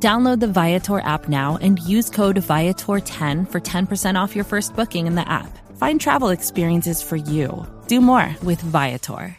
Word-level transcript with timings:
Download 0.00 0.38
the 0.38 0.46
Viator 0.46 1.00
app 1.00 1.28
now 1.28 1.58
and 1.60 1.80
use 1.80 2.08
code 2.08 2.36
Viator10 2.36 3.50
for 3.50 3.60
10% 3.60 4.14
off 4.14 4.36
your 4.36 4.44
first 4.44 4.76
booking 4.76 5.08
in 5.08 5.16
the 5.16 5.28
app. 5.28 5.58
Find 5.76 6.00
travel 6.00 6.28
experiences 6.28 7.02
for 7.02 7.16
you. 7.16 7.66
Do 7.88 8.00
more 8.00 8.36
with 8.44 8.60
Viator. 8.60 9.36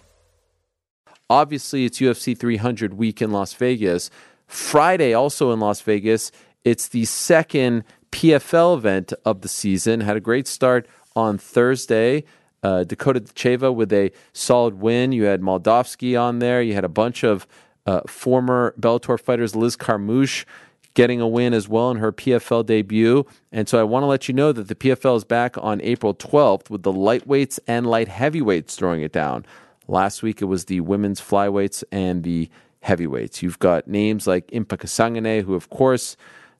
Obviously, 1.30 1.86
it's 1.86 2.00
UFC 2.00 2.38
300 2.38 2.96
week 2.96 3.22
in 3.22 3.32
Las 3.32 3.54
Vegas. 3.54 4.10
Friday, 4.48 5.14
also 5.14 5.52
in 5.54 5.60
Las 5.60 5.80
Vegas, 5.80 6.32
it's 6.66 6.90
the 6.90 7.06
second 7.06 7.84
PFL 8.12 8.78
event 8.78 9.14
of 9.24 9.42
the 9.42 9.48
season. 9.48 10.02
Had 10.02 10.18
a 10.18 10.22
great 10.22 10.48
start 10.48 10.88
on 11.16 11.38
Thursday. 11.38 12.26
Uh, 12.64 12.84
Dakota 12.84 13.22
Cheva 13.22 13.74
with 13.74 13.94
a 13.94 14.12
solid 14.34 14.82
win. 14.82 15.14
You 15.14 15.24
had 15.26 15.42
Moldavsky 15.42 16.20
on 16.20 16.40
there. 16.40 16.62
You 16.62 16.74
had 16.74 16.84
a 16.84 16.90
bunch 16.90 17.24
of 17.24 17.48
uh, 17.90 18.02
former 18.08 18.76
Bellator 18.80 19.20
fighters, 19.20 19.56
Liz 19.56 19.76
Carmouche, 19.76 20.46
getting 20.94 21.20
a 21.22 21.28
win 21.28 21.56
as 21.56 21.68
well 21.68 21.90
in 21.90 21.98
her 21.98 22.12
PFL 22.12 22.64
debut. 22.64 23.26
And 23.52 23.68
so 23.68 23.80
I 23.80 23.84
want 23.84 24.04
to 24.04 24.08
let 24.08 24.28
you 24.28 24.34
know 24.36 24.52
that 24.52 24.68
the 24.68 24.76
PFL 24.76 25.18
is 25.18 25.24
back 25.24 25.58
on 25.58 25.82
April 25.82 26.14
12th 26.14 26.70
with 26.70 26.84
the 26.84 26.94
lightweights 26.94 27.58
and 27.66 27.88
light 27.88 28.08
heavyweights 28.08 28.76
throwing 28.76 29.02
it 29.02 29.12
down. 29.12 29.44
Last 29.88 30.22
week 30.22 30.40
it 30.40 30.46
was 30.46 30.66
the 30.66 30.82
women's 30.82 31.20
flyweights 31.20 31.84
and 31.92 32.24
the 32.24 32.50
heavyweights. 32.82 33.42
You've 33.42 33.58
got 33.58 33.88
names 33.88 34.28
like 34.28 34.48
Impa 34.52 34.78
Kasanganay, 34.78 35.42
who 35.44 35.56
of 35.56 35.72
course 35.72 36.16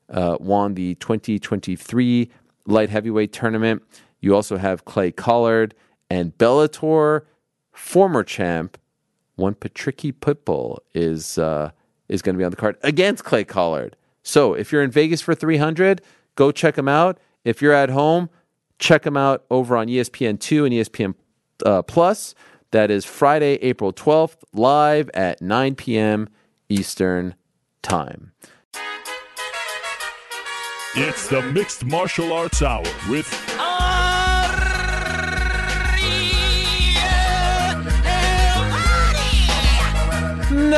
uh, 0.10 0.38
won 0.40 0.74
the 0.74 0.96
2023 0.96 2.32
light 2.66 2.90
heavyweight 2.90 3.34
tournament. 3.34 3.84
You 4.20 4.34
also 4.34 4.58
have 4.58 4.86
Clay 4.86 5.12
Collard 5.12 5.76
and 6.10 6.36
Bellator 6.40 7.22
former 7.72 8.24
champ 8.24 8.79
one 9.40 9.56
Patricky 9.56 10.14
Pitbull 10.14 10.78
is 10.94 11.38
uh, 11.38 11.72
is 12.08 12.22
going 12.22 12.36
to 12.36 12.38
be 12.38 12.44
on 12.44 12.52
the 12.52 12.58
card 12.58 12.78
against 12.84 13.24
Clay 13.24 13.44
Collard. 13.44 13.96
So 14.24 14.54
if 14.54 14.72
you're 14.72 14.84
in 14.84 14.92
Vegas 14.92 15.22
for 15.22 15.34
300, 15.34 16.02
go 16.36 16.52
check 16.52 16.78
him 16.78 16.88
out. 16.88 17.20
If 17.44 17.62
you're 17.62 17.74
at 17.74 17.90
home, 17.90 18.30
check 18.78 19.06
him 19.06 19.18
out 19.18 19.46
over 19.50 19.78
on 19.78 19.88
ESPN2 19.88 20.66
and 20.66 20.74
ESPN 20.74 21.16
uh, 21.66 21.82
Plus. 21.84 22.36
That 22.72 22.92
is 22.92 23.04
Friday, 23.06 23.56
April 23.56 23.92
12th, 23.92 24.44
live 24.54 25.10
at 25.16 25.42
9 25.42 25.76
p.m. 25.76 26.30
Eastern 26.68 27.34
Time. 27.82 28.34
It's 30.96 31.28
the 31.28 31.42
Mixed 31.42 31.86
Martial 31.86 32.34
Arts 32.34 32.62
Hour 32.62 32.84
with 33.10 33.28
The 40.72 40.76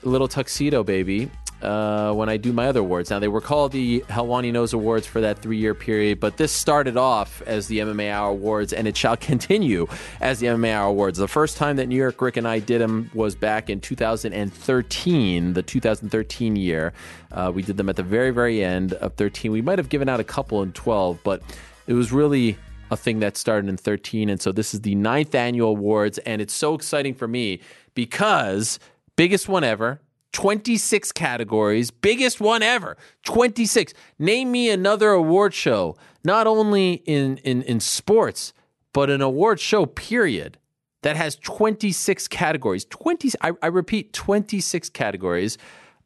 little 0.03 0.29
tuxedo, 0.29 0.83
baby 0.83 1.31
uh, 1.63 2.13
when 2.13 2.29
I 2.29 2.37
do 2.37 2.53
my 2.53 2.67
other 2.67 2.81
awards. 2.81 3.11
Now, 3.11 3.19
they 3.19 3.29
were 3.29 3.41
called 3.41 3.73
the 3.73 4.01
Helwani 4.09 4.53
Knows 4.53 4.73
Awards 4.73 5.07
for 5.07 5.21
that 5.21 5.39
three 5.39 5.59
year 5.59 5.75
period, 5.75 6.21
but 6.21 6.37
this 6.37 6.53
started 6.53 6.97
off 6.97 7.43
as 7.43 7.69
the 7.69 7.79
MMA 7.79 8.11
Hour 8.11 8.31
Awards, 8.31 8.73
and 8.73 8.89
it 8.89 8.97
shall 8.97 9.17
continue 9.17 9.87
as 10.21 10.41
the 10.41 10.47
MMA 10.47 10.73
Hour 10.73 10.89
Awards. 10.89 11.19
The 11.19 11.29
first 11.29 11.57
time 11.57 11.77
that 11.77 11.87
New 11.87 11.97
York 11.97 12.21
Ric 12.21 12.37
and 12.37 12.47
I 12.47 12.59
did 12.59 12.81
them 12.81 13.11
was 13.15 13.35
back 13.35 13.71
in 13.71 13.81
2013, 13.81 15.53
the 15.53 15.63
2013 15.63 16.57
year. 16.57 16.93
Uh, 17.31 17.51
we 17.55 17.63
did 17.63 17.77
them 17.77 17.89
at 17.89 17.97
the 17.97 18.03
very, 18.03 18.31
very 18.31 18.63
end 18.63 18.95
of 18.95 19.15
13. 19.15 19.53
We 19.53 19.63
might 19.63 19.79
have 19.79 19.89
given 19.89 20.09
out 20.09 20.21
a 20.21 20.25
couple 20.25 20.63
in 20.63 20.73
12, 20.73 21.21
but 21.23 21.43
it 21.87 21.95
was 21.95 22.13
really 22.13 22.57
a 22.91 22.97
thing 22.97 23.21
that 23.21 23.37
started 23.37 23.69
in 23.69 23.77
13. 23.77 24.29
And 24.29 24.41
so 24.41 24.53
this 24.53 24.75
is 24.75 24.83
the 24.83 24.95
ninth 24.95 25.35
annual 25.35 25.71
awards, 25.71 26.19
and 26.19 26.43
it's 26.43 26.55
so 26.55 26.75
exciting 26.75 27.15
for 27.15 27.27
me 27.27 27.61
because 27.95 28.79
biggest 29.17 29.49
one 29.49 29.65
ever 29.65 30.01
26 30.33 31.13
categories, 31.13 31.91
biggest 31.91 32.41
one 32.41 32.63
ever. 32.63 32.97
26. 33.25 33.93
Name 34.19 34.51
me 34.51 34.71
another 34.71 35.11
award 35.11 35.55
show, 35.55 35.97
not 36.25 36.47
only 36.47 36.95
in, 37.05 37.37
in, 37.39 37.63
in 37.63 37.81
sports, 37.81 38.53
but 38.93 39.11
an 39.11 39.23
award 39.23 39.61
show, 39.61 39.87
period, 39.87 40.59
that 41.03 41.17
has 41.17 41.37
26 41.37 42.29
categories. 42.29 42.85
20, 42.87 43.31
I, 43.41 43.53
I 43.63 43.67
repeat, 43.67 44.13
26 44.13 44.89
categories. 44.91 45.59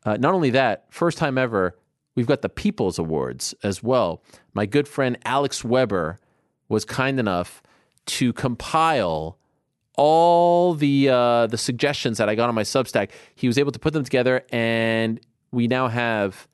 Uh, 0.05 0.17
not 0.17 0.35
only 0.35 0.51
that, 0.51 0.87
first 0.91 1.19
time 1.19 1.39
ever, 1.39 1.77
we've 2.15 2.27
got 2.27 2.43
the 2.43 2.49
People's 2.49 2.99
Awards 2.99 3.55
as 3.63 3.83
well. 3.83 4.23
My 4.55 4.67
good 4.67 4.89
friend 4.89 5.19
Alex 5.25 5.65
Weber 5.65 6.19
was 6.69 6.85
kind 6.85 7.21
enough 7.21 7.63
to 8.07 8.33
compile 8.33 9.39
all 9.97 10.75
the 10.75 11.09
uh, 11.09 11.47
the 11.47 11.59
suggestions 11.59 12.19
that 12.19 12.29
I 12.29 12.35
got 12.35 12.49
on 12.49 12.55
my 12.55 12.63
Substack. 12.63 13.11
He 13.35 13.47
was 13.47 13.59
able 13.59 13.73
to 13.73 13.79
put 13.79 13.93
them 13.93 14.05
together, 14.05 14.45
and 14.51 15.21
we 15.51 15.67
now 15.67 15.89
have 15.89 16.47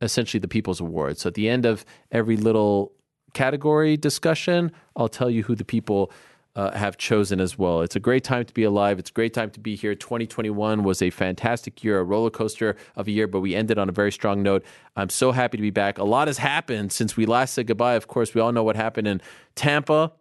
essentially 0.00 0.40
the 0.40 0.48
People's 0.48 0.80
Award. 0.80 1.18
So 1.18 1.28
at 1.28 1.34
the 1.34 1.48
end 1.48 1.66
of 1.66 1.84
every 2.12 2.36
little 2.36 2.92
category 3.34 3.96
discussion, 3.96 4.72
I'll 4.94 5.08
tell 5.08 5.30
you 5.30 5.42
who 5.42 5.54
the 5.54 5.64
people 5.64 6.12
uh, 6.54 6.70
have 6.76 6.96
chosen 6.96 7.38
as 7.38 7.58
well. 7.58 7.82
It's 7.82 7.96
a 7.96 8.00
great 8.00 8.24
time 8.24 8.44
to 8.46 8.54
be 8.54 8.64
alive. 8.64 8.98
It's 8.98 9.10
a 9.10 9.12
great 9.12 9.34
time 9.34 9.50
to 9.50 9.60
be 9.60 9.76
here. 9.76 9.94
2021 9.94 10.84
was 10.84 11.02
a 11.02 11.10
fantastic 11.10 11.84
year, 11.84 11.98
a 11.98 12.04
roller 12.04 12.30
coaster 12.30 12.76
of 12.96 13.08
a 13.08 13.10
year, 13.10 13.26
but 13.26 13.40
we 13.40 13.54
ended 13.54 13.78
on 13.78 13.90
a 13.90 13.92
very 13.92 14.10
strong 14.10 14.42
note. 14.42 14.64
I'm 14.96 15.10
so 15.10 15.32
happy 15.32 15.58
to 15.58 15.62
be 15.62 15.70
back. 15.70 15.98
A 15.98 16.04
lot 16.04 16.28
has 16.28 16.38
happened 16.38 16.92
since 16.92 17.14
we 17.14 17.26
last 17.26 17.54
said 17.54 17.66
goodbye. 17.66 17.94
Of 17.94 18.08
course, 18.08 18.34
we 18.34 18.40
all 18.40 18.52
know 18.52 18.64
what 18.64 18.74
happened 18.74 19.06
in 19.06 19.20
Tampa 19.54 20.12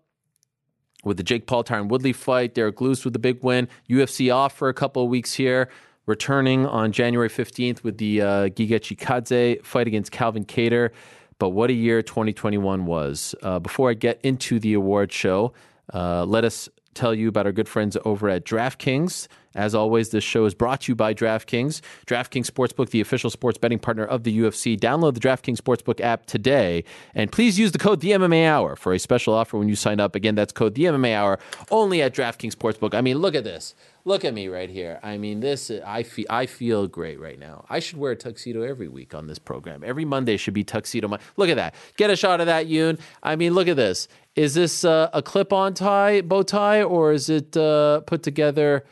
with 1.06 1.16
the 1.16 1.24
Jake 1.24 1.48
Paul 1.48 1.64
Tyron 1.64 1.88
Woodley 1.88 2.12
fight. 2.12 2.54
Derrick 2.54 2.82
Lewis 2.82 3.06
with 3.06 3.14
the 3.14 3.20
big 3.20 3.42
win. 3.42 3.70
UFC 3.90 4.34
off 4.34 4.58
for 4.58 4.68
a 4.68 4.74
couple 4.74 5.02
of 5.04 5.10
weeks 5.10 5.34
here. 5.34 5.70
Returning 6.06 6.66
on 6.68 6.92
January 6.92 7.30
15th 7.30 7.84
with 7.84 7.98
the 7.98 8.22
uh, 8.22 8.28
Giga 8.50 8.80
Chikadze 8.80 9.64
fight 9.66 9.88
against 9.88 10.12
Calvin 10.12 10.44
Kattar. 10.46 10.92
but 11.40 11.50
what 11.50 11.70
a 11.70 11.74
year 11.74 12.02
2021 12.02 12.86
was. 12.86 13.34
Uh, 13.42 13.60
before 13.60 13.90
I 13.90 13.94
get 13.94 14.20
into 14.22 14.60
the 14.60 14.74
award 14.74 15.12
show, 15.12 15.54
uh, 15.94 16.26
let 16.26 16.44
us 16.44 16.70
tell 16.94 17.14
you 17.14 17.28
about 17.28 17.46
our 17.46 17.52
good 17.52 17.68
friends 17.68 17.98
over 18.06 18.30
at 18.30 18.46
DraftKings. 18.46 19.28
As 19.56 19.74
always, 19.74 20.10
this 20.10 20.24
show 20.24 20.46
is 20.46 20.54
brought 20.54 20.82
to 20.82 20.92
you 20.92 20.96
by 20.96 21.14
DraftKings. 21.14 21.82
DraftKings 22.06 22.52
Sportsbook, 22.52 22.90
the 22.90 23.02
official 23.02 23.30
sports 23.30 23.58
betting 23.58 23.80
partner 23.80 24.06
of 24.06 24.24
the 24.24 24.38
UFC. 24.38 24.78
Download 24.78 25.14
the 25.14 25.20
DraftKings 25.20 25.58
Sportsbook 25.58 26.02
app 26.02 26.26
today, 26.26 26.84
and 27.14 27.32
please 27.32 27.58
use 27.58 27.72
the 27.72 27.80
code 27.80 28.02
the 28.02 28.12
MMA 28.12 28.46
Hour 28.46 28.76
for 28.76 28.94
a 28.94 29.00
special 29.00 29.34
offer 29.34 29.58
when 29.58 29.70
you 29.70 29.76
sign 29.76 30.00
up. 30.00 30.14
Again, 30.14 30.36
that's 30.36 30.52
code 30.52 30.76
the 30.76 30.84
MMA 30.84 31.16
Hour 31.16 31.40
only 31.72 32.02
at 32.02 32.14
DraftKings 32.14 32.54
Sportsbook. 32.54 32.94
I 32.94 33.02
mean, 33.02 33.18
look 33.18 33.34
at 33.34 33.44
this. 33.44 33.74
Look 34.08 34.24
at 34.24 34.36
me 34.36 34.50
right 34.50 34.70
here. 34.70 35.00
I 35.02 35.18
mean, 35.18 35.40
this 35.40 35.72
I 35.84 36.04
feel 36.04 36.28
I 36.30 36.46
feel 36.46 36.86
great 36.86 37.20
right 37.20 37.40
now. 37.40 37.66
I 37.70 37.80
should 37.80 37.98
wear 37.98 38.12
a 38.12 38.16
tuxedo 38.16 38.62
every 38.62 38.88
week 38.88 39.16
on 39.16 39.26
this 39.26 39.40
program. 39.40 39.84
Every 39.84 40.06
Monday 40.06 40.38
should 40.38 40.54
be 40.54 40.64
tuxedo. 40.64 41.08
Mon- 41.08 41.20
Look 41.38 41.50
at 41.50 41.56
that. 41.56 41.74
Get 41.98 42.12
a 42.12 42.16
shot 42.16 42.40
of 42.40 42.46
that, 42.46 42.68
Yoon. 42.68 43.00
I 43.24 43.36
mean, 43.36 43.56
look 43.56 43.68
at 43.68 43.78
this. 43.78 44.08
Is 44.36 44.54
this 44.54 44.86
uh, 44.86 45.10
a 45.12 45.24
clip-on 45.24 45.74
tie, 45.74 46.22
bow 46.22 46.44
tie, 46.44 46.84
or 46.84 47.14
is 47.14 47.30
it 47.30 47.58
uh, 47.58 48.02
put 48.02 48.22
together 48.22 48.86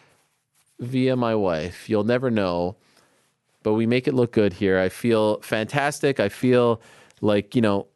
via 0.79 1.15
my 1.15 1.35
wife? 1.35 1.89
You'll 1.89 2.03
never 2.03 2.29
know, 2.29 2.75
but 3.63 3.73
we 3.73 3.85
make 3.85 4.07
it 4.07 4.13
look 4.13 4.31
good 4.31 4.53
here. 4.53 4.79
I 4.79 4.89
feel 4.89 5.39
fantastic. 5.41 6.19
I 6.19 6.29
feel 6.29 6.81
like 7.21 7.55
you 7.55 7.61
know 7.61 7.87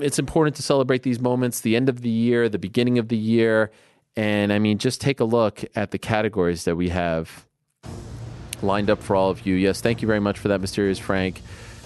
it's 0.00 0.18
important 0.18 0.56
to 0.56 0.62
celebrate 0.62 1.02
these 1.02 1.20
moments, 1.20 1.60
the 1.60 1.76
end 1.76 1.88
of 1.88 2.02
the 2.02 2.10
year, 2.10 2.48
the 2.48 2.58
beginning 2.58 2.98
of 2.98 3.08
the 3.08 3.16
year. 3.16 3.70
And 4.16 4.52
I 4.52 4.58
mean, 4.58 4.78
just 4.78 5.00
take 5.00 5.20
a 5.20 5.24
look 5.24 5.64
at 5.74 5.90
the 5.90 5.98
categories 5.98 6.64
that 6.64 6.76
we 6.76 6.88
have 6.90 7.46
lined 8.62 8.90
up 8.90 9.02
for 9.02 9.16
all 9.16 9.30
of 9.30 9.46
you. 9.46 9.54
Yes, 9.54 9.80
thank 9.80 10.02
you 10.02 10.08
very 10.08 10.20
much 10.20 10.38
for 10.38 10.48
that, 10.48 10.60
Mysterious 10.60 10.98
Frank. 10.98 11.40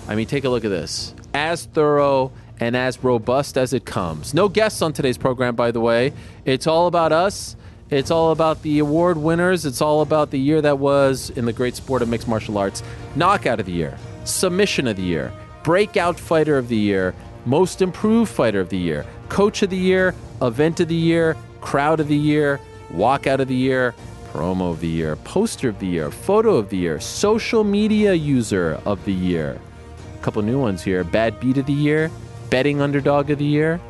I 0.09 0.15
mean, 0.15 0.27
take 0.27 0.45
a 0.45 0.49
look 0.49 0.65
at 0.65 0.71
this. 0.71 1.15
As 1.33 1.67
thorough 1.67 2.33
and 2.61 2.77
as 2.77 3.03
robust 3.03 3.57
as 3.57 3.73
it 3.73 3.85
comes. 3.85 4.35
No 4.35 4.49
guests 4.49 4.83
on 4.83 4.93
today's 4.93 5.19
program, 5.19 5.57
by 5.57 5.71
the 5.71 5.81
way. 5.81 6.13
It's 6.45 6.67
all 6.67 6.87
about 6.87 7.13
us. 7.13 7.57
It's 7.95 8.11
all 8.11 8.33
about 8.33 8.61
the 8.63 8.81
award 8.81 9.19
winners. 9.19 9.65
It's 9.65 9.81
all 9.81 10.01
about 10.01 10.33
the 10.33 10.39
year 10.39 10.61
that 10.61 10.81
was 10.81 11.31
in 11.31 11.45
the 11.45 11.53
great 11.53 11.77
sport 11.77 12.03
of 12.03 12.09
mixed 12.09 12.27
martial 12.27 12.59
arts. 12.59 12.83
Knockout 13.15 13.61
of 13.61 13.67
the 13.67 13.73
year, 13.73 13.97
submission 14.25 14.89
of 14.89 14.97
the 14.97 15.03
year, 15.03 15.33
breakout 15.63 16.19
fighter 16.19 16.59
of 16.59 16.67
the 16.67 16.77
year, 16.77 17.15
most 17.47 17.81
improved 17.81 18.33
fighter 18.33 18.59
of 18.59 18.69
the 18.69 18.77
year, 18.77 19.07
coach 19.29 19.63
of 19.63 19.71
the 19.71 19.77
year, 19.77 20.13
event 20.43 20.81
of 20.81 20.89
the 20.89 20.95
year, 20.97 21.37
crowd 21.61 22.01
of 22.01 22.09
the 22.09 22.17
year, 22.17 22.59
walkout 22.91 23.39
of 23.39 23.47
the 23.47 23.55
year, 23.55 23.95
promo 24.33 24.73
of 24.73 24.81
the 24.81 24.89
year, 24.89 25.15
poster 25.15 25.69
of 25.69 25.79
the 25.79 25.87
year, 25.87 26.11
photo 26.11 26.57
of 26.57 26.71
the 26.71 26.77
year, 26.77 26.99
social 26.99 27.63
media 27.63 28.13
user 28.13 28.81
of 28.85 29.05
the 29.05 29.13
year. 29.13 29.61
A 30.19 30.25
couple 30.25 30.43
new 30.43 30.59
ones 30.59 30.83
here 30.83 31.05
bad 31.05 31.39
beat 31.39 31.59
of 31.59 31.67
the 31.67 31.73
year, 31.73 32.11
betting 32.51 32.81
underdog 32.81 33.31
of 33.31 33.39
the 33.39 33.45
year, 33.45 33.81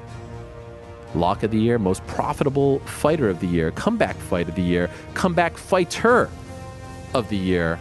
lock 1.14 1.42
of 1.42 1.50
the 1.50 1.58
year, 1.58 1.78
most 1.78 2.06
profitable 2.06 2.78
fighter 2.80 3.28
of 3.28 3.40
the 3.40 3.46
year, 3.46 3.70
comeback 3.72 4.16
fight 4.16 4.48
of 4.48 4.54
the 4.54 4.62
year, 4.62 4.90
comeback 5.14 5.56
fighter 5.56 6.28
of 7.14 7.28
the 7.28 7.36
year, 7.36 7.78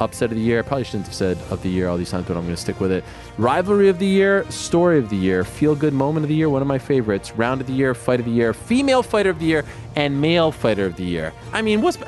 upset 0.00 0.30
of 0.30 0.36
the 0.36 0.42
year. 0.42 0.60
I 0.60 0.62
probably 0.62 0.84
shouldn't 0.84 1.06
have 1.06 1.14
said 1.14 1.38
of 1.50 1.62
the 1.62 1.68
year 1.68 1.88
all 1.88 1.96
these 1.96 2.10
times, 2.10 2.26
but 2.26 2.36
I'm 2.36 2.44
going 2.44 2.54
to 2.54 2.60
stick 2.60 2.80
with 2.80 2.92
it. 2.92 3.04
Rivalry 3.36 3.88
of 3.88 3.98
the 3.98 4.06
year, 4.06 4.48
story 4.50 4.98
of 4.98 5.10
the 5.10 5.16
year, 5.16 5.44
feel 5.44 5.74
good 5.74 5.92
moment 5.92 6.24
of 6.24 6.28
the 6.28 6.34
year, 6.34 6.48
one 6.48 6.62
of 6.62 6.68
my 6.68 6.78
favorites, 6.78 7.32
round 7.32 7.60
of 7.60 7.66
the 7.66 7.72
year, 7.72 7.94
fight 7.94 8.20
of 8.20 8.26
the 8.26 8.32
year, 8.32 8.54
female 8.54 9.02
fighter 9.02 9.30
of 9.30 9.38
the 9.38 9.46
year, 9.46 9.64
and 9.96 10.20
male 10.20 10.52
fighter 10.52 10.86
of 10.86 10.96
the 10.96 11.04
year. 11.04 11.32
I 11.52 11.62
mean, 11.62 11.80
what's 11.82 11.98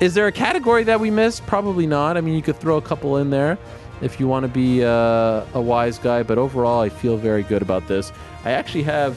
is 0.00 0.14
there 0.14 0.26
a 0.26 0.32
category 0.32 0.82
that 0.84 0.98
we 0.98 1.10
missed? 1.10 1.46
Probably 1.46 1.86
not. 1.86 2.16
I 2.16 2.20
mean, 2.22 2.34
you 2.34 2.42
could 2.42 2.56
throw 2.56 2.76
a 2.76 2.82
couple 2.82 3.18
in 3.18 3.30
there 3.30 3.56
if 4.00 4.18
you 4.18 4.26
want 4.26 4.42
to 4.42 4.48
be 4.48 4.84
uh, 4.84 5.44
a 5.54 5.60
wise 5.60 5.98
guy, 5.98 6.24
but 6.24 6.38
overall, 6.38 6.80
I 6.80 6.88
feel 6.88 7.16
very 7.16 7.44
good 7.44 7.62
about 7.62 7.86
this. 7.86 8.12
I 8.44 8.50
actually 8.50 8.82
have. 8.82 9.16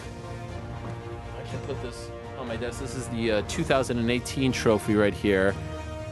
This 2.58 2.96
is 2.96 3.08
the 3.10 3.32
uh, 3.32 3.42
2018 3.50 4.52
trophy 4.54 4.96
right 4.96 5.14
here. 5.14 5.54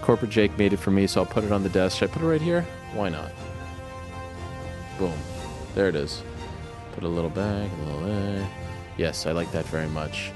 Corporate 0.02 0.32
Jake 0.32 0.58
made 0.58 0.74
it 0.74 0.78
for 0.78 0.92
me, 0.92 1.08
so 1.08 1.22
I'll 1.22 1.26
put 1.26 1.46
it 1.46 1.52
on 1.54 1.64
the 1.64 1.70
desk. 1.70 2.00
Should 2.00 2.10
I 2.10 2.14
put 2.14 2.22
it 2.22 2.26
right 2.26 2.42
here? 2.42 2.66
Why 2.94 3.08
not? 3.08 3.32
Boom. 5.00 5.14
There 5.74 5.88
it 5.88 5.96
is. 5.96 6.22
Put 6.94 7.06
a 7.06 7.08
little 7.08 7.30
back, 7.30 7.70
a 7.72 7.92
little. 7.92 8.46
Yes, 8.98 9.26
I 9.26 9.32
like 9.32 9.52
that 9.54 9.66
very 9.66 9.88
much. 9.88 10.32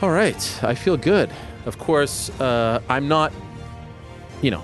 All 0.00 0.10
right, 0.10 0.64
I 0.64 0.74
feel 0.74 0.96
good. 0.96 1.30
Of 1.66 1.78
course, 1.78 2.30
uh, 2.40 2.80
I'm 2.88 3.06
not, 3.06 3.32
you 4.40 4.50
know, 4.50 4.62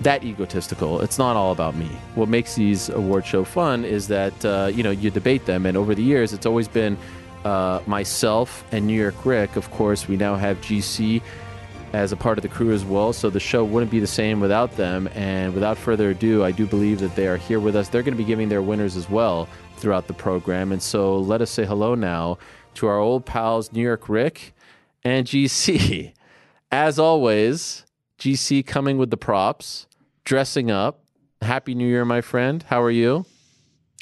that 0.00 0.24
egotistical. 0.24 1.00
It's 1.00 1.18
not 1.18 1.36
all 1.36 1.52
about 1.52 1.76
me. 1.76 1.88
What 2.16 2.28
makes 2.28 2.54
these 2.54 2.88
award 2.88 3.26
show 3.26 3.44
fun 3.44 3.84
is 3.84 4.08
that 4.08 4.44
uh, 4.44 4.70
you 4.72 4.82
know 4.82 4.90
you 4.90 5.10
debate 5.10 5.46
them, 5.46 5.66
and 5.66 5.76
over 5.76 5.94
the 5.94 6.02
years, 6.02 6.32
it's 6.32 6.46
always 6.46 6.68
been 6.68 6.98
uh, 7.44 7.80
myself 7.86 8.64
and 8.72 8.86
New 8.86 9.00
York 9.00 9.24
Ric. 9.24 9.56
Of 9.56 9.70
course, 9.70 10.08
we 10.08 10.16
now 10.16 10.36
have 10.36 10.60
GC 10.60 11.22
as 11.92 12.12
a 12.12 12.16
part 12.16 12.38
of 12.38 12.42
the 12.42 12.48
crew 12.48 12.72
as 12.72 12.84
well, 12.84 13.12
so 13.12 13.30
the 13.30 13.40
show 13.40 13.64
wouldn't 13.64 13.90
be 13.90 14.00
the 14.00 14.06
same 14.06 14.40
without 14.40 14.76
them. 14.76 15.08
And 15.14 15.54
without 15.54 15.78
further 15.78 16.10
ado, 16.10 16.44
I 16.44 16.52
do 16.52 16.66
believe 16.66 17.00
that 17.00 17.16
they 17.16 17.26
are 17.26 17.36
here 17.36 17.60
with 17.60 17.76
us. 17.76 17.88
They're 17.88 18.02
going 18.02 18.14
to 18.14 18.18
be 18.18 18.24
giving 18.24 18.48
their 18.48 18.62
winners 18.62 18.96
as 18.96 19.08
well 19.08 19.48
throughout 19.76 20.06
the 20.06 20.14
program, 20.14 20.72
and 20.72 20.82
so 20.82 21.18
let 21.18 21.40
us 21.40 21.50
say 21.50 21.64
hello 21.64 21.94
now 21.94 22.38
to 22.74 22.86
our 22.86 22.98
old 22.98 23.24
pals 23.24 23.72
New 23.72 23.82
York 23.82 24.08
Ric 24.08 24.54
and 25.04 25.26
GC. 25.26 26.12
As 26.70 26.98
always, 26.98 27.86
GC 28.18 28.66
coming 28.66 28.98
with 28.98 29.10
the 29.10 29.16
props, 29.16 29.86
dressing 30.24 30.70
up. 30.70 31.00
Happy 31.40 31.74
New 31.74 31.86
Year, 31.86 32.04
my 32.04 32.20
friend. 32.20 32.64
How 32.64 32.82
are 32.82 32.90
you? 32.90 33.24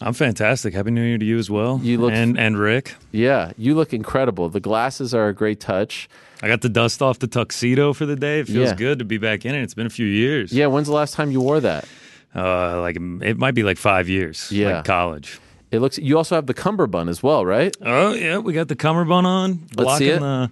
I'm 0.02 0.12
fantastic. 0.12 0.74
Happy 0.74 0.90
New 0.90 1.02
Year 1.02 1.16
to 1.18 1.24
you 1.24 1.38
as 1.38 1.48
well. 1.50 1.80
You 1.82 1.98
look- 1.98 2.12
and 2.12 2.38
and 2.38 2.58
Rick. 2.58 2.94
Yeah, 3.12 3.52
you 3.56 3.74
look 3.74 3.94
incredible. 3.94 4.48
The 4.50 4.60
glasses 4.60 5.14
are 5.14 5.28
a 5.28 5.32
great 5.34 5.58
touch. 5.60 6.08
I 6.42 6.48
got 6.48 6.60
the 6.60 6.68
dust 6.68 7.00
off 7.00 7.18
the 7.18 7.26
tuxedo 7.26 7.94
for 7.94 8.04
the 8.04 8.16
day. 8.16 8.40
It 8.40 8.46
feels 8.48 8.68
Yeah. 8.70 8.74
good 8.74 8.98
to 8.98 9.06
be 9.06 9.16
back 9.16 9.46
in 9.46 9.54
it. 9.54 9.62
It's 9.62 9.72
been 9.72 9.86
a 9.86 9.90
few 9.90 10.06
years. 10.06 10.52
Yeah, 10.52 10.66
when's 10.66 10.86
the 10.86 10.92
last 10.92 11.14
time 11.14 11.30
you 11.30 11.40
wore 11.40 11.60
that? 11.60 11.86
Uh, 12.34 12.80
like 12.82 12.96
it 13.22 13.38
might 13.38 13.54
be 13.54 13.62
like 13.62 13.78
five 13.78 14.08
years. 14.08 14.52
Yeah. 14.52 14.76
Like 14.76 14.84
college. 14.84 15.38
It 15.70 15.80
looks. 15.80 15.96
You 15.98 16.18
also 16.18 16.34
have 16.34 16.46
the 16.46 16.54
cummerbund 16.54 17.08
as 17.08 17.22
well, 17.22 17.46
right? 17.46 17.74
Oh 17.80 18.12
yeah, 18.12 18.36
we 18.38 18.52
got 18.52 18.68
the 18.68 18.76
cummerbund 18.76 19.26
on. 19.26 19.60
Let's 19.76 19.96
see 19.98 20.10
it. 20.10 20.20
the 20.20 20.50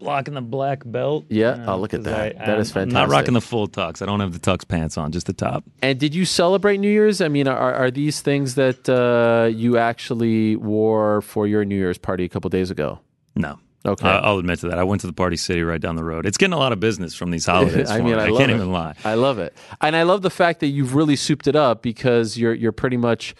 blocking 0.00 0.34
the 0.34 0.40
black 0.40 0.82
belt. 0.84 1.26
Yeah. 1.28 1.64
Oh, 1.68 1.76
look 1.76 1.94
at 1.94 2.02
that. 2.04 2.36
I- 2.40 2.46
That 2.46 2.58
is 2.58 2.74
I'm- 2.74 2.82
I'm 2.82 2.88
fantastic. 2.88 2.92
not 2.92 3.08
rocking 3.10 3.34
the 3.34 3.40
full 3.40 3.68
tux. 3.68 4.02
I 4.02 4.06
don't 4.06 4.18
have 4.20 4.32
the 4.32 4.40
tux 4.40 4.66
pants 4.66 4.98
on, 4.98 5.12
just 5.12 5.26
the 5.26 5.32
top. 5.32 5.62
And 5.82 5.98
did 6.00 6.14
you 6.14 6.24
celebrate 6.24 6.78
New 6.78 6.90
Year's? 6.90 7.20
I 7.20 7.28
mean, 7.28 7.46
are, 7.46 7.74
are 7.74 7.90
these 7.90 8.20
things 8.20 8.56
that 8.56 8.88
uh, 8.88 9.46
you 9.54 9.76
actually 9.78 10.56
wore 10.56 11.20
for 11.22 11.46
your 11.46 11.64
New 11.64 11.76
Year's 11.76 11.98
party 11.98 12.24
a 12.24 12.28
couple 12.28 12.50
days 12.50 12.70
ago? 12.70 12.98
No. 13.36 13.58
Okay. 13.86 14.06
I- 14.08 14.18
I'll 14.18 14.38
admit 14.38 14.58
to 14.60 14.68
that. 14.68 14.78
I 14.78 14.84
went 14.84 15.00
to 15.02 15.06
the 15.06 15.12
Party 15.12 15.36
City 15.36 15.62
right 15.62 15.80
down 15.80 15.96
the 15.96 16.04
road. 16.04 16.26
It's 16.26 16.36
getting 16.36 16.52
a 16.52 16.58
lot 16.58 16.72
of 16.72 16.80
business 16.80 17.14
from 17.14 17.30
these 17.30 17.46
holidays. 17.52 17.90
I 17.90 18.00
mean. 18.00 18.14
I, 18.16 18.24
I, 18.24 18.28
can't 18.30 18.50
it. 18.50 18.54
even 18.56 18.72
lie. 18.72 18.94
I 19.04 19.14
love 19.14 19.38
it, 19.38 19.54
and 19.80 19.94
I 19.96 20.02
love 20.02 20.20
the 20.22 20.28
fact 20.30 20.60
that 20.60 20.66
you've 20.68 20.94
really 20.94 21.16
souped 21.16 21.46
it 21.46 21.56
up 21.56 21.80
because 21.82 22.36
you're 22.36 22.52
you're 22.54 22.72
pretty 22.72 22.98
much, 22.98 23.34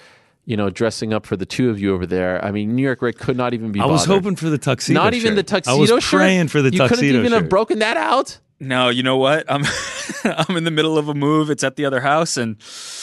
you 0.50 0.56
know, 0.56 0.68
dressing 0.68 1.12
up 1.12 1.26
for 1.26 1.36
the 1.36 1.46
two 1.46 1.70
of 1.70 1.78
you 1.78 1.94
over 1.94 2.04
there. 2.06 2.44
I 2.44 2.50
mean, 2.50 2.74
New 2.74 2.82
York 2.82 3.02
Rick 3.02 3.18
could 3.18 3.36
not 3.36 3.54
even 3.54 3.70
be. 3.70 3.78
I 3.78 3.86
was 3.86 4.02
bothered. 4.06 4.24
hoping 4.24 4.36
for 4.36 4.50
the 4.50 4.58
tuxedo. 4.58 4.98
Not 5.00 5.14
even 5.14 5.34
the 5.36 5.40
shirt. 5.42 5.46
tuxedo 5.64 5.76
I 5.76 5.80
was 5.80 5.90
shirt. 5.90 6.02
praying 6.18 6.48
for 6.48 6.60
the 6.60 6.72
you 6.72 6.78
tuxedo 6.78 6.96
couldn't 6.96 7.14
even 7.20 7.30
shirt. 7.30 7.42
have 7.42 7.48
broken 7.48 7.78
that 7.78 7.96
out. 7.96 8.40
No, 8.58 8.88
you 8.88 9.02
know 9.04 9.16
what? 9.16 9.44
I'm 9.48 9.62
I'm 10.24 10.56
in 10.56 10.64
the 10.64 10.70
middle 10.72 10.98
of 10.98 11.08
a 11.08 11.14
move. 11.14 11.48
It's 11.50 11.62
at 11.64 11.76
the 11.76 11.84
other 11.86 12.00
house, 12.00 12.36
and 12.36 12.56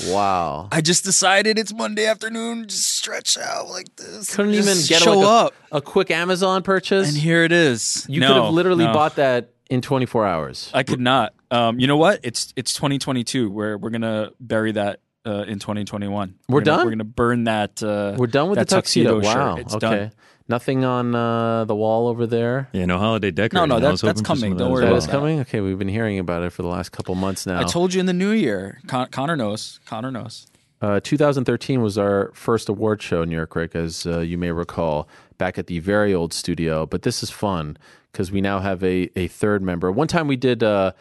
Wow. 0.07 0.67
I 0.71 0.81
just 0.81 1.03
decided 1.03 1.57
it's 1.57 1.73
Monday 1.73 2.05
afternoon. 2.05 2.67
Just 2.67 2.95
stretch 2.97 3.37
out 3.37 3.69
like 3.69 3.95
this. 3.95 4.35
Couldn't 4.35 4.53
Just 4.53 4.67
even 4.69 4.87
get 4.87 5.01
show 5.01 5.17
like, 5.17 5.25
a, 5.25 5.29
up. 5.29 5.53
a 5.71 5.81
quick 5.81 6.11
Amazon 6.11 6.61
purchase. 6.63 7.07
And 7.07 7.17
here 7.17 7.43
it 7.43 7.51
is. 7.51 8.05
you 8.09 8.19
No, 8.19 8.27
could 8.27 8.43
have 8.43 8.53
literally 8.53 8.85
no. 8.85 8.93
bought 8.93 9.15
that 9.15 9.51
in 9.69 9.81
24 9.81 10.27
hours. 10.27 10.69
I 10.73 10.83
could 10.83 10.99
not. 10.99 11.33
Um, 11.49 11.79
you 11.79 11.87
know 11.87 11.97
what? 11.97 12.19
It's 12.23 12.53
it's 12.55 12.73
2022. 12.73 13.49
Where 13.49 13.77
we're 13.77 13.89
gonna 13.89 14.31
bury 14.39 14.73
that 14.73 14.99
uh, 15.27 15.43
in 15.43 15.59
2021. 15.59 16.35
We're 16.49 16.61
gonna, 16.61 16.77
done? 16.77 16.85
We're 16.85 16.91
gonna 16.91 17.03
burn 17.03 17.43
that. 17.43 17.83
Uh, 17.83 18.15
We're 18.17 18.27
done 18.27 18.49
with 18.49 18.57
that 18.59 18.69
the 18.69 18.75
tuxedo. 18.75 19.21
shirt. 19.21 19.35
Wow. 19.35 19.55
It's 19.57 19.75
okay. 19.75 19.79
done. 19.89 20.11
Nothing 20.49 20.85
on 20.85 21.13
uh, 21.13 21.65
the 21.65 21.75
wall 21.75 22.07
over 22.07 22.25
there. 22.25 22.69
Yeah, 22.71 22.85
no 22.85 22.97
holiday 22.97 23.31
decorating. 23.31 23.67
no, 23.67 23.75
I 23.75 23.79
that- 23.81 23.87
that's 23.89 24.01
hoping 24.01 24.13
for 24.23 24.25
some 24.25 24.37
coming. 24.37 24.51
Don't 24.57 24.67
that 24.69 24.73
worry 24.73 24.81
That 24.85 24.91
well. 24.91 24.97
is 24.97 25.07
coming. 25.07 25.39
Okay, 25.41 25.59
we've 25.59 25.77
been 25.77 25.89
hearing 25.89 26.19
about 26.19 26.43
it 26.43 26.51
for 26.51 26.61
the 26.61 26.69
last 26.69 26.93
couple 26.93 27.13
months 27.15 27.45
now. 27.45 27.59
I 27.59 27.63
told 27.65 27.93
you 27.93 27.99
in 27.99 28.05
the 28.05 28.13
new 28.13 28.31
year. 28.31 28.79
Con- 28.87 29.09
Conner 29.09 29.35
knows. 29.35 29.81
Conner 29.85 30.09
knows. 30.09 30.47
Uh, 30.81 30.99
2013 31.03 31.81
was 31.81 31.97
our 31.97 32.31
first 32.33 32.69
award 32.69 33.01
show 33.01 33.23
in 33.23 33.29
New 33.29 33.35
York, 33.35 33.55
Ric, 33.55 33.75
as 33.75 34.05
uh, 34.05 34.19
you 34.19 34.37
may 34.37 34.51
recall, 34.51 35.09
back 35.37 35.57
at 35.57 35.67
the 35.67 35.79
very 35.79 36.13
old 36.13 36.31
studio. 36.33 36.85
But 36.85 37.01
this 37.01 37.21
is 37.23 37.29
fun 37.29 37.77
because 38.13 38.31
we 38.31 38.39
now 38.41 38.59
have 38.59 38.81
a, 38.83 39.09
a 39.19 39.27
third 39.27 39.61
member. 39.63 39.91
One 39.91 40.07
time 40.07 40.27
we 40.27 40.37
did 40.37 40.63
uh, 40.63 40.91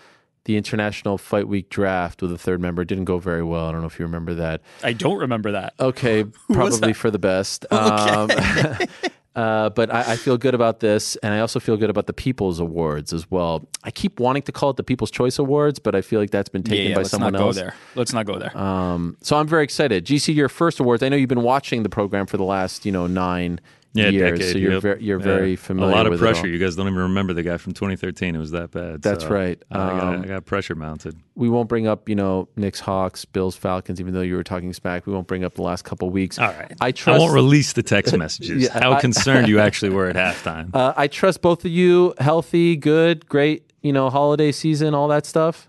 the 0.46 0.56
International 0.56 1.18
Fight 1.18 1.46
Week 1.48 1.68
draft 1.68 2.22
with 2.22 2.32
a 2.32 2.38
third 2.38 2.60
member. 2.60 2.82
It 2.82 2.88
didn't 2.88 3.04
go 3.04 3.18
very 3.18 3.42
well. 3.44 3.66
I 3.66 3.72
don't 3.72 3.82
know 3.82 3.86
if 3.86 3.98
you 3.98 4.04
remember 4.06 4.34
that. 4.34 4.62
I 4.82 4.94
don't 4.94 5.18
remember 5.18 5.52
that. 5.52 5.74
Okay, 5.78 6.24
probably 6.52 6.92
for 6.94 7.10
the 7.10 7.18
best. 7.18 7.66
Um, 7.76 8.30
Uh, 9.36 9.68
but 9.68 9.92
I, 9.92 10.12
I 10.12 10.16
feel 10.16 10.38
good 10.38 10.54
about 10.54 10.80
this, 10.80 11.14
and 11.16 11.34
I 11.34 11.40
also 11.40 11.60
feel 11.60 11.76
good 11.76 11.90
about 11.90 12.06
the 12.06 12.14
People's 12.14 12.58
Awards 12.58 13.12
as 13.12 13.30
well. 13.30 13.68
I 13.84 13.90
keep 13.90 14.18
wanting 14.18 14.40
to 14.44 14.50
call 14.52 14.70
it 14.70 14.78
the 14.78 14.82
People's 14.82 15.10
Choice 15.10 15.38
Awards, 15.38 15.78
but 15.78 15.94
I 15.94 16.00
feel 16.00 16.20
like 16.20 16.30
that's 16.30 16.48
been 16.48 16.62
Yeah, 16.62 16.70
taken 16.70 16.88
yeah, 16.88 16.94
by 16.94 17.00
let's 17.00 17.10
someone 17.10 17.34
not 17.34 17.42
else. 17.42 17.56
go 17.56 17.60
there. 17.60 17.74
Let's 17.96 18.14
not 18.14 18.24
go 18.24 18.38
there. 18.38 18.56
Um, 18.56 19.18
so 19.20 19.36
I'm 19.36 19.46
very 19.46 19.62
excited. 19.62 20.06
GC, 20.06 20.34
your 20.34 20.48
first 20.48 20.80
awards. 20.80 21.02
I 21.02 21.10
know 21.10 21.16
you've 21.16 21.28
been 21.28 21.42
watching 21.42 21.82
the 21.82 21.90
program 21.90 22.24
for 22.24 22.38
the 22.38 22.44
last, 22.44 22.86
you 22.86 22.92
know, 22.92 23.06
nine 23.06 23.60
Yeah, 23.98 24.08
years, 24.08 24.38
decade, 24.38 24.52
so 24.52 24.58
you're 24.58 24.72
yep. 24.72 24.82
very 24.82 25.02
you're 25.02 25.18
Yeah. 25.18 25.24
very 25.24 25.56
familiar. 25.56 25.92
A 25.92 25.96
lot 25.96 26.06
of 26.06 26.10
with 26.12 26.20
pressure. 26.20 26.46
You 26.46 26.58
guys 26.58 26.76
don't 26.76 26.86
even 26.86 26.98
remember 26.98 27.32
the 27.32 27.42
guy 27.42 27.56
from 27.56 27.72
2013. 27.72 28.34
It 28.34 28.38
was 28.38 28.50
that 28.52 28.70
bad. 28.70 29.02
That's 29.02 29.24
So, 29.24 29.30
right. 29.30 29.62
I, 29.70 29.74
got, 29.76 30.02
Um, 30.14 30.22
I 30.22 30.26
got 30.26 30.44
pressure 30.46 30.74
mounted. 30.74 31.16
We 31.34 31.48
won't 31.48 31.68
bring 31.68 31.86
up, 31.86 32.08
you 32.08 32.14
know, 32.14 32.48
Knicks, 32.56 32.80
Hawks, 32.80 33.24
Bills, 33.24 33.56
Falcons. 33.56 34.00
Even 34.00 34.14
though 34.14 34.20
you 34.22 34.36
were 34.36 34.42
talking 34.44 34.72
smack, 34.72 35.06
we 35.06 35.12
won't 35.12 35.26
bring 35.26 35.44
up 35.44 35.54
the 35.54 35.62
last 35.62 35.84
couple 35.84 36.08
weeks. 36.10 36.38
All 36.38 36.46
right. 36.48 36.72
I 36.80 36.92
trust. 36.92 37.16
I 37.16 37.18
won't 37.20 37.34
release 37.34 37.72
the 37.74 37.82
text 37.82 38.16
messages. 38.18 38.64
Yeah, 38.64 38.78
How 38.78 38.92
I- 38.94 39.00
concerned 39.00 39.48
you 39.48 39.58
actually 39.60 39.90
were 39.90 40.08
at 40.08 40.16
halftime. 40.44 40.70
uh, 40.74 40.94
I 40.96 41.08
trust 41.08 41.42
both 41.42 41.64
of 41.64 41.70
you. 41.70 42.14
Healthy, 42.18 42.76
good, 42.76 43.28
great. 43.28 43.64
You 43.82 43.92
know, 43.92 44.10
holiday 44.10 44.50
season, 44.52 44.94
all 44.94 45.08
that 45.08 45.26
stuff. 45.26 45.68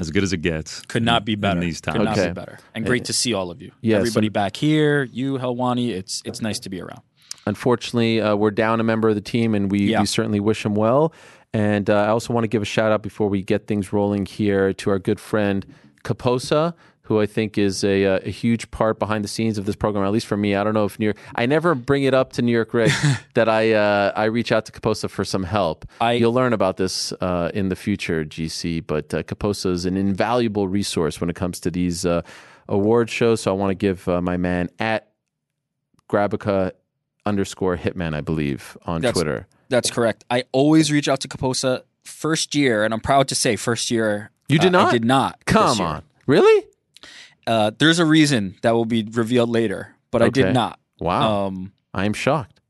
as 0.00 0.10
good 0.10 0.24
as 0.24 0.32
it 0.32 0.38
gets. 0.42 0.82
Could 0.82 1.04
not 1.04 1.24
be 1.24 1.34
in 1.34 1.40
better. 1.40 1.60
these 1.60 1.80
times. 1.80 1.98
Could 1.98 2.04
not 2.04 2.18
Okay. 2.18 2.26
be 2.28 2.34
better. 2.34 2.58
And 2.74 2.84
great 2.84 3.04
to 3.04 3.12
see 3.12 3.32
all 3.32 3.50
of 3.52 3.62
you. 3.62 3.70
Yes, 3.80 4.00
Everybody 4.00 4.26
and- 4.26 4.34
back 4.34 4.56
here, 4.56 5.04
you, 5.04 5.34
Helwani. 5.38 5.90
It's 5.90 6.20
it's 6.24 6.42
nice 6.42 6.58
to 6.60 6.68
be 6.68 6.80
around. 6.80 7.02
Unfortunately, 7.46 8.20
uh, 8.20 8.34
we're 8.36 8.50
down 8.50 8.80
a 8.80 8.84
member 8.84 9.08
of 9.08 9.14
the 9.14 9.20
team, 9.20 9.54
and 9.54 9.70
we, 9.70 9.80
Yeah. 9.90 10.00
we 10.00 10.06
certainly 10.06 10.40
wish 10.40 10.64
him 10.64 10.74
well. 10.74 11.12
And 11.52 11.88
uh, 11.88 11.94
I 12.02 12.08
also 12.08 12.32
want 12.32 12.44
to 12.44 12.48
give 12.48 12.62
a 12.62 12.66
shout 12.66 12.90
out 12.90 13.02
before 13.02 13.28
we 13.28 13.42
get 13.42 13.66
things 13.66 13.92
rolling 13.92 14.26
here 14.26 14.72
to 14.72 14.90
our 14.90 14.98
good 14.98 15.20
friend 15.20 15.64
Kaposa, 16.02 16.74
who 17.02 17.20
I 17.20 17.26
think 17.26 17.58
is 17.58 17.84
a, 17.84 18.04
uh, 18.06 18.18
a 18.24 18.30
huge 18.30 18.70
part 18.70 18.98
behind 18.98 19.22
the 19.22 19.28
scenes 19.28 19.58
of 19.58 19.66
this 19.66 19.76
program. 19.76 20.04
At 20.04 20.10
least 20.12 20.26
for 20.26 20.36
me, 20.38 20.54
I 20.54 20.64
don't 20.64 20.72
know 20.74 20.86
if 20.86 20.98
New 20.98 21.04
York. 21.04 21.18
I 21.36 21.44
never 21.46 21.74
bring 21.74 22.02
it 22.04 22.14
up 22.14 22.32
to 22.32 22.42
New 22.42 22.50
York 22.50 22.72
Ric 22.74 22.90
that 23.34 23.48
I 23.48 23.72
uh, 23.72 24.12
I 24.16 24.24
reach 24.24 24.50
out 24.52 24.64
to 24.66 24.72
Kaposa 24.72 25.08
for 25.10 25.22
some 25.24 25.44
help. 25.44 25.84
I- 26.00 26.12
You'll 26.14 26.32
learn 26.32 26.54
about 26.54 26.76
this 26.78 27.12
uh, 27.20 27.50
in 27.54 27.68
the 27.68 27.76
future, 27.76 28.24
GC. 28.24 28.86
But 28.86 29.12
uh, 29.14 29.22
Kaposa 29.22 29.70
is 29.70 29.84
an 29.84 29.96
invaluable 29.98 30.66
resource 30.66 31.20
when 31.20 31.28
it 31.30 31.36
comes 31.36 31.60
to 31.60 31.70
these 31.70 32.04
uh, 32.06 32.22
award 32.68 33.10
shows. 33.10 33.42
So 33.42 33.50
I 33.52 33.54
want 33.54 33.70
to 33.70 33.74
give 33.74 34.08
uh, 34.08 34.20
my 34.22 34.38
man 34.38 34.70
at 34.78 35.10
Grabaka 36.10 36.72
underscore 37.26 37.76
Hitman, 37.76 38.14
I 38.14 38.20
believe, 38.20 38.76
on 38.86 39.00
That's- 39.00 39.14
Twitter. 39.14 39.46
That's 39.70 39.90
correct. 39.90 40.24
I 40.30 40.44
always 40.52 40.92
reach 40.92 41.08
out 41.08 41.20
to 41.20 41.28
Kaposa 41.28 41.82
first 42.04 42.54
year, 42.54 42.84
and 42.84 42.92
I'm 42.92 43.00
proud 43.00 43.28
to 43.28 43.34
say 43.34 43.56
first 43.56 43.90
year. 43.90 44.30
You 44.48 44.58
did 44.58 44.74
uh, 44.74 44.78
not? 44.82 44.88
I 44.88 44.92
did 44.92 45.04
not. 45.06 45.44
Come 45.46 45.80
on, 45.80 46.02
really? 46.26 46.66
Uh, 47.46 47.70
there's 47.78 47.98
a 47.98 48.04
reason 48.04 48.56
that 48.62 48.72
will 48.72 48.84
be 48.84 49.02
revealed 49.10 49.48
later, 49.48 49.94
but 50.10 50.22
I 50.22 50.28
did 50.28 50.52
not. 50.54 50.78
Wow, 51.00 51.46
Um, 51.46 51.72
I 51.92 52.04
am 52.04 52.12
shocked. 52.12 52.60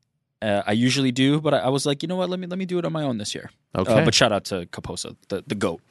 uh, 0.41 0.63
I 0.65 0.71
usually 0.71 1.11
do, 1.11 1.39
but 1.41 1.53
I, 1.53 1.59
I 1.59 1.69
was 1.69 1.85
like, 1.85 2.01
you 2.01 2.07
know 2.07 2.15
what? 2.15 2.29
Let 2.29 2.39
me 2.39 2.47
let 2.47 2.57
me 2.57 2.65
do 2.65 2.79
it 2.79 2.85
on 2.85 2.91
my 2.93 3.03
own 3.03 3.17
this 3.17 3.35
year. 3.35 3.49
Okay. 3.77 3.93
Uh, 4.01 4.05
but 4.05 4.13
shout 4.13 4.31
out 4.31 4.45
to 4.45 4.65
Kaposa, 4.67 5.15
the 5.27 5.43
the 5.45 5.55
goat. 5.55 5.81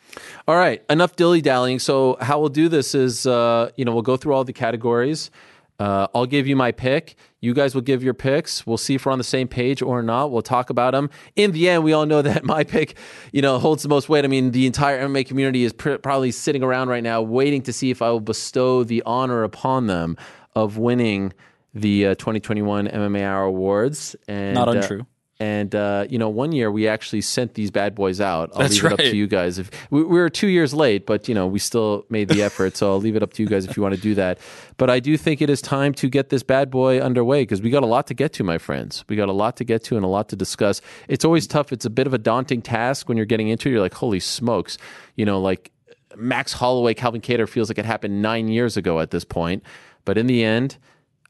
All 0.48 0.56
right, 0.56 0.82
enough 0.90 1.16
dilly 1.16 1.42
dallying. 1.42 1.78
So 1.78 2.16
how 2.20 2.40
we'll 2.40 2.48
do 2.48 2.68
this 2.68 2.94
is, 2.94 3.26
uh, 3.26 3.70
you 3.76 3.84
know, 3.84 3.92
we'll 3.92 4.02
go 4.02 4.16
through 4.16 4.32
all 4.34 4.44
the 4.44 4.52
categories. 4.54 5.30
Uh, 5.78 6.06
I'll 6.14 6.26
give 6.26 6.46
you 6.46 6.56
my 6.56 6.72
pick. 6.72 7.16
You 7.40 7.52
guys 7.52 7.74
will 7.74 7.82
give 7.82 8.02
your 8.02 8.14
picks. 8.14 8.66
We'll 8.66 8.78
see 8.78 8.94
if 8.94 9.06
we're 9.06 9.12
on 9.12 9.18
the 9.18 9.24
same 9.24 9.48
page 9.48 9.82
or 9.82 10.02
not. 10.02 10.30
We'll 10.30 10.42
talk 10.42 10.70
about 10.70 10.92
them. 10.92 11.10
In 11.36 11.52
the 11.52 11.68
end, 11.68 11.84
we 11.84 11.92
all 11.92 12.06
know 12.06 12.22
that 12.22 12.44
my 12.44 12.64
pick, 12.64 12.96
you 13.32 13.42
know, 13.42 13.58
holds 13.58 13.82
the 13.82 13.88
most 13.88 14.08
weight. 14.08 14.24
I 14.24 14.28
mean, 14.28 14.52
the 14.52 14.66
entire 14.66 15.06
MMA 15.06 15.26
community 15.26 15.64
is 15.64 15.72
pr- 15.72 15.96
probably 15.96 16.30
sitting 16.30 16.62
around 16.62 16.88
right 16.88 17.02
now 17.02 17.22
waiting 17.22 17.62
to 17.62 17.72
see 17.72 17.90
if 17.90 18.02
I 18.02 18.10
will 18.10 18.20
bestow 18.20 18.84
the 18.84 19.02
honor 19.04 19.42
upon 19.42 19.86
them 19.86 20.16
of 20.54 20.78
winning 20.78 21.32
the 21.74 22.06
uh, 22.06 22.14
2021 22.14 22.86
MMA 22.86 23.22
Hour 23.22 23.44
Awards. 23.44 24.14
And, 24.28 24.54
Not 24.54 24.68
uh, 24.68 24.72
untrue. 24.72 25.06
And 25.40 25.74
uh, 25.74 26.06
you 26.08 26.16
know, 26.16 26.28
one 26.28 26.52
year 26.52 26.70
we 26.70 26.86
actually 26.86 27.20
sent 27.20 27.54
these 27.54 27.70
bad 27.72 27.94
boys 27.94 28.20
out. 28.20 28.50
I'll 28.54 28.60
That's 28.60 28.74
leave 28.74 28.84
it 28.84 28.92
up 28.92 28.98
right. 29.00 29.10
to 29.10 29.16
you 29.16 29.26
guys. 29.26 29.58
If 29.58 29.70
we, 29.90 30.04
we 30.04 30.18
were 30.18 30.30
two 30.30 30.46
years 30.46 30.72
late, 30.72 31.06
but 31.06 31.28
you 31.28 31.34
know, 31.34 31.46
we 31.46 31.58
still 31.58 32.06
made 32.08 32.28
the 32.28 32.42
effort. 32.42 32.76
so 32.76 32.92
I'll 32.92 33.00
leave 33.00 33.16
it 33.16 33.22
up 33.22 33.32
to 33.34 33.42
you 33.42 33.48
guys 33.48 33.64
if 33.64 33.76
you 33.76 33.82
want 33.82 33.96
to 33.96 34.00
do 34.00 34.14
that. 34.14 34.38
But 34.76 34.90
I 34.90 35.00
do 35.00 35.16
think 35.16 35.42
it 35.42 35.50
is 35.50 35.60
time 35.60 35.92
to 35.94 36.08
get 36.08 36.28
this 36.28 36.44
bad 36.44 36.70
boy 36.70 37.00
underway 37.00 37.42
because 37.42 37.60
we 37.60 37.70
got 37.70 37.82
a 37.82 37.86
lot 37.86 38.06
to 38.08 38.14
get 38.14 38.32
to, 38.34 38.44
my 38.44 38.58
friends. 38.58 39.04
We 39.08 39.16
got 39.16 39.28
a 39.28 39.32
lot 39.32 39.56
to 39.56 39.64
get 39.64 39.82
to 39.84 39.96
and 39.96 40.04
a 40.04 40.08
lot 40.08 40.28
to 40.28 40.36
discuss. 40.36 40.80
It's 41.08 41.24
always 41.24 41.48
tough. 41.48 41.72
It's 41.72 41.84
a 41.84 41.90
bit 41.90 42.06
of 42.06 42.14
a 42.14 42.18
daunting 42.18 42.62
task 42.62 43.08
when 43.08 43.16
you're 43.16 43.26
getting 43.26 43.48
into 43.48 43.68
it. 43.68 43.72
You're 43.72 43.80
like, 43.80 43.94
holy 43.94 44.20
smokes, 44.20 44.78
you 45.16 45.24
know, 45.24 45.40
like 45.40 45.72
Max 46.16 46.52
Holloway, 46.52 46.94
Calvin 46.94 47.20
Kattar 47.20 47.48
feels 47.48 47.68
like 47.68 47.78
it 47.78 47.84
happened 47.84 48.22
nine 48.22 48.46
years 48.46 48.76
ago 48.76 49.00
at 49.00 49.10
this 49.10 49.24
point. 49.24 49.64
But 50.04 50.18
in 50.18 50.26
the 50.26 50.44
end, 50.44 50.78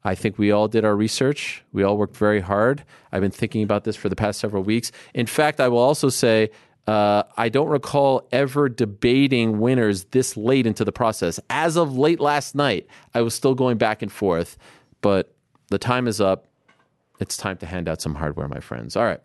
I 0.04 0.14
think 0.14 0.38
we 0.38 0.50
all 0.50 0.68
did 0.68 0.84
our 0.84 0.94
research. 0.94 1.64
We 1.72 1.82
all 1.82 1.96
worked 1.96 2.16
very 2.16 2.40
hard. 2.40 2.84
I've 3.10 3.22
been 3.22 3.30
thinking 3.30 3.62
about 3.62 3.84
this 3.84 3.96
for 3.96 4.08
the 4.08 4.16
past 4.16 4.38
several 4.38 4.62
weeks. 4.62 4.92
In 5.14 5.26
fact, 5.26 5.60
I 5.60 5.68
will 5.68 5.78
also 5.78 6.10
say 6.10 6.50
uh, 6.86 7.22
I 7.36 7.48
don't 7.48 7.68
recall 7.68 8.28
ever 8.30 8.68
debating 8.68 9.58
winners 9.58 10.04
this 10.06 10.36
late 10.36 10.66
into 10.66 10.84
the 10.84 10.92
process. 10.92 11.40
As 11.48 11.76
of 11.76 11.96
late 11.96 12.20
last 12.20 12.54
night, 12.54 12.86
I 13.14 13.22
was 13.22 13.34
still 13.34 13.54
going 13.54 13.78
back 13.78 14.02
and 14.02 14.12
forth, 14.12 14.58
but 15.00 15.34
the 15.68 15.78
time 15.78 16.06
is 16.06 16.20
up. 16.20 16.46
It's 17.20 17.36
time 17.36 17.56
to 17.58 17.66
hand 17.66 17.88
out 17.88 18.02
some 18.02 18.16
hardware, 18.16 18.48
my 18.48 18.60
friends. 18.60 18.96
All 18.96 19.04
right. 19.04 19.20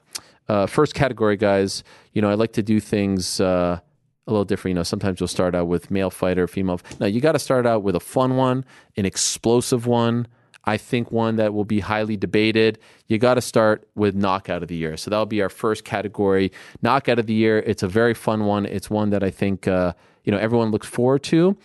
Uh, 0.47 0.65
first 0.65 0.95
category, 0.95 1.35
guys. 1.35 1.83
You 2.13 2.21
know, 2.21 2.29
I 2.29 2.35
like 2.35 2.53
to 2.53 2.63
do 2.63 2.79
things 2.79 3.41
uh, 3.41 3.79
a 4.25 4.31
little 4.31 4.45
different. 4.45 4.71
You 4.71 4.75
know, 4.75 4.83
sometimes 4.83 5.19
you'll 5.19 5.27
start 5.27 5.53
out 5.55 5.67
with 5.67 5.91
male 5.91 6.09
fighter, 6.09 6.47
female. 6.47 6.79
No, 6.99 7.07
you 7.07 7.19
got 7.19 7.33
to 7.33 7.39
start 7.39 7.65
out 7.65 7.83
with 7.83 7.95
a 7.95 7.99
fun 7.99 8.37
one, 8.37 8.63
an 8.95 9.05
explosive 9.05 9.85
one. 9.85 10.27
I 10.65 10.77
think 10.77 11.11
one 11.11 11.37
that 11.37 11.53
will 11.53 11.65
be 11.65 11.79
highly 11.79 12.17
debated. 12.17 12.79
You 13.07 13.17
got 13.17 13.35
to 13.35 13.41
start 13.41 13.87
with 13.95 14.15
knockout 14.15 14.61
of 14.61 14.67
the 14.67 14.75
year. 14.75 14.97
So 14.97 15.09
that'll 15.09 15.25
be 15.25 15.41
our 15.41 15.49
first 15.49 15.83
category. 15.83 16.51
Knockout 16.81 17.19
of 17.19 17.25
the 17.25 17.33
year. 17.33 17.59
It's 17.59 17.83
a 17.83 17.87
very 17.87 18.13
fun 18.13 18.45
one. 18.45 18.65
It's 18.65 18.89
one 18.89 19.09
that 19.11 19.23
I 19.23 19.29
think 19.29 19.67
uh, 19.67 19.93
you 20.23 20.31
know 20.31 20.37
everyone 20.37 20.71
looks 20.71 20.87
forward 20.87 21.23
to. 21.23 21.57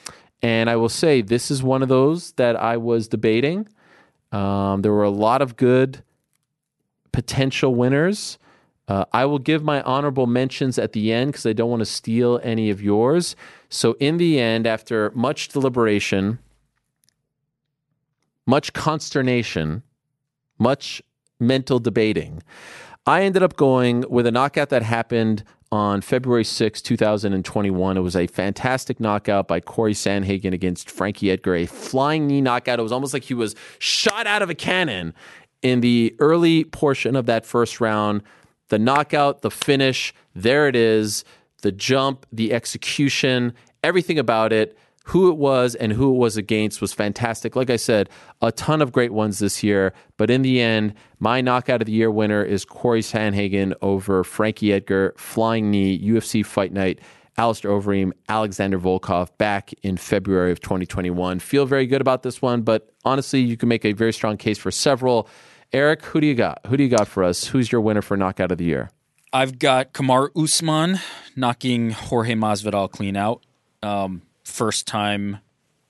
And 0.43 0.69
I 0.69 0.77
will 0.77 0.89
say 0.89 1.23
this 1.23 1.51
is 1.51 1.63
one 1.63 1.83
of 1.83 1.89
those 1.89 2.33
that 2.33 2.57
I 2.57 2.77
was 2.77 3.09
debating. 3.09 3.69
Um, 4.31 4.83
there 4.83 4.93
were 4.93 5.05
a 5.05 5.11
lot 5.11 5.43
of 5.43 5.57
good 5.57 6.03
potential 7.13 7.75
winners. 7.75 8.39
Uh, 8.87 9.05
I 9.13 9.25
will 9.25 9.39
give 9.39 9.63
my 9.63 9.81
honorable 9.83 10.27
mentions 10.27 10.79
at 10.79 10.93
the 10.93 11.13
end 11.13 11.33
because 11.33 11.47
I 11.47 11.55
don't 11.55 11.71
want 11.71 11.81
to 11.81 11.87
steal 11.87 12.41
any 12.43 12.69
of 12.69 12.83
yours. 12.83 13.35
So, 13.71 13.97
in 13.99 14.19
the 14.19 14.39
end, 14.39 14.67
after 14.67 15.11
much 15.15 15.49
deliberation, 15.49 16.39
much 18.47 18.73
consternation, 18.73 19.83
much 20.59 21.03
mental 21.41 21.79
debating, 21.79 22.43
I 23.07 23.23
ended 23.23 23.43
up 23.43 23.57
going 23.57 24.05
with 24.09 24.27
a 24.27 24.33
knockout 24.33 24.71
that 24.71 24.83
happened 24.83 25.45
on 25.71 26.01
February 26.01 26.45
6, 26.45 26.81
2021. 26.81 27.97
It 27.97 28.01
was 28.01 28.17
a 28.17 28.27
fantastic 28.29 29.01
knockout 29.01 29.49
by 29.49 29.61
Corey 29.61 29.93
Sandhagen 29.93 30.53
against 30.53 30.91
Frankie 30.91 31.31
Edgar, 31.31 31.57
a 31.57 31.67
flying 31.67 32.27
knee 32.27 32.41
knockout. 32.41 32.79
It 32.79 32.83
was 32.83 32.93
almost 32.93 33.13
like 33.13 33.25
he 33.25 33.35
was 33.35 33.55
shot 33.79 34.27
out 34.27 34.41
of 34.41 34.51
a 34.51 34.55
cannon 34.55 35.13
in 35.63 35.81
the 35.81 36.15
early 36.19 36.65
portion 36.65 37.17
of 37.17 37.27
that 37.27 37.45
first 37.45 37.81
round. 37.81 38.23
The 38.69 38.79
knockout, 38.79 39.43
the 39.43 39.51
finish, 39.51 40.15
there 40.35 40.69
it 40.69 40.77
is. 40.77 41.25
The 41.63 41.73
jump, 41.73 42.25
the 42.31 42.53
execution, 42.53 43.53
everything 43.83 44.19
about 44.19 44.53
it 44.53 44.79
who 45.05 45.31
it 45.31 45.37
was 45.37 45.75
and 45.75 45.93
who 45.93 46.15
it 46.15 46.19
was 46.19 46.37
against 46.37 46.81
was 46.81 46.93
fantastic. 46.93 47.55
Like 47.57 47.71
I 47.71 47.77
said, 47.77 48.09
a 48.41 48.51
ton 48.51 48.81
of 48.81 48.91
great 48.91 49.13
ones 49.13 49.39
this 49.39 49.63
year. 49.63 49.93
But 50.17 50.31
in 50.31 50.43
the 50.43 50.61
end, 50.61 50.95
my 51.19 51.41
knockout 51.41 51.83
of 51.83 51.87
the 51.87 51.93
year 51.93 52.11
winner 52.11 52.43
is 52.43 52.65
Corey 52.65 53.03
Sandhagen 53.03 53.75
over 53.83 54.25
Frankie 54.25 54.73
Edgar, 54.73 55.15
Flying 55.19 55.71
Knee, 55.71 55.99
UFC 56.01 56.45
Fight 56.45 56.73
Night, 56.73 57.01
Alistair 57.37 57.71
Overeem, 57.71 58.13
Alexander 58.29 58.79
Volkov 58.79 59.29
back 59.37 59.73
in 59.83 59.97
February 59.99 60.53
of 60.53 60.61
2021. 60.61 61.39
Feel 61.39 61.67
very 61.67 61.87
good 61.87 62.01
about 62.01 62.23
this 62.23 62.41
one, 62.41 62.63
but 62.63 62.91
honestly, 63.05 63.41
you 63.41 63.57
can 63.57 63.69
make 63.69 63.85
a 63.85 63.93
very 63.93 64.13
strong 64.13 64.37
case 64.37 64.57
for 64.57 64.71
several. 64.71 65.29
Eric, 65.73 66.05
who 66.05 66.21
do 66.21 66.27
you 66.27 66.35
got? 66.35 66.61
Who 66.69 66.77
do 66.77 66.85
you 66.85 66.89
got 66.89 67.09
for 67.09 67.25
us? 67.25 67.47
Who's 67.47 67.71
your 67.71 67.81
winner 67.81 68.03
for 68.03 68.17
knockout 68.17 68.53
of 68.53 68.59
the 68.59 68.65
year? 68.65 68.91
I've 69.33 69.59
got 69.59 69.93
Kamaru 69.93 70.31
Usman 70.41 71.01
knocking 71.35 71.91
Jorge 71.91 72.35
Masvidal 72.35 72.91
clean 72.91 73.17
out. 73.17 73.45
Um, 73.83 74.23
first 74.45 74.87
time 74.87 75.39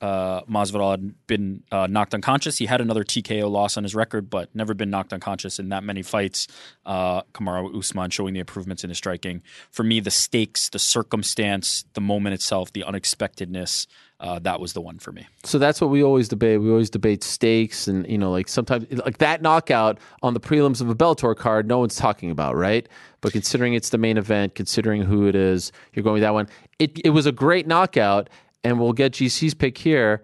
uh, 0.01 0.41
Masvidal 0.43 0.91
had 0.91 1.27
been 1.27 1.63
uh, 1.71 1.87
knocked 1.87 2.13
unconscious. 2.13 2.57
He 2.57 2.65
had 2.65 2.81
another 2.81 3.03
TKO 3.03 3.49
loss 3.49 3.77
on 3.77 3.83
his 3.83 3.95
record, 3.95 4.29
but 4.29 4.53
never 4.53 4.73
been 4.73 4.89
knocked 4.89 5.13
unconscious 5.13 5.57
in 5.57 5.69
that 5.69 5.83
many 5.83 6.03
fights. 6.03 6.47
Uh, 6.85 7.21
Kamaru 7.33 7.77
Usman 7.77 8.09
showing 8.09 8.33
the 8.33 8.39
improvements 8.39 8.83
in 8.83 8.89
his 8.89 8.97
striking. 8.97 9.41
For 9.71 9.83
me, 9.83 9.99
the 9.99 10.11
stakes, 10.11 10.69
the 10.69 10.79
circumstance, 10.79 11.85
the 11.93 12.01
moment 12.01 12.33
itself, 12.33 12.73
the 12.73 12.83
unexpectedness, 12.83 13.87
uh, 14.19 14.39
that 14.39 14.59
was 14.59 14.73
the 14.73 14.81
one 14.81 14.97
for 14.99 15.11
me. 15.11 15.27
So 15.43 15.57
that's 15.57 15.81
what 15.81 15.89
we 15.89 16.03
always 16.03 16.27
debate. 16.27 16.61
We 16.61 16.69
always 16.69 16.89
debate 16.89 17.23
stakes, 17.23 17.87
and 17.87 18.07
you 18.07 18.17
know, 18.17 18.31
like 18.31 18.47
sometimes 18.47 18.85
like 18.91 19.17
that 19.17 19.41
knockout 19.41 19.99
on 20.23 20.33
the 20.33 20.39
prelims 20.39 20.81
of 20.81 20.89
a 20.89 20.95
Bellator 20.95 21.35
card, 21.35 21.67
no 21.67 21.79
one's 21.79 21.95
talking 21.95 22.31
about, 22.31 22.55
right? 22.55 22.87
But 23.19 23.33
considering 23.33 23.73
it's 23.73 23.89
the 23.89 23.97
main 23.97 24.17
event, 24.17 24.55
considering 24.55 25.01
who 25.01 25.27
it 25.27 25.35
is, 25.35 25.71
you're 25.93 26.03
going 26.03 26.13
with 26.13 26.21
that 26.21 26.33
one. 26.33 26.47
It 26.79 26.99
it 27.03 27.09
was 27.09 27.25
a 27.25 27.31
great 27.33 27.67
knockout, 27.67 28.29
and 28.65 28.79
we'll 28.79 28.93
get 28.93 29.13
GC's 29.13 29.53
pick 29.53 29.77
here. 29.77 30.23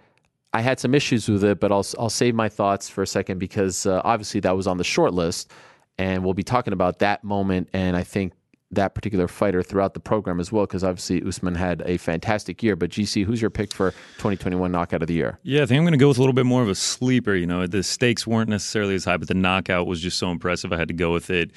I 0.51 0.61
had 0.61 0.79
some 0.79 0.93
issues 0.93 1.29
with 1.29 1.43
it, 1.45 1.61
but 1.61 1.71
I'll 1.71 1.85
I'll 1.97 2.09
save 2.09 2.35
my 2.35 2.49
thoughts 2.49 2.89
for 2.89 3.01
a 3.03 3.07
second 3.07 3.37
because 3.37 3.85
uh, 3.85 4.01
obviously 4.03 4.41
that 4.41 4.55
was 4.57 4.67
on 4.67 4.77
the 4.77 4.83
short 4.83 5.13
list. 5.13 5.51
and 5.97 6.23
we'll 6.23 6.33
be 6.33 6.43
talking 6.43 6.73
about 6.73 6.99
that 6.99 7.23
moment 7.23 7.69
and 7.73 7.95
I 7.95 8.03
think 8.03 8.33
that 8.71 8.95
particular 8.95 9.27
fighter 9.27 9.61
throughout 9.61 9.93
the 9.93 9.99
program 9.99 10.39
as 10.39 10.51
well, 10.51 10.65
because 10.65 10.83
obviously 10.83 11.21
Usman 11.23 11.55
had 11.55 11.83
a 11.85 11.97
fantastic 11.97 12.63
year. 12.63 12.75
But 12.75 12.89
GC, 12.89 13.25
who's 13.25 13.41
your 13.41 13.49
pick 13.49 13.73
for 13.73 13.91
2021 13.91 14.71
knockout 14.71 15.01
of 15.01 15.07
the 15.07 15.13
year? 15.13 15.39
Yeah, 15.43 15.63
I 15.63 15.65
think 15.65 15.77
I'm 15.77 15.83
going 15.83 15.91
to 15.91 15.97
go 15.97 16.07
with 16.07 16.17
a 16.17 16.21
little 16.21 16.33
bit 16.33 16.45
more 16.45 16.63
of 16.63 16.69
a 16.69 16.75
sleeper. 16.75 17.35
You 17.35 17.45
know, 17.45 17.67
the 17.67 17.83
stakes 17.83 18.25
weren't 18.25 18.49
necessarily 18.49 18.95
as 18.95 19.05
high, 19.05 19.17
but 19.17 19.27
the 19.27 19.33
knockout 19.33 19.87
was 19.87 20.01
just 20.01 20.17
so 20.17 20.31
impressive. 20.31 20.71
I 20.71 20.77
had 20.77 20.87
to 20.87 20.93
go 20.93 21.11
with 21.11 21.29
it. 21.29 21.51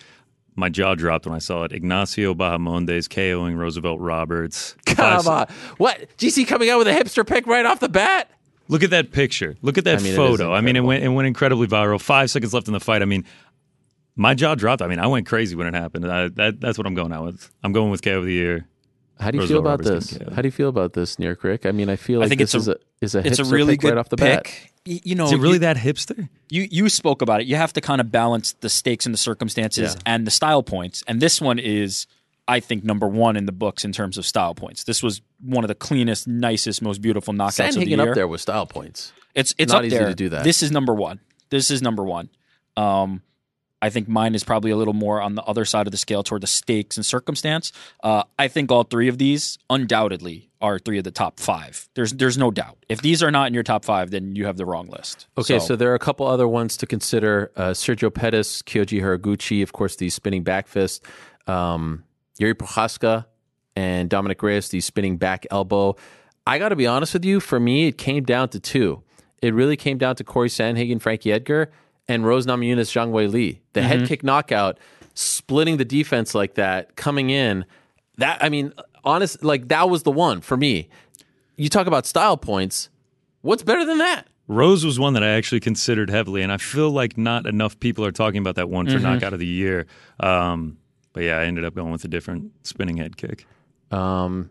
My 0.57 0.69
jaw 0.69 0.95
dropped 0.95 1.27
when 1.27 1.35
I 1.35 1.39
saw 1.41 1.65
it. 1.65 1.73
Ignacio 1.73 2.33
Bahamondes 2.35 3.09
KOing 3.09 3.57
Roosevelt 3.57 4.01
Roberts. 4.01 4.77
Come 4.87 5.27
on. 5.27 5.47
What? 5.79 6.07
GC 6.17 6.47
coming 6.47 6.71
out 6.71 6.79
with 6.79 6.87
a 6.89 6.93
hipster 6.93 7.27
pick 7.27 7.47
right 7.47 7.67
off 7.67 7.81
the 7.81 7.89
bat? 7.89 8.31
Look 8.69 8.83
at 8.83 8.91
that 8.91 9.11
picture. 9.13 9.57
Look 9.63 9.77
at 9.79 9.85
that 9.85 9.99
I 9.99 10.03
mean, 10.03 10.15
photo. 10.17 10.53
I 10.55 10.61
mean, 10.61 10.77
it 10.77 10.81
went 10.85 11.03
it 11.03 11.09
went 11.09 11.27
incredibly 11.27 11.67
viral. 11.67 12.01
Five 12.01 12.31
seconds 12.31 12.55
left 12.55 12.67
in 12.69 12.73
the 12.73 12.81
fight. 12.81 13.03
I 13.03 13.05
mean, 13.05 13.25
my 14.17 14.35
jaw 14.35 14.55
dropped. 14.55 14.81
I 14.81 14.87
mean, 14.87 15.01
I 15.01 15.07
went 15.07 15.27
crazy 15.27 15.55
when 15.57 15.67
it 15.67 15.75
happened. 15.75 16.11
I, 16.11 16.29
that 16.29 16.61
that's 16.61 16.79
what 16.79 16.87
I'm 16.87 16.95
going 16.95 17.13
out 17.13 17.25
with. 17.25 17.51
I'm 17.63 17.73
going 17.73 17.91
with 17.91 18.03
KO 18.03 18.21
of 18.21 18.25
the 18.25 18.33
year. 18.33 18.67
How 19.21 19.31
do 19.31 19.39
you 19.39 19.47
feel 19.47 19.59
about 19.59 19.85
Roberts 19.85 20.11
this? 20.11 20.29
How 20.35 20.41
do 20.43 20.49
you 20.49 20.53
feel 20.53 20.69
about 20.69 20.93
this, 20.95 21.19
near 21.19 21.37
Crick? 21.37 21.67
I 21.67 21.73
mean, 21.73 21.89
I 21.89 21.97
feel 21.97 22.21
like 22.21 22.29
think 22.31 22.41
this 22.41 22.55
it's 22.55 22.63
is 22.63 22.69
a- 22.69 22.73
a 22.73 22.77
is 23.01 23.15
a 23.15 23.27
It's 23.27 23.39
a 23.39 23.45
really 23.45 23.75
pick 23.75 23.81
good 23.83 23.89
right 23.91 23.99
off 23.99 24.09
the 24.09 24.17
bat. 24.17 24.45
pick. 24.45 24.71
Y- 24.71 24.71
You 24.87 25.15
know, 25.15 25.25
Is 25.25 25.33
it 25.33 25.37
really 25.39 25.55
you- 25.55 25.59
that 25.61 25.77
hipster? 25.79 26.29
you 26.51 26.69
you 26.71 26.89
spoke 26.91 27.23
about 27.23 27.41
it. 27.41 27.47
You 27.47 27.57
have 27.57 27.73
to 27.73 27.81
kind 27.81 28.01
of 28.03 28.11
balance 28.13 28.55
the 28.61 28.69
stakes 28.69 29.07
and 29.07 29.15
the 29.15 29.19
circumstances 29.19 29.95
Yeah. 29.95 30.03
and 30.05 30.27
the 30.27 30.31
style 30.31 30.63
points. 30.63 31.03
And 31.09 31.23
this 31.23 31.41
one 31.41 31.59
is, 31.59 32.07
I 32.47 32.61
think, 32.61 32.85
number 32.85 33.09
one 33.09 33.37
in 33.37 33.47
the 33.47 33.53
books 33.53 33.85
in 33.87 33.93
terms 33.93 34.19
of 34.19 34.27
style 34.27 34.55
points. 34.55 34.85
This 34.85 35.03
was 35.03 35.23
one 35.41 35.65
of 35.65 35.69
the 35.69 35.75
cleanest, 35.75 36.29
nicest, 36.29 36.83
most 36.83 37.01
beautiful 37.01 37.33
knockouts 37.33 37.69
of 37.69 37.75
the 37.77 37.81
Sandhagen 37.87 37.97
year. 37.97 38.09
up 38.11 38.15
there 38.15 38.29
with 38.29 38.43
style 38.43 38.67
points. 38.67 39.13
It's 39.35 39.55
it's 39.57 39.73
Not 39.73 39.79
up 39.81 39.85
easy 39.87 39.97
there. 39.97 40.09
to 40.09 40.15
do 40.15 40.29
that. 40.29 40.45
This 40.45 40.63
is 40.63 40.71
number 40.71 40.93
one. 40.95 41.21
This 41.49 41.71
is 41.71 41.81
number 41.81 42.05
one. 42.05 42.29
Um, 42.77 43.23
I 43.85 43.91
think 43.91 44.09
mine 44.09 44.35
is 44.35 44.43
probably 44.45 44.71
a 44.71 44.79
little 44.79 44.95
more 44.95 45.21
on 45.21 45.35
the 45.35 45.43
other 45.43 45.67
side 45.67 45.87
of 45.87 45.91
the 45.91 45.99
scale 45.99 46.23
toward 46.23 46.43
the 46.43 46.47
stakes 46.47 46.97
and 46.97 47.05
circumstance. 47.05 47.71
Uh, 48.03 48.23
I 48.39 48.49
think 48.49 48.73
all 48.73 48.85
three 48.85 49.09
of 49.09 49.19
these 49.19 49.59
undoubtedly 49.69 50.49
are 50.63 50.79
three 50.79 50.97
of 50.97 51.05
the 51.05 51.11
top 51.11 51.39
five. 51.39 51.87
There's 51.93 52.15
there's 52.15 52.39
no 52.39 52.51
doubt. 52.51 52.79
If 52.89 53.03
these 53.03 53.23
are 53.23 53.31
not 53.31 53.49
in 53.49 53.53
your 53.53 53.63
top 53.63 53.85
five, 53.85 54.11
then 54.11 54.37
you 54.37 54.47
have 54.47 54.57
the 54.57 54.65
wrong 54.65 54.87
list. 54.87 55.27
Okay, 55.37 55.59
so, 55.59 55.77
there 55.77 55.91
are 55.93 55.95
a 55.95 55.99
couple 55.99 56.27
other 56.27 56.49
ones 56.49 56.79
to 56.79 56.87
consider. 56.87 57.53
Uh, 57.57 57.73
Sergio 57.73 58.13
Pettis, 58.13 58.63
Kyoji 58.63 59.03
Horiguchi, 59.03 59.63
of 59.63 59.75
course, 59.75 59.97
the 59.97 60.09
spinning 60.09 60.45
back 60.45 60.67
fist. 60.67 61.05
Um, 61.47 62.05
Jiri 62.41 62.55
Prochazka 62.55 63.27
and 63.77 64.09
Dominick 64.09 64.43
Reyes, 64.43 64.71
the 64.71 64.81
spinning 64.81 65.19
back 65.19 65.47
elbow. 65.51 65.97
I 66.47 66.59
got 66.59 66.71
to 66.71 66.77
be 66.77 66.87
honest 66.87 67.13
with 67.13 67.27
you. 67.27 67.39
For 67.39 67.61
me, 67.61 67.89
it 67.89 67.99
came 67.99 68.25
down 68.25 68.49
to 68.49 68.61
two. 68.61 69.03
It 69.43 69.53
really 69.53 69.77
came 69.77 69.99
down 69.99 70.17
to 70.17 70.25
Corey 70.25 70.49
Sandhagen, 70.49 71.03
Frankie 71.03 71.31
Edgar, 71.31 71.71
and 72.09 72.25
Rose 72.25 72.47
Namajunas, 72.47 72.91
Zhang 72.91 73.11
Weili. 73.11 73.61
The 73.73 73.83
head 73.83 74.07
kick 74.07 74.23
knockout, 74.23 74.79
splitting 75.15 75.77
the 75.77 75.85
defense 75.85 76.35
like 76.35 76.55
that, 76.55 76.97
coming 76.97 77.31
in. 77.31 77.65
That 78.19 78.43
I 78.43 78.49
mean, 78.49 78.73
honest, 79.05 79.43
like 79.45 79.69
that 79.69 79.89
was 79.91 80.03
the 80.03 80.11
one 80.13 80.41
for 80.41 80.57
me. 80.57 80.89
You 81.57 81.69
talk 81.69 81.87
about 81.87 82.07
style 82.07 82.37
points. 82.37 82.89
What's 83.43 83.63
better 83.63 83.85
than 83.85 83.99
that? 83.99 84.27
Rose 84.47 84.85
was 84.85 84.99
one 84.99 85.15
that 85.15 85.23
I 85.23 85.31
actually 85.31 85.61
considered 85.61 86.11
heavily, 86.11 86.43
and 86.43 86.53
I 86.53 86.59
feel 86.59 86.91
like 86.91 87.17
not 87.17 87.47
enough 87.47 87.79
people 87.81 88.05
are 88.05 88.13
talking 88.13 88.39
about 88.39 88.57
that 88.57 88.69
one 88.69 88.87
for 88.87 88.99
knockout 88.99 89.33
of 89.33 89.39
the 89.39 89.47
year. 89.47 89.87
Um, 90.21 90.79
but 91.15 91.23
yeah, 91.23 91.39
I 91.39 91.45
ended 91.45 91.65
up 91.65 91.75
going 91.75 91.93
with 91.93 92.05
a 92.05 92.09
different 92.09 92.53
spinning 92.67 92.99
head 92.99 93.17
kick. 93.17 93.47
Um, 93.91 94.51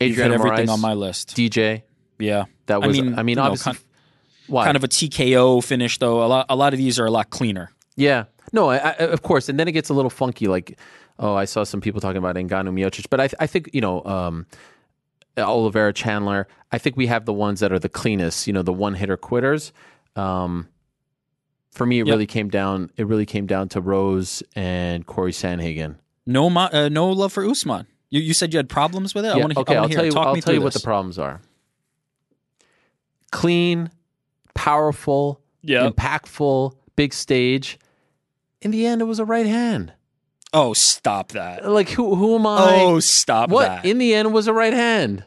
Adrian 0.00 0.32
hit 0.32 0.40
everything 0.40 0.66
Moraes, 0.66 0.70
on 0.70 0.80
my 0.80 0.94
list. 0.94 1.36
DJ. 1.36 1.82
Yeah, 2.18 2.44
That 2.66 2.82
was. 2.82 2.98
I 2.98 3.02
mean, 3.02 3.14
I 3.14 3.16
mean, 3.16 3.26
mean, 3.26 3.28
you 3.30 3.36
know, 3.36 3.42
obviously, 3.42 3.72
kind- 3.74 3.84
why? 4.46 4.64
kind 4.64 4.76
of 4.76 4.84
a 4.84 4.88
TKO 4.88 5.62
finish 5.64 5.98
though. 5.98 6.24
A 6.24 6.26
lot 6.28 6.46
a 6.48 6.56
lot 6.56 6.72
of 6.72 6.78
these 6.78 6.98
are 6.98 7.06
a 7.06 7.10
lot 7.10 7.30
cleaner. 7.30 7.70
yeah. 7.96 8.24
No, 8.52 8.68
I, 8.70 8.76
I, 8.76 8.92
of 8.98 9.22
course, 9.22 9.48
and 9.48 9.58
then 9.58 9.66
it 9.66 9.72
gets 9.72 9.88
a 9.88 9.94
little 9.94 10.10
funky. 10.10 10.46
Like, 10.46 10.78
oh, 11.18 11.34
I 11.34 11.44
saw 11.44 11.64
some 11.64 11.80
people 11.80 12.00
talking 12.00 12.18
about 12.18 12.36
Ngannou 12.36 12.72
Miocic, 12.72 13.06
but 13.10 13.20
I, 13.20 13.28
I 13.40 13.46
think 13.48 13.70
you 13.72 13.80
know, 13.80 14.04
um, 14.04 14.46
Oliveira 15.36 15.92
Chandler. 15.92 16.46
I 16.70 16.78
think 16.78 16.96
we 16.96 17.06
have 17.08 17.24
the 17.24 17.32
ones 17.32 17.58
that 17.60 17.72
are 17.72 17.78
the 17.80 17.88
cleanest. 17.88 18.46
You 18.46 18.52
know, 18.52 18.62
the 18.62 18.72
one 18.72 18.94
hitter 18.94 19.16
quitters. 19.16 19.72
Um, 20.14 20.68
for 21.72 21.84
me, 21.86 21.98
it 22.00 22.06
Yep. 22.06 22.12
really 22.12 22.26
came 22.26 22.48
down. 22.48 22.90
It 22.96 23.06
really 23.08 23.26
came 23.26 23.46
down 23.46 23.68
to 23.70 23.80
Rose 23.80 24.42
and 24.54 25.04
Corey 25.06 25.32
Sandhagen. 25.32 25.96
No 26.26 26.46
uh, 26.48 26.88
no 26.90 27.10
love 27.10 27.32
for 27.32 27.44
Usman. 27.44 27.86
You, 28.10 28.20
you 28.20 28.34
said 28.34 28.52
you 28.52 28.58
had 28.58 28.68
problems 28.68 29.14
with 29.14 29.24
it. 29.24 29.32
I 29.32 29.38
want 29.38 29.54
to 29.54 29.60
okay, 29.60 29.74
I 29.74 29.80
I'll 29.82 29.88
hear 29.88 29.96
tell 29.96 30.04
you. 30.04 30.12
I'll 30.12 30.24
tell 30.24 30.36
you 30.36 30.42
through 30.42 30.60
what 30.60 30.74
the 30.74 30.80
problems 30.80 31.18
are. 31.18 31.40
Clean, 33.32 33.90
powerful, 34.54 35.40
Yeah. 35.62 35.88
impactful, 35.88 36.72
big 36.96 37.12
stage. 37.12 37.78
In 38.60 38.70
the 38.70 38.86
end, 38.86 39.00
it 39.02 39.04
was 39.04 39.18
a 39.18 39.24
right 39.24 39.46
hand. 39.46 39.92
Oh, 40.52 40.72
stop 40.72 41.32
that. 41.32 41.68
Like 41.68 41.90
who? 41.90 42.14
Who 42.14 42.36
am 42.36 42.46
I? 42.46 42.80
Oh, 42.82 43.00
stop 43.00 43.50
what? 43.50 43.66
that. 43.66 43.84
In 43.84 43.98
the 43.98 44.14
end, 44.14 44.28
it 44.28 44.32
was 44.32 44.46
a 44.46 44.52
right 44.52 44.72
hand. 44.72 45.24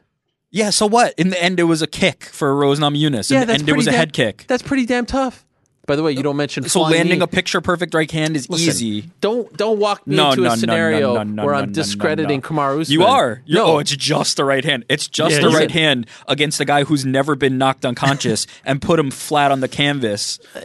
yeah, 0.52 0.70
so 0.70 0.86
what? 0.88 1.14
In 1.18 1.30
the 1.30 1.44
end, 1.44 1.60
it 1.60 1.64
was 1.64 1.82
a 1.82 1.88
kick 1.88 2.24
for 2.24 2.56
Rose 2.56 2.80
Namajunas. 2.80 3.30
Yeah, 3.30 3.42
In 3.42 3.42
the 3.42 3.46
that's 3.48 3.60
end, 3.62 3.70
it 3.70 3.76
was 3.76 3.88
a 3.88 3.92
head 3.92 4.14
kick. 4.14 4.46
That's 4.48 4.64
pretty 4.64 4.86
damn 4.86 5.06
tough. 5.06 5.46
By 5.88 5.96
the 5.96 6.04
way, 6.04 6.12
you 6.12 6.22
don't 6.22 6.36
mention 6.36 6.68
So 6.68 6.82
landing 6.82 7.20
knee. 7.20 7.24
a 7.24 7.28
picture 7.28 7.62
perfect 7.62 7.94
right 7.94 8.12
hand 8.12 8.36
is 8.36 8.50
Listen, 8.50 8.68
easy. 8.68 9.10
Don't 9.22 9.52
don't 9.56 9.80
walk 9.80 10.06
me 10.06 10.18
No, 10.18 10.32
into 10.32 10.42
no, 10.42 10.52
a 10.52 10.58
scenario 10.58 11.14
no, 11.16 11.24
no, 11.24 11.34
no, 11.34 11.46
where 11.46 11.56
I'm 11.56 11.68
no, 11.70 11.74
discrediting 11.74 12.42
no. 12.42 12.48
Kamaru 12.48 12.82
Usman. 12.82 12.94
You 13.00 13.06
are. 13.06 13.42
You're, 13.46 13.60
no, 13.66 13.66
Oh, 13.76 13.80
it's 13.80 13.96
just 13.96 14.36
the 14.38 14.44
right 14.46 14.66
hand. 14.66 14.84
It's 14.90 15.08
just 15.08 15.32
Yeah, 15.36 15.42
a 15.42 15.46
listen. 15.46 15.60
right 15.60 15.72
hand 15.72 16.08
against 16.28 16.60
a 16.60 16.66
guy 16.66 16.84
who's 16.84 17.06
never 17.06 17.36
been 17.36 17.58
knocked 17.58 17.86
unconscious 17.86 18.46
and 18.66 18.82
put 18.82 19.00
him 19.00 19.10
flat 19.12 19.50
on 19.52 19.62
the 19.62 19.70
canvas. 19.70 20.40
Uh, 20.54 20.60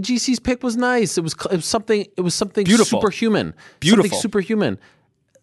GC's 0.00 0.40
pick 0.40 0.62
was 0.62 0.76
nice. 0.76 1.18
It 1.18 1.22
was, 1.22 1.34
it 1.50 1.56
was 1.56 1.64
something. 1.66 2.06
It 2.16 2.20
was 2.22 2.34
something 2.34 2.64
Beautiful. 2.64 3.00
superhuman. 3.00 3.54
Beautiful. 3.80 4.04
Something 4.08 4.20
superhuman. 4.22 4.78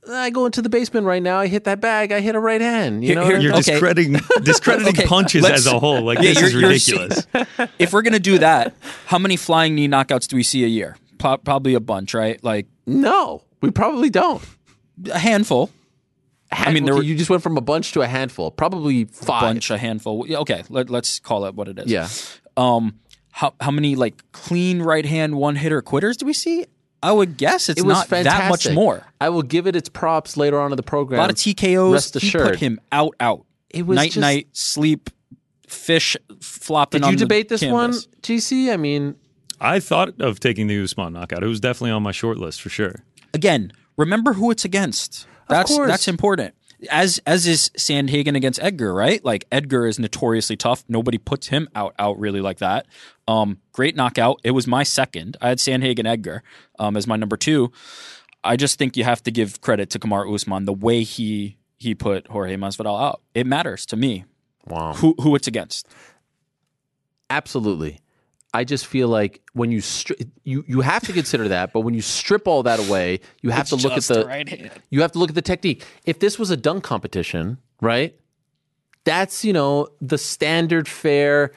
I 0.10 0.30
go 0.30 0.46
into 0.46 0.62
the 0.62 0.70
basement 0.70 1.06
right 1.08 1.22
now. 1.24 1.38
I 1.40 1.48
hit 1.48 1.64
that 1.66 1.82
bag. 1.82 2.12
I 2.12 2.20
hit 2.20 2.36
a 2.36 2.40
right 2.40 2.62
hand. 2.62 3.04
You 3.04 3.10
Here- 3.10 3.16
know, 3.16 3.22
here- 3.26 3.34
what 3.34 3.40
I 3.40 3.44
You're 3.44 3.52
mean? 3.54 3.60
Okay. 3.62 3.72
discrediting 3.72 4.14
discrediting 4.44 4.94
Okay, 5.00 5.06
punches 5.08 5.44
let's- 5.44 5.66
as 5.66 5.74
a 5.74 5.80
whole. 5.80 6.02
Like 6.02 6.20
Yeah, 6.20 6.34
this 6.34 6.42
is 6.44 6.54
you're- 6.54 6.62
you're- 6.62 6.74
ridiculous. 6.74 7.28
if 7.80 7.92
we're 7.94 8.02
gonna 8.04 8.20
do 8.20 8.38
that, 8.40 8.76
how 9.08 9.18
many 9.18 9.36
flying 9.38 9.76
knee 9.76 9.88
knockouts 9.88 10.28
do 10.28 10.36
we 10.36 10.44
see 10.44 10.64
a 10.64 10.68
year? 10.68 10.96
Pro- 11.18 11.38
Probably 11.38 11.74
a 11.74 11.80
bunch, 11.80 12.14
right? 12.14 12.44
Like 12.44 12.68
no, 12.86 13.42
we 13.62 13.72
probably 13.72 14.10
don't. 14.10 14.44
a 15.12 15.18
handful, 15.20 15.72
I 16.52 16.72
mean, 16.72 16.86
there 16.86 16.94
were- 16.96 17.02
you 17.04 17.16
just 17.18 17.30
went 17.30 17.42
from 17.44 17.58
a 17.58 17.62
bunch 17.62 17.92
to 17.94 18.02
a 18.02 18.08
handful. 18.08 18.52
Probably 18.52 19.06
five. 19.06 19.42
bunch, 19.42 19.72
a 19.72 19.78
handful. 19.78 20.26
Yeah, 20.28 20.38
okay, 20.40 20.64
let, 20.70 20.90
let's 20.90 21.20
call 21.20 21.46
it 21.46 21.56
what 21.56 21.68
it 21.68 21.80
is. 21.80 21.88
Yeah. 21.92 22.08
Um, 22.58 23.00
how 23.32 23.54
how 23.60 23.72
many 23.72 23.96
like 23.96 24.16
clean 24.32 24.82
right 24.82 25.06
hand 25.06 25.36
one 25.36 25.56
hitter 25.58 25.82
quitters 25.82 26.16
do 26.16 26.26
we 26.26 26.32
see? 26.34 26.66
I 27.06 27.12
would 27.12 27.38
guess 27.38 27.70
it's 27.70 27.80
It 27.80 27.86
was 27.86 27.98
not 27.98 28.08
fantastic. 28.08 28.40
that 28.42 28.50
much 28.50 28.74
more. 28.74 29.04
I 29.22 29.30
will 29.30 29.44
give 29.44 29.68
it 29.68 29.76
its 29.76 29.90
props 29.90 30.38
later 30.38 30.60
on 30.60 30.72
in 30.72 30.76
the 30.76 30.82
program. 30.84 31.20
A 31.20 31.22
lot 31.22 31.30
of 31.30 31.36
TKOs. 31.36 31.94
Rest 31.94 32.20
he 32.20 32.32
put 32.32 32.56
him 32.56 32.80
out, 32.92 33.14
out. 33.20 33.46
It 33.70 33.86
was 33.86 33.96
night, 33.96 34.06
just- 34.12 34.18
night, 34.18 34.48
sleep, 34.54 35.12
fish 35.68 36.18
flopping. 36.42 37.02
Did 37.02 37.06
on 37.06 37.12
you 37.14 37.18
the 37.20 37.26
debate 37.26 37.50
this 37.50 37.62
one, 37.64 37.92
canvas. 37.92 38.08
GC? 38.24 38.72
I 38.74 38.78
mean, 38.78 39.16
I 39.62 39.80
thought 39.80 40.20
of 40.20 40.40
taking 40.40 40.66
the 40.66 40.82
Usman 40.82 41.14
knockout. 41.14 41.44
It 41.44 41.48
was 41.48 41.60
definitely 41.60 41.92
on 41.92 42.02
my 42.02 42.12
short 42.12 42.38
list 42.40 42.62
for 42.62 42.70
sure. 42.70 43.04
Again, 43.34 43.72
remember 43.98 44.34
who 44.34 44.50
it's 44.50 44.66
against. 44.66 45.28
That's 45.48 45.72
course. 45.72 45.88
that's 45.90 46.08
important. 46.08 46.56
As 46.92 47.20
as 47.26 47.48
is 47.48 47.70
Sandhagen 47.78 48.36
against 48.36 48.62
Edgar, 48.62 48.94
right? 48.94 49.24
Like 49.24 49.46
Edgar 49.52 49.88
is 49.88 49.98
notoriously 49.98 50.58
tough. 50.58 50.84
Nobody 50.88 51.18
puts 51.18 51.48
him 51.48 51.70
out 51.76 51.96
out 51.98 52.20
really 52.20 52.42
like 52.42 52.58
that. 52.60 52.86
Um, 53.28 53.60
great 53.72 53.96
knockout. 53.96 54.40
It 54.44 54.52
was 54.52 54.68
my 54.68 54.84
second. 54.84 55.38
I 55.42 55.50
had 55.50 55.60
Sandhagen 55.60 56.06
Edgar 56.06 56.44
um, 56.80 56.98
as 56.98 57.08
my 57.08 57.16
number 57.16 57.38
two. 57.38 57.72
I 58.44 58.56
just 58.56 58.78
think 58.78 58.96
you 58.96 59.04
have 59.04 59.24
to 59.24 59.32
give 59.32 59.62
credit 59.62 59.90
to 59.92 60.00
Kamaru 60.00 60.34
Usman 60.34 60.66
the 60.66 60.74
way 60.74 61.04
he 61.04 61.58
he 61.78 61.96
put 61.96 62.28
Jorge 62.28 62.56
Masvidal 62.56 63.02
out. 63.02 63.22
It 63.34 63.48
matters 63.48 63.86
to 63.88 63.96
me 63.96 64.26
wow. 64.68 64.94
who 64.94 65.16
who 65.22 65.36
it's 65.36 65.48
against. 65.48 65.88
Absolutely. 67.30 68.00
I 68.56 68.64
just 68.64 68.86
feel 68.88 69.08
like 69.10 69.42
when 69.54 69.70
you 69.72 69.80
stri- 69.82 70.30
you 70.44 70.64
you 70.68 70.82
have 70.82 71.04
to 71.08 71.14
consider 71.14 71.50
that, 71.50 71.74
but 71.74 71.82
when 71.82 71.94
you 71.94 72.02
strip 72.02 72.48
all 72.48 72.64
that 72.64 72.80
away, 72.80 73.20
you 73.42 73.50
have 73.50 73.68
to 73.70 73.76
look 73.76 73.92
at 73.94 74.04
the 74.04 74.28
hand. 74.28 74.72
you 74.90 75.02
have 75.02 75.12
to 75.12 75.20
look 75.20 75.30
at 75.30 75.36
the 75.36 75.42
technique. 75.42 75.84
If 76.06 76.20
this 76.20 76.40
was 76.40 76.50
a 76.52 76.58
dunk 76.58 76.84
competition, 76.84 77.58
right? 77.82 78.16
That's 79.04 79.44
you 79.44 79.54
know 79.54 79.90
the 80.02 80.18
standard 80.18 80.88
fair 80.88 81.52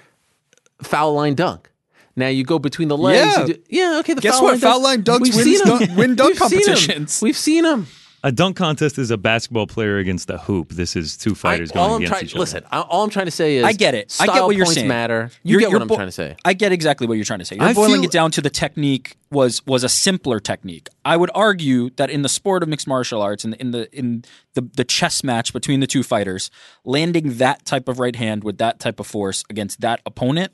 foul 0.82 1.14
line 1.14 1.34
dunk. 1.34 1.70
Now 2.16 2.26
you 2.28 2.42
go 2.42 2.58
between 2.58 2.88
the 2.88 2.96
legs. 2.98 3.36
Yeah. 3.36 3.46
do- 3.46 3.62
yeah. 3.68 3.98
Okay. 4.00 4.14
The 4.14 4.20
Guess 4.20 4.34
foul 4.34 4.42
what? 4.42 4.50
line 4.52 4.60
Foul 4.60 4.82
line 4.82 5.02
dunks 5.04 5.36
wins 5.36 5.60
dunk- 5.62 5.96
win 5.96 6.14
dunk 6.20 6.40
We've 6.40 6.50
seen 6.50 6.62
competitions. 6.64 7.22
We've 7.22 7.36
seen 7.36 7.62
them. 7.62 7.86
A 8.28 8.30
dunk 8.30 8.56
contest 8.58 8.98
is 8.98 9.10
a 9.10 9.16
basketball 9.16 9.66
player 9.66 9.96
against 9.96 10.28
a 10.28 10.36
hoop. 10.36 10.68
This 10.72 10.96
is 10.96 11.16
two 11.16 11.34
fighters 11.34 11.70
all 11.70 11.76
going 11.76 11.90
I'm 11.90 11.96
against 11.96 12.10
trying, 12.12 12.24
each 12.26 12.32
other. 12.34 12.40
listen, 12.40 12.64
I- 12.70 12.80
all 12.82 13.02
I'm 13.02 13.08
trying 13.08 13.24
to 13.24 13.30
say 13.30 13.56
is 13.56 13.64
I 13.64 13.72
get 13.72 13.94
it. 13.94 14.14
I 14.20 14.24
Style 14.24 14.34
get 14.34 14.42
what 14.44 14.54
you're 14.56 14.66
points 14.66 14.74
saying. 14.74 14.86
matter. 14.88 15.30
You 15.42 15.52
You're- 15.52 15.62
get 15.64 15.70
you're 15.70 15.78
what 15.78 15.82
I'm 15.82 15.88
bo- 15.88 15.94
trying 15.94 16.08
to 16.08 16.12
say. 16.12 16.36
I 16.44 16.52
get 16.52 16.70
exactly 16.70 17.06
what 17.06 17.14
you're 17.14 17.24
trying 17.24 17.38
to 17.38 17.46
say. 17.46 17.56
You're 17.56 17.64
I 17.64 17.72
boiling 17.72 18.02
feel- 18.02 18.04
it 18.04 18.10
down 18.10 18.30
to 18.32 18.42
the 18.42 18.50
technique 18.50 19.16
was 19.30 19.64
was 19.66 19.82
a 19.82 19.88
simpler 19.88 20.40
technique. 20.40 20.88
I 21.06 21.16
would 21.16 21.30
argue 21.34 21.88
that 21.96 22.10
in 22.10 22.20
the 22.20 22.28
sport 22.28 22.62
of 22.62 22.68
mixed 22.68 22.86
martial 22.86 23.22
arts 23.22 23.46
and 23.46 23.54
in, 23.54 23.70
the 23.70 23.88
in 23.98 24.24
the 24.52 24.60
the 24.76 24.84
chess 24.84 25.24
match 25.24 25.54
between 25.54 25.80
the 25.80 25.86
two 25.86 26.02
fighters, 26.02 26.50
landing 26.84 27.38
that 27.38 27.64
type 27.64 27.88
of 27.88 27.98
right 27.98 28.16
hand 28.16 28.44
with 28.44 28.58
that 28.58 28.78
type 28.78 29.00
of 29.00 29.06
force 29.06 29.42
against 29.48 29.80
that 29.80 30.02
opponent 30.04 30.52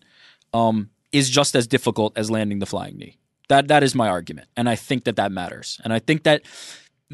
um, 0.53 0.91
is 1.11 1.29
just 1.29 1.57
as 1.57 1.67
difficult 1.67 2.17
as 2.17 2.31
landing 2.31 2.61
the 2.61 2.67
flying 2.67 2.97
knee. 2.99 3.17
That 3.49 3.67
that 3.67 3.83
is 3.83 3.97
my 3.97 4.09
argument, 4.09 4.47
and 4.57 4.69
I 4.71 4.77
think 4.77 5.05
that 5.05 5.17
that 5.17 5.33
matters, 5.33 5.79
and 5.85 5.93
I 5.93 5.99
think 5.99 6.23
that 6.23 6.43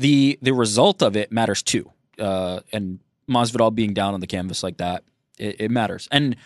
the 0.00 0.38
the 0.42 0.52
result 0.52 1.02
of 1.02 1.16
it 1.16 1.30
matters 1.30 1.62
too. 1.62 1.90
Uh, 2.18 2.60
and 2.72 2.98
Masvidal 3.28 3.74
being 3.74 3.94
down 3.94 4.14
on 4.14 4.20
the 4.20 4.26
canvas 4.26 4.62
like 4.62 4.78
that, 4.78 5.04
it, 5.38 5.60
it 5.60 5.70
matters, 5.70 6.08
and 6.10 6.36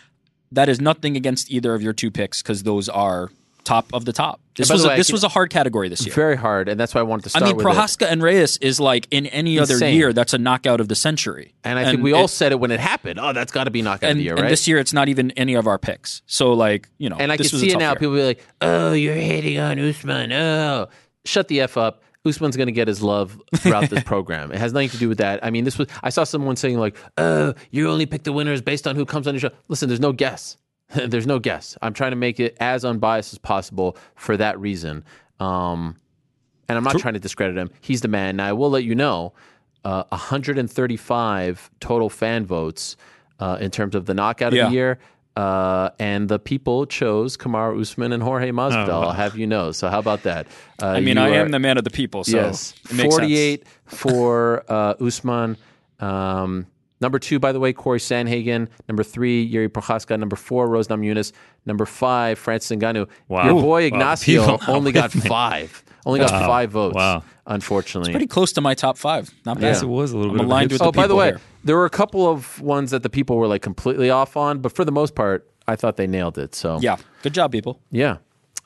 that 0.53 0.69
is 0.69 0.81
nothing 0.81 1.17
against 1.17 1.51
either 1.51 1.75
of 1.75 1.83
your 1.83 1.93
two 1.93 2.11
picks 2.11 2.43
because 2.43 2.63
those 2.63 2.89
are 2.89 3.31
top 3.65 3.93
of 3.93 4.05
the 4.05 4.13
top. 4.13 4.41
This 4.57 4.71
was 4.71 4.85
a, 4.85 4.89
way, 4.89 4.97
this 4.97 5.11
was 5.11 5.25
a 5.25 5.29
hard 5.29 5.51
category 5.51 5.89
this 5.89 6.07
year. 6.07 6.15
Very 6.15 6.37
hard, 6.37 6.69
and 6.69 6.79
that's 6.79 6.95
why 6.95 7.01
I 7.01 7.05
wanted 7.05 7.31
to 7.31 7.39
I 7.39 7.45
mean, 7.45 7.57
with 7.57 7.67
it. 7.67 7.69
Prochazka 7.69 8.07
and 8.07 8.23
Reyes 8.23 8.57
is 8.59 8.79
like 8.79 9.09
in 9.11 9.27
any 9.27 9.59
other 9.59 9.77
year, 9.89 10.13
that's 10.13 10.33
a 10.33 10.39
knockout 10.39 10.81
of 10.81 10.89
the 10.89 10.95
century. 10.95 11.55
And 11.65 11.79
I 11.79 11.91
think 11.91 12.03
we 12.03 12.13
all 12.13 12.29
said 12.29 12.53
it 12.53 12.61
when 12.61 12.71
it 12.71 12.79
happened. 12.79 13.19
Oh, 13.19 13.33
that's 13.33 13.51
got 13.51 13.65
to 13.65 13.71
be 13.71 13.83
knockout 13.83 14.05
of 14.05 14.11
and, 14.11 14.21
the 14.21 14.25
year, 14.25 14.35
and 14.35 14.43
right? 14.43 14.49
this 14.49 14.69
year, 14.69 14.79
it's 14.79 14.93
not 14.93 15.09
even 15.09 15.33
any 15.33 15.55
of 15.55 15.67
our 15.67 15.79
picks. 15.79 16.23
So, 16.27 16.53
like, 16.53 16.89
you 16.99 17.09
know, 17.09 17.17
and 17.17 17.33
I 17.33 17.37
can 17.37 17.47
see 17.47 17.71
it 17.71 17.79
now. 17.79 17.91
year. 17.91 17.97
People 17.97 18.15
be 18.15 18.25
like, 18.25 18.47
"Oh, 18.61 18.93
you're 18.93 19.15
hating 19.15 19.59
on 19.59 19.79
Usman." 19.79 20.33
Oh, 20.33 20.89
shut 21.25 21.49
the 21.49 21.63
f 21.63 21.77
up. 21.77 22.03
Usman's 22.27 22.57
going 22.57 22.67
to 22.69 22.73
get 22.73 22.89
his 22.89 23.03
love 23.03 23.41
throughout 23.57 23.91
this 23.91 24.03
program. 24.13 24.51
It 24.53 24.59
has 24.59 24.73
nothing 24.73 24.89
to 24.91 24.97
do 24.99 25.09
with 25.09 25.19
that. 25.19 25.45
I 25.45 25.51
mean, 25.51 25.65
this 25.65 25.79
was. 25.79 25.89
I 26.03 26.11
saw 26.11 26.25
someone 26.25 26.57
saying 26.57 26.79
like, 26.79 26.97
"Oh, 27.19 27.55
you 27.71 27.91
only 27.91 28.07
pick 28.07 28.23
the 28.25 28.33
winners 28.33 28.63
based 28.63 28.87
on 28.87 28.97
who 28.97 29.05
comes 29.05 29.27
on 29.27 29.35
your 29.35 29.41
show." 29.41 29.51
Listen, 29.69 29.89
there's 29.89 30.01
no 30.01 30.13
guess. 30.13 30.57
there's 30.95 31.27
no 31.27 31.39
guess. 31.39 31.77
I'm 31.83 31.93
trying 31.95 32.13
to 32.13 32.17
make 32.17 32.39
it 32.41 32.57
as 32.61 32.85
unbiased 32.85 33.33
as 33.33 33.39
possible 33.39 33.97
for 34.17 34.37
that 34.37 34.59
reason. 34.61 35.05
Um, 35.41 35.97
and 36.69 36.79
I'm 36.79 36.85
not 36.85 36.99
trying 36.99 37.15
to 37.15 37.21
discredit 37.21 37.57
him. 37.59 37.71
He's 37.81 38.01
the 38.01 38.09
man. 38.09 38.37
Now 38.37 38.47
I 38.49 38.53
will 38.53 38.71
let 38.71 38.85
you 38.85 38.95
know, 38.95 39.33
uh, 39.85 40.05
135 40.11 41.71
total 41.81 42.09
fan 42.11 42.47
votes 42.47 42.97
uh, 43.41 43.59
in 43.61 43.71
terms 43.71 43.95
of 43.95 44.07
the 44.07 44.15
knockout 44.15 44.53
of 44.53 44.57
Yeah. 44.57 44.67
the 44.69 44.73
year. 44.73 44.99
Uh, 45.37 45.91
and 45.99 46.29
the 46.29 46.39
people 46.39 46.87
chose 46.87 47.37
Kamaru 47.37 47.81
Usman 47.81 48.13
and 48.13 48.23
Jorge 48.23 48.51
Masvidal. 48.51 48.89
wow. 48.89 49.03
I'll 49.03 49.13
have 49.13 49.37
you 49.37 49.47
know. 49.49 49.73
So 49.73 49.89
how 49.89 49.99
about 49.99 50.23
that? 50.23 50.47
Uh, 50.81 50.87
I 50.87 51.01
mean, 51.01 51.19
I 51.19 51.31
are- 51.31 51.35
am 51.41 51.51
the 51.51 51.59
man 51.59 51.77
of 51.77 51.83
the 51.85 51.91
people, 51.91 52.23
so 52.23 52.37
yes, 52.37 52.73
48 52.85 53.65
for 53.87 54.65
uh, 54.69 54.95
Usman. 55.01 55.57
Um, 55.99 56.67
number 57.01 57.19
two, 57.19 57.41
by 57.41 57.51
the 57.51 57.59
way, 57.59 57.73
Corey 57.73 57.99
Sandhagen. 57.99 58.69
Number 58.89 59.03
three, 59.03 59.51
Jiri 59.51 59.69
Prochazka. 59.69 60.17
Number 60.19 60.37
four, 60.37 60.69
Rose 60.69 60.87
Namajunas. 60.87 61.33
Number 61.67 61.87
five, 61.87 62.39
Francis 62.39 62.77
Ngannou. 62.77 63.09
Wow. 63.29 63.47
Your 63.47 63.61
boy 63.61 63.83
Ignacio 63.85 64.57
People 64.59 64.75
only 64.75 64.93
got 64.93 65.11
five. 65.13 65.83
Only 66.07 66.21
got 66.21 66.31
five 66.31 66.71
votes. 66.71 66.95
Wow. 66.95 67.23
Unfortunately. 67.47 68.13
Pretty 68.13 68.27
close 68.27 68.53
to 68.55 68.61
my 68.61 68.75
top 68.75 68.97
five. 68.99 69.31
Not 69.45 69.57
bad. 69.61 69.69
Yes, 69.69 69.83
it 69.83 69.87
was 69.87 70.13
a 70.13 70.17
little 70.19 70.33
I'm 70.33 70.39
bit 70.39 70.47
aligned 70.47 70.71
hipster. 70.71 70.75
with 70.75 70.83
Oh, 70.83 70.93
by 70.93 71.07
the 71.07 71.15
way, 71.15 71.27
here. 71.29 71.41
there 71.65 71.77
were 71.77 71.85
a 71.87 71.91
couple 71.91 72.29
of 72.31 72.61
ones 72.61 72.91
that 72.91 73.03
the 73.03 73.11
people 73.11 73.37
were 73.37 73.47
like 73.47 73.63
completely 73.63 74.11
off 74.11 74.37
on, 74.37 74.59
but 74.61 74.75
for 74.75 74.85
the 74.85 74.93
most 74.93 75.15
part, 75.15 75.49
I 75.67 75.77
thought 75.77 75.97
they 75.97 76.07
nailed 76.07 76.37
it. 76.39 76.55
So 76.55 76.79
Yeah, 76.81 76.97
good 77.23 77.35
job, 77.35 77.53
people. 77.53 77.81
yeah. 77.91 78.17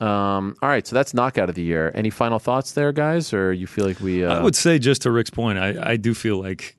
Um, 0.01 0.55
all 0.61 0.69
right, 0.69 0.87
so 0.87 0.95
that's 0.95 1.13
knockout 1.13 1.49
of 1.49 1.55
the 1.55 1.61
year. 1.61 1.91
Any 1.93 2.09
final 2.09 2.39
thoughts 2.39 2.71
there, 2.71 2.93
guys, 2.93 3.33
or 3.33 3.51
you 3.51 3.67
feel 3.67 3.85
like 3.85 3.99
we? 3.99 4.23
Uh, 4.23 4.39
I 4.39 4.41
would 4.41 4.55
say 4.55 4.79
just 4.79 5.01
to 5.01 5.11
Rick's 5.11 5.29
point, 5.29 5.59
I, 5.59 5.91
I 5.91 5.97
do 5.97 6.13
feel 6.13 6.39
like 6.41 6.77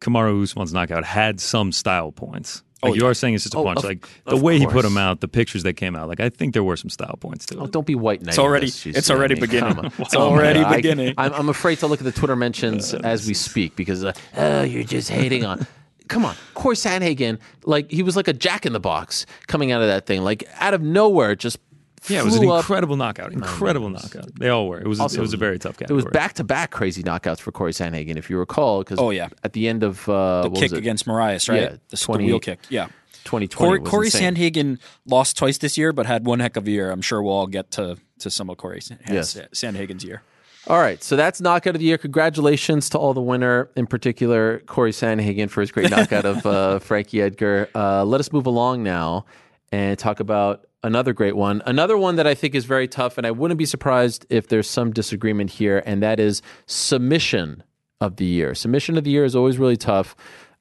Kamaru 0.00 0.42
Usman's 0.42 0.72
knockout 0.72 1.04
had 1.04 1.38
some 1.40 1.70
style 1.70 2.10
points. 2.10 2.64
Like 2.90 3.00
you 3.00 3.06
are 3.06 3.14
saying 3.14 3.34
it's 3.34 3.44
just 3.44 3.54
a 3.54 3.58
Oh, 3.58 3.64
punch. 3.64 3.78
of- 3.78 3.84
like 3.84 4.08
the 4.26 4.36
way 4.36 4.58
he 4.58 4.64
put 4.66 4.72
course. 4.72 4.84
them 4.84 4.96
out, 4.98 5.20
the 5.20 5.28
pictures 5.28 5.62
that 5.64 5.74
came 5.74 5.94
out. 5.96 6.08
Like 6.08 6.20
I 6.20 6.28
think 6.28 6.54
there 6.54 6.64
were 6.64 6.76
some 6.76 6.90
style 6.90 7.16
points 7.20 7.46
to 7.46 7.54
it. 7.58 7.60
Oh, 7.62 7.66
don't 7.66 7.86
be 7.86 7.94
white 7.94 8.22
knight. 8.22 8.30
It's 8.30 8.38
already- 8.38 8.66
this, 8.66 8.86
it's 8.86 9.10
I 9.10 9.14
already 9.14 9.34
beginning. 9.34 9.90
It's 9.98 10.14
Oh, 10.14 10.22
already 10.30 10.60
man, 10.60 10.72
I- 10.72 10.76
beginning. 10.76 11.14
I'm, 11.18 11.32
I'm 11.32 11.48
afraid 11.48 11.78
to 11.80 11.86
look 11.86 12.00
at 12.00 12.04
the 12.04 12.12
Twitter 12.12 12.36
mentions 12.36 12.94
as 12.94 13.26
we 13.26 13.34
speak 13.34 13.76
because, 13.76 14.04
uh, 14.04 14.12
oh, 14.36 14.62
you're 14.62 14.84
just 14.84 15.10
hating 15.10 15.44
on. 15.44 15.66
Come 16.08 16.24
on, 16.24 16.36
Corey 16.54 16.76
Sandhagen, 16.76 17.40
like 17.64 17.90
he 17.90 18.04
was 18.04 18.14
like 18.14 18.28
a 18.28 18.32
jack 18.32 18.64
in 18.64 18.72
the 18.72 18.78
box 18.78 19.26
coming 19.48 19.72
out 19.72 19.82
of 19.82 19.88
that 19.88 20.06
thing, 20.06 20.22
like 20.22 20.44
out 20.60 20.72
of 20.72 20.80
nowhere, 20.80 21.34
just 21.34 21.58
yeah, 22.08 22.20
it 22.20 22.24
was 22.24 22.34
an 22.36 22.42
flew 22.42 22.52
up. 22.52 22.60
incredible 22.60 22.96
knockout. 22.96 23.32
Incredible 23.32 23.90
knockout. 23.90 24.34
They 24.38 24.48
all 24.48 24.68
were. 24.68 24.80
It 24.80 24.86
was. 24.86 25.00
Also, 25.00 25.18
it 25.18 25.20
was 25.22 25.34
a 25.34 25.36
very 25.36 25.58
tough 25.58 25.74
It 25.74 25.78
category. 25.80 25.96
was 25.96 26.04
back 26.12 26.34
to 26.34 26.44
back 26.44 26.70
crazy 26.70 27.02
knockouts 27.02 27.40
for 27.40 27.52
Corey 27.52 27.72
Sandhagen, 27.72 28.16
if 28.16 28.28
you 28.30 28.38
recall. 28.38 28.80
Because 28.80 28.98
Oh, 28.98 29.10
yeah. 29.10 29.28
at 29.44 29.52
the 29.52 29.68
end 29.68 29.82
of 29.82 30.08
uh, 30.08 30.42
The 30.42 30.50
what 30.50 30.54
kick 30.56 30.62
was 30.70 30.72
it? 30.74 30.78
against 30.78 31.06
Moraes, 31.06 31.48
right? 31.48 31.60
Yeah, 31.62 31.68
the, 31.70 31.80
the 31.90 31.96
20 31.96 32.24
wheel 32.26 32.40
kick. 32.40 32.60
Yeah. 32.68 32.88
2020 33.24 33.48
Corey, 33.68 33.80
was 33.80 33.90
Corey 33.90 34.06
insane. 34.06 34.34
Sandhagen 34.36 34.78
lost 35.04 35.36
twice 35.36 35.58
this 35.58 35.76
year, 35.76 35.92
but 35.92 36.06
had 36.06 36.24
one 36.26 36.38
heck 36.40 36.56
of 36.56 36.66
a 36.66 36.70
year. 36.70 36.90
I'm 36.92 37.02
sure 37.02 37.20
we'll 37.22 37.32
all 37.34 37.46
get 37.48 37.70
to 37.72 37.96
to 38.20 38.30
some 38.30 38.48
of 38.48 38.56
Corey 38.56 38.80
San- 38.80 38.98
Yes. 39.10 39.36
Sandhagen's 39.52 40.04
year. 40.04 40.22
All 40.68 40.78
right, 40.80 41.00
so 41.02 41.14
that's 41.16 41.40
knockout 41.40 41.74
of 41.76 41.80
the 41.80 41.84
year. 41.86 41.98
Congratulations 41.98 42.88
to 42.90 42.98
all 42.98 43.14
the 43.14 43.20
winner, 43.20 43.68
in 43.76 43.86
particular 43.86 44.58
Corey 44.66 44.90
Sandhagen 44.90 45.48
for 45.50 45.60
his 45.60 45.70
great 45.70 45.90
knockout 45.90 46.24
of 46.24 46.44
uh, 46.46 46.78
Frankie 46.80 47.20
Edgar. 47.22 47.68
Uh, 47.74 48.04
let 48.04 48.20
us 48.20 48.32
move 48.32 48.46
along 48.46 48.82
now 48.82 49.26
and 49.70 49.96
talk 49.98 50.18
about 50.20 50.66
another 50.86 51.12
great 51.12 51.36
one. 51.36 51.62
Another 51.66 51.98
one 51.98 52.16
that 52.16 52.26
I 52.26 52.34
think 52.34 52.54
is 52.54 52.64
very 52.64 52.88
tough, 52.88 53.18
and 53.18 53.26
I 53.26 53.32
wouldn't 53.32 53.58
be 53.58 53.66
surprised 53.66 54.24
if 54.30 54.48
there's 54.48 54.70
some 54.70 54.92
disagreement 54.92 55.50
here, 55.50 55.82
and 55.84 56.02
that 56.02 56.20
is 56.20 56.42
submission 56.66 57.62
of 58.00 58.16
the 58.16 58.24
year. 58.24 58.54
Submission 58.54 58.96
of 58.96 59.04
the 59.04 59.10
year 59.10 59.24
is 59.24 59.34
always 59.34 59.58
really 59.58 59.76
tough 59.76 60.14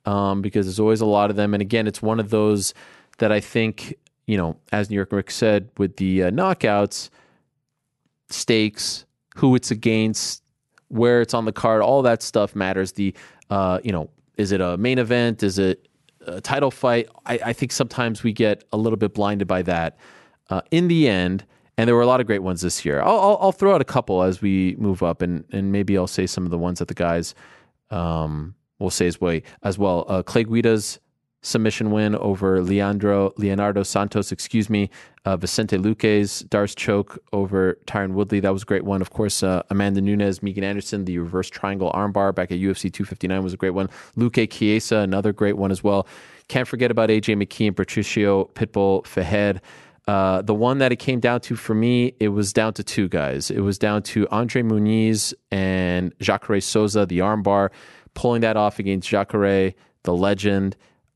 um, 0.05 0.41
because 0.41 0.65
there's 0.65 0.79
always 0.79 1.01
a 1.01 1.05
lot 1.05 1.29
of 1.29 1.35
them, 1.35 1.53
and 1.53 1.61
again, 1.61 1.87
it's 1.87 2.01
one 2.01 2.19
of 2.19 2.29
those 2.29 2.73
that 3.19 3.31
I 3.31 3.39
think 3.39 3.95
you 4.27 4.37
know, 4.37 4.57
as 4.71 4.89
New 4.89 4.95
York 4.95 5.11
Ric 5.11 5.29
said 5.29 5.69
with 5.77 5.97
the 5.97 6.23
uh, 6.23 6.31
knockouts, 6.31 7.09
stakes, 8.29 9.05
who 9.35 9.55
it's 9.55 9.71
against, 9.71 10.41
where 10.87 11.21
it's 11.21 11.33
on 11.33 11.45
the 11.45 11.51
card, 11.51 11.81
all 11.81 12.01
that 12.01 12.23
stuff 12.23 12.55
matters. 12.55 12.93
The 12.93 13.13
uh, 13.49 13.79
you 13.83 13.91
know, 13.91 14.09
is 14.37 14.51
it 14.51 14.61
a 14.61 14.77
main 14.77 14.97
event? 14.97 15.43
Is 15.43 15.59
it 15.59 15.87
a 16.27 16.41
title 16.41 16.71
fight? 16.71 17.09
I, 17.25 17.39
I 17.45 17.53
think 17.53 17.71
sometimes 17.71 18.23
we 18.23 18.33
get 18.33 18.63
a 18.71 18.77
little 18.77 18.97
bit 18.97 19.13
blinded 19.13 19.47
by 19.47 19.61
that. 19.63 19.97
Uh, 20.49 20.61
in 20.71 20.87
the 20.87 21.07
end, 21.07 21.45
and 21.77 21.87
there 21.87 21.95
were 21.95 22.01
a 22.01 22.07
lot 22.07 22.19
of 22.21 22.27
great 22.27 22.43
ones 22.43 22.61
this 22.61 22.85
year. 22.85 23.01
I'll, 23.01 23.19
I'll, 23.19 23.37
I'll 23.41 23.51
throw 23.51 23.73
out 23.73 23.81
a 23.81 23.85
couple 23.85 24.23
as 24.23 24.41
we 24.41 24.75
move 24.77 25.03
up, 25.03 25.21
and 25.21 25.43
and 25.51 25.71
maybe 25.71 25.97
I'll 25.97 26.07
say 26.07 26.27
some 26.27 26.45
of 26.45 26.51
the 26.51 26.57
ones 26.57 26.79
that 26.79 26.87
the 26.87 26.93
guys 26.93 27.35
um, 27.89 28.55
will 28.79 28.89
say 28.91 29.07
as 29.07 29.19
well. 29.19 29.39
As 29.63 29.77
well, 29.77 30.05
uh, 30.07 30.23
Clay 30.23 30.43
Guida's 30.43 30.99
submission 31.45 31.91
win 31.91 32.15
over 32.15 32.61
Leandro 32.61 33.31
Leonardo 33.37 33.83
Santos, 33.83 34.31
excuse 34.31 34.69
me. 34.69 34.89
Uh, 35.25 35.37
Vicente 35.37 35.77
Luque's 35.77 36.41
D'Arce 36.41 36.75
choke 36.75 37.17
over 37.33 37.77
Tyron 37.85 38.13
Woodley. 38.13 38.39
That 38.39 38.51
was 38.51 38.63
a 38.63 38.65
great 38.65 38.83
one. 38.83 39.01
Of 39.01 39.11
course, 39.11 39.43
uh, 39.43 39.63
Amanda 39.69 40.01
Nunes, 40.01 40.41
Megan 40.41 40.63
Anderson, 40.63 41.05
the 41.05 41.19
reverse 41.19 41.49
triangle 41.49 41.91
armbar 41.93 42.33
back 42.33 42.51
at 42.51 42.59
UFC 42.59 42.91
259 42.91 43.43
was 43.43 43.53
a 43.53 43.57
great 43.57 43.71
one. 43.71 43.89
Luque 44.17 44.49
Chiesa, 44.49 44.97
another 44.97 45.31
great 45.31 45.57
one 45.57 45.71
as 45.71 45.83
well. 45.83 46.07
Can't 46.47 46.67
forget 46.67 46.91
about 46.91 47.09
AJ 47.09 47.41
McKee 47.41 47.67
and 47.67 47.75
Patricio 47.75 48.45
Pitbull 48.55 49.05
Freire. 49.05 49.61
Uh, 50.07 50.41
the 50.43 50.53
one 50.53 50.77
that 50.77 50.91
it 50.91 50.97
came 50.97 51.19
down 51.19 51.41
to 51.41 51.55
for 51.55 51.73
me, 51.73 52.13
it 52.19 52.29
was 52.29 52.53
down 52.53 52.73
to 52.73 52.83
two 52.83 53.07
guys. 53.07 53.49
It 53.49 53.61
was 53.61 53.79
down 53.79 54.03
to 54.03 54.27
Andre 54.29 54.61
Muniz 54.61 55.33
and 55.51 56.13
Jacare 56.19 56.61
Souza, 56.61 57.07
the 57.07 57.19
armbar, 57.19 57.69
pulling 58.13 58.41
that 58.41 58.55
off 58.57 58.77
against 58.77 59.09
Jacare, 59.09 59.73
the 60.03 60.13
legend. 60.13 60.75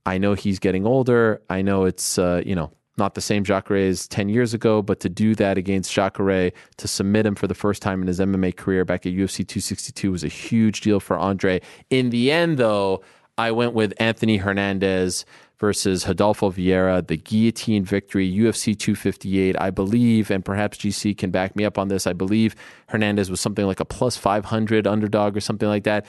I 0.10 0.18
know 0.18 0.34
he's 0.34 0.58
getting 0.58 0.88
older. 0.88 1.40
I 1.52 1.62
know 1.62 1.86
it's 1.86 2.18
uh, 2.18 2.42
you 2.44 2.56
know 2.56 2.72
not 2.98 3.14
the 3.14 3.22
same 3.22 3.44
Jacare 3.44 3.78
as 3.78 4.08
ten 4.08 4.28
years 4.28 4.56
ago, 4.56 4.82
but 4.82 5.00
to 5.02 5.10
do 5.10 5.36
that 5.36 5.56
against 5.56 5.94
Jacare 5.94 6.52
to 6.78 6.88
submit 6.88 7.28
him 7.28 7.36
for 7.36 7.46
the 7.46 7.54
first 7.54 7.84
time 7.84 8.02
in 8.02 8.08
his 8.08 8.20
MMA 8.20 8.56
career 8.56 8.84
back 8.84 9.06
at 9.06 9.14
UFC 9.14 9.48
262 9.48 10.12
was 10.12 10.24
a 10.24 10.28
huge 10.28 10.82
deal 10.82 11.00
for 11.00 11.16
Andre. 11.16 11.62
In 11.92 12.10
the 12.10 12.32
end, 12.32 12.58
though, 12.58 13.04
I 13.38 13.52
went 13.52 13.74
with 13.74 13.94
Anthony 14.00 14.38
Hernandez 14.38 15.26
versus 15.60 16.08
Adolfo 16.08 16.50
Vieira, 16.50 17.06
the 17.06 17.18
guillotine 17.18 17.84
victory, 17.84 18.28
UFC 18.32 18.76
258. 18.76 19.62
I 19.62 19.70
believe, 19.70 20.32
and 20.32 20.44
perhaps 20.44 20.80
GC 20.80 21.20
can 21.20 21.30
back 21.30 21.56
me 21.56 21.66
up 21.66 21.78
on 21.78 21.90
this. 21.90 22.08
I 22.08 22.14
believe 22.14 22.56
Hernandez 22.88 23.30
was 23.30 23.40
something 23.40 23.68
like 23.68 23.80
a 23.80 23.86
plus 23.86 24.18
500 24.18 24.88
underdog 24.88 25.38
or 25.38 25.40
something 25.40 25.70
like 25.70 25.84
that. 25.84 26.08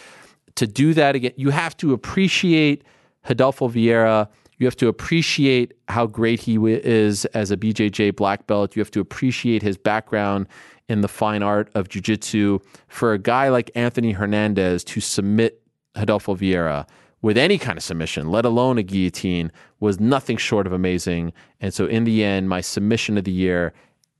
To 0.55 0.67
do 0.67 0.95
that 0.95 1.15
again, 1.17 1.33
you 1.37 1.51
have 1.51 1.77
to 1.77 1.93
appreciate 1.93 2.83
Adolfo 3.29 3.69
Vieira. 3.69 4.29
You 4.59 4.67
have 4.67 4.77
to 4.77 4.89
appreciate 4.89 5.75
how 5.89 6.07
great 6.07 6.41
he 6.41 6.57
is 6.57 7.25
as 7.27 7.51
a 7.51 7.57
BJJ 7.57 8.17
black 8.17 8.47
belt. 8.47 8.77
You 8.77 8.81
have 8.81 8.91
to 8.91 9.01
appreciate 9.01 9.63
his 9.63 9.79
background 9.79 10.47
in 10.89 11.01
the 11.01 11.09
fine 11.09 11.43
art 11.43 11.71
of 11.75 11.89
jiu-jitsu. 11.89 12.59
For 12.89 13.13
a 13.13 13.19
guy 13.19 13.49
like 13.49 13.71
Anthony 13.75 14.13
Hernandez 14.13 14.85
to 14.85 15.01
submit 15.01 15.63
Adolfo 15.95 16.35
Vieira 16.35 16.87
with 17.23 17.39
any 17.39 17.59
kind 17.59 17.79
of 17.79 17.85
submission, 17.85 18.31
let 18.31 18.45
alone 18.45 18.79
a 18.79 18.83
guillotine, 18.83 19.53
was 19.79 20.01
nothing 20.01 20.37
short 20.37 20.67
of 20.67 20.73
amazing. 20.73 21.33
And 21.61 21.73
so, 21.73 21.87
in 21.87 22.05
the 22.05 22.25
end, 22.25 22.49
my 22.49 22.61
submission 22.61 23.17
of 23.17 23.25
the 23.25 23.33
year, 23.33 23.73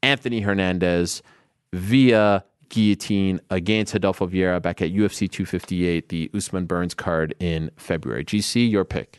Anthony 0.03 0.41
Hernandez 0.41 1.23
via 1.73 2.45
guillotine 2.71 3.41
against 3.51 3.95
Adolfo 3.95 4.27
Vieira 4.27 4.61
back 4.63 4.81
at 4.81 4.91
UFC 4.91 5.31
258, 5.31 6.09
the 6.09 6.31
Usman 6.35 6.65
Burns 6.65 6.95
card 6.95 7.35
in 7.39 7.71
February. 7.77 8.25
GC, 8.25 8.71
your 8.71 8.85
pick. 8.87 9.19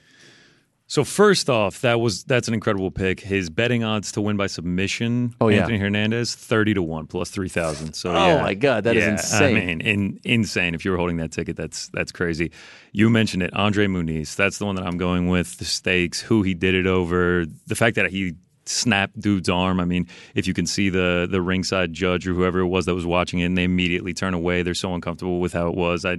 So 0.88 1.06
first 1.06 1.50
off, 1.50 1.80
that 1.82 2.02
was 2.02 2.26
that's 2.26 2.50
an 2.50 2.54
incredible 2.54 2.92
pick. 2.92 3.22
His 3.22 3.50
betting 3.50 3.82
odds 3.82 4.12
to 4.12 4.20
win 4.20 4.36
by 4.36 4.48
submission, 4.48 5.34
Oh, 5.40 5.48
yeah. 5.48 5.60
Anthony 5.60 5.78
Hernandez, 5.78 6.36
thirty 6.36 6.74
to 6.74 6.84
one 6.84 7.08
plus 7.08 7.30
three 7.30 7.48
thousand. 7.48 7.94
So 7.94 8.12
Oh, 8.12 8.28
yeah. 8.28 8.42
my 8.42 8.54
God, 8.56 8.84
that 8.84 8.98
is 8.98 9.06
Yeah, 9.06 9.12
insane. 9.12 9.56
I 9.56 9.60
mean, 9.68 9.80
in, 9.82 10.20
insane. 10.26 10.76
If 10.76 10.84
you 10.84 10.92
were 10.92 10.98
holding 10.98 11.16
that 11.18 11.32
ticket, 11.32 11.56
that's 11.56 11.88
that's 11.94 12.12
crazy. 12.12 12.52
You 12.92 13.10
mentioned 13.10 13.42
it, 13.42 13.54
Andre 13.54 13.88
Muniz. 13.88 14.36
That's 14.36 14.58
the 14.58 14.66
one 14.66 14.76
that 14.76 14.86
I'm 14.86 14.98
going 14.98 15.28
with. 15.30 15.60
The 15.60 15.66
stakes, 15.66 16.20
who 16.20 16.42
he 16.44 16.54
did 16.54 16.76
it 16.76 16.88
over, 16.88 17.46
the 17.68 17.76
fact 17.76 17.96
that 17.96 18.12
he 18.12 18.34
snap 18.66 19.12
dude's 19.18 19.50
arm. 19.50 19.80
I 19.80 19.86
mean, 19.86 20.08
if 20.36 20.48
you 20.48 20.54
can 20.54 20.66
see 20.66 20.90
the 20.90 21.28
the 21.30 21.42
ringside 21.42 21.94
judge 21.94 22.28
or 22.28 22.34
whoever 22.34 22.60
it 22.60 22.68
was 22.68 22.86
that 22.86 22.96
was 22.96 23.06
watching 23.06 23.40
it, 23.40 23.46
and 23.46 23.58
they 23.58 23.64
immediately 23.64 24.14
turn 24.14 24.34
away, 24.34 24.64
they're 24.64 24.74
so 24.74 24.94
uncomfortable 24.94 25.40
with 25.40 25.54
how 25.54 25.68
it 25.68 25.76
was. 25.76 26.06
I, 26.06 26.18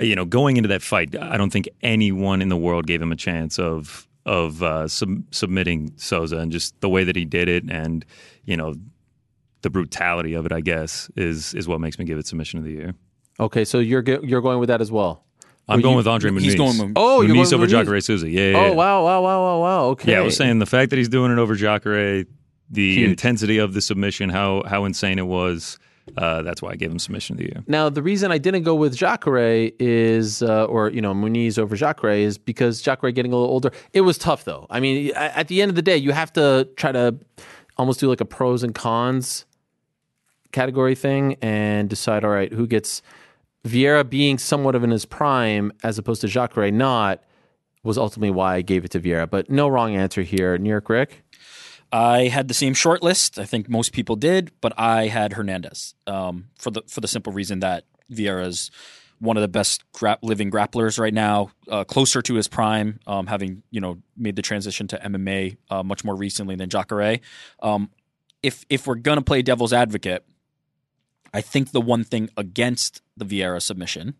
you 0.00 0.16
know, 0.16 0.24
going 0.24 0.56
into 0.56 0.68
that 0.68 0.82
fight, 0.82 1.16
I 1.20 1.36
don't 1.36 1.50
think 1.50 1.68
anyone 1.82 2.42
in 2.42 2.48
the 2.48 2.56
world 2.56 2.86
gave 2.86 3.00
him 3.00 3.12
a 3.12 3.16
chance 3.16 3.58
of 3.58 4.08
of 4.26 4.62
uh, 4.62 4.88
sub- 4.88 5.24
submitting 5.32 5.92
Souza, 5.96 6.38
and 6.38 6.50
just 6.50 6.80
the 6.80 6.88
way 6.88 7.04
that 7.04 7.16
he 7.16 7.24
did 7.24 7.48
it, 7.48 7.64
and 7.70 8.04
you 8.44 8.56
know, 8.56 8.74
the 9.62 9.70
brutality 9.70 10.34
of 10.34 10.46
it. 10.46 10.52
I 10.52 10.60
guess 10.60 11.10
is 11.16 11.54
is 11.54 11.68
what 11.68 11.80
makes 11.80 11.98
me 11.98 12.04
give 12.04 12.18
it 12.18 12.26
submission 12.26 12.58
of 12.58 12.64
the 12.64 12.72
year. 12.72 12.94
Okay, 13.40 13.64
so 13.64 13.78
you're 13.78 14.02
you're 14.02 14.40
going 14.40 14.58
with 14.58 14.68
that 14.68 14.80
as 14.80 14.90
well. 14.90 15.24
I'm 15.68 15.76
Well, 15.76 15.82
going 15.82 15.92
you- 15.92 15.96
with 15.98 16.06
Andre 16.08 16.30
Muniz. 16.30 16.40
he's 16.42 16.54
going 16.56 16.78
with- 16.78 16.92
Oh, 16.96 17.22
you're 17.22 17.30
Muniz 17.34 17.50
going 17.50 17.54
over 17.54 17.60
with 17.62 17.70
Muniz. 17.70 17.84
Jacare 17.84 18.00
Souza. 18.00 18.28
Yeah, 18.28 18.50
yeah, 18.50 18.56
Oh 18.58 18.66
yeah. 18.66 18.70
wow, 18.74 19.04
wow, 19.04 19.22
wow, 19.22 19.42
wow, 19.42 19.60
wow. 19.60 19.84
Okay. 19.90 20.12
Yeah, 20.12 20.18
I 20.20 20.22
was 20.22 20.36
saying 20.36 20.58
the 20.58 20.66
fact 20.66 20.90
that 20.90 20.96
he's 20.96 21.08
doing 21.08 21.32
it 21.32 21.38
over 21.38 21.54
Jacare, 21.54 22.24
the 22.70 22.94
Huge. 22.94 23.08
intensity 23.10 23.58
of 23.58 23.72
the 23.74 23.80
submission, 23.80 24.28
how 24.30 24.62
how 24.66 24.84
insane 24.84 25.18
it 25.18 25.26
was. 25.26 25.78
Uh, 26.18 26.42
that's 26.42 26.60
why 26.60 26.70
I 26.70 26.76
gave 26.76 26.90
him 26.90 26.98
submission 26.98 27.32
of 27.34 27.38
the 27.38 27.44
year. 27.44 27.64
Now, 27.66 27.88
the 27.88 28.02
reason 28.02 28.30
I 28.30 28.36
didn't 28.36 28.64
go 28.64 28.74
with 28.74 28.94
Jacare 28.94 29.70
is, 29.80 30.42
uh, 30.42 30.66
or 30.66 30.90
you 30.90 31.00
know, 31.00 31.14
Muniz 31.14 31.58
over 31.58 31.76
Jacare 31.76 32.10
is 32.12 32.36
because 32.36 32.82
Jacare 32.82 33.10
getting 33.10 33.32
a 33.32 33.36
little 33.36 33.50
older. 33.50 33.70
It 33.94 34.02
was 34.02 34.18
tough 34.18 34.44
though. 34.44 34.66
I 34.68 34.80
mean, 34.80 35.12
at 35.16 35.48
the 35.48 35.62
end 35.62 35.70
of 35.70 35.76
the 35.76 35.82
day, 35.82 35.96
you 35.96 36.12
have 36.12 36.30
to 36.34 36.68
try 36.76 36.92
to 36.92 37.14
almost 37.78 38.00
do 38.00 38.08
like 38.10 38.20
a 38.20 38.26
pros 38.26 38.62
and 38.62 38.74
cons 38.74 39.46
category 40.52 40.94
thing 40.94 41.36
and 41.42 41.88
decide. 41.88 42.22
All 42.24 42.30
right, 42.30 42.52
who 42.52 42.66
gets 42.66 43.00
Vieira 43.64 44.08
being 44.08 44.38
somewhat 44.38 44.74
of 44.74 44.84
in 44.84 44.90
his 44.90 45.06
prime 45.06 45.72
as 45.82 45.98
opposed 45.98 46.20
to 46.20 46.28
Jacare 46.28 46.70
not 46.70 47.22
was 47.82 47.98
ultimately 47.98 48.30
why 48.30 48.56
I 48.56 48.62
gave 48.62 48.84
it 48.84 48.90
to 48.92 49.00
Vieira. 49.00 49.28
But 49.28 49.50
no 49.50 49.68
wrong 49.68 49.94
answer 49.94 50.22
here. 50.22 50.56
New 50.58 50.70
York 50.70 50.88
Ric. 50.88 51.22
I 51.92 52.28
had 52.28 52.48
the 52.48 52.54
same 52.54 52.74
short 52.74 53.02
list. 53.02 53.38
I 53.38 53.44
think 53.44 53.68
most 53.68 53.92
people 53.92 54.16
did, 54.16 54.50
but 54.60 54.72
I 54.76 55.06
had 55.06 55.34
Hernandez 55.34 55.94
um, 56.06 56.46
for 56.58 56.70
the 56.70 56.82
for 56.88 57.00
the 57.00 57.06
simple 57.06 57.32
reason 57.32 57.60
that 57.60 57.84
Vieira's 58.10 58.70
one 59.20 59.36
of 59.36 59.42
the 59.42 59.48
best 59.48 59.84
gra- 59.92 60.18
living 60.20 60.50
grapplers 60.50 60.98
right 60.98 61.14
now, 61.14 61.50
uh, 61.70 61.84
closer 61.84 62.20
to 62.20 62.34
his 62.34 62.48
prime, 62.48 62.98
um, 63.06 63.28
having 63.28 63.62
you 63.70 63.80
know 63.80 63.98
made 64.16 64.34
the 64.34 64.42
transition 64.42 64.88
to 64.88 64.98
MMA 64.98 65.56
uh, 65.70 65.82
much 65.84 66.04
more 66.04 66.16
recently 66.16 66.56
than 66.56 66.68
Jacare. 66.68 67.20
Um, 67.62 67.90
if 68.42 68.64
if 68.68 68.88
we're 68.88 68.96
gonna 68.96 69.22
play 69.22 69.42
devil's 69.42 69.72
advocate, 69.72 70.24
I 71.34 71.40
think 71.40 71.72
the 71.72 71.80
one 71.80 72.04
thing 72.04 72.30
against 72.36 73.02
the 73.16 73.24
Vieira 73.24 73.60
submission 73.60 74.14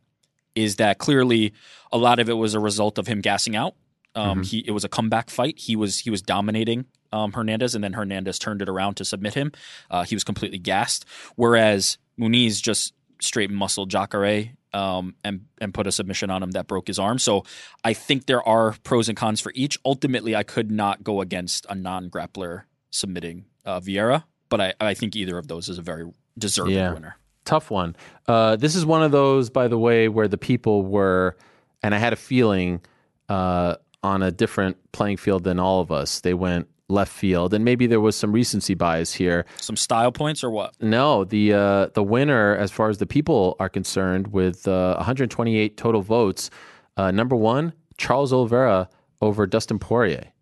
is 0.54 0.76
that 0.76 0.98
clearly 0.98 1.52
a 1.92 1.96
lot 1.96 2.18
of 2.18 2.28
it 2.28 2.34
was 2.34 2.54
a 2.54 2.60
result 2.60 2.98
of 2.98 3.06
him 3.06 3.20
gassing 3.20 3.56
out. 3.56 3.74
Um, 4.16 4.42
He 4.42 4.58
it 4.58 4.72
was 4.72 4.84
a 4.84 4.88
comeback 4.88 5.30
fight. 5.30 5.58
He 5.58 5.76
was 5.76 6.00
he 6.00 6.10
was 6.10 6.22
dominating 6.22 6.86
um, 7.12 7.32
Hernandez, 7.32 7.74
and 7.74 7.82
then 7.82 7.94
Hernandez 7.94 8.38
turned 8.38 8.60
it 8.62 8.68
around 8.68 8.96
to 8.96 9.04
submit 9.04 9.34
him. 9.34 9.52
Uh, 9.90 10.04
he 10.04 10.14
was 10.14 10.24
completely 10.24 10.58
gassed, 10.58 11.04
whereas 11.36 11.98
Muniz 12.18 12.60
just 12.60 12.92
straight 13.20 13.50
muscled 13.50 13.90
Jacare 13.90 14.50
um, 14.72 15.14
and 15.24 15.46
and 15.60 15.72
put 15.72 15.86
a 15.86 15.92
submission 15.92 16.30
on 16.30 16.42
him 16.42 16.50
that 16.52 16.66
broke 16.66 16.86
his 16.88 16.98
arm. 16.98 17.18
So 17.18 17.44
I 17.84 17.92
think 17.92 18.26
there 18.26 18.46
are 18.46 18.76
pros 18.84 19.08
and 19.08 19.16
cons 19.16 19.40
for 19.40 19.52
each. 19.54 19.78
Ultimately, 19.84 20.34
I 20.36 20.42
could 20.42 20.70
not 20.70 21.02
go 21.02 21.20
against 21.20 21.66
a 21.68 21.74
non 21.74 22.10
grappler 22.10 22.62
submitting 22.90 23.46
uh, 23.64 23.80
Vieira, 23.80 24.24
but 24.48 24.60
I, 24.60 24.74
I 24.80 24.94
think 24.94 25.16
either 25.16 25.38
of 25.38 25.48
those 25.48 25.68
is 25.68 25.78
a 25.78 25.82
very 25.82 26.04
deserving 26.38 26.74
Yeah. 26.74 26.92
winner. 26.94 27.16
tough 27.44 27.70
one. 27.70 27.94
Uh, 28.26 28.56
this 28.56 28.74
is 28.74 28.86
one 28.86 29.02
of 29.02 29.12
those, 29.12 29.50
by 29.50 29.68
the 29.68 29.76
way, 29.78 30.08
where 30.08 30.28
the 30.28 30.38
people 30.38 30.82
were, 30.82 31.36
and 31.82 31.94
I 31.94 31.98
had 31.98 32.12
a 32.14 32.16
feeling 32.16 32.80
uh, 33.28 33.76
on 34.02 34.22
a 34.22 34.30
different 34.30 34.76
playing 34.92 35.18
field 35.18 35.44
than 35.44 35.58
all 35.60 35.80
of 35.80 35.90
us. 35.92 36.20
They 36.20 36.32
went 36.34 36.68
left 36.88 37.12
field, 37.12 37.52
and 37.54 37.64
maybe 37.64 37.86
there 37.86 38.00
was 38.00 38.16
some 38.16 38.32
recency 38.32 38.72
bias 38.74 39.12
here. 39.12 39.44
Some 39.60 39.76
style 39.76 40.10
points 40.12 40.42
or 40.42 40.50
what? 40.50 40.74
No, 40.80 41.24
the 41.24 41.52
uh, 41.52 41.86
the 41.94 42.02
winner, 42.02 42.56
as 42.56 42.70
far 42.70 42.88
as 42.88 42.96
the 42.98 43.06
people 43.06 43.56
are 43.60 43.68
concerned, 43.68 44.28
with 44.28 44.66
uh, 44.66 44.94
128 44.96 45.76
total 45.76 46.00
votes, 46.02 46.50
uh, 46.96 47.10
number 47.10 47.36
one, 47.36 47.72
Charles 47.98 48.32
Oliveira 48.32 48.88
over 49.20 49.46
Dustin 49.46 49.78
Poirier. 49.78 50.32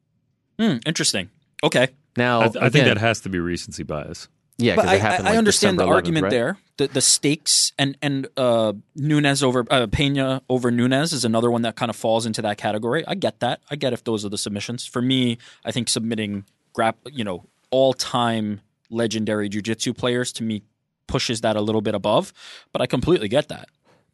Hmm, 0.58 0.76
interesting. 0.86 1.30
Okay. 1.64 1.88
Now, 2.16 2.42
I, 2.42 2.48
th- 2.48 2.62
I 2.64 2.68
think 2.68 2.84
that 2.84 2.98
has 2.98 3.20
to 3.22 3.28
be 3.28 3.38
recency 3.40 3.82
bias. 3.84 4.28
Yeah, 4.58 4.76
But 4.76 4.86
I, 4.86 4.94
it 4.96 5.00
happened. 5.00 5.28
I, 5.28 5.36
understand 5.36 5.78
the 5.78 5.84
11th, 5.84 5.90
argument 5.90 6.22
right? 6.24 6.30
there. 6.30 6.58
The 6.76 6.86
the 6.88 7.00
stakes 7.00 7.72
and 7.78 7.96
and 8.02 8.28
uh, 8.36 8.74
Nunes 8.94 9.42
over 9.42 9.64
uh, 9.70 9.86
Pena 9.88 10.42
over 10.48 10.70
Nunes 10.70 11.12
is 11.12 11.24
another 11.24 11.50
one 11.50 11.62
that 11.62 11.74
kind 11.76 11.90
of 11.90 11.96
falls 11.96 12.26
into 12.26 12.42
that 12.42 12.58
category. 12.58 13.04
I 13.06 13.14
get 13.14 13.40
that. 13.40 13.60
I 13.70 13.76
get 13.76 13.92
if 13.92 14.04
those 14.04 14.24
are 14.24 14.28
the 14.28 14.38
submissions. 14.38 14.86
For 14.86 15.02
me, 15.02 15.38
I 15.64 15.72
think 15.72 15.88
submitting 15.88 16.44
grap 16.76 16.94
you 17.10 17.24
know 17.24 17.46
all 17.70 17.92
time 17.94 18.60
legendary 18.90 19.48
jujitsu 19.48 19.96
players 19.96 20.32
to 20.32 20.42
me 20.44 20.62
pushes 21.06 21.40
that 21.40 21.56
a 21.56 21.60
little 21.60 21.80
bit 21.82 21.94
above. 21.94 22.32
But 22.72 22.82
I 22.82 22.86
completely 22.86 23.28
get 23.28 23.48
that. 23.48 23.68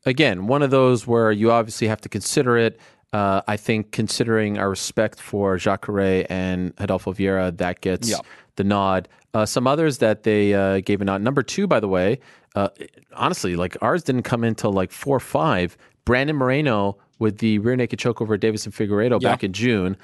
again, 0.07 0.47
one 0.47 0.63
of 0.63 0.71
those 0.71 1.07
where 1.07 1.31
you 1.33 1.51
obviously 1.51 1.89
have 1.89 2.01
to 2.03 2.09
consider 2.09 2.57
it. 2.57 2.79
Uh, 3.13 3.41
I 3.49 3.57
think 3.57 3.91
considering 3.93 4.59
our 4.59 4.69
respect 4.71 5.19
for 5.21 5.57
Jacare 5.57 6.27
and 6.31 6.75
Adolfo 6.79 7.13
Vieira, 7.13 7.57
that 7.57 7.81
gets 7.81 8.09
Yeah. 8.11 8.19
the 8.57 8.65
nod. 8.65 9.09
Uh, 9.35 9.45
some 9.45 9.67
others 9.67 9.99
that 9.99 10.23
they 10.23 10.55
uh, 10.55 10.81
gave 10.81 11.01
a 11.01 11.05
nod. 11.05 11.21
Number 11.23 11.43
two, 11.43 11.67
by 11.67 11.81
the 11.81 11.89
way, 11.89 12.19
uh, 12.55 12.69
honestly, 13.13 13.57
like 13.57 13.77
ours 13.83 14.03
didn't 14.03 14.23
come 14.23 14.43
in 14.43 14.55
till 14.55 14.73
like 14.73 14.91
four 14.91 15.17
or 15.17 15.21
five. 15.21 15.77
Brandon 16.05 16.35
Moreno 16.37 16.97
with 17.19 17.39
the 17.39 17.59
rear 17.59 17.77
naked 17.77 17.99
choke 17.99 18.21
over 18.23 18.39
Deiveson 18.39 18.73
Figueiredo 18.73 19.21
Yeah. 19.21 19.31
back 19.31 19.45
in 19.45 19.53
June. 19.53 19.97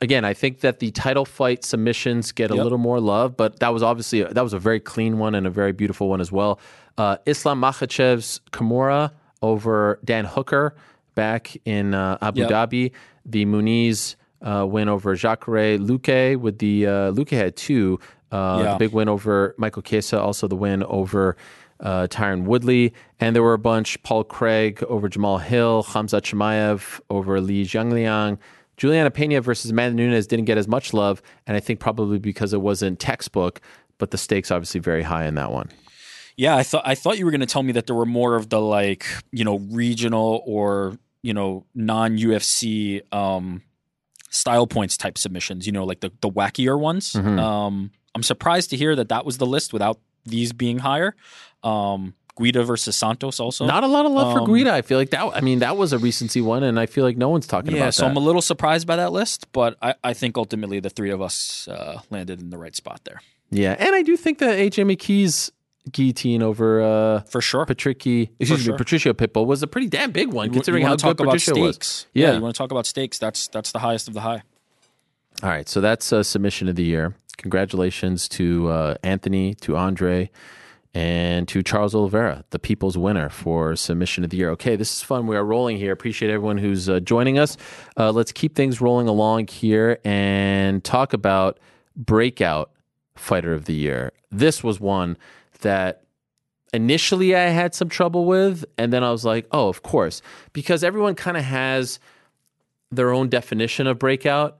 Again, 0.00 0.24
I 0.24 0.32
think 0.34 0.60
that 0.60 0.78
the 0.80 0.90
title 0.90 1.24
fight 1.24 1.64
submissions 1.64 2.32
get 2.32 2.50
a 2.50 2.54
Yep. 2.54 2.62
little 2.64 2.78
more 2.78 2.98
love, 2.98 3.36
but 3.36 3.60
that 3.60 3.72
was 3.74 3.82
obviously 3.82 4.22
that 4.24 4.42
was 4.42 4.52
a 4.54 4.58
very 4.58 4.80
clean 4.80 5.18
one 5.18 5.34
and 5.34 5.46
a 5.46 5.50
very 5.50 5.72
beautiful 5.72 6.08
one 6.08 6.20
as 6.20 6.32
well. 6.32 6.58
Uh, 6.98 7.18
Islam 7.26 7.60
Makhachev's 7.60 8.40
Kimura 8.52 9.12
over 9.42 9.98
Dan 10.04 10.24
Hooker 10.24 10.74
back 11.14 11.56
in 11.66 11.94
uh, 11.94 12.16
Abu 12.22 12.40
Yep. 12.40 12.50
Dhabi. 12.50 12.92
The 13.26 13.44
Muniz 13.44 14.16
uh, 14.40 14.66
win 14.68 14.88
over 14.88 15.14
Jacare 15.14 15.78
Luque 15.78 16.36
with 16.36 16.58
the 16.58 16.86
uh, 16.86 16.90
Luque 17.12 17.30
had 17.36 17.54
two. 17.56 18.00
Uh, 18.32 18.62
Yeah. 18.64 18.72
The 18.72 18.78
big 18.78 18.92
win 18.92 19.08
over 19.08 19.54
Michael 19.58 19.82
Chiesa, 19.82 20.20
also 20.20 20.48
the 20.48 20.56
win 20.56 20.82
over 20.84 21.36
uh, 21.80 22.06
Tyron 22.08 22.44
Woodley, 22.44 22.94
and 23.20 23.36
there 23.36 23.42
were 23.42 23.54
a 23.54 23.58
bunch: 23.58 24.02
Paul 24.02 24.24
Craig 24.24 24.82
over 24.84 25.08
Jamahal 25.08 25.42
Hill, 25.42 25.84
Khamzat 25.84 26.22
Chimaev 26.22 27.00
over 27.10 27.40
Li 27.40 27.64
Jingliang. 27.64 28.38
Juliana 28.76 29.10
Pena 29.10 29.40
versus 29.40 29.70
Amanda 29.70 29.96
Nunes 29.96 30.26
didn't 30.26 30.46
get 30.46 30.58
as 30.58 30.66
much 30.66 30.92
love, 30.94 31.22
and 31.46 31.56
I 31.56 31.60
think 31.60 31.78
probably 31.78 32.18
because 32.18 32.52
it 32.52 32.60
wasn't 32.62 32.98
textbook, 32.98 33.60
but 33.98 34.10
the 34.10 34.18
stakes 34.18 34.50
obviously 34.50 34.80
very 34.80 35.02
high 35.02 35.26
in 35.26 35.34
that 35.34 35.52
one. 35.52 35.70
Yeah, 36.36 36.56
I 36.56 36.62
thought 36.62 36.82
I 36.86 36.94
thought 36.94 37.18
you 37.18 37.24
were 37.24 37.30
going 37.30 37.42
to 37.42 37.46
tell 37.46 37.62
me 37.62 37.72
that 37.72 37.86
there 37.86 37.94
were 37.96 38.06
more 38.06 38.36
of 38.36 38.48
the 38.48 38.60
like 38.60 39.04
you 39.30 39.44
know 39.44 39.58
regional 39.70 40.42
or 40.46 40.98
you 41.22 41.34
know 41.34 41.66
non 41.74 42.16
UFC 42.16 43.02
um, 43.12 43.62
style 44.30 44.66
points 44.66 44.96
type 44.96 45.18
submissions. 45.18 45.66
You 45.66 45.72
know, 45.72 45.84
like 45.84 46.00
the 46.00 46.10
the 46.20 46.30
wackier 46.30 46.78
ones. 46.78 47.12
Mm-hmm. 47.12 47.38
Um, 47.38 47.90
I'm 48.14 48.22
surprised 48.22 48.70
to 48.70 48.76
hear 48.76 48.94
that 48.96 49.08
that 49.08 49.24
was 49.24 49.38
the 49.38 49.46
list 49.46 49.72
without 49.72 49.98
these 50.24 50.52
being 50.52 50.78
higher. 50.78 51.14
Um, 51.62 52.14
Guida 52.38 52.64
versus 52.64 52.96
Santos 52.96 53.40
also. 53.40 53.66
Not 53.66 53.84
a 53.84 53.86
lot 53.86 54.06
of 54.06 54.12
love 54.12 54.32
for 54.32 54.40
Um, 54.40 54.46
Guida. 54.52 54.72
I 54.72 54.82
feel 54.82 54.98
like 54.98 55.10
that. 55.10 55.32
I 55.34 55.40
mean, 55.42 55.58
that 55.58 55.76
was 55.76 55.92
a 55.92 55.98
recency 55.98 56.40
one, 56.40 56.62
and 56.62 56.80
I 56.80 56.86
feel 56.86 57.04
like 57.04 57.16
no 57.18 57.28
one's 57.28 57.46
talking 57.46 57.72
yeah, 57.72 57.76
about 57.78 57.84
Yeah, 57.86 57.90
so 57.90 58.02
that. 58.04 58.10
I'm 58.10 58.16
a 58.16 58.20
little 58.20 58.40
surprised 58.42 58.86
by 58.86 58.96
that 58.96 59.12
list, 59.12 59.52
but 59.52 59.76
I, 59.82 59.94
I 60.02 60.14
think 60.14 60.38
ultimately 60.38 60.80
the 60.80 60.88
three 60.90 61.10
of 61.10 61.20
us 61.20 61.68
uh, 61.68 62.00
landed 62.10 62.40
in 62.40 62.50
the 62.50 62.58
right 62.58 62.74
spot 62.74 63.00
there 63.04 63.20
yeah, 63.54 63.76
and 63.78 63.94
I 63.94 64.00
do 64.00 64.16
think 64.16 64.38
that 64.38 64.58
AJ 64.58 64.86
McKee's 64.90 65.52
guillotine 65.92 66.42
over 66.42 66.80
uh, 66.80 67.20
for 67.22 67.42
sure. 67.42 67.66
Patricky, 67.66 68.30
excuse 68.40 68.60
me, 68.60 68.64
sure. 68.64 68.78
Patricio 68.78 69.12
Pitbull 69.12 69.44
was 69.46 69.62
a 69.62 69.66
pretty 69.66 69.88
damn 69.88 70.10
big 70.10 70.28
one, 70.32 70.46
You- 70.46 70.52
considering 70.52 70.82
you 70.84 70.86
how 70.88 70.94
good 70.94 71.00
talk 71.00 71.20
about 71.20 71.32
Patricio 71.32 71.60
was. 71.60 71.76
stakes. 71.76 72.06
Yeah. 72.14 72.34
you 72.34 72.40
want 72.40 72.54
to 72.54 72.58
talk 72.58 72.70
about 72.70 72.86
stakes? 72.86 73.18
That's 73.18 73.48
that's 73.48 73.72
the 73.72 73.80
highest 73.80 74.08
of 74.08 74.14
the 74.14 74.22
high. 74.22 74.42
All 75.42 75.48
right, 75.48 75.68
so 75.68 75.80
that's 75.80 76.12
uh, 76.12 76.22
submission 76.22 76.68
of 76.68 76.76
the 76.76 76.84
year. 76.84 77.16
Congratulations 77.36 78.28
to 78.28 78.68
uh, 78.68 78.94
Anthony, 79.02 79.54
to 79.54 79.76
Andre, 79.76 80.30
and 80.94 81.48
to 81.48 81.64
Charles 81.64 81.96
Oliveira, 81.96 82.44
the 82.50 82.60
people's 82.60 82.96
winner 82.96 83.28
for 83.28 83.74
submission 83.74 84.22
of 84.22 84.30
the 84.30 84.36
year. 84.36 84.50
Okay, 84.50 84.76
this 84.76 84.94
is 84.94 85.02
fun. 85.02 85.26
We 85.26 85.36
are 85.36 85.44
rolling 85.44 85.78
here. 85.78 85.90
Appreciate 85.90 86.30
everyone 86.30 86.58
who's 86.58 86.88
uh, 86.88 87.00
joining 87.00 87.40
us. 87.40 87.56
Uh, 87.96 88.12
let's 88.12 88.30
keep 88.30 88.54
things 88.54 88.80
rolling 88.80 89.08
along 89.08 89.48
here 89.48 89.98
and 90.04 90.84
talk 90.84 91.12
about 91.12 91.58
breakout 91.96 92.70
fighter 93.16 93.52
of 93.52 93.64
the 93.64 93.74
year. 93.74 94.12
This 94.30 94.62
was 94.62 94.78
one 94.78 95.16
that 95.62 96.04
initially 96.72 97.34
I 97.34 97.46
had 97.48 97.74
some 97.74 97.88
trouble 97.88 98.26
with, 98.26 98.64
and 98.78 98.92
then 98.92 99.02
I 99.02 99.10
was 99.10 99.24
like, 99.24 99.48
oh, 99.50 99.66
of 99.66 99.82
course, 99.82 100.22
because 100.52 100.84
everyone 100.84 101.16
kind 101.16 101.36
of 101.36 101.42
has 101.42 101.98
their 102.92 103.10
own 103.10 103.28
definition 103.28 103.88
of 103.88 103.98
breakout. 103.98 104.58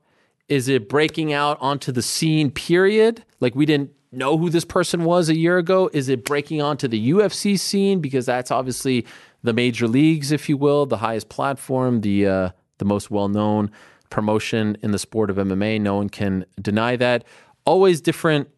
Is 0.52 0.68
it 0.68 0.86
breaking 0.86 1.32
out 1.32 1.56
onto 1.62 1.92
the 1.92 2.02
scene, 2.02 2.50
period? 2.50 3.24
Like 3.40 3.54
we 3.54 3.64
didn't 3.64 3.92
know 4.12 4.36
who 4.36 4.50
this 4.50 4.66
person 4.66 5.02
was 5.04 5.30
a 5.30 5.34
year 5.34 5.56
ago? 5.56 5.88
Is 5.94 6.10
it 6.10 6.26
breaking 6.26 6.60
onto 6.60 6.86
the 6.86 7.10
UFC 7.10 7.58
scene? 7.58 8.00
Because 8.00 8.26
that's 8.26 8.50
obviously 8.50 9.06
the 9.42 9.54
major 9.54 9.88
leagues, 9.88 10.30
if 10.30 10.50
you 10.50 10.58
will, 10.58 10.84
the 10.84 10.98
highest 10.98 11.30
platform, 11.30 12.02
the 12.02 12.26
uh, 12.26 12.50
the 12.76 12.84
most 12.84 13.10
well 13.10 13.30
known 13.30 13.70
promotion 14.10 14.76
in 14.82 14.90
the 14.90 14.98
sport 14.98 15.30
of 15.30 15.36
MMA. 15.36 15.80
No 15.80 15.94
one 15.94 16.10
can 16.10 16.44
deny 16.60 16.96
that. 16.96 17.24
always 17.64 18.02
different 18.02 18.50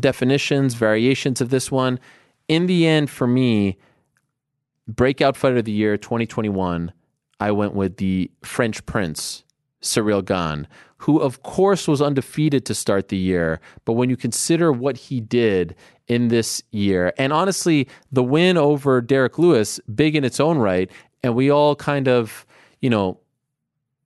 definitions, 0.00 0.72
variations 0.72 1.42
of 1.42 1.50
this 1.50 1.70
one. 1.70 2.00
In 2.48 2.64
the 2.68 2.86
end, 2.86 3.10
for 3.10 3.26
me, 3.26 3.76
breakout 4.86 5.36
fighter 5.36 5.58
of 5.58 5.66
the 5.66 5.72
year 5.72 5.98
2021, 5.98 6.90
I 7.38 7.50
went 7.50 7.74
with 7.74 7.98
the 7.98 8.30
French 8.42 8.86
Prince, 8.86 9.44
Ciryl 9.82 10.24
Gane, 10.24 10.66
who 10.98 11.18
of 11.20 11.42
course 11.42 11.88
was 11.88 12.02
undefeated 12.02 12.64
to 12.66 12.74
start 12.74 13.08
the 13.08 13.16
year. 13.16 13.60
But 13.84 13.94
when 13.94 14.10
you 14.10 14.16
consider 14.16 14.72
what 14.72 14.96
he 14.96 15.20
did 15.20 15.74
in 16.08 16.28
this 16.28 16.62
year, 16.70 17.12
and 17.18 17.32
honestly, 17.32 17.88
the 18.12 18.22
win 18.22 18.56
over 18.56 19.00
Derrick 19.00 19.38
Lewis, 19.38 19.80
big 19.94 20.16
in 20.16 20.24
its 20.24 20.40
own 20.40 20.58
right, 20.58 20.90
and 21.22 21.34
we 21.34 21.50
all 21.50 21.76
kind 21.76 22.08
of, 22.08 22.46
you 22.80 22.90
know, 22.90 23.18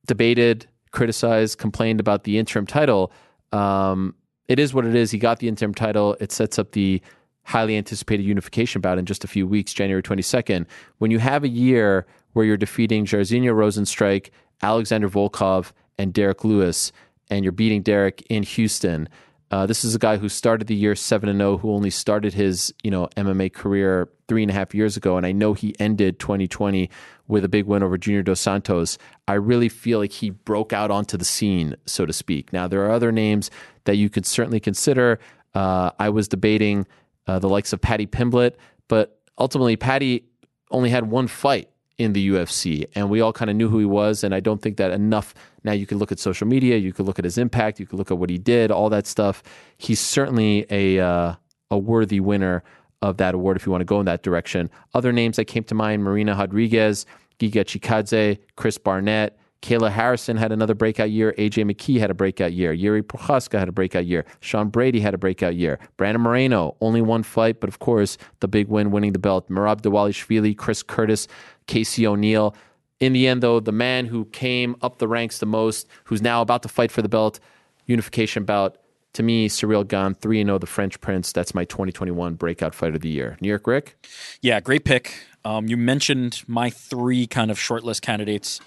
debated, 0.07 0.67
criticized, 0.91 1.59
complained 1.59 2.01
about 2.01 2.25
the 2.25 2.39
interim 2.39 2.67
title. 2.67 3.13
Um, 3.53 4.15
it 4.49 4.59
is 4.59 4.75
what 4.75 4.85
it 4.85 4.95
is. 4.95 5.11
He 5.11 5.19
got 5.19 5.39
the 5.39 5.49
interim 5.49 5.75
title. 5.75 6.17
It 6.21 6.33
sets 6.33 6.59
up 6.59 6.73
the 6.73 7.01
highly 7.45 7.77
anticipated 7.77 8.25
unification 8.25 8.81
bout 8.81 8.99
in 8.99 9.07
just 9.07 9.25
a 9.25 9.29
few 9.29 9.47
weeks, 9.47 9.73
January 9.73 10.03
22nd. 10.03 10.67
When 10.99 11.11
you 11.11 11.19
have 11.19 11.43
a 11.45 11.49
year 11.49 12.07
where 12.35 12.45
you're 12.45 12.57
defeating 12.57 13.05
Jairzinho 13.05 13.53
Rozenstruik, 13.53 14.31
Alexander 14.63 15.09
Volkov, 15.09 15.73
and 15.99 16.13
Derrick 16.13 16.45
Lewis, 16.45 16.93
and 17.31 17.45
you're 17.45 17.53
beating 17.53 17.83
Derrick 17.83 18.25
in 18.29 18.43
Houston. 18.43 19.09
Uh, 19.51 19.67
this 19.67 19.85
is 19.85 19.95
a 19.95 19.99
guy 19.99 20.17
who 20.17 20.31
started 20.31 20.67
the 20.67 20.75
year 20.75 20.95
seven 20.95 21.29
and 21.29 21.39
zero, 21.39 21.59
who 21.59 21.73
only 21.73 21.91
started 21.91 22.33
his 22.33 22.73
you 22.83 22.91
know 22.91 23.09
MMA 23.17 23.53
career 23.53 24.09
three 24.27 24.43
and 24.43 24.51
a 24.51 24.55
half 24.55 24.75
years 24.75 24.97
ago, 24.97 25.17
and 25.17 25.27
I 25.27 25.33
know 25.33 25.53
he 25.53 25.75
ended 25.79 26.19
2020 26.19 26.89
with 27.29 27.45
a 27.45 27.49
big 27.49 27.67
win 27.67 27.83
over 27.83 27.99
Junior 27.99 28.23
Dos 28.23 28.41
Santos. 28.41 28.97
I 29.29 29.35
really 29.35 29.69
feel 29.69 29.99
like 29.99 30.13
he 30.13 30.31
broke 30.31 30.73
out 30.73 30.91
onto 30.91 31.19
the 31.19 31.25
scene, 31.25 31.77
so 31.85 32.07
to 32.07 32.13
speak. 32.13 32.53
Now 32.53 32.67
there 32.67 32.83
are 32.85 32.91
other 32.91 33.13
names 33.13 33.51
that 33.85 33.97
you 33.97 34.09
could 34.09 34.25
certainly 34.25 34.61
consider. 34.61 35.19
Uh, 35.55 35.91
I 35.99 36.09
was 36.09 36.29
debating 36.29 36.87
uh, 37.27 37.39
the 37.39 37.49
likes 37.49 37.75
of 37.75 37.81
Paddy 37.81 38.07
Pimblett, 38.07 38.55
but 38.89 39.21
ultimately 39.39 39.77
Paddy 39.77 40.25
only 40.71 40.89
had 40.89 41.11
one 41.11 41.27
fight 41.27 41.69
in 41.99 42.13
the 42.13 42.31
UFC, 42.31 42.87
and 42.95 43.11
we 43.11 43.21
all 43.21 43.33
kind 43.33 43.51
of 43.51 43.57
knew 43.57 43.69
who 43.69 43.79
he 43.79 43.85
was. 43.85 44.25
And 44.25 44.35
I 44.35 44.41
don't 44.41 44.61
think 44.61 44.77
that 44.79 44.91
enough. 44.91 45.35
Now 45.65 45.73
you 45.73 45.87
can 45.87 45.99
look 45.99 46.11
at 46.11 46.19
social 46.19 46.47
media, 46.47 46.77
you 46.77 46.93
can 46.93 47.05
look 47.05 47.19
at 47.19 47.25
his 47.25 47.39
impact, 47.39 47.79
you 47.79 47.87
can 47.87 47.99
look 47.99 48.11
at 48.11 48.19
what 48.19 48.31
he 48.31 48.39
did, 48.39 48.71
all 48.71 48.91
that 48.91 49.07
stuff. 49.07 49.43
He's 49.79 50.01
certainly 50.01 50.67
a 50.71 51.01
uh, 51.01 51.35
a 51.71 51.79
worthy 51.79 52.21
winner 52.21 52.63
of 53.03 53.17
that 53.17 53.35
award 53.35 53.57
if 53.57 53.67
you 53.67 53.73
want 53.73 53.81
to 53.83 53.87
go 53.87 54.01
in 54.01 54.07
that 54.07 54.23
direction. 54.23 54.71
Other 54.95 55.13
names 55.13 55.37
that 55.37 55.45
came 55.47 55.65
to 55.65 55.75
mind: 55.75 56.03
Marina 56.03 56.35
Rodriguez, 56.35 57.07
Giga 57.39 57.65
Chikadze, 57.65 58.39
Chris 58.57 58.79
Barnett. 58.79 59.39
Kayla 59.63 59.91
Harrison 59.91 60.37
had 60.37 60.51
another 60.51 60.75
breakout 60.75 61.11
year. 61.11 61.35
AJ 61.39 61.71
McKee 61.71 61.99
had 62.01 62.11
a 62.11 62.15
breakout 62.15 62.53
year. 62.53 62.75
Jiri 62.75 63.01
Prochazka 63.01 63.59
had 63.59 63.69
a 63.69 63.73
breakout 63.73 64.07
year. 64.07 64.25
Sean 64.41 64.69
Brady 64.69 65.01
had 65.01 65.15
a 65.15 65.19
breakout 65.19 65.55
year. 65.55 65.79
Brandon 65.97 66.21
Moreno, 66.21 66.77
only 66.81 67.01
one 67.01 67.23
fight, 67.23 67.61
but 67.61 67.69
of 67.69 67.79
course, 67.79 68.19
the 68.41 68.49
big 68.49 68.69
win 68.69 68.91
winning 68.91 69.13
the 69.13 69.21
belt. 69.21 69.49
Merab 69.49 69.81
Dvalishvili, 69.81 70.57
Chris 70.57 70.83
Curtis, 70.83 71.29
Casey 71.67 72.07
O'Neill. 72.07 72.55
In 72.99 73.13
the 73.13 73.27
end, 73.29 73.43
though, 73.43 73.61
the 73.61 73.73
man 73.73 74.07
who 74.07 74.25
came 74.27 74.77
up 74.83 74.99
the 74.99 75.09
ranks 75.09 75.39
the 75.39 75.47
most, 75.47 75.87
who's 76.05 76.23
now 76.23 76.43
about 76.43 76.63
to 76.65 76.69
fight 76.69 76.91
for 76.91 77.03
the 77.03 77.09
belt, 77.09 77.39
unification 77.87 78.45
bout, 78.45 78.79
to 79.15 79.23
me, 79.23 79.49
Ciryl 79.49 79.87
Gane, 79.87 80.15
3 80.15 80.45
0, 80.45 80.59
the 80.59 80.67
French 80.67 81.01
Prince. 81.01 81.33
That's 81.33 81.55
my 81.55 81.65
2021 81.67 82.35
breakout 82.35 82.75
fight 82.75 82.95
of 82.95 83.03
the 83.03 83.11
year. 83.11 83.37
New 83.41 83.49
York 83.49 83.67
Ric? 83.67 83.97
Yeah, 84.41 84.61
great 84.61 84.85
pick. 84.85 85.15
Um, 85.45 85.69
you 85.69 85.77
mentioned 85.77 86.43
my 86.47 86.71
three 86.71 87.27
kind 87.27 87.51
of 87.51 87.59
shortlist 87.59 88.01
candidates. 88.01 88.61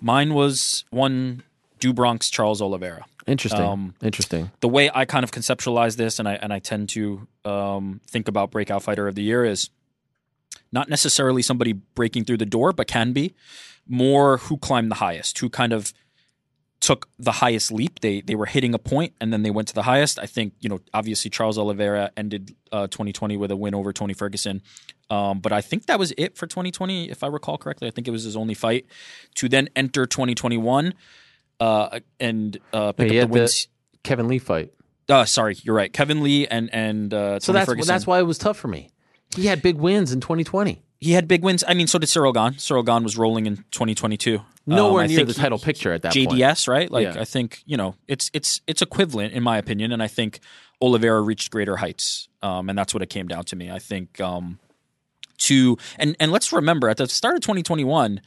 Mine 0.00 0.34
was 0.34 0.84
one 0.90 1.42
do 1.78 1.92
Bronx 1.92 2.30
Charles 2.30 2.60
Oliveira. 2.60 3.04
Interesting. 3.26 3.62
Um, 3.62 3.94
Interesting. 4.02 4.50
The 4.60 4.68
way 4.68 4.90
I 4.92 5.04
kind 5.04 5.22
of 5.22 5.30
conceptualize 5.30 5.96
this, 5.96 6.18
and 6.18 6.28
I 6.28 6.34
and 6.34 6.52
I 6.52 6.58
tend 6.58 6.88
to 6.90 7.26
um, 7.44 8.00
think 8.06 8.26
about 8.28 8.50
breakout 8.50 8.82
fighter 8.82 9.06
of 9.06 9.14
the 9.14 9.22
year 9.22 9.44
is 9.44 9.70
not 10.72 10.88
necessarily 10.88 11.42
somebody 11.42 11.72
breaking 11.72 12.24
through 12.24 12.38
the 12.38 12.46
door, 12.46 12.72
but 12.72 12.86
can 12.86 13.12
be 13.12 13.34
more 13.86 14.38
who 14.38 14.56
climbed 14.56 14.90
the 14.90 14.96
highest, 14.96 15.38
who 15.38 15.48
kind 15.48 15.72
of 15.72 15.92
took 16.80 17.08
the 17.18 17.32
highest 17.32 17.72
leap. 17.72 18.00
They 18.00 18.20
they 18.20 18.34
were 18.34 18.46
hitting 18.46 18.72
a 18.74 18.78
point 18.78 19.12
and 19.20 19.32
then 19.32 19.42
they 19.42 19.50
went 19.50 19.68
to 19.68 19.74
the 19.74 19.82
highest. 19.82 20.18
I 20.18 20.26
think 20.26 20.52
you 20.60 20.68
know 20.68 20.78
obviously 20.94 21.30
Charles 21.30 21.58
Oliveira 21.58 22.10
ended 22.16 22.54
uh, 22.72 22.86
2020 22.86 23.36
with 23.36 23.50
a 23.50 23.56
win 23.56 23.74
over 23.74 23.92
Tony 23.92 24.14
Ferguson, 24.14 24.62
um, 25.10 25.40
but 25.40 25.52
I 25.52 25.60
think 25.60 25.86
that 25.86 25.98
was 25.98 26.12
it 26.16 26.36
for 26.36 26.46
2020 26.46 27.10
if 27.10 27.24
I 27.24 27.26
recall 27.26 27.58
correctly. 27.58 27.88
I 27.88 27.90
think 27.90 28.06
it 28.06 28.12
was 28.12 28.22
his 28.24 28.36
only 28.36 28.54
fight 28.54 28.86
to 29.36 29.48
then 29.48 29.68
enter 29.74 30.06
2021 30.06 30.94
uh, 31.60 32.00
and 32.20 32.58
uh, 32.72 32.92
pick 32.92 33.06
up 33.06 33.10
the 33.10 33.18
the 33.20 33.26
wins. 33.26 33.68
Kevin 34.04 34.28
Lee 34.28 34.38
fight. 34.38 34.72
Uh, 35.08 35.24
sorry, 35.24 35.56
you're 35.62 35.74
right. 35.74 35.92
Kevin 35.92 36.22
Lee 36.22 36.46
and 36.46 36.70
and 36.72 37.12
uh, 37.12 37.40
So 37.40 37.52
Tony 37.52 37.60
that's 37.60 37.68
Ferguson. 37.70 37.92
that's 37.94 38.06
why 38.06 38.18
it 38.20 38.22
was 38.24 38.38
tough 38.38 38.56
for 38.56 38.68
me. 38.68 38.90
He 39.36 39.46
had 39.46 39.62
big 39.62 39.76
wins 39.76 40.12
in 40.12 40.20
2020. 40.20 40.80
he 41.00 41.12
had 41.12 41.26
big 41.28 41.42
wins. 41.42 41.64
I 41.66 41.74
mean, 41.74 41.86
so 41.86 41.98
did 41.98 42.06
Ciryl 42.08 42.32
Gane. 42.32 42.54
Ciryl 42.58 42.84
Gane 42.86 43.02
was 43.04 43.16
rolling 43.18 43.46
in 43.46 43.56
2022. 43.72 44.40
Nowhere 44.76 45.00
Um, 45.02 45.04
I 45.04 45.06
near 45.08 45.16
think 45.16 45.28
the 45.28 45.34
he- 45.34 45.40
title 45.40 45.58
picture 45.58 45.92
at 45.92 46.02
that 46.02 46.14
point. 46.14 46.30
JDS, 46.30 46.68
right? 46.68 46.90
Like 46.90 47.14
Yeah. 47.14 47.20
I 47.20 47.24
think 47.24 47.62
you 47.66 47.76
know 47.76 47.94
it's 48.06 48.30
it's 48.34 48.60
it's 48.66 48.82
equivalent 48.82 49.32
in 49.32 49.42
my 49.42 49.58
opinion, 49.58 49.92
and 49.92 50.02
I 50.02 50.08
think 50.08 50.40
Oliveira 50.80 51.20
reached 51.22 51.50
greater 51.50 51.76
heights, 51.76 52.28
um, 52.42 52.68
and 52.68 52.78
that's 52.78 52.92
what 52.94 53.02
it 53.02 53.08
came 53.10 53.26
down 53.28 53.44
to 53.44 53.56
me. 53.56 53.70
I 53.70 53.78
think 53.78 54.20
um, 54.20 54.58
to 55.38 55.76
and 55.98 56.16
and 56.20 56.30
let's 56.32 56.52
remember 56.52 56.88
at 56.88 56.96
the 56.98 57.08
start 57.08 57.34
of 57.36 57.40
2021. 57.42 58.20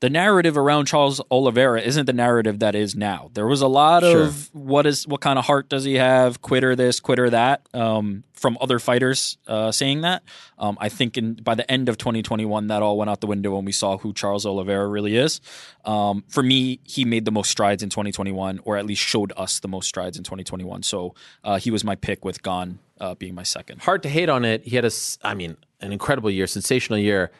The 0.00 0.10
narrative 0.10 0.58
around 0.58 0.86
Charles 0.86 1.20
Oliveira 1.30 1.80
isn't 1.80 2.04
the 2.04 2.12
narrative 2.12 2.58
that 2.58 2.74
is 2.74 2.94
now. 2.94 3.30
There 3.32 3.46
was 3.46 3.62
a 3.62 3.66
lot 3.66 4.04
of 4.04 4.54
what 4.54 4.84
is 4.84 5.06
what 5.08 5.20
kind 5.22 5.38
of 5.38 5.46
heart 5.46 5.68
does 5.68 5.84
he 5.84 5.94
have? 5.94 6.42
Quitter 6.42 6.76
this, 6.76 7.00
quitter 7.00 7.30
that. 7.30 7.66
Um, 7.72 8.24
from 8.36 8.58
other 8.60 8.78
fighters 8.78 9.38
uh, 9.46 9.72
saying 9.72 10.02
that. 10.02 10.22
Um, 10.58 10.76
I 10.80 10.88
think 10.88 11.16
in 11.16 11.34
by 11.34 11.54
the 11.54 11.68
end 11.70 11.88
of 11.88 11.98
2021, 11.98 12.66
that 12.68 12.82
all 12.82 12.98
went 12.98 13.10
out 13.10 13.20
the 13.20 13.26
window 13.26 13.56
when 13.56 13.64
we 13.64 13.72
saw 13.72 13.96
who 13.98 14.12
Charles 14.12 14.44
Oliveira 14.44 14.86
really 14.86 15.16
is. 15.16 15.40
Um, 15.84 16.22
for 16.28 16.42
me, 16.42 16.78
he 16.84 17.04
made 17.04 17.24
the 17.24 17.32
most 17.32 17.50
strides 17.50 17.82
in 17.82 17.88
2021, 17.88 18.60
or 18.64 18.76
at 18.76 18.86
least 18.86 19.02
showed 19.02 19.32
us 19.36 19.60
the 19.60 19.68
most 19.68 19.88
strides 19.88 20.18
in 20.18 20.24
2021. 20.24 20.82
So 20.82 21.14
uh, 21.42 21.58
he 21.58 21.70
was 21.70 21.82
my 21.82 21.96
pick, 21.96 22.24
with 22.24 22.42
Gane 22.42 22.78
uh, 23.00 23.14
being 23.14 23.34
my 23.34 23.42
second. 23.42 23.82
Hard 23.82 24.02
to 24.02 24.08
hate 24.08 24.28
on 24.28 24.44
it. 24.44 24.64
He 24.64 24.76
had 24.76 24.84
a, 24.84 24.90
I 25.22 25.34
mean, 25.34 25.56
an 25.80 25.92
incredible 25.92 26.30
year, 26.30 26.46
sensational 26.46 26.98
year. 26.98 27.30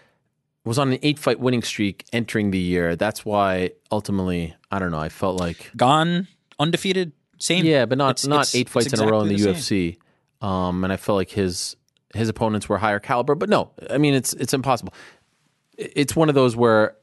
Was 0.67 0.79
on 0.79 0.93
an 0.93 0.99
eight 1.03 1.19
fight 1.19 1.41
winning 1.41 1.63
streak 1.63 2.05
entering 2.13 2.51
the 2.51 2.59
year. 2.59 2.97
That's 2.97 3.25
why 3.25 3.71
ultimately, 3.91 4.55
I 4.71 4.79
don't 4.79 4.91
know. 4.91 4.99
I 4.99 5.09
felt 5.09 5.39
like 5.41 5.71
gone 5.77 6.27
undefeated, 6.59 7.13
same. 7.39 7.65
yeah, 7.65 7.87
but 7.87 7.97
not 7.99 8.11
It's- 8.17 8.27
not 8.27 8.49
it's- 8.49 8.55
eight 8.57 8.69
fights 8.69 8.93
in 8.93 9.01
a 9.01 9.07
row 9.11 9.21
in 9.21 9.29
the, 9.29 9.35
exactly 9.35 9.63
same. 9.63 9.93
UFC. 9.93 9.99
Um, 10.47 10.85
and 10.85 10.93
I 10.93 10.97
felt 10.97 11.17
like 11.17 11.31
his 11.31 11.77
his 12.15 12.29
opponents 12.29 12.69
were 12.69 12.79
higher 12.79 12.99
caliber. 13.01 13.35
But 13.35 13.49
no, 13.49 13.71
I 13.91 13.99
mean 13.99 14.15
it's 14.15 14.33
it's 14.35 14.53
impossible. 14.53 14.93
It's 15.79 16.17
one 16.17 16.29
of 16.29 16.35
those 16.35 16.57
where 16.57 16.97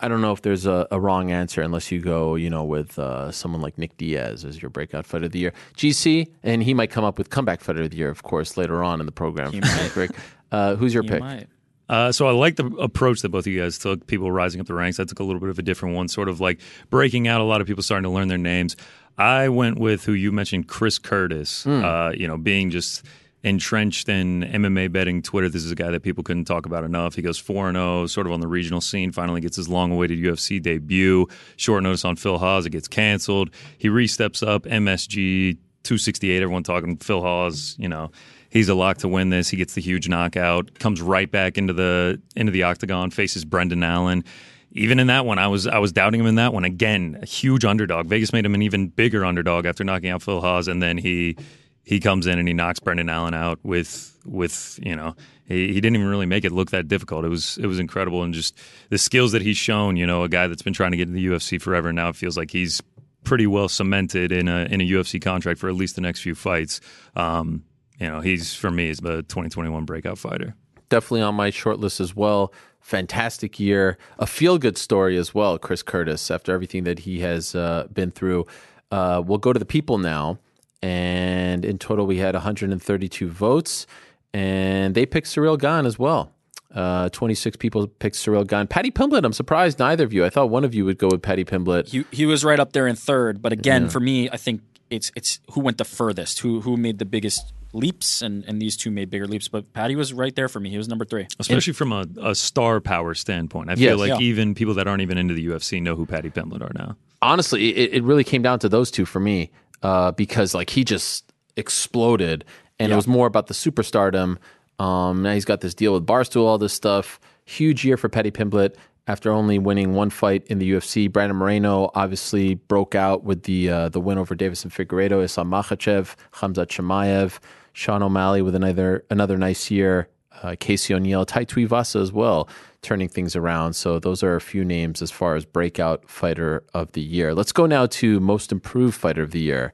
I 0.00 0.08
don't 0.08 0.20
know 0.20 0.32
if 0.32 0.42
there's 0.42 0.64
a, 0.66 0.86
a 0.90 0.98
wrong 1.00 1.30
answer 1.32 1.60
unless 1.60 1.90
you 1.90 2.00
go, 2.00 2.34
you 2.36 2.48
know, 2.50 2.64
with 2.64 2.98
uh, 2.98 3.30
someone 3.32 3.60
like 3.60 3.78
Nick 3.78 3.96
Diaz 3.96 4.44
as 4.44 4.60
your 4.62 4.70
breakout 4.70 5.06
fighter 5.06 5.26
of 5.26 5.32
the 5.32 5.40
year. 5.40 5.52
GC, 5.76 6.28
and 6.44 6.62
he 6.62 6.72
might 6.72 6.90
come 6.90 7.04
up 7.04 7.18
with 7.18 7.30
comeback 7.30 7.60
fighter 7.60 7.82
of 7.82 7.90
the 7.90 7.96
year, 7.96 8.08
of 8.08 8.22
course, 8.22 8.56
later 8.56 8.82
on 8.84 9.00
in 9.00 9.06
the 9.06 9.12
program. 9.12 9.52
He 9.52 9.60
might. 9.60 10.10
Uh, 10.50 10.76
who's 10.76 10.94
your 10.94 11.02
You 11.04 11.10
pick? 11.10 11.20
might. 11.20 11.46
Uh, 11.88 12.12
so 12.12 12.26
I 12.26 12.32
like 12.32 12.56
the 12.56 12.66
approach 12.78 13.22
that 13.22 13.30
both 13.30 13.46
of 13.46 13.52
you 13.52 13.60
guys 13.62 13.78
took. 13.78 14.06
People 14.06 14.30
rising 14.30 14.60
up 14.60 14.66
the 14.66 14.74
ranks. 14.74 15.00
I 15.00 15.04
took 15.04 15.20
a 15.20 15.24
little 15.24 15.40
bit 15.40 15.48
of 15.48 15.58
a 15.58 15.62
different 15.62 15.94
one, 15.96 16.08
sort 16.08 16.28
of 16.28 16.40
like 16.40 16.60
breaking 16.90 17.28
out. 17.28 17.40
A 17.40 17.44
lot 17.44 17.60
of 17.60 17.66
people 17.66 17.82
starting 17.82 18.04
to 18.04 18.10
learn 18.10 18.28
their 18.28 18.38
names. 18.38 18.76
I 19.16 19.48
went 19.48 19.78
with 19.78 20.04
who 20.04 20.12
you 20.12 20.30
mentioned, 20.30 20.68
Chris 20.68 20.98
Curtis. 20.98 21.66
Uh, 21.66 22.12
you 22.14 22.28
know, 22.28 22.36
being 22.36 22.70
just 22.70 23.04
entrenched 23.42 24.08
in 24.08 24.42
MMA 24.42 24.92
betting 24.92 25.22
Twitter. 25.22 25.48
This 25.48 25.64
is 25.64 25.70
a 25.70 25.74
guy 25.76 25.90
that 25.90 26.02
people 26.02 26.22
couldn't 26.24 26.44
talk 26.44 26.66
about 26.66 26.84
enough. 26.84 27.14
He 27.14 27.22
goes 27.22 27.38
four 27.38 27.68
and 27.68 27.76
zero, 27.76 28.06
sort 28.06 28.26
of 28.26 28.32
on 28.32 28.40
the 28.40 28.48
regional 28.48 28.80
scene. 28.80 29.12
Finally 29.12 29.40
gets 29.40 29.56
his 29.56 29.68
long-awaited 29.68 30.18
UFC 30.18 30.60
debut. 30.60 31.26
Short 31.56 31.82
notice 31.82 32.04
on 32.04 32.16
Phil 32.16 32.38
Hawes, 32.38 32.66
It 32.66 32.70
gets 32.70 32.88
canceled. 32.88 33.50
He 33.78 33.88
re-steps 33.88 34.42
up. 34.42 34.64
MSG 34.64 35.56
268. 35.84 36.42
Everyone 36.42 36.62
talking 36.64 36.96
Phil 36.98 37.22
Hawes, 37.22 37.76
You 37.78 37.88
know 37.88 38.10
he's 38.48 38.68
a 38.68 38.74
lock 38.74 38.98
to 38.98 39.08
win 39.08 39.30
this. 39.30 39.48
He 39.48 39.56
gets 39.56 39.74
the 39.74 39.80
huge 39.80 40.08
knockout, 40.08 40.78
comes 40.78 41.00
right 41.00 41.30
back 41.30 41.58
into 41.58 41.72
the 41.72 42.20
into 42.36 42.52
the 42.52 42.64
octagon, 42.64 43.10
faces 43.10 43.44
Brendan 43.44 43.82
Allen. 43.82 44.24
Even 44.72 45.00
in 45.00 45.06
that 45.06 45.24
one, 45.24 45.38
I 45.38 45.48
was 45.48 45.66
I 45.66 45.78
was 45.78 45.92
doubting 45.92 46.20
him 46.20 46.26
in 46.26 46.34
that 46.36 46.52
one 46.52 46.64
again. 46.64 47.18
A 47.22 47.26
huge 47.26 47.64
underdog. 47.64 48.06
Vegas 48.06 48.32
made 48.32 48.44
him 48.44 48.54
an 48.54 48.62
even 48.62 48.88
bigger 48.88 49.24
underdog 49.24 49.66
after 49.66 49.84
knocking 49.84 50.10
out 50.10 50.22
Phil 50.22 50.40
Hawes, 50.40 50.68
and 50.68 50.82
then 50.82 50.98
he 50.98 51.36
he 51.82 52.00
comes 52.00 52.26
in 52.26 52.38
and 52.38 52.46
he 52.46 52.52
knocks 52.52 52.80
Brendan 52.80 53.08
Allen 53.08 53.34
out 53.34 53.58
with 53.62 54.14
with 54.26 54.78
you 54.82 54.94
know 54.94 55.16
he, 55.46 55.68
he 55.68 55.80
didn't 55.80 55.96
even 55.96 56.08
really 56.08 56.26
make 56.26 56.44
it 56.44 56.52
look 56.52 56.70
that 56.70 56.86
difficult. 56.86 57.24
It 57.24 57.28
was 57.28 57.56
it 57.58 57.66
was 57.66 57.78
incredible 57.78 58.22
and 58.22 58.34
just 58.34 58.58
the 58.90 58.98
skills 58.98 59.32
that 59.32 59.42
he's 59.42 59.56
shown. 59.56 59.96
You 59.96 60.06
know, 60.06 60.22
a 60.22 60.28
guy 60.28 60.46
that's 60.46 60.62
been 60.62 60.74
trying 60.74 60.90
to 60.90 60.96
get 60.98 61.08
in 61.08 61.14
the 61.14 61.26
UFC 61.26 61.60
forever 61.60 61.92
now 61.92 62.10
it 62.10 62.16
feels 62.16 62.36
like 62.36 62.50
he's 62.50 62.82
pretty 63.24 63.46
well 63.46 63.68
cemented 63.68 64.32
in 64.32 64.48
a 64.48 64.66
in 64.70 64.80
a 64.80 64.84
UFC 64.84 65.20
contract 65.20 65.58
for 65.58 65.68
at 65.68 65.74
least 65.74 65.94
the 65.94 66.02
next 66.02 66.20
few 66.20 66.34
fights. 66.34 66.80
Um, 67.16 67.64
you 67.98 68.08
know, 68.08 68.20
he's 68.20 68.54
for 68.54 68.70
me 68.70 68.88
is 68.90 68.98
the 68.98 69.22
2021 69.24 69.84
breakout 69.84 70.18
fighter. 70.18 70.54
definitely 70.88 71.22
on 71.22 71.34
my 71.34 71.50
short 71.50 71.78
list 71.78 72.00
as 72.00 72.14
well. 72.16 72.52
Fantastic 72.80 73.60
year, 73.60 73.98
a 74.18 74.26
feel 74.26 74.56
good 74.56 74.78
story 74.78 75.16
as 75.18 75.34
well. 75.34 75.58
Chris 75.58 75.82
Curtis, 75.82 76.30
after 76.30 76.52
everything 76.52 76.84
that 76.84 77.00
he 77.00 77.20
has 77.20 77.54
uh, 77.54 77.86
been 77.92 78.10
through, 78.10 78.46
uh, 78.90 79.22
we'll 79.24 79.36
go 79.38 79.52
to 79.52 79.58
the 79.58 79.66
people 79.66 79.98
now. 79.98 80.38
and 80.82 81.64
in 81.64 81.76
total 81.76 82.06
we 82.06 82.18
had 82.18 82.34
132 82.34 83.28
votes, 83.28 83.86
and 84.32 84.94
they 84.94 85.04
picked 85.04 85.26
Ciryl 85.26 85.58
Gane 85.58 85.84
as 85.86 85.98
well. 85.98 86.32
Uh, 86.74 87.08
26 87.10 87.56
people 87.56 87.86
picked 87.88 88.14
Ciryl 88.16 88.46
Gane. 88.46 88.66
Paddy 88.66 88.90
Pimblett, 88.90 89.24
I'm 89.24 89.32
surprised 89.32 89.78
neither 89.78 90.04
of 90.04 90.12
you. 90.12 90.24
I 90.24 90.30
thought 90.30 90.50
one 90.50 90.64
of 90.64 90.74
you 90.74 90.84
would 90.84 90.98
go 90.98 91.08
with 91.10 91.20
Paddy 91.22 91.44
Pimblett. 91.44 91.88
He 91.88 92.04
he 92.12 92.26
was 92.26 92.44
right 92.44 92.60
up 92.60 92.72
there 92.72 92.86
in 92.86 92.94
third, 92.94 93.42
but 93.42 93.52
again, 93.52 93.88
for 93.88 94.00
me, 94.00 94.28
I 94.30 94.36
think 94.36 94.60
it's 94.88 95.10
it's 95.16 95.40
who 95.52 95.60
went 95.60 95.78
the 95.78 95.84
furthest, 95.84 96.40
who 96.40 96.60
who 96.60 96.76
made 96.76 96.98
the 96.98 97.04
biggest 97.04 97.52
leaps, 97.72 98.22
and 98.22 98.44
and 98.46 98.60
these 98.60 98.76
two 98.76 98.90
made 98.90 99.10
bigger 99.10 99.26
leaps. 99.26 99.48
But 99.48 99.72
Paddy 99.72 99.94
was 99.96 100.12
right 100.12 100.34
there 100.34 100.48
for 100.48 100.60
me. 100.60 100.70
He 100.70 100.78
was 100.78 100.88
number 100.88 101.04
three. 101.04 101.26
Especially 101.38 101.72
from 101.72 101.92
a, 101.92 102.06
a 102.22 102.34
star 102.34 102.80
power 102.80 103.14
standpoint. 103.14 103.70
I 103.70 103.74
Yes. 103.74 103.90
feel 103.90 103.98
like 103.98 104.08
Yeah. 104.20 104.26
even 104.26 104.54
people 104.54 104.74
that 104.74 104.86
aren't 104.88 105.02
even 105.02 105.18
into 105.18 105.34
the 105.34 105.46
UFC 105.46 105.80
know 105.82 105.94
who 105.96 106.06
Paddy 106.06 106.30
Pimblett 106.30 106.62
are 106.62 106.72
now. 106.74 106.96
honestly, 107.20 107.74
it, 107.76 107.94
it 107.94 108.02
really 108.04 108.24
came 108.24 108.42
down 108.42 108.58
to 108.60 108.68
those 108.68 108.90
two 108.90 109.04
for 109.04 109.20
me 109.20 109.50
uh, 109.82 110.12
because 110.12 110.54
like 110.54 110.70
he 110.70 110.84
just 110.84 111.32
exploded, 111.56 112.44
and 112.78 112.92
it 112.92 112.96
was 112.96 113.06
more 113.06 113.26
about 113.26 113.46
the 113.48 113.54
superstardom. 113.54 114.38
Um, 114.78 115.22
now 115.22 115.32
he's 115.34 115.44
got 115.44 115.60
this 115.60 115.74
deal 115.74 115.92
with 115.92 116.06
Barstool, 116.06 116.44
all 116.46 116.58
this 116.58 116.72
stuff. 116.72 117.18
Huge 117.44 117.84
year 117.84 117.96
for 117.96 118.08
Paddy 118.08 118.30
Pimblett 118.30 118.74
after 119.08 119.32
only 119.32 119.58
winning 119.58 119.94
one 119.94 120.10
fight 120.10 120.46
in 120.46 120.58
the 120.58 120.70
UFC. 120.72 121.10
Brandon 121.10 121.36
Moreno 121.36 121.90
obviously 121.94 122.54
broke 122.54 122.94
out 122.94 123.24
with 123.24 123.44
the 123.44 123.70
uh, 123.70 123.88
the 123.88 124.00
win 124.00 124.18
over 124.18 124.36
Deiveson 124.36 124.70
Figueiredo, 124.70 125.24
Islam 125.24 125.50
Makhachev, 125.50 126.14
Khamzat 126.34 126.68
Chimaev, 126.68 127.38
Sean 127.72 128.02
O'Malley 128.02 128.42
with 128.42 128.54
another 128.54 129.04
another 129.10 129.36
nice 129.36 129.70
year. 129.70 130.08
Uh, 130.40 130.54
Casey 130.60 130.94
O'Neill, 130.94 131.24
Tai 131.24 131.46
Tuivasa 131.46 132.00
as 132.00 132.12
well, 132.12 132.48
turning 132.80 133.08
things 133.08 133.34
around. 133.34 133.72
So 133.72 133.98
those 133.98 134.22
are 134.22 134.36
a 134.36 134.40
few 134.40 134.64
names 134.64 135.02
as 135.02 135.10
far 135.10 135.34
as 135.34 135.44
breakout 135.44 136.08
fighter 136.08 136.62
of 136.74 136.92
the 136.92 137.00
year. 137.00 137.34
Let's 137.34 137.50
go 137.50 137.66
now 137.66 137.86
to 137.86 138.20
most 138.20 138.52
improved 138.52 138.94
fighter 138.94 139.24
of 139.24 139.32
the 139.32 139.40
year. 139.40 139.72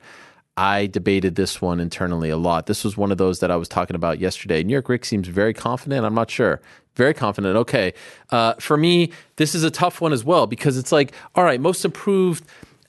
I 0.57 0.87
debated 0.87 1.35
this 1.35 1.61
one 1.61 1.81
internally 1.81 2.31
a 2.31 2.37
lot. 2.37 2.67
This 2.67 2.85
was 2.85 2.97
one 2.97 3.11
of 3.11 3.19
those 3.19 3.41
that 3.41 3.51
I 3.51 3.57
was 3.57 3.69
talking 3.69 3.97
about 3.97 4.21
yesterday. 4.21 4.63
New 4.63 4.73
York 4.73 4.89
Ric 4.89 5.05
seems 5.05 5.27
very 5.27 5.53
confident. 5.53 6.07
I'm 6.07 6.15
not 6.15 6.31
sure. 6.31 6.61
Very 6.95 7.13
confident. 7.13 7.57
Okay. 7.57 7.93
Uh, 8.31 8.55
for 8.55 8.77
me, 8.77 9.11
this 9.37 9.55
is 9.55 9.65
a 9.65 9.71
tough 9.71 10.01
one 10.01 10.13
as 10.13 10.25
well 10.25 10.47
because 10.47 10.79
it's 10.79 10.93
like, 10.93 11.13
all 11.35 11.43
right, 11.43 11.61
most 11.61 11.85
improved 11.85 12.45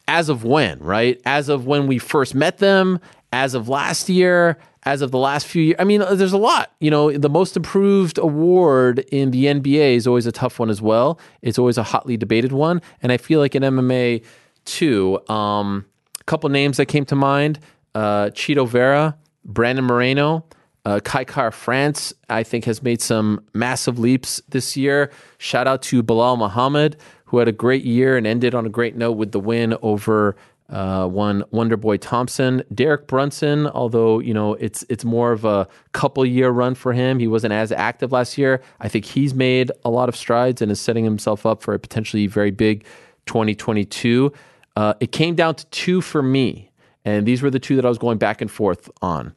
as 0.07 0.29
of 0.29 0.43
when, 0.43 0.79
right? 0.79 1.19
As 1.25 1.49
of 1.49 1.65
when 1.65 1.87
we 1.87 1.97
first 1.97 2.35
met 2.35 2.59
them, 2.59 2.99
as 3.33 3.55
of 3.55 3.67
last 3.67 4.09
year, 4.09 4.59
as 4.83 5.01
of 5.01 5.09
the 5.09 5.17
last 5.17 5.47
few 5.47 5.63
years. 5.63 5.75
I 5.79 5.83
mean, 5.83 6.01
there's 6.11 6.33
a 6.33 6.37
lot. 6.37 6.71
You 6.79 6.91
know, 6.91 7.11
the 7.11 7.29
most 7.29 7.57
improved 7.57 8.19
award 8.19 8.99
in 9.11 9.31
the 9.31 9.45
NBA 9.45 9.95
is 9.95 10.05
always 10.05 10.27
a 10.27 10.31
tough 10.31 10.59
one 10.59 10.69
as 10.69 10.81
well. 10.81 11.19
It's 11.41 11.57
always 11.57 11.79
a 11.79 11.83
hotly 11.83 12.17
debated 12.17 12.51
one. 12.51 12.83
And 13.01 13.11
I 13.11 13.17
feel 13.17 13.39
like 13.39 13.55
in 13.55 13.63
MMA, 13.63 14.23
too, 14.65 15.19
um, 15.27 15.85
couple 16.25 16.49
names 16.49 16.77
that 16.77 16.87
came 16.87 17.05
to 17.05 17.15
mind 17.15 17.59
uh, 17.93 18.29
Chito 18.31 18.67
Vera, 18.67 19.17
Brandon 19.43 19.85
Moreno. 19.85 20.45
Uh, 20.85 20.99
Kai 20.99 21.23
Kara 21.23 21.51
France, 21.51 22.13
I 22.29 22.43
think, 22.43 22.65
has 22.65 22.83
made 22.83 23.01
some 23.01 23.43
massive 23.55 23.97
leaps 23.97 24.39
this 24.49 24.77
year. 24.77 25.11
Shout 25.39 25.65
out 25.65 25.81
to 25.83 26.03
Belal 26.03 26.37
Muhammad, 26.37 26.95
who 27.25 27.39
had 27.39 27.47
a 27.47 27.51
great 27.51 27.83
year 27.83 28.17
and 28.17 28.27
ended 28.27 28.53
on 28.53 28.67
a 28.67 28.69
great 28.69 28.95
note 28.95 29.13
with 29.13 29.31
the 29.31 29.39
win 29.39 29.75
over 29.81 30.35
uh, 30.69 31.07
one 31.07 31.43
Wonderboy 31.53 31.99
Thompson. 32.01 32.63
Derek 32.73 33.07
Brunson, 33.07 33.67
although 33.67 34.19
you 34.19 34.33
know 34.33 34.55
it's 34.55 34.83
it's 34.89 35.05
more 35.05 35.31
of 35.31 35.45
a 35.45 35.67
couple 35.91 36.25
year 36.25 36.49
run 36.49 36.75
for 36.75 36.93
him, 36.93 37.19
he 37.19 37.27
wasn't 37.27 37.53
as 37.53 37.71
active 37.71 38.11
last 38.11 38.37
year. 38.37 38.61
I 38.79 38.87
think 38.87 39.05
he's 39.05 39.33
made 39.33 39.71
a 39.83 39.89
lot 39.89 40.09
of 40.09 40.15
strides 40.15 40.61
and 40.61 40.71
is 40.71 40.79
setting 40.79 41.03
himself 41.03 41.45
up 41.45 41.61
for 41.61 41.73
a 41.73 41.79
potentially 41.79 42.27
very 42.27 42.51
big 42.51 42.83
2022. 43.25 44.31
Uh, 44.75 44.93
it 44.99 45.11
came 45.11 45.35
down 45.35 45.55
to 45.55 45.65
two 45.67 46.01
for 46.01 46.21
me, 46.21 46.71
and 47.05 47.25
these 47.25 47.41
were 47.41 47.49
the 47.49 47.59
two 47.59 47.75
that 47.75 47.85
I 47.85 47.89
was 47.89 47.97
going 47.97 48.17
back 48.17 48.41
and 48.41 48.51
forth 48.51 48.89
on. 49.01 49.33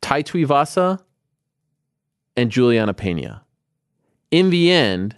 Tai 0.00 0.22
Tuivasa 0.22 1.00
and 2.36 2.50
Julianna 2.50 2.94
Peña. 2.94 3.40
In 4.30 4.50
the 4.50 4.70
end, 4.70 5.16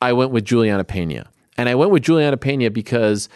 I 0.00 0.12
went 0.12 0.30
with 0.30 0.44
Julianna 0.44 0.84
Peña. 0.84 1.26
And 1.56 1.68
I 1.68 1.74
went 1.74 1.90
with 1.90 2.02
Julianna 2.02 2.36
Peña 2.36 2.72
because 2.72 3.28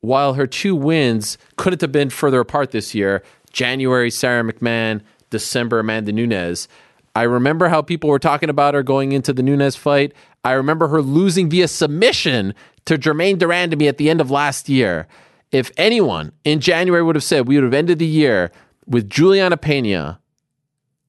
while 0.00 0.34
her 0.34 0.46
two 0.46 0.74
wins 0.74 1.38
couldn't 1.56 1.80
have 1.80 1.92
been 1.92 2.10
further 2.10 2.40
apart 2.40 2.70
this 2.70 2.94
year, 2.94 3.22
January, 3.52 4.10
Sara 4.10 4.42
McMann, 4.42 5.02
December, 5.30 5.80
Amanda 5.80 6.12
Nunes, 6.12 6.68
I 7.14 7.22
remember 7.24 7.68
how 7.68 7.82
people 7.82 8.08
were 8.10 8.18
talking 8.18 8.48
about 8.48 8.74
her 8.74 8.82
going 8.82 9.12
into 9.12 9.32
the 9.32 9.42
Nunes 9.42 9.74
fight. 9.76 10.12
I 10.44 10.52
remember 10.52 10.88
her 10.88 11.02
losing 11.02 11.50
via 11.50 11.66
submission 11.66 12.54
to 12.88 12.96
Germaine 12.96 13.36
de 13.36 13.44
Randamie 13.44 13.86
at 13.86 13.98
the 13.98 14.08
end 14.08 14.18
of 14.18 14.30
last 14.30 14.66
year. 14.66 15.06
If 15.52 15.70
anyone 15.76 16.32
in 16.44 16.58
January 16.58 17.02
would 17.02 17.16
have 17.16 17.22
said 17.22 17.46
we 17.46 17.56
would 17.56 17.64
have 17.64 17.74
ended 17.74 17.98
the 17.98 18.06
year 18.06 18.50
with 18.86 19.10
Julianna 19.10 19.58
Peña 19.58 20.16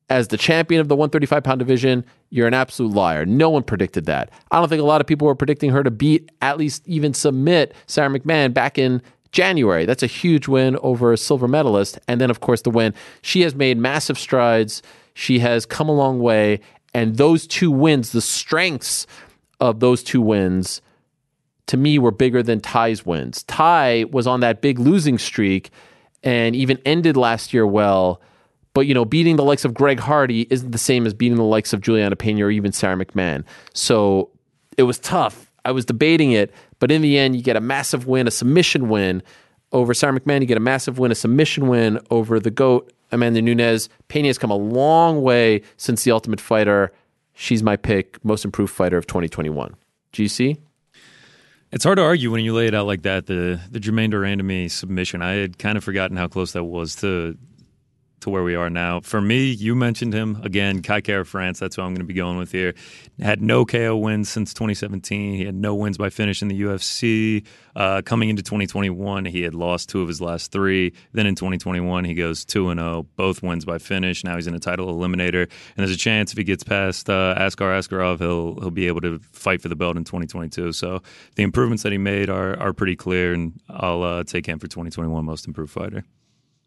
as 0.09 0.27
the 0.27 0.35
champion 0.35 0.81
of 0.81 0.89
the 0.89 0.95
135 0.97 1.41
pound 1.41 1.59
division, 1.59 2.03
you're 2.31 2.47
an 2.47 2.53
absolute 2.53 2.93
liar. 2.93 3.25
No 3.25 3.49
one 3.49 3.63
predicted 3.63 4.07
that. 4.07 4.29
I 4.51 4.59
don't 4.59 4.67
think 4.67 4.81
a 4.81 4.85
lot 4.85 4.99
of 4.99 5.07
people 5.07 5.25
were 5.25 5.35
predicting 5.35 5.69
her 5.71 5.81
to 5.81 5.89
beat, 5.89 6.29
at 6.41 6.57
least 6.57 6.85
even 6.85 7.13
submit 7.13 7.73
Sara 7.87 8.09
McMann 8.09 8.53
back 8.53 8.77
in 8.77 9.01
January. 9.31 9.85
That's 9.85 10.03
a 10.03 10.07
huge 10.07 10.49
win 10.49 10.77
over 10.81 11.13
a 11.13 11.17
silver 11.17 11.47
medalist. 11.47 11.97
And 12.09 12.19
then, 12.19 12.29
of 12.29 12.41
course, 12.41 12.63
the 12.63 12.71
win. 12.71 12.93
She 13.21 13.39
has 13.41 13.55
made 13.55 13.77
massive 13.77 14.19
strides. 14.19 14.83
She 15.13 15.39
has 15.39 15.65
come 15.65 15.87
a 15.87 15.95
long 15.95 16.19
way. 16.19 16.59
And 16.93 17.15
those 17.15 17.47
two 17.47 17.71
wins, 17.71 18.11
the 18.11 18.19
strengths 18.19 19.07
of 19.61 19.79
those 19.79 20.03
two 20.03 20.19
wins, 20.19 20.81
to 21.69 21.77
me, 21.77 21.99
were 21.99 22.11
bigger 22.11 22.41
than 22.41 22.59
Ty's 22.59 23.05
wins. 23.05 23.43
Ty 23.43 24.05
was 24.11 24.25
on 24.25 24.39
that 24.39 24.59
big 24.59 24.79
losing 24.79 25.19
streak 25.19 25.69
and 26.23 26.55
even 26.55 26.79
ended 26.83 27.15
last 27.15 27.53
year 27.53 27.65
well. 27.65 28.21
But 28.73 28.87
you 28.87 28.95
know, 28.95 29.05
beating 29.05 29.35
the 29.35 29.43
likes 29.43 29.65
of 29.65 29.75
Greg 29.75 29.99
Hardy 29.99 30.47
isn't 30.49 30.71
the 30.71 30.79
same 30.79 31.05
as 31.05 31.13
beating 31.13 31.37
the 31.37 31.43
likes 31.43 31.71
of 31.71 31.81
Julianna 31.81 32.15
Peña 32.15 32.45
or 32.45 32.49
even 32.49 32.71
Sara 32.71 32.95
McMann. 32.95 33.43
So 33.75 34.31
it 34.77 34.83
was 34.83 34.97
tough. 34.97 35.51
I 35.63 35.71
was 35.71 35.85
debating 35.85 36.31
it, 36.31 36.51
but 36.79 36.89
in 36.89 37.03
the 37.03 37.19
end, 37.19 37.35
you 37.35 37.43
get 37.43 37.55
a 37.55 37.61
massive 37.61 38.07
win, 38.07 38.27
a 38.27 38.31
submission 38.31 38.89
win 38.89 39.21
over 39.71 39.93
Sara 39.93 40.19
McMann. 40.19 40.41
You 40.41 40.47
get 40.47 40.57
a 40.57 40.61
massive 40.61 40.97
win, 40.97 41.11
a 41.11 41.15
submission 41.15 41.67
win 41.67 41.99
over 42.09 42.39
the 42.39 42.49
GOAT, 42.49 42.91
Amanda 43.11 43.43
Nunes. 43.43 43.89
Peña 44.07 44.25
has 44.25 44.39
come 44.39 44.49
a 44.49 44.55
long 44.55 45.21
way 45.21 45.61
since 45.77 46.03
the 46.03 46.11
Ultimate 46.11 46.41
Fighter. 46.41 46.91
She's 47.35 47.61
my 47.61 47.75
pick, 47.75 48.23
most 48.25 48.43
improved 48.43 48.73
fighter 48.73 48.97
of 48.97 49.05
2021. 49.05 49.75
GC? 50.13 50.57
It's 51.71 51.83
hard 51.83 51.97
to 51.97 52.03
argue 52.03 52.31
when 52.31 52.43
you 52.43 52.53
lay 52.53 52.67
it 52.67 52.73
out 52.73 52.87
like 52.87 53.03
that. 53.03 53.27
The 53.27 53.59
the 53.69 53.79
Germaine 53.79 54.09
de 54.09 54.17
Randamie 54.17 54.71
submission. 54.71 55.21
I 55.21 55.33
had 55.33 55.59
kind 55.59 55.77
of 55.77 55.83
forgotten 55.83 56.17
how 56.17 56.27
close 56.27 56.53
that 56.53 56.63
was 56.63 56.95
to 56.97 57.37
to 58.21 58.29
where 58.29 58.43
we 58.43 58.55
are 58.55 58.69
now. 58.69 58.99
For 59.01 59.21
me, 59.21 59.51
you 59.51 59.75
mentioned 59.75 60.13
him 60.13 60.39
again, 60.43 60.81
Kai 60.81 61.01
Kara 61.01 61.25
France. 61.25 61.59
That's 61.59 61.75
who 61.75 61.81
I'm 61.81 61.89
going 61.89 61.99
to 61.99 62.03
be 62.03 62.13
going 62.13 62.37
with 62.37 62.51
here. 62.51 62.73
Had 63.19 63.41
no 63.41 63.65
KO 63.65 63.97
wins 63.97 64.29
since 64.29 64.53
2017. 64.53 65.35
He 65.35 65.45
had 65.45 65.55
no 65.55 65.75
wins 65.75 65.97
by 65.97 66.09
finish 66.09 66.41
in 66.41 66.47
the 66.47 66.61
UFC. 66.61 67.45
Uh, 67.75 68.01
coming 68.01 68.29
into 68.29 68.41
2021, 68.41 69.25
he 69.25 69.41
had 69.41 69.55
lost 69.55 69.89
two 69.89 70.01
of 70.01 70.07
his 70.07 70.19
last 70.19 70.51
three. 70.51 70.93
Then 71.13 71.25
in 71.25 71.35
2021, 71.35 72.05
he 72.05 72.13
goes 72.13 72.43
two 72.43 72.69
and 72.69 72.79
zero, 72.79 73.05
both 73.15 73.41
wins 73.41 73.65
by 73.65 73.77
finish. 73.77 74.23
Now 74.23 74.35
he's 74.35 74.47
in 74.47 74.55
a 74.55 74.59
title 74.59 74.93
eliminator, 74.93 75.43
and 75.43 75.77
there's 75.77 75.91
a 75.91 75.97
chance 75.97 76.31
if 76.31 76.37
he 76.37 76.43
gets 76.43 76.63
past 76.63 77.09
uh, 77.09 77.35
Askar 77.37 77.71
Askarov, 77.71 78.19
he'll 78.19 78.59
he'll 78.59 78.71
be 78.71 78.87
able 78.87 79.01
to 79.01 79.19
fight 79.31 79.61
for 79.61 79.69
the 79.69 79.75
belt 79.75 79.97
in 79.97 80.03
2022. 80.03 80.73
So 80.73 81.01
the 81.35 81.43
improvements 81.43 81.83
that 81.83 81.91
he 81.91 81.97
made 81.97 82.29
are 82.29 82.59
are 82.59 82.73
pretty 82.73 82.95
clear, 82.95 83.33
and 83.33 83.59
I'll 83.69 84.03
uh, 84.03 84.23
take 84.23 84.45
him 84.45 84.59
for 84.59 84.67
2021 84.67 85.23
most 85.23 85.47
improved 85.47 85.71
fighter. 85.71 86.03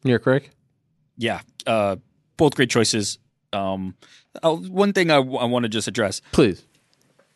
York 0.04 0.26
Ric? 0.26 0.50
Yeah, 1.16 1.40
uh, 1.66 1.96
both 2.36 2.54
great 2.54 2.70
choices. 2.70 3.18
Um, 3.52 3.94
one 4.42 4.92
thing 4.92 5.10
I, 5.10 5.18
want 5.18 5.64
to 5.64 5.68
just 5.68 5.86
address: 5.88 6.20
Please. 6.32 6.64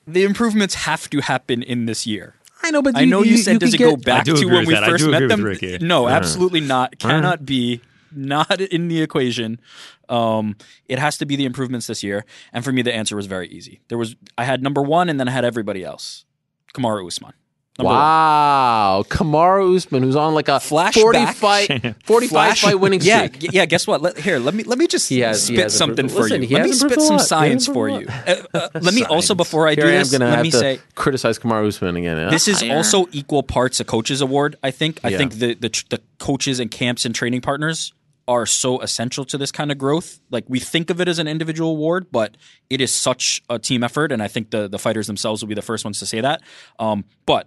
the 0.06 0.24
improvements 0.24 0.74
have 0.74 1.08
to 1.10 1.20
happen 1.20 1.62
in 1.62 1.86
this 1.86 2.06
year. 2.06 2.34
I 2.62 2.70
know, 2.70 2.80
but 2.82 2.96
I 2.96 3.04
know 3.04 3.22
you, 3.22 3.36
said 3.36 3.60
does 3.60 3.74
it 3.74 3.78
go 3.78 3.96
back 3.96 4.24
to 4.24 4.32
when 4.46 4.66
we 4.66 4.74
that. 4.74 4.82
I 4.84 4.88
first 4.88 5.04
do 5.04 5.10
met 5.10 5.20
with 5.22 5.30
them? 5.30 5.42
Ric. 5.44 5.82
No, 5.82 6.06
Uh-huh. 6.06 6.16
absolutely 6.16 6.60
not. 6.60 6.98
Cannot 6.98 7.44
be. 7.44 7.80
Not 8.14 8.60
in 8.60 8.88
the 8.88 9.02
equation. 9.02 9.60
Um, 10.08 10.56
it 10.86 10.98
has 10.98 11.18
to 11.18 11.26
be 11.26 11.36
the 11.36 11.44
improvements 11.44 11.86
this 11.86 12.02
year. 12.02 12.24
And 12.52 12.64
for 12.64 12.72
me, 12.72 12.80
the 12.80 12.94
answer 12.94 13.14
was 13.14 13.26
very 13.26 13.46
easy. 13.48 13.80
There 13.88 13.98
was 13.98 14.16
I 14.38 14.44
had 14.44 14.62
number 14.62 14.80
one, 14.80 15.10
and 15.10 15.20
then 15.20 15.28
I 15.28 15.32
had 15.32 15.44
everybody 15.44 15.84
else. 15.84 16.24
Kamaru 16.72 17.06
Usman. 17.06 17.34
Number 17.78 17.88
one. 17.90 17.94
Wow, 17.98 19.04
Kamaru 19.08 19.76
Usman, 19.76 20.02
who's 20.02 20.16
on 20.16 20.34
like 20.34 20.48
a 20.48 20.52
Flashback. 20.52 20.94
40 21.00 21.26
fight, 21.26 21.94
45 22.04 22.28
Flash- 22.30 22.62
fight 22.62 22.80
winning 22.80 23.00
streak. 23.00 23.38
g- 23.38 23.48
yeah. 23.52 23.66
Guess 23.66 23.86
what? 23.86 24.00
Let, 24.00 24.16
here, 24.18 24.38
let 24.38 24.54
me 24.54 24.62
let 24.64 24.78
me 24.78 24.86
just 24.86 25.08
He 25.08 25.20
has- 25.20 25.46
he 25.46 25.54
spit 25.56 25.64
has 25.64 25.76
something 25.76 26.08
for 26.08 26.20
listen, 26.22 26.42
you. 26.42 26.48
he 26.48 26.54
Let 26.54 26.64
me 26.66 26.72
spit 26.72 27.00
some 27.02 27.18
science 27.18 27.66
for 27.66 27.88
you. 27.88 28.06
Uh, 28.26 28.42
uh, 28.54 28.68
let 28.80 28.94
me 28.94 29.04
also 29.04 29.34
before 29.34 29.68
I 29.68 29.74
do 29.74 29.82
Here 29.82 29.90
I 29.90 29.94
am 29.94 29.98
this, 30.00 30.10
going 30.10 30.20
to 30.22 30.28
let 30.28 30.42
me 30.42 30.50
say 30.50 30.80
criticize 30.94 31.38
Kamaru 31.38 31.68
Usman 31.68 31.96
again. 31.96 32.30
this 32.30 32.48
is 32.48 32.62
also 32.62 33.06
equal 33.12 33.42
parts 33.42 33.78
a 33.78 33.84
coaches 33.84 34.20
award. 34.20 34.56
I 34.62 34.70
think. 34.70 35.00
I 35.04 35.08
Yeah. 35.10 35.18
think 35.18 35.34
the, 35.34 35.54
the 35.54 35.84
the 35.90 36.00
coaches 36.18 36.58
and 36.60 36.70
camps 36.70 37.04
and 37.04 37.14
training 37.14 37.42
partners 37.42 37.92
are 38.28 38.46
so 38.46 38.80
essential 38.80 39.24
to 39.26 39.38
this 39.38 39.52
kind 39.52 39.70
of 39.70 39.78
growth. 39.78 40.18
Like 40.30 40.44
we 40.48 40.58
think 40.58 40.90
of 40.90 41.00
it 41.00 41.06
as 41.08 41.18
an 41.20 41.28
individual 41.28 41.70
award, 41.70 42.06
but 42.10 42.36
it 42.70 42.80
is 42.80 42.92
such 42.92 43.42
a 43.50 43.58
team 43.58 43.84
effort, 43.84 44.10
and 44.10 44.22
I 44.22 44.28
think 44.28 44.50
the 44.50 44.66
the 44.66 44.78
fighters 44.78 45.06
themselves 45.06 45.42
will 45.42 45.48
be 45.48 45.54
the 45.54 45.62
first 45.62 45.84
ones 45.84 45.98
to 46.00 46.06
say 46.06 46.20
that. 46.20 46.42
Um, 46.80 47.04
but 47.26 47.46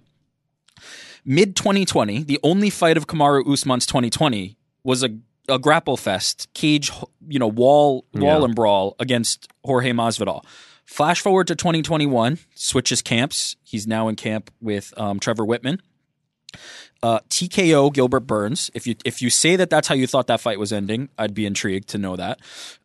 mid 1.26 1.56
2020, 1.56 2.24
the 2.24 2.40
only 2.44 2.70
fight 2.70 2.98
of 2.98 3.08
Kamaru 3.08 3.48
Usman's 3.52 3.86
2020 3.86 4.58
was 4.84 5.04
a, 5.04 5.10
a 5.48 5.60
grapple 5.60 5.98
fest, 5.98 6.48
cage, 6.54 6.92
you 7.28 7.40
know, 7.40 7.48
wall 7.48 8.06
wall 8.14 8.40
Yeah. 8.40 8.46
and 8.46 8.56
brawl 8.56 8.96
against 9.00 9.48
Jorge 9.64 9.92
Masvidal. 9.92 10.44
Flash 10.86 11.22
forward 11.22 11.46
to 11.48 11.56
2021, 11.56 12.40
switches 12.56 13.02
camps. 13.04 13.56
He's 13.64 13.86
now 13.86 14.08
in 14.08 14.16
camp 14.16 14.50
with 14.60 14.92
um, 14.98 15.20
Trevor 15.20 15.46
Wittman. 15.46 15.80
Uh, 17.02 17.20
TKO 17.30 17.94
Gilbert 17.94 18.22
Burns. 18.22 18.72
If 18.74 18.86
you 18.88 18.96
if 19.06 19.22
you 19.22 19.30
say 19.30 19.56
that 19.56 19.70
that's 19.70 19.88
how 19.88 19.96
you 19.96 20.08
thought 20.08 20.28
that 20.28 20.42
fight 20.42 20.60
was 20.60 20.74
ending, 20.74 21.10
I'd 21.18 21.34
be 21.34 21.46
intrigued 21.46 21.90
to 21.90 21.98
know 21.98 22.16
that. 22.16 22.40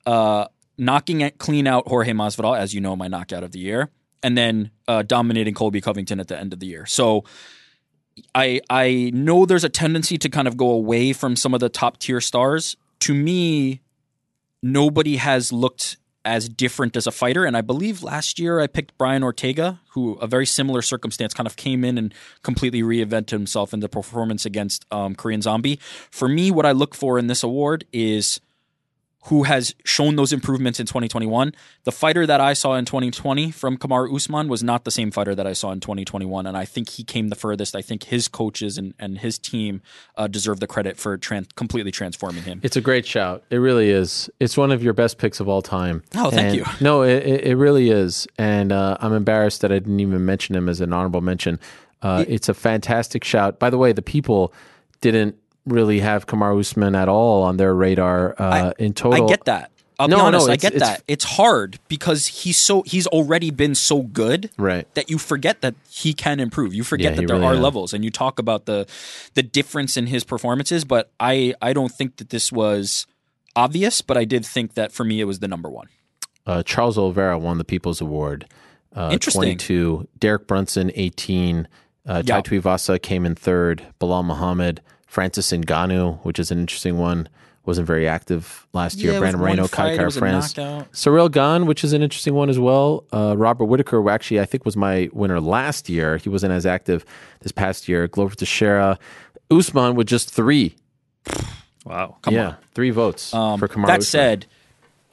Uh, 0.06 0.46
knocking 0.78 1.28
clean 1.38 1.66
out 1.66 1.88
Jorge 1.88 2.12
Masvidal, 2.12 2.56
as 2.58 2.74
you 2.74 2.80
know, 2.80 2.94
my 2.94 3.08
knockout 3.08 3.42
of 3.42 3.52
the 3.52 3.58
year, 3.58 3.88
and 4.22 4.36
then 4.38 4.70
uh, 4.86 5.02
dominating 5.02 5.54
Colby 5.54 5.80
Covington 5.80 6.20
at 6.20 6.28
the 6.28 6.38
end 6.38 6.52
of 6.52 6.60
the 6.60 6.66
year. 6.66 6.86
So 6.86 7.24
I 8.34 8.60
I 8.70 9.10
know 9.14 9.46
there's 9.46 9.64
a 9.64 9.68
tendency 9.68 10.18
to 10.18 10.28
kind 10.28 10.48
of 10.48 10.56
go 10.56 10.70
away 10.70 11.12
from 11.12 11.36
some 11.36 11.54
of 11.54 11.60
the 11.60 11.68
top 11.68 11.98
tier 11.98 12.20
stars. 12.20 12.76
To 13.00 13.14
me, 13.14 13.80
nobody 14.62 15.16
has 15.16 15.52
looked 15.52 15.96
as 16.24 16.48
different 16.48 16.96
as 16.96 17.06
a 17.06 17.10
fighter. 17.10 17.44
And 17.44 17.56
I 17.56 17.60
believe 17.60 18.02
last 18.02 18.38
year 18.38 18.60
I 18.60 18.66
picked 18.66 18.96
Brian 18.96 19.22
Ortega, 19.22 19.80
who 19.90 20.14
a 20.14 20.26
very 20.26 20.46
similar 20.46 20.80
circumstance 20.80 21.34
kind 21.34 21.46
of 21.46 21.56
came 21.56 21.84
in 21.84 21.98
and 21.98 22.14
completely 22.42 22.82
reinvented 22.82 23.30
himself 23.30 23.74
in 23.74 23.80
the 23.80 23.88
performance 23.88 24.46
against 24.46 24.86
um, 24.90 25.14
Korean 25.14 25.42
Zombie. 25.42 25.78
For 26.10 26.28
me, 26.28 26.50
what 26.50 26.64
I 26.64 26.72
look 26.72 26.94
for 26.94 27.18
in 27.18 27.26
this 27.26 27.42
award 27.42 27.84
is 27.92 28.40
who 29.28 29.44
has 29.44 29.74
shown 29.84 30.16
those 30.16 30.32
improvements 30.34 30.78
in 30.78 30.84
2021. 30.86 31.52
The 31.84 31.92
fighter 31.92 32.26
that 32.26 32.40
I 32.42 32.52
saw 32.52 32.74
in 32.74 32.84
2020 32.84 33.50
from 33.52 33.78
Kamaru 33.78 34.14
Usman 34.14 34.48
was 34.48 34.62
not 34.62 34.84
the 34.84 34.90
same 34.90 35.10
fighter 35.10 35.34
that 35.34 35.46
I 35.46 35.54
saw 35.54 35.72
in 35.72 35.80
2021, 35.80 36.46
and 36.46 36.56
I 36.56 36.66
think 36.66 36.90
he 36.90 37.04
came 37.04 37.28
the 37.28 37.34
furthest. 37.36 37.74
I 37.74 37.80
think 37.80 38.04
his 38.04 38.28
coaches 38.28 38.76
and, 38.76 38.92
and 38.98 39.18
his 39.18 39.38
team 39.38 39.80
uh, 40.16 40.26
deserve 40.26 40.60
the 40.60 40.66
credit 40.66 40.98
for 40.98 41.16
tran- 41.16 41.54
completely 41.54 41.90
transforming 41.90 42.42
him. 42.42 42.60
It's 42.62 42.76
a 42.76 42.82
great 42.82 43.06
shout. 43.06 43.44
It 43.48 43.56
really 43.56 43.88
is. 43.90 44.28
It's 44.40 44.58
one 44.58 44.70
of 44.70 44.82
your 44.82 44.92
best 44.92 45.16
picks 45.16 45.40
of 45.40 45.48
all 45.48 45.62
time. 45.62 46.02
Oh, 46.14 46.30
thank 46.30 46.48
And- 46.48 46.56
you. 46.56 46.64
No, 46.80 47.02
it, 47.02 47.22
it 47.26 47.44
it 47.46 47.56
really 47.56 47.88
is. 47.90 48.26
And 48.36 48.72
uh, 48.72 48.98
I'm 49.00 49.14
embarrassed 49.14 49.62
that 49.62 49.72
I 49.72 49.78
didn't 49.78 50.00
even 50.00 50.24
mention 50.26 50.54
him 50.54 50.68
as 50.68 50.80
an 50.82 50.92
honorable 50.92 51.20
mention. 51.22 51.58
Uh, 52.02 52.24
it's 52.28 52.50
a 52.50 52.54
fantastic 52.54 53.24
shout. 53.24 53.58
By 53.58 53.70
the 53.70 53.78
way, 53.78 53.92
the 53.92 54.02
people 54.02 54.52
didn't 55.00 55.36
really 55.66 56.00
have 56.00 56.26
Kamaru 56.26 56.60
Usman 56.60 56.94
at 56.94 57.08
all 57.08 57.42
on 57.42 57.56
their 57.56 57.74
radar 57.74 58.34
uh, 58.38 58.72
in 58.78 58.92
total. 58.94 59.24
I 59.24 59.28
get 59.28 59.44
that. 59.46 59.70
I'll 59.98 60.08
No, 60.08 60.24
be 60.26 60.32
no. 60.32 60.46
I 60.48 60.56
get 60.56 60.74
it's- 60.74 60.80
that. 60.90 61.02
It's 61.06 61.24
hard 61.24 61.78
because 61.88 62.26
he's 62.26 62.58
so 62.58 62.82
he's 62.82 63.06
already 63.06 63.50
been 63.52 63.76
so 63.76 64.02
good 64.02 64.50
Right. 64.58 64.92
that 64.94 65.08
you 65.08 65.18
forget 65.18 65.60
that 65.60 65.76
he 65.88 66.12
can 66.12 66.40
improve. 66.40 66.74
You 66.74 66.82
forget 66.82 67.12
Yeah, 67.12 67.20
that 67.20 67.26
there 67.28 67.36
really 67.36 67.46
are 67.48 67.54
has. 67.54 67.62
levels, 67.62 67.92
and 67.94 68.04
you 68.04 68.10
talk 68.10 68.38
about 68.40 68.66
the 68.66 68.86
the 69.34 69.42
difference 69.44 69.96
in 69.96 70.08
his 70.08 70.24
performances. 70.24 70.84
But 70.84 71.10
I 71.20 71.54
I 71.62 71.72
don't 71.72 71.92
think 71.92 72.16
that 72.16 72.30
this 72.30 72.50
was 72.50 73.06
obvious. 73.54 74.02
But 74.02 74.16
I 74.16 74.24
did 74.24 74.44
think 74.44 74.74
that 74.74 74.90
for 74.90 75.04
me 75.04 75.20
it 75.20 75.24
was 75.24 75.38
the 75.38 75.46
number 75.48 75.70
one. 75.70 75.86
Uh, 76.44 76.62
Charles 76.64 76.98
Oliveira 76.98 77.38
won 77.38 77.58
the 77.58 77.64
People's 77.64 78.00
Award. 78.00 78.46
Uh, 78.94 79.10
Interesting. 79.12 79.40
22. 79.42 80.08
Derek 80.18 80.46
Brunson, 80.48 80.90
18. 80.94 81.68
Uh, 82.06 82.22
Yeah. 82.26 82.40
Tai 82.40 82.42
Tuivasa 82.42 83.00
came 83.00 83.24
in 83.24 83.34
third. 83.36 83.82
Bilal 84.00 84.24
Muhammad. 84.24 84.80
Francis 85.14 85.52
Ngannou, 85.52 86.18
which 86.24 86.40
is 86.40 86.50
an 86.50 86.58
interesting 86.58 86.98
one, 86.98 87.28
wasn't 87.66 87.86
very 87.86 88.08
active 88.08 88.66
last 88.72 88.98
year. 88.98 89.12
Yeah, 89.12 89.20
Brandon 89.20 89.40
with 89.40 89.48
one 89.48 89.56
Moreno, 89.56 89.68
fight, 89.68 89.76
Kai 89.76 89.92
it 89.92 89.96
Kara 89.96 90.10
France. 90.10 90.56
knockout. 90.56 90.90
Ciryl 90.92 91.30
Gane, 91.30 91.66
which 91.66 91.84
is 91.84 91.92
an 91.92 92.02
interesting 92.02 92.34
one 92.34 92.50
as 92.50 92.58
well. 92.58 93.04
Uh, 93.12 93.36
Robert 93.38 93.66
Whitaker, 93.66 94.02
who 94.02 94.08
actually 94.08 94.40
I 94.40 94.44
think 94.44 94.64
was 94.64 94.76
my 94.76 95.08
winner 95.12 95.40
last 95.40 95.88
year. 95.88 96.16
He 96.16 96.28
wasn't 96.28 96.52
as 96.52 96.66
active 96.66 97.04
this 97.42 97.52
past 97.52 97.88
year. 97.88 98.08
Glover 98.08 98.34
Teixeira. 98.34 98.98
Usman 99.52 99.94
with 99.94 100.08
just 100.08 100.32
three. 100.34 100.74
Wow. 101.84 102.16
Come 102.22 102.34
yeah, 102.34 102.54
three 102.74 102.90
votes 102.90 103.32
Um, 103.32 103.58
for 103.60 103.68
Kamaru 103.68 103.86
that 103.86 103.98
Usman. 104.00 104.02
said, 104.02 104.46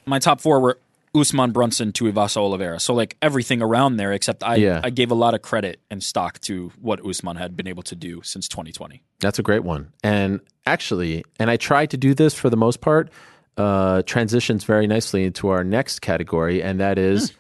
my 0.08 0.18
top 0.20 0.42
four 0.42 0.60
were 0.60 0.80
Usman 1.14 1.52
Brunson 1.52 1.92
Tuivasa 1.92 2.38
Oliveira. 2.38 2.80
So 2.80 2.94
like 2.94 3.18
everything 3.22 3.62
around 3.62 3.98
there, 3.98 4.14
except 4.14 4.44
I 4.44 4.56
Yeah. 4.56 4.82
I 4.84 4.90
gave 4.90 5.12
a 5.12 5.16
lot 5.16 5.34
of 5.34 5.42
credit 5.42 5.80
and 5.90 6.02
stock 6.02 6.40
to 6.42 6.72
what 6.80 7.06
Usman 7.06 7.36
had 7.36 7.58
been 7.58 7.68
able 7.68 7.84
to 7.84 7.96
do 7.96 8.22
since 8.24 8.48
2020. 8.48 9.04
That's 9.20 9.38
a 9.38 9.44
great 9.44 9.64
one. 9.64 9.92
And 10.04 10.40
actually, 10.66 11.24
and 11.38 11.50
I 11.50 11.58
tried 11.58 11.90
to 11.92 11.98
do 11.98 12.14
this 12.14 12.34
for 12.34 12.50
the 12.50 12.58
most 12.58 12.82
part, 12.82 13.10
uh, 13.58 14.04
transitions 14.04 14.64
very 14.64 14.88
nicely 14.88 15.26
into 15.26 15.50
our 15.50 15.64
next 15.64 16.00
category, 16.00 16.64
and 16.64 16.80
that 16.80 16.98
is 16.98 17.34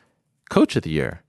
Coach 0.49 0.75
of 0.75 0.83
the 0.83 0.89
Year. 0.89 1.21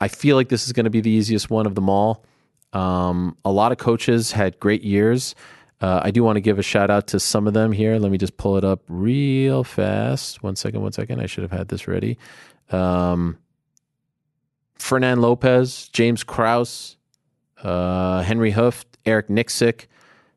I 0.00 0.08
feel 0.08 0.34
like 0.34 0.48
this 0.48 0.66
is 0.66 0.72
going 0.72 0.84
to 0.84 0.90
be 0.90 1.00
the 1.00 1.10
easiest 1.10 1.50
one 1.50 1.66
of 1.66 1.74
them 1.76 1.88
all. 1.88 2.24
Um, 2.72 3.36
a 3.44 3.52
lot 3.52 3.70
of 3.70 3.78
coaches 3.78 4.32
had 4.32 4.58
great 4.58 4.82
years. 4.82 5.34
Uh, 5.80 6.00
I 6.04 6.10
do 6.10 6.22
want 6.22 6.36
to 6.36 6.40
give 6.40 6.58
a 6.58 6.62
shout 6.62 6.90
out 6.90 7.06
to 7.08 7.20
some 7.20 7.46
of 7.46 7.54
them 7.54 7.72
here. 7.72 7.98
Let 7.98 8.12
me 8.12 8.18
just 8.18 8.36
pull 8.36 8.56
it 8.56 8.64
up 8.64 8.82
real 8.88 9.64
fast. 9.64 10.42
One 10.42 10.56
second, 10.56 10.82
one 10.82 10.92
second. 10.92 11.20
I 11.20 11.26
should 11.26 11.42
have 11.42 11.52
had 11.52 11.68
this 11.68 11.88
ready. 11.88 12.18
Um, 12.70 13.38
Fernand 14.78 15.22
Lopez, 15.22 15.88
James 15.92 16.22
Krause, 16.22 16.96
uh, 17.62 18.22
Henry 18.22 18.52
Hooft, 18.52 18.84
Eric 19.06 19.28
Nicksick, 19.28 19.86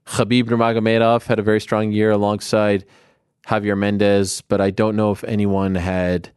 Khabib 0.05 0.43
Nurmagomedov 0.45 1.23
had 1.23 1.39
a 1.39 1.43
very 1.43 1.61
strong 1.61 1.91
year 1.91 2.11
alongside 2.11 2.85
Javier 3.47 3.77
Mendez, 3.77 4.41
but 4.41 4.61
I 4.61 4.69
don't 4.69 4.95
know 4.95 5.11
if 5.11 5.23
anyone 5.23 5.75
had 5.75 6.31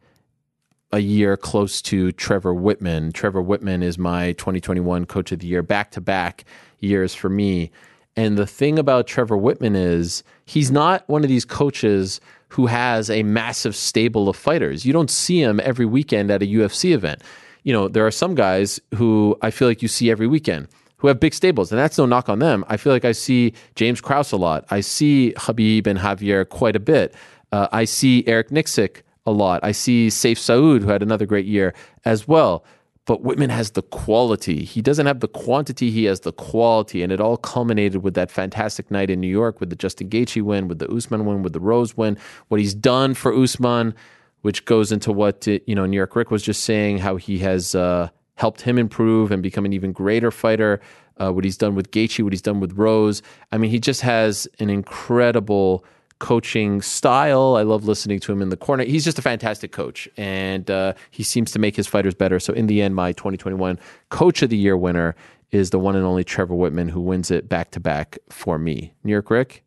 a 0.91 0.99
year 0.99 1.35
close 1.35 1.81
to 1.83 2.11
Trevor 2.13 2.53
Wittman. 2.53 3.13
Trevor 3.13 3.43
Wittman 3.43 3.83
is 3.83 3.97
my 3.97 4.31
2021 4.33 5.05
Coach 5.05 5.31
of 5.31 5.39
the 5.39 5.47
Year, 5.47 5.61
back 5.61 5.91
to 5.91 6.01
back 6.01 6.45
years 6.79 7.13
for 7.13 7.29
me. 7.29 7.71
And 8.17 8.35
the 8.35 8.47
thing 8.47 8.79
about 8.79 9.05
Trevor 9.05 9.37
Wittman 9.37 9.75
is 9.75 10.23
he's 10.45 10.71
not 10.71 11.07
one 11.07 11.23
of 11.23 11.29
these 11.29 11.45
coaches 11.45 12.19
who 12.49 12.65
has 12.65 13.09
a 13.11 13.21
massive 13.23 13.75
stable 13.75 14.27
of 14.27 14.35
fighters. 14.35 14.85
You 14.85 14.91
don't 14.91 15.11
see 15.11 15.41
him 15.41 15.59
every 15.63 15.85
weekend 15.85 16.31
at 16.31 16.41
a 16.41 16.47
UFC 16.47 16.93
event. 16.93 17.21
You 17.63 17.73
know, 17.73 17.87
there 17.87 18.07
are 18.07 18.11
some 18.11 18.33
guys 18.33 18.79
who 18.95 19.37
I 19.43 19.51
feel 19.51 19.67
like 19.67 19.83
you 19.83 19.87
see 19.87 20.09
every 20.09 20.25
weekend 20.25 20.67
who 20.97 21.07
have 21.07 21.19
big 21.19 21.35
stables, 21.35 21.71
and 21.71 21.77
that's 21.77 21.97
no 21.97 22.07
knock 22.07 22.27
on 22.27 22.39
them. 22.39 22.65
I 22.67 22.77
feel 22.77 22.91
like 22.91 23.05
I 23.05 23.11
see 23.11 23.53
James 23.75 24.01
Krause 24.01 24.31
a 24.31 24.37
lot. 24.37 24.65
I 24.71 24.81
see 24.81 25.33
Khabib 25.37 25.85
and 25.85 25.99
Javier 25.99 26.47
quite 26.47 26.75
a 26.75 26.79
bit. 26.79 27.13
Uh, 27.51 27.67
I 27.71 27.85
see 27.85 28.25
Eric 28.25 28.49
Nicksick 28.49 29.03
a 29.27 29.31
lot. 29.31 29.59
I 29.63 29.73
see 29.73 30.07
Saif 30.07 30.37
Saud, 30.37 30.81
who 30.81 30.87
had 30.89 31.03
another 31.03 31.27
great 31.27 31.45
year 31.45 31.75
as 32.03 32.27
well. 32.27 32.63
But 33.07 33.23
Wittman 33.23 33.49
has 33.49 33.71
the 33.71 33.81
quality. 33.81 34.65
He 34.65 34.81
doesn't 34.81 35.05
have 35.05 35.21
the 35.21 35.29
quantity, 35.29 35.89
he 35.89 36.03
has 36.03 36.19
the 36.19 36.33
quality. 36.33 37.01
And 37.01 37.11
it 37.11 37.21
all 37.21 37.37
culminated 37.37 38.03
with 38.03 38.13
that 38.15 38.29
fantastic 38.29 38.91
night 38.91 39.09
in 39.09 39.21
New 39.21 39.29
York 39.29 39.59
with 39.59 39.69
the 39.69 39.77
Justin 39.77 40.09
Gaethje 40.09 40.41
win, 40.41 40.67
with 40.67 40.79
the 40.79 40.89
Usman 40.91 41.25
win, 41.25 41.41
with 41.41 41.53
the 41.53 41.61
Rose 41.61 41.95
win. 41.95 42.17
What 42.49 42.59
he's 42.59 42.75
done 42.75 43.13
for 43.13 43.33
Usman, 43.33 43.95
which 44.41 44.65
goes 44.65 44.91
into 44.91 45.13
what, 45.13 45.47
uh, 45.47 45.59
you 45.65 45.73
know, 45.73 45.85
New 45.85 45.95
York 45.95 46.17
Ric 46.17 46.29
was 46.29 46.43
just 46.43 46.63
saying, 46.63 46.97
how 46.97 47.15
he 47.15 47.39
has 47.39 47.73
uh, 47.73 48.09
helped 48.35 48.61
him 48.61 48.77
improve 48.77 49.31
and 49.31 49.41
become 49.41 49.63
an 49.65 49.71
even 49.71 49.93
greater 49.93 50.29
fighter. 50.29 50.81
Uh, 51.15 51.31
what 51.31 51.45
he's 51.45 51.57
done 51.57 51.75
with 51.75 51.89
Gaethje, 51.91 52.21
what 52.23 52.33
he's 52.33 52.43
done 52.43 52.59
with 52.59 52.73
Rose. 52.73 53.23
I 53.53 53.57
mean, 53.57 53.71
he 53.71 53.79
just 53.79 54.01
has 54.01 54.47
an 54.59 54.69
incredible 54.69 55.83
coaching 56.19 56.81
style. 56.81 57.55
I 57.55 57.63
love 57.63 57.85
listening 57.85 58.19
to 58.21 58.31
him 58.31 58.41
in 58.41 58.49
the 58.49 58.57
corner. 58.57 58.83
He's 58.83 59.03
just 59.03 59.19
a 59.19 59.21
fantastic 59.21 59.71
coach, 59.71 60.07
and 60.17 60.69
uh, 60.69 60.93
he 61.11 61.23
seems 61.23 61.51
to 61.51 61.59
make 61.59 61.75
his 61.75 61.87
fighters 61.87 62.15
better. 62.15 62.39
So, 62.39 62.53
in 62.53 62.67
the 62.67 62.81
end, 62.81 62.95
my 62.95 63.11
2021 63.13 63.79
Coach 64.09 64.41
of 64.41 64.49
the 64.49 64.57
Year 64.57 64.77
winner 64.77 65.15
is 65.51 65.69
the 65.69 65.79
one 65.79 65.95
and 65.95 66.05
only 66.05 66.23
Trevor 66.23 66.55
Wittman, 66.55 66.89
who 66.89 67.01
wins 67.01 67.31
it 67.31 67.47
back 67.47 67.71
to 67.71 67.79
back 67.79 68.17
for 68.29 68.57
me. 68.57 68.93
New 69.03 69.11
York 69.11 69.29
Ric. 69.29 69.63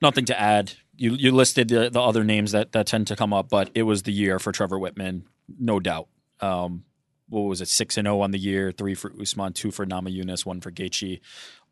Nothing 0.00 0.24
to 0.26 0.40
add. 0.40 0.72
You 0.96 1.14
you 1.14 1.32
listed 1.32 1.68
the, 1.68 1.90
the 1.90 2.00
other 2.00 2.24
names 2.24 2.52
that, 2.52 2.72
that 2.72 2.86
tend 2.86 3.06
to 3.08 3.16
come 3.16 3.32
up, 3.32 3.48
but 3.48 3.70
it 3.74 3.82
was 3.82 4.02
the 4.02 4.12
year 4.12 4.38
for 4.38 4.52
Trevor 4.52 4.78
Wittman, 4.78 5.22
no 5.58 5.80
doubt. 5.80 6.08
Um, 6.40 6.84
what 7.28 7.42
was 7.42 7.60
it? 7.60 7.68
Six 7.68 7.96
and 7.96 8.06
zero 8.06 8.20
on 8.20 8.32
the 8.32 8.38
year, 8.38 8.72
three 8.72 8.94
for 8.94 9.12
Usman, 9.20 9.52
two 9.52 9.70
for 9.70 9.86
Namajunas, 9.86 10.44
one 10.44 10.60
for 10.60 10.70
Gaethje. 10.70 11.20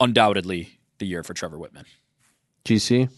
Undoubtedly, 0.01 0.79
the 0.99 1.07
year 1.07 1.23
for 1.23 1.35
Trevor 1.35 1.59
Wittman. 1.59 1.85
GC. 2.65 3.11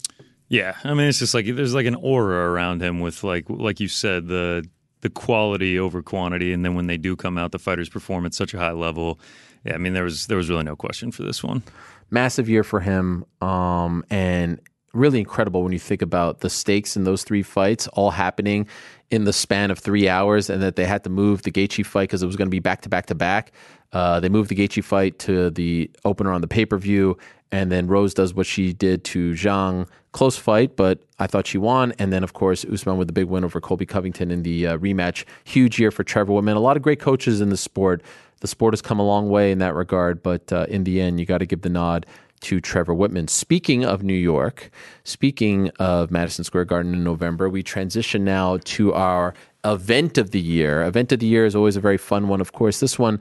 Yeah, 0.50 0.76
I 0.84 0.92
mean, 0.94 1.06
it's 1.08 1.20
just 1.20 1.32
like 1.32 1.46
there's 1.46 1.74
like 1.74 1.86
an 1.86 1.94
aura 1.94 2.50
around 2.50 2.82
him 2.82 3.00
with 3.00 3.24
like 3.24 3.46
like 3.48 3.80
you 3.80 3.88
said 3.88 4.26
the 4.26 4.68
the 5.00 5.08
quality 5.08 5.78
over 5.78 6.02
quantity, 6.02 6.52
and 6.52 6.62
then 6.64 6.74
when 6.74 6.86
they 6.88 6.98
do 6.98 7.16
come 7.16 7.38
out, 7.38 7.52
the 7.52 7.58
fighters 7.58 7.88
perform 7.88 8.26
at 8.26 8.34
such 8.34 8.52
a 8.52 8.58
high 8.58 8.72
level. 8.72 9.18
Yeah, 9.64 9.74
I 9.74 9.78
mean, 9.78 9.94
there 9.94 10.04
was 10.04 10.26
there 10.26 10.36
was 10.36 10.50
really 10.50 10.64
no 10.64 10.76
question 10.76 11.12
for 11.12 11.22
this 11.22 11.42
one. 11.42 11.62
massive 12.10 12.48
year 12.48 12.64
for 12.64 12.80
him 12.80 13.24
um, 13.40 14.04
and 14.10 14.60
really 14.92 15.20
incredible 15.20 15.62
when 15.62 15.72
you 15.72 15.78
think 15.78 16.02
about 16.02 16.40
the 16.40 16.50
stakes 16.50 16.96
in 16.96 17.04
those 17.04 17.22
three 17.22 17.42
fights 17.42 17.86
all 17.88 18.10
happening 18.10 18.66
in 19.10 19.24
the 19.24 19.32
span 19.32 19.70
of 19.70 19.78
three 19.78 20.08
hours 20.08 20.50
and 20.50 20.60
that 20.62 20.74
they 20.76 20.84
had 20.84 21.04
to 21.04 21.10
move 21.10 21.42
the 21.42 21.52
Gaethje 21.52 21.86
fight 21.86 22.08
because 22.08 22.22
it 22.22 22.26
was 22.26 22.36
going 22.36 22.46
to 22.46 22.50
be 22.50 22.58
back 22.58 22.80
to 22.82 22.88
back 22.88 23.06
to 23.06 23.14
back. 23.14 23.52
Uh, 23.92 24.18
they 24.20 24.28
moved 24.28 24.50
the 24.50 24.56
Gaethje 24.56 24.82
fight 24.82 25.18
to 25.20 25.50
the 25.50 25.90
opener 26.04 26.32
on 26.32 26.40
the 26.40 26.48
pay 26.48 26.64
per 26.66 26.76
view, 26.76 27.16
and 27.52 27.70
then 27.70 27.86
Rose 27.86 28.14
does 28.14 28.34
what 28.34 28.46
she 28.46 28.72
did 28.72 29.04
to 29.04 29.32
Zhang. 29.32 29.86
Close 30.12 30.36
fight, 30.36 30.74
but 30.74 30.98
I 31.18 31.26
thought 31.26 31.46
she 31.46 31.58
won. 31.58 31.92
And 31.98 32.12
then, 32.12 32.24
of 32.24 32.32
course, 32.32 32.64
Usman 32.64 32.96
with 32.96 33.06
the 33.06 33.12
big 33.12 33.26
win 33.26 33.44
over 33.44 33.60
Colby 33.60 33.86
Covington 33.86 34.30
in 34.30 34.42
the 34.42 34.66
uh, 34.66 34.78
rematch. 34.78 35.24
Huge 35.44 35.78
year 35.78 35.90
for 35.90 36.02
Trevor 36.02 36.32
Wittman. 36.32 36.56
A 36.56 36.60
lot 36.60 36.76
of 36.76 36.82
great 36.82 36.98
coaches 36.98 37.40
in 37.40 37.50
the 37.50 37.56
sport. 37.56 38.02
The 38.40 38.48
sport 38.48 38.72
has 38.72 38.82
come 38.82 38.98
a 38.98 39.04
long 39.04 39.28
way 39.28 39.52
in 39.52 39.58
that 39.58 39.74
regard, 39.74 40.22
but 40.22 40.52
uh, 40.52 40.66
in 40.68 40.84
the 40.84 41.00
end, 41.00 41.20
you 41.20 41.26
got 41.26 41.38
to 41.38 41.46
give 41.46 41.62
the 41.62 41.68
nod 41.68 42.06
to 42.40 42.60
Trevor 42.60 42.94
Wittman. 42.94 43.28
Speaking 43.28 43.84
of 43.84 44.02
New 44.02 44.14
York, 44.14 44.70
speaking 45.04 45.70
of 45.78 46.10
Madison 46.10 46.42
Square 46.42 46.64
Garden 46.64 46.94
in 46.94 47.04
November, 47.04 47.48
we 47.48 47.62
transition 47.62 48.24
now 48.24 48.58
to 48.64 48.94
our 48.94 49.34
event 49.64 50.16
of 50.16 50.30
the 50.30 50.40
year. 50.40 50.82
Event 50.82 51.12
of 51.12 51.20
the 51.20 51.26
year 51.26 51.44
is 51.44 51.54
always 51.54 51.76
a 51.76 51.80
very 51.80 51.98
fun 51.98 52.28
one, 52.28 52.40
of 52.40 52.52
course. 52.52 52.80
This 52.80 52.98
one 52.98 53.20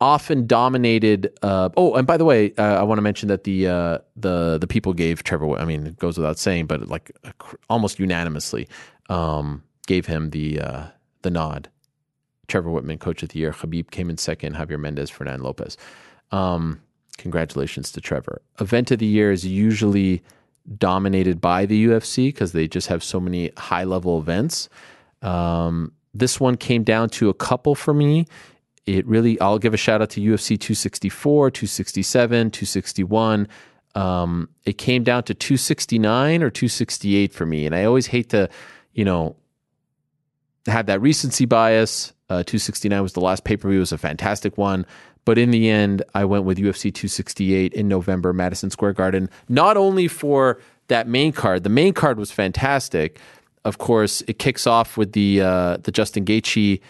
often 0.00 0.46
dominated. 0.46 1.32
Uh, 1.42 1.70
oh, 1.76 1.94
and 1.94 2.06
by 2.06 2.16
the 2.16 2.24
way, 2.24 2.52
uh, 2.56 2.80
I 2.80 2.82
want 2.82 2.98
to 2.98 3.02
mention 3.02 3.28
that 3.28 3.44
the 3.44 3.68
uh, 3.68 3.98
the 4.16 4.58
the 4.58 4.66
people 4.66 4.92
gave 4.92 5.22
Trevor. 5.22 5.58
I 5.58 5.64
mean, 5.64 5.86
it 5.86 5.96
goes 5.98 6.16
without 6.16 6.38
saying, 6.38 6.66
but 6.66 6.88
like 6.88 7.10
almost 7.68 7.98
unanimously 7.98 8.68
um, 9.08 9.62
gave 9.86 10.06
him 10.06 10.30
the 10.30 10.60
uh, 10.60 10.84
the 11.22 11.30
nod. 11.30 11.68
Trevor 12.46 12.70
Wittman, 12.70 12.98
Coach 12.98 13.22
of 13.22 13.30
the 13.30 13.38
Year. 13.38 13.52
Khabib 13.52 13.90
came 13.90 14.08
in 14.08 14.16
second. 14.16 14.56
Javier 14.56 14.80
Mendez, 14.80 15.10
Fernand 15.10 15.42
Lopez. 15.42 15.76
Um, 16.32 16.80
congratulations 17.18 17.92
to 17.92 18.00
Trevor. 18.00 18.40
Event 18.58 18.90
of 18.90 19.00
the 19.00 19.06
Year 19.06 19.30
is 19.30 19.44
usually 19.44 20.22
dominated 20.78 21.40
by 21.40 21.66
the 21.66 21.86
UFC 21.86 22.28
because 22.28 22.52
they 22.52 22.66
just 22.66 22.88
have 22.88 23.04
so 23.04 23.20
many 23.20 23.50
high 23.56 23.84
level 23.84 24.18
events. 24.18 24.68
Um, 25.20 25.92
this 26.14 26.40
one 26.40 26.56
came 26.56 26.84
down 26.84 27.10
to 27.10 27.28
a 27.28 27.34
couple 27.34 27.74
for 27.74 27.92
me 27.92 28.26
it 28.88 29.06
really, 29.06 29.38
I'll 29.40 29.58
give 29.58 29.74
a 29.74 29.76
shout 29.76 30.00
out 30.00 30.10
to 30.10 30.20
UFC 30.20 30.58
264, 30.58 31.50
267, 31.50 32.50
261. 32.50 33.48
Um, 33.94 34.48
it 34.64 34.78
came 34.78 35.04
down 35.04 35.24
to 35.24 35.34
269 35.34 36.42
or 36.42 36.50
268 36.50 37.32
for 37.32 37.44
me. 37.44 37.66
And 37.66 37.74
I 37.74 37.84
always 37.84 38.06
hate 38.06 38.30
to, 38.30 38.48
you 38.94 39.04
know, 39.04 39.36
have 40.66 40.86
that 40.86 41.00
recency 41.02 41.44
bias. 41.44 42.12
Uh, 42.30 42.42
269 42.42 43.02
was 43.02 43.12
the 43.12 43.20
last 43.20 43.44
pay 43.44 43.56
per 43.56 43.68
view, 43.68 43.78
it 43.78 43.80
was 43.80 43.92
a 43.92 43.98
fantastic 43.98 44.56
one. 44.56 44.86
But 45.24 45.36
in 45.36 45.50
the 45.50 45.68
end, 45.68 46.02
I 46.14 46.24
went 46.24 46.44
with 46.44 46.56
UFC 46.56 46.84
268 46.84 47.74
in 47.74 47.88
November, 47.88 48.32
Madison 48.32 48.70
Square 48.70 48.94
Garden, 48.94 49.28
not 49.48 49.76
only 49.76 50.08
for 50.08 50.58
that 50.88 51.06
main 51.06 51.32
card, 51.32 51.64
the 51.64 51.70
main 51.70 51.92
card 51.92 52.18
was 52.18 52.30
fantastic. 52.30 53.18
Of 53.64 53.76
course, 53.76 54.22
it 54.22 54.38
kicks 54.38 54.66
off 54.66 54.96
with 54.96 55.12
the 55.12 55.42
uh, 55.42 55.76
the 55.78 55.92
Justin 55.92 56.24
Gaethje 56.24 56.80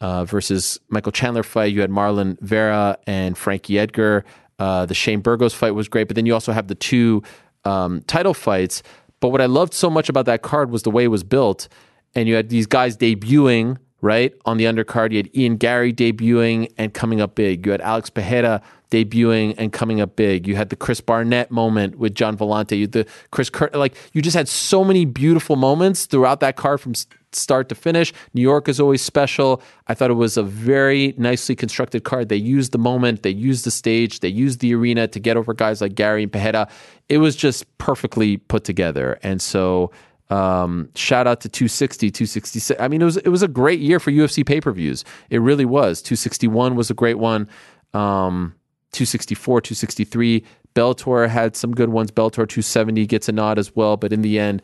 uh, 0.00 0.24
versus 0.24 0.78
Michael 0.88 1.12
Chandler 1.12 1.42
fight. 1.42 1.72
You 1.72 1.80
had 1.80 1.90
Marlon 1.90 2.38
Vera 2.40 2.98
and 3.06 3.36
Frankie 3.36 3.78
Edgar. 3.78 4.24
Uh, 4.58 4.86
the 4.86 4.94
Shane 4.94 5.20
Burgos 5.20 5.54
fight 5.54 5.72
was 5.72 5.88
great, 5.88 6.08
but 6.08 6.16
then 6.16 6.26
you 6.26 6.34
also 6.34 6.52
have 6.52 6.68
the 6.68 6.74
two 6.74 7.22
um, 7.64 8.02
title 8.06 8.34
fights. 8.34 8.82
But 9.20 9.28
what 9.28 9.40
I 9.40 9.46
loved 9.46 9.74
so 9.74 9.90
much 9.90 10.08
about 10.08 10.26
that 10.26 10.42
card 10.42 10.70
was 10.70 10.82
the 10.82 10.90
way 10.90 11.04
it 11.04 11.08
was 11.08 11.24
built, 11.24 11.68
and 12.14 12.28
you 12.28 12.34
had 12.34 12.48
these 12.48 12.66
guys 12.66 12.96
debuting 12.96 13.78
right 14.00 14.34
on 14.44 14.56
the 14.56 14.64
undercard. 14.64 15.12
You 15.12 15.18
had 15.18 15.36
Ian 15.36 15.56
Garry 15.56 15.92
debuting 15.92 16.72
and 16.76 16.92
coming 16.92 17.20
up 17.20 17.34
big. 17.34 17.64
You 17.64 17.72
had 17.72 17.80
Alex 17.80 18.10
Pereira 18.10 18.62
debuting 18.90 19.54
and 19.58 19.72
coming 19.72 20.00
up 20.00 20.16
big. 20.16 20.46
You 20.46 20.56
had 20.56 20.68
the 20.68 20.76
Chris 20.76 21.00
Barnett 21.00 21.50
moment 21.50 21.98
with 21.98 22.14
Gian 22.14 22.36
Villante. 22.36 22.78
You 22.78 22.86
the 22.86 23.06
Chris 23.30 23.50
Kurt, 23.50 23.74
like 23.74 23.96
you 24.12 24.22
just 24.22 24.36
had 24.36 24.48
so 24.48 24.84
many 24.84 25.04
beautiful 25.04 25.56
moments 25.56 26.06
throughout 26.06 26.40
that 26.40 26.56
card 26.56 26.80
from 26.80 26.94
start 27.32 27.68
to 27.68 27.74
finish. 27.74 28.12
New 28.32 28.42
York 28.42 28.68
is 28.68 28.80
always 28.80 29.02
special. 29.02 29.62
I 29.88 29.94
thought 29.94 30.10
it 30.10 30.14
was 30.14 30.36
a 30.36 30.42
very 30.42 31.14
nicely 31.18 31.54
constructed 31.54 32.04
card. 32.04 32.28
They 32.28 32.36
used 32.36 32.72
the 32.72 32.78
moment, 32.78 33.22
they 33.22 33.30
used 33.30 33.64
the 33.64 33.70
stage, 33.70 34.20
they 34.20 34.28
used 34.28 34.60
the 34.60 34.74
arena 34.74 35.08
to 35.08 35.20
get 35.20 35.36
over 35.36 35.52
guys 35.52 35.80
like 35.80 35.94
Garry 35.94 36.22
and 36.22 36.32
Pereira. 36.32 36.68
It 37.08 37.18
was 37.18 37.36
just 37.36 37.66
perfectly 37.78 38.36
put 38.36 38.64
together. 38.64 39.18
And 39.22 39.42
so 39.42 39.90
um, 40.30 40.88
shout 40.94 41.26
out 41.26 41.40
to 41.42 41.48
260, 41.48 42.10
266. 42.10 42.80
I 42.80 42.88
mean, 42.88 43.00
it 43.00 43.04
was 43.04 43.16
it 43.18 43.28
was 43.28 43.42
a 43.42 43.48
great 43.48 43.80
year 43.80 44.00
for 44.00 44.10
UFC 44.10 44.44
pay 44.44 44.60
per 44.60 44.72
views. 44.72 45.04
It 45.30 45.38
really 45.38 45.64
was. 45.64 46.02
261 46.02 46.74
was 46.74 46.90
a 46.90 46.94
great 46.94 47.18
one. 47.18 47.48
Um, 47.94 48.54
264, 48.92 49.60
263. 49.60 50.44
Bellator 50.74 51.28
had 51.28 51.56
some 51.56 51.72
good 51.72 51.90
ones. 51.90 52.10
Bellator 52.10 52.48
270 52.48 53.06
gets 53.06 53.28
a 53.28 53.32
nod 53.32 53.58
as 53.58 53.74
well. 53.74 53.96
But 53.96 54.12
in 54.12 54.22
the 54.22 54.38
end, 54.38 54.62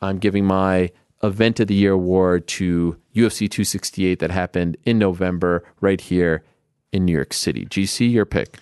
I'm 0.00 0.18
giving 0.18 0.44
my 0.44 0.90
event 1.22 1.60
of 1.60 1.68
the 1.68 1.74
year 1.74 1.92
award 1.92 2.46
to 2.46 2.98
UFC 3.14 3.50
268 3.50 4.18
that 4.18 4.30
happened 4.30 4.76
in 4.84 4.98
November 4.98 5.64
right 5.80 6.00
here 6.00 6.44
in 6.92 7.04
New 7.04 7.12
York 7.12 7.32
City. 7.32 7.64
GC, 7.66 8.12
your 8.12 8.26
pick. 8.26 8.58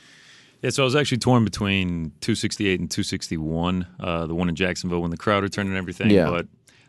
Yeah, 0.63 0.71
so 0.71 0.83
I 0.83 0.85
was 0.85 0.95
actually 0.95 1.19
torn 1.19 1.45
between 1.45 2.13
268 2.21 2.81
and 2.81 2.91
261, 2.91 3.87
uh, 3.99 4.27
the 4.27 4.35
one 4.35 4.49
in 4.49 4.55
Jacksonville 4.55 5.03
when 5.03 5.11
the 5.11 5.17
crowd 5.17 5.43
returned 5.43 5.69
and 5.69 5.77
everything. 5.77 6.11
Yeah. 6.11 6.31
But 6.31 6.47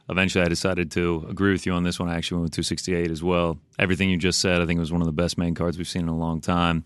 eventually 0.10 0.46
I 0.46 0.48
decided 0.48 0.92
to 0.92 1.26
agree 1.28 1.52
with 1.52 1.66
you 1.66 1.74
on 1.74 1.84
this 1.84 2.00
one. 2.00 2.08
I 2.08 2.16
actually 2.16 2.38
went 2.38 2.44
with 2.44 2.54
268 2.54 3.10
as 3.10 3.24
well. 3.24 3.58
Everything 3.80 4.12
you 4.12 4.18
just 4.18 4.40
said, 4.40 4.62
I 4.62 4.68
think 4.68 4.78
it 4.78 4.80
was 4.80 4.92
one 4.92 5.02
of 5.02 5.08
the 5.08 5.14
best 5.14 5.40
main 5.40 5.56
cards 5.56 5.78
we've 5.78 5.88
seen 5.88 6.04
in 6.04 6.10
a 6.10 6.18
long 6.18 6.40
time. 6.40 6.86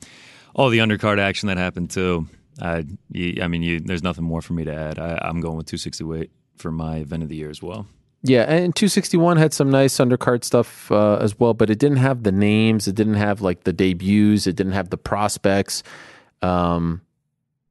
All 0.56 0.70
the 0.70 0.78
undercard 0.80 1.20
action 1.20 1.48
that 1.48 1.58
happened 1.58 1.90
too. 1.90 2.28
I, 2.62 2.86
I 3.14 3.48
mean, 3.48 3.62
you, 3.62 3.82
there's 3.82 4.02
nothing 4.02 4.24
more 4.24 4.42
for 4.42 4.54
me 4.54 4.64
to 4.64 4.74
add. 4.74 4.98
I, 4.98 5.20
I'm 5.22 5.42
going 5.42 5.58
with 5.58 5.68
268 5.68 6.32
for 6.56 6.72
my 6.72 6.98
event 6.98 7.22
of 7.22 7.30
the 7.30 7.36
year 7.36 7.50
as 7.50 7.62
well. 7.62 7.86
Yeah, 8.24 8.44
and 8.44 8.76
261 8.76 9.38
had 9.38 9.54
some 9.54 9.70
nice 9.70 9.98
undercard 9.98 10.44
stuff 10.44 10.92
uh, 10.92 11.18
as 11.18 11.40
well, 11.40 11.54
but 11.54 11.70
it 11.70 11.78
didn't 11.78 11.98
have 11.98 12.24
the 12.24 12.32
names. 12.32 12.88
It 12.88 12.96
didn't 12.96 13.14
have 13.14 13.42
like 13.42 13.64
the 13.64 13.74
debuts. 13.74 14.48
It 14.48 14.56
didn't 14.56 14.74
have 14.74 14.90
the 14.90 14.98
prospects. 14.98 15.84
Um, 16.42 17.02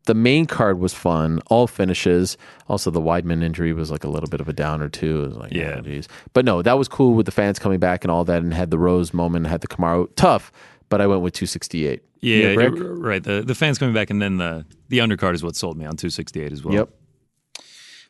the 0.07 0.15
main 0.15 0.47
card 0.47 0.79
was 0.79 0.95
fun, 0.95 1.41
all 1.47 1.67
finishes. 1.67 2.37
Also, 2.69 2.91
the 2.93 3.01
Weidman 3.01 3.43
injury 3.43 3.73
was 3.73 3.91
like 3.91 4.05
a 4.05 4.09
little 4.09 4.29
bit 4.29 4.41
of 4.41 4.49
a 4.49 4.53
downer 4.53 4.89
too. 4.89 5.25
It 5.25 5.27
was 5.29 5.37
like, 5.37 5.53
yeah, 5.53 5.81
oh, 5.85 6.01
but 6.33 6.45
no, 6.45 6.63
that 6.63 6.79
was 6.79 6.87
cool 6.87 7.15
with 7.15 7.27
the 7.27 7.33
fans 7.33 7.59
coming 7.59 7.81
back 7.81 8.05
and 8.05 8.11
all 8.11 8.25
that, 8.25 8.43
and 8.43 8.55
had 8.55 8.71
the 8.71 8.79
Rose 8.79 9.13
moment, 9.13 9.47
had 9.49 9.63
the 9.63 9.69
Kamaru 9.69 10.09
tough. 10.15 10.53
But 10.89 11.01
I 11.01 11.09
went 11.09 11.23
with 11.23 11.35
268. 11.35 12.03
Yeah, 12.21 12.55
right. 12.55 13.23
The 13.23 13.43
the 13.45 13.55
fans 13.57 13.79
coming 13.79 13.95
back, 13.95 14.11
and 14.11 14.23
then 14.23 14.37
the 14.37 14.65
the 14.89 14.99
undercard 14.99 15.35
is 15.35 15.43
what 15.43 15.57
sold 15.57 15.77
me 15.77 15.85
on 15.85 15.97
268 15.97 16.53
as 16.53 16.63
well. 16.65 16.75
Yep. 16.75 16.89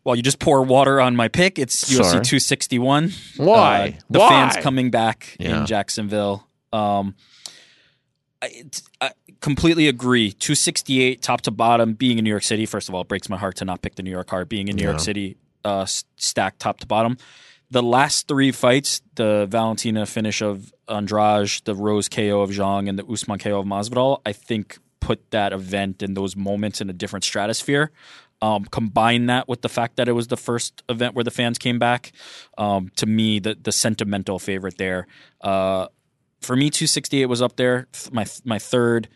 Well, 0.05 0.15
you 0.15 0.23
just 0.23 0.39
pour 0.39 0.63
water 0.63 1.01
on 1.01 1.17
my 1.17 1.29
pick. 1.29 1.59
It's 1.59 1.85
UFC 1.91 2.13
261. 2.23 3.11
Why? 3.39 3.97
Uh, 3.99 4.01
the 4.11 4.19
Why? 4.21 4.29
fans 4.29 4.57
coming 4.63 4.91
back 4.91 5.35
Yeah. 5.41 5.61
in 5.61 5.67
Jacksonville. 5.67 6.47
Um, 6.73 7.15
I, 8.43 8.47
it's- 8.49 8.83
I 9.01 9.11
completely 9.41 9.89
agree. 9.89 10.33
268 10.33 11.23
top 11.23 11.43
to 11.43 11.51
bottom. 11.51 11.95
Being 11.95 12.19
in 12.19 12.25
New 12.25 12.31
York 12.31 12.43
City, 12.43 12.67
first 12.67 12.89
of 12.89 12.95
all, 12.95 13.03
it 13.03 13.09
breaks 13.09 13.29
my 13.29 13.37
heart 13.37 13.57
to 13.57 13.65
not 13.65 13.83
pick 13.83 13.95
the 13.95 14.03
New 14.03 14.11
York 14.11 14.27
card. 14.27 14.49
Being 14.49 14.69
in 14.69 14.77
New 14.77 14.85
York 14.85 15.01
City, 15.01 15.37
uh, 15.65 15.87
stacked 16.17 16.61
top 16.61 16.81
to 16.81 16.87
bottom. 16.87 17.19
The 17.71 17.83
last 17.83 18.29
three 18.29 18.53
fights, 18.53 19.03
the 19.17 19.47
Valentina 19.51 20.07
finish 20.07 20.41
of 20.41 20.73
Andrade, 20.89 21.63
the 21.65 21.75
Rose 21.75 22.09
KO 22.09 22.41
of 22.41 22.51
Zhang, 22.51 22.89
and 22.89 22.97
the 22.99 23.05
Usman 23.05 23.41
KO 23.41 23.59
of 23.59 23.67
Masvidal, 23.67 24.21
I 24.25 24.33
think 24.33 24.79
put 25.01 25.31
that 25.31 25.53
event 25.53 26.03
and 26.03 26.17
those 26.17 26.37
moments 26.37 26.81
in 26.81 26.91
a 26.91 26.93
different 26.93 27.25
stratosphere. 27.25 27.91
Um, 28.43 28.65
combine 28.67 29.27
that 29.27 29.49
with 29.49 29.63
the 29.63 29.69
fact 29.69 29.97
that 29.97 30.09
it 30.09 30.13
was 30.13 30.27
the 30.29 30.37
first 30.37 30.83
event 30.89 31.15
where 31.15 31.25
the 31.25 31.31
fans 31.31 31.59
came 31.59 31.79
back. 31.79 32.13
Um, 32.59 32.91
to 32.97 33.07
me, 33.07 33.39
the 33.39 33.57
the 33.61 33.73
sentimental 33.73 34.39
favorite 34.39 34.77
there. 34.77 35.07
Uh, 35.41 35.87
for 36.41 36.55
me, 36.55 36.69
268 36.69 37.27
was 37.27 37.41
up 37.41 37.57
there. 37.57 37.89
My 38.13 38.27
my 38.45 38.59
third, 38.59 39.09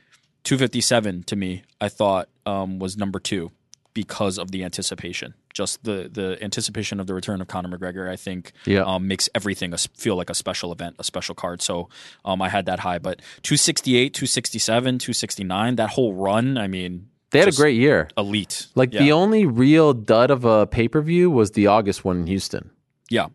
257 0.44 1.24
to 1.24 1.36
me, 1.36 1.62
I 1.80 1.88
thought 1.88 2.28
um, 2.46 2.78
was 2.78 2.96
number 2.96 3.18
two 3.20 3.50
because 3.94 4.38
of 4.38 4.50
the 4.52 4.62
anticipation. 4.64 5.34
Just 5.52 5.82
the 5.82 6.08
the 6.12 6.38
anticipation 6.42 7.00
of 7.00 7.06
the 7.08 7.14
return 7.14 7.40
of 7.40 7.48
Conor 7.48 7.76
McGregor, 7.76 8.08
I 8.08 8.16
think, 8.16 8.52
Yeah. 8.64 8.82
um, 8.82 9.08
makes 9.08 9.28
everything 9.34 9.74
a 9.74 9.78
feel 9.78 10.14
like 10.16 10.30
a 10.30 10.34
special 10.34 10.70
event, 10.72 10.94
a 10.98 11.04
special 11.04 11.34
card. 11.34 11.60
So 11.60 11.88
um, 12.24 12.40
I 12.40 12.48
had 12.48 12.66
that 12.66 12.80
high, 12.80 12.98
but 13.00 13.20
268, 13.42 14.14
267, 14.14 14.98
269, 14.98 15.76
that 15.76 15.90
whole 15.90 16.14
run, 16.14 16.56
I 16.56 16.68
mean, 16.68 17.08
They 17.32 17.40
had 17.40 17.48
a 17.48 17.52
great 17.52 17.76
year. 17.76 18.08
elite. 18.16 18.68
Like 18.76 18.94
yeah. 18.94 19.00
the 19.02 19.12
only 19.12 19.44
real 19.44 19.92
dud 19.92 20.30
of 20.30 20.44
a 20.44 20.66
pay 20.68 20.86
per 20.86 21.00
view 21.02 21.28
was 21.30 21.50
the 21.52 21.66
August 21.66 22.04
one 22.04 22.20
in 22.20 22.26
Houston. 22.28 22.70
Yeah. 23.10 23.26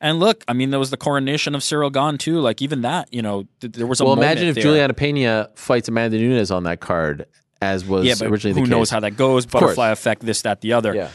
And 0.00 0.20
look, 0.20 0.44
I 0.48 0.52
mean, 0.52 0.70
there 0.70 0.78
was 0.78 0.90
the 0.90 0.96
coronation 0.96 1.54
of 1.54 1.62
Ciryl 1.62 1.92
Gane 1.92 2.18
too. 2.18 2.40
Like 2.40 2.60
even 2.62 2.82
that, 2.82 3.12
you 3.12 3.22
know, 3.22 3.46
th- 3.60 3.72
there 3.72 3.86
was 3.86 4.00
a 4.00 4.04
well, 4.04 4.14
imagine 4.14 4.48
if 4.48 4.54
there. 4.54 4.62
Julianna 4.62 4.94
Peña 4.94 5.56
fights 5.56 5.88
Amanda 5.88 6.18
Nunes 6.18 6.50
on 6.50 6.64
that 6.64 6.80
card, 6.80 7.26
as 7.62 7.84
was 7.84 8.04
yeah, 8.04 8.14
but 8.18 8.28
originally 8.28 8.60
who 8.60 8.66
the 8.66 8.70
knows 8.70 8.90
how 8.90 9.00
that 9.00 9.16
goes? 9.16 9.46
Butterfly 9.46 9.90
effect, 9.90 10.22
this, 10.22 10.42
that, 10.42 10.60
the 10.60 10.72
other. 10.74 10.94
Yeah. 10.94 11.10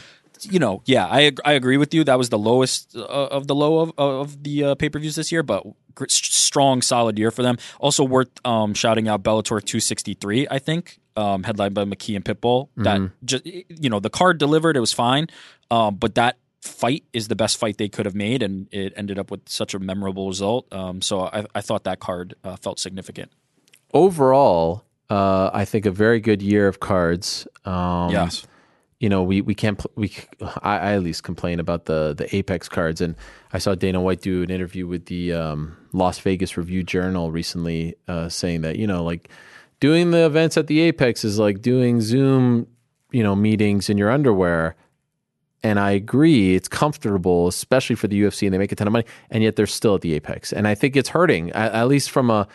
You 0.50 0.58
know, 0.58 0.82
yeah, 0.86 1.06
I 1.06 1.30
I 1.44 1.52
agree 1.52 1.76
with 1.76 1.94
you. 1.94 2.02
That 2.02 2.18
was 2.18 2.28
the 2.30 2.38
lowest 2.38 2.96
uh, 2.96 3.02
of 3.06 3.46
the 3.46 3.54
low 3.54 3.78
of 3.78 3.92
of 3.96 4.42
the 4.42 4.64
uh, 4.64 4.74
pay 4.74 4.88
per 4.88 4.98
views 4.98 5.14
this 5.14 5.30
year, 5.30 5.44
but 5.44 5.64
gr- 5.94 6.06
strong, 6.08 6.82
solid 6.82 7.16
year 7.16 7.30
for 7.30 7.42
them. 7.42 7.58
Also 7.78 8.02
worth 8.02 8.30
um, 8.44 8.74
shouting 8.74 9.06
out 9.06 9.22
Bellator 9.22 9.62
263. 9.62 10.48
I 10.50 10.58
think 10.58 10.98
um, 11.16 11.44
headlined 11.44 11.74
by 11.74 11.84
McKee 11.84 12.16
and 12.16 12.24
Pitbull. 12.24 12.70
That 12.76 12.98
Mm-hmm. 12.98 13.14
just 13.24 13.46
you 13.46 13.88
know 13.88 14.00
the 14.00 14.10
card 14.10 14.38
delivered. 14.38 14.76
It 14.76 14.80
was 14.80 14.92
fine, 14.92 15.28
um, 15.70 15.94
but 15.94 16.16
that 16.16 16.38
fight 16.62 17.04
is 17.12 17.28
the 17.28 17.36
best 17.36 17.58
fight 17.58 17.76
they 17.76 17.88
could 17.88 18.06
have 18.06 18.14
made, 18.14 18.42
and 18.42 18.68
it 18.72 18.92
ended 18.96 19.18
up 19.18 19.30
with 19.30 19.48
such 19.48 19.74
a 19.74 19.78
memorable 19.78 20.28
result. 20.28 20.72
Um, 20.72 21.02
so 21.02 21.22
I, 21.22 21.44
I 21.54 21.60
thought 21.60 21.84
that 21.84 22.00
card 22.00 22.34
uh, 22.44 22.56
felt 22.56 22.78
significant. 22.78 23.32
Overall, 23.92 24.84
uh, 25.10 25.50
I 25.52 25.64
think 25.64 25.86
a 25.86 25.90
very 25.90 26.20
good 26.20 26.40
year 26.40 26.68
of 26.68 26.80
cards. 26.80 27.46
Um, 27.64 28.10
yes. 28.10 28.46
you 29.00 29.08
know, 29.08 29.22
we 29.22 29.40
we 29.40 29.54
can't 29.54 29.84
we 29.96 30.12
I, 30.62 30.78
I 30.78 30.92
at 30.94 31.02
least 31.02 31.24
complain 31.24 31.60
about 31.60 31.86
the 31.86 32.14
the 32.16 32.34
Apex 32.34 32.68
cards, 32.68 33.00
and 33.00 33.16
I 33.52 33.58
saw 33.58 33.74
Dana 33.74 34.00
White 34.00 34.22
do 34.22 34.42
an 34.42 34.50
interview 34.50 34.86
with 34.86 35.06
the 35.06 35.32
um, 35.32 35.76
Las 35.92 36.20
Vegas 36.20 36.56
Review 36.56 36.82
Journal 36.82 37.30
recently, 37.30 37.96
uh, 38.08 38.28
saying 38.28 38.62
that 38.62 38.76
you 38.76 38.86
know, 38.86 39.02
like 39.02 39.28
doing 39.80 40.12
the 40.12 40.24
events 40.24 40.56
at 40.56 40.68
the 40.68 40.80
Apex 40.80 41.24
is 41.24 41.38
like 41.38 41.60
doing 41.60 42.00
Zoom 42.00 42.68
you 43.12 43.22
know, 43.22 43.36
meetings 43.36 43.88
in 43.88 43.98
your 43.98 44.10
underwear. 44.10 44.74
And 45.62 45.78
I 45.78 45.92
agree, 45.92 46.56
it's 46.56 46.68
comfortable, 46.68 47.46
especially 47.46 47.94
for 47.96 48.08
the 48.08 48.20
UFC, 48.20 48.46
and 48.46 48.52
they 48.52 48.58
make 48.58 48.72
a 48.72 48.74
ton 48.76 48.88
of 48.88 48.92
money, 48.92 49.04
and 49.30 49.44
yet 49.44 49.54
they're 49.56 49.66
still 49.66 49.94
at 49.94 50.00
the 50.00 50.14
apex. 50.14 50.52
And 50.52 50.66
I 50.66 50.74
think 50.74 50.96
it's 50.96 51.10
hurting, 51.10 51.50
at, 51.52 51.72
at 51.72 51.86
least 51.88 52.10
from 52.10 52.30
a, 52.30 52.48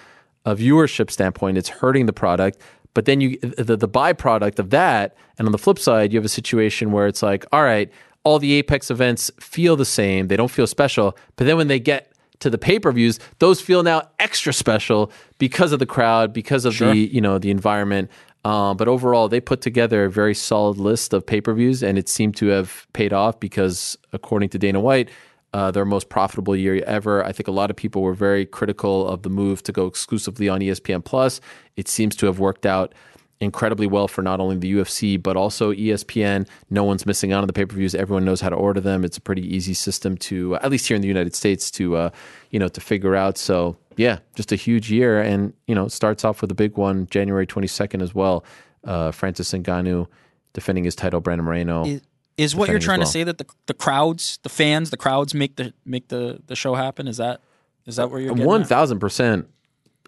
a 0.46 0.56
viewership 0.56 1.10
standpoint, 1.10 1.58
it's 1.58 1.70
hurting 1.70 2.06
the 2.06 2.14
product. 2.14 2.60
But 2.94 3.06
then 3.06 3.22
you, 3.22 3.38
the, 3.40 3.78
the 3.78 3.88
byproduct 3.88 4.60
of 4.60 4.72
that, 4.72 5.16
and 5.38 5.48
on 5.48 5.52
the 5.52 5.58
flip 5.58 5.80
side, 5.80 6.12
you 6.12 6.18
have 6.18 6.26
a 6.26 6.30
situation 6.30 6.92
where 6.92 7.08
it's 7.08 7.24
like, 7.24 7.46
all 7.54 7.64
right, 7.64 7.90
all 8.24 8.40
the 8.40 8.54
apex 8.54 8.92
events 8.92 9.32
feel 9.40 9.78
the 9.78 9.86
same, 9.86 10.28
they 10.28 10.36
don't 10.36 10.52
feel 10.52 10.68
special. 10.68 11.16
But 11.38 11.48
then 11.48 11.56
when 11.56 11.68
they 11.70 11.80
get 11.80 12.12
to 12.40 12.50
the 12.50 12.58
pay 12.58 12.78
per 12.78 12.92
views, 12.92 13.20
those 13.40 13.62
feel 13.62 13.84
now 13.84 14.10
extra 14.20 14.52
special 14.52 15.12
because 15.38 15.72
of 15.72 15.80
the 15.80 15.86
crowd, 15.86 16.34
because 16.34 16.66
of 16.66 16.76
Sure. 16.76 16.92
the 16.92 16.98
you 17.00 17.22
know 17.22 17.40
the 17.40 17.50
environment. 17.52 18.12
Um, 18.46 18.78
but 18.78 18.88
overall, 18.88 19.28
they 19.28 19.42
put 19.42 19.62
together 19.62 20.06
a 20.06 20.10
very 20.10 20.34
solid 20.34 20.78
list 20.78 21.14
of 21.14 21.26
pay 21.26 21.42
per 21.42 21.54
views, 21.54 21.84
and 21.84 21.98
it 21.98 22.08
seemed 22.08 22.36
to 22.38 22.48
have 22.48 22.88
paid 22.94 23.14
off 23.14 23.40
because, 23.40 23.98
according 24.14 24.50
to 24.50 24.58
Dana 24.58 24.80
White, 24.80 25.10
uh, 25.54 25.72
their 25.72 25.86
most 25.86 26.10
profitable 26.10 26.56
year 26.56 26.84
ever. 26.86 27.24
I 27.24 27.32
think 27.32 27.48
a 27.48 27.52
lot 27.52 27.70
of 27.70 27.76
people 27.76 28.02
were 28.02 28.14
very 28.14 28.46
critical 28.46 29.08
of 29.08 29.24
the 29.24 29.30
move 29.30 29.64
to 29.64 29.72
go 29.72 29.86
exclusively 29.86 30.50
on 30.50 30.62
ESPN 30.62 31.04
Plus. 31.04 31.42
It 31.76 31.88
seems 31.88 32.16
to 32.18 32.26
have 32.26 32.40
worked 32.40 32.66
out 32.66 32.94
incredibly 33.40 33.86
well 33.86 34.08
for 34.08 34.22
not 34.22 34.40
only 34.40 34.58
the 34.58 34.74
UFC 34.74 35.22
but 35.22 35.38
also 35.38 35.72
ESPN. 35.72 36.48
No 36.70 36.84
one's 36.84 37.06
missing 37.06 37.32
out 37.34 37.42
on 37.42 37.48
the 37.48 37.54
pay 37.54 37.66
per 37.66 37.76
views. 37.76 37.96
Everyone 37.96 38.26
knows 38.26 38.42
how 38.42 38.50
to 38.50 38.56
order 38.56 38.82
them. 38.82 39.04
It's 39.04 39.18
a 39.18 39.22
pretty 39.22 39.44
easy 39.56 39.74
system 39.74 40.18
to, 40.18 40.56
at 40.58 40.72
least 40.72 40.88
here 40.88 40.96
in 40.96 41.02
the 41.02 41.08
United 41.08 41.36
States, 41.36 41.72
to 41.72 41.96
uh, 41.96 42.10
you 42.52 42.60
know 42.60 42.68
to 42.68 42.82
figure 42.82 43.16
out. 43.16 43.38
So 43.38 43.78
yeah, 43.98 44.20
just 44.36 44.52
a 44.52 44.56
huge 44.56 44.92
year, 44.92 45.20
and 45.20 45.54
you 45.68 45.76
know 45.76 45.88
starts 45.88 46.24
off 46.24 46.42
with 46.42 46.52
a 46.52 46.56
big 46.56 46.78
one, 46.78 47.08
January 47.08 47.46
twenty 47.46 47.68
second 47.68 48.02
as 48.02 48.16
well. 48.16 48.46
Uh, 48.84 49.12
Francis 49.12 49.52
Ngannou 49.52 50.08
defending 50.54 50.84
his 50.86 50.96
title, 50.96 51.20
Brandon 51.20 51.46
Moreno. 51.46 51.86
Is, 51.86 52.02
is 52.38 52.56
what 52.56 52.70
you're 52.70 52.80
trying 52.80 53.00
well. 53.00 53.08
to 53.08 53.12
say 53.12 53.24
that 53.24 53.38
the 53.38 53.46
the 53.66 53.74
crowds, 53.74 54.40
the 54.44 54.50
fans, 54.50 54.92
the 54.92 54.98
crowds 54.98 55.34
make 55.34 55.56
the 55.56 55.74
make 55.86 56.08
the 56.08 56.42
the 56.48 56.56
show 56.56 56.76
happen? 56.76 57.08
Is 57.08 57.18
that 57.18 57.42
is 57.86 57.98
that 57.98 58.10
where 58.10 58.20
you're 58.20 58.36
getting 58.36 58.64
thousand 58.64 59.00
percent. 59.00 59.48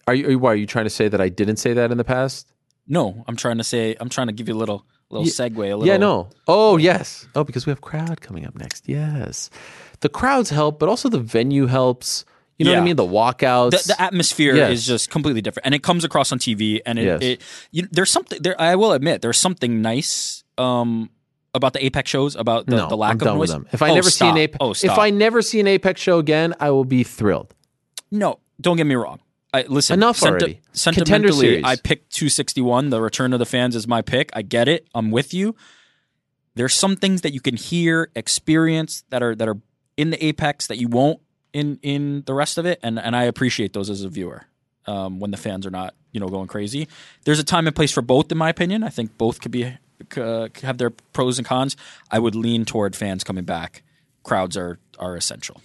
Are 0.08 0.14
you? 0.14 0.28
Are 0.28 0.32
you, 0.32 0.40
why, 0.40 0.54
are 0.54 0.56
you 0.56 0.66
trying 0.66 0.86
to 0.86 0.90
say 0.90 1.08
that 1.08 1.22
I 1.22 1.30
didn't 1.30 1.58
say 1.58 1.74
that 1.74 1.92
in 1.92 1.98
the 1.98 2.04
past? 2.04 2.52
No, 2.88 3.24
I'm 3.28 3.36
trying 3.36 3.58
to 3.60 3.64
say 3.64 3.96
I'm 4.00 4.10
trying 4.10 4.28
to 4.28 4.34
give 4.34 4.48
you 4.48 4.56
a 4.56 4.58
little 4.58 4.86
little 5.10 5.28
segue. 5.28 5.56
A 5.58 5.60
little, 5.60 5.86
Yeah, 5.86 5.98
no. 5.98 6.30
Oh, 6.48 6.78
yes. 6.78 7.28
Oh, 7.36 7.44
because 7.44 7.66
we 7.66 7.72
have 7.72 7.82
crowd 7.82 8.22
coming 8.22 8.46
up 8.46 8.56
next. 8.56 8.88
Yes, 8.88 9.50
the 10.02 10.10
crowds 10.10 10.50
help, 10.50 10.80
but 10.80 10.90
also 10.90 11.10
the 11.10 11.20
venue 11.20 11.68
helps. 11.68 12.26
You 12.60 12.66
know 12.66 12.72
what 12.74 12.82
I 12.82 12.84
mean? 12.84 12.96
The 12.98 13.04
walkouts. 13.04 13.72
the, 13.72 13.94
the 13.96 14.02
atmosphere 14.02 14.56
Yes. 14.56 14.72
is 14.74 14.86
just 14.86 15.10
completely 15.10 15.42
different, 15.42 15.66
and 15.66 15.74
it 15.74 15.82
comes 15.82 16.04
across 16.04 16.32
on 16.32 16.40
TV. 16.40 16.82
And 16.86 17.00
it, 17.00 17.04
Yes. 17.06 17.22
it 17.22 17.42
you, 17.72 17.88
there's 17.92 18.12
something 18.12 18.42
there. 18.42 18.60
I 18.62 18.76
will 18.76 18.92
admit, 18.92 19.22
there's 19.22 19.38
something 19.38 19.82
nice 19.82 20.44
um, 20.58 21.10
about 21.56 21.74
the 21.74 21.84
Apex 21.86 22.10
shows 22.10 22.36
about 22.36 22.66
the, 22.68 22.76
no, 22.76 22.90
the 22.90 22.98
lack 22.98 23.12
I'm 23.12 23.16
of 23.16 23.20
done 23.22 23.38
noise. 23.38 23.48
with 23.48 23.50
them. 23.52 23.68
If 23.72 23.82
I 23.82 23.90
Oh, 23.92 23.96
never 23.96 24.10
stop. 24.12 24.26
see 24.28 24.30
an 24.30 24.38
Apex, 24.38 24.58
oh, 24.60 24.72
if. 24.72 25.00
I 25.00 25.10
never 25.10 25.42
see 25.42 25.60
an 25.62 25.68
Apex 25.68 26.02
show 26.02 26.20
again, 26.20 26.54
I 26.60 26.70
will 26.72 26.86
be 26.86 27.04
thrilled. 27.04 27.56
no, 28.12 28.40
don't 28.62 28.76
get 28.78 28.86
me 28.86 28.96
wrong. 28.96 29.20
I, 29.54 29.64
listen, 29.64 29.96
Enough 29.96 30.22
already. 30.22 30.60
Contender 30.84 31.32
Sentimentally. 31.32 31.64
I 31.64 31.76
picked 31.78 32.12
261. 32.14 32.90
The 32.92 33.02
Return 33.02 33.34
of 33.34 33.40
the 33.40 33.48
Fans 33.48 33.76
is 33.76 33.88
my 33.88 34.02
pick. 34.04 34.30
I 34.34 34.44
get 34.44 34.68
it. 34.68 34.88
I'm 34.94 35.10
with 35.10 35.34
you. 35.34 35.56
There's 36.56 36.76
some 36.76 36.96
things 36.98 37.22
that 37.22 37.34
you 37.34 37.40
can 37.42 37.56
hear, 37.56 38.12
experience 38.16 39.04
that 39.10 39.24
are 39.24 39.34
that 39.36 39.48
are 39.48 39.58
in 39.98 40.10
the 40.12 40.24
Apex 40.24 40.68
that 40.68 40.78
you 40.78 40.88
won't 40.88 41.20
in 41.54 41.80
in 41.82 42.24
the 42.26 42.34
rest 42.34 42.58
of 42.58 42.66
it, 42.66 42.80
and 42.84 43.00
and 43.00 43.16
I 43.16 43.24
appreciate 43.24 43.74
those 43.74 43.90
as 43.90 44.04
a 44.04 44.10
viewer. 44.10 44.46
Um, 44.86 45.20
when 45.20 45.30
the 45.30 45.38
fans 45.38 45.68
are 45.68 45.72
not, 45.72 45.94
you 46.14 46.20
know, 46.20 46.30
going 46.30 46.48
crazy. 46.48 46.88
There's 47.24 47.38
a 47.38 47.44
time 47.44 47.68
and 47.68 47.76
place 47.76 47.92
for 47.92 48.02
both, 48.02 48.32
in 48.32 48.40
my 48.40 48.50
opinion. 48.50 48.82
I 48.84 48.90
think 48.90 49.20
both 49.20 49.40
could 49.40 49.52
be 49.52 49.78
uh, 50.18 50.48
have 50.64 50.78
their 50.78 50.90
pros 50.90 51.38
and 51.38 51.46
cons. 51.46 51.76
I 52.10 52.18
would 52.18 52.34
lean 52.34 52.66
toward 52.66 52.96
fans 52.96 53.24
coming 53.24 53.44
back. 53.44 53.84
Crowds 54.24 54.58
are 54.58 54.80
are 54.98 55.16
essential. 55.16 55.62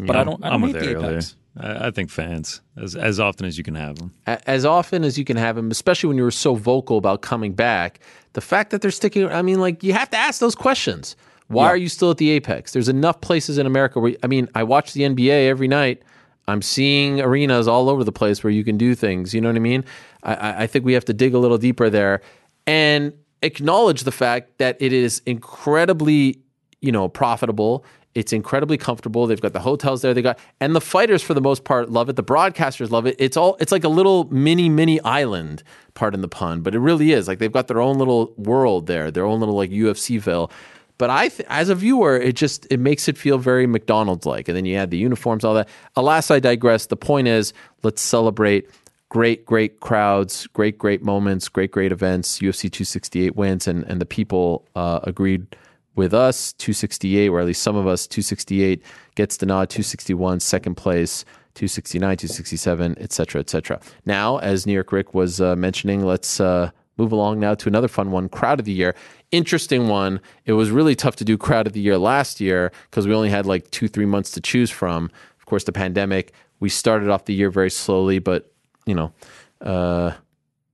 But 0.00 0.16
I 0.16 0.24
don't. 0.24 0.42
I 0.44 0.50
don't 0.50 0.62
I'm 0.64 0.68
hate 0.68 0.74
with 0.74 0.82
the 0.82 1.00
there. 1.00 1.10
Apex. 1.10 1.36
I, 1.56 1.86
I 1.86 1.90
think 1.90 2.10
fans 2.10 2.60
as 2.76 2.96
as 2.96 3.20
often 3.20 3.46
as 3.46 3.58
you 3.58 3.64
can 3.64 3.74
have 3.74 3.96
them. 3.96 4.12
As 4.26 4.64
often 4.64 5.04
as 5.04 5.18
you 5.18 5.24
can 5.24 5.36
have 5.36 5.56
them, 5.56 5.70
especially 5.70 6.08
when 6.08 6.16
you 6.16 6.24
were 6.24 6.30
so 6.30 6.54
vocal 6.54 6.98
about 6.98 7.22
coming 7.22 7.52
back. 7.52 8.00
The 8.32 8.40
fact 8.40 8.70
that 8.70 8.82
they're 8.82 8.90
sticking, 8.90 9.28
I 9.28 9.42
mean, 9.42 9.60
like 9.60 9.82
you 9.82 9.92
have 9.92 10.10
to 10.10 10.16
ask 10.16 10.40
those 10.40 10.54
questions. 10.54 11.14
Why 11.48 11.66
are 11.66 11.76
you 11.76 11.88
still 11.88 12.10
at 12.10 12.16
the 12.18 12.30
Apex? 12.30 12.72
There's 12.72 12.88
enough 12.88 13.20
places 13.20 13.58
in 13.58 13.66
America 13.66 14.00
where, 14.00 14.14
I 14.22 14.26
mean, 14.26 14.48
I 14.54 14.62
watch 14.62 14.92
the 14.92 15.02
NBA 15.02 15.48
every 15.48 15.68
night. 15.68 16.02
I'm 16.48 16.62
seeing 16.62 17.20
arenas 17.20 17.68
all 17.68 17.88
over 17.88 18.02
the 18.04 18.12
place 18.12 18.42
where 18.44 18.50
you 18.50 18.64
can 18.64 18.76
do 18.76 18.94
things. 18.94 19.32
You 19.34 19.40
know 19.40 19.48
what 19.48 19.56
I 19.56 19.60
mean? 19.60 19.84
I- 20.22 20.34
I, 20.34 20.62
I 20.62 20.66
think 20.66 20.84
we 20.84 20.92
have 20.94 21.04
to 21.06 21.12
dig 21.14 21.34
a 21.34 21.38
little 21.38 21.58
deeper 21.58 21.88
there 21.90 22.20
and 22.66 23.12
acknowledge 23.42 24.02
the 24.04 24.12
fact 24.12 24.58
that 24.58 24.76
it 24.80 24.92
is 24.92 25.22
incredibly, 25.26 26.40
you 26.80 26.92
know, 26.92 27.08
profitable. 27.08 27.84
It's 28.14 28.32
incredibly 28.32 28.76
comfortable. 28.78 29.26
They've 29.26 29.40
got 29.40 29.52
the 29.54 29.60
hotels 29.60 30.02
there. 30.02 30.14
They 30.14 30.22
got 30.22 30.38
and 30.60 30.74
the 30.74 30.80
fighters 30.80 31.22
for 31.22 31.34
the 31.34 31.40
most 31.40 31.64
part 31.64 31.90
love 31.90 32.08
it. 32.08 32.16
The 32.16 32.22
broadcasters 32.22 32.90
love 32.90 33.06
it. 33.06 33.16
It's 33.18 33.36
all 33.36 33.56
it's 33.58 33.72
like 33.72 33.84
a 33.84 33.88
little 33.88 34.24
mini 34.30 34.68
mini 34.68 35.00
island, 35.00 35.62
pardon 35.94 36.20
the 36.20 36.28
pun, 36.28 36.60
but 36.60 36.74
it 36.74 36.78
really 36.78 37.12
is. 37.12 37.26
Like 37.26 37.38
they've 37.38 37.50
got 37.52 37.66
their 37.68 37.80
own 37.80 37.98
little 37.98 38.32
world 38.36 38.86
there, 38.86 39.10
their 39.10 39.24
own 39.26 39.40
little 39.40 39.56
like 39.56 39.70
UFCville. 39.70 40.50
But 40.98 41.10
I, 41.10 41.28
th- 41.28 41.48
as 41.48 41.68
a 41.68 41.74
viewer, 41.74 42.16
it 42.16 42.36
just 42.36 42.66
it 42.70 42.78
makes 42.78 43.08
it 43.08 43.18
feel 43.18 43.38
very 43.38 43.66
McDonald's 43.66 44.26
like. 44.26 44.48
And 44.48 44.56
then 44.56 44.64
you 44.64 44.76
add 44.76 44.90
the 44.90 44.96
uniforms, 44.96 45.44
all 45.44 45.54
that. 45.54 45.68
Alas, 45.96 46.30
I 46.30 46.38
digress. 46.38 46.86
The 46.86 46.96
point 46.96 47.28
is, 47.28 47.52
let's 47.82 48.00
celebrate 48.00 48.70
great, 49.08 49.44
great 49.44 49.80
crowds, 49.80 50.46
great, 50.48 50.78
great 50.78 51.02
moments, 51.02 51.48
great, 51.48 51.72
great 51.72 51.92
events. 51.92 52.38
UFC 52.38 52.70
268 52.70 53.34
wins, 53.34 53.66
and 53.66 53.84
and 53.84 54.00
the 54.00 54.06
people 54.06 54.66
uh, 54.76 55.00
agreed 55.02 55.56
with 55.96 56.14
us. 56.14 56.52
268, 56.54 57.28
or 57.28 57.40
at 57.40 57.46
least 57.46 57.62
some 57.62 57.76
of 57.76 57.86
us, 57.86 58.06
268 58.06 58.82
gets 59.14 59.36
the 59.38 59.46
nod. 59.46 59.70
261, 59.70 60.40
second 60.40 60.76
place. 60.76 61.24
269, 61.54 62.16
267, 62.16 62.96
et 62.98 63.12
cetera, 63.12 63.40
et 63.40 63.48
cetera. 63.48 63.80
Now, 64.04 64.38
as 64.38 64.66
New 64.66 64.72
York 64.72 64.90
Ric 64.90 65.14
was 65.14 65.40
uh, 65.40 65.54
mentioning, 65.54 66.04
let's 66.04 66.40
uh, 66.40 66.72
move 66.96 67.12
along 67.12 67.38
now 67.38 67.54
to 67.54 67.68
another 67.68 67.86
fun 67.86 68.10
one 68.10 68.28
crowd 68.28 68.58
of 68.58 68.66
the 68.66 68.72
year 68.72 68.94
interesting 69.36 69.88
one. 69.88 70.20
It 70.44 70.52
was 70.52 70.70
really 70.70 70.94
tough 70.94 71.16
to 71.16 71.24
do 71.24 71.36
crowd 71.36 71.66
of 71.66 71.72
the 71.72 71.80
year 71.80 71.98
last 71.98 72.40
year 72.40 72.72
because 72.90 73.06
we 73.06 73.14
only 73.14 73.30
had 73.30 73.46
like 73.46 73.70
two 73.70 73.88
three 73.88 74.06
months 74.06 74.30
to 74.32 74.40
choose 74.40 74.70
from. 74.70 75.10
Of 75.38 75.46
course 75.46 75.64
the 75.64 75.72
pandemic 75.72 76.32
we 76.60 76.68
started 76.68 77.10
off 77.10 77.26
the 77.26 77.34
year 77.34 77.50
very 77.50 77.70
slowly 77.70 78.18
but 78.18 78.52
you 78.86 78.94
know 78.94 79.12
uh, 79.60 80.12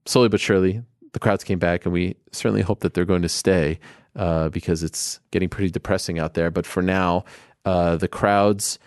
slowly 0.05 0.29
but 0.29 0.39
surely 0.39 0.81
the 1.13 1.19
crowds 1.19 1.43
came 1.43 1.59
back 1.59 1.85
and 1.85 1.93
we 1.93 2.15
certainly 2.31 2.61
hope 2.61 2.79
that 2.81 2.93
they're 2.93 3.05
going 3.05 3.21
to 3.21 3.29
stay 3.29 3.79
uh, 4.15 4.49
because 4.49 4.83
it's 4.83 5.19
getting 5.31 5.49
pretty 5.49 5.69
depressing 5.69 6.19
out 6.19 6.33
there. 6.33 6.49
But 6.51 6.65
for 6.65 6.81
now 6.81 7.25
uh, 7.65 7.97
the 7.97 8.07
crowds 8.07 8.79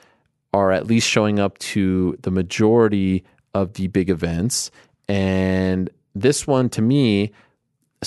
are 0.52 0.72
at 0.72 0.86
least 0.86 1.08
showing 1.08 1.38
up 1.38 1.58
to 1.58 2.16
the 2.22 2.30
majority 2.30 3.24
of 3.54 3.74
the 3.74 3.88
big 3.88 4.08
events. 4.08 4.70
And 5.08 5.90
this 6.14 6.46
one, 6.46 6.68
to 6.70 6.82
me, 6.82 7.32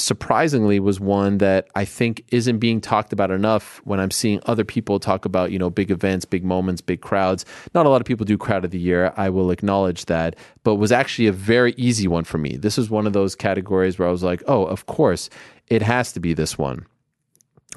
surprisingly, 0.01 0.79
was 0.79 0.99
one 0.99 1.39
that 1.39 1.67
I 1.75 1.85
think 1.85 2.23
isn't 2.31 2.59
being 2.59 2.81
talked 2.81 3.13
about 3.13 3.31
enough 3.31 3.81
when 3.83 3.99
I'm 3.99 4.11
seeing 4.11 4.39
other 4.45 4.63
people 4.63 4.99
talk 4.99 5.25
about, 5.25 5.51
you 5.51 5.59
know, 5.59 5.69
big 5.69 5.91
events, 5.91 6.25
big 6.25 6.43
moments, 6.43 6.81
big 6.81 7.01
crowds. 7.01 7.45
Not 7.73 7.85
a 7.85 7.89
lot 7.89 8.01
of 8.01 8.05
people 8.05 8.25
do 8.25 8.37
crowd 8.37 8.65
of 8.65 8.71
the 8.71 8.79
year. 8.79 9.13
I 9.17 9.29
will 9.29 9.51
acknowledge 9.51 10.05
that, 10.05 10.35
but 10.63 10.75
was 10.75 10.91
actually 10.91 11.27
a 11.27 11.31
very 11.31 11.73
easy 11.77 12.07
one 12.07 12.23
for 12.23 12.37
me. 12.37 12.57
This 12.57 12.77
is 12.77 12.89
one 12.89 13.07
of 13.07 13.13
those 13.13 13.35
categories 13.35 13.99
where 13.99 14.07
I 14.07 14.11
was 14.11 14.23
like, 14.23 14.43
oh, 14.47 14.65
of 14.65 14.85
course, 14.85 15.29
it 15.67 15.81
has 15.81 16.13
to 16.13 16.19
be 16.19 16.33
this 16.33 16.57
one. 16.57 16.85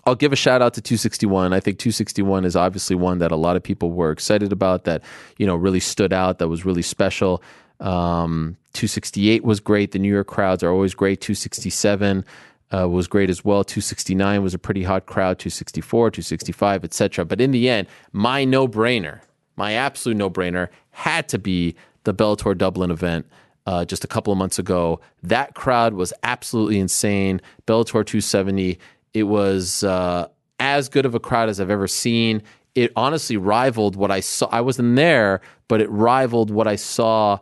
I'll 0.06 0.14
give 0.14 0.32
a 0.32 0.36
shout 0.36 0.62
out 0.62 0.74
to 0.74 0.80
261. 0.80 1.52
I 1.52 1.60
think 1.60 1.78
261 1.78 2.44
is 2.44 2.56
obviously 2.56 2.96
one 2.96 3.18
that 3.18 3.32
a 3.32 3.36
lot 3.36 3.56
of 3.56 3.62
people 3.62 3.90
were 3.92 4.10
excited 4.10 4.52
about, 4.52 4.84
that 4.84 5.02
you 5.36 5.46
know 5.46 5.56
really 5.56 5.80
stood 5.80 6.12
out, 6.12 6.38
that 6.38 6.48
was 6.48 6.64
really 6.64 6.82
special. 6.82 7.42
Um, 7.80 8.56
268 8.74 9.44
was 9.44 9.60
great. 9.60 9.92
The 9.92 9.98
New 9.98 10.12
York 10.12 10.26
crowds 10.26 10.62
are 10.62 10.70
always 10.70 10.94
great. 10.94 11.20
267 11.20 12.24
uh, 12.72 12.88
was 12.88 13.08
great 13.08 13.30
as 13.30 13.44
well. 13.44 13.64
269 13.64 14.42
was 14.42 14.54
a 14.54 14.58
pretty 14.58 14.82
hot 14.82 15.06
crowd. 15.06 15.38
264, 15.38 16.10
265, 16.10 16.84
etc. 16.84 17.24
But 17.24 17.40
in 17.40 17.50
the 17.50 17.68
end, 17.68 17.88
my 18.12 18.44
no-brainer, 18.44 19.20
my 19.56 19.72
absolute 19.72 20.16
no-brainer, 20.16 20.68
had 20.90 21.28
to 21.30 21.38
be 21.38 21.74
the 22.04 22.14
Bellator 22.14 22.56
Dublin 22.56 22.90
event 22.90 23.26
uh, 23.66 23.84
just 23.84 24.04
a 24.04 24.08
couple 24.08 24.32
of 24.32 24.38
months 24.38 24.58
ago. 24.58 25.00
That 25.22 25.54
crowd 25.54 25.94
was 25.94 26.12
absolutely 26.22 26.78
insane. 26.78 27.40
Bellator 27.66 28.06
270. 28.06 28.78
It 29.14 29.24
was 29.24 29.82
uh, 29.82 30.28
as 30.58 30.88
good 30.88 31.06
of 31.06 31.14
a 31.14 31.20
crowd 31.20 31.48
as 31.48 31.60
I've 31.60 31.70
ever 31.70 31.88
seen. 31.88 32.42
It 32.74 32.92
honestly 32.94 33.36
rivaled 33.36 33.96
what 33.96 34.10
I 34.12 34.20
saw. 34.20 34.48
I 34.52 34.60
wasn't 34.60 34.94
there, 34.94 35.40
but 35.66 35.80
it 35.80 35.90
rivaled 35.90 36.50
what 36.50 36.68
I 36.68 36.76
saw 36.76 37.38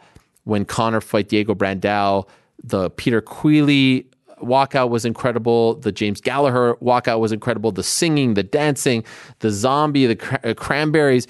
when 0.48 0.64
Conor 0.64 1.02
fight 1.02 1.28
Diego 1.28 1.54
Brandao. 1.54 2.26
The 2.64 2.88
Peter 2.90 3.20
Queally 3.20 4.06
walkout 4.42 4.88
was 4.88 5.04
incredible. 5.04 5.74
The 5.74 5.92
James 5.92 6.22
Gallagher 6.22 6.74
walkout 6.76 7.20
was 7.20 7.32
incredible. 7.32 7.70
The 7.70 7.82
singing, 7.82 8.32
the 8.32 8.42
dancing, 8.42 9.04
the 9.40 9.50
zombie, 9.50 10.06
the 10.06 10.40
uh, 10.50 10.54
cranberries. 10.54 11.26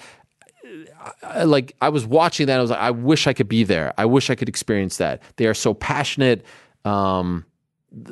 Like 1.45 1.75
I 1.81 1.89
was 1.89 2.07
watching 2.07 2.47
that. 2.47 2.59
I 2.59 2.63
was 2.63 2.71
like, 2.71 2.79
I 2.81 2.93
wish 2.93 3.27
I 3.27 3.33
could 3.33 3.49
be 3.49 3.65
there. 3.65 3.93
I 3.99 4.05
wish 4.05 4.31
I 4.31 4.37
could 4.37 4.49
experience 4.49 4.99
that. 4.99 5.21
They 5.37 5.47
are 5.47 5.55
so 5.55 5.75
passionate. 5.75 6.45
Um, 6.85 7.45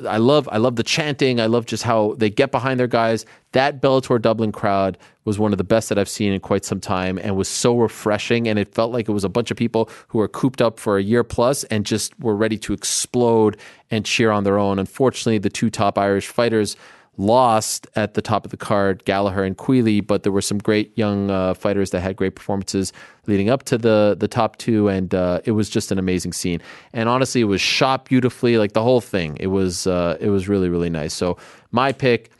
I 0.07 0.17
love 0.17 0.49
I 0.51 0.57
love 0.57 0.75
the 0.75 0.83
chanting. 0.83 1.39
I 1.39 1.45
love 1.45 1.67
just 1.67 1.83
how 1.83 2.15
they 2.17 2.31
get 2.31 2.51
behind 2.51 2.79
their 2.79 2.87
guys. 2.87 3.25
That 3.51 3.79
Bellator 3.79 4.19
Dublin 4.19 4.51
crowd 4.51 4.97
was 5.23 5.37
one 5.37 5.51
of 5.51 5.59
the 5.59 5.63
best 5.63 5.89
that 5.89 5.99
I've 5.99 6.09
seen 6.09 6.33
in 6.33 6.39
quite 6.39 6.65
some 6.65 6.79
time 6.79 7.19
and 7.19 7.35
was 7.35 7.47
so 7.47 7.77
refreshing 7.77 8.47
and 8.47 8.57
it 8.57 8.73
felt 8.73 8.91
like 8.91 9.07
it 9.07 9.11
was 9.11 9.23
a 9.23 9.29
bunch 9.29 9.51
of 9.51 9.57
people 9.57 9.89
who 10.07 10.17
were 10.17 10.27
cooped 10.27 10.61
up 10.61 10.79
for 10.79 10.97
a 10.97 11.03
year 11.03 11.23
plus 11.23 11.63
and 11.65 11.85
just 11.85 12.19
were 12.19 12.35
ready 12.35 12.57
to 12.59 12.73
explode 12.73 13.57
and 13.91 14.03
cheer 14.03 14.31
on 14.31 14.43
their 14.45 14.57
own. 14.57 14.79
Unfortunately, 14.79 15.37
the 15.37 15.49
two 15.49 15.69
top 15.69 15.97
Irish 15.97 16.27
fighters 16.27 16.75
lost 17.17 17.87
at 17.95 18.13
the 18.13 18.21
top 18.21 18.45
of 18.45 18.51
the 18.51 18.57
card, 18.57 19.03
Gallagher 19.05 19.43
and 19.43 19.57
Queally, 19.57 20.01
but 20.01 20.23
there 20.23 20.31
were 20.31 20.41
some 20.41 20.59
great 20.59 20.95
young 20.97 21.31
uh, 21.31 21.55
fighters 21.55 21.89
that 21.91 22.01
had 22.01 22.15
great 22.15 22.35
performances 22.35 22.93
leading 23.25 23.49
up 23.49 23.63
to 23.63 23.77
the 23.77 24.15
the 24.17 24.27
top 24.27 24.57
two, 24.57 24.87
and 24.87 25.13
uh, 25.13 25.41
it 25.45 25.51
was 25.51 25.69
just 25.69 25.91
an 25.91 25.99
amazing 25.99 26.31
scene. 26.33 26.61
And 26.93 27.09
honestly, 27.09 27.41
it 27.41 27.45
was 27.45 27.61
shot 27.61 28.05
beautifully, 28.05 28.57
like 28.57 28.73
the 28.73 28.83
whole 28.83 29.01
thing. 29.01 29.37
It 29.39 29.47
was 29.47 29.87
uh, 29.87 30.17
it 30.19 30.29
was 30.29 30.47
really 30.47 30.69
really 30.69 30.89
nice. 30.89 31.13
So 31.13 31.37
my 31.71 31.91
pick, 31.91 32.31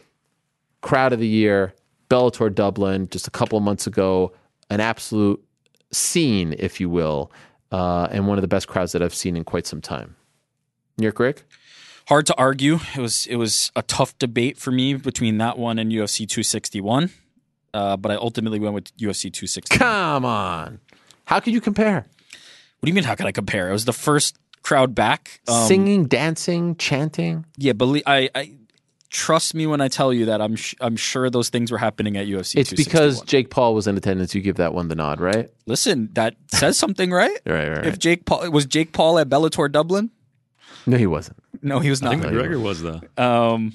crowd 0.81 1.11
of 1.11 1.19
the 1.19 1.27
year, 1.27 1.73
Bellator 2.09 2.53
Dublin, 2.53 3.07
just 3.09 3.27
a 3.27 3.31
couple 3.31 3.57
of 3.57 3.63
months 3.63 3.87
ago, 3.87 4.31
an 4.69 4.79
absolute 4.79 5.43
scene, 5.91 6.55
if 6.59 6.79
you 6.79 6.89
will, 6.89 7.31
uh, 7.71 8.07
and 8.11 8.27
one 8.27 8.37
of 8.37 8.41
the 8.41 8.47
best 8.47 8.67
crowds 8.67 8.91
that 8.91 9.01
I've 9.01 9.15
seen 9.15 9.35
in 9.35 9.43
quite 9.43 9.65
some 9.65 9.81
time. 9.81 10.15
New 10.97 11.05
York 11.05 11.19
Ric 11.19 11.43
hard 12.07 12.25
to 12.27 12.35
argue. 12.37 12.79
It 12.95 12.99
was 12.99 13.25
it 13.27 13.35
was 13.35 13.71
a 13.75 13.81
tough 13.83 14.17
debate 14.17 14.57
for 14.57 14.71
me 14.71 14.95
between 14.95 15.37
that 15.37 15.57
one 15.57 15.79
and 15.79 15.91
UFC 15.91 16.27
261, 16.27 17.11
uh, 17.73 17.97
but 17.97 18.11
I 18.11 18.15
ultimately 18.15 18.59
went 18.59 18.73
with 18.73 18.97
UFC 18.97 19.31
261. 19.31 19.77
Come 19.79 20.25
on, 20.25 20.79
how 21.25 21.39
could 21.39 21.53
you 21.53 21.61
compare? 21.61 22.05
What 22.79 22.85
do 22.85 22.89
you 22.89 22.93
mean? 22.93 23.03
How 23.03 23.15
can 23.15 23.25
I 23.25 23.31
compare? 23.31 23.69
It 23.69 23.73
was 23.73 23.85
the 23.85 23.93
first 23.93 24.37
crowd 24.61 24.93
back, 24.93 25.41
um, 25.47 25.67
singing, 25.67 26.05
dancing, 26.05 26.75
chanting. 26.75 27.45
Yeah, 27.57 27.73
believe 27.73 28.03
I, 28.05 28.29
I 28.35 28.53
trust 29.09 29.55
me 29.55 29.65
when 29.65 29.81
I 29.81 29.87
tell 29.87 30.13
you 30.13 30.25
that 30.25 30.41
I'm 30.41 30.55
sh- 30.55 30.75
I'm 30.79 30.95
sure 30.95 31.29
those 31.29 31.49
things 31.49 31.71
were 31.71 31.77
happening 31.77 32.17
at 32.17 32.27
UFC. 32.27 32.57
It's 32.57 32.73
because 32.73 33.21
Jake 33.21 33.49
Paul 33.49 33.73
was 33.73 33.87
in 33.87 33.97
attendance. 33.97 34.35
You 34.35 34.41
give 34.41 34.57
that 34.57 34.73
one 34.73 34.89
the 34.89 34.95
nod, 34.95 35.19
right? 35.19 35.49
Listen, 35.65 36.09
that 36.13 36.35
says 36.51 36.77
something, 36.77 37.11
right? 37.11 37.31
right, 37.45 37.53
right, 37.69 37.77
right. 37.77 37.85
If 37.85 37.97
Jake 37.99 38.25
Paul 38.25 38.49
was 38.51 38.65
Jake 38.65 38.93
Paul 38.93 39.19
at 39.19 39.29
Bellator 39.29 39.71
Dublin. 39.71 40.11
No, 40.85 40.97
he 40.97 41.07
wasn't. 41.07 41.37
No, 41.67 41.79
he 41.79 41.89
was 41.89 42.01
not. 42.01 42.15
I 42.15 42.19
think 42.19 42.33
McGregor 42.33 42.61
was 42.61 42.81
though. 42.81 43.01
Um, 43.17 43.73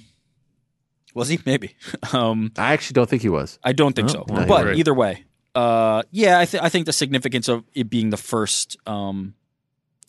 was 1.14 1.28
he? 1.28 1.38
Maybe. 1.44 1.76
Um, 2.12 2.52
I 2.58 2.72
actually 2.74 2.94
don't 2.94 3.08
think 3.08 3.22
he 3.22 3.30
was. 3.30 3.58
I 3.62 3.72
don't 3.72 3.94
think 3.94 4.10
so. 4.10 4.26
no, 4.28 4.44
but 4.44 4.66
right. 4.66 4.76
either 4.76 4.92
way, 4.92 5.24
uh, 5.54 6.02
yeah, 6.10 6.38
I, 6.38 6.44
th- 6.44 6.62
I 6.62 6.68
think 6.68 6.84
the 6.84 6.92
significance 6.92 7.48
of 7.48 7.64
it 7.74 7.88
being 7.88 8.10
the 8.10 8.18
first 8.18 8.76
um, 8.86 9.34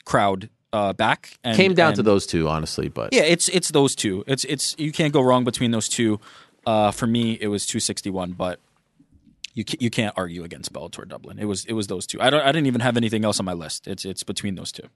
crowd 0.03 0.49
uh, 0.73 0.91
back 0.91 1.37
and, 1.43 1.55
Came 1.55 1.75
down 1.75 1.93
to 1.93 2.03
those 2.03 2.25
two, 2.25 2.49
honestly. 2.49 2.89
But 2.89 3.13
Yeah, 3.13 3.21
it's 3.21 3.47
it's 3.49 3.69
those 3.71 3.95
two. 3.95 4.23
It's 4.27 4.43
it's 4.45 4.75
you 4.77 4.91
can't 4.91 5.13
go 5.13 5.21
wrong 5.21 5.43
between 5.43 5.71
those 5.71 5.87
two. 5.87 6.19
Uh, 6.65 6.91
for 6.91 7.07
me, 7.07 7.37
it 7.39 7.47
was 7.47 7.65
261, 7.65 8.33
but 8.33 8.59
you 9.53 9.63
ca- 9.63 9.77
you 9.79 9.89
can't 9.89 10.13
argue 10.17 10.43
against 10.43 10.73
Bellator 10.73 11.07
Dublin. 11.07 11.37
It 11.39 11.45
was 11.45 11.63
it 11.65 11.73
was 11.73 11.87
those 11.87 12.07
two. 12.07 12.19
I 12.19 12.29
don't 12.29 12.41
I 12.41 12.51
didn't 12.51 12.67
even 12.67 12.81
have 12.81 12.97
anything 12.97 13.23
else 13.23 13.39
on 13.39 13.45
my 13.45 13.53
list. 13.53 13.87
It's 13.87 14.03
it's 14.03 14.23
between 14.23 14.55
those 14.55 14.71
two. 14.71 14.89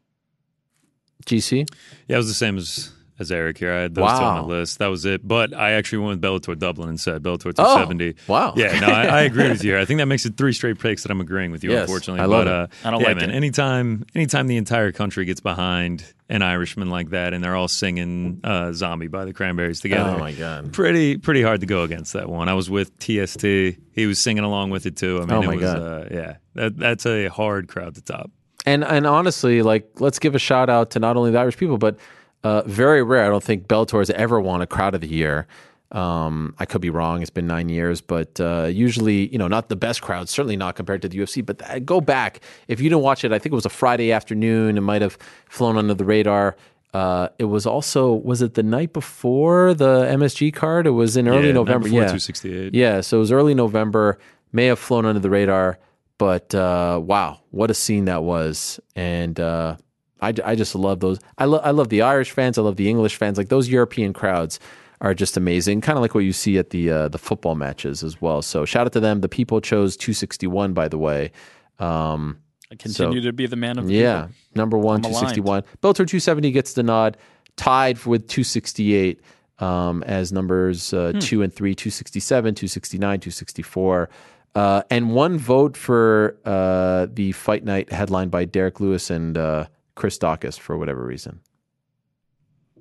GC, 1.25 1.67
Yeah, 2.07 2.15
it 2.15 2.17
was 2.17 2.27
the 2.27 2.33
same 2.33 2.57
as 2.57 2.91
as 3.19 3.31
Eric 3.31 3.57
here. 3.57 3.73
I 3.73 3.81
had 3.81 3.95
those 3.95 4.07
two 4.11 4.15
on 4.15 4.35
Wow. 4.35 4.41
the 4.43 4.47
list. 4.47 4.77
That 4.77 4.87
was 4.91 5.03
it. 5.03 5.27
But 5.27 5.51
I 5.51 5.71
actually 5.71 6.05
went 6.05 6.21
with 6.21 6.29
Bellator 6.43 6.55
Dublin 6.55 6.89
instead. 6.89 7.23
Bellator 7.23 7.47
Oh, 7.57 7.87
270. 7.87 8.13
wow. 8.27 8.53
Yeah, 8.55 8.79
no, 8.79 8.85
I, 8.89 9.05
I 9.05 9.21
agree 9.23 9.49
with 9.49 9.63
you. 9.63 9.71
here. 9.71 9.79
I 9.79 9.85
think 9.85 9.97
that 9.97 10.05
makes 10.05 10.27
it 10.27 10.37
three 10.37 10.53
straight 10.53 10.77
picks 10.77 11.01
that 11.01 11.09
I'm 11.11 11.19
agreeing 11.19 11.49
with 11.49 11.63
you. 11.63 11.71
Yes, 11.71 11.81
unfortunately, 11.81 12.21
I 12.21 12.25
love 12.25 12.45
but 12.45 12.47
it. 12.47 12.53
uh, 12.53 12.87
I 12.87 12.91
don't 12.91 13.01
yeah, 13.01 13.07
like 13.07 13.17
man. 13.17 13.31
it. 13.31 13.33
Anytime, 13.33 14.05
anytime 14.13 14.45
the 14.45 14.57
entire 14.57 14.91
country 14.91 15.25
gets 15.25 15.39
behind 15.39 16.05
an 16.29 16.43
Irishman 16.43 16.91
like 16.91 17.09
that, 17.09 17.33
and 17.33 17.43
they're 17.43 17.55
all 17.55 17.67
singing 17.67 18.39
uh, 18.43 18.71
"Zombie" 18.73 19.07
by 19.07 19.25
the 19.25 19.33
Cranberries 19.33 19.79
together. 19.79 20.11
Oh, 20.15 20.19
my 20.19 20.33
God. 20.33 20.71
Pretty, 20.71 21.17
pretty 21.17 21.41
hard 21.41 21.61
to 21.61 21.65
go 21.65 21.81
against 21.81 22.13
that 22.13 22.29
one. 22.29 22.49
I 22.49 22.53
was 22.53 22.69
with 22.69 22.91
TST. 22.99 23.41
He 23.41 24.05
was 24.05 24.19
singing 24.19 24.43
along 24.43 24.69
with 24.69 24.85
it 24.85 24.95
too. 24.95 25.17
I 25.17 25.19
mean, 25.21 25.31
Oh, 25.31 25.41
it 25.41 25.47
my 25.47 25.55
was, 25.55 25.63
God. 25.63 25.81
Uh, 25.81 26.05
yeah, 26.11 26.35
that, 26.53 26.77
that's 26.77 27.07
a 27.07 27.29
hard 27.29 27.67
crowd 27.67 27.95
to 27.95 28.01
top. 28.03 28.29
And 28.67 28.83
and 28.83 29.07
honestly, 29.07 29.61
like 29.61 29.89
let's 29.99 30.19
give 30.19 30.35
a 30.35 30.39
shout 30.39 30.69
out 30.69 30.91
to 30.91 30.99
not 30.99 31.17
only 31.17 31.31
the 31.31 31.39
Irish 31.39 31.57
people, 31.57 31.77
but 31.77 31.97
uh, 32.43 32.61
very 32.65 33.01
rare. 33.03 33.25
I 33.25 33.29
don't 33.29 33.43
think 33.43 33.67
Bellator 33.67 33.99
has 33.99 34.09
ever 34.11 34.39
won 34.39 34.61
a 34.61 34.67
crowd 34.67 34.93
of 34.95 35.01
the 35.01 35.07
year. 35.07 35.47
Um, 35.91 36.53
I 36.59 36.65
could 36.65 36.81
be 36.81 36.89
wrong. 36.89 37.21
It's 37.21 37.29
been 37.31 37.47
nine 37.47 37.69
years, 37.69 38.01
but 38.01 38.39
uh, 38.41 38.65
usually, 38.65 39.29
you 39.31 39.37
know, 39.37 39.47
not 39.47 39.69
the 39.69 39.75
best 39.77 40.01
crowd. 40.01 40.27
Certainly 40.27 40.57
not 40.57 40.75
compared 40.75 41.01
to 41.03 41.07
the 41.09 41.17
UFC. 41.17 41.45
But 41.45 41.61
uh, 41.69 41.79
go 41.79 42.01
back 42.01 42.41
if 42.67 42.81
you 42.81 42.89
didn't 42.89 43.03
watch 43.03 43.23
it. 43.23 43.31
I 43.31 43.39
think 43.39 43.53
it 43.53 43.55
was 43.55 43.65
a 43.65 43.69
Friday 43.69 44.11
afternoon. 44.11 44.77
It 44.77 44.81
might 44.81 45.01
have 45.01 45.17
flown 45.49 45.77
under 45.77 45.93
the 45.93 46.03
radar. 46.05 46.57
Uh, 46.93 47.29
it 47.39 47.45
was 47.45 47.65
also 47.65 48.13
was 48.13 48.41
it 48.41 48.53
the 48.55 48.63
night 48.63 48.91
before 48.91 49.73
the 49.73 50.05
MSG 50.11 50.53
card? 50.53 50.87
It 50.87 50.91
was 50.91 51.15
in 51.15 51.27
early 51.27 51.47
Yeah, 51.47 51.53
November. 51.53 51.85
before 51.85 52.01
yeah, 52.01 52.07
268. 52.07 52.73
Yeah, 52.73 53.01
so 53.01 53.17
it 53.17 53.19
was 53.21 53.31
early 53.31 53.53
November. 53.53 54.17
May 54.51 54.65
have 54.67 54.79
flown 54.79 55.05
under 55.05 55.19
the 55.19 55.29
radar, 55.29 55.77
but 56.17 56.53
uh, 56.55 56.99
wow, 57.03 57.41
what 57.51 57.71
a 57.71 57.73
scene 57.73 58.05
that 58.05 58.23
was! 58.23 58.79
And 58.95 59.39
uh, 59.39 59.77
I, 60.21 60.33
I 60.43 60.55
just 60.55 60.75
love 60.75 60.99
those. 60.99 61.19
I, 61.37 61.45
love, 61.45 61.61
I 61.63 61.71
love 61.71 61.89
the 61.89 62.01
Irish 62.01 62.31
fans. 62.31 62.57
I 62.57 62.61
love 62.61 62.75
the 62.75 62.89
English 62.89 63.15
fans. 63.15 63.37
Like 63.37 63.49
those 63.49 63.69
European 63.69 64.13
crowds 64.13 64.59
are 64.99 65.13
just 65.13 65.37
amazing, 65.37 65.81
kind 65.81 65.97
of 65.97 66.01
like 66.01 66.15
what 66.15 66.23
you 66.23 66.33
see 66.33 66.57
at 66.57 66.71
the 66.71 66.89
uh, 66.89 67.07
the 67.07 67.19
football 67.19 67.55
matches 67.55 68.03
as 68.03 68.21
well. 68.21 68.41
So 68.41 68.65
shout 68.65 68.87
out 68.87 68.93
to 68.93 68.99
them. 68.99 69.21
The 69.21 69.29
people 69.29 69.61
chose 69.61 69.95
261, 69.97 70.73
by 70.73 70.87
the 70.87 70.97
way. 70.97 71.31
Um, 71.79 72.39
I 72.71 72.75
continue 72.75 73.21
so, 73.21 73.27
to 73.27 73.33
be 73.33 73.45
the 73.45 73.55
man 73.55 73.77
of 73.77 73.87
the 73.87 73.93
yeah, 73.93 74.23
people. 74.23 74.35
number 74.55 74.77
one, 74.77 75.01
261. 75.01 75.61
Bellator 75.81 75.95
270 75.97 76.51
gets 76.51 76.73
the 76.73 76.83
nod, 76.83 77.15
tied 77.55 78.03
with 78.05 78.27
268 78.27 79.21
um, 79.59 80.03
as 80.03 80.33
numbers 80.33 80.93
uh, 80.93 81.11
hmm. 81.13 81.19
two 81.19 81.41
and 81.43 81.53
three, 81.53 81.75
267, 81.75 82.55
269, 82.55 83.19
264 83.19 84.09
uh, 84.57 84.81
and 84.89 85.13
one 85.13 85.37
vote 85.37 85.77
for 85.77 86.35
uh, 86.45 87.05
the 87.13 87.31
fight 87.33 87.63
night 87.63 87.91
headlined 87.91 88.31
by 88.31 88.45
Derrick 88.45 88.79
Lewis 88.79 89.09
and 89.09 89.37
uh, 89.37 89.65
Chris 89.95 90.17
Daukaus 90.17 90.57
for 90.59 90.77
whatever 90.77 91.03
reason. 91.05 91.39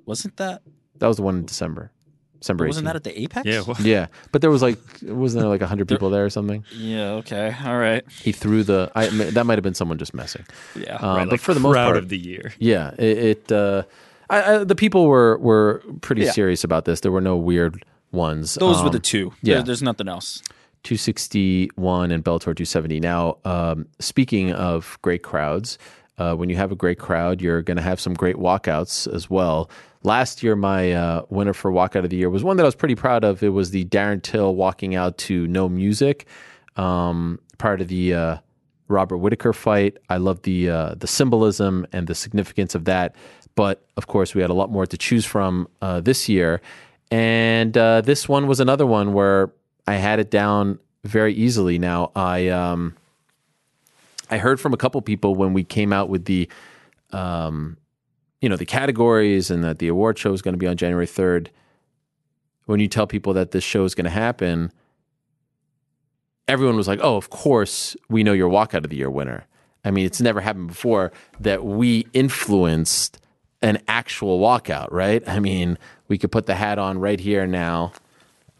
Wasn't 0.05 0.37
that 0.37 0.61
That 0.99 1.07
was 1.07 1.17
the 1.17 1.23
one 1.23 1.37
in 1.39 1.45
December. 1.45 1.91
December 2.39 2.67
wasn't 2.67 2.85
18th. 2.85 2.89
that 2.89 2.95
at 2.95 3.03
the 3.03 3.21
Apex? 3.23 3.45
Yeah, 3.47 3.61
well, 3.67 3.77
yeah, 3.79 4.07
but 4.31 4.41
there 4.41 4.51
was 4.51 4.61
like 4.61 4.77
wasn't 5.01 5.41
there 5.41 5.49
like 5.49 5.61
hundred 5.61 5.87
people 5.87 6.09
there 6.11 6.23
or 6.23 6.29
something? 6.29 6.63
Yeah. 6.75 7.13
Okay. 7.21 7.53
All 7.65 7.77
right. 7.77 8.03
He 8.11 8.31
threw 8.31 8.63
the. 8.63 8.91
I, 8.95 9.07
that 9.07 9.45
might 9.45 9.57
have 9.57 9.63
been 9.63 9.73
someone 9.73 9.97
just 9.97 10.13
messing. 10.13 10.45
Yeah. 10.75 10.97
Um, 10.97 11.17
right, 11.17 11.25
but 11.25 11.31
like 11.33 11.41
for 11.41 11.55
the 11.55 11.59
most 11.59 11.75
part, 11.75 11.97
of 11.97 12.09
the 12.09 12.17
year. 12.17 12.53
Yeah, 12.59 12.91
it. 12.99 13.17
it 13.17 13.51
uh, 13.51 13.83
I, 14.29 14.53
I, 14.55 14.63
the 14.63 14.75
people 14.75 15.07
were 15.07 15.37
were 15.39 15.81
pretty 16.01 16.23
Yeah. 16.25 16.31
serious 16.31 16.63
about 16.63 16.85
this. 16.85 16.99
There 17.01 17.11
were 17.11 17.21
no 17.21 17.35
weird 17.37 17.83
ones. 18.11 18.53
Those 18.53 18.81
were 18.81 18.87
Um, 18.87 18.91
the 18.93 18.99
two. 18.99 19.33
yeah. 19.41 19.55
There- 19.55 19.63
there's 19.63 19.81
nothing 19.83 20.07
else. 20.07 20.43
261 20.87 22.11
and 22.11 22.23
Bellator 22.23 22.55
270. 22.55 23.01
Now, 23.01 23.39
um, 23.43 23.87
speaking 23.99 24.53
of 24.53 24.97
great 25.01 25.21
crowds, 25.21 25.77
uh, 26.17 26.33
when 26.33 26.47
you 26.47 26.55
have 26.55 26.71
a 26.71 26.75
great 26.75 26.97
crowd, 26.97 27.41
you're 27.41 27.61
going 27.61 27.75
to 27.75 27.83
have 27.83 27.99
some 27.99 28.13
great 28.13 28.37
walkouts 28.37 29.05
as 29.13 29.29
well. 29.29 29.69
Last 30.03 30.41
year, 30.41 30.55
my 30.55 30.93
uh, 30.93 31.23
winner 31.29 31.51
for 31.51 31.73
walkout 31.73 32.05
of 32.05 32.09
the 32.09 32.15
year 32.15 32.29
was 32.29 32.41
one 32.41 32.55
that 32.55 32.63
I 32.63 32.67
was 32.67 32.75
pretty 32.75 32.95
proud 32.95 33.25
of. 33.25 33.43
It 33.43 33.49
was 33.49 33.71
the 33.71 33.83
Darren 33.83 34.23
Till 34.23 34.55
walking 34.55 34.95
out 34.95 35.17
to 35.17 35.45
no 35.47 35.67
music, 35.67 36.25
um, 36.77 37.37
part 37.57 37.81
of 37.81 37.89
the 37.89 38.13
uh, 38.13 38.37
Robert 38.87 39.17
Whitaker 39.17 39.51
fight. 39.51 39.97
I 40.09 40.15
love 40.15 40.43
the 40.43 40.69
uh, 40.69 40.95
the 40.95 41.07
symbolism 41.07 41.85
and 41.91 42.07
the 42.07 42.15
significance 42.15 42.75
of 42.75 42.85
that. 42.85 43.13
But 43.55 43.85
of 43.97 44.07
course, 44.07 44.33
we 44.33 44.41
had 44.41 44.51
a 44.51 44.53
lot 44.53 44.71
more 44.71 44.85
to 44.85 44.97
choose 44.97 45.25
from 45.25 45.67
uh, 45.81 45.99
this 45.99 46.29
year, 46.29 46.61
and 47.11 47.77
uh, 47.77 47.99
this 47.99 48.29
one 48.29 48.47
was 48.47 48.61
another 48.61 48.85
one 48.85 49.11
where 49.11 49.51
I 49.87 49.95
had 49.95 50.19
it 50.19 50.29
down 50.29 50.79
very 51.03 51.33
easily. 51.33 51.79
Now 51.79 52.11
I 52.15 52.49
um, 52.49 52.95
I 54.29 54.37
heard 54.37 54.59
from 54.59 54.73
a 54.73 54.77
couple 54.77 55.01
people 55.01 55.35
when 55.35 55.53
we 55.53 55.63
came 55.63 55.93
out 55.93 56.09
with 56.09 56.25
the 56.25 56.49
um, 57.11 57.77
you 58.41 58.49
know 58.49 58.57
the 58.57 58.65
categories 58.65 59.49
and 59.49 59.63
that 59.63 59.79
the 59.79 59.87
award 59.87 60.19
show 60.19 60.33
is 60.33 60.41
going 60.41 60.53
to 60.53 60.59
be 60.59 60.67
on 60.67 60.77
January 60.77 61.07
third. 61.07 61.49
When 62.65 62.81
you 62.81 62.89
tell 62.89 63.07
people 63.07 63.33
that 63.33 63.51
this 63.51 63.63
show 63.63 63.85
is 63.85 63.95
going 63.95 64.05
to 64.05 64.11
happen, 64.11 64.73
everyone 66.47 66.75
was 66.75 66.87
like, 66.87 66.99
"Oh, 67.01 67.15
of 67.15 67.29
course 67.29 67.95
we 68.09 68.23
know 68.23 68.33
your 68.33 68.49
walkout 68.49 68.83
of 68.83 68.89
the 68.89 68.97
year 68.97 69.09
winner." 69.09 69.45
I 69.85 69.91
mean, 69.91 70.05
it's 70.05 70.19
never 70.19 70.41
happened 70.41 70.67
before 70.67 71.13
that 71.39 71.63
we 71.63 72.07
influenced 72.11 73.21
an 73.61 73.79
actual 73.87 74.39
walkout, 74.39 74.91
right? 74.91 75.27
I 75.27 75.39
mean, 75.39 75.77
we 76.09 76.17
could 76.17 76.31
put 76.31 76.45
the 76.45 76.55
hat 76.55 76.77
on 76.77 76.99
right 76.99 77.19
here 77.19 77.47
now. 77.47 77.93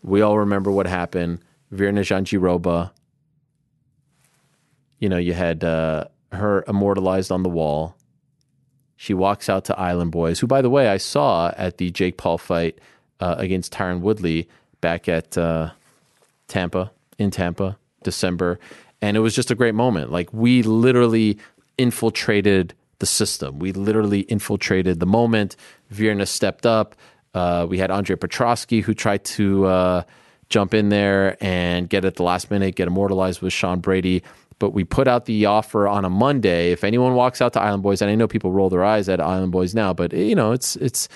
We 0.07 0.21
all 0.21 0.39
remember 0.39 0.71
what 0.71 0.87
happened. 0.87 1.39
Virna 1.73 1.99
Jandiroba. 1.99 2.91
You 4.99 5.09
know, 5.09 5.17
you 5.17 5.33
had 5.33 5.63
uh, 5.63 6.05
her 6.31 6.63
immortalized 6.67 7.31
on 7.31 7.43
the 7.43 7.49
wall. 7.49 7.95
She 8.95 9.13
walks 9.13 9.47
out 9.47 9.65
to 9.65 9.77
Island 9.77 10.11
Boys, 10.11 10.39
who, 10.39 10.47
by 10.47 10.61
the 10.61 10.69
way, 10.69 10.87
I 10.87 10.97
saw 10.97 11.53
at 11.55 11.77
the 11.77 11.91
Jake 11.91 12.17
Paul 12.17 12.37
fight 12.39 12.79
uh, 13.19 13.35
against 13.37 13.73
Tyron 13.73 13.99
Woodley 13.99 14.49
back 14.81 15.07
at 15.07 15.37
uh, 15.37 15.71
Tampa, 16.47 16.91
in 17.19 17.29
Tampa, 17.29 17.77
December. 18.03 18.59
And 19.01 19.15
it 19.15 19.19
was 19.19 19.35
just 19.35 19.51
a 19.51 19.55
great 19.55 19.75
moment. 19.75 20.11
Like, 20.11 20.33
we 20.33 20.63
literally 20.63 21.37
infiltrated 21.77 22.73
the 22.99 23.05
system. 23.05 23.59
We 23.59 23.71
literally 23.71 24.21
infiltrated 24.21 24.99
the 24.99 25.05
moment. 25.05 25.55
Virna 25.93 26.27
stepped 26.27 26.65
up. 26.65 26.95
Uh, 27.33 27.65
we 27.69 27.77
had 27.77 27.91
Andre 27.91 28.15
Petroski 28.15 28.81
who 28.81 28.93
tried 28.93 29.23
to 29.25 29.65
uh, 29.65 30.03
jump 30.49 30.73
in 30.73 30.89
there 30.89 31.37
and 31.43 31.89
get 31.89 32.05
at 32.05 32.15
the 32.15 32.23
last 32.23 32.49
minute, 32.49 32.75
get 32.75 32.87
immortalized 32.87 33.41
with 33.41 33.53
Sean 33.53 33.79
Brady. 33.79 34.23
But 34.59 34.71
we 34.71 34.83
put 34.83 35.07
out 35.07 35.25
the 35.25 35.45
offer 35.45 35.87
on 35.87 36.03
a 36.03 36.09
Monday. 36.09 36.71
If 36.71 36.83
anyone 36.83 37.13
walks 37.13 37.41
out 37.41 37.53
to 37.53 37.61
Island 37.61 37.83
Boys, 37.83 38.01
and 38.01 38.09
I 38.09 38.15
know 38.15 38.27
people 38.27 38.51
roll 38.51 38.69
their 38.69 38.83
eyes 38.83 39.07
at 39.07 39.21
Island 39.21 39.51
Boys 39.51 39.75
now, 39.75 39.93
but 39.93 40.13
you 40.13 40.33
know 40.33 40.51
it's 40.51 40.75
it's 40.77 41.07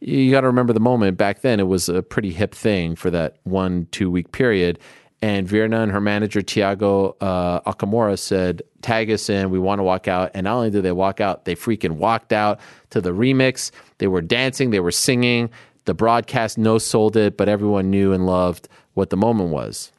you 0.00 0.30
got 0.30 0.40
to 0.42 0.48
remember 0.48 0.72
the 0.72 0.80
moment. 0.80 1.16
Back 1.16 1.42
then, 1.42 1.60
it 1.60 1.68
was 1.68 1.88
a 1.88 2.02
pretty 2.02 2.32
hip 2.32 2.54
thing 2.54 2.96
for 2.96 3.10
that 3.10 3.36
one 3.44 3.86
two 3.92 4.10
week 4.10 4.32
period. 4.32 4.80
And 5.20 5.48
Virna 5.48 5.82
and 5.82 5.90
her 5.90 6.00
manager 6.00 6.42
Tiago 6.42 7.16
uh, 7.20 7.60
Akamora 7.72 8.18
said, 8.18 8.62
"Tag 8.82 9.10
us 9.10 9.28
in. 9.28 9.50
We 9.50 9.58
want 9.58 9.80
to 9.80 9.82
walk 9.82 10.06
out." 10.06 10.30
And 10.34 10.44
not 10.44 10.54
only 10.54 10.70
did 10.70 10.84
they 10.84 10.92
walk 10.92 11.20
out, 11.20 11.44
they 11.44 11.56
freaking 11.56 11.92
walked 11.92 12.32
out 12.32 12.60
to 12.90 13.00
the 13.00 13.10
remix. 13.10 13.72
They 13.98 14.06
were 14.06 14.22
dancing. 14.22 14.70
They 14.70 14.80
were 14.80 14.92
singing. 14.92 15.50
The 15.86 15.94
broadcast 15.94 16.56
no 16.56 16.78
sold 16.78 17.16
it, 17.16 17.36
but 17.36 17.48
everyone 17.48 17.90
knew 17.90 18.12
and 18.12 18.26
loved 18.26 18.68
what 18.94 19.10
the 19.10 19.16
moment 19.16 19.50
was. 19.50 19.90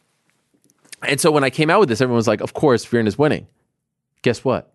And 1.03 1.19
so 1.19 1.31
when 1.31 1.43
I 1.43 1.49
came 1.49 1.69
out 1.69 1.79
with 1.79 1.89
this, 1.89 1.99
everyone 1.99 2.17
was 2.17 2.27
like, 2.27 2.41
"Of 2.41 2.53
course, 2.53 2.85
Virna's 2.85 3.17
winning." 3.17 3.47
Guess 4.21 4.45
what? 4.45 4.71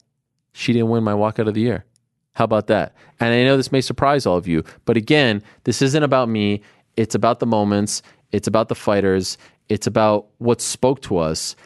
She 0.53 0.73
didn't 0.73 0.89
win 0.89 1.05
my 1.05 1.13
walkout 1.13 1.49
of 1.49 1.55
the 1.55 1.61
year. 1.61 1.85
How 2.35 2.45
about 2.45 2.67
that? 2.67 2.95
And 3.21 3.33
I 3.33 3.45
know 3.45 3.57
this 3.57 3.73
may 3.73 3.81
surprise 3.81 4.27
all 4.27 4.37
of 4.37 4.47
you, 4.47 4.65
but 4.85 4.97
again, 4.97 5.43
this 5.65 5.81
isn't 5.81 6.03
about 6.03 6.29
me. 6.29 6.63
It's 6.97 7.15
about 7.15 7.41
the 7.41 7.47
moments. 7.47 8.03
It's 8.33 8.49
about 8.49 8.69
the 8.69 8.75
fighters. 8.75 9.39
It's 9.69 9.87
about 9.87 10.27
what 10.39 10.61
spoke 10.61 11.01
to 11.03 11.19
us. 11.19 11.57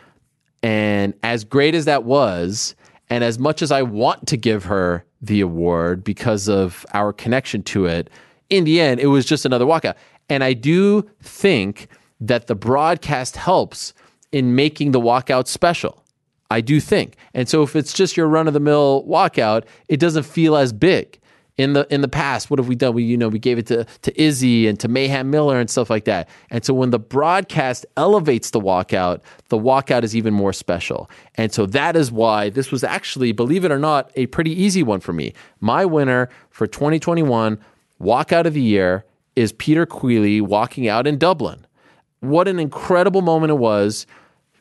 And 0.63 1.15
as 1.23 1.45
great 1.45 1.75
as 1.75 1.85
that 1.85 2.05
was, 2.05 2.75
and 3.11 3.25
as 3.25 3.39
much 3.39 3.63
as 3.63 3.73
I 3.73 3.83
want 3.83 4.27
to 4.29 4.37
give 4.37 4.65
her 4.65 5.05
the 5.21 5.41
award 5.41 6.05
because 6.05 6.49
of 6.49 6.85
our 6.95 7.13
connection 7.13 7.63
to 7.65 7.87
it, 7.87 8.11
in 8.51 8.65
the 8.65 8.81
end, 8.81 9.01
it 9.01 9.07
was 9.07 9.25
just 9.25 9.45
another 9.45 9.65
walkout. 9.65 9.95
And 10.29 10.45
I 10.45 10.53
do 10.53 11.09
think 11.23 11.89
that 12.21 12.47
the 12.47 12.55
broadcast 12.55 13.37
helps 13.37 13.95
in 14.33 14.55
making 14.55 14.93
the 14.93 15.01
walkout 15.01 15.47
special. 15.47 16.05
I 16.51 16.61
do 16.61 16.81
think. 16.81 17.17
And 17.35 17.49
so 17.49 17.63
if 17.63 17.77
it's 17.77 17.93
just 17.93 18.17
your 18.17 18.27
run 18.27 18.49
of 18.49 18.55
the 18.55 18.61
mill 18.61 19.05
walkout, 19.07 19.65
it 19.89 20.01
doesn't 20.01 20.25
feel 20.25 20.57
as 20.57 20.73
big. 20.73 21.19
In 21.59 21.73
the 21.73 21.87
in 21.93 22.01
the 22.01 22.09
past, 22.09 22.51
what 22.51 22.59
have 22.59 22.69
we 22.69 22.77
done? 22.77 22.95
We 22.95 23.03
you 23.03 23.17
know 23.17 23.29
we 23.29 23.39
gave 23.39 23.59
it 23.59 23.67
to 23.67 23.85
to 23.85 24.21
Izzy 24.21 24.69
and 24.69 24.79
to 24.81 24.89
Mayhem 24.89 25.31
Miller 25.31 25.59
and 25.59 25.69
stuff 25.69 25.91
like 25.91 26.05
that. 26.05 26.29
And 26.51 26.65
so 26.65 26.73
when 26.73 26.91
the 26.91 26.99
broadcast 26.99 27.85
elevates 27.97 28.51
the 28.51 28.61
walkout, 28.61 29.21
the 29.49 29.59
walkout 29.59 30.05
is 30.05 30.17
even 30.17 30.33
more 30.33 30.53
special. 30.53 31.11
And 31.35 31.53
so 31.53 31.67
that 31.67 31.97
is 31.97 32.11
why 32.13 32.49
this 32.51 32.71
was 32.71 32.85
actually, 32.85 33.33
believe 33.33 33.65
it 33.65 33.73
or 33.73 33.79
not, 33.79 34.11
a 34.15 34.27
pretty 34.27 34.53
easy 34.53 34.83
one 34.83 35.01
for 35.01 35.13
me. 35.13 35.35
My 35.61 35.85
winner 35.85 36.31
for 36.51 36.67
2021 36.67 37.59
walkout 38.01 38.47
of 38.47 38.55
the 38.55 38.63
year 38.63 39.05
is 39.35 39.53
Peter 39.53 39.87
Queally 39.87 40.41
walking 40.41 40.89
out 40.89 41.07
in 41.07 41.19
Dublin. 41.19 41.67
What 42.21 42.49
an 42.49 42.59
incredible 42.59 43.23
moment 43.23 43.51
it 43.51 43.59
was. 43.59 44.07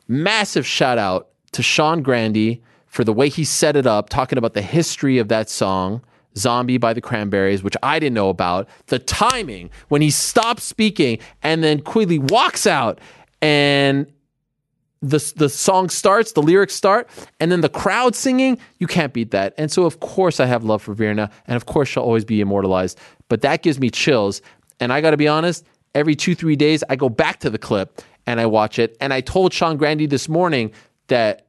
Massive 0.08 0.66
shout 0.66 0.98
out 0.98 1.30
to 1.52 1.64
Sean 1.64 2.02
Grande 2.02 2.60
for 2.86 3.04
the 3.04 3.14
way 3.14 3.30
he 3.30 3.44
set 3.44 3.76
it 3.76 3.86
up, 3.86 4.10
talking 4.10 4.38
about 4.38 4.54
the 4.54 4.62
history 4.62 5.18
of 5.18 5.28
that 5.28 5.50
song, 5.50 6.02
Zombie 6.38 6.78
by 6.78 6.94
the 6.94 7.02
Cranberries, 7.02 7.64
which 7.64 7.76
I 7.84 8.00
didn't 8.00 8.14
know 8.14 8.30
about. 8.30 8.70
The 8.88 9.00
timing 9.00 9.70
when 9.90 10.02
he 10.02 10.10
stops 10.10 10.64
speaking 10.64 11.20
and 11.44 11.64
then 11.64 11.82
Queally 11.82 12.20
walks 12.20 12.68
out 12.68 13.00
and 13.42 14.12
the 15.02 15.34
the 15.36 15.50
song 15.50 15.90
starts, 15.90 16.32
the 16.32 16.42
lyrics 16.42 16.74
start, 16.74 17.08
and 17.40 17.52
then 17.52 17.62
the 17.62 17.70
crowd 17.70 18.16
singing, 18.16 18.58
you 18.80 18.88
can't 18.88 19.14
beat 19.14 19.32
that. 19.32 19.54
And 19.58 19.72
so 19.72 19.84
of 19.84 20.00
course 20.00 20.40
I 20.40 20.46
have 20.46 20.64
love 20.64 20.82
for 20.82 20.96
Virna, 20.96 21.32
and 21.46 21.56
of 21.56 21.66
course 21.66 21.90
she'll 21.90 22.04
always 22.04 22.26
be 22.26 22.42
immortalized. 22.42 23.00
But 23.30 23.42
that 23.42 23.62
gives 23.62 23.80
me 23.80 23.90
chills. 23.90 24.42
And 24.80 24.92
I 24.92 25.02
gotta 25.02 25.18
be 25.18 25.28
honest, 25.28 25.66
every 25.94 26.16
two, 26.16 26.36
three 26.36 26.56
days 26.56 26.84
I 26.90 26.96
go 26.96 27.10
back 27.10 27.40
to 27.42 27.50
the 27.50 27.58
clip 27.58 28.02
and 28.26 28.40
I 28.40 28.46
watch 28.46 28.80
it. 28.80 28.98
And 29.00 29.14
I 29.14 29.22
told 29.22 29.54
Sean 29.54 29.78
Grande 29.78 30.10
this 30.10 30.28
morning 30.28 30.72
that 31.08 31.48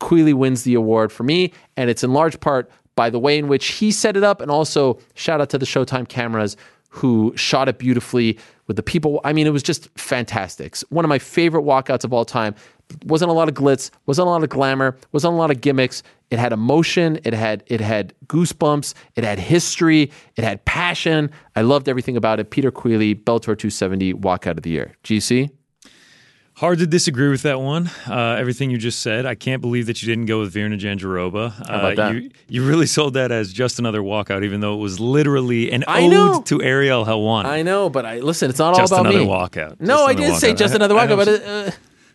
Queally 0.00 0.32
wins 0.32 0.64
the 0.64 0.74
award 0.74 1.12
for 1.12 1.22
me, 1.22 1.52
and 1.76 1.88
it's 1.88 2.02
in 2.02 2.12
large 2.12 2.40
part 2.40 2.68
by 2.94 3.10
the 3.10 3.18
way 3.18 3.38
in 3.38 3.48
which 3.48 3.66
he 3.66 3.90
set 3.90 4.16
it 4.16 4.22
up, 4.22 4.40
and 4.40 4.50
also 4.50 4.98
shout 5.14 5.40
out 5.40 5.50
to 5.50 5.58
the 5.58 5.66
Showtime 5.66 6.08
cameras 6.08 6.56
who 6.92 7.32
shot 7.36 7.68
it 7.68 7.78
beautifully 7.78 8.38
with 8.66 8.76
the 8.76 8.82
people. 8.82 9.20
I 9.24 9.32
mean, 9.32 9.46
it 9.46 9.50
was 9.50 9.62
just 9.62 9.88
fantastic. 9.98 10.76
One 10.90 11.04
of 11.04 11.08
my 11.08 11.18
favorite 11.18 11.62
walkouts 11.62 12.04
of 12.04 12.12
all 12.12 12.24
time. 12.24 12.54
Wasn't 13.06 13.30
a 13.30 13.32
lot 13.32 13.48
of 13.48 13.54
glitz, 13.54 13.90
wasn't 14.04 14.28
a 14.28 14.30
lot 14.30 14.42
of 14.42 14.50
glamour, 14.50 14.98
wasn't 15.12 15.32
a 15.32 15.36
lot 15.36 15.50
of 15.50 15.62
gimmicks. 15.62 16.02
It 16.30 16.38
had 16.38 16.52
emotion, 16.52 17.18
it 17.24 17.32
had 17.32 17.64
it 17.66 17.80
had 17.80 18.12
goosebumps, 18.26 18.92
it 19.16 19.24
had 19.24 19.38
history, 19.38 20.10
it 20.36 20.44
had 20.44 20.62
passion. 20.66 21.30
I 21.56 21.62
loved 21.62 21.88
everything 21.88 22.18
about 22.18 22.38
it. 22.38 22.50
Peter 22.50 22.70
Queally, 22.70 23.14
Bellator 23.14 23.56
270 23.56 24.14
walkout 24.14 24.58
of 24.58 24.62
the 24.62 24.70
year. 24.70 24.94
GC. 25.04 25.50
Hard 26.62 26.78
to 26.78 26.86
disagree 26.86 27.28
with 27.28 27.42
that 27.42 27.60
one. 27.60 27.90
Uh, 28.08 28.36
everything 28.38 28.70
you 28.70 28.78
just 28.78 29.00
said. 29.00 29.26
I 29.26 29.34
can't 29.34 29.60
believe 29.60 29.86
that 29.86 30.00
you 30.00 30.06
didn't 30.06 30.26
go 30.26 30.38
with 30.38 30.54
Virna 30.54 30.78
Jandiroba. 30.78 31.50
How 31.68 31.78
about 31.80 31.96
that? 31.96 32.14
You, 32.14 32.30
you 32.48 32.64
really 32.64 32.86
sold 32.96 33.14
that 33.14 33.32
as 33.32 33.52
just 33.52 33.80
another 33.80 34.00
walkout, 34.00 34.44
even 34.44 34.60
though 34.60 34.74
it 34.74 34.76
was 34.76 35.00
literally 35.00 35.72
an 35.72 35.82
I 35.88 36.06
know. 36.06 36.36
ode 36.36 36.46
to 36.46 36.62
Ariel 36.62 37.04
Helwani. 37.04 37.46
I 37.46 37.62
know, 37.62 37.90
but 37.90 38.06
I 38.06 38.20
listen. 38.20 38.48
It's 38.48 38.60
not 38.60 38.76
just 38.76 38.92
all 38.92 39.00
about 39.00 39.12
another 39.12 39.24
me. 39.26 39.28
walkout. 39.28 39.80
No, 39.80 40.04
I 40.04 40.14
did 40.14 40.36
say 40.36 40.54
just 40.54 40.72
another 40.72 40.94
walkout, 40.94 41.16
but 41.16 41.28
uh, 41.28 41.70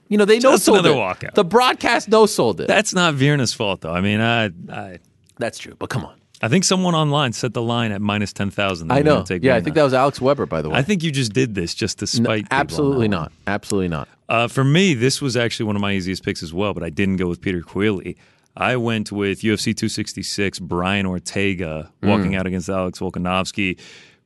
you 0.08 0.18
know 0.18 0.24
they 0.24 0.40
no 0.40 0.56
sold 0.56 0.78
another 0.80 0.96
it. 0.96 0.98
walkout. 0.98 1.34
The 1.34 1.44
broadcast 1.44 2.08
no 2.08 2.26
sold 2.26 2.62
it. 2.62 2.70
that's 2.70 2.94
not 2.94 3.16
Virna's 3.16 3.52
fault, 3.54 3.82
though. 3.82 3.92
I 3.92 4.00
mean, 4.00 4.22
I, 4.22 4.46
I, 4.72 5.00
That's 5.40 5.60
true, 5.60 5.76
but 5.78 5.90
come 5.90 6.06
on. 6.06 6.16
I 6.42 6.48
think 6.48 6.64
someone 6.64 6.96
online 6.96 7.34
set 7.34 7.54
the 7.54 7.62
line 7.62 7.92
at 7.92 8.00
minus 8.00 8.32
ten 8.32 8.50
thousand. 8.50 8.94
I 8.94 9.02
know. 9.02 9.26
Yeah, 9.30 9.58
I 9.58 9.62
think 9.62 9.76
that 9.76 9.84
was 9.84 9.94
Alex 9.94 10.22
Weber, 10.22 10.46
by 10.46 10.62
the 10.62 10.70
way. 10.70 10.78
I 10.78 10.84
think 10.84 11.04
you 11.04 11.12
just 11.12 11.34
did 11.34 11.54
this 11.54 11.76
just 11.76 12.00
to 12.00 12.06
No, 12.22 12.28
spite. 12.30 12.44
people 12.44 12.56
on 12.56 12.62
absolutely 12.62 13.08
not. 13.10 13.34
Absolutely 13.46 13.90
not. 13.90 14.08
Uh, 14.30 14.48
for 14.48 14.64
me, 14.64 14.94
this 14.94 15.22
was 15.22 15.38
actually 15.38 15.66
one 15.66 15.76
of 15.76 15.82
my 15.82 15.94
easiest 15.94 16.24
picks 16.24 16.44
as 16.44 16.54
well, 16.54 16.74
but 16.74 16.84
I 16.84 16.90
didn't 16.90 17.16
go 17.18 17.28
with 17.28 17.42
Peter 17.42 17.62
Queally. 17.62 18.18
I 18.56 18.76
went 18.76 19.12
with 19.12 19.42
UFC 19.42 19.74
266, 19.76 20.60
Brian 20.60 21.06
Ortega 21.06 21.92
walking 22.04 22.32
Mm. 22.32 22.38
out 22.40 22.48
against 22.48 22.70
Alex 22.70 23.00
Volkanovski, 23.00 23.80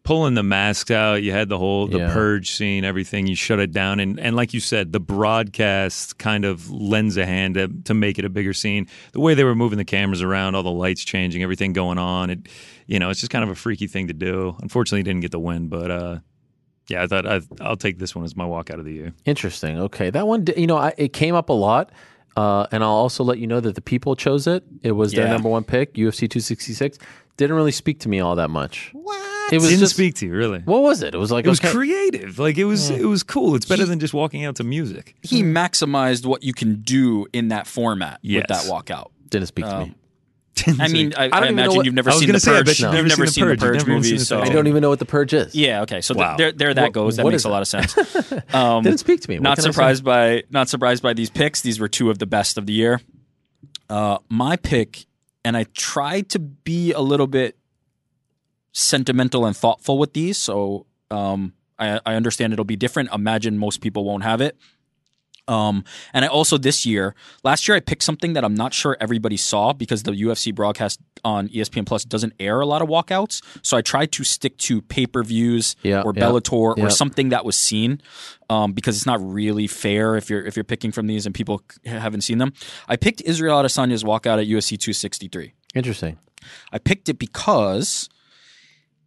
pulling 0.03 0.33
the 0.33 0.41
masks 0.41 0.89
out. 0.89 1.21
You 1.21 1.31
had 1.33 1.49
the 1.49 1.57
whole 1.59 1.85
the 1.87 1.99
Yeah. 1.99 2.13
purge 2.13 2.49
scene, 2.49 2.83
everything. 2.85 3.27
You 3.27 3.35
shut 3.35 3.59
it 3.59 3.71
down, 3.71 3.99
and 3.99 4.19
and 4.19 4.35
like 4.35 4.53
you 4.53 4.59
said, 4.61 4.93
the 4.93 4.99
broadcast 5.01 6.17
kind 6.17 6.45
of 6.45 6.71
lends 6.71 7.17
a 7.17 7.25
hand 7.25 7.55
to, 7.55 7.67
to 7.85 7.93
make 7.93 8.17
it 8.17 8.25
a 8.25 8.29
bigger 8.29 8.53
scene. 8.53 8.87
The 9.11 9.19
way 9.19 9.33
they 9.33 9.43
were 9.43 9.53
moving 9.53 9.77
the 9.77 9.85
cameras 9.85 10.21
around, 10.21 10.55
all 10.55 10.63
the 10.63 10.71
lights 10.71 11.03
changing, 11.03 11.43
everything 11.43 11.73
going 11.73 11.97
on. 11.97 12.29
It, 12.29 12.47
you 12.87 12.99
know, 12.99 13.09
it's 13.09 13.19
just 13.19 13.31
kind 13.31 13.43
of 13.43 13.49
a 13.49 13.55
freaky 13.55 13.87
thing 13.87 14.07
to 14.07 14.13
do. 14.13 14.55
Unfortunately, 14.61 15.03
didn't 15.03 15.21
get 15.21 15.31
the 15.31 15.39
win, 15.39 15.67
but. 15.67 15.91
uh 15.91 16.19
yeah, 16.91 17.03
I 17.03 17.07
thought 17.07 17.25
I'd, 17.25 17.43
I'll 17.61 17.75
take 17.77 17.97
this 17.99 18.15
one 18.15 18.23
as 18.25 18.35
my 18.35 18.45
walkout 18.45 18.79
of 18.79 18.85
the 18.85 18.93
year. 18.93 19.13
Interesting. 19.25 19.79
Okay, 19.79 20.09
that 20.09 20.27
one. 20.27 20.43
di- 20.45 20.53
You 20.59 20.67
know, 20.67 20.77
I, 20.77 20.93
it 20.97 21.13
came 21.13 21.33
up 21.35 21.49
a 21.49 21.53
lot, 21.53 21.91
uh, 22.37 22.67
and 22.71 22.83
I'll 22.83 22.89
also 22.91 23.23
let 23.23 23.37
you 23.39 23.47
know 23.47 23.59
that 23.59 23.75
the 23.75 23.81
people 23.81 24.15
chose 24.15 24.47
it. 24.47 24.63
It 24.83 24.91
was 24.93 25.11
their 25.13 25.27
number 25.27 25.49
one 25.49 25.63
pick, 25.63 25.93
UFC 25.95 26.29
266. 26.29 26.97
Didn't 27.37 27.55
really 27.55 27.71
speak 27.71 27.99
to 28.01 28.09
me 28.09 28.19
all 28.19 28.35
that 28.35 28.49
much. 28.49 28.91
What? 28.93 29.19
It 29.51 29.55
was 29.57 29.69
Didn't 29.69 29.79
just. 29.79 29.95
speak 29.95 30.15
to 30.15 30.25
you, 30.27 30.33
really. 30.33 30.59
What 30.59 30.81
was 30.83 31.01
it? 31.01 31.13
It 31.13 31.17
was 31.17 31.31
like 31.31 31.45
It 31.45 31.49
was 31.49 31.59
okay. 31.59 31.71
creative. 31.71 32.39
Like 32.39 32.57
it 32.57 32.65
was 32.65 32.89
it 32.89 33.05
was 33.05 33.23
cool. 33.23 33.55
It's 33.55 33.65
better 33.65 33.85
than 33.85 33.99
just 33.99 34.13
walking 34.13 34.45
out 34.45 34.55
to 34.57 34.63
music. 34.63 35.15
He 35.23 35.41
maximized 35.43 36.25
what 36.25 36.43
you 36.43 36.53
can 36.53 36.81
do 36.83 37.25
in 37.33 37.47
that 37.49 37.67
format 37.67 38.19
Yes. 38.21 38.43
with 38.43 38.47
that 38.49 38.71
walkout. 38.71 39.07
Didn't 39.29 39.47
speak 39.47 39.65
to 39.65 39.75
Um, 39.75 39.83
me. 39.89 39.95
I 40.79 40.87
mean, 40.89 41.13
I, 41.17 41.27
don't 41.29 41.33
I, 41.33 41.37
even 41.45 41.55
know 41.55 41.63
imagine 41.63 41.77
what- 41.77 41.85
you've 41.85 41.95
never 41.95 42.11
seen 42.11 42.21
gonna 42.27 42.33
the 42.33 42.39
say, 42.39 42.51
I 42.51 42.57
Purge. 42.57 42.65
bet 42.65 42.79
you've 42.79 42.93
You've 42.93 42.93
never 42.93 43.07
never 43.07 43.25
seen 43.27 43.33
seen 43.33 43.47
The 43.47 43.55
the 43.55 43.57
Purge. 43.57 43.61
You've 43.61 43.71
Purge 43.83 43.87
never 43.87 43.97
movies, 43.97 44.27
so 44.27 44.41
I 44.41 44.49
don't 44.49 44.67
even 44.67 44.81
know 44.81 44.89
what 44.89 44.99
the 44.99 45.05
purge 45.05 45.33
is. 45.33 45.55
yeah. 45.55 45.81
Okay, 45.83 46.01
so 46.01 46.13
th- 46.13 46.21
Wow. 46.21 46.37
there, 46.37 46.51
there 46.51 46.73
that 46.73 46.81
What- 46.83 46.93
goes. 46.93 47.15
That 47.17 47.23
makes 47.25 47.35
is 47.37 47.45
a 47.45 47.49
lot 47.49 47.61
of 47.61 47.67
sense. 47.67 47.95
Um, 48.53 48.83
Didn't 48.83 48.99
speak 48.99 49.21
to 49.21 49.29
me. 49.29 49.37
What 49.37 49.43
not 49.43 49.59
I 49.59 49.61
say? 49.61 49.71
surprised 49.71 50.03
by 50.03 50.43
not 50.49 50.67
surprised 50.69 51.01
by 51.01 51.13
these 51.13 51.29
picks. 51.29 51.61
These 51.61 51.79
were 51.79 51.87
two 51.87 52.09
of 52.09 52.19
the 52.19 52.25
best 52.25 52.57
of 52.57 52.65
the 52.65 52.73
year. 52.73 53.01
Uh, 53.89 54.17
my 54.29 54.55
pick, 54.57 55.05
and 55.45 55.55
I 55.57 55.65
tried 55.73 56.29
to 56.29 56.39
be 56.39 56.91
a 56.93 56.99
little 57.01 57.27
bit 57.27 57.57
sentimental 58.73 59.45
and 59.45 59.55
thoughtful 59.55 59.97
with 59.97 60.13
these, 60.13 60.37
so 60.37 60.85
um, 61.09 61.53
I, 61.77 61.99
I 62.05 62.15
understand 62.15 62.53
it'll 62.53 62.65
be 62.65 62.75
different. 62.75 63.09
Imagine 63.13 63.57
most 63.57 63.81
people 63.81 64.03
won't 64.05 64.23
have 64.23 64.41
it. 64.41 64.57
Um, 65.47 65.83
and 66.13 66.23
I 66.23 66.27
also 66.27 66.57
this 66.57 66.85
year, 66.85 67.15
last 67.43 67.67
year 67.67 67.75
I 67.75 67.79
picked 67.79 68.03
something 68.03 68.33
that 68.33 68.45
I'm 68.45 68.53
not 68.53 68.73
sure 68.73 68.95
everybody 68.99 69.37
saw 69.37 69.73
because 69.73 70.03
the 70.03 70.11
UFC 70.11 70.53
broadcast 70.53 70.99
on 71.23 71.49
ESPN 71.49 71.85
Plus 71.85 72.03
doesn't 72.05 72.33
air 72.39 72.61
a 72.61 72.65
lot 72.65 72.81
of 72.81 72.87
walkouts. 72.87 73.41
So 73.63 73.75
I 73.77 73.81
tried 73.81 74.11
to 74.13 74.23
stick 74.23 74.57
to 74.59 74.81
pay 74.81 75.05
per 75.05 75.23
views 75.23 75.75
Yeah, 75.83 76.01
or 76.03 76.13
yeah, 76.15 76.23
Bellator 76.23 76.77
yeah. 76.77 76.85
or 76.85 76.89
something 76.89 77.29
that 77.29 77.43
was 77.43 77.57
seen, 77.57 78.01
um, 78.49 78.73
because 78.73 78.95
it's 78.95 79.05
not 79.05 79.19
really 79.21 79.67
fair 79.67 80.15
if 80.15 80.29
you're 80.29 80.45
if 80.45 80.55
you're 80.55 80.63
picking 80.63 80.91
from 80.91 81.07
these 81.07 81.25
and 81.25 81.35
people 81.35 81.61
haven't 81.85 82.21
seen 82.21 82.37
them. 82.37 82.53
I 82.87 82.95
picked 82.95 83.21
Israel 83.21 83.61
Adesanya's 83.61 84.03
walkout 84.03 84.41
at 84.41 84.47
UFC 84.47 84.77
263. 84.79 85.53
Interesting. 85.75 86.17
I 86.71 86.79
picked 86.79 87.09
it 87.09 87.19
because 87.19 88.09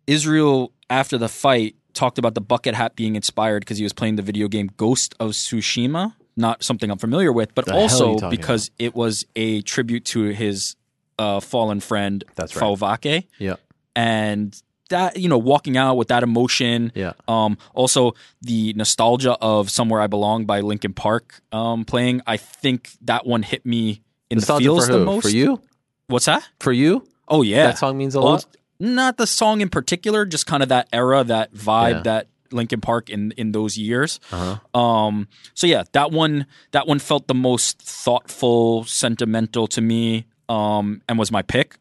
Israel, 0.06 0.72
after 0.90 1.18
the 1.18 1.28
fight, 1.28 1.76
talked 1.94 2.18
about 2.18 2.34
the 2.34 2.40
bucket 2.40 2.74
hat 2.74 2.96
being 2.96 3.16
inspired 3.16 3.60
because 3.60 3.78
he 3.78 3.84
was 3.84 3.92
playing 3.92 4.16
the 4.16 4.22
video 4.22 4.48
game 4.48 4.70
Ghost 4.76 5.14
of 5.18 5.30
Tsushima. 5.30 6.14
Not 6.36 6.64
something 6.64 6.90
I'm 6.90 6.98
familiar 6.98 7.32
with, 7.32 7.54
but 7.54 7.64
The 7.66 7.72
hell 7.72 7.80
are 7.80 7.84
you 8.06 8.12
also 8.14 8.30
because 8.30 8.70
it 8.78 8.94
was 8.94 9.24
a 9.36 9.62
tribute 9.62 10.04
to 10.06 10.24
his 10.30 10.74
uh, 11.18 11.38
fallen 11.40 11.78
friend 11.80 12.24
That's 12.34 12.56
right. 12.56 12.60
Fau 12.60 12.74
Vake, 12.74 13.28
Yeah. 13.38 13.54
and 13.94 14.60
that 14.90 15.16
you 15.18 15.28
know 15.28 15.38
walking 15.38 15.76
out 15.76 15.96
with 15.96 16.08
that 16.08 16.22
emotion. 16.22 16.92
Yeah. 16.94 17.12
Um, 17.28 17.56
also 17.72 18.14
the 18.42 18.72
nostalgia 18.74 19.32
of 19.40 19.70
"Somewhere 19.70 20.00
I 20.00 20.06
Belong" 20.08 20.44
by 20.44 20.60
Linkin 20.60 20.92
Park 20.92 21.40
um, 21.52 21.84
playing. 21.84 22.20
I 22.26 22.36
think 22.36 22.90
that 23.02 23.26
one 23.26 23.42
hit 23.42 23.64
me 23.64 24.02
in 24.30 24.38
Nostalgia 24.38 24.64
the 24.64 24.74
feels 24.74 24.86
for 24.86 24.92
the 24.92 25.04
most. 25.04 25.22
For 25.22 25.28
you? 25.30 25.60
What's 26.08 26.26
that? 26.26 26.46
For 26.60 26.72
you? 26.72 27.06
Oh 27.28 27.42
yeah, 27.42 27.68
That 27.68 27.78
song 27.78 27.96
means 27.96 28.14
a 28.14 28.18
Old- 28.18 28.26
lot. 28.30 28.46
Not 28.80 29.16
the 29.16 29.26
song 29.26 29.60
in 29.60 29.68
particular, 29.70 30.26
just 30.26 30.46
kind 30.46 30.62
of 30.62 30.68
that 30.68 30.88
era, 30.92 31.22
that 31.24 31.54
vibe, 31.54 31.90
Yeah. 31.92 32.00
that 32.02 32.26
Linkin 32.54 32.80
Park 32.80 33.10
in 33.10 33.32
in 33.32 33.52
those 33.52 33.76
years. 33.76 34.20
Uh-huh. 34.32 34.78
Um, 34.78 35.28
so 35.54 35.66
yeah, 35.66 35.84
that 35.92 36.10
one 36.10 36.46
that 36.70 36.86
one 36.86 36.98
felt 36.98 37.26
the 37.26 37.34
most 37.34 37.80
thoughtful, 37.82 38.84
sentimental 38.84 39.66
to 39.68 39.80
me, 39.80 40.26
um, 40.48 41.02
and 41.08 41.18
was 41.18 41.30
my 41.30 41.42
pick. 41.42 41.76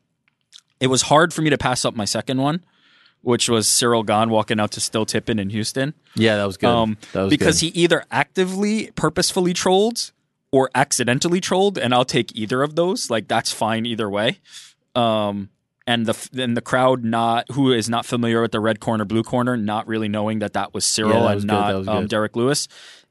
It 0.79 0.87
was 0.87 1.03
hard 1.03 1.33
for 1.33 1.41
me 1.41 1.49
to 1.49 1.57
pass 1.57 1.85
up 1.85 1.95
my 1.95 2.05
second 2.05 2.41
one, 2.41 2.65
which 3.21 3.47
was 3.47 3.67
Ciryl 3.67 4.05
Gane 4.05 4.29
walking 4.29 4.59
out 4.59 4.71
to 4.71 4.81
Still 4.81 5.05
Tippin 5.05 5.39
in 5.39 5.49
Houston. 5.49 5.93
Yeah, 6.15 6.35
that 6.37 6.45
was 6.45 6.57
good. 6.57 6.69
Um, 6.69 6.97
that 7.13 7.23
was 7.23 7.29
because 7.29 7.61
good. 7.61 7.73
he 7.73 7.81
either 7.83 8.03
actively, 8.11 8.91
purposefully 8.95 9.53
trolled 9.53 10.11
or 10.51 10.69
accidentally 10.75 11.39
trolled, 11.39 11.77
and 11.77 11.93
I'll 11.93 12.05
take 12.05 12.35
either 12.35 12.61
of 12.63 12.75
those. 12.75 13.09
Like 13.09 13.27
that's 13.27 13.51
fine 13.51 13.85
either 13.85 14.09
way. 14.09 14.39
Um, 14.95 15.49
and 15.85 16.05
the 16.05 16.29
and 16.41 16.55
the 16.55 16.61
crowd 16.61 17.03
not 17.03 17.49
who 17.51 17.71
is 17.71 17.89
not 17.89 18.05
familiar 18.05 18.41
with 18.41 18.51
the 18.51 18.59
red 18.59 18.79
corner, 18.79 19.05
blue 19.05 19.23
corner, 19.23 19.57
not 19.57 19.87
really 19.87 20.07
knowing 20.07 20.39
that 20.39 20.53
that 20.53 20.73
was 20.73 20.85
Ciryl 20.85 21.13
Yeah, 21.13 21.19
that 21.21 21.31
and 21.31 21.41
good, 21.41 21.47
not 21.47 21.87
um. 21.87 22.07
Derrick 22.07 22.35
Lewis, 22.35 22.67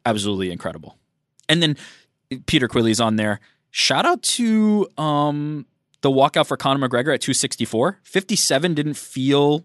absolutely 0.06 0.50
incredible. 0.50 0.96
And 1.48 1.62
then 1.62 1.76
Peter 2.46 2.68
Queally's 2.68 3.00
on 3.00 3.16
there. 3.16 3.40
Shout 3.70 4.06
out 4.06 4.22
to 4.22 4.86
um, 4.98 5.66
the 6.02 6.10
walkout 6.10 6.46
for 6.46 6.56
Conor 6.56 6.86
McGregor 6.88 7.14
at 7.14 7.20
264. 7.20 7.98
57 8.02 8.74
didn't 8.74 8.94
feel 8.96 9.64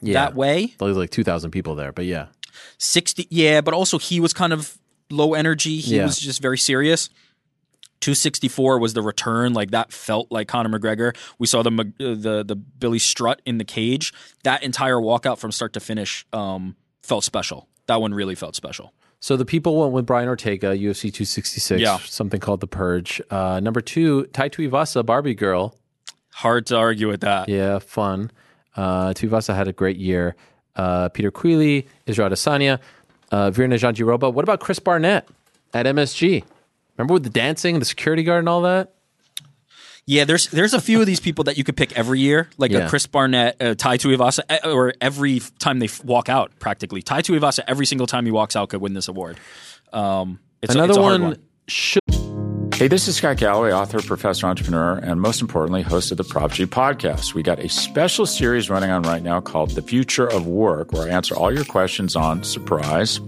yeah. 0.00 0.14
that 0.14 0.34
way. 0.34 0.74
There 0.78 0.88
was 0.88 0.96
like 0.96 1.10
2,000 1.10 1.50
people 1.50 1.74
there, 1.74 1.92
but 1.92 2.04
yeah. 2.04 2.26
60 2.78 3.26
yeah 3.30 3.60
but 3.62 3.72
also 3.72 3.98
he 3.98 4.20
was 4.20 4.32
kind 4.34 4.52
of 4.52 4.76
low 5.10 5.32
energy 5.34 5.78
he 5.78 5.96
Yeah. 5.96 6.04
was 6.04 6.18
just 6.18 6.42
very 6.42 6.58
serious 6.58 7.08
264 8.02 8.78
was 8.78 8.92
the 8.94 9.00
return 9.02 9.54
like 9.54 9.70
that 9.70 9.92
felt 9.92 10.30
like 10.30 10.48
Conor 10.48 10.78
McGregor 10.78 11.16
we 11.38 11.46
saw 11.46 11.62
the 11.62 11.70
uh, 11.70 11.84
the 12.14 12.44
the 12.46 12.56
Billy 12.56 12.98
Strut 12.98 13.40
in 13.46 13.58
the 13.58 13.64
cage 13.64 14.12
that 14.44 14.62
entire 14.62 14.96
walkout 14.96 15.38
from 15.38 15.50
start 15.52 15.72
to 15.72 15.80
finish 15.80 16.26
um 16.32 16.76
felt 17.02 17.24
special 17.24 17.68
that 17.86 18.00
one 18.00 18.12
really 18.12 18.34
felt 18.34 18.54
special 18.56 18.92
So 19.20 19.36
the 19.36 19.44
people 19.44 19.80
went 19.80 19.92
with 19.92 20.04
Brian 20.04 20.28
Ortega, 20.28 20.68
UFC 20.76 21.02
266, 21.14 21.80
Yeah. 21.80 21.98
something 21.98 22.40
called 22.40 22.60
The 22.60 22.66
Purge. 22.66 23.22
Uh, 23.30 23.60
number 23.60 23.80
two, 23.80 24.26
Tai 24.32 24.48
Tuivasa, 24.48 25.06
Barbie 25.06 25.34
Girl. 25.34 25.74
hard 26.42 26.66
to 26.66 26.76
argue 26.76 27.08
with 27.08 27.20
that 27.20 27.48
Yeah, 27.48 27.78
fun. 27.78 28.30
Uh, 28.76 29.10
Tuivasa 29.14 29.54
had 29.54 29.68
a 29.68 29.72
great 29.72 29.96
year. 29.98 30.34
Uh, 30.74 31.08
Peter 31.10 31.30
Queally, 31.30 31.86
Israel 32.06 32.30
Adesanya, 32.30 32.78
uh, 33.30 33.50
Virna 33.50 33.78
Jandiroba. 33.78 34.32
What 34.32 34.42
about 34.44 34.58
Chris 34.60 34.78
Barnett 34.80 35.28
at 35.74 35.86
MSG? 35.86 36.42
Remember 36.96 37.14
with 37.14 37.24
the 37.24 37.30
dancing, 37.30 37.78
the 37.78 37.84
security 37.84 38.22
guard, 38.22 38.40
and 38.40 38.48
all 38.48 38.62
that? 38.62 38.92
Yeah, 40.04 40.24
there's 40.24 40.48
there's 40.48 40.74
a 40.74 40.80
few 40.80 41.00
of 41.00 41.06
these 41.06 41.20
people 41.20 41.44
that 41.44 41.56
you 41.56 41.62
could 41.64 41.76
pick 41.76 41.96
every 41.96 42.18
year, 42.20 42.48
like 42.58 42.72
Yeah. 42.72 42.80
a 42.86 42.88
Chris 42.88 43.06
Barnett, 43.06 43.56
uh, 43.62 43.74
Tai 43.76 43.98
Tuivasa, 43.98 44.40
eh, 44.48 44.58
or 44.68 44.94
every 45.00 45.40
time 45.60 45.78
they 45.78 45.88
walk 46.04 46.28
out, 46.28 46.50
practically. 46.58 47.02
Tai 47.02 47.22
Tuivasa, 47.22 47.60
every 47.68 47.86
single 47.86 48.06
time 48.08 48.24
he 48.26 48.32
walks 48.32 48.56
out, 48.56 48.68
could 48.70 48.80
win 48.80 48.94
this 48.94 49.06
award. 49.08 49.38
Um, 49.92 50.40
it's 50.60 50.74
a- 50.74 50.78
Another 50.78 50.90
it's 50.90 50.98
a 50.98 51.02
hard 51.02 51.20
one, 51.20 51.30
one. 51.30 51.38
should 51.68 52.00
Hey, 52.74 52.88
this 52.88 53.06
is 53.06 53.14
Scott 53.14 53.36
Galloway, 53.36 53.70
author, 53.72 54.02
professor, 54.02 54.44
entrepreneur, 54.48 54.94
and 54.94 55.20
most 55.20 55.40
importantly, 55.40 55.82
host 55.82 56.10
of 56.10 56.16
the 56.16 56.24
Prop 56.24 56.50
G 56.50 56.66
podcast. 56.66 57.32
We 57.32 57.44
got 57.44 57.60
a 57.60 57.68
special 57.68 58.26
series 58.26 58.68
running 58.70 58.90
on 58.90 59.02
right 59.02 59.22
now 59.22 59.40
called 59.40 59.70
The 59.70 59.82
Future 59.82 60.26
of 60.26 60.48
Work, 60.48 60.92
where 60.92 61.04
I 61.06 61.10
answer 61.10 61.36
all 61.36 61.54
your 61.54 61.64
questions 61.64 62.16
on 62.16 62.42
surprise, 62.42 63.20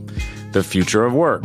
the 0.50 0.64
future 0.64 1.04
of 1.04 1.12
work. 1.12 1.44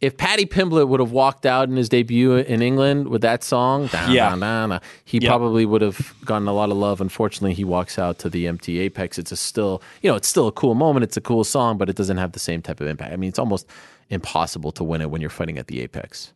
if 0.00 0.16
Paddy 0.16 0.44
Pimblett 0.44 0.88
would 0.88 1.00
have 1.00 1.10
walked 1.12 1.46
out 1.46 1.68
in 1.68 1.76
his 1.76 1.88
debut 1.88 2.34
in 2.36 2.60
England 2.60 3.08
with 3.08 3.22
that 3.22 3.42
song, 3.42 3.86
da, 3.86 4.10
Yeah. 4.10 4.30
da, 4.30 4.36
da, 4.36 4.66
da, 4.66 4.78
he 5.04 5.18
Yeah. 5.18 5.28
probably 5.30 5.64
would 5.64 5.80
have 5.82 6.14
gotten 6.24 6.46
a 6.48 6.52
lot 6.52 6.70
of 6.70 6.76
love. 6.76 7.00
Unfortunately, 7.00 7.54
he 7.54 7.64
walks 7.64 7.98
out 7.98 8.18
to 8.20 8.28
the 8.28 8.46
empty 8.46 8.78
Apex. 8.80 9.18
It's 9.18 9.32
a 9.32 9.36
still, 9.36 9.80
you 10.02 10.10
know, 10.10 10.16
it's 10.16 10.28
still 10.28 10.46
a 10.48 10.52
cool 10.52 10.74
moment. 10.74 11.04
It's 11.04 11.16
a 11.16 11.20
cool 11.22 11.44
song, 11.44 11.78
but 11.78 11.88
it 11.88 11.96
doesn't 11.96 12.18
have 12.18 12.32
the 12.32 12.38
same 12.38 12.60
type 12.60 12.80
of 12.80 12.86
impact. 12.86 13.12
I 13.12 13.16
mean, 13.16 13.28
it's 13.28 13.38
almost 13.38 13.66
impossible 14.10 14.72
to 14.72 14.84
win 14.84 15.00
it 15.00 15.10
when 15.10 15.20
you're 15.20 15.30
fighting 15.30 15.58
at 15.58 15.66
the 15.68 15.80
Apex. 15.80 16.32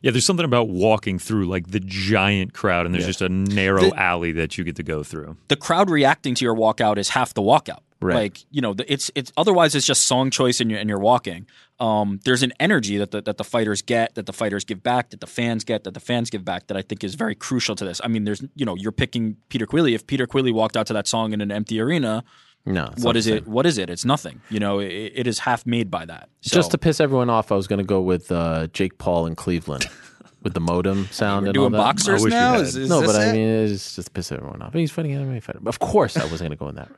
Yeah, 0.00 0.10
there's 0.10 0.26
something 0.26 0.44
about 0.44 0.68
walking 0.68 1.18
through 1.20 1.46
like 1.46 1.70
the 1.70 1.78
giant 1.78 2.54
crowd, 2.54 2.86
and 2.86 2.94
there's 2.94 3.06
just 3.06 3.22
a 3.22 3.28
narrow 3.28 3.90
The- 3.90 4.00
alley 4.00 4.32
that 4.32 4.58
you 4.58 4.64
get 4.64 4.74
to 4.76 4.82
go 4.82 5.04
through. 5.04 5.36
the 5.48 5.54
crowd 5.56 5.90
reacting 5.90 6.34
to 6.34 6.44
your 6.44 6.56
walkout 6.56 6.98
is 6.98 7.10
half 7.10 7.34
the 7.34 7.42
walkout. 7.42 7.80
Right. 8.00 8.14
Like 8.16 8.38
you 8.50 8.60
know, 8.60 8.74
it's 8.88 9.12
it's 9.14 9.30
otherwise 9.36 9.76
it's 9.76 9.86
just 9.86 10.08
song 10.08 10.30
choice 10.30 10.60
and 10.60 10.68
you're 10.72 10.80
and 10.80 10.88
you're 10.88 10.98
walking. 10.98 11.46
Um, 11.82 12.20
there's 12.24 12.44
an 12.44 12.52
energy 12.60 12.96
that 12.98 13.10
the 13.10 13.20
that 13.22 13.38
the 13.38 13.44
fighters 13.44 13.82
get, 13.82 14.14
that 14.14 14.26
the 14.26 14.32
fighters 14.32 14.64
give 14.64 14.84
back, 14.84 15.10
that 15.10 15.20
the 15.20 15.26
fans 15.26 15.64
get, 15.64 15.82
that 15.82 15.94
the 15.94 16.00
fans 16.00 16.30
give 16.30 16.44
back. 16.44 16.68
That 16.68 16.76
I 16.76 16.82
think 16.82 17.02
is 17.02 17.16
very 17.16 17.34
crucial 17.34 17.74
to 17.74 17.84
this. 17.84 18.00
I 18.04 18.08
mean, 18.08 18.22
there's 18.22 18.40
you 18.54 18.64
know, 18.64 18.76
you're 18.76 18.92
picking 18.92 19.36
Peter 19.48 19.66
Queally. 19.66 19.92
If 19.94 20.06
Peter 20.06 20.28
Queally 20.28 20.52
walked 20.52 20.76
out 20.76 20.86
to 20.86 20.92
that 20.92 21.08
song 21.08 21.32
in 21.32 21.40
an 21.40 21.50
empty 21.50 21.80
arena, 21.80 22.22
No, 22.64 22.92
what 22.98 23.16
is 23.16 23.26
it? 23.26 23.48
What 23.48 23.66
is 23.66 23.78
it? 23.78 23.90
It's 23.90 24.04
nothing. 24.04 24.40
You 24.48 24.60
know, 24.60 24.78
it, 24.78 24.92
it 24.92 25.26
is 25.26 25.40
half 25.40 25.66
made 25.66 25.90
by 25.90 26.04
that. 26.06 26.28
So, 26.42 26.54
Just 26.54 26.70
to 26.70 26.78
piss 26.78 27.00
everyone 27.00 27.28
off, 27.28 27.50
I 27.50 27.56
was 27.56 27.66
going 27.66 27.80
to 27.80 27.84
go 27.84 28.00
with 28.00 28.30
uh, 28.30 28.68
Jake 28.68 28.98
Paul 28.98 29.26
in 29.26 29.34
Cleveland 29.34 29.86
with 30.42 30.54
the 30.54 30.60
modem 30.60 31.06
sound 31.10 31.44
we're 31.44 31.48
and 31.48 31.54
doing 31.54 31.64
all 31.66 31.70
that. 31.70 31.76
boxers 31.78 32.20
I 32.20 32.24
wish 32.24 32.24
you 32.24 32.30
now. 32.30 32.54
Is, 32.56 32.76
is 32.76 32.88
no, 32.88 33.00
this 33.00 33.12
but 33.12 33.20
I 33.20 33.26
it? 33.26 33.32
mean, 33.32 33.48
it's 33.48 33.94
just 33.94 34.06
to 34.06 34.12
piss 34.12 34.32
everyone 34.32 34.62
off. 34.62 34.72
He's 34.72 34.90
fighting 34.90 35.12
an 35.12 35.26
MMA 35.26 35.42
fighter. 35.42 35.60
Of 35.66 35.78
course, 35.78 36.16
I 36.16 36.24
wasn't 36.24 36.40
going 36.40 36.50
to 36.50 36.56
go 36.56 36.68
in 36.68 36.74
that 36.76 36.90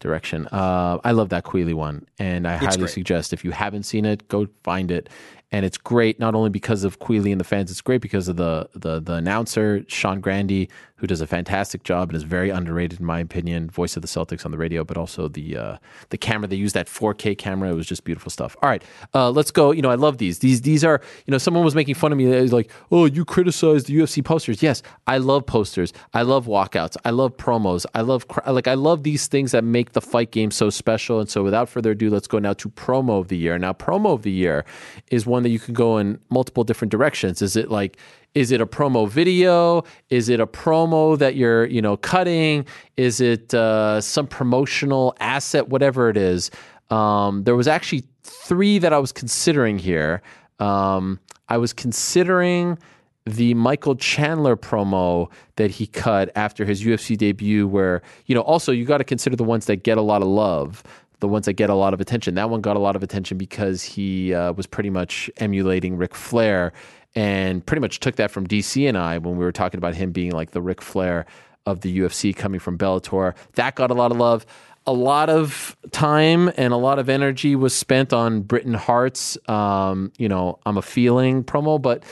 direction. 0.00 0.46
Uh, 0.48 0.98
I 1.04 1.12
love 1.12 1.28
that 1.30 1.44
Queally 1.44 1.74
one, 1.74 2.06
and 2.18 2.46
I 2.46 2.56
highly 2.56 2.78
great. 2.78 2.90
suggest 2.90 3.32
if 3.32 3.44
you 3.44 3.50
haven't 3.52 3.84
seen 3.84 4.04
it, 4.04 4.26
go 4.28 4.46
find 4.62 4.90
it. 4.90 5.08
And 5.50 5.64
it's 5.64 5.78
great 5.78 6.18
not 6.20 6.34
only 6.34 6.50
because 6.50 6.84
of 6.84 6.98
Queally 6.98 7.32
and 7.32 7.40
the 7.40 7.44
fans, 7.44 7.70
it's 7.70 7.80
great 7.80 8.02
because 8.02 8.28
of 8.28 8.36
the 8.36 8.68
the 8.74 9.00
the 9.00 9.14
announcer 9.14 9.82
Sean 9.88 10.20
Grande, 10.20 10.68
who 10.98 11.06
does 11.06 11.20
a 11.20 11.26
fantastic 11.26 11.84
job 11.84 12.10
and 12.10 12.16
is 12.16 12.24
very 12.24 12.50
underrated 12.50 13.00
in 13.00 13.06
my 13.06 13.20
opinion. 13.20 13.70
Voice 13.70 13.96
of 13.96 14.02
the 14.02 14.08
Celtics 14.08 14.44
on 14.44 14.50
the 14.50 14.58
radio, 14.58 14.84
but 14.84 14.96
also 14.96 15.28
the 15.28 15.56
uh, 15.56 15.76
the 16.10 16.18
camera 16.18 16.46
they 16.48 16.56
use 16.56 16.72
that 16.72 16.86
4K 16.86 17.38
camera. 17.38 17.70
It 17.70 17.74
was 17.74 17.86
just 17.86 18.04
beautiful 18.04 18.30
stuff. 18.30 18.56
All 18.62 18.68
right, 18.68 18.82
uh, 19.14 19.30
let's 19.30 19.50
go. 19.50 19.70
You 19.70 19.82
know, 19.82 19.90
I 19.90 19.94
love 19.94 20.18
these. 20.18 20.40
These 20.40 20.62
these 20.62 20.84
are 20.84 21.00
you 21.26 21.32
know 21.32 21.38
someone 21.38 21.64
was 21.64 21.74
making 21.74 21.94
fun 21.94 22.12
of 22.12 22.18
me. 22.18 22.26
They 22.26 22.42
was 22.42 22.52
like, 22.52 22.70
oh, 22.90 23.06
you 23.06 23.24
criticize 23.24 23.84
the 23.84 23.96
UFC 23.96 24.24
posters. 24.24 24.62
Yes, 24.62 24.82
I 25.06 25.18
love 25.18 25.46
posters. 25.46 25.92
I 26.14 26.22
love 26.22 26.46
walkouts. 26.46 26.96
I 27.04 27.10
love 27.10 27.36
promos. 27.36 27.86
I 27.94 28.00
love 28.00 28.26
like 28.46 28.66
I 28.66 28.74
love 28.74 29.04
these 29.04 29.26
things 29.28 29.52
that 29.52 29.64
make 29.64 29.92
the 29.92 30.00
fight 30.00 30.30
game 30.32 30.50
so 30.50 30.70
special. 30.70 31.20
And 31.20 31.28
so, 31.30 31.42
without 31.44 31.68
further 31.68 31.92
ado, 31.92 32.10
let's 32.10 32.26
go 32.26 32.38
now 32.38 32.54
to 32.54 32.68
promo 32.70 33.20
of 33.20 33.28
the 33.28 33.36
year. 33.36 33.58
Now, 33.58 33.72
promo 33.72 34.14
of 34.14 34.22
the 34.22 34.32
year 34.32 34.64
is 35.10 35.26
one 35.26 35.42
that 35.44 35.50
you 35.50 35.58
can 35.58 35.74
go 35.74 35.98
in 35.98 36.18
multiple 36.28 36.64
different 36.64 36.90
directions. 36.90 37.40
Is 37.42 37.56
it 37.56 37.70
like 37.70 37.96
is 38.34 38.52
it 38.52 38.60
a 38.60 38.66
promo 38.66 39.08
video? 39.08 39.84
Is 40.10 40.28
it 40.28 40.40
a 40.40 40.46
promo 40.46 41.18
that 41.18 41.34
you're, 41.34 41.66
you 41.66 41.82
know, 41.82 41.96
cutting? 41.96 42.66
Is 42.96 43.20
it 43.20 43.52
uh, 43.54 44.00
some 44.00 44.26
promotional 44.26 45.16
asset? 45.20 45.68
Whatever 45.68 46.08
it 46.08 46.16
is. 46.16 46.50
Um, 46.90 47.44
there 47.44 47.56
was 47.56 47.68
actually 47.68 48.04
three 48.22 48.78
that 48.78 48.92
I 48.92 48.98
was 48.98 49.12
considering 49.12 49.78
here. 49.78 50.22
Um, 50.58 51.20
I 51.48 51.58
was 51.58 51.72
considering 51.72 52.78
the 53.24 53.54
Michael 53.54 53.94
Chandler 53.94 54.56
promo 54.56 55.30
that 55.56 55.70
he 55.70 55.86
cut 55.86 56.30
after 56.34 56.64
his 56.64 56.82
UFC 56.82 57.16
debut, 57.16 57.66
where, 57.66 58.02
you 58.26 58.34
know, 58.34 58.40
also 58.40 58.72
you 58.72 58.84
got 58.84 58.98
to 58.98 59.04
consider 59.04 59.36
the 59.36 59.44
ones 59.44 59.66
that 59.66 59.82
get 59.82 59.98
a 59.98 60.02
lot 60.02 60.22
of 60.22 60.28
love, 60.28 60.82
the 61.20 61.28
ones 61.28 61.46
that 61.46 61.54
get 61.54 61.68
a 61.68 61.74
lot 61.74 61.92
of 61.92 62.00
attention. 62.00 62.34
That 62.34 62.48
one 62.48 62.60
got 62.60 62.76
a 62.76 62.80
lot 62.80 62.96
of 62.96 63.02
attention 63.02 63.36
because 63.36 63.82
he 63.82 64.32
uh, 64.32 64.52
was 64.52 64.66
pretty 64.66 64.90
much 64.90 65.30
emulating 65.38 65.96
Ric 65.96 66.14
Flair 66.14 66.72
and 67.14 67.64
pretty 67.64 67.80
much 67.80 68.00
took 68.00 68.16
that 68.16 68.30
from 68.30 68.46
DC 68.46 68.88
and 68.88 68.96
I 68.96 69.18
when 69.18 69.36
we 69.36 69.44
were 69.44 69.52
talking 69.52 69.78
about 69.78 69.94
him 69.94 70.12
being 70.12 70.32
like 70.32 70.52
the 70.52 70.62
Ric 70.62 70.80
Flair 70.80 71.26
of 71.66 71.80
the 71.80 71.98
UFC 71.98 72.34
coming 72.34 72.60
from 72.60 72.78
Bellator. 72.78 73.34
That 73.54 73.74
got 73.74 73.90
a 73.90 73.94
lot 73.94 74.10
of 74.10 74.18
love. 74.18 74.46
A 74.86 74.92
lot 74.92 75.28
of 75.28 75.76
time 75.90 76.50
and 76.56 76.72
a 76.72 76.76
lot 76.76 76.98
of 76.98 77.10
energy 77.10 77.54
was 77.54 77.74
spent 77.74 78.12
on 78.14 78.40
Britain 78.40 78.72
Hart's, 78.72 79.36
um, 79.46 80.12
you 80.16 80.28
know, 80.28 80.58
I'm 80.64 80.78
a 80.78 80.82
feeling 80.82 81.44
promo, 81.44 81.80
but 81.80 82.04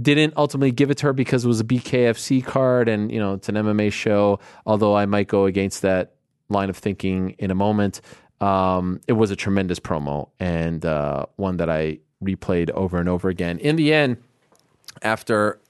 didn't 0.00 0.34
ultimately 0.36 0.72
give 0.72 0.90
it 0.90 0.98
to 0.98 1.06
her 1.06 1.12
because 1.12 1.44
it 1.44 1.48
was 1.48 1.60
a 1.60 1.64
BKFC 1.64 2.44
card 2.44 2.88
and, 2.88 3.12
you 3.12 3.20
know, 3.20 3.34
it's 3.34 3.48
an 3.48 3.54
MMA 3.54 3.92
show. 3.92 4.40
Although 4.66 4.96
I 4.96 5.06
might 5.06 5.28
go 5.28 5.44
against 5.44 5.82
that 5.82 6.14
line 6.48 6.70
of 6.70 6.76
thinking 6.76 7.30
in 7.38 7.50
a 7.50 7.54
moment. 7.54 8.00
Um, 8.40 9.00
it 9.06 9.12
was 9.12 9.30
a 9.30 9.36
tremendous 9.36 9.80
promo 9.80 10.30
and 10.38 10.84
uh, 10.84 11.26
one 11.36 11.56
that 11.58 11.68
I 11.68 11.98
replayed 12.22 12.70
over 12.70 12.98
and 12.98 13.08
over 13.08 13.28
again. 13.28 13.58
In 13.58 13.76
the 13.76 13.92
end, 13.92 14.16
after 15.02 15.60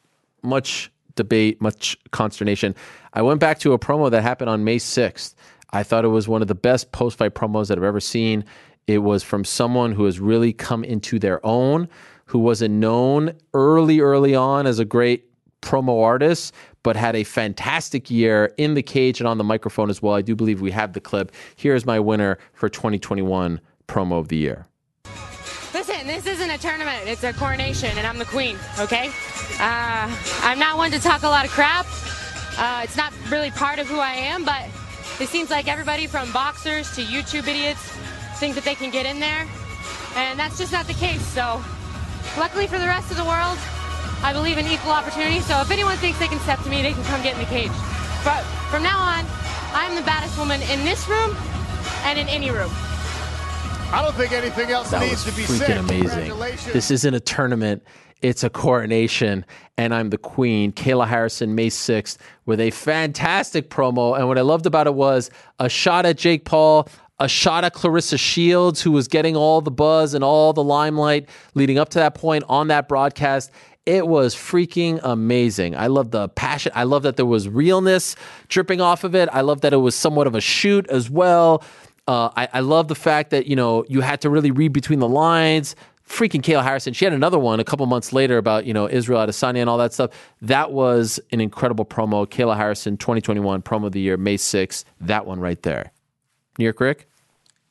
much 0.42 0.90
debate, 1.14 1.60
much 1.60 1.98
consternation, 2.10 2.74
I 3.12 3.22
went 3.22 3.40
back 3.40 3.58
to 3.60 3.72
a 3.72 3.78
promo 3.78 4.10
that 4.10 4.22
happened 4.22 4.50
on 4.50 4.64
May 4.64 4.76
6th. 4.76 5.34
I 5.70 5.82
thought 5.82 6.04
it 6.04 6.08
was 6.08 6.28
one 6.28 6.42
of 6.42 6.48
the 6.48 6.54
best 6.54 6.92
post 6.92 7.18
fight 7.18 7.34
promos 7.34 7.68
that 7.68 7.78
I've 7.78 7.84
ever 7.84 8.00
seen. 8.00 8.44
It 8.86 8.98
was 8.98 9.22
from 9.22 9.44
someone 9.44 9.92
who 9.92 10.04
has 10.04 10.18
really 10.18 10.52
come 10.52 10.82
into 10.82 11.18
their 11.18 11.44
own, 11.44 11.88
who 12.26 12.38
wasn't 12.38 12.74
known 12.74 13.32
early, 13.52 14.00
early 14.00 14.34
on 14.34 14.66
as 14.66 14.78
a 14.78 14.84
great 14.84 15.24
promo 15.60 16.02
artist, 16.02 16.54
but 16.82 16.96
had 16.96 17.16
a 17.16 17.24
fantastic 17.24 18.10
year 18.10 18.54
in 18.56 18.74
the 18.74 18.82
cage 18.82 19.20
and 19.20 19.28
on 19.28 19.36
the 19.36 19.44
microphone 19.44 19.90
as 19.90 20.00
well. 20.00 20.14
I 20.14 20.22
do 20.22 20.34
believe 20.34 20.60
we 20.60 20.70
have 20.70 20.92
the 20.92 21.00
clip. 21.00 21.32
Here's 21.56 21.84
my 21.84 22.00
winner 22.00 22.38
for 22.54 22.68
2021 22.68 23.60
promo 23.88 24.18
of 24.18 24.28
the 24.28 24.36
year. 24.36 24.66
This 26.06 26.26
isn't 26.26 26.50
a 26.50 26.58
tournament, 26.58 27.06
it's 27.06 27.24
a 27.24 27.32
coronation, 27.32 27.90
and 27.98 28.06
I'm 28.06 28.18
the 28.18 28.24
queen, 28.24 28.56
okay? 28.78 29.10
Uh, 29.58 30.08
I'm 30.42 30.58
not 30.58 30.76
one 30.76 30.90
to 30.92 31.00
talk 31.00 31.22
a 31.24 31.28
lot 31.28 31.44
of 31.44 31.50
crap. 31.50 31.86
Uh, 32.56 32.82
it's 32.84 32.96
not 32.96 33.12
really 33.30 33.50
part 33.50 33.78
of 33.78 33.88
who 33.88 33.98
I 33.98 34.12
am, 34.12 34.44
but 34.44 34.62
it 35.20 35.28
seems 35.28 35.50
like 35.50 35.66
everybody 35.66 36.06
from 36.06 36.30
boxers 36.32 36.94
to 36.94 37.02
YouTube 37.02 37.48
idiots 37.48 37.80
think 38.38 38.54
that 38.54 38.64
they 38.64 38.76
can 38.76 38.90
get 38.90 39.06
in 39.06 39.18
there, 39.18 39.46
and 40.14 40.38
that's 40.38 40.56
just 40.56 40.72
not 40.72 40.86
the 40.86 40.94
case. 40.94 41.20
So, 41.34 41.62
luckily 42.38 42.68
for 42.68 42.78
the 42.78 42.86
rest 42.86 43.10
of 43.10 43.16
the 43.16 43.24
world, 43.24 43.58
I 44.22 44.32
believe 44.32 44.56
in 44.56 44.66
equal 44.66 44.92
opportunity. 44.92 45.40
So, 45.40 45.60
if 45.60 45.70
anyone 45.70 45.96
thinks 45.98 46.18
they 46.20 46.28
can 46.28 46.40
step 46.40 46.62
to 46.62 46.70
me, 46.70 46.80
they 46.80 46.92
can 46.92 47.04
come 47.04 47.22
get 47.22 47.34
in 47.34 47.40
the 47.40 47.50
cage. 47.50 47.74
But 48.24 48.42
from 48.70 48.82
now 48.82 48.98
on, 48.98 49.26
I'm 49.74 49.96
the 49.96 50.02
baddest 50.02 50.38
woman 50.38 50.62
in 50.70 50.84
this 50.84 51.08
room 51.08 51.36
and 52.04 52.18
in 52.18 52.28
any 52.28 52.50
room. 52.50 52.70
I 53.90 54.02
don't 54.02 54.14
think 54.14 54.32
anything 54.32 54.70
else 54.70 54.90
That 54.90 55.00
needs 55.02 55.24
to 55.24 55.32
be 55.32 55.42
freaking 55.42 55.58
said. 55.58 55.76
amazing. 55.78 56.72
This 56.72 56.90
isn't 56.90 57.14
a 57.14 57.20
tournament. 57.20 57.82
It's 58.20 58.42
a 58.44 58.50
coronation, 58.50 59.46
and 59.78 59.94
I'm 59.94 60.10
the 60.10 60.18
queen. 60.18 60.72
Kayla 60.72 61.06
Harrison, 61.06 61.54
May 61.54 61.68
6th, 61.68 62.18
with 62.46 62.60
a 62.60 62.70
fantastic 62.70 63.70
promo. 63.70 64.18
And 64.18 64.28
what 64.28 64.36
I 64.36 64.42
loved 64.42 64.66
about 64.66 64.86
it 64.88 64.94
was 64.94 65.30
a 65.58 65.68
shot 65.68 66.04
at 66.04 66.18
Jake 66.18 66.44
Paul, 66.44 66.88
a 67.18 67.28
shot 67.28 67.64
at 67.64 67.74
Claressa 67.74 68.18
Shields, 68.18 68.82
who 68.82 68.90
was 68.92 69.08
getting 69.08 69.36
all 69.36 69.60
the 69.60 69.70
buzz 69.70 70.14
and 70.14 70.22
all 70.22 70.52
the 70.52 70.64
limelight 70.64 71.28
leading 71.54 71.78
up 71.78 71.88
to 71.90 71.98
that 72.00 72.14
point 72.14 72.44
on 72.48 72.68
that 72.68 72.88
broadcast. 72.88 73.50
It 73.86 74.06
was 74.06 74.34
freaking 74.34 75.00
amazing. 75.02 75.74
I 75.74 75.86
love 75.86 76.10
the 76.10 76.28
passion. 76.28 76.72
I 76.74 76.82
love 76.84 77.04
that 77.04 77.16
there 77.16 77.24
was 77.24 77.48
realness 77.48 78.16
dripping 78.48 78.82
off 78.82 79.02
of 79.02 79.14
it. 79.14 79.30
I 79.32 79.40
love 79.40 79.62
that 79.62 79.72
it 79.72 79.78
was 79.78 79.94
somewhat 79.94 80.26
of 80.26 80.34
a 80.34 80.42
shoot 80.42 80.86
as 80.90 81.08
well. 81.08 81.64
Uh, 82.08 82.30
I, 82.36 82.48
I 82.54 82.60
love 82.60 82.88
the 82.88 82.94
fact 82.94 83.30
that 83.30 83.46
you 83.46 83.54
know 83.54 83.84
you 83.88 84.00
had 84.00 84.22
to 84.22 84.30
really 84.30 84.50
read 84.50 84.72
between 84.72 84.98
the 84.98 85.08
lines. 85.08 85.76
Freaking 86.08 86.40
Kayla 86.40 86.62
Harrison. 86.62 86.94
She 86.94 87.04
had 87.04 87.12
another 87.12 87.38
one 87.38 87.60
a 87.60 87.64
couple 87.64 87.84
months 87.84 88.14
later 88.14 88.38
about 88.38 88.64
you 88.64 88.72
know 88.72 88.88
Israel 88.88 89.20
Adesanya 89.20 89.58
and 89.58 89.68
all 89.68 89.76
that 89.76 89.92
stuff. 89.92 90.10
That 90.40 90.72
was 90.72 91.20
an 91.32 91.40
incredible 91.42 91.84
promo. 91.84 92.26
Kayla 92.26 92.56
Harrison, 92.56 92.96
2021 92.96 93.60
promo 93.60 93.86
of 93.86 93.92
the 93.92 94.00
year, 94.00 94.16
May 94.16 94.36
6th. 94.38 94.84
That 95.02 95.26
one 95.26 95.38
right 95.38 95.62
there. 95.62 95.92
New 96.58 96.64
York 96.64 96.80
Ric. 96.80 97.08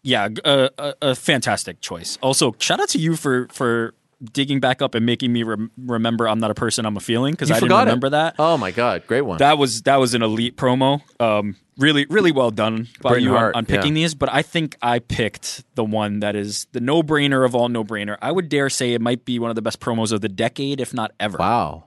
Yeah, 0.03 0.29
a, 0.45 0.69
a, 0.77 0.93
a 1.01 1.15
fantastic 1.15 1.81
choice. 1.81 2.19
Also, 2.21 2.55
shout 2.59 2.79
out 2.79 2.89
to 2.89 2.99
you 2.99 3.15
for 3.15 3.47
for 3.51 3.95
digging 4.33 4.59
back 4.59 4.81
up 4.83 4.93
and 4.95 5.05
making 5.05 5.33
me 5.33 5.41
rem- 5.43 5.71
remember 5.77 6.27
I'm 6.29 6.39
not 6.39 6.51
a 6.51 6.55
person, 6.55 6.85
I'm 6.85 6.95
a 6.95 6.99
feeling 6.99 7.33
because 7.33 7.49
I 7.49 7.55
didn't 7.55 7.69
forgot 7.69 7.81
it. 7.81 7.89
remember 7.89 8.09
that. 8.11 8.35
Oh 8.37 8.57
my 8.57 8.69
God, 8.69 9.05
great 9.07 9.21
one. 9.21 9.39
That 9.39 9.57
was 9.57 9.81
that 9.81 9.95
was 9.97 10.13
an 10.13 10.21
elite 10.21 10.57
promo. 10.57 11.01
Um, 11.19 11.55
really, 11.77 12.05
really 12.09 12.31
well 12.31 12.51
done 12.51 12.87
by 13.01 13.09
Britain 13.11 13.29
you 13.29 13.37
on, 13.37 13.51
on 13.55 13.65
picking 13.65 13.95
yeah. 13.95 14.03
these. 14.03 14.15
But 14.15 14.33
I 14.33 14.41
think 14.41 14.75
I 14.81 14.99
picked 14.99 15.63
the 15.75 15.83
one 15.85 16.19
that 16.21 16.35
is 16.35 16.67
the 16.71 16.79
no 16.81 17.03
brainer 17.03 17.45
of 17.45 17.55
all 17.55 17.69
no 17.69 17.83
brainer. 17.83 18.17
I 18.21 18.31
would 18.31 18.49
dare 18.49 18.69
say 18.69 18.93
it 18.93 19.01
might 19.01 19.25
be 19.25 19.39
one 19.39 19.49
of 19.49 19.55
the 19.55 19.61
best 19.61 19.79
promos 19.79 20.11
of 20.11 20.21
the 20.21 20.29
decade, 20.29 20.79
if 20.81 20.93
not 20.93 21.11
ever. 21.19 21.37
wow. 21.37 21.83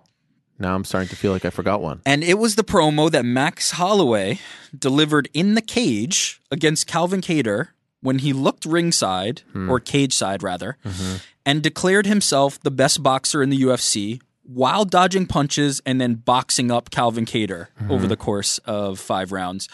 Now 0.58 0.74
I'm 0.74 0.84
starting 0.84 1.08
to 1.08 1.16
feel 1.16 1.32
like 1.32 1.46
I 1.46 1.50
forgot 1.50 1.80
one. 1.80 2.02
And 2.04 2.22
it 2.22 2.34
was 2.38 2.56
the 2.56 2.62
promo 2.64 3.10
that 3.10 3.24
Max 3.24 3.70
Holloway 3.70 4.38
delivered 4.78 5.30
in 5.32 5.54
the 5.54 5.62
cage 5.62 6.38
against 6.50 6.86
Calvin 6.86 7.22
Kattar 7.22 7.68
when 8.02 8.18
he 8.18 8.34
looked 8.34 8.66
ringside, 8.66 9.40
Hmm. 9.52 9.70
or 9.70 9.80
cage 9.80 10.12
side 10.12 10.42
rather, 10.42 10.76
Mm-hmm. 10.84 11.16
and 11.46 11.62
declared 11.62 12.04
himself 12.06 12.60
the 12.60 12.70
best 12.70 13.02
boxer 13.02 13.42
in 13.42 13.48
the 13.48 13.56
UFC 13.62 14.20
while 14.52 14.84
dodging 14.84 15.26
punches 15.26 15.80
and 15.86 16.00
then 16.00 16.14
boxing 16.14 16.70
up 16.70 16.90
Calvin 16.90 17.24
Kattar 17.24 17.68
Mm-hmm. 17.80 17.90
over 17.90 18.06
the 18.06 18.16
course 18.16 18.58
of 18.58 18.98
five 18.98 19.30
rounds. 19.32 19.68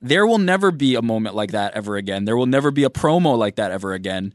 There 0.00 0.26
will 0.26 0.38
never 0.38 0.70
be 0.70 0.94
a 0.94 1.02
moment 1.02 1.34
like 1.34 1.50
that 1.50 1.74
ever 1.74 1.96
again. 1.96 2.24
There 2.24 2.36
will 2.36 2.46
never 2.46 2.70
be 2.70 2.84
a 2.84 2.90
promo 2.90 3.36
like 3.36 3.56
that 3.56 3.70
ever 3.70 3.92
again. 3.92 4.32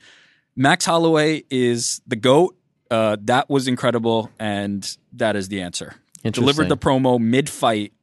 Max 0.56 0.86
Holloway 0.86 1.44
is 1.50 2.02
the 2.06 2.16
GOAT. 2.16 2.56
Uh, 2.92 3.18
that 3.22 3.50
was 3.50 3.68
incredible, 3.68 4.30
and 4.40 4.96
that 5.14 5.36
is 5.36 5.48
the 5.48 5.62
answer. 5.62 5.96
Delivered 6.24 6.70
the 6.70 6.78
promo 6.78 7.20
mid 7.20 7.50
fight 7.50 7.94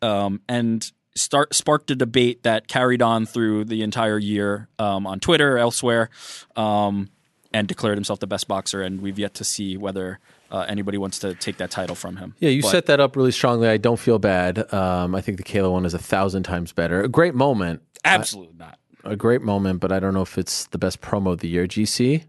um, 0.00 0.40
and 0.48 0.90
start 1.16 1.54
sparked 1.54 1.90
a 1.90 1.96
debate 1.96 2.44
that 2.44 2.68
carried 2.68 3.02
on 3.02 3.26
through 3.26 3.64
the 3.64 3.82
entire 3.82 4.18
year 4.18 4.68
um, 4.78 5.06
on 5.06 5.18
Twitter, 5.18 5.58
elsewhere, 5.58 6.10
um, 6.56 7.08
and 7.52 7.66
declared 7.66 7.96
himself 7.96 8.20
the 8.20 8.26
best 8.28 8.46
boxer. 8.46 8.80
And 8.82 9.00
we've 9.00 9.18
yet 9.18 9.34
to 9.34 9.44
see 9.44 9.76
whether 9.76 10.20
uh, 10.50 10.64
anybody 10.68 10.98
wants 10.98 11.18
to 11.20 11.34
take 11.34 11.56
that 11.58 11.70
title 11.70 11.94
from 11.96 12.16
him. 12.16 12.34
Yeah, 12.38 12.50
you 12.50 12.62
But- 12.62 12.70
set 12.70 12.86
that 12.86 13.00
up 13.00 13.16
really 13.16 13.32
strongly. 13.32 13.68
I 13.68 13.76
don't 13.76 13.98
feel 13.98 14.18
bad. 14.18 14.72
Um, 14.72 15.14
I 15.14 15.20
think 15.20 15.36
the 15.36 15.42
Kayla 15.44 15.70
one 15.70 15.84
is 15.84 15.94
a 15.94 15.98
thousand 15.98 16.44
times 16.44 16.72
better. 16.72 17.02
A 17.02 17.08
great 17.08 17.34
moment. 17.34 17.82
absolutely 18.04 18.54
not. 18.58 18.78
A 19.04 19.16
great 19.16 19.42
moment, 19.42 19.80
but 19.80 19.92
I 19.92 20.00
don't 20.00 20.14
know 20.14 20.22
if 20.22 20.38
it's 20.38 20.66
the 20.68 20.78
best 20.78 21.00
promo 21.00 21.32
of 21.32 21.40
the 21.40 21.48
year. 21.48 21.66
GC? 21.66 22.24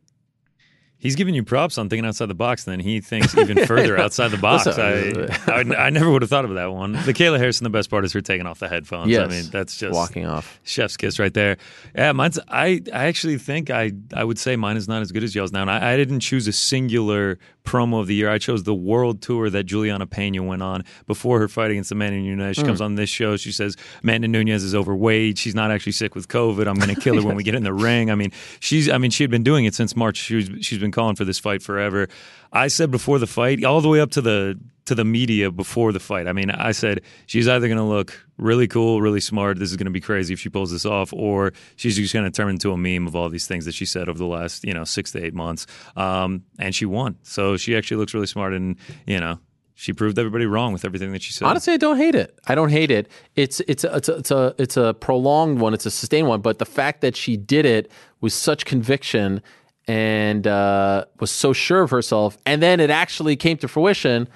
He's 1.01 1.15
giving 1.15 1.33
you 1.33 1.43
props 1.43 1.77
on 1.77 1.87
thinking 1.87 2.05
outside 2.05 2.25
the 2.25 2.35
box, 2.35 2.67
and 2.67 2.73
then 2.73 2.81
he 2.81 2.99
thinks 2.99 3.35
even 3.37 3.65
further 3.65 3.97
outside 3.97 4.27
the 4.29 4.37
box. 4.37 4.67
I, 4.67 5.29
I, 5.47 5.85
I 5.85 5.89
never 5.89 6.11
would 6.11 6.21
have 6.21 6.29
thought 6.29 6.43
of 6.43 6.53
that 6.55 6.73
one. 6.73 6.91
The 6.91 7.13
Kayla 7.13 7.37
Harrison, 7.39 7.63
the 7.63 7.69
best 7.69 7.89
part 7.89 8.03
is 8.03 8.11
her 8.11 8.19
taking 8.19 8.45
off 8.45 8.59
the 8.59 8.67
headphones. 8.67 9.09
Yes. 9.09 9.25
I 9.25 9.27
mean, 9.31 9.45
that's 9.49 9.77
just 9.77 9.93
Walking 9.93 10.25
off. 10.25 10.59
chef's 10.63 10.97
kiss 10.97 11.17
right 11.17 11.33
there. 11.33 11.55
Yeah, 11.95 12.11
mine's. 12.11 12.37
I 12.49 12.81
I 12.93 13.05
actually 13.05 13.37
think 13.37 13.69
I 13.69 13.93
I 14.13 14.25
would 14.25 14.37
say 14.37 14.57
mine 14.57 14.75
is 14.75 14.89
not 14.89 15.01
as 15.01 15.13
good 15.13 15.23
as 15.23 15.33
y'all's 15.33 15.53
now. 15.53 15.61
And 15.61 15.71
I, 15.71 15.93
I 15.93 15.95
didn't 15.97 16.19
choose 16.19 16.49
a 16.49 16.53
singular 16.53 17.39
promo 17.69 18.01
of 18.01 18.07
the 18.07 18.15
year. 18.15 18.29
I 18.29 18.37
chose 18.37 18.63
the 18.63 18.73
world 18.73 19.21
tour 19.21 19.49
that 19.49 19.63
Julianna 19.63 20.07
Peña 20.07 20.45
went 20.45 20.63
on 20.63 20.83
before 21.05 21.39
her 21.39 21.47
fight 21.47 21.71
against 21.71 21.91
Amanda 21.91 22.19
Nunes. 22.19 22.55
She 22.55 22.61
hmm. 22.61 22.67
comes 22.67 22.81
on 22.81 22.95
this 22.95 23.09
show. 23.09 23.37
She 23.37 23.51
says 23.51 23.77
Amanda 24.03 24.27
Nunes 24.27 24.63
is 24.63 24.73
overweight. 24.73 25.37
She's 25.37 25.55
not 25.55 25.71
actually 25.71 25.91
sick 25.91 26.15
with 26.15 26.27
COVID. 26.27 26.67
I'm 26.67 26.75
going 26.75 26.93
to 26.93 26.99
kill 26.99 27.15
her 27.15 27.25
when 27.25 27.35
we 27.35 27.43
get 27.43 27.55
in 27.55 27.63
the 27.63 27.73
ring. 27.87 28.09
I 28.11 28.15
mean, 28.15 28.31
she's. 28.59 28.89
I 28.89 28.97
mean, 28.97 29.11
she 29.11 29.23
had 29.23 29.31
been 29.31 29.43
doing 29.43 29.65
it 29.65 29.75
since 29.75 29.95
March. 29.95 30.17
She 30.17 30.35
was, 30.35 30.49
she's 30.61 30.79
been 30.79 30.88
calling 30.91 31.15
for 31.15 31.25
this 31.25 31.39
fight 31.39 31.61
forever. 31.61 32.07
I 32.51 32.67
said 32.67 32.91
before 32.91 33.19
the 33.19 33.27
fight, 33.27 33.63
all 33.63 33.81
the 33.81 33.89
way 33.89 34.01
up 34.01 34.11
to 34.11 34.21
the 34.21 34.59
to 34.89 34.95
the 34.95 35.05
media 35.05 35.51
before 35.51 35.91
the 35.91 35.99
fight. 35.99 36.27
I 36.27 36.33
mean, 36.33 36.49
I 36.49 36.71
said 36.71 37.01
she's 37.27 37.47
either 37.47 37.67
going 37.67 37.77
to 37.77 37.83
look 37.83 38.25
really 38.37 38.67
cool, 38.67 39.01
really 39.01 39.19
smart. 39.19 39.59
This 39.59 39.69
is 39.69 39.77
going 39.77 39.85
to 39.85 39.91
be 39.91 40.01
crazy 40.01 40.33
if 40.33 40.39
she 40.39 40.49
pulls 40.49 40.71
this 40.71 40.83
off, 40.83 41.13
or 41.13 41.53
she's 41.75 41.95
just 41.95 42.11
going 42.11 42.25
to 42.25 42.31
turn 42.31 42.49
into 42.49 42.71
a 42.71 42.77
meme 42.77 43.05
of 43.05 43.15
all 43.15 43.29
these 43.29 43.45
things 43.45 43.65
that 43.65 43.75
she 43.75 43.85
said 43.85 44.09
over 44.09 44.17
the 44.17 44.25
last 44.25 44.63
you 44.63 44.73
know 44.73 44.83
six 44.83 45.11
to 45.11 45.23
eight 45.23 45.35
months. 45.35 45.67
Um, 45.95 46.43
and 46.57 46.73
she 46.73 46.85
won, 46.85 47.17
so 47.21 47.55
she 47.55 47.77
actually 47.77 47.97
looks 47.97 48.13
really 48.13 48.27
smart, 48.27 48.53
and 48.53 48.75
you 49.05 49.19
know. 49.19 49.39
She 49.75 49.93
proved 49.93 50.19
everybody 50.19 50.45
wrong 50.45 50.73
with 50.73 50.83
everything 50.83 51.13
that 51.13 51.21
she 51.21 51.31
said. 51.31 51.45
Honestly, 51.45 51.71
I 51.71 51.77
don't 51.77 51.95
hate 51.95 52.13
it. 52.13 52.37
I 52.47 52.53
don't 52.53 52.67
hate 52.67 52.91
it. 52.91 53.07
It's 53.37 53.61
it's 53.61 53.85
a, 53.85 53.95
it's 53.95 54.09
a, 54.09 54.17
it's 54.17 54.31
a 54.31 54.55
it's 54.57 54.75
a 54.75 54.93
prolonged 54.93 55.61
one. 55.61 55.73
It's 55.73 55.85
a 55.85 55.89
sustained 55.89 56.27
one. 56.27 56.41
But 56.41 56.59
the 56.59 56.65
fact 56.65 56.99
that 56.99 57.15
she 57.15 57.37
did 57.37 57.65
it 57.65 57.89
with 58.19 58.33
such 58.33 58.65
conviction 58.65 59.41
and 59.87 60.45
uh, 60.47 61.05
was 61.19 61.31
so 61.31 61.53
sure 61.53 61.81
of 61.81 61.89
herself, 61.91 62.37
and 62.45 62.61
then 62.61 62.79
it 62.79 62.89
actually 62.89 63.35
came 63.35 63.57
to 63.57 63.67
fruition. 63.67 64.27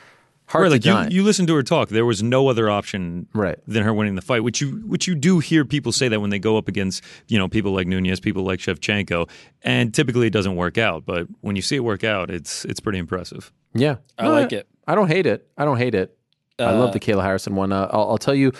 Hard 0.47 0.63
Right, 0.71 0.81
to 0.81 0.93
like 0.93 1.09
you, 1.11 1.19
you 1.19 1.23
listen 1.23 1.47
to 1.47 1.55
her 1.55 1.63
talk. 1.63 1.87
There 1.89 2.05
was 2.05 2.21
no 2.21 2.49
other 2.49 2.69
option 2.69 3.27
Right. 3.33 3.57
than 3.65 3.83
her 3.83 3.93
winning 3.93 4.15
the 4.15 4.21
fight. 4.21 4.43
Which 4.43 4.59
you 4.59 4.71
which 4.85 5.07
you 5.07 5.15
do 5.15 5.39
hear 5.39 5.63
people 5.63 5.93
say 5.93 6.09
that 6.09 6.19
when 6.19 6.31
they 6.31 6.37
go 6.39 6.57
up 6.57 6.67
against 6.67 7.01
you 7.29 7.37
know 7.39 7.47
people 7.47 7.71
like 7.71 7.87
Nunes, 7.87 8.19
people 8.19 8.43
like 8.43 8.59
Shevchenko, 8.59 9.29
and 9.63 9.93
typically 9.93 10.27
it 10.27 10.33
doesn't 10.33 10.55
work 10.57 10.77
out. 10.77 11.05
But 11.05 11.27
when 11.41 11.55
you 11.55 11.61
see 11.61 11.77
it 11.77 11.83
work 11.83 12.03
out, 12.03 12.29
it's 12.29 12.65
it's 12.65 12.81
pretty 12.81 12.99
impressive. 12.99 13.51
yeah, 13.73 13.95
I 14.19 14.27
like 14.27 14.51
it. 14.51 14.67
I 14.85 14.95
don't 14.95 15.07
hate 15.07 15.25
it. 15.25 15.47
I 15.57 15.63
don't 15.63 15.77
hate 15.77 15.95
it. 15.95 16.15
I 16.59 16.71
love 16.73 16.91
the 16.93 16.99
Kayla 16.99 17.23
Harrison 17.23 17.55
one. 17.55 17.71
Uh, 17.71 17.87
I'll, 17.91 18.11
I'll 18.11 18.17
tell 18.17 18.35
you, 18.35 18.51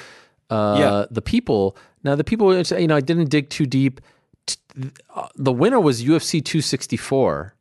uh, 0.50 0.76
Yeah. 0.80 1.06
the 1.12 1.22
people. 1.22 1.78
Now 2.04 2.16
the 2.16 2.24
people. 2.24 2.56
You 2.56 2.88
know, 2.88 2.96
I 2.96 3.02
didn't 3.02 3.30
dig 3.30 3.50
too 3.50 3.66
deep. 3.66 4.00
The 5.36 5.52
winner 5.52 5.80
was 5.80 6.04
UFC 6.04 6.44
264. 6.44 7.54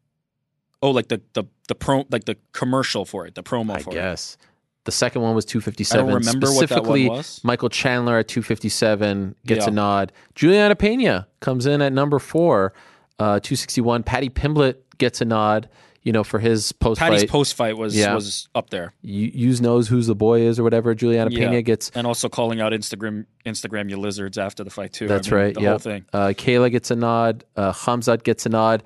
Oh, 0.84 0.90
like 0.90 1.08
the 1.08 1.20
the 1.34 1.44
the 1.68 1.74
pro 1.74 2.04
like 2.10 2.24
the 2.24 2.36
commercial 2.52 3.04
for 3.04 3.26
it, 3.26 3.34
the 3.34 3.42
promo 3.42 3.76
I 3.76 3.82
for 3.82 3.90
it. 3.90 3.94
guess. 3.94 4.36
The 4.84 4.90
second 4.92 5.22
one 5.22 5.34
was 5.36 5.44
257. 5.44 6.04
I 6.04 6.12
remember 6.12 6.48
what 6.48 6.60
that 6.60 6.68
Specifically, 6.68 7.08
was. 7.08 7.40
Michael 7.44 7.68
Chandler 7.68 8.18
at 8.18 8.26
257 8.26 9.36
gets 9.46 9.64
Yeah. 9.66 9.68
a 9.70 9.70
nod. 9.70 10.12
Julianna 10.34 10.74
Peña 10.74 11.26
comes 11.38 11.66
in 11.66 11.80
at 11.80 11.92
number 11.92 12.18
four, 12.18 12.72
uh, 13.20 13.38
261. 13.38 14.02
Paddy 14.02 14.28
Pimblett 14.28 14.78
gets 14.98 15.20
a 15.20 15.24
nod. 15.24 15.68
You 16.04 16.10
know, 16.12 16.24
for 16.24 16.40
his 16.40 16.72
post 16.72 16.98
Paddy's 16.98 17.24
post 17.26 17.54
fight 17.54 17.76
was 17.76 17.96
Yeah. 17.96 18.14
was 18.14 18.48
up 18.56 18.70
there. 18.70 18.92
Use 19.02 19.60
knows 19.60 19.86
who's 19.86 20.08
the 20.08 20.16
boy 20.16 20.40
is 20.40 20.58
or 20.58 20.64
whatever. 20.64 20.94
Julianna 20.96 21.30
Yeah. 21.30 21.46
Peña 21.48 21.64
gets. 21.64 21.90
and 21.94 22.06
also 22.08 22.28
calling 22.28 22.60
out 22.60 22.72
Instagram 22.72 23.26
Instagram 23.46 23.88
you 23.88 23.96
lizards 23.96 24.36
after 24.36 24.64
the 24.64 24.70
fight 24.70 24.92
too. 24.92 25.04
I 25.04 25.08
That's 25.08 25.30
mean, 25.30 25.40
right. 25.40 25.54
The 25.54 25.60
yeah. 25.60 25.68
whole 25.70 25.78
thing. 25.78 26.04
Uh, 26.12 26.28
Kayla 26.36 26.70
gets 26.72 26.90
a 26.90 26.96
nod. 26.96 27.44
Uh, 27.56 27.72
Khamzat 27.72 28.24
gets 28.24 28.46
a 28.46 28.48
nod. 28.48 28.82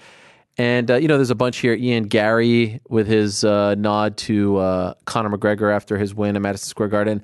And, 0.58 0.90
uh, 0.90 0.94
you 0.96 1.06
know, 1.08 1.16
there's 1.16 1.30
a 1.30 1.34
bunch 1.34 1.58
here. 1.58 1.74
Ian 1.74 2.04
Garry 2.04 2.80
with 2.88 3.06
his 3.06 3.44
uh, 3.44 3.74
nod 3.76 4.16
to 4.18 4.56
uh, 4.56 4.94
Conor 5.04 5.30
McGregor 5.36 5.70
after 5.74 5.98
his 5.98 6.14
win 6.14 6.34
at 6.34 6.40
Madison 6.42 6.68
Square 6.68 6.88
Garden. 6.88 7.22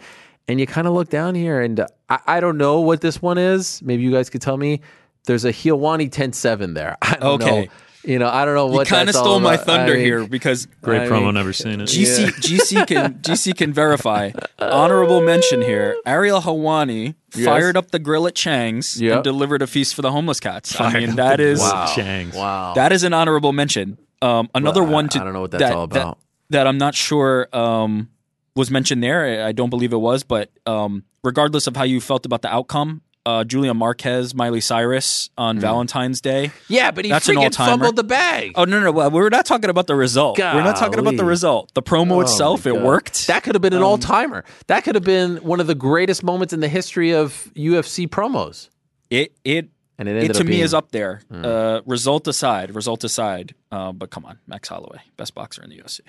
And 0.48 0.60
you 0.60 0.66
kind 0.66 0.86
of 0.86 0.93
look 0.93 1.09
down 1.09 1.35
here, 1.35 1.60
and 1.62 1.81
uh, 1.81 1.86
I, 2.10 2.19
I 2.27 2.40
don't 2.40 2.59
know 2.59 2.81
what 2.81 3.01
this 3.01 3.23
one 3.23 3.39
is. 3.39 3.81
Maybe 3.82 4.02
you 4.02 4.10
guys 4.10 4.28
could 4.28 4.43
tell 4.43 4.56
me. 4.59 4.81
There's 5.24 5.44
a 5.47 5.52
Helwani 5.52 6.10
10-7 6.10 6.74
there. 6.74 6.98
I 7.02 7.14
don't 7.16 7.43
Okay. 7.43 7.60
know. 7.66 7.73
You 8.05 8.19
know, 8.19 8.29
I 8.29 8.45
don't 8.45 8.55
know 8.57 8.66
You 8.66 8.73
what 8.73 8.89
kind 8.89 9.09
of 9.09 9.15
stole 9.15 9.39
my 9.39 9.57
thunder 9.57 9.93
I 9.93 9.97
mean, 9.97 10.05
here 10.05 10.27
because 10.27 10.66
Great 10.83 11.03
I 11.03 11.07
promo, 11.09 11.27
mean- 11.27 11.35
never 11.35 11.53
seen 11.53 11.81
it. 11.81 11.89
GC 11.89 12.27
GC 12.41 12.87
can 12.89 13.15
GC 13.23 13.57
can 13.57 13.73
verify. 13.73 14.33
Honorable 14.59 15.20
mention 15.20 15.62
here: 15.62 15.97
Ariel 16.07 16.41
Helwani 16.41 17.15
Yes. 17.35 17.47
fired 17.47 17.77
up 17.79 17.91
the 17.93 17.99
grill 17.99 18.27
at 18.27 18.35
Chang's 18.35 19.01
Yep. 19.01 19.15
and 19.15 19.24
delivered 19.24 19.62
a 19.62 19.66
feast 19.66 19.95
for 19.95 20.03
the 20.03 20.11
homeless 20.12 20.39
cats. 20.41 20.79
I 20.81 20.93
mean, 20.93 21.11
up 21.11 21.16
that 21.16 21.37
the 21.39 21.45
is. 21.45 21.61
Wow. 21.61 21.87
Chang's. 21.95 22.35
Wow. 22.37 22.74
that 22.74 22.93
is 22.93 23.05
an 23.05 23.15
honorable 23.15 23.53
mention. 23.53 23.97
Um, 24.20 24.51
another 24.55 24.83
Well, 24.83 24.93
one 24.93 25.09
to 25.11 25.20
I 25.20 25.24
don't 25.24 25.33
know 25.33 25.41
what 25.43 25.51
that's 25.53 25.62
that, 25.62 25.73
all 25.73 25.85
about. 25.85 26.19
That, 26.51 26.66
I'm 26.66 26.77
not 26.79 26.95
sure 26.95 27.49
um, 27.57 28.09
was 28.55 28.70
mentioned 28.70 29.03
there. 29.03 29.43
I 29.45 29.49
I 29.49 29.53
don't 29.53 29.70
believe 29.70 29.93
it 29.93 30.01
was, 30.01 30.23
but 30.24 30.51
um, 30.66 31.05
regardless 31.24 31.66
of 31.66 31.77
how 31.77 31.85
you 31.85 32.01
felt 32.01 32.27
about 32.27 32.43
the 32.43 32.53
outcome, 32.53 33.01
uh, 33.24 33.44
Julian 33.44 33.77
Marquez, 33.77 34.35
Miley 34.35 34.61
Cyrus 34.61 35.31
on 35.39 35.59
Valentine's 35.61 36.20
Day. 36.20 36.51
yeah, 36.69 36.90
but 36.90 37.05
he 37.05 37.11
That's 37.11 37.28
an 37.28 37.36
all-timer. 37.36 37.70
fumbled 37.73 37.97
the 37.97 38.05
bag. 38.05 38.53
Oh 38.57 38.65
no, 38.65 38.81
no, 38.81 38.90
no! 38.93 39.09
We're 39.11 39.28
not 39.28 39.47
talking 39.47 39.70
about 39.70 39.86
the 39.86 39.94
result. 39.94 40.39
We're 40.39 40.62
not 40.65 40.77
talking 40.77 40.99
about 40.99 41.16
the 41.16 41.24
result. 41.24 41.73
The 41.74 41.82
promo 41.82 42.12
Oh, 42.16 42.20
itself, 42.23 42.66
it 42.66 42.81
worked. 42.81 43.28
That 43.28 43.43
could 43.44 43.55
have 43.55 43.62
been 43.62 43.74
an 43.74 43.82
all 43.82 43.99
timer. 43.99 44.44
That 44.66 44.85
could 44.85 44.94
have 44.97 45.05
been 45.05 45.36
one 45.39 45.61
of 45.61 45.66
the 45.66 45.74
greatest 45.77 46.23
moments 46.24 46.53
in 46.53 46.61
the 46.61 46.69
history 46.69 47.12
of 47.12 47.51
UFC 47.55 48.09
promos. 48.09 48.69
it 49.11 49.36
it 49.44 49.69
And 49.99 50.09
it 50.09 50.16
it 50.24 50.32
to 50.35 50.40
up 50.40 50.47
me 50.47 50.61
is 50.61 50.74
up 50.74 50.90
there. 50.90 51.23
Uh, 51.32 51.81
result 51.86 52.27
aside, 52.27 52.74
result 52.74 53.05
aside. 53.05 53.55
Uh, 53.70 53.93
but 53.93 54.11
come 54.11 54.24
on, 54.24 54.39
Max 54.49 54.69
Holloway, 54.69 54.99
best 55.16 55.35
boxer 55.35 55.62
in 55.62 55.70
the 55.70 55.78
UFC. 55.78 56.01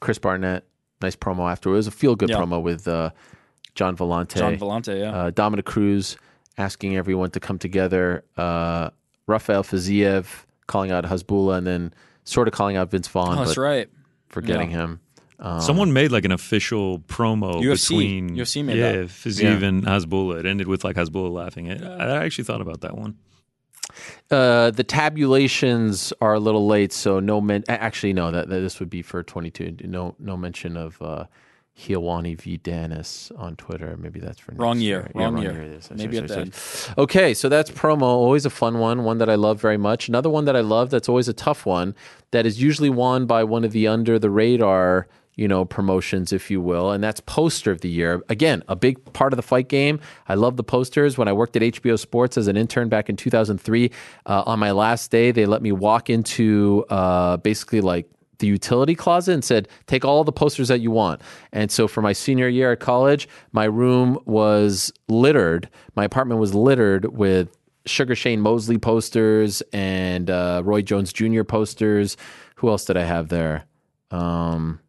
Chris 0.00 0.18
Barnett, 0.18 0.64
nice 1.02 1.16
promo 1.16 1.50
after. 1.50 1.70
It 1.70 1.72
was 1.72 1.88
a 1.88 1.90
feel 1.90 2.14
good 2.14 2.30
Yeah. 2.30 2.36
promo 2.36 2.62
with 2.62 2.86
uh, 2.86 3.10
Gian 3.74 3.96
Villante. 3.96 4.36
Gian 4.38 4.56
Villante, 4.58 5.00
yeah. 5.00 5.10
uh, 5.12 5.30
Dominick 5.30 5.64
Cruz 5.66 6.16
asking 6.58 6.96
everyone 6.96 7.30
to 7.30 7.40
come 7.40 7.58
together. 7.58 8.24
Uh, 8.36 8.90
Rafael 9.26 9.62
Fiziev 9.62 10.26
calling 10.66 10.90
out 10.90 11.04
Hasbullah 11.04 11.58
and 11.58 11.66
then 11.66 11.94
sort 12.24 12.48
of 12.48 12.54
calling 12.54 12.76
out 12.76 12.90
Vince 12.90 13.08
Vaughn, 13.08 13.36
oh, 13.38 13.44
that's 13.44 13.54
but 13.54 13.60
right. 13.60 13.88
forgetting 14.28 14.70
Yeah. 14.72 14.76
him. 14.78 15.00
Um, 15.40 15.60
Someone 15.60 15.92
made 15.92 16.10
like 16.10 16.24
an 16.24 16.32
official 16.32 16.98
promo 17.00 17.62
UFC 17.62 17.88
between 17.90 18.30
UFC 18.36 18.64
made 18.64 18.76
yeah, 18.76 18.92
that. 18.92 19.06
Fiziev 19.06 19.60
Yeah. 19.60 19.68
and 19.68 19.84
Hasbullah. 19.84 20.40
It 20.40 20.46
ended 20.46 20.66
with 20.66 20.82
like 20.82 20.96
Hasbullah 20.96 21.30
laughing. 21.32 21.70
I, 21.70 21.76
I 22.18 22.24
actually 22.24 22.44
thought 22.44 22.60
about 22.60 22.80
that 22.80 22.96
one. 22.98 23.16
Uh, 24.30 24.70
the 24.72 24.84
tabulations 24.84 26.12
are 26.20 26.34
a 26.34 26.40
little 26.40 26.66
late, 26.66 26.92
so 26.92 27.20
no 27.20 27.40
men. 27.40 27.64
Actually, 27.68 28.12
no. 28.12 28.30
That, 28.30 28.48
that 28.48 28.60
this 28.60 28.80
would 28.80 28.90
be 28.90 29.00
for 29.02 29.22
twenty 29.22 29.50
two. 29.50 29.76
No, 29.84 30.14
no 30.18 30.36
mention 30.36 30.76
of 30.76 31.00
uh, 31.00 31.24
Helwani 31.78 32.36
v 32.40 32.58
Danis 32.58 33.30
on 33.38 33.54
Twitter. 33.56 33.96
Maybe 33.96 34.18
that's 34.20 34.38
for 34.40 34.50
next 34.52 34.60
Wrong 34.60 34.80
year, 34.80 35.10
Yeah, 35.14 35.24
wrong 35.24 35.38
year. 35.38 35.62
is. 35.62 35.88
Maybe 35.94 36.18
at 36.18 36.28
sorry. 36.28 36.50
Okay, 36.98 37.34
so 37.34 37.48
that's 37.48 37.70
promo. 37.70 38.02
Always 38.02 38.44
a 38.44 38.50
fun 38.50 38.78
one. 38.78 39.04
One 39.04 39.18
that 39.18 39.30
I 39.30 39.36
love 39.36 39.60
very 39.60 39.76
much. 39.78 40.08
Another 40.08 40.28
one 40.30 40.44
that 40.46 40.56
I 40.56 40.60
love. 40.60 40.90
That's 40.90 41.08
always 41.08 41.28
a 41.28 41.32
tough 41.32 41.64
one. 41.64 41.94
That 42.32 42.46
is 42.46 42.60
usually 42.60 42.90
won 42.90 43.26
by 43.26 43.44
one 43.44 43.64
of 43.64 43.72
the 43.72 43.86
under 43.86 44.18
the 44.18 44.30
radar. 44.30 45.06
You 45.36 45.46
know, 45.46 45.64
promotions, 45.64 46.32
if 46.32 46.50
you 46.50 46.60
will, 46.60 46.90
and 46.90 47.04
that's 47.04 47.20
poster 47.20 47.70
of 47.70 47.80
the 47.80 47.88
year. 47.88 48.20
Again, 48.28 48.64
a 48.66 48.74
big 48.74 49.12
part 49.12 49.32
of 49.32 49.36
the 49.36 49.42
fight 49.44 49.68
game. 49.68 50.00
I 50.28 50.34
love 50.34 50.56
the 50.56 50.64
posters. 50.64 51.16
When 51.16 51.28
I 51.28 51.32
worked 51.32 51.54
at 51.54 51.62
HBO 51.62 51.96
Sports 51.96 52.36
as 52.36 52.48
an 52.48 52.56
intern 52.56 52.88
back 52.88 53.08
in 53.08 53.14
2003, 53.14 53.88
uh, 54.26 54.42
on 54.46 54.58
my 54.58 54.72
last 54.72 55.12
day, 55.12 55.30
they 55.30 55.46
let 55.46 55.62
me 55.62 55.70
walk 55.70 56.10
into 56.10 56.84
uh, 56.90 57.36
basically 57.36 57.80
like 57.80 58.10
the 58.38 58.46
utility 58.46 58.94
closet 58.94 59.32
and 59.32 59.44
said, 59.44 59.68
take 59.86 60.04
all 60.04 60.24
the 60.24 60.32
posters 60.32 60.68
that 60.68 60.80
you 60.80 60.90
want. 60.90 61.20
And 61.52 61.70
so 61.70 61.88
for 61.88 62.02
my 62.02 62.12
senior 62.12 62.48
year 62.48 62.72
at 62.72 62.80
college, 62.80 63.28
my 63.52 63.64
room 63.64 64.18
was 64.26 64.92
littered, 65.08 65.68
my 65.96 66.04
apartment 66.04 66.40
was 66.40 66.54
littered 66.54 67.16
with 67.16 67.56
Sugar 67.86 68.14
Shane 68.14 68.40
Mosley 68.40 68.78
posters 68.78 69.62
and 69.72 70.30
uh, 70.30 70.62
Roy 70.64 70.82
Jones 70.82 71.12
Jr. 71.12 71.42
posters. 71.42 72.16
Who 72.56 72.68
else 72.68 72.84
did 72.84 72.96
I 72.96 73.04
have 73.04 73.28
there? 73.28 73.64
Um, 74.10 74.80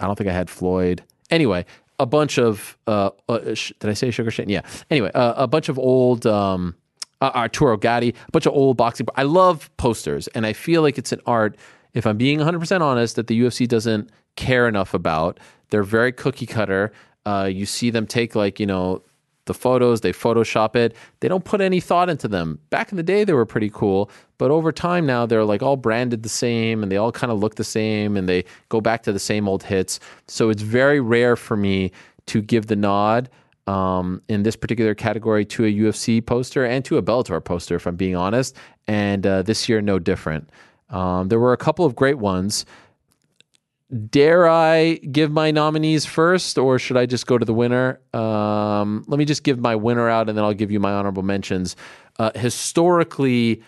I 0.00 0.06
don't 0.06 0.16
think 0.16 0.30
I 0.30 0.32
had 0.32 0.50
Floyd. 0.50 1.02
Anyway, 1.30 1.66
a 1.98 2.06
bunch 2.06 2.38
of, 2.38 2.76
uh, 2.86 3.10
uh, 3.28 3.54
sh- 3.54 3.72
did 3.80 3.90
I 3.90 3.94
say 3.94 4.10
Sugar 4.10 4.30
Shane? 4.30 4.48
Yeah. 4.48 4.62
Anyway, 4.90 5.10
uh, 5.14 5.34
a 5.36 5.46
bunch 5.46 5.68
of 5.68 5.78
old, 5.78 6.26
um, 6.26 6.74
uh, 7.20 7.30
Arturo 7.34 7.76
Gatti, 7.76 8.10
a 8.10 8.30
bunch 8.30 8.46
of 8.46 8.52
old 8.52 8.76
boxing. 8.76 9.06
I 9.16 9.22
love 9.22 9.70
posters, 9.78 10.28
and 10.28 10.44
I 10.44 10.52
feel 10.52 10.82
like 10.82 10.98
it's 10.98 11.12
an 11.12 11.20
art. 11.26 11.56
If 11.96 12.06
I'm 12.06 12.18
being 12.18 12.40
100% 12.40 12.82
honest, 12.82 13.16
that 13.16 13.26
the 13.26 13.40
UFC 13.40 13.66
doesn't 13.66 14.10
care 14.36 14.68
enough 14.68 14.92
about. 14.92 15.40
They're 15.70 15.82
very 15.82 16.12
cookie 16.12 16.44
cutter. 16.44 16.92
Uh, 17.24 17.48
you 17.50 17.64
see 17.64 17.88
them 17.88 18.06
take 18.06 18.34
like 18.34 18.60
you 18.60 18.66
know 18.66 19.02
the 19.46 19.54
photos, 19.54 20.02
they 20.02 20.12
Photoshop 20.12 20.76
it. 20.76 20.94
They 21.20 21.28
don't 21.28 21.44
put 21.44 21.60
any 21.60 21.80
thought 21.80 22.10
into 22.10 22.28
them. 22.28 22.58
Back 22.68 22.90
in 22.90 22.96
the 22.96 23.02
day, 23.02 23.24
they 23.24 23.32
were 23.32 23.46
pretty 23.46 23.70
cool, 23.70 24.10
but 24.36 24.50
over 24.50 24.72
time 24.72 25.06
now 25.06 25.24
they're 25.24 25.44
like 25.44 25.62
all 25.62 25.76
branded 25.76 26.22
the 26.22 26.28
same, 26.28 26.82
and 26.82 26.92
they 26.92 26.98
all 26.98 27.12
kind 27.12 27.32
of 27.32 27.38
look 27.38 27.54
the 27.54 27.64
same, 27.64 28.16
and 28.16 28.28
they 28.28 28.44
go 28.68 28.80
back 28.82 29.02
to 29.04 29.12
the 29.12 29.18
same 29.18 29.48
old 29.48 29.62
hits. 29.62 29.98
So 30.28 30.50
it's 30.50 30.62
very 30.62 31.00
rare 31.00 31.34
for 31.34 31.56
me 31.56 31.92
to 32.26 32.42
give 32.42 32.66
the 32.66 32.76
nod 32.76 33.30
um, 33.66 34.20
in 34.28 34.42
this 34.42 34.54
particular 34.54 34.94
category 34.94 35.44
to 35.46 35.64
a 35.64 35.72
UFC 35.72 36.24
poster 36.24 36.64
and 36.64 36.84
to 36.84 36.98
a 36.98 37.02
Bellator 37.02 37.42
poster, 37.42 37.76
if 37.76 37.86
I'm 37.86 37.96
being 37.96 38.16
honest. 38.16 38.54
And 38.86 39.26
uh, 39.26 39.42
this 39.42 39.68
year, 39.68 39.80
no 39.80 39.98
different. 39.98 40.50
Um, 40.90 41.28
there 41.28 41.40
were 41.40 41.52
a 41.52 41.56
couple 41.56 41.84
of 41.84 41.94
great 41.94 42.18
ones. 42.18 42.64
Dare 44.10 44.48
I 44.48 44.94
give 44.94 45.30
my 45.30 45.52
nominees 45.52 46.04
first, 46.04 46.58
or 46.58 46.78
should 46.78 46.96
I 46.96 47.06
just 47.06 47.26
go 47.26 47.38
to 47.38 47.44
the 47.44 47.54
winner? 47.54 48.00
Um, 48.12 49.04
let 49.06 49.18
me 49.18 49.24
just 49.24 49.44
give 49.44 49.60
my 49.60 49.76
winner 49.76 50.08
out, 50.08 50.28
and 50.28 50.36
then 50.36 50.44
I'll 50.44 50.54
give 50.54 50.72
you 50.72 50.80
my 50.80 50.92
honorable 50.92 51.22
mentions. 51.22 51.76
Uh, 52.18 52.32
historically, 52.34 53.62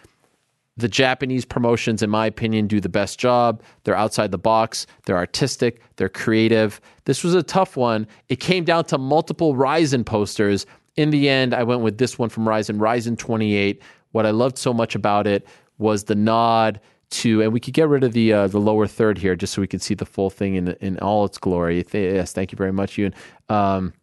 the 0.79 0.89
Japanese 0.89 1.45
promotions, 1.45 2.03
in 2.03 2.11
my 2.11 2.27
opinion, 2.27 2.67
do 2.67 2.81
the 2.81 2.89
best 2.89 3.19
job. 3.19 3.63
They're 3.85 3.97
outside 3.97 4.31
the 4.31 4.39
box, 4.39 4.87
they're 5.05 5.17
artistic, 5.17 5.83
they're 5.97 6.09
creative. 6.09 6.81
This 7.05 7.25
was 7.25 7.35
a 7.35 7.43
tough 7.43 7.77
one. 7.77 8.07
It 8.29 8.37
came 8.37 8.65
down 8.65 8.85
to 8.87 8.99
multiple 8.99 9.57
Rizin 9.57 10.05
posters. 10.05 10.67
In 10.97 11.11
the 11.11 11.29
end, 11.29 11.53
I 11.53 11.65
went 11.65 11.83
with 11.83 11.99
this 11.99 12.19
one 12.19 12.29
from 12.29 12.49
Rizin, 12.49 12.79
Rizin 12.79 13.17
28. 13.17 13.83
What 14.13 14.25
I 14.25 14.31
loved 14.31 14.57
so 14.57 14.73
much 14.73 14.95
about 14.95 15.27
it 15.27 15.47
was 15.79 16.05
the 16.05 16.15
nod 16.15 16.81
to, 17.11 17.43
and 17.43 17.53
we 17.53 17.61
could 17.61 17.75
get 17.75 17.89
rid 17.89 18.05
of 18.05 18.13
the 18.13 18.33
uh, 18.33 18.47
the 18.49 18.61
lower 18.61 18.87
third 18.87 19.19
here 19.19 19.35
just 19.35 19.55
so 19.55 19.61
we 19.61 19.67
could 19.67 19.83
see 19.83 19.95
the 19.95 20.07
full 20.07 20.31
thing 20.31 20.55
in 20.55 20.69
in 20.81 20.99
all 20.99 21.25
its 21.25 21.39
glory. 21.39 21.85
Yes, 21.93 22.33
thank 22.33 22.53
you 22.53 22.57
very 22.57 22.73
much, 22.73 22.99
Ewan. 22.99 23.15
Um, 23.49 23.95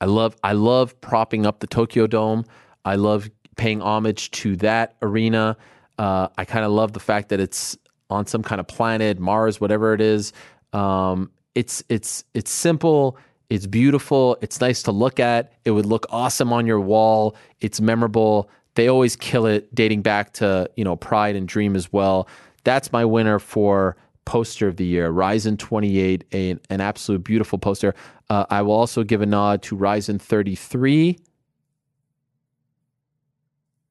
I 0.00 0.06
love 0.06 0.36
I 0.42 0.52
love 0.52 1.00
propping 1.00 1.46
up 1.46 1.60
the 1.60 1.66
Tokyo 1.66 2.06
Dome. 2.06 2.44
I 2.84 2.96
love 2.96 3.30
paying 3.56 3.80
homage 3.80 4.30
to 4.32 4.56
that 4.56 4.96
arena. 5.02 5.56
Uh, 5.98 6.28
I 6.36 6.44
kind 6.44 6.64
of 6.64 6.72
love 6.72 6.92
the 6.92 7.00
fact 7.00 7.28
that 7.28 7.40
it's 7.40 7.76
on 8.10 8.26
some 8.26 8.42
kind 8.42 8.60
of 8.60 8.66
planet, 8.66 9.18
Mars, 9.18 9.60
whatever 9.60 9.94
it 9.94 10.00
is. 10.00 10.32
Um, 10.72 11.30
it's 11.54 11.82
it's 11.88 12.24
it's 12.34 12.50
simple. 12.50 13.16
It's 13.48 13.66
beautiful. 13.66 14.38
It's 14.40 14.60
nice 14.60 14.82
to 14.84 14.92
look 14.92 15.20
at. 15.20 15.52
It 15.64 15.72
would 15.72 15.84
look 15.84 16.06
awesome 16.10 16.52
on 16.52 16.66
your 16.66 16.80
wall. 16.80 17.36
It's 17.60 17.80
memorable. 17.80 18.48
They 18.74 18.88
always 18.88 19.16
kill 19.16 19.46
it, 19.46 19.74
dating 19.74 20.02
back 20.02 20.32
to 20.34 20.70
you 20.76 20.84
know 20.84 20.96
Pride 20.96 21.36
and 21.36 21.46
Dream 21.46 21.76
as 21.76 21.92
well. 21.92 22.28
That's 22.64 22.92
my 22.92 23.04
winner 23.04 23.38
for 23.38 23.96
poster 24.24 24.68
of 24.68 24.76
the 24.76 24.84
year, 24.84 25.10
Rizin 25.10 25.56
28, 25.56 26.24
a, 26.32 26.50
an 26.70 26.80
absolute 26.80 27.24
beautiful 27.24 27.58
poster. 27.58 27.94
Uh, 28.30 28.46
I 28.50 28.62
will 28.62 28.72
also 28.72 29.02
give 29.02 29.20
a 29.20 29.26
nod 29.26 29.62
to 29.64 29.76
Rizin 29.76 30.18
33. 30.18 31.18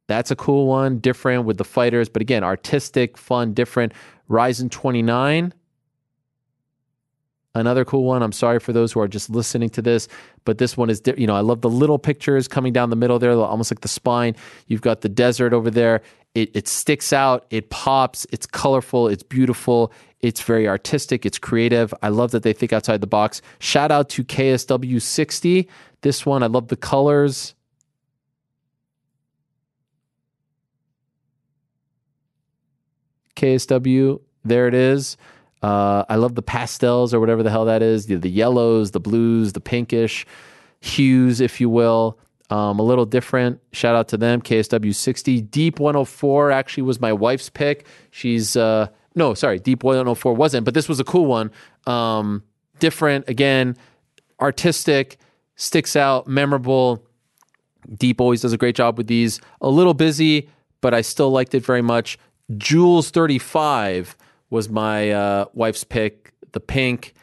That's 0.07 0.31
a 0.31 0.35
cool 0.35 0.67
one, 0.67 0.99
different 0.99 1.45
with 1.45 1.57
the 1.57 1.63
fighters, 1.63 2.09
but 2.09 2.21
again, 2.21 2.43
artistic, 2.43 3.17
fun, 3.17 3.53
different. 3.53 3.93
Rizin 4.27 4.69
29. 4.69 5.53
Another 7.53 7.83
cool 7.83 8.03
one. 8.03 8.23
I'm 8.23 8.31
sorry 8.31 8.59
for 8.59 8.71
those 8.71 8.93
who 8.93 9.01
are 9.01 9.07
just 9.07 9.29
listening 9.29 9.69
to 9.71 9.81
this, 9.81 10.07
but 10.45 10.57
this 10.57 10.75
one 10.75 10.89
is, 10.89 11.01
you 11.17 11.27
know, 11.27 11.35
I 11.35 11.41
love 11.41 11.61
the 11.61 11.69
little 11.69 11.99
pictures 11.99 12.47
coming 12.47 12.73
down 12.73 12.89
the 12.89 12.95
middle 12.95 13.19
there, 13.19 13.31
almost 13.33 13.71
like 13.71 13.81
the 13.81 13.87
spine. 13.87 14.35
You've 14.67 14.81
got 14.81 15.01
the 15.01 15.09
desert 15.09 15.53
over 15.53 15.69
there. 15.69 16.01
It, 16.33 16.55
it 16.55 16.67
sticks 16.67 17.11
out, 17.11 17.45
it 17.49 17.69
pops, 17.69 18.25
it's 18.31 18.45
colorful, 18.45 19.07
it's 19.07 19.23
beautiful, 19.23 19.91
it's 20.21 20.41
very 20.41 20.67
artistic, 20.67 21.25
it's 21.25 21.37
creative. 21.37 21.93
I 22.01 22.09
love 22.09 22.31
that 22.31 22.43
they 22.43 22.53
think 22.53 22.71
outside 22.71 23.01
the 23.01 23.07
box. 23.07 23.41
Shout 23.59 23.91
out 23.91 24.09
to 24.09 24.23
KSW 24.23 25.01
60. 25.01 25.67
This 26.01 26.25
one, 26.25 26.41
I 26.41 26.47
love 26.47 26.69
the 26.69 26.77
colors. 26.77 27.53
KSW 33.35 34.21
There 34.45 34.67
it 34.67 34.73
is. 34.73 35.17
Uh, 35.61 36.03
I 36.09 36.15
love 36.15 36.35
the 36.35 36.41
pastels 36.41 37.13
or 37.13 37.19
whatever 37.19 37.43
the 37.43 37.51
hell 37.51 37.65
that 37.65 37.81
is. 37.81 38.07
The, 38.07 38.15
the 38.15 38.29
yellows, 38.29 38.91
the 38.91 38.99
blues, 38.99 39.53
the 39.53 39.61
pinkish 39.61 40.25
hues, 40.79 41.39
if 41.39 41.61
you 41.61 41.69
will. 41.69 42.17
Um, 42.49 42.79
a 42.79 42.83
little 42.83 43.05
different. 43.05 43.61
Shout 43.71 43.95
out 43.95 44.07
to 44.09 44.17
them. 44.17 44.41
KSW 44.41 44.93
60. 44.93 45.41
Deep 45.41 45.79
104 45.79 46.51
actually 46.51 46.83
was 46.83 46.99
my 46.99 47.13
wife's 47.13 47.49
pick. 47.49 47.85
She's, 48.09 48.57
uh, 48.57 48.87
no, 49.15 49.33
sorry, 49.33 49.59
Deep 49.59 49.83
104 49.83 50.33
wasn't, 50.33 50.65
but 50.65 50.73
this 50.73 50.89
was 50.89 50.99
a 50.99 51.03
cool 51.03 51.27
one. 51.27 51.51
Um, 51.87 52.43
different, 52.79 53.29
again, 53.29 53.77
artistic, 54.41 55.17
sticks 55.55 55.95
out, 55.95 56.27
memorable. 56.27 57.05
Deep 57.97 58.19
always 58.19 58.41
does 58.41 58.51
a 58.51 58.57
great 58.57 58.75
job 58.75 58.97
with 58.97 59.07
these. 59.07 59.39
A 59.61 59.69
little 59.69 59.93
busy, 59.93 60.49
but 60.81 60.93
I 60.93 61.01
still 61.01 61.31
liked 61.31 61.53
it 61.53 61.63
very 61.63 61.81
much. 61.81 62.17
Jewels 62.57 63.11
35 63.11 64.17
was 64.51 64.69
my 64.69 65.09
uh, 65.09 65.45
wife's 65.53 65.83
pick. 65.83 66.33
The 66.51 66.59
pink, 66.59 67.13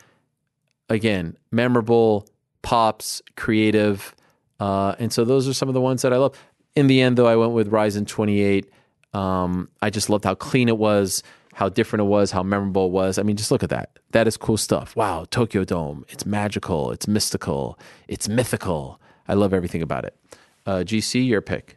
again, 0.88 1.36
memorable, 1.52 2.26
pops, 2.62 3.22
creative. 3.36 4.16
Uh, 4.59 4.96
and 4.98 5.12
so 5.12 5.24
those 5.24 5.46
are 5.46 5.52
some 5.52 5.68
of 5.68 5.74
the 5.74 5.80
ones 5.80 6.02
that 6.02 6.12
I 6.12 6.16
love. 6.16 6.36
In 6.74 6.88
the 6.88 7.00
end, 7.00 7.16
though, 7.16 7.26
I 7.26 7.36
went 7.36 7.52
with 7.52 7.68
Rizin 7.68 8.06
28. 8.06 8.68
Um, 9.14 9.68
I 9.80 9.90
just 9.90 10.10
loved 10.10 10.24
how 10.24 10.34
clean 10.34 10.68
it 10.68 10.78
was, 10.78 11.22
how 11.55 11.68
different 11.68 12.02
it 12.02 12.06
was, 12.06 12.30
how 12.30 12.42
memorable 12.42 12.86
it 12.86 12.92
was. 12.92 13.18
I 13.18 13.22
mean, 13.22 13.36
just 13.36 13.50
look 13.50 13.62
at 13.62 13.70
that. 13.70 13.98
That 14.12 14.26
is 14.26 14.36
cool 14.36 14.56
stuff. 14.56 14.96
Wow, 14.96 15.26
Tokyo 15.30 15.64
Dome. 15.64 16.05
It's 16.09 16.24
magical. 16.24 16.90
It's 16.90 17.06
mystical. 17.06 17.78
It's 18.09 18.28
mythical. 18.28 19.00
I 19.26 19.34
love 19.34 19.52
everything 19.52 19.82
about 19.82 20.05
it. 20.05 20.16
Uh, 20.66 20.78
GC, 20.78 21.26
your 21.26 21.40
pick. 21.40 21.76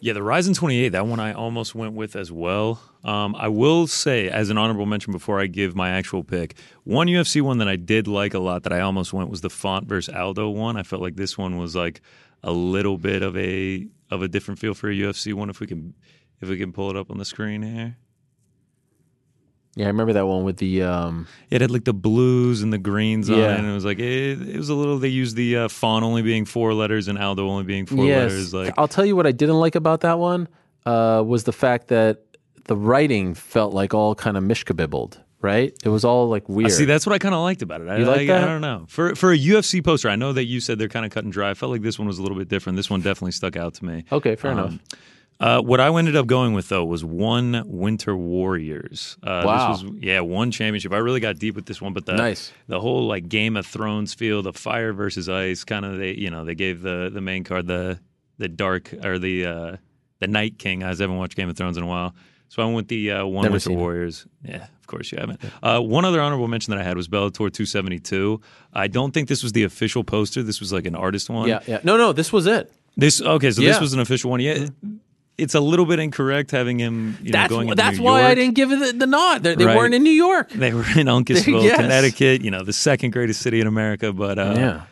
Yeah, 0.00 0.12
the 0.12 0.22
Rizin 0.22 0.54
28, 0.54 0.90
that 0.90 1.06
one 1.06 1.18
I 1.18 1.32
almost 1.32 1.74
went 1.74 1.94
with 1.94 2.14
as 2.14 2.30
well. 2.30 2.80
Um, 3.08 3.34
I 3.36 3.48
will 3.48 3.86
say, 3.86 4.28
as 4.28 4.50
an 4.50 4.58
honorable 4.58 4.84
mention 4.84 5.12
before 5.14 5.40
I 5.40 5.46
give 5.46 5.74
my 5.74 5.88
actual 5.88 6.22
pick, 6.22 6.58
one 6.84 7.06
UFC 7.06 7.40
one 7.40 7.56
that 7.58 7.68
I 7.68 7.76
did 7.76 8.06
like 8.06 8.34
a 8.34 8.38
lot 8.38 8.64
that 8.64 8.72
I 8.72 8.80
almost 8.80 9.14
went 9.14 9.30
was 9.30 9.40
the 9.40 9.48
Font 9.48 9.88
versus 9.88 10.14
Aldo 10.14 10.50
one. 10.50 10.76
I 10.76 10.82
felt 10.82 11.00
like 11.00 11.16
this 11.16 11.38
one 11.38 11.56
was 11.56 11.74
like 11.74 12.02
a 12.42 12.52
little 12.52 12.98
bit 12.98 13.22
of 13.22 13.34
a 13.38 13.86
of 14.10 14.20
a 14.20 14.28
different 14.28 14.60
feel 14.60 14.74
for 14.74 14.90
a 14.90 14.94
UFC 14.94 15.32
one. 15.32 15.48
If 15.48 15.58
we 15.58 15.66
can 15.66 15.94
if 16.42 16.50
we 16.50 16.58
can 16.58 16.70
pull 16.70 16.90
it 16.90 16.96
up 16.96 17.10
on 17.10 17.16
the 17.16 17.24
screen 17.24 17.62
here. 17.62 17.96
Yeah, 19.74 19.84
I 19.84 19.88
remember 19.88 20.12
that 20.12 20.26
one 20.26 20.44
with 20.44 20.58
the. 20.58 20.82
Um, 20.82 21.28
It 21.48 21.62
had 21.62 21.70
like 21.70 21.84
the 21.84 21.94
blues 21.94 22.62
and 22.62 22.72
the 22.72 22.78
greens 22.78 23.30
on 23.30 23.38
it, 23.38 23.58
and 23.58 23.66
it 23.66 23.72
was 23.72 23.86
like 23.86 24.00
it, 24.00 24.48
it 24.48 24.56
was 24.58 24.68
a 24.68 24.74
little. 24.74 24.98
They 24.98 25.08
used 25.08 25.34
the 25.34 25.56
uh, 25.56 25.68
font 25.68 26.04
only 26.04 26.20
being 26.20 26.44
four 26.44 26.74
letters 26.74 27.08
and 27.08 27.18
Aldo 27.18 27.48
only 27.48 27.64
being 27.64 27.86
four 27.86 28.04
letters. 28.04 28.52
Like 28.52 28.74
I'll 28.76 28.88
tell 28.88 29.06
you 29.06 29.16
what 29.16 29.26
I 29.26 29.32
didn't 29.32 29.60
like 29.60 29.76
about 29.76 30.02
that 30.02 30.18
one 30.18 30.46
uh, 30.84 31.22
was 31.24 31.44
the 31.44 31.52
fact 31.52 31.88
that 31.88 32.22
the 32.68 32.76
writing 32.76 33.34
felt 33.34 33.74
like 33.74 33.92
all 33.94 34.14
kind 34.14 34.36
of 34.36 34.44
mishkabibbled, 34.44 35.18
right? 35.42 35.72
It 35.84 35.88
was 35.88 36.04
all 36.04 36.28
like 36.28 36.48
weird. 36.48 36.70
Uh, 36.70 36.74
See, 36.74 36.84
that's 36.84 37.04
what 37.06 37.12
I 37.14 37.18
kind 37.18 37.34
of 37.34 37.40
liked 37.42 37.62
about 37.62 37.80
it. 37.80 37.88
I, 37.88 37.96
You 37.98 38.04
like 38.04 38.20
I, 38.22 38.26
that? 38.26 38.44
I 38.44 38.46
don't 38.46 38.60
know. 38.60 38.86
For 38.88 39.14
for 39.16 39.32
a 39.32 39.38
UFC 39.38 39.82
poster, 39.84 40.08
I 40.08 40.16
know 40.16 40.32
that 40.32 40.44
you 40.44 40.60
said 40.60 40.78
they're 40.78 40.88
kind 40.88 41.04
of 41.04 41.10
cut 41.12 41.24
and 41.24 41.32
dry. 41.32 41.50
I 41.50 41.54
felt 41.54 41.72
like 41.72 41.82
this 41.82 41.98
one 41.98 42.06
was 42.06 42.18
a 42.18 42.22
little 42.22 42.38
bit 42.38 42.48
different. 42.48 42.76
This 42.76 42.88
one 42.88 43.00
definitely 43.00 43.32
stuck 43.32 43.56
out 43.56 43.74
to 43.74 43.84
me. 43.84 44.04
okay, 44.12 44.36
fair 44.36 44.52
Um, 44.52 44.58
enough. 44.58 44.78
Uh, 45.40 45.60
what 45.62 45.78
I 45.78 45.86
ended 45.96 46.16
up 46.16 46.26
going 46.26 46.52
with 46.52 46.68
though 46.68 46.84
was 46.84 47.04
one 47.04 47.62
Winter 47.64 48.16
Warriors. 48.16 49.16
Uh, 49.22 49.42
Wow. 49.46 49.72
This 49.72 49.82
was 49.84 49.92
yeah 50.00 50.20
one 50.20 50.50
championship. 50.50 50.92
I 50.92 50.98
really 50.98 51.20
got 51.20 51.38
deep 51.38 51.54
with 51.54 51.66
this 51.66 51.80
one, 51.80 51.92
but 51.92 52.06
the 52.06 52.14
Nice. 52.14 52.52
the 52.66 52.80
whole 52.80 53.06
like 53.06 53.28
Game 53.28 53.56
of 53.56 53.64
Thrones 53.66 54.14
feel, 54.14 54.42
the 54.42 54.52
fire 54.52 54.92
versus 54.92 55.28
ice 55.28 55.62
kind 55.64 55.84
of 55.84 55.98
they 55.98 56.14
you 56.14 56.30
know 56.30 56.44
they 56.44 56.54
gave 56.56 56.82
the 56.82 57.10
the 57.12 57.20
main 57.20 57.44
card 57.44 57.66
the 57.68 58.00
the 58.38 58.48
dark 58.48 58.92
or 59.04 59.18
the 59.20 59.46
uh, 59.46 59.76
the 60.20 60.26
Night 60.26 60.58
King. 60.58 60.82
I 60.82 60.88
haven't 60.88 61.16
watched 61.16 61.36
Game 61.36 61.48
of 61.48 61.56
Thrones 61.56 61.76
in 61.76 61.84
a 61.84 61.86
while, 61.86 62.14
so 62.48 62.62
I 62.62 62.64
went 62.66 62.76
with 62.76 62.88
the 62.88 63.10
uh, 63.12 63.26
one 63.26 63.44
Never 63.44 63.58
seen 63.60 63.76
it. 63.78 63.80
Warriors. 63.80 64.26
Yeah, 64.42 64.64
of 64.80 64.86
course 64.86 65.12
you 65.12 65.18
haven't. 65.18 65.40
Uh, 65.62 65.80
one 65.80 66.04
other 66.04 66.20
honorable 66.20 66.48
mention 66.48 66.70
that 66.72 66.80
I 66.80 66.82
had 66.84 66.96
was 66.96 67.08
Bellator 67.08 67.52
272. 67.52 68.40
I 68.72 68.86
don't 68.88 69.12
think 69.12 69.28
this 69.28 69.42
was 69.42 69.52
the 69.52 69.64
official 69.64 70.04
poster. 70.04 70.42
This 70.42 70.60
was 70.60 70.72
like 70.72 70.86
an 70.86 70.94
artist 70.94 71.28
one. 71.30 71.48
Yeah, 71.48 71.60
yeah. 71.66 71.80
No, 71.84 71.96
no, 71.96 72.12
this 72.12 72.32
was 72.32 72.46
it. 72.46 72.72
This 72.96 73.20
okay, 73.22 73.50
so 73.50 73.62
Yeah. 73.62 73.72
this 73.72 73.80
was 73.80 73.92
an 73.92 74.00
official 74.00 74.30
one. 74.30 74.40
Yeah, 74.40 74.66
it's 75.36 75.54
a 75.54 75.60
little 75.60 75.86
bit 75.86 76.00
incorrect 76.00 76.50
having 76.50 76.80
him. 76.80 77.16
You 77.22 77.30
know, 77.30 77.38
That's 77.38 77.50
going 77.50 77.68
wh- 77.68 77.70
into 77.70 77.82
that's 77.82 77.98
New 77.98 78.04
why 78.04 78.24
I 78.24 78.34
didn't 78.34 78.54
give 78.54 78.72
it 78.72 78.78
the, 78.80 78.92
the 78.98 79.06
nod. 79.06 79.44
They, 79.44 79.54
they 79.54 79.66
Right. 79.66 79.76
weren't 79.76 79.94
in 79.94 80.02
New 80.02 80.10
York. 80.10 80.50
They 80.50 80.72
were 80.72 80.80
in 80.96 81.06
Uncasville, 81.06 81.62
Yes. 81.64 81.76
Connecticut. 81.80 82.42
You 82.42 82.50
know, 82.50 82.64
the 82.64 82.72
second 82.72 83.12
greatest 83.12 83.40
city 83.40 83.60
in 83.60 83.66
America, 83.68 84.12
but 84.12 84.38
uh, 84.38 84.54
yeah. 84.56 84.82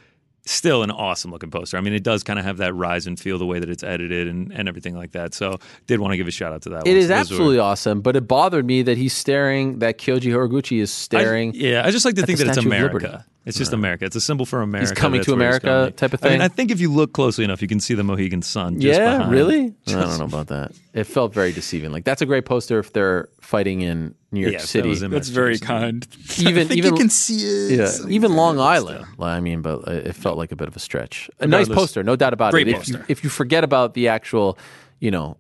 Still 0.46 0.82
an 0.84 0.90
awesome 0.90 1.30
looking 1.32 1.50
poster. 1.50 1.76
I 1.76 1.80
mean, 1.80 1.92
it 1.92 2.02
does 2.04 2.22
kind 2.22 2.38
of 2.38 2.44
have 2.44 2.58
that 2.58 2.72
Rizin 2.74 3.16
feel 3.16 3.36
the 3.38 3.44
way 3.46 3.58
that 3.58 3.68
it's 3.68 3.82
edited 3.82 4.28
and, 4.28 4.52
and 4.52 4.68
everything 4.68 4.96
like 4.96 5.12
that. 5.12 5.34
So, 5.34 5.58
did 5.86 5.98
want 6.00 6.12
to 6.12 6.16
give 6.16 6.28
a 6.28 6.30
shout 6.30 6.52
out 6.52 6.62
to 6.62 6.68
that. 6.70 6.86
It 6.86 6.90
one. 6.90 6.96
is 6.98 7.08
those 7.08 7.18
absolutely 7.18 7.56
were- 7.56 7.62
awesome, 7.64 8.00
but 8.00 8.14
it 8.16 8.28
bothered 8.28 8.64
me 8.64 8.82
that 8.82 8.96
he's 8.96 9.12
staring. 9.12 9.80
That 9.80 9.98
Kyoji 9.98 10.32
Horiguchi 10.32 10.80
is 10.80 10.90
I- 10.90 10.94
staring. 10.94 11.52
yeah, 11.54 11.84
I 11.84 11.90
just 11.90 12.04
like 12.04 12.14
to 12.14 12.24
think 12.24 12.38
that 12.38 12.46
it's 12.46 12.54
Statue 12.58 12.68
of 12.68 12.72
America. 12.72 13.24
It's 13.44 13.56
just 13.58 13.72
America. 13.72 14.04
It's 14.04 14.16
a 14.16 14.20
symbol 14.20 14.44
for 14.44 14.60
America. 14.60 14.90
He's 14.90 14.98
coming 14.98 15.18
That's 15.20 15.26
to 15.28 15.32
America 15.34 15.66
going. 15.66 15.92
type 15.92 16.12
of 16.14 16.24
I 16.24 16.30
mean, 16.30 16.32
thing? 16.38 16.40
I 16.42 16.48
think 16.48 16.72
if 16.72 16.80
you 16.80 16.90
look 16.92 17.12
closely 17.12 17.44
enough, 17.44 17.62
you 17.62 17.68
can 17.68 17.78
see 17.78 17.94
the 17.94 18.02
Mohegan 18.02 18.42
Sun. 18.42 18.80
Just 18.80 18.98
yeah, 18.98 19.18
behind. 19.18 19.30
really? 19.30 19.72
I 19.86 19.92
don't 19.92 20.18
know 20.18 20.24
about 20.24 20.48
that. 20.48 20.72
It 20.94 21.04
felt 21.04 21.32
very 21.32 21.52
deceiving. 21.52 21.92
Like 21.92 22.02
that's 22.04 22.20
a 22.22 22.26
great 22.26 22.44
poster 22.44 22.80
if 22.80 22.92
they're 22.92 23.28
fighting 23.46 23.80
in 23.80 24.14
New 24.32 24.40
York 24.40 24.52
Yeah, 24.52 24.56
if 24.58 24.62
that 24.62 24.68
City. 24.68 24.88
was 24.88 25.02
in 25.02 25.10
That's 25.10 25.28
very 25.28 25.58
kind. 25.58 26.06
even 26.38 26.64
I 26.64 26.64
think 26.66 26.78
even 26.78 26.94
you 26.94 27.00
can 27.00 27.08
see 27.10 27.36
it. 27.74 27.78
yeah, 27.78 28.08
even 28.08 28.34
Long 28.34 28.58
Island. 28.58 29.06
I 29.20 29.40
mean, 29.40 29.62
but 29.62 29.86
it 29.88 30.14
felt 30.14 30.36
like 30.36 30.52
a 30.52 30.56
bit 30.56 30.68
of 30.68 30.76
a 30.76 30.80
stretch. 30.80 31.30
A 31.40 31.46
nice 31.46 31.68
poster, 31.68 32.02
no 32.02 32.16
doubt 32.16 32.32
about 32.32 32.50
Great 32.52 32.68
it. 32.68 32.76
If 32.76 32.88
you, 32.88 32.94
poster. 32.96 33.06
if 33.12 33.24
you 33.24 33.30
forget 33.30 33.64
about 33.64 33.94
the 33.94 34.08
actual, 34.08 34.58
you 35.00 35.10
know, 35.10 35.36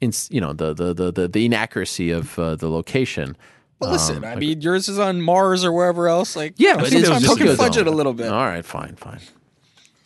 in, 0.00 0.12
you 0.30 0.40
know 0.40 0.52
the, 0.52 0.72
the 0.72 0.94
the 0.94 1.12
the 1.12 1.28
the 1.28 1.44
inaccuracy 1.46 2.10
of 2.10 2.38
uh, 2.38 2.56
the 2.56 2.68
location. 2.68 3.36
But 3.80 3.92
listen, 3.92 4.24
I 4.24 4.36
mean, 4.36 4.60
yours 4.60 4.88
is 4.88 4.98
on 4.98 5.22
Mars 5.22 5.64
or 5.64 5.72
wherever 5.72 6.06
else. 6.06 6.36
Like, 6.36 6.52
Yeah, 6.58 6.72
I 6.72 6.76
but 6.76 6.88
think 6.90 7.00
it's 7.00 7.08
I'm 7.10 7.20
just 7.20 7.26
poking 7.32 7.46
Tokyo 7.46 7.56
fudge 7.56 7.78
it 7.78 7.86
a 7.86 7.90
little 7.90 8.12
bit. 8.12 8.28
All 8.28 8.44
right, 8.44 8.64
fine, 8.64 8.94
fine. 8.96 9.20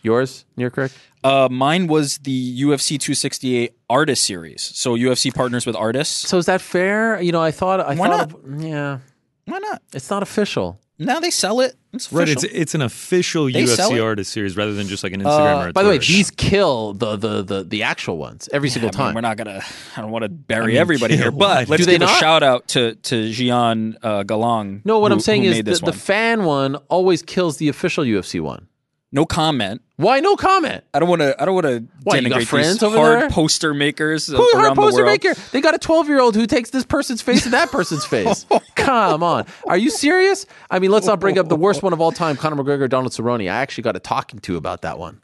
Yours, 0.05 0.45
near 0.57 0.71
correct. 0.71 0.95
Uh, 1.25 1.49
mine 1.51 1.87
was 1.89 2.19
the 2.19 2.63
UFC 2.63 3.01
268 3.01 3.73
Artist 3.89 4.23
Series. 4.25 4.61
So 4.75 4.95
UFC 4.95 5.35
partners 5.35 5.65
with 5.67 5.75
artists. 5.75 6.29
So 6.29 6.37
is 6.39 6.47
that 6.47 6.61
fair? 6.61 7.21
You 7.21 7.33
know, 7.33 7.41
I 7.41 7.51
thought 7.51 7.81
I 7.81 7.95
Why 7.97 8.09
thought 8.09 8.33
of- 8.35 8.63
yeah, 8.63 8.99
Why 9.47 9.59
not? 9.59 9.81
it's 9.95 10.11
not 10.11 10.23
official. 10.23 10.79
Now 10.99 11.19
they 11.19 11.31
sell 11.31 11.59
it. 11.61 11.75
It's 11.93 12.13
Right, 12.13 12.29
it's 12.29 12.45
it's 12.45 12.75
an 12.75 12.83
official 12.83 13.47
They 13.51 13.67
sell 13.67 13.91
UFC 13.91 14.05
artist 14.05 14.33
series 14.33 14.57
rather 14.57 14.75
than 14.75 14.87
just 14.87 15.03
like 15.03 15.13
an 15.13 15.23
Instagram 15.23 15.57
or 15.63 15.67
a 15.67 15.69
Uh, 15.71 15.73
by 15.73 15.83
the 15.83 15.89
way, 15.89 15.97
Twitter. 15.97 16.13
these 16.13 16.31
kill 16.31 16.93
the 16.93 17.17
the 17.17 17.43
the, 17.43 17.65
the 17.65 17.83
actual 17.83 18.17
ones 18.19 18.49
every 18.53 18.69
single 18.69 18.91
I 18.91 18.93
mean, 18.93 18.99
time. 19.07 19.15
we're 19.15 19.21
not 19.23 19.37
gonna. 19.37 19.61
I 19.97 20.01
don't 20.03 20.11
want 20.13 20.23
to 20.25 20.29
bury 20.29 20.67
mean, 20.73 20.77
everybody 20.77 21.17
here, 21.17 21.31
why? 21.33 21.63
but 21.65 21.69
let's 21.71 21.81
Do 21.83 21.87
they 21.87 21.93
give 21.99 22.03
a 22.03 22.07
not? 22.07 22.19
shout 22.21 22.43
out 22.45 22.69
to 22.69 22.95
to 22.95 23.33
Gian 23.33 23.97
uh, 24.03 24.23
Galang. 24.25 24.83
no, 24.85 24.99
what 25.01 25.11
who- 25.11 25.15
I'm 25.15 25.21
saying 25.21 25.43
who 25.45 25.49
is 25.51 25.57
made 25.57 25.65
the, 25.65 25.75
the 25.79 25.85
one. 25.87 25.93
fan 25.95 26.45
one 26.45 26.77
always 26.89 27.23
kills 27.23 27.57
the 27.57 27.69
official 27.69 28.05
UFC 28.05 28.41
one. 28.41 28.69
No 29.15 29.25
comment. 29.25 29.81
Why 29.97 30.19
no 30.19 30.35
comment? 30.35 30.83
I 30.93 30.99
don't 30.99 31.09
want 31.09 31.23
to. 31.23 31.41
I 31.41 31.45
don't 31.45 31.55
want 31.55 31.67
to 31.67 31.85
denigrate 32.05 32.47
friends 32.47 32.73
these 32.73 32.83
over 32.83 32.97
hard 32.97 33.23
there? 33.23 33.31
poster 33.31 33.73
makers 33.73 34.27
Who 34.27 34.37
around 34.37 34.75
the 34.75 34.83
poster 34.83 35.05
world. 35.05 35.13
maker? 35.13 35.35
They 35.53 35.61
got 35.61 35.73
a 35.73 35.79
12 35.79 36.09
year 36.09 36.21
old 36.21 36.35
who 36.35 36.47
takes 36.47 36.71
this 36.71 36.85
person's 36.85 37.23
face 37.23 37.45
to 37.45 37.51
that 37.51 37.71
person's 37.71 38.05
face. 38.05 38.45
Come 38.75 39.23
on, 39.23 39.47
are 39.69 39.77
you 39.79 39.89
serious? 39.89 40.47
I 40.69 40.81
mean, 40.81 40.91
let's 40.91 41.07
not 41.07 41.21
bring 41.21 41.39
up 41.39 41.49
the 41.49 41.57
worst 41.57 41.83
one 41.85 41.93
of 41.93 42.01
all 42.01 42.11
time, 42.11 42.37
Conor 42.37 42.57
McGregor, 42.57 42.89
Donald 42.89 43.13
Cerrone. 43.13 43.43
I 43.43 43.55
actually 43.55 43.83
got 43.83 43.95
a 43.95 44.01
talking 44.01 44.41
to 44.41 44.57
about 44.57 44.83
that 44.83 44.99
one 44.99 45.23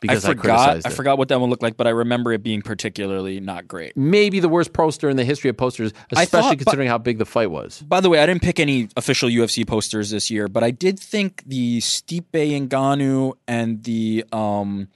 because 0.00 0.24
I, 0.24 0.28
forgot. 0.30 0.42
criticized 0.42 0.86
I 0.86 0.90
forgot 0.90 1.18
what 1.18 1.28
that 1.28 1.40
one 1.40 1.50
looked 1.50 1.62
like, 1.62 1.76
but 1.76 1.86
I 1.86 1.90
remember 1.90 2.32
it 2.32 2.42
being 2.42 2.62
particularly 2.62 3.40
not 3.40 3.66
great. 3.66 3.96
Maybe 3.96 4.40
the 4.40 4.48
worst 4.48 4.72
poster 4.72 5.08
in 5.08 5.16
the 5.16 5.24
history 5.24 5.50
of 5.50 5.56
posters, 5.56 5.92
especially 6.10 6.26
thought- 6.26 6.58
considering 6.58 6.88
how 6.88 6.98
big 6.98 7.18
the 7.18 7.26
fight 7.26 7.50
was. 7.50 7.82
By 7.82 8.00
the 8.00 8.08
way, 8.08 8.20
I 8.20 8.26
didn't 8.26 8.42
pick 8.42 8.60
any 8.60 8.88
official 8.96 9.28
UFC 9.28 9.66
posters 9.66 10.10
this 10.10 10.30
year, 10.30 10.48
but 10.48 10.62
I 10.62 10.70
did 10.70 10.98
think 10.98 11.42
the 11.46 11.78
Stipe 11.80 12.24
Ngannou 12.32 13.34
and 13.46 13.82
the 13.84 14.24
um 14.32 14.88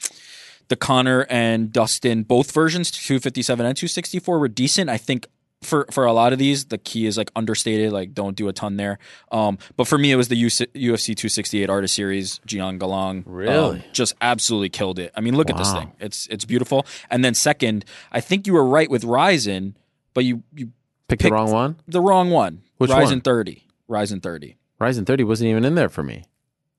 the 0.68 0.76
Conor 0.76 1.26
and 1.28 1.72
Dustin 1.72 2.22
both 2.22 2.52
versions, 2.52 2.90
257 2.90 3.66
and 3.66 3.76
264 3.76 4.38
were 4.38 4.48
decent. 4.48 4.88
I 4.88 4.96
think 4.96 5.26
for 5.62 5.86
for 5.90 6.04
a 6.04 6.12
lot 6.12 6.32
of 6.32 6.38
these, 6.38 6.66
the 6.66 6.78
key 6.78 7.06
is 7.06 7.16
like 7.16 7.30
understated, 7.34 7.92
like 7.92 8.12
don't 8.14 8.36
do 8.36 8.48
a 8.48 8.52
ton 8.52 8.76
there. 8.76 8.98
Um, 9.30 9.58
but 9.76 9.86
for 9.86 9.96
me, 9.98 10.12
it 10.12 10.16
was 10.16 10.28
the 10.28 10.40
UFC 10.42 10.66
268 10.74 11.70
Artist 11.70 11.94
Series, 11.94 12.40
Gian 12.46 12.78
Galang. 12.78 13.22
Really? 13.26 13.78
um, 13.78 13.84
just 13.92 14.14
absolutely 14.20 14.68
killed 14.68 14.98
it. 14.98 15.12
I 15.16 15.20
mean, 15.20 15.36
look 15.36 15.50
at 15.50 15.56
this 15.56 15.72
thing; 15.72 15.92
it's 16.00 16.26
it's 16.28 16.44
beautiful. 16.44 16.86
And 17.10 17.24
then 17.24 17.34
second, 17.34 17.84
I 18.10 18.20
think 18.20 18.46
you 18.46 18.52
were 18.52 18.64
right 18.64 18.90
with 18.90 19.04
Rizin, 19.04 19.76
but 20.14 20.24
you 20.24 20.42
you 20.54 20.72
Picked 21.08 21.22
the 21.24 21.30
wrong 21.30 21.50
one. 21.50 21.76
the 21.86 22.00
wrong 22.00 22.30
one. 22.30 22.62
Which 22.78 22.90
Rizin 22.90 23.16
one? 23.16 23.20
30. 23.20 23.66
Rizin 23.86 24.20
30. 24.20 24.56
Rizin 24.80 25.04
30 25.04 25.24
wasn't 25.24 25.50
even 25.50 25.64
in 25.64 25.74
there 25.74 25.90
for 25.90 26.02
me. 26.02 26.24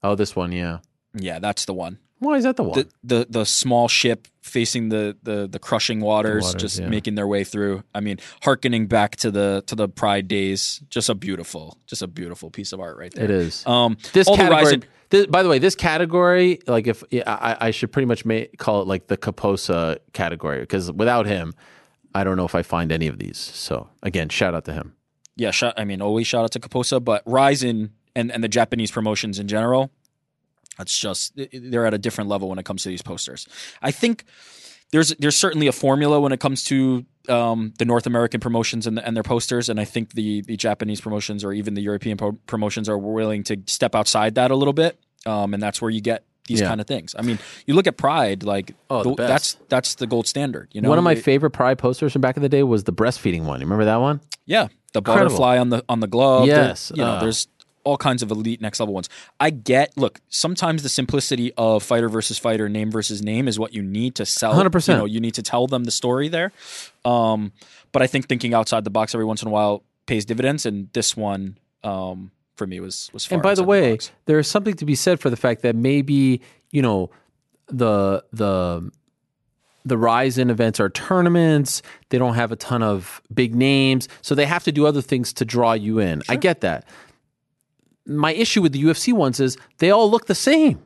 Oh, 0.01 0.15
this 0.15 0.35
one, 0.35 0.51
yeah. 0.51 0.79
Yeah, 1.13 1.37
that's 1.39 1.65
the 1.65 1.73
one. 1.73 1.99
Why 2.23 2.37
is 2.37 2.43
that 2.43 2.55
the 2.55 2.63
one? 2.63 2.79
The 2.79 2.87
the 3.03 3.27
the 3.29 3.45
small 3.45 3.87
ship 3.87 4.27
facing 4.41 4.89
the 4.89 5.15
the 5.23 5.47
the 5.47 5.59
crushing 5.59 5.99
waters, 5.99 6.43
waters, 6.43 6.61
just 6.61 6.79
yeah. 6.79 6.87
making 6.87 7.15
their 7.15 7.27
way 7.27 7.43
through. 7.43 7.83
I 7.93 7.99
mean, 7.99 8.17
harkening 8.41 8.87
back 8.87 9.15
to 9.17 9.31
the 9.31 9.63
to 9.67 9.75
the 9.75 9.87
Pride 9.87 10.27
days. 10.27 10.81
Just 10.89 11.09
a 11.09 11.15
beautiful, 11.15 11.77
just 11.85 12.01
a 12.01 12.07
beautiful 12.07 12.49
piece 12.49 12.73
of 12.73 12.79
art 12.79 12.97
right 12.97 13.13
there. 13.13 13.25
it 13.25 13.31
is. 13.31 13.65
Um, 13.67 13.97
this 14.13 14.27
all 14.27 14.35
category. 14.37 14.63
Rizin- 14.63 14.83
This, 15.09 15.27
by 15.27 15.43
the 15.43 15.49
way, 15.49 15.59
this 15.59 15.75
category, 15.75 16.59
like 16.65 16.87
if 16.87 17.03
yeah, 17.11 17.23
I, 17.27 17.67
I 17.67 17.71
should 17.71 17.91
pretty 17.91 18.07
much 18.07 18.25
ma- 18.25 18.49
call 18.57 18.81
it 18.81 18.87
like 18.87 19.07
the 19.07 19.17
Caposa 19.17 19.99
category 20.13 20.61
because 20.61 20.91
without 20.91 21.27
him, 21.27 21.53
I 22.15 22.23
don't 22.23 22.35
know 22.35 22.45
if 22.45 22.55
I 22.55 22.63
find 22.63 22.91
any 22.91 23.07
of 23.07 23.19
these. 23.19 23.37
So 23.37 23.89
again, 24.01 24.29
shout 24.29 24.55
out 24.55 24.65
to 24.65 24.73
him. 24.73 24.95
yeah, 25.35 25.51
shout, 25.51 25.73
I 25.77 25.83
mean, 25.85 26.01
always 26.01 26.25
shout 26.27 26.43
out 26.43 26.51
to 26.53 26.59
Kaposa, 26.59 27.03
but 27.03 27.21
Rizin 27.25 27.91
and, 28.15 28.31
and 28.31 28.43
the 28.43 28.47
Japanese 28.47 28.91
promotions 28.91 29.37
in 29.39 29.47
general, 29.47 29.91
it's 30.79 30.97
just 30.97 31.33
they're 31.53 31.85
at 31.85 31.93
a 31.93 31.97
different 31.97 32.29
level 32.29 32.49
when 32.49 32.59
it 32.59 32.65
comes 32.65 32.83
to 32.83 32.89
these 32.89 33.01
posters. 33.01 33.47
I 33.81 33.91
think 33.91 34.23
there's 34.91 35.09
there's 35.19 35.37
certainly 35.37 35.67
a 35.67 35.71
formula 35.71 36.19
when 36.19 36.31
it 36.31 36.39
comes 36.39 36.63
to 36.65 37.05
um, 37.29 37.73
the 37.79 37.85
North 37.85 38.05
American 38.05 38.39
promotions 38.39 38.85
and, 38.85 38.99
and, 38.99 39.15
their 39.15 39.23
posters, 39.23 39.69
and 39.69 39.79
I 39.79 39.85
think 39.85 40.13
the 40.13 40.41
the 40.41 40.57
Japanese 40.57 41.01
promotions 41.01 41.43
or 41.43 41.53
even 41.53 41.73
the 41.73 41.81
European 41.81 42.17
pro- 42.17 42.33
promotions 42.47 42.89
are 42.89 42.97
willing 42.97 43.43
to 43.45 43.57
step 43.65 43.95
outside 43.95 44.35
that 44.35 44.51
a 44.51 44.55
little 44.55 44.73
bit, 44.73 44.99
um, 45.25 45.53
and 45.53 45.63
that's 45.63 45.81
where 45.81 45.89
you 45.91 46.01
get 46.01 46.25
these 46.47 46.59
Yeah. 46.59 46.67
kind 46.67 46.81
of 46.81 46.87
things. 46.87 47.15
I 47.17 47.21
mean, 47.21 47.39
you 47.65 47.73
look 47.73 47.87
at 47.87 47.95
Pride, 47.95 48.43
like 48.43 48.75
Oh, 48.89 49.01
the 49.03 49.15
the- 49.15 49.27
that's 49.27 49.55
that's 49.69 49.95
the 49.95 50.05
gold 50.05 50.27
standard. 50.27 50.67
You 50.73 50.81
know, 50.81 50.89
One 50.89 50.97
of 50.97 51.03
my 51.05 51.13
It- 51.13 51.23
favorite 51.23 51.51
Pride 51.51 51.77
posters 51.77 52.11
from 52.11 52.21
back 52.21 52.35
in 52.35 52.43
the 52.43 52.49
day 52.49 52.63
was 52.63 52.83
the 52.83 52.91
breastfeeding 52.93 53.43
one. 53.45 53.61
You 53.61 53.65
remember 53.65 53.85
that 53.85 54.01
one? 54.01 54.19
Yeah, 54.45 54.67
the 54.91 54.99
Incredible. 54.99 55.25
butterfly 55.29 55.57
on 55.57 55.69
the 55.69 55.85
on 55.87 56.01
the 56.01 56.07
glove. 56.07 56.45
There- 56.47 56.57
Yes, 56.67 56.91
you 56.93 57.01
know, 57.01 57.11
uh. 57.13 57.19
there's 57.21 57.47
all 57.83 57.97
kinds 57.97 58.23
of 58.23 58.31
elite 58.31 58.61
next 58.61 58.79
level 58.79 58.93
ones. 58.93 59.09
I 59.39 59.49
get. 59.49 59.97
Look, 59.97 60.21
sometimes 60.29 60.83
the 60.83 60.89
simplicity 60.89 61.53
of 61.57 61.83
fighter 61.83 62.09
versus 62.09 62.37
fighter, 62.37 62.69
name 62.69 62.91
versus 62.91 63.21
name, 63.21 63.47
is 63.47 63.59
what 63.59 63.73
you 63.73 63.81
need 63.81 64.15
to 64.15 64.25
sell. 64.25 64.53
100%. 64.53 64.87
You 64.87 64.97
know, 64.97 65.05
you 65.05 65.19
need 65.19 65.33
to 65.35 65.43
tell 65.43 65.67
them 65.67 65.83
the 65.83 65.91
story 65.91 66.29
there. 66.29 66.51
Um, 67.05 67.51
but 67.91 68.01
I 68.01 68.07
think 68.07 68.27
thinking 68.27 68.53
outside 68.53 68.83
the 68.83 68.89
box 68.89 69.13
every 69.13 69.25
once 69.25 69.41
in 69.41 69.47
a 69.47 69.51
while 69.51 69.83
pays 70.05 70.25
dividends, 70.25 70.65
and 70.65 70.89
this 70.93 71.15
one 71.15 71.57
um, 71.83 72.31
for 72.55 72.67
me 72.67 72.79
was 72.79 73.09
was. 73.13 73.29
And 73.31 73.41
by 73.41 73.55
the 73.55 73.63
way, 73.63 73.93
box. 73.93 74.11
there 74.25 74.39
is 74.39 74.49
something 74.49 74.75
to 74.75 74.85
be 74.85 74.95
said 74.95 75.19
for 75.19 75.29
the 75.29 75.37
fact 75.37 75.61
that 75.61 75.75
maybe 75.75 76.41
you 76.71 76.81
know 76.81 77.09
the 77.67 78.23
the 78.31 78.91
the 79.85 79.97
Rizin 79.97 80.49
events 80.49 80.79
are 80.79 80.89
tournaments. 80.89 81.81
They 82.09 82.17
don't 82.17 82.35
have 82.35 82.51
a 82.51 82.55
ton 82.55 82.83
of 82.83 83.21
big 83.33 83.53
names, 83.53 84.07
so 84.21 84.35
they 84.35 84.45
have 84.45 84.63
to 84.63 84.71
do 84.71 84.85
other 84.85 85.01
things 85.01 85.33
to 85.33 85.45
draw 85.45 85.73
you 85.73 85.99
in. 85.99 86.21
I 86.29 86.35
get 86.35 86.61
that. 86.61 86.85
My 88.05 88.33
issue 88.33 88.61
with 88.61 88.73
the 88.73 88.83
UFC 88.83 89.13
ones 89.13 89.39
is 89.39 89.57
they 89.77 89.91
all 89.91 90.09
look 90.09 90.25
the 90.27 90.35
same. 90.35 90.81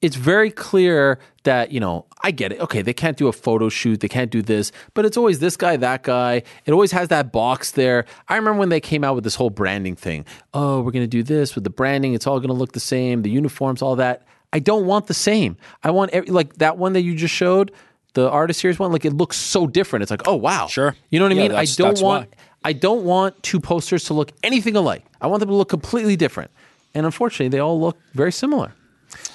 It's 0.00 0.16
very 0.16 0.50
clear 0.50 1.18
that, 1.44 1.72
you 1.72 1.80
know, 1.80 2.04
I 2.22 2.30
get 2.30 2.52
it. 2.52 2.60
Okay, 2.60 2.82
they 2.82 2.92
can't 2.92 3.16
do 3.16 3.26
a 3.28 3.32
photo 3.32 3.70
shoot, 3.70 4.00
they 4.00 4.08
can't 4.08 4.30
do 4.30 4.42
this, 4.42 4.70
but 4.92 5.06
it's 5.06 5.16
always 5.16 5.38
this 5.38 5.56
guy, 5.56 5.76
that 5.78 6.02
guy. 6.02 6.42
It 6.66 6.72
always 6.72 6.92
has 6.92 7.08
that 7.08 7.32
box 7.32 7.70
there. 7.70 8.04
I 8.28 8.36
remember 8.36 8.58
when 8.58 8.68
they 8.68 8.80
came 8.80 9.02
out 9.02 9.14
with 9.14 9.24
this 9.24 9.34
whole 9.34 9.48
branding 9.50 9.96
thing. 9.96 10.26
Oh, 10.52 10.80
we're 10.82 10.90
going 10.90 11.04
to 11.04 11.06
do 11.06 11.22
this 11.22 11.54
with 11.54 11.64
the 11.64 11.70
branding. 11.70 12.12
It's 12.12 12.26
all 12.26 12.38
going 12.38 12.48
to 12.48 12.54
look 12.54 12.72
the 12.72 12.80
same, 12.80 13.22
the 13.22 13.30
uniforms, 13.30 13.80
all 13.80 13.96
that. 13.96 14.26
I 14.52 14.58
don't 14.58 14.84
want 14.84 15.06
the 15.06 15.14
same. 15.14 15.56
I 15.82 15.90
want 15.90 16.10
every, 16.12 16.30
like 16.30 16.54
that 16.56 16.76
one 16.76 16.92
that 16.94 17.02
you 17.02 17.14
just 17.14 17.34
showed, 17.34 17.72
the 18.12 18.28
artist 18.30 18.60
series 18.60 18.78
one, 18.78 18.92
like 18.92 19.04
it 19.04 19.12
looks 19.12 19.36
so 19.36 19.66
different. 19.66 20.02
It's 20.02 20.10
like, 20.10 20.26
oh 20.26 20.36
wow. 20.36 20.66
Sure. 20.66 20.94
You 21.10 21.18
know 21.18 21.24
what 21.24 21.32
I 21.32 21.36
Yeah, 21.36 21.48
mean? 21.48 21.52
I 21.52 21.64
don't 21.64 22.00
want 22.00 22.28
why. 22.30 22.36
I 22.64 22.72
don't 22.72 23.04
want 23.04 23.42
two 23.42 23.60
posters 23.60 24.04
to 24.04 24.14
look 24.14 24.32
anything 24.42 24.74
alike. 24.74 25.04
I 25.20 25.26
want 25.26 25.40
them 25.40 25.50
to 25.50 25.54
look 25.54 25.68
completely 25.68 26.16
different. 26.16 26.50
And 26.94 27.04
unfortunately, 27.04 27.48
they 27.48 27.58
all 27.58 27.78
look 27.80 27.98
very 28.14 28.32
similar. 28.32 28.72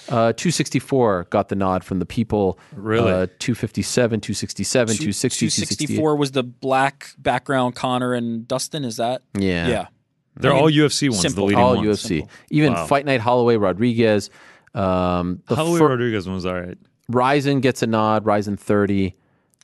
Uh, 0.09 0.33
264 0.33 1.27
got 1.29 1.49
the 1.49 1.55
nod 1.55 1.83
from 1.83 1.99
the 1.99 2.05
people. 2.05 2.57
Really? 2.73 3.11
Uh, 3.11 3.27
257, 3.37 4.19
267, 4.21 4.95
260, 4.95 5.47
264 5.49 6.15
was 6.15 6.31
the 6.31 6.43
black 6.43 7.11
background 7.17 7.75
Conor 7.75 8.13
and 8.13 8.47
Dustin. 8.47 8.83
Is 8.83 8.97
that? 8.97 9.21
Yeah. 9.37 9.67
Yeah. 9.67 9.87
They're 10.35 10.53
all 10.53 10.71
UFC 10.71 11.09
ones, 11.09 11.21
simple. 11.21 11.43
the 11.43 11.49
leading 11.49 11.63
All 11.63 11.75
ones. 11.75 11.87
UFC. 11.87 12.19
Simple. 12.19 12.29
Even 12.49 12.73
Wow. 12.73 12.87
Fight 12.87 13.05
Night 13.05 13.19
Holloway, 13.19 13.57
Rodriguez. 13.57 14.29
Um, 14.73 15.41
the 15.47 15.55
Holloway 15.55 15.79
fir- 15.79 15.89
Rodriguez 15.89 16.25
one 16.25 16.35
was 16.35 16.45
all 16.45 16.59
right. 16.59 16.77
Rizin 17.09 17.59
gets 17.59 17.81
a 17.83 17.87
nod. 17.87 18.25
Rizin 18.25 18.55
30. 18.55 19.15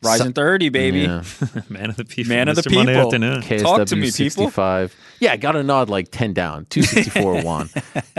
Rizin 0.06 0.34
30, 0.34 0.70
baby. 0.70 1.00
Yeah. 1.02 1.24
Man 1.70 1.90
of 1.90 1.96
the 1.96 2.06
people. 2.06 2.30
Man 2.36 2.48
of 2.48 2.56
the 2.56 2.62
Mr. 2.62 2.76
Monday 2.76 2.94
people. 2.94 3.08
Afternoon. 3.08 3.42
KSW 3.42 3.62
Talk 3.62 3.88
to 3.88 3.96
me, 3.96 4.02
people. 4.12 4.46
65. 4.46 4.96
Yeah, 5.20 5.32
I 5.34 5.38
got 5.38 5.56
a 5.56 5.64
nod 5.64 5.90
like 5.90 6.10
10 6.12 6.34
down. 6.34 6.66
264 6.70 7.44
won. 7.44 7.70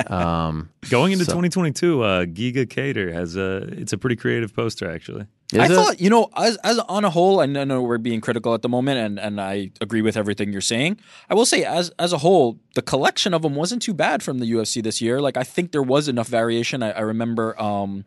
Going 0.90 1.12
into 1.12 1.24
2022, 1.24 2.02
uh, 2.02 2.24
Giga 2.26 2.66
Kattar 2.66 3.12
has 3.12 3.36
a. 3.36 3.56
It's 3.72 3.92
a 3.92 3.98
pretty 3.98 4.16
creative 4.16 4.54
poster, 4.54 4.90
actually. 4.90 5.26
Is 5.52 5.58
I 5.60 5.64
it? 5.66 5.68
thought, 5.68 6.00
you 6.00 6.10
know, 6.10 6.28
as 6.36 6.56
as 6.64 6.78
on 6.80 7.04
a 7.04 7.10
whole, 7.10 7.40
I 7.40 7.46
know- 7.46 7.64
know 7.64 7.82
we're 7.82 7.98
being 7.98 8.20
critical 8.20 8.52
at 8.54 8.62
the 8.62 8.68
moment, 8.68 8.98
and, 8.98 9.18
and 9.20 9.40
I 9.40 9.70
agree 9.80 10.02
with 10.02 10.16
everything 10.16 10.52
you're 10.52 10.60
saying. 10.60 10.98
I 11.30 11.34
will 11.34 11.46
say, 11.46 11.64
as 11.64 11.90
as 11.98 12.12
a 12.12 12.18
whole, 12.18 12.58
the 12.74 12.82
collection 12.82 13.32
of 13.32 13.42
them 13.42 13.54
wasn't 13.54 13.82
too 13.82 13.94
bad 13.94 14.22
from 14.22 14.38
the 14.40 14.50
UFC 14.50 14.82
this 14.82 15.00
year. 15.00 15.20
Like, 15.20 15.36
I 15.36 15.44
think 15.44 15.70
there 15.72 15.82
was 15.84 16.08
enough 16.08 16.26
variation. 16.28 16.82
I, 16.82 16.90
I 16.92 17.00
remember 17.00 17.60
um, 17.62 18.04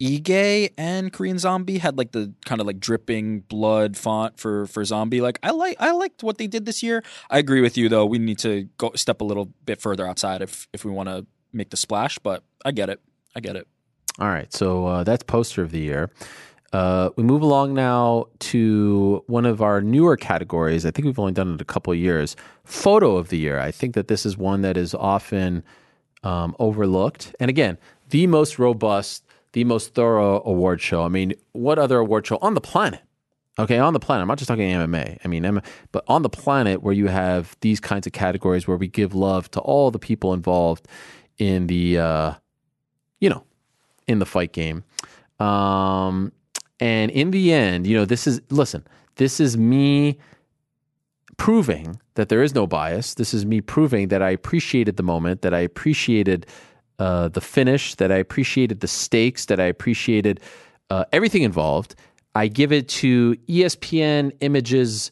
Ige 0.00 0.72
and 0.78 1.12
Korean 1.12 1.38
Zombie 1.38 1.78
had 1.78 1.98
like 1.98 2.12
the 2.12 2.32
kind 2.46 2.60
of 2.60 2.66
like 2.66 2.80
dripping 2.80 3.40
blood 3.40 3.96
font 3.96 4.38
for 4.38 4.66
for 4.66 4.84
Zombie. 4.84 5.20
Like, 5.20 5.38
I 5.42 5.50
like 5.50 5.76
I 5.78 5.92
liked 5.92 6.22
what 6.22 6.38
they 6.38 6.46
did 6.46 6.64
this 6.64 6.82
year. 6.82 7.02
I 7.28 7.38
agree 7.38 7.60
with 7.60 7.76
you 7.76 7.88
though. 7.88 8.06
We 8.06 8.18
need 8.18 8.38
to 8.38 8.68
go 8.78 8.92
step 8.94 9.20
a 9.20 9.24
little 9.24 9.50
bit 9.66 9.80
further 9.80 10.06
outside 10.06 10.42
if 10.42 10.68
if 10.72 10.84
we 10.84 10.90
want 10.90 11.08
to 11.08 11.26
make 11.52 11.70
the 11.70 11.76
splash. 11.76 12.18
But 12.18 12.42
I 12.64 12.72
get 12.72 12.88
it. 12.88 13.00
I 13.36 13.40
get 13.40 13.56
it. 13.56 13.68
All 14.18 14.28
right, 14.28 14.52
so 14.52 14.86
uh, 14.86 15.04
that's 15.04 15.22
poster 15.22 15.62
of 15.62 15.70
the 15.70 15.78
year. 15.78 16.10
Uh, 16.72 17.10
we 17.16 17.22
move 17.22 17.42
along 17.42 17.74
now 17.74 18.26
to 18.38 19.24
one 19.26 19.46
of 19.46 19.60
our 19.62 19.80
newer 19.80 20.16
categories. 20.16 20.86
I 20.86 20.90
think 20.90 21.06
we've 21.06 21.18
only 21.18 21.32
done 21.32 21.54
it 21.54 21.60
a 21.60 21.64
couple 21.64 21.94
years. 21.94 22.36
Photo 22.64 23.16
of 23.16 23.28
the 23.28 23.38
year. 23.38 23.58
I 23.58 23.70
think 23.70 23.94
that 23.94 24.08
this 24.08 24.24
is 24.24 24.36
one 24.36 24.62
that 24.62 24.76
is 24.76 24.94
often 24.94 25.64
um, 26.22 26.54
overlooked. 26.58 27.34
And 27.40 27.48
again, 27.48 27.78
the 28.10 28.26
most 28.26 28.58
robust, 28.58 29.24
the 29.52 29.64
most 29.64 29.94
thorough 29.94 30.42
award 30.44 30.80
show. 30.80 31.02
I 31.02 31.08
mean, 31.08 31.34
what 31.52 31.78
other 31.78 31.98
award 31.98 32.26
show 32.26 32.38
on 32.40 32.54
the 32.54 32.60
planet? 32.60 33.00
Okay, 33.58 33.78
on 33.78 33.92
the 33.92 34.00
planet. 34.00 34.22
I'm 34.22 34.28
not 34.28 34.38
just 34.38 34.48
talking 34.48 34.70
MMA. 34.70 35.18
I 35.24 35.28
mean, 35.28 35.60
but 35.92 36.04
on 36.08 36.22
the 36.22 36.30
planet 36.30 36.82
where 36.82 36.94
you 36.94 37.08
have 37.08 37.56
these 37.60 37.80
kinds 37.80 38.06
of 38.06 38.12
categories 38.12 38.66
where 38.66 38.76
we 38.76 38.88
give 38.88 39.14
love 39.14 39.50
to 39.50 39.60
all 39.60 39.90
the 39.90 39.98
people 39.98 40.32
involved 40.32 40.86
in 41.36 41.66
the, 41.66 41.98
uh, 41.98 42.34
you 43.20 43.28
know, 43.28 43.44
in 44.06 44.18
the 44.18 44.26
fight 44.26 44.52
game. 44.52 44.84
Um, 45.40 46.32
and 46.78 47.10
in 47.10 47.32
the 47.32 47.52
end, 47.52 47.86
you 47.86 47.96
know, 47.96 48.04
this 48.04 48.26
is, 48.26 48.40
listen, 48.50 48.86
this 49.16 49.40
is 49.40 49.58
me 49.58 50.18
proving 51.36 52.00
that 52.14 52.28
there 52.28 52.42
is 52.42 52.54
no 52.54 52.66
bias. 52.66 53.14
This 53.14 53.34
is 53.34 53.44
me 53.44 53.60
proving 53.60 54.08
that 54.08 54.22
I 54.22 54.30
appreciated 54.30 54.96
the 54.96 55.02
moment, 55.02 55.42
that 55.42 55.52
I 55.52 55.60
appreciated 55.60 56.46
uh, 57.00 57.28
the 57.28 57.40
finish, 57.40 57.94
that 57.96 58.12
I 58.12 58.16
appreciated 58.16 58.80
the 58.80 58.88
stakes, 58.88 59.46
that 59.46 59.58
I 59.58 59.64
appreciated 59.64 60.38
uh, 60.90 61.06
everything 61.12 61.42
involved. 61.42 61.94
I 62.34 62.46
give 62.46 62.72
it 62.72 62.88
to 62.88 63.34
ESPN 63.48 64.32
Images 64.40 65.10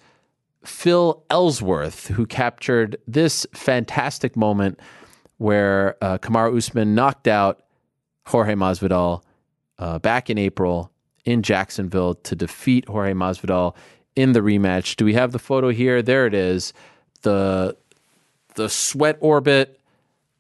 Phil 0.64 1.24
Ellsworth, 1.30 2.08
who 2.08 2.26
captured 2.26 2.98
this 3.08 3.46
fantastic 3.54 4.36
moment 4.36 4.78
where 5.38 5.96
uh, 6.02 6.18
Kamaru 6.18 6.58
Usman 6.58 6.94
knocked 6.94 7.26
out 7.26 7.64
Jorge 8.26 8.54
Masvidal 8.54 9.22
uh, 9.78 9.98
back 9.98 10.28
in 10.28 10.36
April 10.36 10.92
in 11.24 11.42
Jacksonville 11.42 12.14
to 12.16 12.36
defeat 12.36 12.86
Jorge 12.88 13.12
Masvidal 13.12 13.74
in 14.14 14.32
the 14.32 14.40
rematch. 14.40 14.96
Do 14.96 15.04
we 15.04 15.14
have 15.14 15.32
the 15.32 15.38
photo 15.38 15.70
here? 15.70 16.02
There 16.02 16.26
it 16.26 16.34
is. 16.34 16.72
The 17.22 17.76
the 18.54 18.68
sweat 18.68 19.16
orbit. 19.20 19.77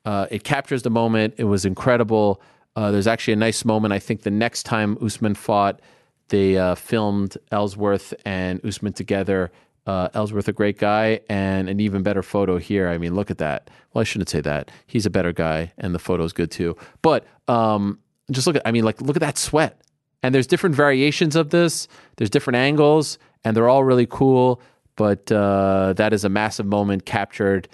Uh, 0.04 0.26
it 0.30 0.44
captures 0.44 0.82
the 0.82 0.90
moment. 0.90 1.34
It 1.36 1.44
was 1.44 1.64
incredible. 1.64 2.40
Uh, 2.76 2.90
there's 2.90 3.06
actually 3.06 3.34
a 3.34 3.36
nice 3.36 3.64
moment. 3.64 3.92
I 3.92 3.98
think 3.98 4.22
the 4.22 4.30
next 4.30 4.62
time 4.62 4.96
Usman 5.02 5.34
fought, 5.34 5.80
they 6.28 6.56
uh, 6.56 6.74
filmed 6.74 7.36
Ellsworth 7.50 8.14
and 8.24 8.64
Usman 8.64 8.92
together. 8.92 9.50
Uh, 9.86 10.08
Ellsworth, 10.12 10.48
a 10.48 10.52
great 10.52 10.78
guy, 10.78 11.20
and 11.30 11.68
an 11.68 11.80
even 11.80 12.02
better 12.02 12.22
photo 12.22 12.58
here. 12.58 12.88
I 12.88 12.98
mean, 12.98 13.14
look 13.14 13.30
at 13.30 13.38
that. 13.38 13.70
Well, 13.92 14.02
I 14.02 14.04
shouldn't 14.04 14.28
say 14.28 14.42
that. 14.42 14.70
He's 14.86 15.06
a 15.06 15.10
better 15.10 15.32
guy, 15.32 15.72
and 15.78 15.94
the 15.94 15.98
photo's 15.98 16.34
good 16.34 16.50
too. 16.50 16.76
But 17.00 17.26
um, 17.48 17.98
just 18.30 18.46
look 18.46 18.56
at. 18.56 18.62
I 18.66 18.70
mean, 18.70 18.84
like, 18.84 19.00
look 19.00 19.16
at 19.16 19.20
that 19.20 19.38
sweat. 19.38 19.80
And 20.22 20.34
there's 20.34 20.46
different 20.46 20.74
variations 20.74 21.36
of 21.36 21.50
this. 21.50 21.88
There's 22.16 22.28
different 22.28 22.56
angles, 22.56 23.18
and 23.44 23.56
they're 23.56 23.68
all 23.68 23.84
really 23.84 24.06
cool. 24.06 24.60
But 24.96 25.30
uh, 25.32 25.94
that 25.94 26.12
is 26.12 26.24
a 26.24 26.28
massive 26.28 26.66
moment 26.66 27.06
captured 27.06 27.68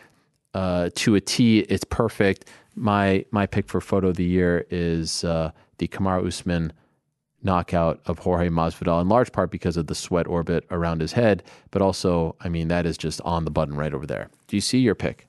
uh, 0.54 0.90
to 0.94 1.14
a 1.14 1.20
T. 1.20 1.60
It's 1.60 1.84
perfect. 1.84 2.48
My 2.74 3.24
my 3.30 3.46
pick 3.46 3.68
for 3.68 3.80
photo 3.80 4.08
of 4.08 4.16
the 4.16 4.24
year 4.24 4.66
is 4.70 5.24
uh, 5.24 5.50
the 5.78 5.88
Kamaru 5.88 6.26
Usman 6.26 6.72
knockout 7.42 8.00
of 8.06 8.18
Jorge 8.20 8.48
Masvidal, 8.48 9.00
in 9.02 9.08
large 9.08 9.30
part 9.30 9.50
because 9.50 9.76
of 9.76 9.86
the 9.86 9.94
sweat 9.94 10.26
orbit 10.26 10.64
around 10.70 11.00
his 11.00 11.12
head, 11.12 11.42
but 11.70 11.82
also, 11.82 12.34
I 12.40 12.48
mean, 12.48 12.68
that 12.68 12.86
is 12.86 12.96
just 12.96 13.20
on 13.20 13.44
the 13.44 13.50
button 13.50 13.76
right 13.76 13.92
over 13.92 14.06
there. 14.06 14.30
Do 14.48 14.56
you 14.56 14.62
see 14.62 14.78
your 14.78 14.94
pick? 14.94 15.28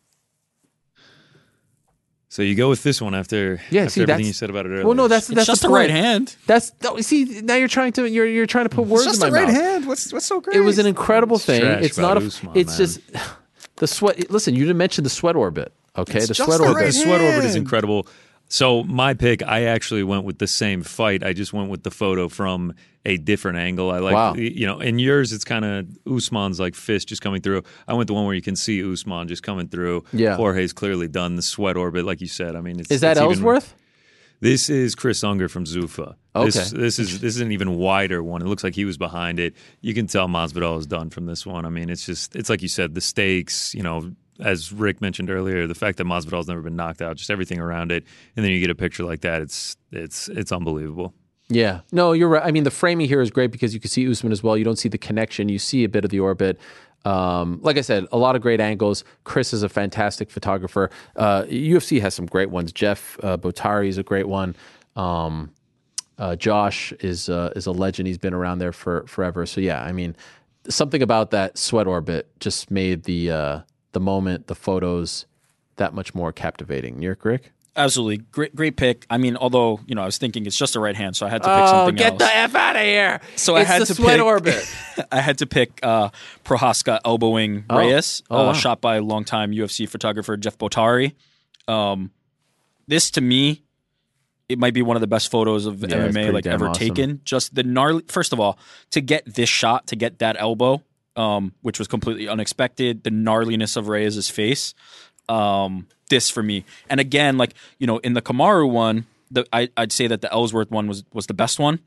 So 2.29 2.41
you 2.41 2.55
go 2.55 2.69
with 2.69 2.83
this 2.83 3.01
one 3.01 3.15
after, 3.15 3.61
Yeah, 3.69 3.83
after 3.83 3.91
see, 3.91 4.01
everything 4.01 4.25
you 4.25 4.33
said 4.33 4.49
about 4.49 4.65
it 4.65 4.69
earlier. 4.69 4.85
Well, 4.85 4.93
no, 4.93 5.07
that's 5.07 5.29
It's 5.29 5.35
that's 5.35 5.47
just 5.47 5.61
the 5.61 5.67
the 5.67 5.73
right 5.73 5.89
hand. 5.89 6.35
That's 6.47 6.73
no, 6.83 6.99
see 6.99 7.41
now 7.41 7.55
you're 7.55 7.67
trying 7.69 7.93
to 7.93 8.09
you're 8.09 8.25
you're 8.25 8.45
trying 8.45 8.65
to 8.65 8.75
put 8.75 8.87
words 8.87 9.21
in 9.21 9.31
my 9.31 9.41
mouth. 9.41 9.53
hand. 9.53 9.87
What's 9.87 10.11
what's 10.11 10.25
so 10.25 10.41
great? 10.41 10.57
It 10.57 10.61
was 10.61 10.77
an 10.77 10.85
incredible 10.85 11.37
thing. 11.37 11.63
It's 11.63 11.97
not 11.97 12.17
a. 12.17 12.25
Usman, 12.25 12.51
it's 12.57 12.71
man. 12.71 12.77
just 12.77 12.99
the 13.77 13.87
sweat. 13.87 14.29
Listen, 14.31 14.53
you 14.55 14.61
didn't 14.65 14.77
mention 14.77 15.03
the 15.03 15.09
sweat 15.09 15.35
orbit. 15.35 15.73
Okay, 15.97 16.17
It's 16.19 16.27
the 16.27 16.35
sweat 16.35 16.57
the 16.59 16.65
orbit. 16.65 16.77
the 16.77 16.83
right 16.85 16.93
sweat 16.93 17.21
orbit 17.21 17.45
is 17.45 17.55
incredible. 17.55 18.07
So 18.47 18.83
my 18.83 19.13
pick, 19.15 19.41
I 19.43 19.63
actually 19.63 20.03
went 20.03 20.23
with 20.23 20.37
the 20.37 20.47
same 20.47 20.83
fight. 20.83 21.23
I 21.23 21.33
just 21.33 21.51
went 21.51 21.69
with 21.69 21.81
the 21.83 21.89
photo 21.89 22.27
from 22.29 22.73
a 23.03 23.17
different 23.17 23.57
angle. 23.57 23.89
I 23.91 23.99
like, 23.99 24.13
Wow. 24.13 24.33
you 24.35 24.67
know, 24.67 24.79
in 24.79 24.99
yours, 24.99 25.33
it's 25.33 25.43
kind 25.43 25.65
of 25.65 25.87
Usman's 26.05 26.59
like 26.59 26.75
fist 26.75 27.07
just 27.07 27.21
coming 27.21 27.41
through. 27.41 27.63
I 27.87 27.93
went 27.93 28.07
the 28.07 28.13
one 28.13 28.25
where 28.25 28.35
you 28.35 28.41
can 28.43 28.55
see 28.55 28.83
Usman 28.83 29.27
just 29.27 29.41
coming 29.41 29.67
through. 29.67 30.03
Yeah. 30.13 30.35
Jorge's 30.35 30.73
clearly 30.73 31.07
done 31.07 31.35
the 31.37 31.41
sweat 31.41 31.75
orbit, 31.75 32.05
like 32.05 32.21
you 32.21 32.27
said. 32.27 32.55
I 32.55 32.61
mean, 32.61 32.79
it's, 32.79 32.91
Is 32.91 33.01
that 33.01 33.11
it's 33.17 33.21
even- 33.21 33.31
Ellsworth? 33.37 33.73
This 34.45 34.69
is 34.69 34.93
Chris 34.93 35.23
Unger 35.23 35.49
from 35.49 35.65
Zuffa. 35.65 36.13
This, 36.35 36.71
Okay. 36.71 36.79
this 36.79 36.99
is 36.99 37.19
this 37.19 37.35
is 37.35 37.41
an 37.41 37.51
even 37.51 37.77
wider 37.77 38.21
one. 38.21 38.43
It 38.43 38.45
looks 38.45 38.63
like 38.63 38.75
he 38.75 38.85
was 38.85 38.95
behind 38.95 39.39
it. 39.39 39.55
You 39.81 39.95
can 39.95 40.05
tell 40.05 40.27
Masvidal 40.27 40.77
is 40.77 40.85
done 40.85 41.09
from 41.09 41.25
this 41.25 41.47
one. 41.47 41.65
I 41.65 41.69
mean, 41.69 41.89
it's 41.89 42.05
just 42.05 42.35
it's 42.35 42.47
like 42.47 42.61
you 42.61 42.67
said, 42.67 42.93
the 42.93 43.01
stakes. 43.01 43.73
You 43.73 43.81
know, 43.81 44.11
as 44.39 44.71
Ric 44.71 45.01
mentioned 45.01 45.31
earlier, 45.31 45.65
the 45.65 45.73
fact 45.73 45.97
that 45.97 46.03
Masvidal's 46.03 46.47
never 46.47 46.61
been 46.61 46.75
knocked 46.75 47.01
out, 47.01 47.17
just 47.17 47.31
everything 47.31 47.59
around 47.59 47.91
it, 47.91 48.03
and 48.35 48.45
then 48.45 48.51
you 48.51 48.59
get 48.59 48.69
a 48.69 48.75
picture 48.75 49.03
like 49.03 49.21
that. 49.21 49.41
It's 49.41 49.77
it's 49.91 50.27
it's 50.29 50.51
unbelievable. 50.51 51.15
Yeah. 51.49 51.81
No, 51.91 52.11
you're 52.11 52.29
right. 52.29 52.43
I 52.45 52.51
mean, 52.51 52.65
the 52.65 52.71
framing 52.71 53.07
here 53.07 53.21
is 53.21 53.31
great 53.31 53.51
because 53.51 53.73
you 53.73 53.79
can 53.79 53.89
see 53.89 54.07
Usman 54.07 54.31
as 54.31 54.43
well. 54.43 54.55
You 54.57 54.63
don't 54.63 54.77
see 54.77 54.89
the 54.89 54.97
connection. 54.99 55.49
You 55.49 55.57
see 55.59 55.83
a 55.83 55.89
bit 55.89 56.03
of 56.03 56.11
the 56.11 56.19
orbit. 56.19 56.59
Um, 57.05 57.59
like 57.61 57.77
I 57.77 57.81
said, 57.81 58.07
a 58.11 58.17
lot 58.17 58.35
of 58.35 58.41
great 58.41 58.59
angles. 58.59 59.03
Chris 59.23 59.53
is 59.53 59.63
a 59.63 59.69
fantastic 59.69 60.29
photographer. 60.31 60.89
Uh, 61.15 61.43
UFC 61.43 62.01
has 62.01 62.13
some 62.13 62.25
great 62.25 62.49
ones. 62.49 62.71
Jeff 62.71 63.17
uh, 63.23 63.37
Bottari 63.37 63.87
is 63.87 63.97
a 63.97 64.03
great 64.03 64.27
one. 64.27 64.55
Um, 64.95 65.51
uh, 66.17 66.35
Josh 66.35 66.91
is 66.93 67.29
uh, 67.29 67.51
is 67.55 67.65
a 67.65 67.71
legend. 67.71 68.07
He's 68.07 68.17
been 68.17 68.33
around 68.33 68.59
there 68.59 68.71
for 68.71 69.05
forever. 69.07 69.45
So 69.45 69.61
yeah, 69.61 69.83
I 69.83 69.91
mean, 69.91 70.15
something 70.67 71.01
about 71.01 71.31
that 71.31 71.57
sweat 71.57 71.87
orbit 71.87 72.27
just 72.39 72.71
made 72.71 73.03
the 73.03 73.31
uh, 73.31 73.59
the 73.91 73.99
moment, 73.99 74.47
the 74.47 74.55
photos, 74.55 75.25
that 75.75 75.93
much 75.93 76.15
more 76.15 76.31
captivating. 76.31 77.01
You're 77.01 77.17
Ric? 77.21 77.51
Absolutely, 77.77 78.17
great, 78.31 78.55
great 78.55 78.77
pick. 78.77 79.05
I 79.09 79.17
mean, 79.17 79.35
although 79.35 79.81
you 79.85 79.95
know, 79.95 80.01
I 80.01 80.05
was 80.05 80.17
thinking 80.17 80.45
it's 80.45 80.57
just 80.57 80.75
a 80.77 80.79
right 80.79 80.95
hand, 80.95 81.15
so 81.17 81.25
I 81.25 81.29
had 81.29 81.43
to 81.43 81.49
pick 81.49 81.63
Oh, 81.63 81.71
something 81.71 81.95
get 81.95 82.13
else. 82.13 82.19
Get 82.19 82.27
the 82.27 82.35
f 82.37 82.55
out 82.55 82.75
of 82.77 82.81
here! 82.83 83.19
So 83.35 83.57
it's 83.57 83.69
I 83.69 83.73
had 83.73 83.81
the 83.81 83.85
to 83.87 83.95
sweat 83.95 84.17
pick, 84.17 84.25
orbit. 84.25 84.75
I 85.11 85.19
had 85.19 85.39
to 85.39 85.45
pick 85.45 85.79
uh, 85.83 86.09
Prochazka 86.45 86.99
elbowing 87.03 87.65
Reyes, 87.69 88.23
Oh, 88.29 88.37
uh, 88.37 88.45
wow. 88.47 88.53
shot 88.53 88.79
by 88.79 88.99
longtime 88.99 89.51
UFC 89.51 89.89
photographer 89.89 90.37
Jeff 90.37 90.57
Bottari. 90.57 91.13
Um, 91.67 92.11
this 92.87 93.11
to 93.11 93.21
me, 93.21 93.63
it 94.47 94.57
might 94.57 94.73
be 94.73 94.81
one 94.81 94.95
of 94.95 95.01
the 95.01 95.07
best 95.07 95.29
photos 95.29 95.65
of 95.65 95.81
Yeah, 95.81 95.97
MMA 96.07 96.31
like 96.31 96.45
ever 96.45 96.69
awesome. 96.69 96.79
taken. 96.95 97.21
Just 97.25 97.55
the 97.55 97.63
gnarly. 97.63 98.03
First 98.07 98.31
of 98.31 98.39
all, 98.39 98.57
to 98.91 99.01
get 99.01 99.23
this 99.25 99.49
shot, 99.49 99.87
to 99.87 99.97
get 99.97 100.19
that 100.19 100.37
elbow, 100.39 100.81
um, 101.17 101.51
which 101.61 101.77
was 101.79 101.89
completely 101.89 102.29
unexpected. 102.29 103.03
The 103.03 103.09
gnarliness 103.11 103.75
of 103.75 103.89
Reyes' 103.89 104.29
face. 104.29 104.73
Um, 105.27 105.87
this 106.09 106.29
for 106.29 106.43
me, 106.43 106.65
and 106.89 106.99
again, 106.99 107.37
like 107.37 107.53
you 107.79 107.87
know, 107.87 107.97
in 107.99 108.13
the 108.13 108.21
Kamaru 108.21 108.69
one, 108.69 109.05
the 109.31 109.45
I, 109.51 109.69
I'd 109.77 109.91
say 109.91 110.07
that 110.07 110.21
the 110.21 110.31
Ellsworth 110.31 110.71
one 110.71 110.87
was 110.87 111.03
was 111.13 111.27
the 111.27 111.33
best 111.33 111.59
one. 111.59 111.79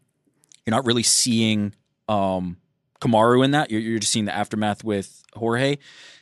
You're 0.66 0.76
not 0.76 0.86
really 0.86 1.02
seeing 1.02 1.74
um, 2.08 2.58
Kamaru 3.00 3.44
in 3.44 3.52
that. 3.52 3.70
You're, 3.70 3.80
you're 3.80 3.98
just 3.98 4.12
seeing 4.12 4.26
the 4.26 4.34
aftermath 4.34 4.84
with 4.84 5.22
Jorge. 5.34 5.76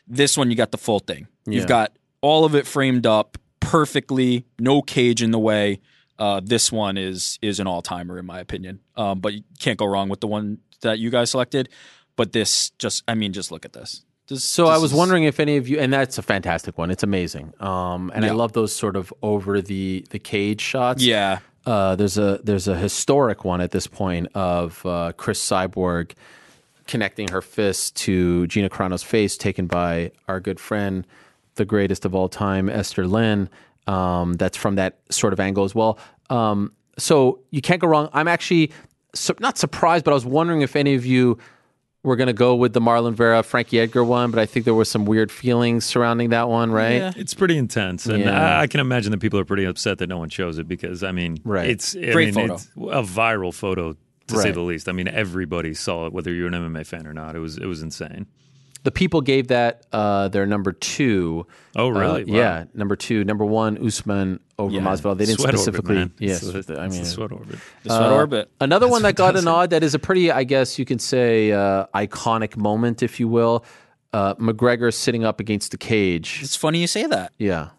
This 0.06 0.36
one, 0.36 0.50
you 0.50 0.56
got 0.56 0.70
the 0.70 0.78
full 0.78 1.00
thing. 1.00 1.26
Yeah. 1.46 1.54
You've 1.54 1.66
got 1.66 1.96
all 2.20 2.44
of 2.44 2.54
it 2.54 2.66
framed 2.66 3.06
up 3.06 3.38
perfectly, 3.60 4.44
no 4.58 4.82
cage 4.82 5.22
in 5.22 5.32
the 5.32 5.38
way. 5.38 5.80
Uh, 6.18 6.40
this 6.42 6.72
one 6.72 6.96
is 6.96 7.38
is 7.42 7.60
an 7.60 7.66
all 7.66 7.82
timer 7.82 8.18
in 8.18 8.26
my 8.26 8.40
opinion. 8.40 8.80
Um, 8.96 9.20
but 9.20 9.34
you 9.34 9.42
can't 9.58 9.78
go 9.78 9.86
wrong 9.86 10.08
with 10.08 10.20
the 10.20 10.26
one 10.26 10.58
that 10.82 10.98
you 10.98 11.10
guys 11.10 11.30
selected. 11.30 11.68
But 12.16 12.32
this 12.32 12.70
just, 12.78 13.04
I 13.06 13.14
mean, 13.14 13.32
just 13.34 13.52
look 13.52 13.64
at 13.66 13.74
this. 13.74 14.05
This- 14.28 14.44
So 14.44 14.66
I 14.66 14.78
was 14.78 14.92
wondering 14.92 15.24
if 15.24 15.38
any 15.40 15.56
of 15.56 15.68
you, 15.68 15.78
and 15.78 15.92
that's 15.92 16.18
a 16.18 16.22
fantastic 16.22 16.76
one. 16.78 16.90
It's 16.90 17.02
amazing, 17.02 17.52
um, 17.60 18.10
and 18.14 18.24
I 18.24 18.30
love 18.30 18.52
those 18.52 18.74
sort 18.74 18.96
of 18.96 19.12
over 19.22 19.60
the 19.60 20.04
the 20.10 20.18
cage 20.18 20.60
shots. 20.60 21.02
Yeah, 21.02 21.38
Uh, 21.64 21.96
there's 21.96 22.18
a 22.18 22.40
there's 22.44 22.68
a 22.68 22.76
historic 22.76 23.44
one 23.44 23.60
at 23.60 23.70
this 23.72 23.86
point 23.86 24.28
of 24.34 24.84
uh, 24.86 25.12
Cris 25.16 25.40
Cyborg 25.40 26.12
connecting 26.86 27.28
her 27.28 27.42
fist 27.42 27.96
to 27.96 28.46
Gina 28.46 28.68
Carano's 28.68 29.02
face, 29.02 29.36
taken 29.36 29.66
by 29.66 30.12
our 30.28 30.38
good 30.38 30.60
friend, 30.60 31.04
the 31.56 31.64
greatest 31.64 32.04
of 32.04 32.14
all 32.14 32.28
time, 32.28 32.68
Esther 32.68 33.06
Lin. 33.08 33.48
Um, 33.88 34.34
that's 34.34 34.56
from 34.56 34.74
that 34.76 34.98
sort 35.10 35.32
of 35.32 35.40
angle 35.40 35.64
as 35.64 35.74
well. 35.74 35.98
Um, 36.30 36.72
so 36.98 37.40
you 37.50 37.60
can't 37.60 37.80
go 37.80 37.86
wrong. 37.88 38.08
I'm 38.12 38.28
actually 38.28 38.70
su- 39.14 39.34
not 39.40 39.58
surprised, 39.58 40.04
but 40.04 40.10
I 40.12 40.14
was 40.14 40.24
wondering 40.26 40.60
if 40.62 40.74
any 40.76 40.94
of 40.94 41.04
you 41.06 41.38
were 42.06 42.16
going 42.16 42.28
to 42.28 42.32
go 42.32 42.54
with 42.54 42.72
the 42.72 42.80
Marlon 42.80 43.12
Vera 43.14 43.42
Frankie 43.42 43.80
Edgar 43.80 44.04
one, 44.04 44.30
but 44.30 44.38
I 44.40 44.46
think 44.46 44.64
there 44.64 44.74
was 44.74 44.88
some 44.90 45.04
weird 45.04 45.30
feelings 45.30 45.84
surrounding 45.84 46.30
that 46.30 46.48
one, 46.48 46.70
right? 46.70 46.94
Yeah. 46.96 47.12
It's 47.16 47.34
pretty 47.34 47.58
intense, 47.58 48.06
and 48.06 48.20
Yeah. 48.24 48.58
I, 48.58 48.62
I 48.62 48.66
can 48.68 48.80
imagine 48.80 49.10
that 49.10 49.18
people 49.20 49.38
are 49.40 49.44
pretty 49.44 49.64
upset 49.64 49.98
that 49.98 50.08
no 50.08 50.16
one 50.18 50.28
chose 50.30 50.58
it 50.58 50.66
because 50.68 51.02
I 51.02 51.12
mean, 51.12 51.38
Right. 51.44 51.68
it's 51.68 51.94
I 51.96 52.12
Great 52.12 52.34
mean, 52.34 52.48
photo. 52.48 52.54
It's 52.54 52.66
a 52.76 53.02
viral 53.02 53.52
photo 53.52 53.96
to 54.28 54.36
say 54.38 54.50
the 54.52 54.60
least. 54.60 54.88
I 54.88 54.92
mean, 54.92 55.08
everybody 55.08 55.74
saw 55.74 56.06
it, 56.06 56.12
whether 56.12 56.32
you're 56.32 56.46
an 56.48 56.54
MMA 56.54 56.86
fan 56.86 57.06
or 57.06 57.12
not. 57.12 57.36
It 57.36 57.40
was 57.40 57.58
it 57.58 57.66
was 57.66 57.82
insane. 57.82 58.26
The 58.86 58.92
people 58.92 59.20
gave 59.20 59.48
that 59.48 59.84
uh, 59.92 60.28
their 60.28 60.46
number 60.46 60.70
two. 60.70 61.44
Oh, 61.74 61.88
Uh, 61.88 61.90
really? 61.90 62.24
Wow. 62.24 62.36
Yeah, 62.38 62.64
number 62.72 62.94
two. 62.94 63.24
Number 63.24 63.44
one, 63.44 63.84
Usman 63.84 64.38
over 64.58 64.72
Yeah. 64.72 64.80
Masvidal. 64.80 65.18
They 65.18 65.26
didn't 65.26 65.40
Sweat 65.40 65.54
specifically. 65.54 65.96
orbit. 65.98 66.12
Yes, 66.20 66.42
It's 66.44 66.66
the- 66.68 66.78
I 66.80 66.84
it's 66.86 66.94
mean, 66.94 67.02
the 67.02 67.08
sweat 67.08 67.32
orbit. 67.32 67.58
the 67.82 67.90
sweat 67.90 68.02
uh, 68.12 68.14
orbit. 68.14 68.50
Another 68.60 68.86
one 68.86 69.02
that 69.02 69.16
got 69.16 69.34
a 69.36 69.42
nod 69.42 69.70
that 69.70 69.82
is 69.82 69.94
a 69.94 69.98
pretty, 69.98 70.30
I 70.30 70.44
guess 70.44 70.78
you 70.78 70.84
can 70.84 71.00
say, 71.00 71.50
uh, 71.50 71.86
iconic 71.94 72.56
moment, 72.56 73.02
if 73.02 73.18
you 73.18 73.26
will. 73.26 73.64
Uh, 74.12 74.34
McGregor 74.36 74.94
sitting 74.94 75.24
up 75.24 75.40
against 75.40 75.72
the 75.72 75.78
cage. 75.78 76.38
It's 76.42 76.54
funny 76.54 76.80
you 76.80 76.86
say 76.86 77.06
that. 77.06 77.32
Yeah. 77.38 77.70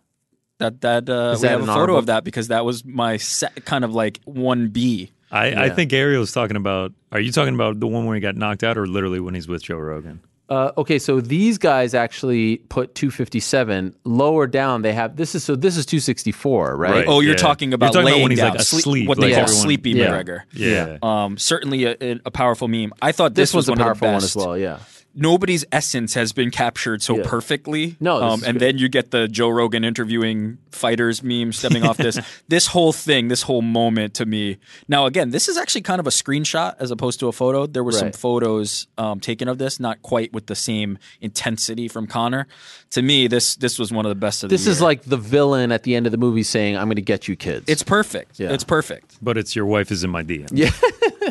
That 0.59 0.81
that 0.81 1.09
uh, 1.09 1.31
Is 1.35 1.41
we 1.41 1.47
that 1.47 1.51
have 1.51 1.61
a 1.61 1.65
photo 1.67 1.73
honorable- 1.81 1.99
of 1.99 2.05
that 2.07 2.23
because 2.25 2.49
that 2.49 2.65
was 2.65 2.83
my 2.83 3.15
set, 3.17 3.63
kind 3.65 3.85
of 3.85 3.95
like 3.95 4.19
one 4.25 4.67
B 4.67 5.11
I, 5.31 5.47
Yeah. 5.49 5.73
think 5.73 5.93
Ariel's 5.93 6.31
talking 6.31 6.57
about. 6.57 6.91
Are 7.11 7.19
you 7.19 7.31
talking 7.31 7.53
about 7.55 7.79
the 7.79 7.87
one 7.87 8.05
where 8.05 8.15
he 8.15 8.21
got 8.21 8.35
knocked 8.35 8.63
out, 8.63 8.77
or 8.77 8.85
literally 8.87 9.19
when 9.21 9.33
he's 9.35 9.47
with 9.47 9.63
Joe 9.63 9.77
Rogan? 9.77 10.19
Uh, 10.49 10.71
okay, 10.77 10.97
so 10.97 11.19
these 11.19 11.57
guys 11.57 11.93
actually 11.93 12.57
put 12.69 12.95
257 12.95 13.93
lower 14.05 14.47
down. 14.47 14.81
They 14.81 14.93
have 14.93 15.17
this 15.17 15.35
is 15.35 15.43
so 15.43 15.55
this 15.57 15.75
is 15.75 15.85
264, 15.85 16.75
right? 16.77 16.91
Right. 16.91 17.05
Oh, 17.07 17.19
you're 17.19 17.31
yeah. 17.31 17.37
talking 17.37 17.73
about 17.73 17.87
You're 17.87 18.03
talking 18.03 18.07
about 18.07 18.11
laying 18.13 18.23
when 18.23 18.31
he's, 18.31 18.39
down, 18.39 18.51
like, 18.51 18.61
sleep- 18.61 18.79
asleep, 18.79 19.07
what 19.09 19.17
they 19.19 19.23
like 19.27 19.33
call 19.33 19.43
everyone- 19.43 19.61
sleepy 19.61 19.89
Yeah. 19.91 20.07
McGregor. 20.07 20.39
Yeah. 20.53 20.97
Um, 21.01 21.37
certainly 21.37 21.83
a, 21.85 21.97
a 22.25 22.31
powerful 22.31 22.67
meme. 22.69 22.93
I 23.01 23.11
thought 23.11 23.33
This, 23.35 23.49
this, 23.49 23.55
was, 23.55 23.67
a 23.67 23.71
one 23.73 23.79
of 23.79 23.79
the 23.79 23.83
powerful 23.85 24.07
one 24.07 24.15
best. 24.21 24.35
as 24.37 24.45
well. 24.45 24.57
Yeah. 24.57 24.79
Nobody's 25.17 25.65
essence 25.71 26.13
has 26.13 26.31
been 26.31 26.51
captured 26.51 27.01
so 27.01 27.17
Yeah. 27.17 27.23
perfectly. 27.25 27.97
No, 27.99 28.21
um, 28.21 28.43
and 28.45 28.53
good. 28.53 28.59
then 28.59 28.77
you 28.77 28.87
get 28.87 29.11
the 29.11 29.27
Joe 29.27 29.49
Rogan 29.49 29.83
interviewing 29.83 30.59
fighters 30.71 31.23
meme 31.23 31.51
stemming 31.53 31.83
off 31.83 31.97
this. 31.97 32.19
This 32.49 32.67
whole 32.67 32.93
thing, 32.93 33.27
this 33.27 33.41
whole 33.41 33.61
moment 33.61 34.13
to 34.15 34.25
me. 34.25 34.57
Now, 34.87 35.05
again, 35.05 35.31
this 35.31 35.49
is 35.49 35.57
actually 35.57 35.81
kind 35.81 35.99
of 35.99 36.07
a 36.07 36.11
screenshot 36.11 36.75
as 36.79 36.91
opposed 36.91 37.19
to 37.19 37.27
a 37.27 37.31
photo. 37.31 37.65
There 37.65 37.83
were 37.83 37.91
some 37.91 38.11
photos 38.11 38.87
um, 38.97 39.19
taken 39.19 39.47
of 39.47 39.57
this, 39.57 39.79
not 39.79 40.01
quite 40.01 40.31
with 40.33 40.45
the 40.45 40.55
same 40.55 40.97
intensity 41.19 41.87
from 41.87 42.07
Conor. 42.07 42.47
To 42.91 43.01
me, 43.01 43.27
this 43.27 43.55
this 43.55 43.77
was 43.79 43.91
one 43.91 44.05
of 44.05 44.09
the 44.09 44.15
best 44.15 44.43
of 44.43 44.49
This 44.49 44.65
the 44.65 44.71
is 44.71 44.81
like 44.81 45.01
the 45.03 45.17
villain 45.17 45.71
at 45.71 45.83
the 45.83 45.95
end 45.95 46.05
of 46.05 46.11
the 46.11 46.17
movie 46.17 46.43
saying, 46.43 46.77
"I'm 46.77 46.85
going 46.87 46.95
to 46.95 47.01
get 47.01 47.27
you 47.27 47.35
kids." 47.35 47.65
it's 47.67 47.83
perfect. 47.83 48.39
Yeah. 48.39 48.53
It's 48.53 48.63
perfect. 48.63 49.17
But 49.21 49.37
it's 49.37 49.55
your 49.55 49.65
wife 49.65 49.91
is 49.91 50.03
in 50.03 50.09
my 50.09 50.23
DM. 50.23 50.47
Yeah. 50.53 50.69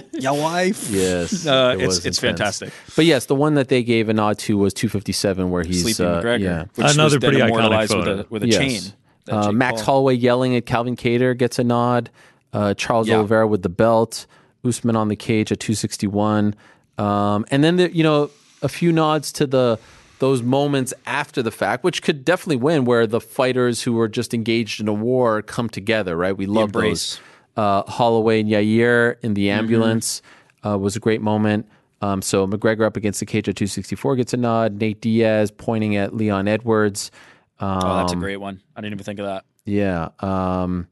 Your 0.20 0.34
wife. 0.40 0.88
yes. 0.90 1.46
Uh, 1.56 1.74
it 1.78 1.82
it's 1.84 1.96
it's 1.98 2.06
intense. 2.06 2.20
fantastic. 2.20 2.72
But 2.96 3.04
yes, 3.04 3.26
the 3.26 3.34
one 3.34 3.54
that 3.54 3.68
they 3.68 3.82
gave 3.82 4.08
a 4.08 4.14
nod 4.14 4.38
to 4.40 4.56
was 4.58 4.72
257, 4.74 5.50
where 5.50 5.62
he's 5.62 5.82
Sleeping 5.82 6.06
uh, 6.06 6.20
McGregor, 6.22 6.40
Yeah. 6.40 6.64
which 6.74 6.92
Another 6.94 7.02
was 7.04 7.12
then 7.14 7.20
pretty 7.20 7.38
iconic 7.40 7.88
photo. 7.88 8.16
with 8.16 8.20
a 8.20 8.26
with 8.30 8.42
a 8.44 8.48
Yes. 8.48 8.56
chain. 8.58 8.92
Uh, 9.28 9.52
Max 9.52 9.76
Paul- 9.82 9.84
Holloway 9.96 10.14
yelling 10.14 10.54
at 10.56 10.66
Calvin 10.66 10.96
Kattar 10.96 11.36
gets 11.36 11.58
a 11.58 11.64
nod. 11.64 12.10
Uh, 12.52 12.74
Charles 12.74 13.08
Yeah. 13.08 13.16
Oliveira 13.16 13.46
with 13.48 13.62
the 13.62 13.68
belt. 13.68 14.26
Usman 14.64 14.96
on 14.96 15.08
the 15.08 15.16
cage 15.16 15.52
at 15.52 15.60
261. 15.60 16.54
Um, 16.98 17.44
and 17.50 17.62
then, 17.62 17.76
the, 17.76 17.94
you 17.94 18.02
know, 18.02 18.30
a 18.62 18.68
few 18.68 18.90
nods 18.92 19.30
to 19.32 19.46
the 19.46 19.78
those 20.18 20.42
moments 20.42 20.94
after 21.04 21.42
the 21.42 21.50
fact, 21.50 21.84
which 21.84 22.00
could 22.02 22.24
definitely 22.24 22.56
win, 22.56 22.86
where 22.86 23.06
the 23.06 23.20
fighters 23.20 23.82
who 23.82 23.92
were 23.92 24.08
just 24.08 24.32
engaged 24.32 24.80
in 24.80 24.88
a 24.88 24.92
war 24.94 25.42
come 25.42 25.68
together, 25.68 26.16
right? 26.16 26.34
We 26.36 26.46
love 26.46 26.72
those. 26.72 27.20
Uh, 27.56 27.82
Holloway 27.90 28.40
and 28.40 28.48
Yair 28.50 29.16
in 29.22 29.34
the 29.34 29.48
Mm-hmm. 29.48 29.58
ambulance 29.58 30.22
uh, 30.64 30.76
was 30.78 30.96
a 30.96 31.00
great 31.00 31.22
moment. 31.22 31.66
Um, 32.02 32.20
so 32.20 32.46
McGregor 32.46 32.84
up 32.84 32.96
against 32.96 33.20
the 33.20 33.26
cage 33.26 33.48
at 33.48 33.56
264 33.56 34.16
gets 34.16 34.34
a 34.34 34.36
nod. 34.36 34.78
Nate 34.80 35.00
Diaz 35.00 35.50
pointing 35.50 35.96
at 35.96 36.14
Leon 36.14 36.46
Edwards. 36.48 37.10
Um, 37.58 37.80
Oh, 37.82 37.96
that's 37.96 38.12
a 38.12 38.16
great 38.16 38.36
one. 38.36 38.60
I 38.76 38.80
didn't 38.82 38.94
even 38.94 39.04
think 39.04 39.18
of 39.18 39.26
that. 39.26 39.44
Yeah. 39.64 40.08
Um, 40.20 40.88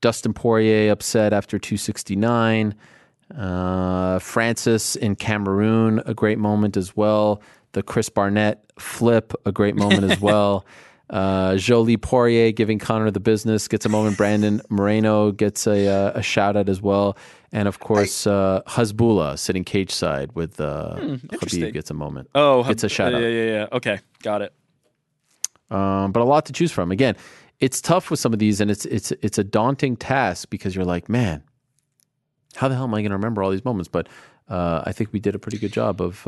Dustin 0.00 0.32
Poirier 0.34 0.90
upset 0.90 1.32
after 1.32 1.58
269. 1.58 2.74
Uh, 3.36 4.18
Francis 4.18 4.96
in 4.96 5.14
Cameroon, 5.14 6.02
a 6.06 6.14
great 6.14 6.38
moment 6.38 6.76
as 6.76 6.96
well. 6.96 7.40
The 7.72 7.82
Chris 7.84 8.08
Barnett 8.08 8.64
flip, 8.78 9.32
a 9.46 9.52
great 9.52 9.76
moment 9.76 10.10
as 10.10 10.20
well. 10.20 10.66
Uh, 11.10 11.56
Jolie 11.56 11.96
Poirier 11.96 12.52
giving 12.52 12.78
Conor 12.78 13.10
the 13.10 13.20
business 13.20 13.66
gets 13.66 13.84
a 13.84 13.88
moment. 13.88 14.16
Brandon 14.16 14.62
Moreno 14.70 15.32
gets 15.32 15.66
a, 15.66 15.88
uh, 15.88 16.12
a 16.14 16.22
shout 16.22 16.56
out 16.56 16.68
as 16.68 16.80
well. 16.80 17.16
And 17.52 17.66
of 17.66 17.80
course, 17.80 18.28
uh, 18.28 18.62
Hasbullah 18.68 19.36
sitting 19.36 19.64
cage 19.64 19.90
side 19.90 20.30
with 20.36 20.60
uh, 20.60 20.94
Khabib 20.96 21.32
interesting. 21.32 21.72
gets 21.72 21.90
a 21.90 21.94
moment. 21.94 22.30
Oh, 22.36 22.64
it's 22.68 22.84
a 22.84 22.86
uh, 22.86 22.88
shout 22.88 23.12
out. 23.12 23.22
Yeah, 23.22 23.28
yeah, 23.28 23.44
yeah. 23.44 23.66
Okay, 23.72 23.98
got 24.22 24.42
it. 24.42 24.52
Um, 25.68 26.12
but 26.12 26.20
a 26.20 26.24
lot 26.24 26.46
to 26.46 26.52
choose 26.52 26.70
from. 26.70 26.92
Again, 26.92 27.16
it's 27.58 27.80
tough 27.80 28.08
with 28.10 28.20
some 28.20 28.32
of 28.32 28.38
these, 28.38 28.60
and 28.60 28.70
it's 28.70 28.84
it's 28.86 29.10
it's 29.20 29.38
a 29.38 29.44
daunting 29.44 29.96
task 29.96 30.48
because 30.48 30.76
you're 30.76 30.84
like, 30.84 31.08
man, 31.08 31.42
how 32.54 32.68
the 32.68 32.76
hell 32.76 32.84
am 32.84 32.94
I 32.94 33.00
going 33.00 33.10
to 33.10 33.16
remember 33.16 33.42
all 33.42 33.50
these 33.50 33.64
moments? 33.64 33.88
But 33.88 34.08
uh, 34.48 34.82
I 34.86 34.92
think 34.92 35.12
we 35.12 35.18
did 35.18 35.34
a 35.34 35.38
pretty 35.40 35.58
good 35.58 35.72
job 35.72 36.00
of. 36.00 36.24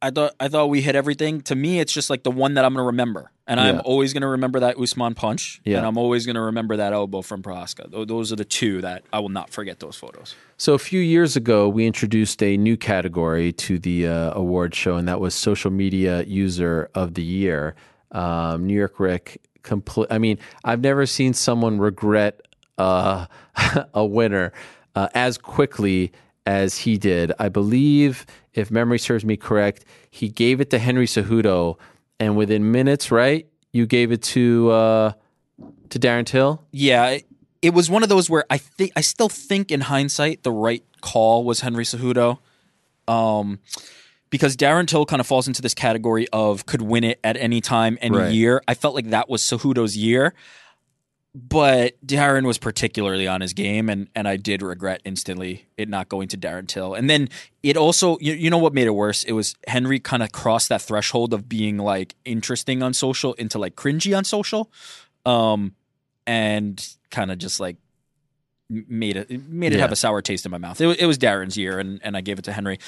I 0.00 0.10
thought 0.10 0.34
I 0.38 0.48
thought 0.48 0.66
we 0.70 0.80
hit 0.80 0.94
everything. 0.94 1.40
To 1.42 1.54
me, 1.56 1.80
it's 1.80 1.92
just 1.92 2.08
like 2.08 2.22
the 2.22 2.30
one 2.30 2.54
that 2.54 2.64
I'm 2.64 2.72
going 2.72 2.82
to 2.84 2.86
remember, 2.86 3.32
and 3.48 3.58
I'm 3.58 3.80
always 3.84 4.12
going 4.12 4.20
to 4.22 4.28
remember 4.28 4.60
that 4.60 4.78
Usman 4.78 5.14
punch, 5.14 5.60
Yeah. 5.64 5.78
and 5.78 5.86
I'm 5.86 5.98
always 5.98 6.24
going 6.24 6.36
to 6.36 6.40
remember 6.42 6.76
that 6.76 6.92
elbow 6.92 7.20
from 7.22 7.42
Prochazka. 7.42 8.06
Those 8.06 8.32
are 8.32 8.36
the 8.36 8.44
two 8.44 8.80
that 8.82 9.02
I 9.12 9.18
will 9.18 9.28
not 9.28 9.50
forget. 9.50 9.80
Those 9.80 9.96
photos. 9.96 10.36
So 10.56 10.74
a 10.74 10.78
few 10.78 11.00
years 11.00 11.34
ago, 11.34 11.68
we 11.68 11.84
introduced 11.86 12.40
a 12.44 12.56
new 12.56 12.76
category 12.76 13.52
to 13.54 13.78
the 13.80 14.06
uh, 14.06 14.32
award 14.34 14.74
show, 14.74 14.94
and 14.96 15.08
that 15.08 15.18
was 15.20 15.34
social 15.34 15.70
media 15.72 16.22
user 16.22 16.90
of 16.94 17.14
the 17.14 17.22
year. 17.22 17.74
Um, 18.12 18.66
New 18.66 18.74
York 18.74 19.00
Ric. 19.00 19.40
Complete. 19.64 20.06
I 20.10 20.18
mean, 20.18 20.38
I've 20.64 20.80
never 20.80 21.04
seen 21.06 21.34
someone 21.34 21.78
regret 21.78 22.40
uh, 22.78 23.26
a 23.94 24.06
winner 24.06 24.52
uh, 24.94 25.08
as 25.14 25.36
quickly 25.36 26.12
as 26.46 26.78
he 26.78 26.96
did. 26.96 27.32
I 27.38 27.48
believe, 27.50 28.24
if 28.58 28.70
memory 28.70 28.98
serves 28.98 29.24
me 29.24 29.36
correct, 29.36 29.84
he 30.10 30.28
gave 30.28 30.60
it 30.60 30.70
to 30.70 30.78
Henry 30.78 31.06
Cejudo, 31.06 31.76
and 32.20 32.36
within 32.36 32.70
minutes, 32.72 33.10
right? 33.10 33.46
You 33.72 33.86
gave 33.86 34.12
it 34.12 34.22
to 34.34 34.70
uh, 34.70 35.12
to 35.90 35.98
Darren 35.98 36.26
Till. 36.26 36.64
Yeah, 36.72 37.18
it, 37.62 37.74
was 37.74 37.88
one 37.90 38.02
of 38.02 38.08
those 38.08 38.28
where 38.30 38.44
I 38.50 38.58
think 38.58 38.92
I 38.96 39.00
still 39.00 39.28
think 39.28 39.70
in 39.70 39.82
hindsight 39.82 40.42
the 40.42 40.52
right 40.52 40.82
call 41.00 41.44
was 41.44 41.60
Henry 41.60 41.84
Cejudo, 41.84 42.38
um, 43.06 43.58
because 44.30 44.56
Darren 44.56 44.86
Till 44.86 45.06
kind 45.06 45.20
of 45.20 45.26
falls 45.26 45.46
into 45.48 45.62
this 45.62 45.74
category 45.74 46.26
of 46.32 46.66
could 46.66 46.82
win 46.82 47.04
it 47.04 47.20
at 47.24 47.36
any 47.36 47.60
time, 47.60 47.98
any 48.00 48.16
Right. 48.16 48.32
year. 48.32 48.62
I 48.68 48.74
felt 48.74 48.94
like 48.94 49.10
that 49.10 49.28
was 49.28 49.42
Cejudo's 49.42 49.96
year, 49.96 50.34
but 51.34 51.94
Darren 52.06 52.46
was 52.46 52.58
particularly 52.58 53.26
on 53.28 53.40
his 53.40 53.52
game, 53.52 53.88
and 53.88 54.08
and 54.14 54.26
I 54.26 54.36
did 54.36 54.62
regret 54.62 55.00
instantly 55.04 55.66
it 55.76 55.88
not 55.88 56.08
going 56.08 56.28
to 56.28 56.36
Darren 56.38 56.66
Till. 56.66 56.94
And 56.94 57.08
then 57.08 57.28
it 57.62 57.76
also, 57.76 58.18
you, 58.20 58.32
you 58.32 58.50
know, 58.50 58.58
what 58.58 58.72
made 58.74 58.86
it 58.86 58.94
worse? 58.94 59.24
It 59.24 59.32
was 59.32 59.54
Henry 59.66 60.00
kind 60.00 60.22
of 60.22 60.32
crossed 60.32 60.68
that 60.70 60.82
threshold 60.82 61.32
of 61.34 61.48
being 61.48 61.76
like 61.78 62.14
interesting 62.24 62.82
on 62.82 62.92
social 62.94 63.34
into 63.34 63.58
like 63.58 63.76
cringy 63.76 64.16
on 64.16 64.24
social. 64.24 64.70
Um, 65.26 65.74
and 66.26 66.86
kind 67.10 67.30
of 67.30 67.38
just 67.38 67.60
like 67.60 67.76
made 68.70 69.16
it 69.16 69.30
made 69.48 69.72
it 69.72 69.76
Yeah. 69.76 69.82
have 69.82 69.92
a 69.92 69.96
sour 69.96 70.20
taste 70.22 70.44
in 70.44 70.50
my 70.50 70.58
mouth. 70.58 70.80
It, 70.80 71.00
it 71.00 71.06
was 71.06 71.18
Darren's 71.18 71.56
year, 71.56 71.78
and, 71.78 72.00
and 72.02 72.16
I 72.16 72.20
gave 72.20 72.38
it 72.38 72.42
to 72.46 72.52
Henry. 72.52 72.78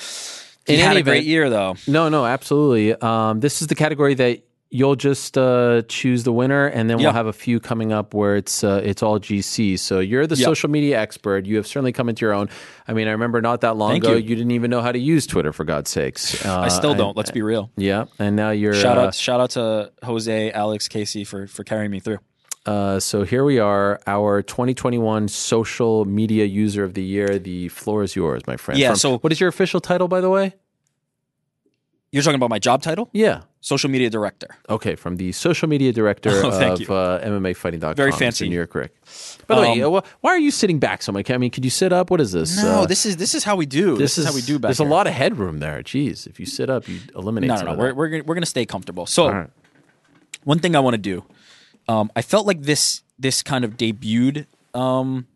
He 0.67 0.75
In 0.75 0.81
had 0.81 0.91
any 0.91 1.01
a 1.01 1.03
great 1.03 1.17
event- 1.19 1.27
year 1.27 1.51
though. 1.51 1.77
No, 1.87 2.09
no, 2.09 2.27
absolutely. 2.27 2.95
Um, 2.95 3.41
this 3.41 3.63
is 3.63 3.69
the 3.69 3.75
category 3.75 4.15
that 4.15 4.43
you'll 4.71 4.95
just 4.97 5.37
uh, 5.37 5.83
choose 5.89 6.23
the 6.25 6.33
winner, 6.33 6.67
and 6.67 6.89
then 6.89 6.99
Yeah. 6.99 7.07
we'll 7.09 7.15
have 7.15 7.27
a 7.27 7.33
few 7.33 7.59
coming 7.61 7.93
up 7.93 8.15
where 8.15 8.37
it's 8.37 8.63
uh, 8.65 8.81
it's 8.85 9.03
all 9.03 9.19
GC. 9.19 9.79
So 9.79 10.01
you're 10.01 10.27
the 10.27 10.37
Yeah. 10.37 10.45
social 10.47 10.71
media 10.71 10.99
expert. 11.01 11.45
You 11.47 11.57
have 11.57 11.67
certainly 11.67 11.93
come 11.93 12.09
into 12.09 12.25
your 12.25 12.33
own. 12.33 12.49
I 12.89 12.93
mean, 12.93 13.09
I 13.09 13.13
remember 13.13 13.41
not 13.41 13.61
that 13.63 13.77
long 13.77 13.91
Thank 13.93 14.05
ago, 14.05 14.15
you. 14.15 14.35
didn't 14.37 14.53
even 14.53 14.71
know 14.71 14.81
how 14.81 14.93
to 14.93 14.99
use 14.99 15.27
Twitter 15.27 15.53
for 15.53 15.65
God's 15.65 15.91
sakes. 15.91 16.45
Uh, 16.47 16.61
I 16.61 16.69
still 16.69 16.95
don't. 16.95 17.09
and- 17.11 17.17
Let's 17.17 17.31
be 17.33 17.43
real. 17.43 17.71
Yeah, 17.77 18.05
and 18.19 18.37
now 18.37 18.51
you're. 18.51 18.75
Shout 18.75 18.97
uh, 18.99 19.03
out, 19.07 19.15
shout 19.15 19.41
out 19.41 19.51
to 19.51 19.93
Jose, 20.05 20.53
Alex, 20.53 20.89
Casey 20.89 21.25
for 21.25 21.47
for 21.47 21.65
carrying 21.65 21.91
me 21.91 22.01
through. 22.01 22.19
Uh, 22.67 23.01
so 23.01 23.25
here 23.25 23.43
we 23.43 23.59
are, 23.59 23.99
our 24.07 24.43
2021 24.43 25.29
social 25.29 26.05
media 26.05 26.45
user 26.45 26.85
of 26.85 26.93
the 26.93 27.03
year. 27.03 27.39
The 27.39 27.69
floor 27.69 28.03
is 28.03 28.15
yours, 28.15 28.43
my 28.47 28.57
friend. 28.59 28.79
Yeah, 28.79 28.91
From- 28.91 28.97
so- 28.99 29.19
what 29.19 29.33
is 29.33 29.41
your 29.41 29.49
official 29.49 29.81
title, 29.81 30.09
by 30.09 30.21
the 30.21 30.29
way? 30.29 30.55
You're 32.13 32.25
talking 32.25 32.35
about 32.37 32.51
my 32.51 32.59
job 32.59 32.83
title, 32.83 33.09
Yeah. 33.13 33.43
social 33.61 33.89
media 33.89 34.11
director. 34.11 34.49
Okay, 34.69 34.97
from 34.97 35.17
the 35.17 35.31
social 35.31 35.69
media 35.69 35.93
director 35.93 36.31
Oh, 36.45 36.49
of 36.49 36.91
uh, 36.91 37.21
MMAfighting.com. 37.23 37.95
Very 37.95 38.11
fancy. 38.11 38.49
New 38.49 38.57
York 38.57 38.75
Ric. 38.75 38.93
By 39.47 39.55
the 39.55 39.61
way, 39.63 39.81
Um, 39.83 39.95
uh, 39.95 40.01
why 40.21 40.31
are 40.33 40.39
you 40.39 40.51
sitting 40.51 40.81
back 40.81 41.03
so 41.03 41.13
much? 41.13 41.31
I 41.31 41.37
mean, 41.37 41.53
could 41.53 41.65
you 41.65 41.71
sit 41.71 41.93
up? 41.93 42.11
What 42.11 42.21
is 42.21 42.33
this? 42.33 42.61
No, 42.61 42.81
Uh, 42.81 42.87
this 42.87 43.07
is 43.07 43.17
this 43.17 43.33
is 43.35 43.45
how 43.45 43.55
we 43.55 43.65
do. 43.65 43.97
This, 43.97 44.19
is, 44.19 44.27
how 44.27 44.35
we 44.35 44.41
do 44.43 44.59
back 44.59 44.71
There's 44.71 44.79
here. 44.79 44.87
a 44.89 44.91
lot 44.91 45.07
of 45.07 45.13
headroom 45.13 45.61
there. 45.61 45.83
Jeez, 45.85 46.27
if 46.27 46.41
you 46.41 46.47
sit 46.47 46.69
up, 46.69 46.89
you 46.89 46.99
eliminate. 47.15 47.49
No, 47.49 47.57
some 47.57 47.67
no, 47.67 47.73
no. 47.75 47.79
of 47.79 47.79
We're 47.79 47.95
we're 47.95 48.09
gonna, 48.09 48.25
we're 48.25 48.35
gonna 48.35 48.47
stay 48.47 48.67
comfortable. 48.67 49.07
So, 49.07 49.31
right. 49.31 49.51
one 50.43 50.59
thing 50.59 50.75
I 50.75 50.81
want 50.81 50.95
to 50.95 50.99
do, 50.99 51.25
um, 51.87 52.11
I 52.17 52.23
felt 52.23 52.45
like 52.45 52.63
this 52.63 53.03
this 53.21 53.41
kind 53.45 53.65
of 53.65 53.77
debuted 53.77 54.47
um, 54.75 55.27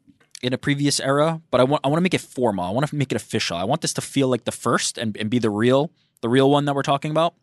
in 0.42 0.52
a 0.52 0.58
previous 0.58 0.98
era, 0.98 1.40
but 1.52 1.60
I 1.60 1.64
want 1.64 1.82
I 1.84 1.88
want 1.88 1.98
to 1.98 2.02
make 2.02 2.14
it 2.14 2.20
formal. 2.20 2.64
I 2.64 2.70
want 2.70 2.88
to 2.88 2.96
make 2.96 3.12
it 3.12 3.16
official. 3.16 3.56
I 3.56 3.62
want 3.64 3.80
this 3.80 3.92
to 3.94 4.00
feel 4.00 4.26
like 4.26 4.42
the 4.44 4.52
first 4.52 4.98
and, 4.98 5.16
and 5.16 5.30
be 5.30 5.38
the 5.38 5.50
real 5.50 5.92
the 6.24 6.28
real 6.30 6.50
one 6.50 6.64
that 6.64 6.74
we're 6.74 6.82
talking 6.82 7.10
about. 7.10 7.34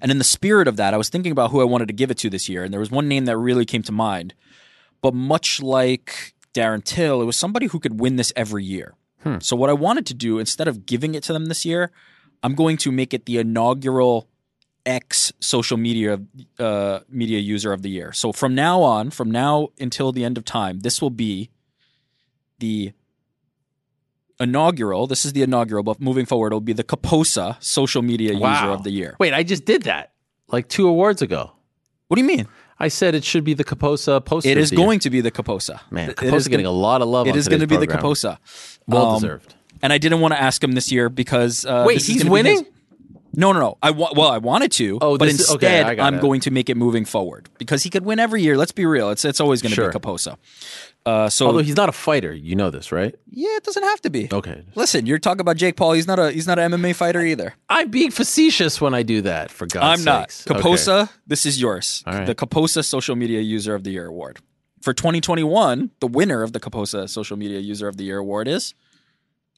And 0.00 0.10
in 0.10 0.16
the 0.16 0.24
spirit 0.24 0.68
of 0.68 0.76
that, 0.76 0.94
I 0.94 0.96
was 0.96 1.10
thinking 1.10 1.32
about 1.32 1.50
who 1.50 1.60
I 1.60 1.64
wanted 1.64 1.88
to 1.88 1.94
give 1.94 2.10
it 2.10 2.16
to 2.18 2.30
this 2.30 2.48
year, 2.48 2.64
and 2.64 2.72
there 2.72 2.80
was 2.80 2.90
one 2.90 3.08
name 3.08 3.26
that 3.26 3.36
really 3.36 3.66
came 3.66 3.82
to 3.82 3.92
mind. 3.92 4.32
But 5.02 5.12
much 5.12 5.60
like 5.60 6.34
Darren 6.54 6.82
Till, 6.82 7.20
it 7.20 7.26
was 7.26 7.36
somebody 7.36 7.66
who 7.66 7.78
could 7.78 8.00
win 8.00 8.16
this 8.16 8.32
every 8.34 8.64
year. 8.64 8.94
So 9.40 9.54
what 9.54 9.68
I 9.68 9.74
wanted 9.74 10.06
to 10.06 10.14
do 10.14 10.38
instead 10.38 10.68
of 10.68 10.86
giving 10.86 11.14
it 11.14 11.22
to 11.24 11.34
them 11.34 11.46
this 11.46 11.66
year, 11.66 11.90
I'm 12.42 12.54
going 12.54 12.78
to 12.78 12.90
make 12.90 13.12
it 13.12 13.26
the 13.26 13.36
inaugural 13.36 14.28
X 14.86 15.32
social 15.40 15.76
media 15.76 16.20
uh, 16.58 17.00
media 17.10 17.38
user 17.38 17.74
of 17.74 17.82
the 17.82 17.90
year. 17.90 18.12
So 18.12 18.32
from 18.32 18.54
now 18.54 18.80
on, 18.80 19.10
from 19.10 19.30
now 19.30 19.68
until 19.78 20.12
the 20.12 20.24
end 20.24 20.38
of 20.38 20.44
time, 20.44 20.80
this 20.80 21.02
will 21.02 21.10
be 21.10 21.50
the 22.60 22.92
inaugural. 24.40 25.06
This 25.06 25.24
is 25.24 25.32
the 25.32 25.42
inaugural, 25.42 25.82
but 25.82 26.00
moving 26.00 26.26
forward, 26.26 26.48
it'll 26.48 26.60
be 26.60 26.72
the 26.72 26.84
Kaposa 26.84 27.62
social 27.62 28.02
media 28.02 28.32
user 28.32 28.46
of 28.70 28.82
the 28.84 28.90
year. 28.90 29.16
Wait, 29.18 29.34
I 29.34 29.42
just 29.42 29.64
did 29.64 29.82
that 29.84 30.12
like 30.48 30.68
two 30.68 30.88
awards 30.88 31.22
ago. 31.22 31.52
What 32.08 32.16
do 32.16 32.22
you 32.22 32.26
mean? 32.28 32.46
I 32.80 32.88
said 32.88 33.14
it 33.14 33.24
should 33.24 33.42
be 33.44 33.54
the 33.54 33.64
Kaposa 33.64 34.24
poster. 34.24 34.48
It 34.48 34.56
is 34.56 34.70
the 34.70 34.76
year. 34.76 34.84
going 34.86 34.98
to 35.00 35.10
be 35.10 35.20
the 35.20 35.30
Kaposa. 35.32 35.80
Man, 35.90 36.10
It 36.10 36.16
Kaposa 36.16 36.34
is 36.34 36.48
getting 36.48 36.66
a 36.66 36.70
lot 36.70 37.02
of 37.02 37.08
love. 37.08 37.26
It 37.26 37.34
is 37.36 37.48
going 37.48 37.60
to 37.60 37.66
be 37.66 37.76
the. 37.76 37.88
Kaposa. 37.88 38.38
Well 38.86 39.06
Um, 39.10 39.20
deserved. 39.20 39.54
And 39.82 39.92
I 39.92 39.98
didn't 39.98 40.20
want 40.20 40.32
to 40.34 40.40
ask 40.40 40.62
him 40.62 40.72
this 40.72 40.90
year 40.92 41.08
because 41.08 41.64
uh, 41.66 41.84
Wait, 41.86 41.94
this 41.94 42.06
he's 42.06 42.22
gonna 42.22 42.42
be 42.42 42.48
his- 42.48 42.58
winning? 42.60 42.72
No, 43.34 43.52
no, 43.52 43.60
no. 43.60 43.78
I 43.82 43.90
wa- 43.90 44.12
well, 44.16 44.28
I 44.30 44.38
wanted 44.38 44.72
to, 44.72 44.98
Oh, 45.02 45.18
but 45.18 45.26
okay, 45.28 45.30
instead, 45.32 45.96
got 45.98 46.00
I'm 46.04 46.14
it. 46.14 46.20
going 46.22 46.40
to 46.40 46.50
make 46.50 46.70
it 46.70 46.76
moving 46.76 47.04
forward 47.04 47.48
because 47.58 47.82
he 47.82 47.90
could 47.90 48.04
win 48.04 48.18
every 48.18 48.42
year. 48.42 48.56
Let's 48.56 48.72
be 48.72 48.86
real; 48.86 49.10
it's 49.10 49.24
it's 49.24 49.38
always 49.38 49.60
going 49.60 49.70
to 49.70 49.74
Sure. 49.76 49.92
be 49.92 49.98
Kaposa. 49.98 50.36
Uh, 51.08 51.28
so 51.30 51.46
Although 51.46 51.60
he's 51.68 51.76
not 51.76 51.88
a 51.88 51.92
fighter, 51.92 52.32
you 52.34 52.54
know 52.54 52.70
this, 52.70 52.92
right? 52.92 53.14
yeah, 53.30 53.56
it 53.56 53.64
doesn't 53.64 53.82
have 53.92 54.00
to 54.02 54.10
be. 54.10 54.28
Okay. 54.32 54.64
Listen, 54.74 55.06
you're 55.06 55.18
talking 55.18 55.40
about 55.40 55.56
Jake 55.56 55.76
Paul. 55.76 55.92
He's 55.92 56.06
not 56.06 56.18
a 56.18 56.30
he's 56.32 56.46
not 56.46 56.58
an 56.58 56.72
MMA 56.72 56.94
fighter 56.94 57.22
either. 57.22 57.54
I'm 57.68 57.88
being 57.90 58.10
facetious 58.10 58.80
when 58.80 58.92
I 58.94 59.02
do 59.02 59.22
that. 59.22 59.50
For 59.50 59.66
God's 59.66 60.00
I'm 60.00 60.04
not. 60.04 60.30
sakes. 60.32 60.50
Okay. 60.50 60.60
Kaposa, 60.60 61.08
this 61.26 61.46
is 61.46 61.60
yours. 61.60 62.02
Right. 62.06 62.26
The 62.26 62.34
Kaposa 62.34 62.84
Social 62.84 63.16
Media 63.16 63.40
User 63.40 63.74
of 63.74 63.82
the 63.84 63.90
Year 63.92 64.06
award 64.06 64.40
for 64.82 64.92
2021. 64.92 65.90
The 66.00 66.06
winner 66.08 66.42
of 66.42 66.52
the 66.52 66.60
Kaposa 66.60 67.08
Social 67.08 67.36
Media 67.36 67.58
User 67.60 67.88
of 67.88 67.96
the 67.96 68.04
Year 68.04 68.18
award 68.18 68.46
is 68.48 68.74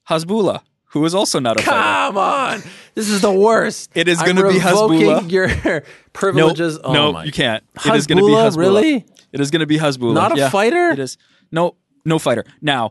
Hasbullah, 0.08 0.62
who 0.92 1.04
is 1.04 1.14
also 1.14 1.38
not 1.40 1.58
a 1.58 1.62
fighter. 1.62 1.76
Come 2.10 2.18
on, 2.18 2.62
this 2.94 3.08
is 3.08 3.20
the 3.20 3.32
worst. 3.32 3.90
It 3.94 4.08
is 4.08 4.18
gonna 4.22 4.42
be 4.48 4.58
revoking 4.58 5.00
Hasbullah. 5.00 5.30
Your 5.30 5.48
No, 5.64 5.80
privileges. 6.12 6.78
oh 6.82 6.92
no, 6.92 7.12
my. 7.12 7.24
you 7.24 7.32
can't. 7.32 7.62
It 7.86 7.94
is 7.94 8.06
going 8.06 8.18
to 8.18 8.26
be 8.26 8.32
Hasbullah. 8.32 8.56
really? 8.58 9.04
It 9.32 9.40
is 9.40 9.50
going 9.52 9.60
to 9.60 9.66
be 9.66 9.78
Hasbullah. 9.78 10.14
Not 10.14 10.32
a 10.32 10.36
Yeah, 10.38 10.48
fighter? 10.50 10.90
It 10.90 10.98
is. 10.98 11.16
No, 11.52 11.76
no 12.04 12.18
fighter. 12.18 12.44
Now, 12.60 12.90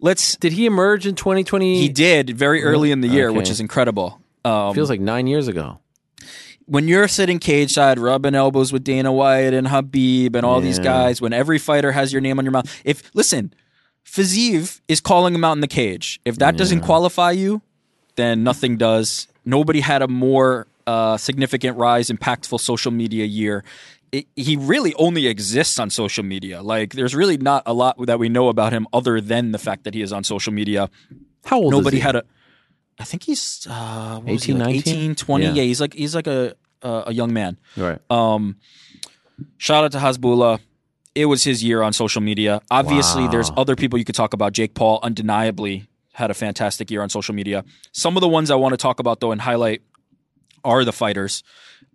let's. 0.00 0.36
Did 0.36 0.52
he 0.52 0.66
emerge 0.66 1.06
in 1.06 1.14
2020? 1.14 1.80
He 1.80 1.88
did 1.88 2.30
very 2.30 2.62
early 2.64 2.90
in 2.90 3.00
the 3.00 3.08
year, 3.08 3.32
which 3.32 3.50
is 3.50 3.60
incredible. 3.60 4.20
Um, 4.44 4.74
Feels 4.74 4.90
like 4.90 5.00
nine 5.00 5.26
years 5.26 5.48
ago. 5.48 5.80
when 6.66 6.86
you're 6.88 7.08
sitting 7.08 7.38
cage 7.38 7.72
side, 7.72 7.98
rubbing 7.98 8.34
elbows 8.34 8.72
with 8.72 8.84
Dana 8.84 9.12
White 9.12 9.54
and 9.54 9.66
Khabib 9.66 10.34
and 10.36 10.44
all 10.46 10.60
these 10.60 10.78
Yeah. 10.78 10.84
guys, 10.84 11.20
when 11.20 11.32
every 11.32 11.58
fighter 11.58 11.92
has 11.92 12.12
your 12.12 12.20
name 12.20 12.38
on 12.38 12.44
your 12.44 12.52
mouth. 12.52 12.72
If 12.84 13.10
listen, 13.14 13.52
Fazeev 14.04 14.80
is 14.88 15.00
calling 15.00 15.34
him 15.34 15.44
out 15.44 15.52
in 15.52 15.60
the 15.60 15.66
cage. 15.68 16.20
If 16.24 16.36
that 16.38 16.56
doesn't 16.56 16.80
qualify 16.82 17.32
you, 17.32 17.60
then 18.14 18.44
nothing 18.44 18.76
does. 18.76 19.26
Nobody 19.44 19.80
had 19.80 20.02
a 20.02 20.08
more 20.08 20.66
uh, 20.86 21.16
significant 21.16 21.76
rise, 21.76 22.08
impactful 22.10 22.60
social 22.60 22.92
media 22.92 23.24
year. 23.24 23.64
It, 24.18 24.26
he 24.36 24.56
really 24.56 24.94
only 24.94 25.26
exists 25.26 25.78
on 25.78 25.90
social 25.90 26.24
media. 26.24 26.62
Like, 26.62 26.92
there's 26.94 27.14
really 27.14 27.36
not 27.36 27.62
a 27.66 27.72
lot 27.72 27.94
that 28.06 28.18
we 28.18 28.28
know 28.28 28.48
about 28.48 28.72
him 28.72 28.86
other 28.92 29.20
than 29.20 29.52
the 29.52 29.58
fact 29.58 29.84
that 29.84 29.94
he 29.94 30.02
is 30.02 30.12
on 30.12 30.22
social 30.24 30.52
media. 30.52 30.88
How 31.44 31.58
old 31.58 31.72
Nobody 31.72 31.98
is 31.98 32.02
he? 32.02 32.06
Nobody 32.06 32.18
had 32.18 32.24
a. 32.24 33.02
I 33.02 33.04
think 33.04 33.24
he's 33.24 33.66
uh, 33.68 34.20
what 34.20 34.32
was 34.32 34.44
he, 34.44 34.52
like 34.52 34.74
19? 34.84 34.94
18, 34.96 35.14
20. 35.16 35.44
Yeah. 35.44 35.52
Yeah. 35.52 35.62
he's 35.64 35.80
like 35.80 35.92
he's 35.94 36.14
like 36.14 36.26
a 36.26 36.54
a, 36.82 37.04
a 37.08 37.12
young 37.12 37.32
man. 37.32 37.58
right. 37.76 37.98
Um, 38.10 38.56
shout 39.58 39.84
out 39.84 39.92
to 39.92 39.98
Hasbullah. 39.98 40.60
It 41.14 41.26
was 41.26 41.44
his 41.44 41.62
year 41.64 41.82
on 41.82 41.92
social 41.92 42.20
media. 42.22 42.60
Obviously, 42.70 43.24
Wow. 43.24 43.30
there's 43.30 43.50
other 43.56 43.74
people 43.76 43.98
you 43.98 44.04
could 44.04 44.14
talk 44.14 44.32
about. 44.34 44.52
Jake 44.52 44.74
Paul 44.74 44.98
undeniably 45.02 45.86
had 46.12 46.30
a 46.30 46.34
fantastic 46.34 46.90
year 46.90 47.02
on 47.02 47.08
social 47.10 47.34
media. 47.34 47.64
Some 47.92 48.16
of 48.16 48.20
the 48.22 48.28
ones 48.28 48.50
I 48.50 48.54
want 48.54 48.72
to 48.72 48.76
talk 48.78 48.98
about 49.00 49.20
though 49.20 49.32
and 49.32 49.40
highlight 49.40 49.82
are 50.64 50.84
the 50.84 50.92
fighters. 50.92 51.42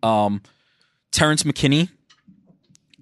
Um, 0.04 0.42
Terrence 1.12 1.44
McKinney, 1.44 1.90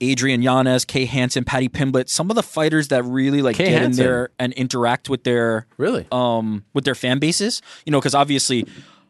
Adrian 0.01 0.41
Yanez, 0.41 0.85
Kay 0.85 1.05
Hansen, 1.05 1.43
Paddy 1.43 1.69
Pimblett. 1.69 2.09
Some 2.09 2.29
of 2.29 2.35
the 2.35 2.43
fighters 2.43 2.87
that 2.89 3.03
really 3.03 3.41
like 3.41 3.55
Kay 3.55 3.65
get 3.69 3.81
Hansen. 3.81 4.03
in 4.03 4.09
there 4.09 4.29
and 4.39 4.53
interact 4.53 5.09
with 5.09 5.23
their 5.23 5.67
Really? 5.77 6.05
um, 6.11 6.63
with 6.73 6.85
their 6.85 6.95
fan 6.95 7.19
bases. 7.19 7.61
You 7.85 7.91
know, 7.91 7.99
because 7.99 8.15
obviously 8.15 8.65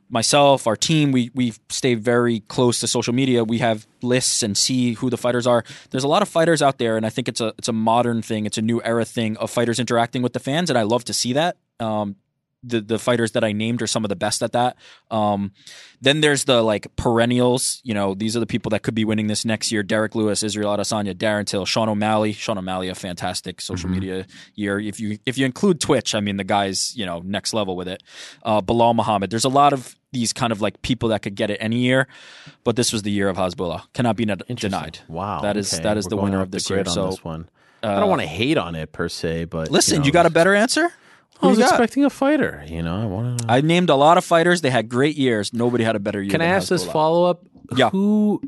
myself, 0.09 0.65
our 0.67 0.75
team, 0.75 1.11
we 1.11 1.29
we 1.35 1.53
stay 1.69 1.93
very 1.93 2.39
close 2.41 2.79
to 2.79 2.87
social 2.87 3.13
media. 3.13 3.43
We 3.43 3.59
have 3.59 3.85
lists 4.01 4.41
and 4.43 4.57
see 4.57 4.93
who 4.93 5.09
the 5.09 5.17
fighters 5.17 5.45
are. 5.45 5.63
There's 5.91 6.03
a 6.03 6.07
lot 6.07 6.21
of 6.21 6.29
fighters 6.29 6.61
out 6.61 6.77
there, 6.79 6.97
and 6.97 7.05
I 7.05 7.09
think 7.09 7.27
it's 7.27 7.41
a 7.41 7.53
it's 7.57 7.67
a 7.67 7.73
modern 7.73 8.21
thing. 8.21 8.45
It's 8.45 8.57
a 8.57 8.61
new 8.61 8.81
era 8.83 9.05
thing 9.05 9.37
of 9.37 9.51
fighters 9.51 9.79
interacting 9.79 10.21
with 10.21 10.33
the 10.33 10.39
fans, 10.39 10.69
and 10.69 10.79
I 10.79 10.83
love 10.83 11.03
to 11.05 11.13
see 11.13 11.33
that. 11.33 11.57
Um, 11.79 12.15
the 12.63 12.81
the 12.81 12.99
fighters 12.99 13.31
that 13.31 13.43
I 13.43 13.51
named 13.51 13.81
are 13.81 13.87
some 13.87 14.03
of 14.03 14.09
the 14.09 14.15
best 14.15 14.43
at 14.43 14.51
that. 14.51 14.75
Um, 15.09 15.51
then 16.01 16.21
there's 16.21 16.43
the 16.45 16.61
like 16.61 16.93
perennials. 16.95 17.81
You 17.83 17.93
know, 17.93 18.13
these 18.13 18.35
are 18.35 18.39
the 18.39 18.45
people 18.45 18.69
that 18.71 18.83
could 18.83 18.95
be 18.95 19.05
winning 19.05 19.27
this 19.27 19.45
next 19.45 19.71
year: 19.71 19.83
Derrick 19.83 20.15
Lewis, 20.15 20.43
Israel 20.43 20.75
Adesanya, 20.75 21.13
Darren 21.13 21.45
Till, 21.45 21.65
Sean 21.65 21.89
O'Malley. 21.89 22.33
Sean 22.33 22.57
O'Malley, 22.57 22.89
a 22.89 22.95
fantastic 22.95 23.61
social 23.61 23.89
media 23.89 24.25
year. 24.55 24.79
If 24.79 24.99
you 24.99 25.19
if 25.25 25.37
you 25.37 25.45
include 25.45 25.79
Twitch, 25.79 26.13
I 26.13 26.19
mean, 26.19 26.37
the 26.37 26.43
guy's 26.43 26.95
you 26.95 27.05
know 27.05 27.21
next 27.23 27.53
level 27.53 27.75
with 27.75 27.87
it. 27.87 28.03
Uh, 28.43 28.61
Belal 28.61 28.95
Muhammad. 28.95 29.29
There's 29.29 29.45
a 29.45 29.49
lot 29.49 29.73
of 29.73 29.95
these 30.11 30.33
kind 30.33 30.51
of 30.51 30.61
like 30.61 30.81
people 30.81 31.09
that 31.09 31.21
could 31.21 31.35
get 31.35 31.49
it 31.49 31.57
any 31.61 31.77
year, 31.77 32.07
but 32.63 32.75
this 32.75 32.91
was 32.91 33.03
the 33.03 33.11
year 33.11 33.29
of 33.29 33.37
Hasbullah. 33.37 33.83
Cannot 33.93 34.15
be 34.15 34.25
ne- 34.25 34.35
denied. 34.55 34.99
Wow, 35.07 35.41
that 35.41 35.55
is 35.55 35.73
okay. 35.73 35.83
that 35.83 35.97
is 35.97 36.05
We're 36.05 36.09
the 36.09 36.17
winner 36.17 36.41
of 36.41 36.51
the 36.51 36.57
this 36.57 36.67
grid 36.67 36.87
year. 36.87 36.89
on 36.89 36.93
So 36.93 37.09
this 37.11 37.23
one. 37.23 37.49
I 37.81 37.99
don't 37.99 38.09
want 38.09 38.21
to 38.21 38.27
hate 38.27 38.57
on 38.57 38.75
it 38.75 38.91
per 38.91 39.07
se, 39.07 39.45
but 39.45 39.71
listen, 39.71 39.99
know, 39.99 40.05
you 40.05 40.11
got 40.11 40.25
a 40.25 40.29
better 40.29 40.53
answer. 40.53 40.91
I 41.41 41.47
was 41.47 41.57
Who 41.57 41.63
you 41.63 41.67
got? 41.69 41.73
expecting 41.75 42.03
a 42.05 42.09
fighter. 42.09 42.63
You 42.67 42.83
know, 42.83 43.01
I 43.01 43.05
wanted. 43.05 43.39
to. 43.39 43.45
I 43.51 43.61
named 43.61 43.89
a 43.89 43.95
lot 43.95 44.17
of 44.17 44.25
fighters. 44.25 44.61
They 44.61 44.69
had 44.69 44.89
great 44.89 45.15
years. 45.15 45.53
Nobody 45.53 45.83
had 45.85 45.95
a 45.95 45.99
better 45.99 46.21
year. 46.21 46.31
Can 46.31 46.41
I 46.41 46.45
than 46.47 46.53
ask 46.55 46.67
this 46.69 46.85
Hasbullah. 46.85 46.91
follow 46.91 47.23
up? 47.29 47.43
Yeah. 47.75 47.89
Who 47.91 48.41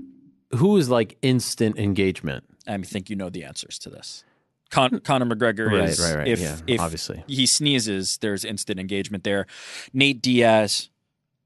who 0.55 0.76
is 0.77 0.89
like 0.89 1.18
instant 1.22 1.77
engagement? 1.77 2.43
I 2.68 2.77
think 2.80 3.09
you 3.09 3.15
know 3.15 3.30
the 3.30 3.43
answers 3.45 3.80
to 3.80 3.89
this. 3.89 4.23
Con- 4.69 4.99
Conor 4.99 5.26
McGregor 5.26 5.68
Right, 5.68 5.89
is 5.89 5.99
right, 5.99 6.15
right. 6.15 6.27
if 6.27 6.39
Yeah, 6.39 6.57
if 6.68 6.80
obviously. 6.80 7.23
he 7.27 7.45
sneezes, 7.45 8.18
there's 8.19 8.43
instant 8.45 8.80
engagement 8.80 9.23
there. 9.26 9.45
Nate 9.93 10.22
Diaz, 10.22 10.89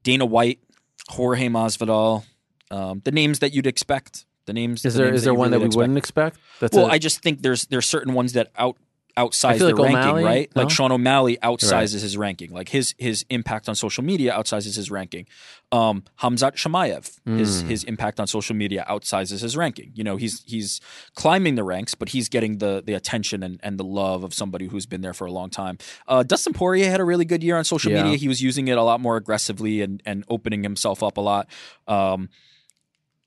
Dana 0.04 0.24
White, 0.24 0.60
Jorge 1.08 1.48
Masvidal, 1.48 2.24
um, 2.70 3.02
the 3.04 3.10
names 3.12 3.40
that 3.40 3.52
you'd 3.52 3.66
expect. 3.66 4.24
The 4.46 4.52
names. 4.52 4.84
Is 4.84 4.94
the 4.94 4.98
there 4.98 5.06
names 5.06 5.18
is 5.20 5.24
there 5.24 5.32
you 5.32 5.38
one 5.38 5.48
really 5.50 5.58
that 5.58 5.60
we 5.60 5.66
expect. 5.66 5.78
wouldn't 5.78 5.98
expect? 5.98 6.38
That's 6.60 6.76
Well, 6.76 6.86
a- 6.86 6.90
I 6.90 6.98
just 6.98 7.20
think 7.20 7.42
there's 7.42 7.66
there's 7.66 7.86
certain 7.86 8.14
ones 8.14 8.32
that 8.34 8.52
out 8.56 8.76
outsize 9.16 9.58
their 9.58 9.68
like 9.74 9.78
ranking, 9.84 9.98
O'Malley, 9.98 10.24
right? 10.24 10.52
no? 10.54 10.62
Like 10.62 10.70
Sean 10.70 10.92
O'Malley 10.92 11.38
outsizes 11.42 12.02
his 12.02 12.16
ranking. 12.16 12.50
Like 12.52 12.68
his 12.68 12.94
his 12.98 13.24
impact 13.30 13.68
on 13.68 13.74
social 13.74 14.04
media 14.04 14.32
outsizes 14.32 14.76
his 14.76 14.90
ranking. 14.90 15.26
Um, 15.72 16.04
Khamzat 16.20 16.52
Chimaev, 16.54 17.18
his 17.38 17.62
Hmm. 17.62 17.68
his 17.68 17.84
impact 17.84 18.20
on 18.20 18.26
social 18.26 18.54
media 18.54 18.84
outsizes 18.88 19.40
his 19.40 19.56
ranking. 19.56 19.90
You 19.94 20.04
know, 20.04 20.16
he's 20.16 20.42
he's 20.46 20.80
climbing 21.14 21.54
the 21.54 21.64
ranks, 21.64 21.94
but 21.94 22.10
he's 22.10 22.28
getting 22.28 22.58
the 22.58 22.82
the 22.86 22.94
attention 22.94 23.42
and, 23.42 23.58
and 23.62 23.78
the 23.78 23.84
love 23.84 24.22
of 24.22 24.32
somebody 24.34 24.66
who's 24.68 24.86
been 24.86 25.00
there 25.00 25.14
for 25.14 25.26
a 25.26 25.32
long 25.32 25.50
time. 25.50 25.78
Uh, 26.06 26.22
Dustin 26.22 26.52
Poirier 26.52 26.90
had 26.90 27.00
a 27.00 27.04
really 27.04 27.24
good 27.24 27.42
year 27.42 27.56
on 27.56 27.64
social 27.64 27.90
Yeah. 27.92 28.02
media. 28.02 28.18
He 28.18 28.28
was 28.28 28.42
using 28.42 28.68
it 28.68 28.76
a 28.78 28.82
lot 28.82 29.00
more 29.00 29.16
aggressively 29.16 29.80
and 29.82 30.02
and 30.06 30.24
opening 30.28 30.62
himself 30.62 31.02
up 31.02 31.16
a 31.16 31.20
lot. 31.20 31.48
Um, 31.88 32.28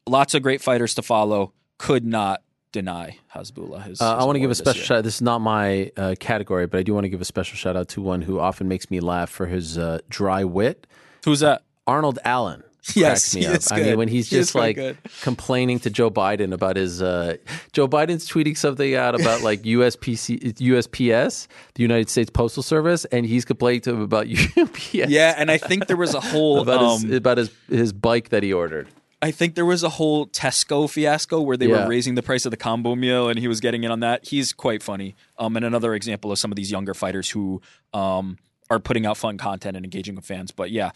lots 0.07 0.33
of 0.33 0.41
great 0.43 0.61
fighters 0.61 0.93
to 0.95 1.01
follow. 1.01 1.53
Could 1.77 2.05
not 2.05 2.41
deny 2.71 3.17
Hasbullah. 3.35 3.83
His, 3.85 4.01
Uh, 4.01 4.17
I 4.17 4.23
want 4.25 4.35
to 4.35 4.39
give 4.39 4.51
a 4.51 4.55
special 4.55 4.79
year. 4.79 4.85
shout. 4.85 5.03
This 5.03 5.15
is 5.15 5.21
not 5.21 5.39
my 5.41 5.91
uh, 5.97 6.15
category, 6.19 6.67
but 6.67 6.79
I 6.79 6.83
do 6.83 6.93
want 6.93 7.05
to 7.05 7.09
give 7.09 7.21
a 7.21 7.25
special 7.25 7.55
shout 7.57 7.75
out 7.75 7.87
to 7.89 8.01
one 8.01 8.21
who 8.21 8.39
often 8.39 8.67
makes 8.67 8.89
me 8.91 8.99
laugh 8.99 9.29
for 9.29 9.47
his 9.47 9.77
uh, 9.77 9.99
dry 10.09 10.43
wit. 10.43 10.85
Who's 11.25 11.39
that? 11.41 11.63
Arnold 11.87 12.19
Allen. 12.23 12.63
Yes, 12.95 13.35
me 13.35 13.45
up. 13.45 13.61
I 13.71 13.81
mean, 13.81 13.97
when 13.97 14.07
he's 14.07 14.29
He 14.29 14.37
just 14.37 14.55
like 14.55 14.77
good. 14.77 14.97
complaining 15.21 15.79
to 15.81 15.89
Joe 15.89 16.09
Biden 16.09 16.53
about 16.53 16.75
his 16.77 17.01
uh, 17.01 17.35
Joe 17.73 17.87
Biden's 17.87 18.27
tweeting 18.27 18.57
something 18.57 18.95
out 18.95 19.19
about 19.19 19.41
like 19.41 19.61
USPC, 19.63 20.53
USPS, 20.55 21.47
the 21.75 21.83
United 21.83 22.09
States 22.09 22.29
Postal 22.31 22.63
Service, 22.63 23.05
and 23.05 23.25
he's 23.25 23.45
complaining 23.45 23.81
to 23.81 23.91
him 23.91 24.01
about 24.01 24.27
UPS. 24.57 24.93
Yeah, 24.93 25.35
and 25.37 25.51
I 25.51 25.57
think 25.57 25.87
there 25.87 25.97
was 25.97 26.13
a 26.15 26.19
whole 26.21 26.61
about 26.61 26.81
um, 26.81 27.01
his 27.07 27.17
about 27.17 27.37
his 27.37 27.51
his 27.67 27.93
bike 27.93 28.29
that 28.29 28.43
he 28.43 28.53
ordered. 28.53 28.87
I 29.21 29.31
think 29.31 29.55
there 29.55 29.65
was 29.65 29.83
a 29.83 29.89
whole 29.89 30.27
Tesco 30.27 30.89
fiasco 30.89 31.41
where 31.41 31.57
they 31.57 31.67
Yeah. 31.67 31.83
were 31.83 31.89
raising 31.89 32.15
the 32.15 32.23
price 32.23 32.45
of 32.45 32.51
the 32.51 32.57
combo 32.57 32.95
meal, 32.95 33.27
and 33.29 33.37
he 33.37 33.47
was 33.49 33.59
getting 33.59 33.83
in 33.83 33.91
on 33.91 33.99
that. 33.99 34.25
He's 34.27 34.53
quite 34.53 34.81
funny. 34.81 35.15
Um, 35.37 35.55
and 35.57 35.65
another 35.65 35.93
example 35.93 36.31
of 36.31 36.39
some 36.39 36.51
of 36.51 36.55
these 36.55 36.71
younger 36.71 36.93
fighters 36.93 37.29
who 37.31 37.61
um 37.93 38.37
are 38.71 38.79
putting 38.79 39.05
out 39.05 39.17
fun 39.17 39.35
content 39.37 39.75
and 39.75 39.83
engaging 39.83 40.15
with 40.15 40.25
fans. 40.25 40.51
But 40.51 40.69
yeah, 40.71 40.91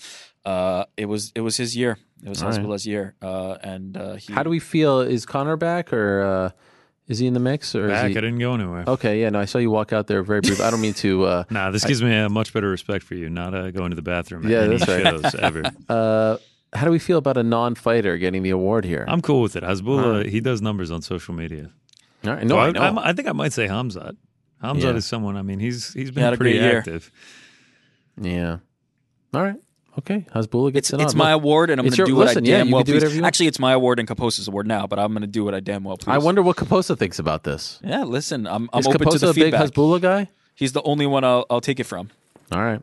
uh, 0.46 0.86
it 0.96 1.06
was 1.06 1.32
it 1.36 1.42
was 1.42 1.58
his 1.58 1.76
year. 1.76 1.98
It 2.24 2.30
was 2.30 2.42
All 2.42 2.50
right. 2.50 2.60
Hasbullah's 2.60 2.86
year. 2.88 3.16
Uh, 3.22 3.58
and 3.62 3.98
uh, 3.98 4.14
he, 4.16 4.32
How 4.32 4.44
do 4.44 4.50
we 4.50 4.60
feel? 4.60 5.02
Is 5.02 5.26
Conner 5.26 5.58
back 5.58 5.92
or 5.92 6.22
uh, 6.22 6.50
is 7.10 7.20
he 7.20 7.28
in 7.28 7.34
the 7.34 7.40
mix? 7.42 7.76
Or 7.76 7.90
Back, 7.90 7.98
I 7.98 8.08
is 8.08 8.08
he... 8.10 8.14
didn't 8.14 8.40
go 8.40 8.54
anywhere. 8.54 8.86
Okay, 8.88 9.20
yeah, 9.22 9.30
no, 9.32 9.40
I 9.42 9.46
saw 9.46 9.58
you 9.58 9.70
walk 9.72 9.92
out 9.92 10.08
there 10.08 10.24
very 10.24 10.40
brief. 10.40 10.62
I 10.62 10.70
don't 10.72 10.80
mean 10.80 10.94
to. 10.96 11.26
Uh, 11.26 11.44
Nah, 11.50 11.72
this 11.72 11.84
gives 11.84 12.02
me 12.02 12.16
a 12.16 12.30
much 12.30 12.54
better 12.54 12.70
respect 12.70 13.04
for 13.04 13.16
you, 13.16 13.30
not 13.30 13.54
uh, 13.54 13.72
going 13.72 13.90
to 13.90 13.96
the 13.98 14.02
bathroom. 14.04 14.46
at 14.46 14.52
Yeah, 14.52 14.60
any 14.60 14.78
that's 14.78 14.88
right. 14.90 15.04
shows 15.22 15.36
ever. 15.36 15.64
uh, 15.90 16.38
how 16.76 16.86
do 16.86 16.92
we 16.92 17.00
feel 17.00 17.18
about 17.18 17.38
a 17.38 17.44
non-fighter 17.44 18.18
getting 18.18 18.44
the 18.44 18.50
award 18.52 18.86
here? 18.86 19.06
I'm 19.08 19.22
cool 19.22 19.42
with 19.42 19.56
it. 19.56 19.64
Hasbullah, 19.64 20.04
Alright. 20.06 20.26
he 20.28 20.40
does 20.42 20.62
numbers 20.62 20.92
on 20.92 21.02
social 21.02 21.34
media. 21.34 21.72
All 22.26 22.34
right, 22.34 22.44
no, 22.46 22.56
So 22.56 22.60
I 22.60 22.68
I, 22.68 22.72
know. 22.72 22.82
I'm- 22.82 23.00
I 23.00 23.14
think 23.14 23.28
I 23.28 23.32
might 23.34 23.54
say 23.54 23.68
Khamzat. 23.68 24.16
Khamzat 24.64 24.82
Yeah. 24.82 24.90
is 24.96 25.06
someone. 25.06 25.36
I 25.38 25.42
mean, 25.42 25.60
he's 25.60 25.94
he's 25.94 26.08
had 26.08 26.16
been 26.16 26.34
a 26.34 26.38
pretty 26.38 26.58
great 26.58 26.62
year. 26.70 26.78
active. 26.80 27.12
yeah. 28.22 28.58
All 29.34 29.42
right. 29.44 29.56
Okay. 30.00 30.26
Hasbullah 30.34 30.74
gets 30.74 30.90
It's 30.90 31.00
it 31.00 31.04
it's 31.04 31.14
on. 31.14 31.18
my 31.20 31.34
Look, 31.34 31.44
award, 31.44 31.70
and 31.70 31.80
I'm 31.80 31.86
going 31.86 31.96
to 31.96 32.06
do 32.06 32.16
what 32.16 32.28
listen, 32.28 32.44
I 32.44 32.48
damn 32.48 32.68
you 32.68 32.74
well 32.74 32.82
can 32.82 32.86
do 32.88 32.92
please. 32.94 32.96
whatever 33.02 33.16
you 33.16 33.22
want. 33.22 33.28
Actually, 33.28 33.48
it's 33.48 33.60
my 33.60 33.74
award 33.74 34.00
and 34.00 34.08
Kaposa's 34.08 34.48
award 34.48 34.66
now, 34.68 34.88
but 34.88 34.98
I'm 34.98 35.12
going 35.12 35.22
to 35.22 35.28
do 35.28 35.44
what 35.44 35.54
I 35.54 35.60
damn 35.60 35.84
well 35.84 35.98
please. 35.98 36.14
I 36.14 36.18
wonder 36.18 36.42
what 36.42 36.56
Kaposa 36.56 36.98
thinks 36.98 37.20
about 37.20 37.44
this. 37.44 37.80
Yeah, 37.84 38.04
listen, 38.04 38.48
I'm 38.48 38.70
I'm 38.74 38.88
open 38.88 39.02
Kaposa 39.02 39.12
to 39.14 39.20
the 39.20 39.30
a 39.30 39.34
big 39.34 39.44
feedback. 39.46 39.62
Hasbullah 39.70 40.02
guy? 40.02 40.30
He's 40.56 40.72
the 40.74 40.82
only 40.84 41.06
one 41.06 41.24
I'll 41.24 41.46
I'll 41.50 41.62
take 41.62 41.80
it 41.80 41.84
from. 41.86 42.10
All 42.54 42.64
right. 42.64 42.82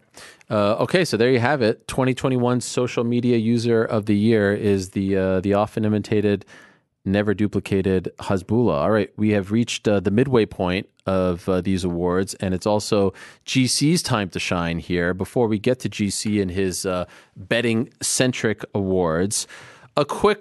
Uh, 0.51 0.75
okay, 0.81 1.05
so 1.05 1.17
there 1.17 1.31
you 1.31 1.39
have 1.39 1.63
it. 1.63 1.87
2021 1.87 2.61
social 2.61 3.05
media 3.05 3.37
user 3.37 3.85
of 3.85 4.07
the 4.07 4.17
year 4.17 4.53
is 4.53 4.91
the 4.91 5.17
uh, 5.17 5.41
the 5.41 5.55
often 5.55 5.85
imitated, 5.85 6.45
never 7.05 7.35
duplicated 7.35 8.11
Hasbullah. 8.19 8.75
All 8.75 8.91
right, 8.91 9.11
we 9.17 9.31
have 9.31 9.53
reached 9.53 9.87
uh, 9.87 10.01
the 10.01 10.11
midway 10.11 10.47
point 10.47 10.89
of 11.07 11.49
uh, 11.49 11.61
these 11.61 11.85
awards, 11.85 12.35
and 12.35 12.53
it's 12.53 12.67
also 12.67 13.13
GC's 13.47 14.03
time 14.03 14.29
to 14.31 14.41
shine 14.41 14.81
here. 14.81 15.15
Before 15.15 15.47
we 15.47 15.59
get 15.59 15.79
to 15.81 15.89
GC 15.89 16.43
and 16.43 16.51
his 16.51 16.85
uh, 16.85 17.05
betting 17.37 17.91
centric 18.03 18.65
awards, 18.75 19.47
a 19.97 20.05
quick 20.05 20.41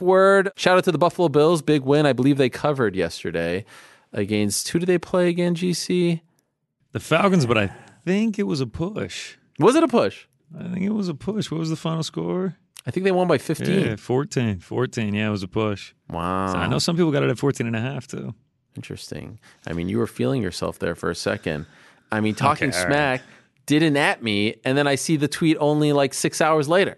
Word. 0.00 0.50
Shout 0.56 0.78
out 0.78 0.84
to 0.84 0.92
the 0.92 0.98
Buffalo 0.98 1.28
Bills, 1.28 1.62
big 1.62 1.82
win. 1.82 2.06
I 2.06 2.12
believe 2.12 2.38
they 2.38 2.50
covered 2.50 2.94
yesterday 2.94 3.64
against 4.12 4.68
who 4.68 4.78
did 4.78 4.86
they 4.86 4.98
play 4.98 5.28
again? 5.28 5.54
GC. 5.54 6.20
The 6.92 7.00
Falcons, 7.00 7.46
but 7.46 7.58
I 7.58 7.70
think 8.04 8.38
it 8.38 8.44
was 8.44 8.60
a 8.60 8.66
push. 8.66 9.36
Was 9.58 9.74
it 9.74 9.82
a 9.82 9.88
push? 9.88 10.26
I 10.58 10.64
think 10.64 10.84
it 10.84 10.94
was 10.94 11.08
a 11.08 11.14
push. 11.14 11.50
What 11.50 11.60
was 11.60 11.70
the 11.70 11.76
final 11.76 12.02
score? 12.02 12.56
I 12.86 12.90
think 12.90 13.04
they 13.04 13.12
won 13.12 13.28
by 13.28 13.38
15. 13.38 13.80
Yeah, 13.80 13.96
14. 13.96 14.60
14. 14.60 15.14
Yeah, 15.14 15.28
it 15.28 15.30
was 15.30 15.42
a 15.42 15.48
push. 15.48 15.92
Wow. 16.08 16.52
So 16.52 16.58
I 16.58 16.66
know 16.68 16.78
some 16.78 16.96
people 16.96 17.12
got 17.12 17.22
it 17.22 17.28
at 17.28 17.38
14 17.38 17.66
and 17.66 17.76
a 17.76 17.80
half, 17.80 18.06
too. 18.06 18.34
Interesting. 18.76 19.40
I 19.66 19.74
mean, 19.74 19.88
you 19.88 19.98
were 19.98 20.06
feeling 20.06 20.42
yourself 20.42 20.78
there 20.78 20.94
for 20.94 21.10
a 21.10 21.14
second. 21.14 21.66
I 22.10 22.20
mean, 22.20 22.34
talking 22.34 22.70
Okay, 22.70 22.78
smack 22.78 23.22
didn't 23.66 23.98
at 23.98 24.22
me, 24.22 24.56
and 24.64 24.78
then 24.78 24.86
I 24.86 24.94
see 24.94 25.16
the 25.16 25.28
tweet 25.28 25.58
only 25.60 25.92
like 25.92 26.14
six 26.14 26.40
hours 26.40 26.68
later. 26.68 26.96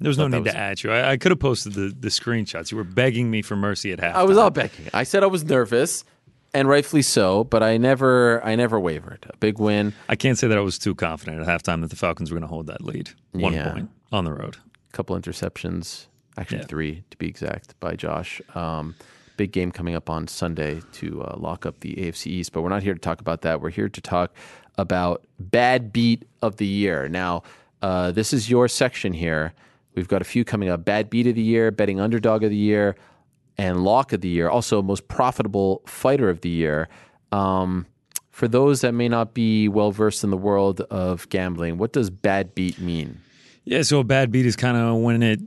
There 0.00 0.08
was 0.08 0.18
no 0.18 0.28
need 0.28 0.44
was- 0.44 0.52
to 0.52 0.58
at 0.58 0.84
you. 0.84 0.90
I, 0.90 1.12
I 1.12 1.16
could 1.16 1.30
have 1.32 1.38
posted 1.40 1.72
the, 1.74 1.94
the 1.98 2.08
screenshots. 2.08 2.70
You 2.70 2.76
were 2.76 2.84
begging 2.84 3.30
me 3.30 3.40
for 3.42 3.56
mercy 3.56 3.92
at 3.92 4.00
half. 4.00 4.14
I 4.16 4.24
was 4.24 4.36
all 4.36 4.50
begging. 4.50 4.88
I 4.92 5.04
said 5.04 5.22
I 5.22 5.26
was 5.26 5.44
nervous, 5.44 6.04
and 6.52 6.68
rightfully 6.68 7.02
so, 7.02 7.44
but 7.44 7.62
I 7.62 7.76
never, 7.78 8.44
I 8.44 8.56
never 8.56 8.78
wavered. 8.78 9.26
A 9.30 9.36
big 9.38 9.58
win. 9.58 9.94
I 10.08 10.16
can't 10.16 10.38
say 10.38 10.48
that 10.48 10.58
I 10.58 10.60
was 10.60 10.78
too 10.78 10.94
confident 10.94 11.40
at 11.40 11.46
halftime 11.46 11.80
that 11.80 11.90
the 11.90 11.96
Falcons 11.96 12.30
were 12.30 12.34
going 12.34 12.46
to 12.48 12.52
hold 12.52 12.66
that 12.66 12.82
lead. 12.84 13.10
One 13.32 13.54
Yeah. 13.54 13.72
point 13.72 13.90
on 14.12 14.24
the 14.24 14.32
road. 14.32 14.56
A 14.92 14.96
couple 14.96 15.16
interceptions, 15.18 16.06
actually 16.36 16.58
Yeah. 16.58 16.64
three 16.66 17.04
to 17.10 17.16
be 17.16 17.26
exact, 17.26 17.78
by 17.80 17.96
Josh. 17.96 18.40
Um, 18.54 18.94
big 19.38 19.52
game 19.52 19.70
coming 19.72 19.94
up 19.94 20.08
on 20.10 20.28
Sunday 20.28 20.80
to 20.94 21.22
uh, 21.22 21.36
lock 21.38 21.64
up 21.66 21.80
the 21.80 21.94
AFC 21.96 22.26
East, 22.28 22.52
but 22.52 22.62
we're 22.62 22.68
not 22.70 22.82
here 22.82 22.94
to 22.94 23.00
talk 23.00 23.20
about 23.20 23.42
that. 23.42 23.60
We're 23.62 23.70
here 23.70 23.88
to 23.88 24.00
talk 24.00 24.34
about 24.78 25.24
bad 25.40 25.90
beat 25.92 26.26
of 26.42 26.56
the 26.56 26.66
year. 26.66 27.08
Now, 27.08 27.42
uh, 27.82 28.12
this 28.12 28.32
is 28.34 28.48
your 28.50 28.68
section 28.68 29.12
here. 29.14 29.52
We've 29.96 30.06
got 30.06 30.22
a 30.22 30.24
few 30.24 30.44
coming 30.44 30.68
up: 30.68 30.84
bad 30.84 31.10
beat 31.10 31.26
of 31.26 31.34
the 31.34 31.42
year, 31.42 31.70
betting 31.70 32.00
underdog 32.00 32.44
of 32.44 32.50
the 32.50 32.56
year, 32.56 32.94
and 33.58 33.82
lock 33.82 34.12
of 34.12 34.20
the 34.20 34.28
year. 34.28 34.48
Also, 34.48 34.82
most 34.82 35.08
profitable 35.08 35.82
fighter 35.86 36.28
of 36.28 36.42
the 36.42 36.50
year. 36.50 36.88
Um, 37.32 37.86
for 38.30 38.46
those 38.46 38.82
that 38.82 38.92
may 38.92 39.08
not 39.08 39.32
be 39.32 39.68
well 39.68 39.90
versed 39.90 40.22
in 40.22 40.30
the 40.30 40.36
world 40.36 40.82
of 40.82 41.28
gambling, 41.30 41.78
what 41.78 41.92
does 41.94 42.10
bad 42.10 42.54
beat 42.54 42.78
mean? 42.78 43.18
Yeah, 43.64 43.82
so 43.82 44.00
a 44.00 44.04
bad 44.04 44.30
beat 44.30 44.46
is 44.46 44.54
kind 44.54 44.76
of 44.76 44.98
when 44.98 45.22
it 45.22 45.40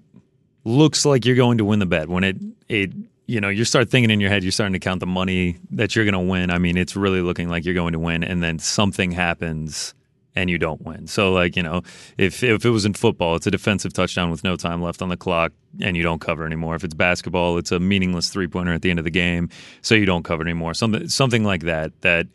looks 0.65 1.05
like 1.05 1.25
you're 1.25 1.35
going 1.35 1.59
to 1.59 1.65
win 1.65 1.79
the 1.79 1.85
bet. 1.85 2.09
When 2.09 2.23
it 2.23 2.37
it 2.67 2.91
you 3.27 3.39
know 3.39 3.49
you 3.49 3.63
start 3.63 3.89
thinking 3.89 4.09
in 4.09 4.19
your 4.19 4.31
head, 4.31 4.43
you're 4.43 4.51
starting 4.51 4.73
to 4.73 4.79
count 4.79 4.99
the 4.99 5.05
money 5.05 5.57
that 5.69 5.95
you're 5.95 6.05
going 6.05 6.13
to 6.13 6.19
win. 6.19 6.49
I 6.49 6.57
mean, 6.57 6.75
it's 6.75 6.95
really 6.95 7.21
looking 7.21 7.49
like 7.49 7.65
you're 7.65 7.75
going 7.75 7.93
to 7.93 7.99
win, 7.99 8.23
and 8.23 8.41
then 8.41 8.57
something 8.57 9.11
happens 9.11 9.93
and 10.35 10.49
you 10.49 10.57
don't 10.57 10.81
win. 10.81 11.07
So 11.07 11.31
like 11.33 11.55
you 11.55 11.63
know, 11.63 11.81
if 12.17 12.43
if 12.43 12.65
it 12.65 12.69
was 12.69 12.85
in 12.85 12.93
football, 12.93 13.35
it's 13.35 13.47
a 13.47 13.51
defensive 13.51 13.93
touchdown 13.93 14.29
with 14.31 14.43
no 14.43 14.55
time 14.55 14.81
left 14.81 15.01
on 15.01 15.09
the 15.09 15.17
clock, 15.17 15.51
and 15.81 15.95
you 15.97 16.03
don't 16.03 16.19
cover 16.21 16.45
anymore. 16.45 16.75
If 16.75 16.83
it's 16.83 16.93
basketball, 16.93 17.57
it's 17.57 17.71
a 17.71 17.79
meaningless 17.79 18.29
three 18.29 18.47
pointer 18.47 18.73
at 18.73 18.81
the 18.81 18.89
end 18.89 18.99
of 18.99 19.05
the 19.05 19.11
game, 19.11 19.49
so 19.81 19.95
you 19.95 20.05
don't 20.05 20.23
cover 20.23 20.43
anymore. 20.43 20.73
Something 20.73 21.07
something 21.09 21.43
like 21.43 21.63
that. 21.63 21.99
That 22.01 22.27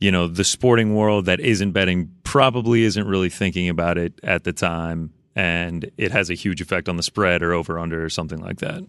you 0.00 0.10
know 0.12 0.28
the 0.28 0.44
sporting 0.44 0.94
world 0.94 1.24
that 1.26 1.40
isn't 1.40 1.72
betting 1.72 2.10
probably 2.22 2.84
isn't 2.84 3.06
really 3.06 3.30
thinking 3.30 3.68
about 3.68 3.98
it 3.98 4.18
at 4.22 4.44
the 4.44 4.52
time 4.52 5.12
and 5.34 5.90
it 5.96 6.12
has 6.12 6.30
a 6.30 6.34
huge 6.34 6.60
effect 6.60 6.88
on 6.88 6.96
the 6.96 7.02
spread 7.02 7.42
or 7.42 7.52
over 7.52 7.78
under 7.80 8.04
or 8.04 8.08
something 8.08 8.38
like 8.40 8.58
that 8.58 8.82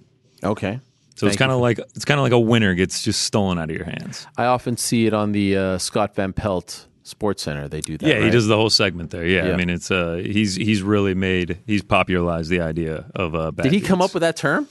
Okay. 0.44 0.80
so 1.16 1.26
it's 1.26 1.36
kind 1.36 1.52
of 1.52 1.60
like 1.60 1.80
it's 1.96 2.06
kind 2.06 2.20
of 2.20 2.24
like 2.24 2.32
a 2.32 2.40
winner 2.40 2.76
gets 2.76 3.02
just 3.02 3.24
stolen 3.24 3.58
out 3.58 3.72
of 3.72 3.76
your 3.76 3.86
hands 3.86 4.28
I 4.38 4.46
often 4.46 4.78
see 4.78 5.08
it 5.08 5.14
on 5.16 5.32
the 5.32 5.58
uh, 5.58 5.78
Scott 5.80 6.14
Van 6.16 6.32
Pelt 6.32 6.86
Sports 7.10 7.44
Center. 7.44 7.68
They 7.68 7.82
do 7.82 7.98
that. 7.98 8.08
yeah 8.08 8.24
he 8.24 8.30
does 8.30 8.48
the 8.48 8.56
whole 8.56 8.70
segment 8.70 9.12
there 9.12 9.26
yeah, 9.26 9.48
Yeah. 9.48 9.54
i 9.54 9.58
mean 9.58 9.70
it's 9.70 9.92
uh 9.92 10.16
he's 10.24 10.56
he's 10.56 10.82
really 10.82 11.14
made 11.14 11.60
he's 11.68 11.82
popularized 11.84 12.50
the 12.50 12.62
idea 12.62 13.06
of 13.16 13.36
uh 13.36 13.52
bad 13.52 13.64
Did 13.64 13.74
he 13.74 13.82
come 13.82 14.02
up 14.02 14.14
with 14.14 14.22
that 14.22 14.36
term? 14.38 14.68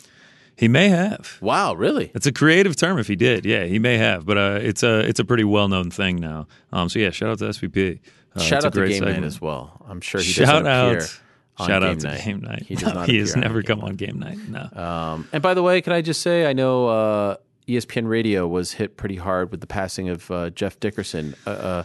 he 0.57 0.67
may 0.69 0.89
have 0.89 1.39
Wow, 1.41 1.75
really? 1.75 2.11
it's 2.15 2.27
a 2.27 2.33
creative 2.33 2.75
term 2.77 2.99
if 2.99 3.07
he 3.09 3.17
did 3.17 3.45
yeah 3.45 3.65
he 3.65 3.79
may 3.79 3.97
have 3.99 4.25
but 4.27 4.39
uh 4.39 4.59
it's 4.63 4.83
a 4.83 5.01
it's 5.01 5.21
a 5.21 5.25
pretty 5.25 5.45
well-known 5.45 5.91
thing 5.91 6.17
now 6.17 6.47
um 6.73 6.89
so 6.89 6.99
yeah 6.99 7.11
shout 7.11 7.31
out 7.31 7.39
to 7.39 7.45
svp 7.47 7.99
uh, 8.37 8.41
Shout 8.41 8.65
out 8.65 8.73
to 8.75 8.87
Game 8.87 9.03
Night 9.05 9.25
as 9.25 9.41
well. 9.41 9.85
I'm 9.89 10.01
sure 10.01 10.21
he 10.21 10.31
shout 10.31 10.47
doesn't 10.65 10.67
out 10.67 10.93
appear 10.97 11.07
shout 11.67 11.83
out 11.83 11.99
to 12.01 12.07
night. 12.09 12.25
game 12.25 12.41
night 12.41 12.63
He 12.69 12.75
does 12.77 12.85
No, 12.89 12.93
not 13.01 13.09
he 13.09 13.19
has 13.19 13.35
never 13.37 13.63
come 13.63 13.81
on 13.81 13.95
game 13.97 14.19
night 14.21 14.39
no 14.49 14.69
Um, 14.81 15.29
and 15.33 15.43
by 15.43 15.55
the 15.55 15.63
way, 15.63 15.81
can 15.81 15.93
I 15.93 16.03
just 16.03 16.21
say, 16.23 16.47
I 16.47 16.53
know 16.53 16.87
uh, 16.89 17.37
ESPN 17.67 18.07
Radio 18.09 18.47
was 18.47 18.73
hit 18.73 18.97
pretty 18.97 19.17
hard 19.17 19.51
with 19.51 19.61
the 19.61 19.67
passing 19.67 20.09
of 20.09 20.31
uh, 20.31 20.51
Jeff 20.51 20.79
Dickerson, 20.79 21.35
uh, 21.47 21.51
uh, 21.51 21.83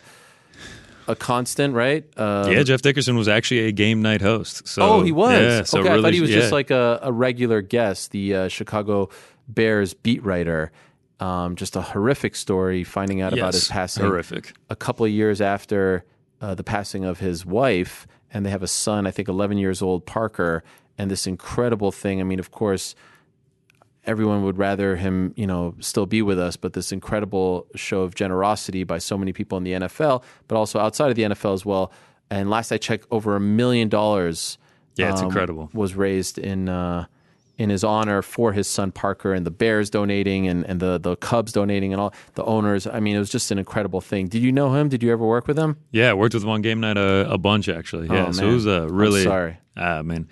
a 1.07 1.15
constant, 1.15 1.73
right? 1.73 2.05
Uh, 2.17 2.49
yeah, 2.51 2.63
Jeff 2.63 2.81
Dickerson 2.81 3.15
was 3.15 3.27
actually 3.27 3.61
a 3.61 3.71
game 3.71 4.01
night 4.01 4.21
host. 4.21 4.67
So 4.67 4.81
oh, 4.81 5.01
he 5.01 5.11
was. 5.11 5.41
Yeah, 5.41 5.63
so 5.63 5.79
okay, 5.79 5.89
really, 5.89 5.99
I 5.99 6.01
thought 6.03 6.13
he 6.13 6.21
was 6.21 6.29
yeah. 6.29 6.39
just 6.39 6.51
like 6.51 6.71
a, 6.71 6.99
a 7.01 7.11
regular 7.11 7.61
guest, 7.61 8.11
the 8.11 8.35
uh, 8.35 8.47
Chicago 8.47 9.09
Bears 9.47 9.93
beat 9.93 10.23
writer. 10.23 10.71
Um, 11.19 11.55
just 11.55 11.75
a 11.75 11.81
horrific 11.81 12.35
story, 12.35 12.83
finding 12.83 13.21
out 13.21 13.33
about 13.33 13.53
his 13.53 13.67
passing. 13.67 14.03
horrific. 14.03 14.53
A 14.69 14.75
couple 14.75 15.05
of 15.05 15.11
years 15.11 15.39
after 15.39 16.03
uh, 16.41 16.55
the 16.55 16.63
passing 16.63 17.05
of 17.05 17.19
his 17.19 17.45
wife, 17.45 18.07
and 18.33 18.45
they 18.45 18.49
have 18.49 18.63
a 18.63 18.67
son, 18.67 19.07
I 19.07 19.11
think 19.11 19.29
11 19.29 19.57
years 19.57 19.81
old, 19.81 20.05
Parker, 20.05 20.63
and 20.97 21.09
this 21.09 21.25
incredible 21.25 21.91
thing. 21.91 22.19
I 22.19 22.23
mean, 22.23 22.39
of 22.39 22.51
course, 22.51 22.95
everyone 24.05 24.43
would 24.43 24.57
rather 24.57 24.95
him, 24.95 25.33
you 25.35 25.47
know, 25.47 25.75
still 25.79 26.05
be 26.05 26.21
with 26.21 26.37
us, 26.39 26.55
but 26.57 26.73
this 26.73 26.91
incredible 26.91 27.67
show 27.75 28.01
of 28.01 28.15
generosity 28.15 28.83
by 28.83 28.97
so 28.97 29.17
many 29.17 29.31
people 29.33 29.57
in 29.57 29.63
the 29.63 29.71
NFL, 29.73 30.23
but 30.47 30.55
also 30.57 30.79
outside 30.79 31.09
of 31.09 31.15
the 31.15 31.23
NFL 31.23 31.53
as 31.53 31.65
well. 31.65 31.91
And 32.29 32.49
last 32.49 32.71
I 32.71 32.77
checked, 32.77 33.05
over 33.11 33.35
a 33.35 33.39
million 33.39 33.89
dollars. 33.89 34.57
Yeah, 34.95 35.11
it's 35.11 35.21
um, 35.21 35.27
incredible. 35.27 35.69
Was 35.73 35.95
raised 35.95 36.37
in 36.37 36.69
uh, 36.69 37.05
in 37.57 37.69
his 37.69 37.83
honor 37.83 38.21
for 38.21 38.51
his 38.53 38.67
son 38.67 38.91
Parker, 38.91 39.33
and 39.33 39.45
the 39.45 39.51
Bears 39.51 39.89
donating, 39.89 40.47
and, 40.47 40.65
and 40.65 40.79
the 40.79 40.99
the 40.99 41.15
Cubs 41.15 41.51
donating, 41.51 41.93
and 41.93 42.01
all 42.01 42.13
the 42.35 42.43
owners. 42.43 42.87
I 42.87 42.99
mean, 42.99 43.15
it 43.15 43.19
was 43.19 43.29
just 43.29 43.51
an 43.51 43.57
incredible 43.59 44.01
thing. 44.01 44.27
Did 44.27 44.41
you 44.41 44.51
know 44.51 44.73
him? 44.73 44.89
Did 44.89 45.01
you 45.03 45.11
ever 45.11 45.25
work 45.25 45.47
with 45.47 45.57
him? 45.57 45.77
Yeah, 45.91 46.09
I 46.11 46.13
worked 46.13 46.33
with 46.33 46.43
him 46.43 46.49
on 46.49 46.61
game 46.61 46.79
night 46.79 46.97
a, 46.97 47.27
a 47.31 47.37
bunch 47.37 47.69
actually. 47.69 48.07
Yeah, 48.07 48.27
Oh, 48.27 48.31
so 48.31 48.49
it 48.49 48.53
was 48.53 48.65
a 48.65 48.83
I'm 48.83 48.95
really. 48.95 49.23
sorry. 49.23 49.57
Ah, 49.77 50.01
man, 50.03 50.27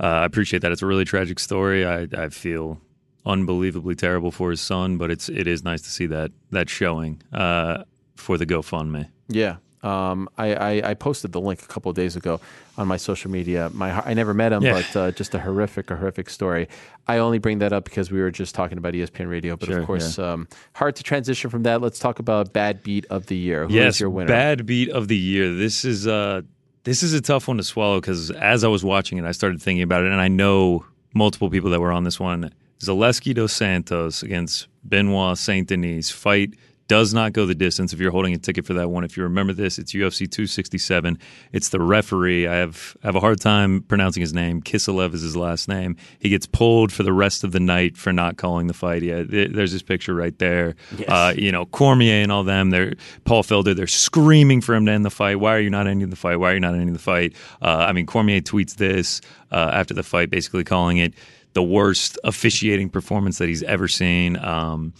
uh, 0.00 0.06
I 0.06 0.24
appreciate 0.24 0.60
that. 0.60 0.72
It's 0.72 0.82
a 0.82 0.86
really 0.86 1.04
tragic 1.04 1.38
story. 1.38 1.84
I, 1.86 2.06
I 2.16 2.28
feel 2.30 2.80
unbelievably 3.26 3.96
terrible 3.96 4.30
for 4.30 4.50
his 4.50 4.60
son, 4.60 4.96
but 4.96 5.10
it's 5.10 5.28
it 5.28 5.46
is 5.46 5.64
nice 5.64 5.82
to 5.82 5.90
see 5.90 6.06
that 6.06 6.30
that 6.50 6.70
showing 6.70 7.20
uh, 7.32 7.84
for 8.14 8.38
the 8.38 8.46
GoFundMe. 8.46 9.08
Yeah. 9.28 9.56
Um, 9.82 10.28
I, 10.36 10.54
I, 10.54 10.90
I 10.90 10.94
posted 10.94 11.30
the 11.30 11.40
link 11.40 11.62
a 11.62 11.66
couple 11.66 11.90
of 11.90 11.94
days 11.96 12.16
ago 12.16 12.40
on 12.76 12.88
my 12.88 12.96
social 12.96 13.30
media. 13.30 13.70
My 13.72 13.92
I 14.04 14.14
never 14.14 14.34
met 14.34 14.52
him, 14.52 14.62
Yeah. 14.62 14.72
but 14.92 14.96
uh, 14.96 15.10
just 15.12 15.32
a 15.34 15.38
horrific, 15.38 15.88
horrific 15.90 16.28
story. 16.28 16.66
I 17.06 17.18
only 17.18 17.38
bring 17.38 17.58
that 17.60 17.72
up 17.72 17.84
because 17.84 18.10
we 18.10 18.20
were 18.20 18.32
just 18.32 18.54
talking 18.54 18.78
about 18.78 18.94
ESPN 18.94 19.30
Radio, 19.30 19.56
but 19.56 19.68
Sure, 19.68 19.78
of 19.78 19.86
course, 19.86 20.18
um, 20.18 20.48
hard 20.74 20.96
to 20.96 21.04
transition 21.04 21.50
from 21.50 21.62
that. 21.64 21.80
Let's 21.82 22.00
talk 22.00 22.18
about 22.18 22.52
bad 22.52 22.82
beat 22.82 23.06
of 23.10 23.26
the 23.26 23.36
year. 23.36 23.62
Who 23.64 23.68
is 23.68 23.74
yes, 23.74 24.00
your 24.00 24.10
winner? 24.10 24.26
bad 24.28 24.66
beat 24.66 24.88
of 24.90 25.06
the 25.08 25.16
year. 25.16 25.54
This 25.54 25.84
is 25.84 26.06
uh 26.08 26.40
this 26.82 27.02
is 27.04 27.12
a 27.12 27.20
tough 27.20 27.46
one 27.46 27.58
to 27.58 27.62
swallow 27.64 28.00
because 28.00 28.30
as 28.32 28.64
I 28.64 28.68
was 28.68 28.82
watching 28.84 29.18
it, 29.18 29.24
I 29.24 29.32
started 29.32 29.60
thinking 29.62 29.82
about 29.82 30.02
it, 30.04 30.10
and 30.10 30.20
I 30.20 30.28
know 30.28 30.84
multiple 31.14 31.48
people 31.50 31.70
that 31.70 31.80
were 31.80 31.92
on 31.92 32.02
this 32.04 32.18
one. 32.18 32.52
Zaleski 32.80 33.34
dos 33.34 33.52
Santos 33.52 34.22
against 34.22 34.68
Benoit 34.84 35.36
Saint 35.36 35.68
Denis 35.68 36.10
fight 36.10 36.54
does 36.88 37.12
not 37.12 37.32
go 37.32 37.46
the 37.46 37.54
distance. 37.54 37.92
If 37.92 37.98
you're 37.98 38.12
holding 38.12 38.34
a 38.34 38.38
ticket 38.38 38.64
for 38.64 38.74
that 38.74 38.90
one, 38.90 39.02
if 39.02 39.16
you 39.16 39.22
remember 39.24 39.52
this, 39.52 39.78
it's 39.78 39.92
UFC 39.92 40.30
267. 40.30 41.18
It's 41.52 41.70
the 41.70 41.80
referee. 41.80 42.46
I 42.46 42.56
have 42.56 42.96
I 43.02 43.08
have 43.08 43.16
a 43.16 43.20
hard 43.20 43.40
time 43.40 43.82
pronouncing 43.82 44.20
his 44.20 44.32
name. 44.32 44.62
Kiselev 44.62 45.14
is 45.14 45.22
his 45.22 45.36
last 45.36 45.68
name. 45.68 45.96
He 46.18 46.28
gets 46.28 46.46
pulled 46.46 46.92
for 46.92 47.02
the 47.02 47.12
rest 47.12 47.42
of 47.44 47.52
the 47.52 47.60
night 47.60 47.96
for 47.96 48.12
not 48.12 48.36
calling 48.36 48.66
the 48.68 48.74
fight. 48.74 49.02
Yeah, 49.02 49.24
there's 49.26 49.72
this 49.72 49.82
picture 49.82 50.14
right 50.14 50.38
there. 50.38 50.76
Uh, 51.08 51.34
you 51.36 51.50
know, 51.50 51.66
Cormier 51.66 52.22
and 52.22 52.30
all 52.30 52.44
them. 52.44 52.70
They're 52.70 52.94
Paul 53.24 53.42
Felder. 53.42 53.74
They're 53.74 53.86
screaming 53.86 54.60
for 54.60 54.74
him 54.74 54.86
to 54.86 54.92
end 54.92 55.04
the 55.04 55.10
fight. 55.10 55.40
Why 55.40 55.56
are 55.56 55.60
you 55.60 55.70
not 55.70 55.86
ending 55.86 56.10
the 56.10 56.16
fight? 56.16 56.36
Why 56.36 56.52
are 56.52 56.54
you 56.54 56.60
not 56.60 56.74
ending 56.74 56.92
the 56.92 56.98
fight? 56.98 57.34
Uh, 57.60 57.86
I 57.88 57.92
mean, 57.92 58.06
Cormier 58.06 58.40
tweets 58.40 58.76
this 58.76 59.20
uh, 59.50 59.70
after 59.72 59.94
the 59.94 60.02
fight, 60.02 60.30
basically 60.30 60.64
calling 60.64 60.98
it 60.98 61.14
the 61.56 61.62
worst 61.62 62.18
officiating 62.22 62.90
performance 62.90 63.38
that 63.38 63.48
he's 63.48 63.62
ever 63.62 63.88
seen. 63.88 64.36
Um, 64.36 64.92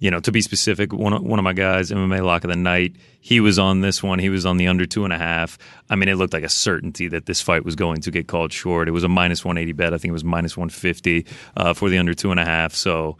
you 0.00 0.10
know, 0.10 0.18
to 0.18 0.32
be 0.32 0.40
specific, 0.40 0.92
one 0.92 1.12
of, 1.12 1.22
one 1.22 1.38
of 1.38 1.44
my 1.44 1.52
guys, 1.52 1.92
MMA 1.92 2.24
Lock 2.24 2.42
of 2.42 2.50
the 2.50 2.56
Night, 2.56 2.96
he 3.20 3.38
was 3.38 3.60
on 3.60 3.80
this 3.80 4.02
one. 4.02 4.18
He 4.18 4.28
was 4.28 4.44
on 4.44 4.56
the 4.56 4.66
under 4.66 4.86
two 4.86 5.04
and 5.04 5.12
a 5.12 5.18
half. 5.18 5.56
I 5.88 5.94
mean, 5.94 6.08
it 6.08 6.16
looked 6.16 6.32
like 6.32 6.42
a 6.42 6.48
certainty 6.48 7.06
that 7.08 7.26
this 7.26 7.40
fight 7.40 7.64
was 7.64 7.76
going 7.76 8.00
to 8.00 8.10
get 8.10 8.26
called 8.26 8.52
short. 8.52 8.88
It 8.88 8.90
was 8.90 9.04
a 9.04 9.08
minus 9.08 9.44
180 9.44 9.72
bet. 9.72 9.94
I 9.94 9.98
think 9.98 10.08
it 10.10 10.12
was 10.12 10.24
minus 10.24 10.56
150 10.56 11.26
uh, 11.56 11.74
for 11.74 11.88
the 11.88 11.98
under 11.98 12.12
two 12.12 12.32
and 12.32 12.40
a 12.40 12.44
half. 12.44 12.74
So 12.74 13.18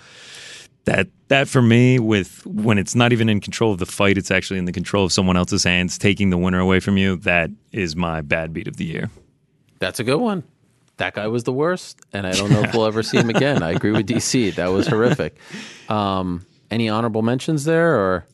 that 0.87 1.07
that 1.29 1.47
for 1.47 1.63
me, 1.63 2.01
with 2.01 2.45
when 2.45 2.77
it's 2.77 2.97
not 2.97 3.13
even 3.13 3.29
in 3.29 3.41
control 3.41 3.71
of 3.73 3.79
the 3.79 3.87
fight, 3.87 4.19
it's 4.19 4.33
actually 4.33 4.59
in 4.59 4.65
the 4.65 4.73
control 4.73 5.05
of 5.05 5.13
someone 5.13 5.37
else's 5.37 5.63
hands, 5.63 5.97
taking 5.97 6.31
the 6.31 6.39
winner 6.39 6.59
away 6.59 6.81
from 6.81 6.97
you. 6.97 7.15
That 7.19 7.51
is 7.71 7.95
my 7.95 8.21
bad 8.21 8.53
beat 8.53 8.67
of 8.67 8.79
the 8.79 8.85
year. 8.85 9.11
That's 9.79 10.01
a 10.01 10.05
good 10.05 10.19
one. 10.19 10.43
That 11.01 11.15
guy 11.15 11.29
was 11.29 11.45
the 11.45 11.53
worst, 11.53 11.99
and 12.13 12.27
I 12.27 12.33
don't 12.33 12.51
know 12.51 12.61
if 12.61 12.75
we'll 12.75 12.85
ever 12.85 13.03
see 13.03 13.17
him 13.17 13.31
again. 13.37 13.63
I 13.63 13.71
agree 13.71 13.91
with 13.91 14.07
DC. 14.07 14.55
That 14.57 14.69
was 14.69 14.87
horrific. 14.87 15.35
Um, 15.89 16.45
any 16.71 16.91
honorable 16.91 17.23
mentions 17.23 17.65
there, 17.65 17.95
or 17.99 18.27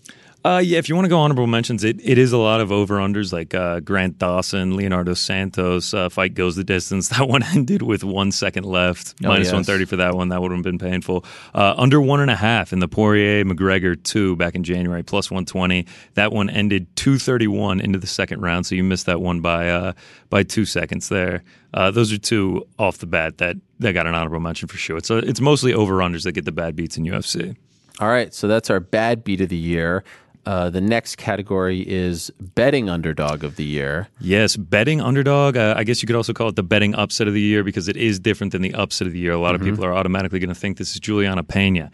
Uh, 0.47 0.59
yeah, 0.59 0.79
if 0.79 0.89
you 0.89 0.95
want 0.95 1.07
to 1.07 1.09
go 1.09 1.19
honorable 1.19 1.49
mentions, 1.49 1.83
it, 1.83 1.99
it 2.05 2.19
is 2.19 2.33
a 2.33 2.39
lot 2.39 2.61
of 2.61 2.71
over 2.71 2.99
unders 2.99 3.33
like 3.33 3.53
uh, 3.53 3.81
Grant 3.81 4.17
Dawson, 4.19 4.77
Leonardo 4.77 5.13
Santos. 5.15 5.93
Uh, 5.93 6.09
fight 6.09 6.35
goes 6.35 6.55
the 6.55 6.63
distance. 6.63 7.09
That 7.17 7.27
one 7.29 7.43
ended 7.43 7.83
with 7.83 8.05
one 8.05 8.31
second 8.31 8.65
left, 8.65 9.15
Oh, 9.25 9.29
minus 9.29 9.47
yes. 9.47 9.55
130 9.55 9.85
for 9.87 9.97
that 9.97 10.15
one. 10.15 10.29
That 10.29 10.41
would 10.43 10.53
have 10.53 10.63
been 10.63 10.79
painful. 10.79 11.25
Uh, 11.53 11.75
under 11.77 12.01
one 12.01 12.21
and 12.21 12.31
a 12.31 12.37
half 12.37 12.73
in 12.73 12.79
the 12.79 12.87
Poirier 12.87 13.45
McGregor 13.45 14.01
2 14.01 14.37
back 14.37 14.55
in 14.55 14.63
January, 14.63 15.03
plus 15.03 15.31
120. 15.33 15.85
That 16.15 16.31
one 16.33 16.49
ended 16.49 16.95
231 16.97 17.81
into 17.81 17.99
the 17.99 18.07
second 18.07 18.41
round, 18.41 18.67
so 18.67 18.75
you 18.77 18.85
missed 18.85 19.07
that 19.07 19.21
one 19.21 19.41
by 19.41 19.69
uh, 19.69 19.95
by 20.31 20.45
two 20.45 20.65
seconds 20.65 21.09
there. 21.09 21.43
Uh, 21.75 21.91
those 21.91 22.13
are 22.13 22.19
two 22.19 22.65
off 22.79 22.99
the 22.99 23.07
bat 23.07 23.39
that, 23.39 23.57
that 23.81 23.95
got 23.95 24.07
an 24.07 24.15
honorable 24.15 24.41
mention 24.41 24.69
for 24.69 24.77
sure. 24.77 24.97
It's, 24.99 25.11
a, 25.11 25.19
it's 25.19 25.41
mostly 25.41 25.75
over 25.75 25.95
unders 25.97 26.23
that 26.25 26.33
get 26.33 26.45
the 26.45 26.53
bad 26.53 26.77
beats 26.77 26.97
in 26.97 27.05
UFC. 27.05 27.57
all 28.01 28.09
right? 28.09 28.33
So 28.33 28.47
that's 28.49 28.71
our 28.71 28.81
bad 28.81 29.25
beat 29.25 29.41
of 29.41 29.49
the 29.49 29.57
year. 29.57 30.05
Uh, 30.47 30.71
the 30.71 30.81
next 30.81 31.17
category 31.17 31.81
is 31.81 32.31
betting 32.41 32.89
underdog 32.89 33.43
of 33.43 33.57
the 33.57 33.65
year. 33.65 34.07
Yes, 34.21 34.57
betting 34.57 35.01
underdog. 35.01 35.57
Uh, 35.57 35.75
I 35.77 35.83
guess 35.83 36.03
you 36.03 36.07
could 36.07 36.15
also 36.15 36.33
call 36.33 36.49
it 36.49 36.55
the 36.57 36.63
betting 36.63 36.95
upset 36.95 37.27
of 37.27 37.35
the 37.35 37.41
year 37.41 37.65
because 37.65 37.89
it 37.89 37.97
is 37.97 38.21
different 38.21 38.53
than 38.53 38.63
the 38.63 38.73
upset 38.75 39.09
of 39.09 39.13
the 39.13 39.19
year. 39.19 39.33
A 39.33 39.39
lot 39.39 39.55
Mm-hmm. 39.57 39.65
of 39.65 39.69
people 39.73 39.85
are 39.85 39.93
automatically 39.93 40.39
going 40.39 40.49
to 40.49 40.55
think 40.55 40.79
this 40.79 40.95
is 40.95 41.01
Julianna 41.01 41.43
Peña. 41.43 41.91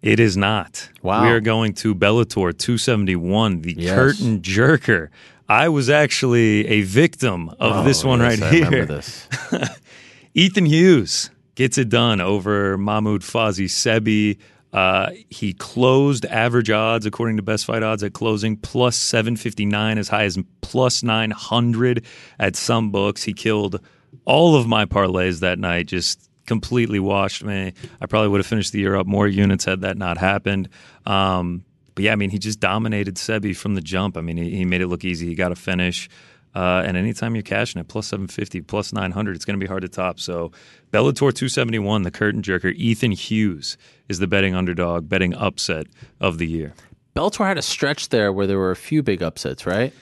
It 0.00 0.18
is 0.18 0.34
not. 0.36 0.88
Wow. 1.02 1.24
We 1.24 1.28
are 1.30 1.40
going 1.40 1.74
to 1.74 1.94
Bellator 1.94 2.56
271, 2.56 3.60
the 3.62 3.74
Yes. 3.76 3.94
curtain 3.94 4.40
jerker. 4.40 5.08
I 5.48 5.68
was 5.68 5.90
actually 5.90 6.66
a 6.66 6.82
victim 6.82 7.50
of 7.60 7.84
this 7.84 8.02
one 8.02 8.20
yes, 8.20 8.40
right 8.40 8.48
I 8.48 8.54
here. 8.54 8.64
remember 8.64 8.94
this. 8.94 9.28
Ethan 10.34 10.66
Hughes 10.66 11.30
gets 11.54 11.78
it 11.78 11.88
done 11.90 12.20
over 12.20 12.76
Mahmoud 12.78 13.20
Fazi 13.22 13.66
Sebi. 13.66 14.38
Uh, 14.74 15.10
he 15.30 15.52
closed 15.52 16.26
average 16.26 16.68
odds 16.68 17.06
according 17.06 17.36
to 17.36 17.42
Best 17.44 17.64
Fight 17.64 17.84
Odds 17.84 18.02
at 18.02 18.12
closing 18.12 18.56
plus 18.56 18.96
759 18.96 19.98
as 19.98 20.08
high 20.08 20.24
as 20.24 20.36
plus 20.62 21.04
900 21.04 22.04
at 22.40 22.56
some 22.56 22.90
books. 22.90 23.22
He 23.22 23.32
killed 23.32 23.80
all 24.24 24.56
of 24.56 24.66
my 24.66 24.84
parlays 24.84 25.40
that 25.40 25.60
night, 25.60 25.86
just 25.86 26.28
completely 26.46 26.98
washed 26.98 27.44
me. 27.44 27.72
I 28.00 28.06
probably 28.06 28.28
would 28.30 28.40
have 28.40 28.48
finished 28.48 28.72
the 28.72 28.80
year 28.80 28.96
up 28.96 29.06
more 29.06 29.28
units 29.28 29.64
had 29.64 29.82
that 29.82 29.96
not 29.96 30.18
happened. 30.18 30.68
Um, 31.06 31.64
but 31.94 32.04
yeah, 32.04 32.12
I 32.12 32.16
mean, 32.16 32.30
he 32.30 32.40
just 32.40 32.58
dominated 32.58 33.14
Sebi 33.14 33.56
from 33.56 33.76
the 33.76 33.80
jump. 33.80 34.16
I 34.16 34.22
mean, 34.22 34.36
he, 34.36 34.50
he 34.56 34.64
made 34.64 34.80
it 34.80 34.88
look 34.88 35.04
easy. 35.04 35.28
He 35.28 35.36
got 35.36 35.52
a 35.52 35.56
finish. 35.56 36.08
Uh, 36.52 36.82
and 36.84 36.96
anytime 36.96 37.36
you're 37.36 37.42
cashing 37.42 37.80
at 37.80 37.86
plus 37.86 38.08
750, 38.08 38.60
plus 38.62 38.92
900, 38.92 39.36
it's 39.36 39.44
going 39.44 39.58
to 39.58 39.64
be 39.64 39.68
hard 39.68 39.82
to 39.82 39.88
top. 39.88 40.18
So 40.18 40.50
Bellator 40.92 41.14
271, 41.14 42.02
the 42.02 42.10
curtain 42.10 42.42
jerker, 42.42 42.74
Ethan 42.74 43.12
Hughes 43.12 43.76
is 44.08 44.18
the 44.18 44.26
betting 44.26 44.54
underdog, 44.54 45.08
betting 45.08 45.34
upset 45.34 45.86
of 46.20 46.38
the 46.38 46.46
year. 46.46 46.74
Bellator 47.16 47.46
had 47.46 47.58
a 47.58 47.62
stretch 47.62 48.08
there 48.08 48.32
where 48.32 48.46
there 48.46 48.58
were 48.58 48.70
a 48.72 48.76
few 48.76 49.02
big 49.02 49.22
upsets, 49.22 49.66
right? 49.66 49.92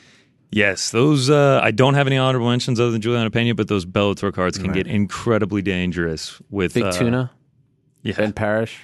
Yes, 0.50 0.90
those. 0.90 1.30
Uh, 1.30 1.60
I 1.62 1.70
don't 1.70 1.94
have 1.94 2.06
any 2.06 2.16
honorable 2.18 2.48
mentions 2.50 2.78
other 2.78 2.90
than 2.90 3.00
Julianna 3.00 3.30
Peña, 3.30 3.56
but 3.56 3.68
those 3.68 3.86
Bellator 3.86 4.32
cards 4.34 4.58
can 4.58 4.72
get 4.72 4.86
incredibly 4.86 5.62
dangerous 5.62 6.40
with 6.50 6.74
Big 6.74 6.82
uh, 6.84 6.92
Tuna, 6.92 7.30
Yeah, 8.02 8.14
Ben 8.16 8.32
Parrish. 8.34 8.78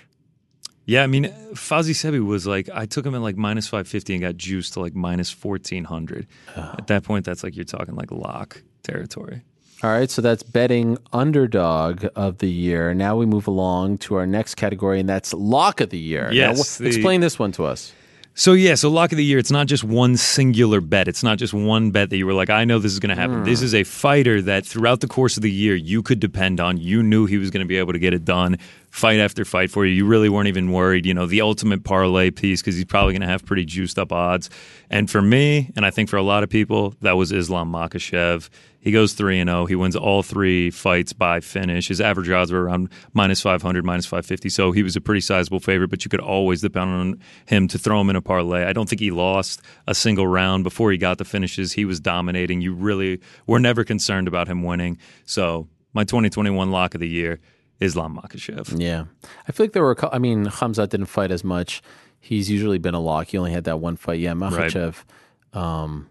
yeah. 0.86 1.02
I 1.02 1.06
mean, 1.06 1.24
Fozzie 1.52 1.90
Sebi 1.94 2.24
was 2.24 2.46
like, 2.46 2.70
I 2.72 2.86
took 2.86 3.04
him 3.04 3.14
at 3.14 3.20
like 3.20 3.36
minus 3.36 3.68
five 3.68 3.86
fifty 3.86 4.14
and 4.14 4.22
got 4.22 4.36
juiced 4.38 4.74
to 4.74 4.80
like 4.80 4.94
minus 4.94 5.30
fourteen 5.30 5.84
hundred. 5.84 6.26
At 6.56 6.86
that 6.86 7.02
point, 7.04 7.26
that's 7.26 7.42
like 7.42 7.54
you're 7.54 7.66
talking 7.66 7.94
like 7.96 8.10
lock 8.12 8.62
territory. 8.82 9.42
All 9.80 9.90
right, 9.90 10.10
so 10.10 10.20
that's 10.20 10.42
betting 10.42 10.98
underdog 11.12 12.04
of 12.16 12.38
the 12.38 12.50
year. 12.50 12.94
Now 12.94 13.16
we 13.16 13.26
move 13.26 13.46
along 13.46 13.98
to 13.98 14.16
our 14.16 14.26
next 14.26 14.56
category, 14.56 14.98
and 14.98 15.08
that's 15.08 15.32
lock 15.32 15.80
of 15.80 15.90
the 15.90 15.98
year. 15.98 16.24
Now, 16.24 16.30
Yes, 16.32 16.78
wh- 16.78 16.82
the- 16.82 16.88
explain 16.88 17.20
this 17.20 17.38
one 17.38 17.52
to 17.52 17.64
us. 17.64 17.92
So 18.34 18.52
yeah, 18.52 18.76
so 18.76 18.88
lock 18.88 19.10
of 19.10 19.18
the 19.18 19.24
year. 19.24 19.38
It's 19.38 19.50
not 19.50 19.66
just 19.66 19.82
one 19.82 20.16
singular 20.16 20.80
bet. 20.80 21.08
It's 21.08 21.24
not 21.24 21.38
just 21.38 21.52
one 21.52 21.90
bet 21.90 22.10
that 22.10 22.16
you 22.16 22.24
were 22.24 22.34
like, 22.34 22.50
I 22.50 22.64
know 22.64 22.78
this 22.78 22.92
is 22.92 23.00
going 23.00 23.14
to 23.14 23.20
happen. 23.20 23.42
This 23.42 23.58
hmm. 23.58 23.64
is 23.64 23.74
a 23.74 23.82
fighter 23.82 24.40
that 24.42 24.64
throughout 24.64 25.00
the 25.00 25.08
course 25.08 25.36
of 25.36 25.42
the 25.42 25.50
year 25.50 25.74
you 25.74 26.04
could 26.04 26.20
depend 26.20 26.60
on. 26.60 26.76
You 26.76 27.02
knew 27.02 27.26
he 27.26 27.36
was 27.36 27.50
going 27.50 27.64
to 27.64 27.68
be 27.68 27.78
able 27.78 27.94
to 27.94 27.98
get 27.98 28.14
it 28.14 28.24
done, 28.24 28.56
fight 28.98 29.20
after 29.20 29.44
fight 29.44 29.70
for 29.70 29.86
you. 29.86 29.94
You 29.94 30.06
really 30.06 30.28
weren't 30.28 30.48
even 30.48 30.72
worried. 30.72 31.06
You 31.06 31.14
know, 31.14 31.26
the 31.26 31.40
ultimate 31.40 31.84
parlay 31.84 32.30
piece 32.30 32.60
because 32.60 32.74
he's 32.74 32.84
probably 32.84 33.12
going 33.12 33.22
to 33.22 33.28
have 33.28 33.44
pretty 33.44 33.64
juiced 33.64 33.98
up 33.98 34.12
odds. 34.12 34.50
And 34.90 35.10
for 35.10 35.22
me, 35.22 35.70
and 35.76 35.86
I 35.86 35.90
think 35.90 36.08
for 36.08 36.16
a 36.16 36.22
lot 36.22 36.42
of 36.42 36.50
people, 36.50 36.94
that 37.00 37.16
was 37.16 37.30
Islam 37.30 37.72
Makhachev. 37.72 38.50
He 38.80 38.92
goes 38.92 39.12
3 39.12 39.40
and 39.40 39.50
0. 39.50 39.66
He 39.66 39.74
wins 39.74 39.96
all 39.96 40.22
three 40.22 40.70
fights 40.70 41.12
by 41.12 41.40
finish. 41.40 41.88
His 41.88 42.00
average 42.00 42.30
odds 42.30 42.52
were 42.52 42.64
around 42.64 42.90
minus 43.12 43.40
500, 43.40 43.84
minus 43.84 44.06
550. 44.06 44.48
So 44.48 44.72
he 44.72 44.82
was 44.82 44.96
a 44.96 45.00
pretty 45.00 45.20
sizable 45.20 45.60
favorite, 45.60 45.90
but 45.90 46.04
you 46.04 46.08
could 46.08 46.20
always 46.20 46.60
depend 46.60 46.90
on 46.90 47.20
him 47.46 47.68
to 47.68 47.78
throw 47.78 48.00
him 48.00 48.10
in 48.10 48.16
a 48.16 48.22
parlay. 48.22 48.64
I 48.64 48.72
don't 48.72 48.88
think 48.88 49.00
he 49.00 49.10
lost 49.10 49.62
a 49.86 49.94
single 49.94 50.26
round 50.26 50.64
before 50.64 50.90
he 50.90 50.98
got 50.98 51.18
the 51.18 51.24
finishes. 51.24 51.72
He 51.72 51.84
was 51.84 52.00
dominating. 52.00 52.60
You 52.60 52.72
really 52.74 53.20
were 53.46 53.60
never 53.60 53.84
concerned 53.84 54.28
about 54.28 54.48
him 54.48 54.62
winning. 54.62 54.98
So 55.24 55.68
my 55.92 56.04
2021 56.04 56.70
lock 56.70 56.94
of 56.94 57.00
the 57.00 57.08
year, 57.08 57.40
Islam 57.80 58.16
Makhachev. 58.20 58.80
Yeah, 58.80 59.04
I 59.46 59.52
feel 59.52 59.64
like 59.64 59.72
there 59.72 59.82
were. 59.84 59.96
I 60.14 60.18
mean, 60.18 60.46
Khamzat 60.46 60.88
didn't 60.88 61.06
fight 61.06 61.30
as 61.30 61.44
much. 61.44 61.82
He's 62.20 62.50
usually 62.50 62.78
been 62.78 62.94
a 62.94 63.00
lock. 63.00 63.28
He 63.28 63.38
only 63.38 63.52
had 63.52 63.64
that 63.64 63.78
one 63.80 63.96
fight. 63.96 64.18
Yeah, 64.20 64.32
Makhachev. 64.32 65.04
Um, 65.52 66.08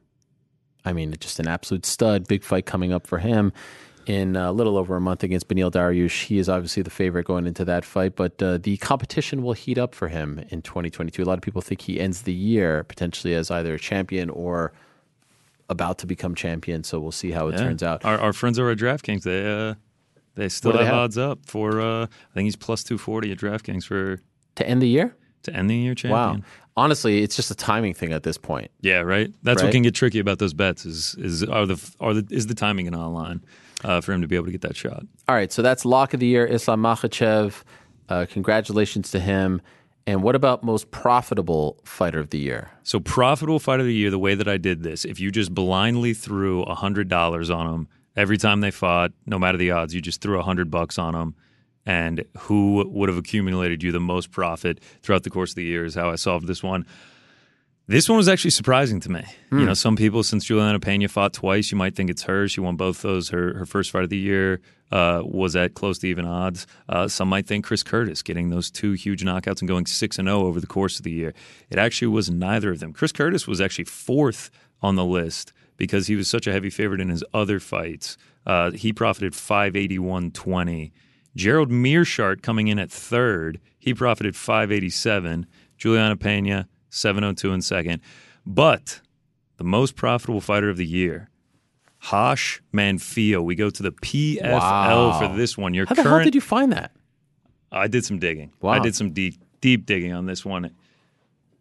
I 0.86 0.94
mean, 0.94 1.14
just 1.20 1.40
an 1.40 1.48
absolute 1.48 1.86
stud. 1.86 2.28
Big 2.28 2.44
fight 2.44 2.66
coming 2.66 2.94
up 2.94 3.06
for 3.06 3.18
him 3.20 3.52
in 4.06 4.38
a 4.38 4.54
little 4.54 4.78
over 4.78 4.96
a 4.96 5.02
month 5.02 5.22
against 5.24 5.50
Beneil 5.50 5.70
Dariush. 5.70 6.24
He 6.24 6.38
is 6.40 6.48
obviously 6.48 6.82
the 6.82 6.90
favorite 6.90 7.26
going 7.26 7.46
into 7.46 7.66
that 7.66 7.84
fight, 7.84 8.16
but 8.16 8.42
uh, 8.42 8.58
the 8.58 8.78
competition 8.78 9.44
will 9.44 9.52
heat 9.52 9.78
up 9.78 9.94
for 9.94 10.08
him 10.08 10.40
in 10.50 10.62
2022. 10.62 11.22
A 11.22 11.26
lot 11.26 11.38
of 11.38 11.42
people 11.42 11.62
think 11.62 11.82
he 11.82 12.00
ends 12.00 12.22
the 12.22 12.32
year 12.34 12.86
potentially 12.86 13.36
as 13.36 13.52
either 13.52 13.74
a 13.74 13.80
champion 13.80 14.30
or 14.30 14.72
about 15.70 15.98
to 15.98 16.08
become 16.08 16.34
champion. 16.36 16.86
So 16.86 17.02
we'll 17.02 17.12
see 17.12 17.32
how 17.32 17.50
it 17.50 17.56
Yeah. 17.56 17.66
turns 17.66 17.84
out. 17.84 18.06
Our, 18.06 18.18
our 18.18 18.32
friends 18.32 18.58
over 18.58 18.70
at 18.72 18.78
DraftKings, 18.78 19.24
they 19.24 19.46
uh, 19.46 19.74
they 20.38 20.50
still 20.50 20.72
have, 20.72 20.80
they 20.80 20.86
have? 20.86 20.96
odds 20.96 21.18
up 21.18 21.40
for. 21.46 21.82
Uh, 21.82 22.04
I 22.06 22.34
think 22.34 22.46
he's 22.46 22.56
plus 22.56 22.84
240 22.84 23.32
at 23.32 23.38
DraftKings 23.38 23.86
for 23.86 24.20
To 24.56 24.68
end 24.68 24.82
the 24.82 24.88
year? 24.88 25.16
to 25.44 25.56
end 25.56 25.70
the 25.70 25.76
year 25.76 25.96
champion. 25.96 26.12
Wow. 26.42 26.46
Honestly, 26.76 27.24
it's 27.24 27.36
just 27.36 27.50
a 27.52 27.56
timing 27.56 27.94
thing 27.94 28.12
at 28.12 28.24
this 28.24 28.38
point. 28.38 28.70
Yeah, 28.82 29.00
right. 29.00 29.32
That's 29.44 29.62
Right. 29.62 29.68
what 29.68 29.72
can 29.74 29.82
get 29.84 29.96
tricky 29.96 30.20
about 30.20 30.40
those 30.40 30.54
bets. 30.54 30.86
Is 30.86 31.16
is 31.20 31.44
are 31.44 31.66
the 31.66 31.92
are 32.00 32.14
the 32.14 32.28
is 32.36 32.48
the 32.48 32.54
timing 32.56 32.86
in 32.86 32.94
online 32.96 33.44
uh, 33.84 34.02
for 34.02 34.12
him 34.14 34.22
to 34.22 34.28
be 34.28 34.36
able 34.36 34.46
to 34.48 34.52
get 34.52 34.62
that 34.62 34.76
shot. 34.76 35.04
All 35.30 35.36
right, 35.36 35.52
so 35.52 35.62
that's 35.62 35.86
lock 35.86 36.14
of 36.14 36.20
the 36.20 36.26
year, 36.28 36.46
Islam 36.46 36.82
Makhachev. 36.82 37.64
Uh, 38.10 38.26
congratulations 38.30 39.10
to 39.12 39.20
him. 39.20 39.62
And 40.06 40.24
what 40.24 40.36
about 40.36 40.64
most 40.64 40.90
profitable 40.92 41.80
fighter 41.84 42.20
of 42.20 42.30
the 42.30 42.38
year? 42.40 42.70
So 42.84 43.00
profitable 43.00 43.60
fighter 43.60 43.82
of 43.82 43.88
the 43.88 43.94
year. 43.94 44.10
The 44.10 44.20
way 44.20 44.36
that 44.36 44.48
I 44.48 44.58
did 44.58 44.84
this, 44.84 45.04
if 45.06 45.20
you 45.20 45.32
just 45.32 45.54
blindly 45.54 46.14
threw 46.14 46.64
hundred 46.66 47.10
dollars 47.10 47.50
on 47.50 47.70
them 47.72 47.88
every 48.18 48.38
time 48.38 48.60
they 48.60 48.72
fought, 48.72 49.12
no 49.26 49.40
matter 49.40 49.58
the 49.58 49.72
odds, 49.72 49.94
you 49.94 50.02
just 50.02 50.20
threw 50.20 50.40
a 50.40 50.44
hundred 50.44 50.70
bucks 50.70 50.98
on 50.98 51.14
them. 51.14 51.36
And 51.86 52.26
who 52.40 52.86
would 52.86 53.08
have 53.08 53.18
accumulated 53.18 53.82
you 53.82 53.94
the 53.94 54.00
most 54.02 54.32
profit 54.32 54.82
throughout 55.04 55.24
the 55.24 55.30
course 55.30 55.52
of 55.52 55.56
the 55.56 55.64
year 55.64 55.86
is 55.86 55.96
how 55.96 56.10
I 56.10 56.16
solved 56.16 56.46
this 56.48 56.62
one. 56.62 56.86
This 57.90 58.10
one 58.10 58.18
was 58.18 58.28
actually 58.28 58.52
surprising 58.52 59.00
to 59.00 59.10
me. 59.10 59.24
You 59.50 59.66
know, 59.66 59.74
some 59.74 59.96
people, 59.96 60.22
since 60.22 60.44
Julianna 60.44 60.82
Peña 60.82 61.10
fought 61.10 61.32
twice, 61.32 61.72
you 61.72 61.78
might 61.78 61.96
think 61.96 62.10
it's 62.10 62.24
her. 62.24 62.50
She 62.50 62.60
won 62.60 62.76
both 62.76 63.02
those. 63.02 63.30
Her 63.30 63.54
her 63.60 63.66
first 63.66 63.92
fight 63.92 64.04
of 64.04 64.10
the 64.10 64.18
year 64.18 64.60
uh, 64.92 65.22
was 65.24 65.56
at 65.56 65.74
close 65.74 65.98
to 66.00 66.08
even 66.10 66.26
odds. 66.26 66.68
Uh, 66.90 67.08
some 67.08 67.30
might 67.30 67.48
think 67.48 67.64
Chris 67.64 67.84
Curtis 67.84 68.22
getting 68.22 68.50
those 68.50 68.70
two 68.70 68.92
huge 68.92 69.24
knockouts 69.24 69.62
and 69.62 69.70
going 69.70 69.86
six 69.86 70.20
and 70.20 70.28
zero 70.28 70.42
over 70.42 70.60
the 70.60 70.68
course 70.68 70.98
of 71.00 71.06
the 71.06 71.12
year. 71.12 71.34
It 71.70 71.80
actually 71.80 72.10
was 72.10 72.30
neither 72.30 72.72
of 72.72 72.80
them. 72.80 72.92
Chris 72.92 73.14
Curtis 73.14 73.48
was 73.48 73.62
actually 73.62 73.86
fourth 73.86 74.52
on 74.82 74.98
the 74.98 75.06
list 75.06 75.54
because 75.78 76.08
he 76.08 76.16
was 76.16 76.28
such 76.28 76.48
a 76.48 76.52
heavy 76.52 76.70
favorite 76.70 77.00
in 77.02 77.10
his 77.10 77.24
other 77.34 77.60
fights. 77.60 78.18
Uh, 78.46 78.72
he 78.72 78.92
profited 78.94 79.34
five 79.36 79.76
eighty 79.76 80.00
one 80.00 80.32
twenty. 80.32 80.92
Gerald 81.36 81.70
Meerschaert 81.72 82.42
coming 82.42 82.68
in 82.68 82.80
at 82.80 82.92
third. 82.92 83.60
He 83.78 83.94
profited 83.94 84.36
587. 84.36 85.46
Julianna 85.78 86.16
Peña, 86.18 86.66
702 86.90 87.54
in 87.54 87.62
second. 87.62 88.02
But 88.46 89.02
the 89.58 89.64
most 89.64 89.96
profitable 89.96 90.42
fighter 90.42 90.70
of 90.70 90.78
the 90.78 90.86
year, 90.86 91.30
Raush 92.12 92.60
Manfio. 92.74 93.44
We 93.44 93.54
go 93.56 93.70
to 93.70 93.84
the 93.84 93.92
PFL 93.92 94.52
Wow. 94.60 95.20
for 95.20 95.36
this 95.38 95.58
one. 95.58 95.74
Your 95.76 95.86
How 95.86 95.94
the 95.96 96.04
hell 96.04 96.24
did 96.24 96.34
you 96.36 96.42
find 96.42 96.72
that? 96.74 96.92
I 97.72 97.88
did 97.88 98.04
some 98.04 98.18
digging. 98.18 98.52
Wow. 98.62 98.72
I 98.72 98.80
did 98.80 98.96
some 98.96 99.12
deep 99.12 99.36
deep 99.62 99.86
digging 99.86 100.14
on 100.14 100.26
this 100.26 100.44
one. 100.46 100.72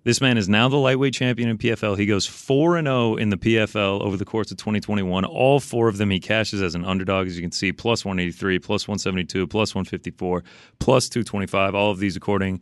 This 0.07 0.21
man 0.21 0.39
is 0.39 0.49
now 0.49 0.69
the 0.69 0.77
lightweight 0.77 1.15
champion 1.15 1.49
in 1.49 1.59
PFL. 1.59 1.99
He 1.99 2.07
goes 2.07 2.29
4 2.29 2.77
and 2.77 2.87
0 2.87 3.17
in 3.17 3.31
the 3.31 3.37
PFL 3.37 4.01
over 4.03 4.17
the 4.17 4.25
course 4.25 4.53
of 4.53 4.57
2021. 4.57 5.25
All 5.25 5.59
four 5.59 5.89
of 5.89 5.99
them 5.99 6.11
he 6.11 6.21
cashes 6.21 6.63
as 6.63 6.77
an 6.77 6.85
underdog 6.85 7.27
as 7.27 7.35
you 7.35 7.43
can 7.43 7.51
see 7.51 7.73
plus 7.73 8.05
183, 8.05 8.61
plus 8.61 8.87
172, 8.87 9.49
plus 9.49 9.75
154, 9.75 10.45
plus 10.79 11.09
225. 11.09 11.75
All 11.75 11.91
of 11.91 11.99
these 11.99 12.15
according 12.15 12.61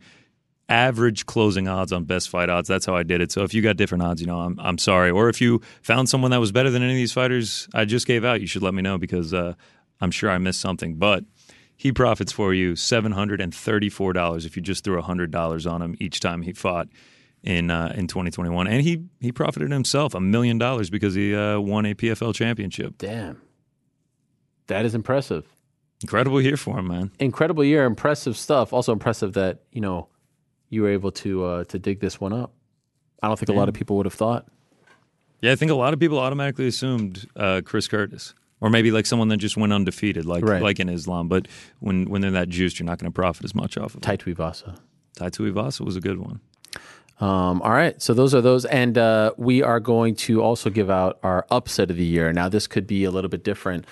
average 0.69 1.27
closing 1.27 1.67
odds 1.67 1.93
on 1.93 2.05
best 2.05 2.29
fight 2.29 2.49
odds. 2.49 2.67
That's 2.67 2.87
how 2.87 2.95
I 2.95 3.03
did 3.03 3.21
it. 3.21 3.31
So 3.31 3.43
if 3.43 3.53
you 3.53 3.61
got 3.61 3.77
different 3.77 4.01
odds, 4.01 4.21
you 4.21 4.25
know, 4.25 4.39
I'm 4.39 4.59
I'm 4.59 4.79
sorry. 4.79 5.11
Or 5.11 5.29
if 5.29 5.39
you 5.39 5.61
found 5.83 6.09
someone 6.09 6.31
that 6.31 6.39
was 6.39 6.51
better 6.51 6.71
than 6.71 6.81
any 6.81 6.93
of 6.93 6.97
these 6.97 7.13
fighters 7.13 7.69
I 7.75 7.85
just 7.85 8.07
gave 8.07 8.25
out, 8.25 8.41
you 8.41 8.47
should 8.47 8.63
let 8.63 8.73
me 8.73 8.81
know 8.81 8.97
because 8.97 9.35
uh, 9.35 9.53
I'm 10.01 10.09
sure 10.09 10.31
I 10.31 10.39
missed 10.39 10.61
something. 10.61 10.95
But 10.95 11.23
he 11.77 11.91
profits 11.91 12.31
for 12.31 12.55
you 12.55 12.75
seven 12.75 13.11
hundred 13.11 13.39
and 13.39 13.53
thirty-four 13.53 14.13
dollars 14.13 14.47
if 14.47 14.55
you 14.55 14.63
just 14.63 14.83
threw 14.83 14.99
hundred 14.99 15.29
dollars 15.29 15.67
on 15.67 15.83
him 15.83 15.95
each 15.99 16.21
time 16.21 16.41
he 16.41 16.51
fought 16.51 16.87
in 17.45 17.69
uh, 17.71 17.93
in 17.95 18.07
2021, 18.07 18.67
and 18.67 18.81
he 18.81 19.03
he 19.21 19.31
profited 19.31 19.71
himself 19.71 20.13
a 20.15 20.19
million 20.19 20.57
dollars 20.57 20.89
because 20.89 21.13
he 21.13 21.33
uh, 21.35 21.59
won 21.59 21.85
a 21.85 21.93
PFL 21.93 22.33
championship. 22.33 22.95
Damn. 22.97 23.41
That 24.67 24.85
is 24.85 24.95
impressive. 24.95 25.45
Incredible 26.01 26.41
year 26.41 26.57
for 26.57 26.79
him, 26.79 26.87
man. 26.87 27.11
Incredible 27.19 27.63
year, 27.63 27.85
impressive 27.85 28.35
stuff. 28.35 28.73
Also 28.73 28.91
impressive 28.91 29.33
that, 29.33 29.61
you 29.71 29.79
know, 29.79 30.07
you 30.69 30.81
were 30.81 30.89
able 30.89 31.11
to 31.11 31.45
uh, 31.45 31.63
to 31.65 31.79
dig 31.79 31.99
this 31.99 32.19
one 32.19 32.33
up. 32.33 32.51
I 33.21 33.27
don't 33.27 33.39
think 33.39 33.49
a 33.49 33.53
lot 33.53 33.69
of 33.69 33.75
people 33.75 33.95
would 33.97 34.05
have 34.05 34.13
thought. 34.13 34.47
Yeah, 35.41 35.51
I 35.51 35.55
think 35.55 35.71
a 35.71 35.75
lot 35.75 35.93
of 35.93 35.99
people 35.99 36.19
automatically 36.19 36.67
assumed 36.67 37.27
uh, 37.35 37.61
Chris 37.63 37.87
Curtis. 37.87 38.33
Or 38.61 38.69
maybe 38.69 38.89
like 38.89 39.05
someone 39.05 39.27
that 39.27 39.37
just 39.37 39.57
went 39.57 39.73
undefeated, 39.73 40.25
like 40.25 40.43
Right. 40.43 40.61
like 40.63 40.79
in 40.79 40.89
Islam. 40.89 41.27
But 41.27 41.47
when 41.79 42.05
when 42.09 42.21
they're 42.21 42.31
that 42.31 42.49
juiced, 42.49 42.79
you're 42.79 42.85
not 42.85 42.97
going 42.97 43.11
to 43.11 43.15
profit 43.15 43.43
as 43.43 43.53
much 43.53 43.77
off 43.77 43.93
of 43.93 43.97
it. 43.97 44.01
Tai 44.01 44.17
Tuivasa. 44.17 44.77
Tai 45.17 45.29
Tuivasa 45.29 45.81
was 45.81 45.95
a 45.95 46.01
good 46.01 46.17
one. 46.17 46.39
Um, 47.19 47.61
all 47.61 47.71
right, 47.71 48.01
so 48.01 48.13
those 48.13 48.33
are 48.35 48.41
those, 48.41 48.65
and 48.65 48.97
uh, 48.97 49.31
we 49.37 49.63
are 49.63 49.79
going 49.79 50.15
to 50.15 50.41
also 50.43 50.69
give 50.69 50.89
out 50.89 51.17
our 51.23 51.45
upset 51.49 51.89
of 51.89 51.95
the 51.97 52.03
year. 52.05 52.33
Now, 52.33 52.49
this 52.49 52.67
could 52.67 52.85
be 52.85 53.05
a 53.05 53.11
little 53.11 53.29
bit 53.29 53.43
different 53.43 53.85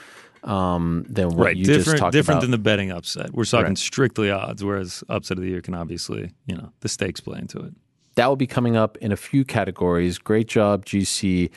um, 0.43 1.05
than 1.07 1.29
what 1.29 1.45
right, 1.45 1.55
you 1.55 1.63
just 1.63 1.79
different 1.79 1.99
talked 2.01 2.11
different 2.11 2.37
about. 2.39 2.41
than 2.41 2.51
the 2.51 2.57
betting 2.57 2.91
upset. 2.91 3.33
We're 3.33 3.45
talking 3.45 3.67
Right. 3.69 3.77
strictly 3.77 4.29
odds, 4.29 4.61
whereas 4.63 5.03
upset 5.07 5.37
of 5.37 5.43
the 5.43 5.49
year 5.49 5.61
can 5.61 5.73
obviously, 5.73 6.31
you 6.47 6.55
know, 6.57 6.73
the 6.81 6.89
stakes 6.89 7.21
play 7.21 7.39
into 7.39 7.59
it. 7.59 7.73
that 8.15 8.27
will 8.27 8.35
be 8.35 8.45
coming 8.45 8.75
up 8.75 8.97
in 8.97 9.11
a 9.13 9.17
few 9.17 9.45
categories. 9.45 10.17
Great 10.17 10.47
job, 10.49 10.85
GC. 10.85 11.49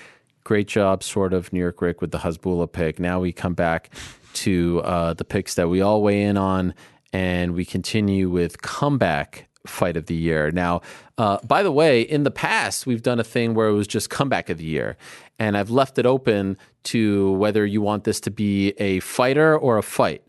Great 0.44 0.68
job, 0.68 1.02
sort 1.02 1.32
of 1.34 1.52
New 1.52 1.58
York 1.58 1.82
Ric 1.82 2.00
with 2.00 2.12
the 2.12 2.18
Hasbullah 2.18 2.70
pick. 2.70 3.00
Now 3.00 3.18
we 3.18 3.32
come 3.32 3.54
back 3.54 3.90
to 4.34 4.80
uh, 4.84 5.14
the 5.14 5.24
picks 5.24 5.54
that 5.56 5.68
we 5.68 5.80
all 5.80 6.00
weigh 6.00 6.22
in 6.22 6.36
on, 6.36 6.72
and 7.12 7.54
we 7.54 7.64
continue 7.64 8.30
with 8.30 8.62
comeback 8.62 9.48
fight 9.66 9.96
of 9.96 10.06
the 10.06 10.14
year. 10.14 10.50
Now, 10.50 10.82
uh, 11.18 11.38
by 11.46 11.62
the 11.62 11.72
way, 11.72 12.02
in 12.02 12.24
the 12.24 12.30
past 12.30 12.86
we've 12.86 13.02
done 13.02 13.20
a 13.20 13.24
thing 13.24 13.54
where 13.54 13.68
it 13.68 13.72
was 13.72 13.86
just 13.86 14.10
comeback 14.10 14.48
of 14.50 14.58
the 14.58 14.64
year, 14.64 14.96
and 15.38 15.56
I've 15.56 15.70
left 15.70 15.98
it 15.98 16.06
open 16.06 16.56
to 16.84 17.32
whether 17.32 17.66
you 17.66 17.80
want 17.82 18.04
this 18.04 18.20
to 18.20 18.30
be 18.30 18.70
a 18.78 19.00
fighter 19.00 19.56
or 19.56 19.78
a 19.78 19.82
fight. 19.82 20.22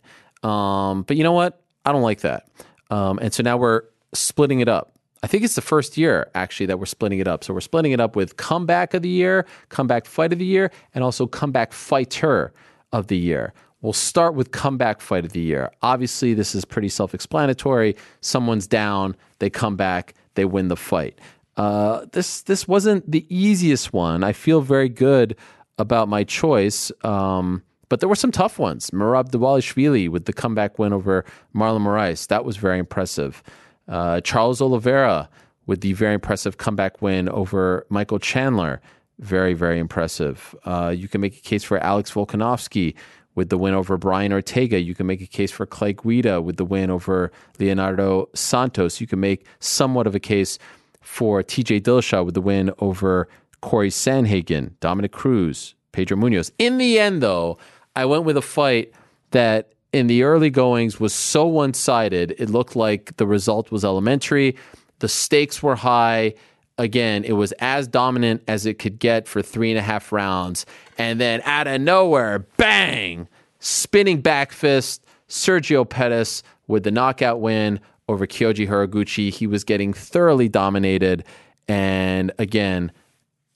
Um, 0.44 1.04
but 1.04 1.18
you 1.18 1.24
know 1.24 1.34
what? 1.34 1.62
I 1.86 1.92
don't 1.92 2.04
like 2.04 2.22
that, 2.22 2.48
um, 2.90 3.20
and 3.20 3.34
so 3.34 3.44
now 3.44 3.58
we're 3.58 3.84
splitting 4.14 4.60
it 4.60 4.70
up 4.70 4.98
I 5.24 5.28
think 5.28 5.44
it's 5.44 5.56
the 5.56 5.62
first 5.62 5.98
year 5.98 6.30
actually 6.36 6.68
that 6.68 6.80
we're 6.80 6.86
splitting 6.86 7.20
it 7.20 7.28
up. 7.28 7.44
So 7.44 7.54
we're 7.54 7.62
splitting 7.62 7.92
it 7.92 8.00
up 8.00 8.16
with 8.16 8.38
comeback 8.38 8.94
of 8.94 9.02
the 9.02 9.10
year, 9.10 9.46
comeback 9.70 10.06
fight 10.06 10.32
of 10.32 10.40
the 10.40 10.46
year, 10.46 10.72
and 10.94 11.04
also 11.04 11.28
comeback 11.28 11.74
fighter 11.74 12.54
of 12.94 13.08
the 13.08 13.18
year. 13.18 13.54
We'll 13.82 13.94
start 13.94 14.34
with 14.34 14.52
comeback 14.52 15.02
fight 15.02 15.26
of 15.26 15.34
the 15.34 15.40
year. 15.40 15.72
Obviously, 15.82 16.34
this 16.34 16.56
is 16.56 16.66
pretty 16.66 16.90
self 16.90 17.14
explanatory. 17.14 17.96
Someone's 18.22 18.68
down, 18.68 19.16
they 19.40 19.50
come 19.50 19.76
back, 19.76 20.14
they 20.36 20.46
win 20.46 20.68
the 20.68 20.76
fight. 20.76 21.20
Uh, 21.56 22.06
this 22.12 22.42
this 22.44 22.68
wasn't 22.68 23.10
the 23.10 23.26
easiest 23.36 23.92
one. 23.94 24.24
I 24.24 24.32
feel 24.32 24.62
very 24.62 24.90
good 24.90 25.36
about 25.80 26.08
my 26.08 26.24
choice, 26.24 26.92
um, 27.04 27.64
but 27.90 28.00
there 28.00 28.10
were 28.10 28.16
some 28.16 28.32
tough 28.32 28.60
ones. 28.60 28.92
Merab 28.92 29.32
Dvalishvili 29.32 30.10
with 30.10 30.26
the 30.26 30.34
comeback 30.34 30.78
win 30.78 30.94
over 30.94 31.26
Marlon 31.56 31.82
Moraes. 31.82 32.28
That 32.28 32.46
was 32.46 32.58
very 32.58 32.80
impressive. 32.80 33.42
Uh, 33.88 34.22
Charles 34.22 34.62
Oliveira 34.62 35.30
with 35.66 35.82
the 35.82 35.94
very 35.94 36.14
impressive 36.14 36.58
comeback 36.58 37.02
win 37.02 37.30
over 37.30 37.86
Michael 37.90 38.20
Chandler. 38.20 38.82
Very, 39.20 39.54
very 39.54 39.80
impressive. 39.80 40.56
Uh, 40.64 40.94
you 40.96 41.08
can 41.08 41.22
make 41.22 41.38
a 41.38 41.42
case 41.42 41.64
for 41.64 41.80
Alex 41.80 42.12
Volkanovski 42.12 42.94
with 43.38 43.50
the 43.50 43.58
win 43.58 43.76
over 43.76 43.98
Brian 43.98 44.34
Ortega. 44.34 44.82
You 44.82 44.96
can 44.96 45.06
make 45.06 45.22
a 45.22 45.28
case 45.28 45.52
for 45.52 45.66
Clay 45.66 45.94
Guida 45.94 46.42
with 46.42 46.58
the 46.58 46.66
win 46.66 46.90
over 46.90 47.32
Leonardo 47.60 48.28
Santos. 48.34 49.00
You 49.00 49.06
can 49.06 49.20
make 49.20 49.46
somewhat 49.60 50.08
of 50.08 50.16
a 50.16 50.20
case 50.20 50.58
for 51.02 51.44
TJ 51.44 51.82
Dillashaw 51.82 52.26
with 52.26 52.34
the 52.34 52.42
win 52.42 52.72
over 52.80 53.30
Corey 53.62 53.90
Sandhagen, 53.90 54.72
Dominick 54.80 55.12
Cruz, 55.12 55.76
Pedro 55.92 56.18
Munhoz. 56.18 56.52
In 56.58 56.80
the 56.80 57.00
end, 57.00 57.22
though, 57.22 57.60
I 57.96 58.06
went 58.06 58.24
with 58.24 58.38
a 58.38 58.42
fight 58.42 58.92
that 59.32 59.72
in 59.94 60.08
the 60.08 60.24
early 60.24 60.50
goings 60.50 61.00
was 61.00 61.14
so 61.14 61.46
one 61.46 61.76
sided. 61.76 62.36
It 62.40 62.50
looked 62.50 62.76
like 62.76 63.16
the 63.18 63.28
result 63.28 63.72
was 63.72 63.86
elementary. 63.86 64.58
The 65.00 65.08
stakes 65.08 65.62
were 65.62 65.76
high. 65.76 66.34
Again, 66.78 67.24
it 67.24 67.34
was 67.34 67.54
as 67.54 67.88
dominant 67.88 68.44
as 68.48 68.66
it 68.66 68.78
could 68.78 69.00
get 69.00 69.28
for 69.28 69.42
three 69.42 69.72
and 69.72 69.80
a 69.80 69.82
half 69.82 70.12
rounds. 70.12 70.66
And 70.98 71.20
then 71.20 71.42
out 71.44 71.68
of 71.68 71.82
nowhere, 71.82 72.40
bang, 72.58 73.28
spinning 73.60 74.22
back 74.22 74.52
fist, 74.52 75.04
Sergio 75.28 75.90
Pettis 75.90 76.44
with 76.68 76.84
the 76.84 76.92
knockout 76.92 77.42
win 77.42 77.80
over 78.08 78.28
Kyoji 78.28 78.68
Horiguchi. 78.68 79.32
He 79.32 79.48
was 79.48 79.64
getting 79.64 79.92
thoroughly 79.92 80.48
dominated. 80.48 81.24
And 81.68 82.32
again, 82.38 82.92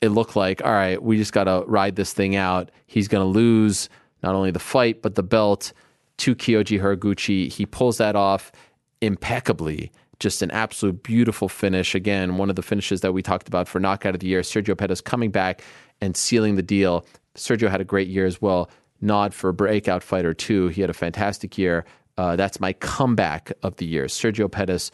it 0.02 0.10
looked 0.10 0.36
like, 0.36 0.64
all 0.66 0.72
right, 0.72 1.02
we 1.02 1.18
just 1.18 1.32
got 1.32 1.44
to 1.44 1.64
ride 1.68 1.96
this 1.96 2.14
thing 2.14 2.36
out. 2.36 2.72
He's 2.88 3.08
going 3.08 3.24
to 3.24 3.30
lose 3.30 3.88
not 4.24 4.36
only 4.36 4.52
the 4.52 4.60
fight, 4.60 5.02
but 5.02 5.16
the 5.16 5.24
belt 5.24 5.74
to 6.18 6.36
Kyoji 6.36 6.82
Horiguchi. 6.82 7.52
He 7.52 7.66
pulls 7.66 7.98
that 7.98 8.16
off 8.16 8.52
impeccably. 9.00 9.92
Just 10.22 10.44
an 10.44 10.52
absolute 10.52 11.02
beautiful 11.02 11.50
finish. 11.50 11.96
Again, 11.96 12.38
one 12.38 12.52
of 12.52 12.56
the 12.56 12.62
finishes 12.62 13.02
that 13.02 13.12
we 13.12 13.24
talked 13.24 13.48
about 13.48 13.68
for 13.68 13.80
knockout 13.80 14.14
of 14.14 14.20
the 14.20 14.28
year. 14.28 14.42
Sergio 14.42 14.78
Pettis 14.78 15.02
coming 15.02 15.32
back 15.32 15.64
and 16.00 16.16
sealing 16.16 16.56
the 16.56 16.62
deal. 16.62 17.08
Sergio 17.34 17.72
had 17.72 17.82
a 17.82 17.84
great 17.84 18.08
year 18.08 18.28
as 18.28 18.40
well. 18.40 18.70
Nod 19.02 19.34
for 19.34 19.52
breakout 19.52 20.04
fighter 20.04 20.32
too. 20.36 20.68
He 20.68 20.82
had 20.82 20.92
a 20.92 20.94
fantastic 20.94 21.58
year. 21.58 21.86
Uh, 22.20 22.36
that's 22.36 22.60
my 22.60 22.72
comeback 22.74 23.52
of 23.64 23.78
the 23.78 23.86
year. 23.88 24.06
Sergio 24.06 24.52
Pettis 24.52 24.92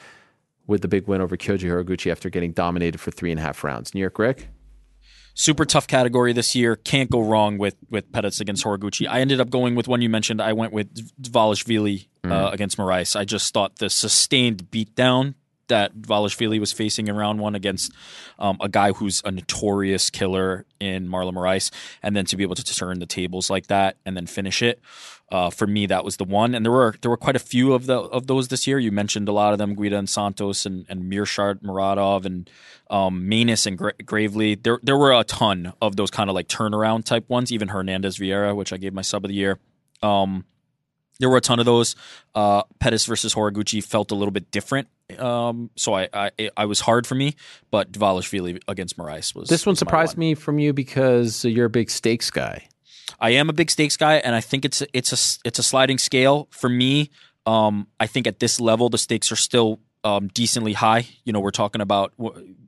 with 0.66 0.82
the 0.82 0.88
big 0.88 1.08
win 1.08 1.20
over 1.20 1.36
Kyoji 1.36 1.70
Horiguchi 1.70 2.10
after 2.10 2.30
getting 2.30 2.54
dominated 2.54 3.00
for 3.00 3.12
three 3.12 3.32
and 3.32 3.40
a 3.40 3.44
half 3.44 3.66
rounds. 3.66 3.94
New 3.94 4.00
York 4.00 4.18
Ric? 4.18 4.48
Super 5.38 5.66
tough 5.66 5.88
category 5.88 6.34
this 6.34 6.56
year. 6.56 6.76
Can't 6.76 7.10
go 7.10 7.22
wrong 7.22 7.58
with 7.58 7.76
with 7.90 8.12
Pettis 8.12 8.42
against 8.42 8.66
Horiguchi. 8.66 9.08
I 9.08 9.22
ended 9.22 9.40
up 9.40 9.50
going 9.50 9.76
with 9.76 9.88
one 9.88 10.02
you 10.02 10.10
mentioned. 10.10 10.42
I 10.42 10.54
went 10.54 10.74
with 10.74 10.94
Dvalishvili 11.22 12.08
uh, 12.26 12.28
mm. 12.28 12.54
against 12.54 12.78
Moraes. 12.78 13.16
I 13.16 13.24
just 13.24 13.54
thought 13.54 13.78
the 13.78 13.90
sustained 13.90 14.70
beatdown 14.72 15.36
that 15.68 15.96
Dvalishvili 15.98 16.60
was 16.60 16.72
facing 16.72 17.08
in 17.08 17.16
round 17.16 17.40
one 17.40 17.56
against 17.56 17.92
um, 18.40 18.58
a 18.62 18.70
guy 18.70 18.92
who's 18.92 19.22
a 19.26 19.32
notorious 19.32 20.10
killer 20.10 20.66
in 20.80 21.08
Marlon 21.08 21.34
Moraes, 21.34 21.72
and 22.02 22.16
then 22.16 22.26
to 22.26 22.38
be 22.38 22.44
able 22.44 22.56
to 22.56 22.64
turn 22.64 23.00
the 23.00 23.06
tables 23.06 23.50
like 23.50 23.68
that 23.68 23.98
and 24.06 24.16
then 24.16 24.28
finish 24.28 24.62
it. 24.62 24.80
Uh, 25.30 25.50
for 25.50 25.68
me, 25.68 25.86
that 25.86 26.06
was 26.06 26.16
the 26.16 26.24
one, 26.24 26.56
and 26.56 26.64
there 26.66 26.72
were 26.72 26.96
there 27.02 27.12
were 27.12 27.18
quite 27.18 27.36
a 27.36 27.40
few 27.40 27.74
of 27.74 27.86
the 27.86 28.00
of 28.00 28.28
those 28.28 28.48
this 28.48 28.66
year. 28.66 28.80
You 28.80 28.94
mentioned 28.94 29.28
a 29.28 29.34
lot 29.34 29.52
of 29.52 29.60
them: 29.60 29.76
Guida 29.76 29.98
and 29.98 30.10
Santos, 30.10 30.66
and 30.66 30.86
and 30.88 31.12
Meerschaert, 31.12 31.62
Muradov, 31.62 32.26
and 32.26 32.50
um, 32.90 33.30
and 33.30 33.78
Gra- 33.78 33.94
Gravely. 34.06 34.56
There 34.56 34.80
there 34.82 34.98
were 34.98 35.12
a 35.12 35.26
ton 35.26 35.74
of 35.82 35.98
those 35.98 36.12
kind 36.12 36.30
of 36.30 36.34
like 36.34 36.48
turnaround 36.48 37.04
type 37.04 37.28
ones. 37.28 37.52
Even 37.52 37.68
Hernandez 37.68 38.18
Vieira, 38.18 38.56
which 38.56 38.72
I 38.72 38.78
gave 38.78 38.94
my 38.94 39.02
sub 39.02 39.26
of 39.26 39.30
the 39.30 39.36
year. 39.36 39.60
Um, 40.02 40.46
there 41.20 41.30
were 41.30 41.38
a 41.38 41.42
ton 41.42 41.60
of 41.60 41.66
those. 41.66 41.96
Uh, 42.34 42.64
Pettis 42.80 43.06
versus 43.06 43.34
Horiguchi 43.34 43.84
felt 43.84 44.12
a 44.12 44.16
little 44.16 44.32
bit 44.32 44.52
different, 44.52 44.88
um, 45.18 45.70
so 45.76 45.94
I, 45.94 46.10
I 46.14 46.50
I 46.56 46.66
was 46.66 46.80
hard 46.80 47.08
for 47.08 47.16
me. 47.16 47.36
But 47.72 47.92
Dvalishvili 47.92 48.62
against 48.68 48.98
Moraes 48.98 49.34
was 49.34 49.50
this 49.50 49.66
one 49.66 49.72
was 49.74 49.80
surprised 49.80 50.18
one. 50.18 50.20
me 50.20 50.36
from 50.36 50.60
you 50.60 50.74
because 50.74 51.46
you're 51.46 51.66
a 51.66 51.70
big 51.70 51.90
stakes 51.90 52.30
guy. 52.30 52.68
I 53.20 53.32
am 53.32 53.50
a 53.50 53.54
big 53.54 53.72
stakes 53.72 53.98
guy, 53.98 54.16
and 54.16 54.36
I 54.36 54.42
think 54.42 54.66
it's 54.66 54.82
a, 54.82 54.88
it's 54.94 55.12
a 55.12 55.48
it's 55.48 55.60
a 55.60 55.64
sliding 55.64 55.98
scale 55.98 56.48
for 56.52 56.70
me. 56.70 57.10
Um, 57.46 57.88
I 58.00 58.08
think 58.08 58.28
at 58.28 58.40
this 58.40 58.60
level 58.60 58.90
the 58.90 58.98
stakes 58.98 59.32
are 59.32 59.38
still 59.38 59.80
um, 60.04 60.28
decently 60.28 60.74
high. 60.74 61.08
You 61.24 61.34
know, 61.34 61.40
we're 61.40 61.52
talking 61.52 61.82
about 61.82 62.14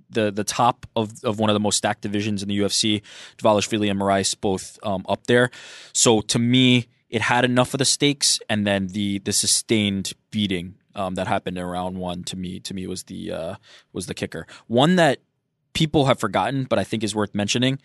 the 0.09 0.31
the 0.31 0.43
top 0.43 0.85
of, 0.95 1.23
of 1.23 1.39
one 1.39 1.49
of 1.49 1.53
the 1.53 1.59
most 1.59 1.77
stacked 1.77 2.01
divisions 2.01 2.41
in 2.41 2.49
the 2.49 2.57
UFC. 2.57 3.01
Dvalishvili 3.37 3.91
and 3.91 3.99
Moraes 3.99 4.39
both 4.39 4.79
um, 4.83 5.05
up 5.09 5.27
there. 5.27 5.51
So 5.93 6.21
to 6.21 6.39
me, 6.39 6.87
it 7.09 7.21
had 7.21 7.43
enough 7.43 7.73
of 7.73 7.79
the 7.79 7.85
stakes, 7.85 8.39
and 8.49 8.65
then 8.65 8.87
the 8.87 9.19
the 9.19 9.33
sustained 9.33 10.13
beating 10.31 10.75
um, 10.95 11.15
that 11.15 11.27
happened 11.27 11.57
in 11.57 11.63
round 11.65 11.97
one 11.97 12.23
to 12.25 12.35
me 12.35 12.59
to 12.61 12.73
me 12.73 12.87
was 12.87 13.03
the 13.03 13.31
uh, 13.31 13.55
was 13.93 14.07
the 14.07 14.13
kicker. 14.13 14.47
One 14.67 14.95
that 14.97 15.19
people 15.73 16.05
have 16.05 16.19
forgotten, 16.19 16.65
but 16.65 16.79
I 16.79 16.83
think 16.83 17.03
is 17.03 17.15
worth 17.15 17.33
mentioning. 17.33 17.79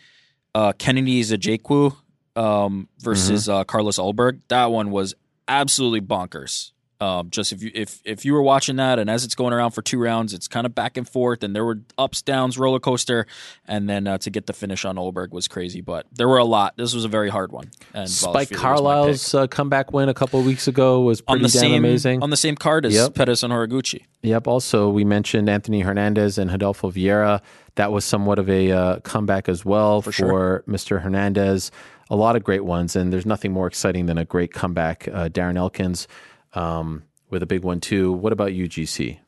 Uh, 0.54 0.72
Kennedy 0.72 1.20
Nzechukwu 1.20 1.96
um, 2.36 2.88
versus 2.98 3.44
mm-hmm. 3.44 3.60
uh, 3.60 3.64
Carlos 3.64 3.98
Ulberg. 3.98 4.40
That 4.48 4.70
one 4.70 4.90
was 4.90 5.14
absolutely 5.48 6.00
bonkers. 6.00 6.72
Um, 7.00 7.28
just 7.30 7.52
if 7.52 7.62
you 7.62 7.70
if 7.74 8.00
if 8.04 8.24
you 8.24 8.32
were 8.34 8.42
watching 8.42 8.76
that, 8.76 8.98
and 8.98 9.10
as 9.10 9.24
it's 9.24 9.34
going 9.34 9.52
around 9.52 9.72
for 9.72 9.82
two 9.82 9.98
rounds, 10.00 10.32
it's 10.32 10.46
kind 10.48 10.64
of 10.64 10.74
back 10.74 10.96
and 10.96 11.08
forth, 11.08 11.42
and 11.42 11.54
there 11.54 11.64
were 11.64 11.80
ups, 11.98 12.22
downs, 12.22 12.56
roller 12.56 12.78
coaster, 12.78 13.26
and 13.66 13.88
then 13.88 14.06
uh, 14.06 14.18
to 14.18 14.30
get 14.30 14.46
the 14.46 14.52
finish 14.52 14.84
on 14.84 14.96
Ulberg 14.96 15.30
was 15.30 15.48
crazy. 15.48 15.80
But 15.80 16.06
there 16.12 16.28
were 16.28 16.38
a 16.38 16.44
lot. 16.44 16.76
This 16.76 16.94
was 16.94 17.04
a 17.04 17.08
very 17.08 17.28
hard 17.28 17.50
one. 17.52 17.70
And 17.92 18.08
Spike 18.08 18.50
Carlyle's 18.50 19.34
uh, 19.34 19.46
comeback 19.48 19.92
win 19.92 20.08
a 20.08 20.14
couple 20.14 20.40
weeks 20.42 20.68
ago 20.68 21.00
was 21.00 21.20
pretty 21.20 21.40
on 21.40 21.42
the 21.42 21.48
damn 21.48 21.60
same, 21.60 21.74
amazing 21.84 22.22
on 22.22 22.30
the 22.30 22.36
same 22.36 22.54
card 22.54 22.86
as 22.86 22.94
Yep. 22.94 23.14
Pettis 23.14 23.42
and 23.42 23.52
Horiguchi. 23.52 24.04
Yep. 24.22 24.46
Also, 24.46 24.88
we 24.88 25.04
mentioned 25.04 25.48
Anthony 25.48 25.80
Hernandez 25.80 26.38
and 26.38 26.50
Rodolfo 26.50 26.90
Vieira. 26.90 27.40
That 27.74 27.90
was 27.90 28.04
somewhat 28.04 28.38
of 28.38 28.48
a 28.48 28.70
uh, 28.70 29.00
comeback 29.00 29.48
as 29.48 29.64
well 29.64 30.00
for, 30.00 30.12
sure. 30.12 30.62
Mr. 30.68 31.02
Hernandez. 31.02 31.70
A 32.10 32.16
lot 32.16 32.36
of 32.36 32.44
great 32.44 32.64
ones, 32.64 32.94
and 32.96 33.12
there's 33.12 33.26
nothing 33.26 33.50
more 33.50 33.66
exciting 33.66 34.06
than 34.06 34.18
a 34.18 34.24
great 34.26 34.52
comeback. 34.52 35.08
Uh, 35.08 35.28
Darren 35.30 35.56
Elkins 35.56 36.06
um, 36.54 37.04
with 37.30 37.42
a 37.42 37.46
big 37.46 37.62
one 37.62 37.80
too. 37.80 38.12
What 38.12 38.32
about 38.32 38.52
you, 38.52 38.68
GC? 38.68 39.18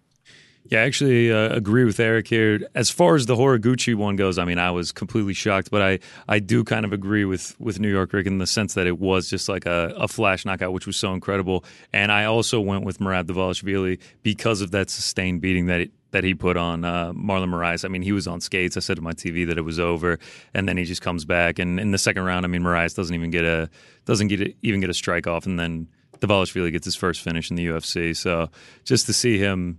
Yeah, 0.69 0.81
I 0.81 0.83
actually 0.83 1.33
uh, 1.33 1.51
agree 1.51 1.85
with 1.85 2.01
Eric 2.01 2.27
here. 2.27 2.61
As 2.75 2.91
far 2.91 3.15
as 3.15 3.27
the 3.27 3.37
Horiguchi 3.37 3.95
one 3.95 4.17
goes, 4.17 4.37
I 4.37 4.45
mean, 4.45 4.59
I 4.59 4.73
was 4.73 4.91
completely 4.91 5.33
shocked, 5.33 5.71
but 5.71 5.81
I, 5.81 5.99
I 6.29 6.41
do 6.41 6.65
kind 6.65 6.85
of 6.85 6.93
agree 6.93 7.25
with, 7.25 7.55
with 7.61 7.79
New 7.79 7.91
York 7.91 8.13
Ric 8.13 8.27
in 8.27 8.39
the 8.39 8.49
sense 8.49 8.75
that 8.75 8.87
it 8.87 8.99
was 8.99 9.31
just 9.31 9.49
like 9.49 9.65
a, 9.65 9.95
a 9.97 10.09
flash 10.09 10.45
knockout, 10.45 10.73
which 10.73 10.87
was 10.87 10.97
so 10.97 11.13
incredible. 11.13 11.65
And 11.93 12.11
I 12.11 12.25
also 12.25 12.61
went 12.61 12.85
with 12.85 12.99
Merab 12.99 13.27
Dvalishvili 13.27 14.01
because 14.25 14.61
of 14.61 14.73
that 14.73 14.91
sustained 14.91 15.41
beating 15.41 15.67
that 15.67 15.83
it, 15.83 15.91
that 16.11 16.25
he 16.25 16.35
put 16.35 16.57
on 16.57 16.85
uh, 16.85 17.13
Marlon 17.13 17.51
Moraes. 17.51 17.85
I 17.85 17.89
mean, 17.89 18.03
he 18.03 18.13
was 18.13 18.27
on 18.27 18.41
skates. 18.41 18.77
I 18.77 18.81
said 18.81 18.97
to 18.97 19.03
my 19.03 19.13
TV 19.13 19.47
that 19.47 19.59
it 19.59 19.63
was 19.63 19.79
over, 19.79 20.19
and 20.55 20.69
then 20.69 20.77
he 20.77 20.85
just 20.85 21.03
comes 21.03 21.25
back. 21.25 21.59
And 21.59 21.79
in 21.79 21.91
the 21.91 21.99
second 21.99 22.25
round, 22.25 22.45
I 22.45 22.49
mean, 22.49 22.63
Moraes 22.63 22.95
doesn't 22.97 23.15
even 23.15 23.31
get 23.31 23.45
a 23.45 23.69
doesn't 24.05 24.29
get 24.29 24.41
a, 24.41 24.55
even 24.63 24.81
get 24.81 24.89
a 24.89 24.95
strike 24.95 25.27
off, 25.27 25.47
and 25.47 25.61
then 25.61 25.89
Dvalishvili 26.21 26.73
gets 26.73 26.85
his 26.85 26.97
first 26.97 27.21
finish 27.21 27.51
in 27.51 27.57
the 27.57 27.67
UFC. 27.67 28.17
So 28.17 28.49
just 28.85 29.07
to 29.07 29.13
see 29.13 29.39
him 29.39 29.79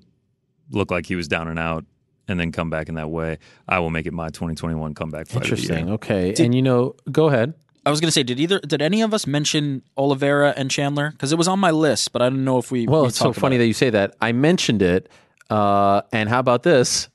look 0.71 0.91
like 0.91 1.05
he 1.05 1.15
was 1.15 1.27
down 1.27 1.47
and 1.47 1.59
out 1.59 1.85
and 2.27 2.39
then 2.39 2.51
come 2.51 2.69
back 2.69 2.89
in 2.89 2.95
that 2.95 3.09
way, 3.09 3.37
I 3.67 3.79
will 3.79 3.89
make 3.89 4.05
it 4.05 4.13
my 4.13 4.27
2021 4.27 4.93
comeback 4.93 5.27
fight 5.27 5.43
Interesting. 5.43 5.85
year. 5.87 5.93
Okay. 5.95 6.33
and 6.39 6.53
you 6.53 6.61
know, 6.61 6.95
go 7.11 7.27
ahead. 7.27 7.53
I 7.85 7.89
was 7.89 8.01
going 8.01 8.09
to 8.09 8.11
say, 8.11 8.23
did 8.23 8.37
either 8.37 8.59
did 8.59 8.81
any 8.81 9.01
of 9.01 9.13
us 9.13 9.25
mention 9.25 9.81
Oliveira 9.97 10.53
and 10.57 10.69
Chandler? 10.69 11.11
Because 11.11 11.31
it 11.31 11.37
was 11.37 11.47
on 11.47 11.57
my 11.57 11.71
list, 11.71 12.11
but 12.11 12.21
I 12.21 12.29
don't 12.29 12.43
know 12.43 12.57
if 12.57 12.69
we. 12.69 12.85
Well, 12.85 13.03
we 13.03 13.07
it's 13.07 13.17
so 13.17 13.31
funny 13.31 13.55
it. 13.55 13.59
that 13.59 13.67
you 13.67 13.73
say 13.73 13.89
that. 13.91 14.13
I 14.19 14.33
mentioned 14.33 14.81
it, 14.81 15.07
uh, 15.49 16.01
and 16.11 16.27
how 16.27 16.39
about 16.39 16.63
this? 16.63 17.07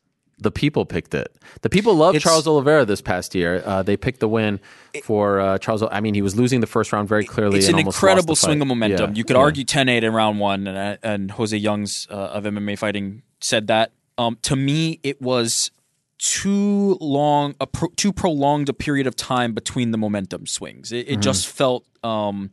The 0.43 0.51
people 0.51 0.85
picked 0.85 1.15
it. 1.15 1.35
The 1.63 1.69
people 1.71 1.95
loved 1.95 2.17
It's- 2.17 2.23
Charles 2.31 2.47
Oliveira 2.47 2.85
this 2.85 3.01
past 3.01 3.35
year. 3.35 3.63
Uh, 3.65 3.83
they 3.83 3.97
picked 3.97 4.21
the 4.21 4.29
win 4.29 4.61
for 5.05 5.41
uh, 5.41 5.59
Charles. 5.59 5.83
I 5.91 6.01
mean, 6.01 6.15
he 6.15 6.23
was 6.23 6.37
losing 6.37 6.61
the 6.61 6.67
first 6.67 6.93
round 6.93 7.09
very 7.09 7.25
clearly. 7.25 7.59
It's 7.59 7.69
an 7.69 7.79
incredible 7.79 8.37
swing 8.37 8.61
of 8.61 8.67
momentum. 8.69 9.11
Yeah, 9.11 9.17
You 9.17 9.25
could 9.25 9.37
yeah. 9.37 9.43
argue 9.43 9.65
10-8 9.65 10.03
in 10.03 10.13
round 10.13 10.39
one, 10.41 10.67
and, 10.67 10.99
and 11.03 11.31
Jose 11.33 11.57
Youngs 11.57 12.07
uh, 12.11 12.15
of 12.15 12.45
MMA 12.45 12.79
fighting 12.79 13.23
said 13.41 13.69
that. 13.69 13.93
Um, 14.19 14.37
to 14.43 14.57
me, 14.57 15.01
it 15.03 15.23
was 15.23 15.71
too 16.19 16.97
long, 17.01 17.55
a 17.61 17.67
pro- 17.67 17.89
too 17.97 18.13
prolonged 18.13 18.69
a 18.69 18.73
period 18.73 19.07
of 19.07 19.17
time 19.17 19.55
between 19.55 19.91
the 19.91 19.99
momentum 19.99 20.47
swings. 20.47 20.93
It, 20.93 21.09
it 21.09 21.21
just 21.21 21.49
felt 21.49 21.85
um, 22.05 22.51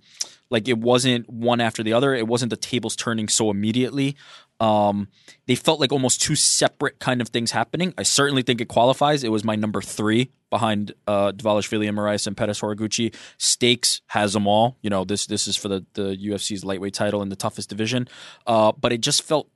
like 0.50 0.68
it 0.68 0.78
wasn't 0.80 1.30
one 1.30 1.62
after 1.62 1.84
the 1.84 1.94
other. 1.94 2.16
It 2.16 2.28
wasn't 2.28 2.50
the 2.50 2.58
tables 2.58 2.96
turning 2.96 3.28
so 3.28 3.52
immediately. 3.52 4.16
Um, 4.60 5.08
they 5.48 5.56
felt 5.56 5.80
like 5.80 5.92
almost 5.92 6.22
two 6.22 6.36
separate 6.36 7.00
kind 7.00 7.22
of 7.22 7.30
things 7.30 7.52
happening. 7.52 7.94
I 7.98 8.04
certainly 8.04 8.42
think 8.42 8.60
it 8.62 8.68
qualifies. 8.68 9.24
It 9.24 9.32
was 9.32 9.44
my 9.44 9.56
number 9.56 9.82
three 9.82 10.32
behind 10.50 10.94
uh, 11.08 11.32
Dvalishvili 11.32 11.88
and 11.88 11.98
Moraes 11.98 12.28
and 12.28 12.36
Pettis 12.36 12.60
Horiguchi. 12.60 13.16
Stakes 13.38 14.02
has 14.08 14.34
them 14.34 14.48
all. 14.48 14.78
You 14.82 14.90
know, 14.90 15.06
this 15.06 15.26
this 15.28 15.48
is 15.48 15.56
for 15.56 15.70
the, 15.70 15.86
the 15.94 16.18
UFC's 16.18 16.66
lightweight 16.66 16.94
title 16.94 17.22
in 17.22 17.30
the 17.30 17.36
toughest 17.36 17.70
division. 17.70 18.08
Uh, 18.46 18.72
but 18.74 18.92
it 18.92 19.02
just 19.02 19.24
felt 19.24 19.50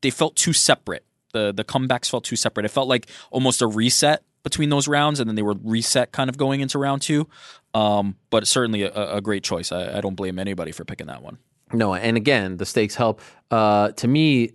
they 0.00 0.10
felt 0.10 0.36
too 0.36 0.52
separate. 0.52 1.04
The 1.32 1.52
the 1.52 1.64
comebacks 1.64 2.10
felt 2.10 2.24
too 2.24 2.36
separate. 2.36 2.66
It 2.66 2.70
felt 2.70 2.88
like 2.88 3.08
almost 3.30 3.62
a 3.62 3.66
reset 3.66 4.24
between 4.42 4.70
those 4.70 4.86
rounds, 4.86 5.18
and 5.20 5.28
then 5.28 5.34
they 5.34 5.42
were 5.42 5.56
reset 5.62 6.12
kind 6.12 6.30
of 6.30 6.36
going 6.36 6.60
into 6.60 6.78
round 6.78 7.02
two. 7.02 7.28
Um, 7.74 8.16
but 8.30 8.46
certainly 8.46 8.82
a, 8.82 9.16
a 9.16 9.20
great 9.20 9.44
choice. 9.44 9.70
I, 9.70 9.98
I 9.98 10.00
don't 10.00 10.14
blame 10.14 10.38
anybody 10.38 10.72
for 10.72 10.84
picking 10.84 11.08
that 11.08 11.22
one. 11.22 11.38
No, 11.72 11.94
and 11.94 12.16
again, 12.16 12.56
the 12.58 12.66
stakes 12.66 12.94
help. 12.94 13.20
Uh, 13.50 13.90
to 13.92 14.06
me, 14.08 14.52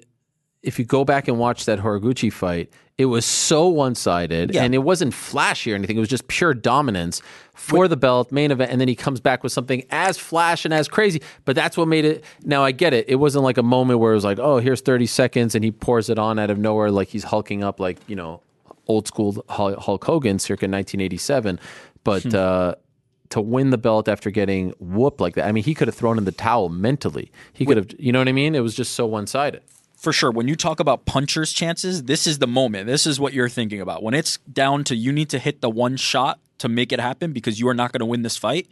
if 0.64 0.80
you 0.80 0.86
go 0.86 1.04
back 1.04 1.28
and 1.28 1.38
watch 1.40 1.66
that 1.66 1.80
Horiguchi 1.80 2.32
fight, 2.32 2.72
it 2.98 3.06
was 3.06 3.26
so 3.26 3.68
one 3.68 3.96
sided 3.96 4.54
Yeah. 4.54 4.64
and 4.64 4.76
it 4.76 4.80
wasn't 4.80 5.14
flashy 5.14 5.72
or 5.72 5.76
anything. 5.76 5.98
It 5.98 6.00
was 6.00 6.10
just 6.10 6.28
pure 6.28 6.54
dominance 6.54 7.22
for 7.56 7.88
the 7.88 7.98
belt, 7.98 8.32
main 8.32 8.52
event. 8.52 8.72
And 8.72 8.80
then 8.80 8.88
he 8.88 8.96
comes 8.96 9.20
back 9.20 9.42
with 9.44 9.52
something 9.52 9.84
as 9.90 10.18
flash 10.20 10.66
and 10.66 10.74
as 10.74 10.88
crazy. 10.88 11.22
But 11.44 11.56
that's 11.56 11.78
what 11.78 11.88
made 11.88 12.06
it. 12.06 12.24
Now, 12.44 12.64
I 12.64 12.72
get 12.72 12.94
it. 12.94 13.06
It 13.10 13.16
wasn't 13.16 13.44
like 13.44 13.58
a 13.58 13.64
moment 13.64 14.00
where 14.00 14.12
it 14.12 14.16
was 14.16 14.24
like, 14.24 14.38
oh, 14.40 14.60
here's 14.60 14.82
30 14.82 15.08
seconds 15.08 15.56
and 15.56 15.64
he 15.64 15.72
pours 15.72 16.10
it 16.10 16.20
on 16.20 16.38
out 16.38 16.52
of 16.52 16.60
nowhere 16.60 16.92
like 16.92 17.08
he's 17.08 17.24
hulking 17.24 17.64
up 17.64 17.80
like, 17.80 17.98
you 18.08 18.16
know, 18.16 18.42
old 18.88 19.08
school 19.08 19.44
Hulk 19.50 20.04
Hogan 20.04 20.38
circa 20.38 20.66
1987. 20.68 21.60
But, 22.04 22.34
uh, 22.36 22.76
to 23.32 23.42
win 23.42 23.72
the 23.72 23.78
belt 23.78 24.08
after 24.08 24.30
getting 24.30 24.70
whooped 24.80 25.20
like 25.20 25.36
that. 25.36 25.48
I 25.48 25.52
mean, 25.52 25.64
he 25.64 25.74
could 25.74 25.88
have 25.88 25.96
thrown 25.96 26.18
in 26.18 26.26
the 26.26 26.32
towel 26.32 26.70
mentally. 26.70 27.32
He 27.52 27.66
could 27.66 27.78
have, 27.78 27.88
you 28.00 28.12
know 28.12 28.20
what 28.20 28.28
I 28.28 28.32
mean? 28.34 28.56
It 28.56 28.60
was 28.62 28.76
just 28.76 28.94
so 28.94 29.06
one 29.06 29.28
sided. 29.28 29.62
for 30.02 30.12
sure. 30.12 30.32
When 30.32 30.48
you 30.48 30.56
talk 30.56 30.80
about 30.80 31.06
punchers' 31.06 31.54
chances, 31.54 32.04
this 32.04 32.26
is 32.26 32.40
the 32.40 32.48
moment. 32.48 32.88
This 32.88 33.06
is 33.06 33.20
what 33.20 33.34
you're 33.34 33.50
thinking 33.50 33.82
about. 33.82 34.02
When 34.02 34.14
it's 34.16 34.38
down 34.52 34.84
to 34.86 34.96
you 34.96 35.12
need 35.12 35.30
to 35.30 35.38
hit 35.40 35.62
the 35.62 35.70
one 35.70 35.96
shot 35.96 36.40
to 36.58 36.68
make 36.68 36.92
it 36.92 37.00
happen 37.00 37.34
because 37.34 37.60
you 37.60 37.68
are 37.68 37.74
not 37.76 37.92
going 37.92 38.00
to 38.00 38.06
win 38.08 38.24
this 38.24 38.36
fight. 38.36 38.68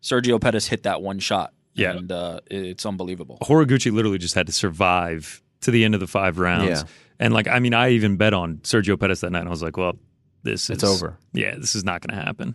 Sergio 0.00 0.40
Pettis 0.40 0.68
hit 0.68 0.84
that 0.84 1.02
one 1.02 1.18
shot. 1.18 1.52
Yeah. 1.74 1.92
And 1.96 2.10
uh, 2.12 2.40
it's 2.50 2.86
unbelievable. 2.86 3.38
Horiguchi 3.42 3.92
literally 3.92 4.18
just 4.18 4.34
had 4.34 4.46
to 4.46 4.52
survive 4.52 5.42
to 5.62 5.70
the 5.72 5.84
end 5.84 5.94
of 5.94 6.00
the 6.00 6.06
five 6.06 6.38
rounds. 6.38 6.68
Yeah. 6.68 6.88
And 7.18 7.34
like, 7.34 7.48
I 7.48 7.58
mean, 7.58 7.74
I 7.74 7.90
even 7.90 8.16
bet 8.16 8.32
on 8.32 8.58
Sergio 8.58 8.98
Pettis 8.98 9.20
that 9.20 9.30
night. 9.30 9.40
And 9.40 9.48
I 9.48 9.50
was 9.50 9.62
like, 9.62 9.76
well, 9.76 9.98
this 10.44 10.70
It's 10.70 10.82
is 10.84 10.88
over. 10.88 11.18
Yeah, 11.32 11.56
this 11.56 11.74
is 11.74 11.84
not 11.84 12.00
going 12.00 12.16
to 12.16 12.24
happen. 12.24 12.54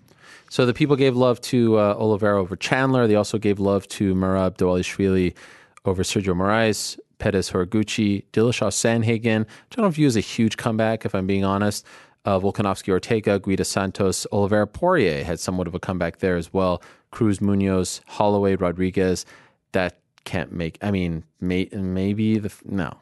So 0.55 0.65
the 0.65 0.73
people 0.73 0.95
gave 0.95 1.17
love 1.17 1.41
to 1.41 1.77
uh, 1.77 1.95
Oliveira 1.99 2.39
over 2.39 2.55
Chandler. 2.55 3.07
They 3.07 3.15
also 3.15 3.37
gave 3.37 3.59
love 3.59 3.89
to 3.89 4.15
Merab 4.15 4.55
Dvalishvili 4.55 5.35
over 5.83 6.01
Sergio 6.01 6.33
Moraes, 6.33 6.97
Pettis 7.17 7.51
Horiguchi, 7.51 8.23
Dillashaw 8.31 8.71
Sandhagen, 8.71 9.39
which 9.39 9.77
I 9.77 9.81
don't 9.81 9.91
view 9.91 10.07
as 10.07 10.15
a 10.15 10.21
huge 10.21 10.55
comeback, 10.55 11.03
if 11.03 11.13
I'm 11.13 11.27
being 11.27 11.43
honest. 11.43 11.85
Uh, 12.23 12.39
Volkanovski 12.39 12.87
Ortega, 12.87 13.37
Guida 13.37 13.65
Santos, 13.65 14.25
Oliveira 14.31 14.65
Poirier 14.65 15.25
had 15.25 15.41
somewhat 15.41 15.67
of 15.67 15.75
a 15.75 15.79
comeback 15.79 16.19
there 16.19 16.37
as 16.37 16.53
well. 16.53 16.81
Cruz 17.11 17.41
Munoz, 17.41 17.99
Holloway 18.07 18.55
Rodriguez. 18.55 19.25
That 19.73 19.99
can't 20.23 20.53
make, 20.53 20.77
I 20.81 20.89
mean, 20.89 21.25
may, 21.41 21.67
maybe 21.73 22.39
the, 22.39 22.53
no. 22.63 22.93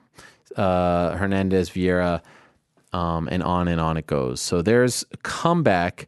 Uh, 0.56 1.16
Hernandez 1.18 1.70
Vieira, 1.70 2.20
um, 2.94 3.28
and 3.28 3.44
on 3.44 3.68
and 3.68 3.80
on 3.80 3.98
it 3.98 4.08
goes. 4.08 4.42
So 4.42 4.64
there's 4.64 5.06
a 5.12 5.18
comeback. 5.18 6.08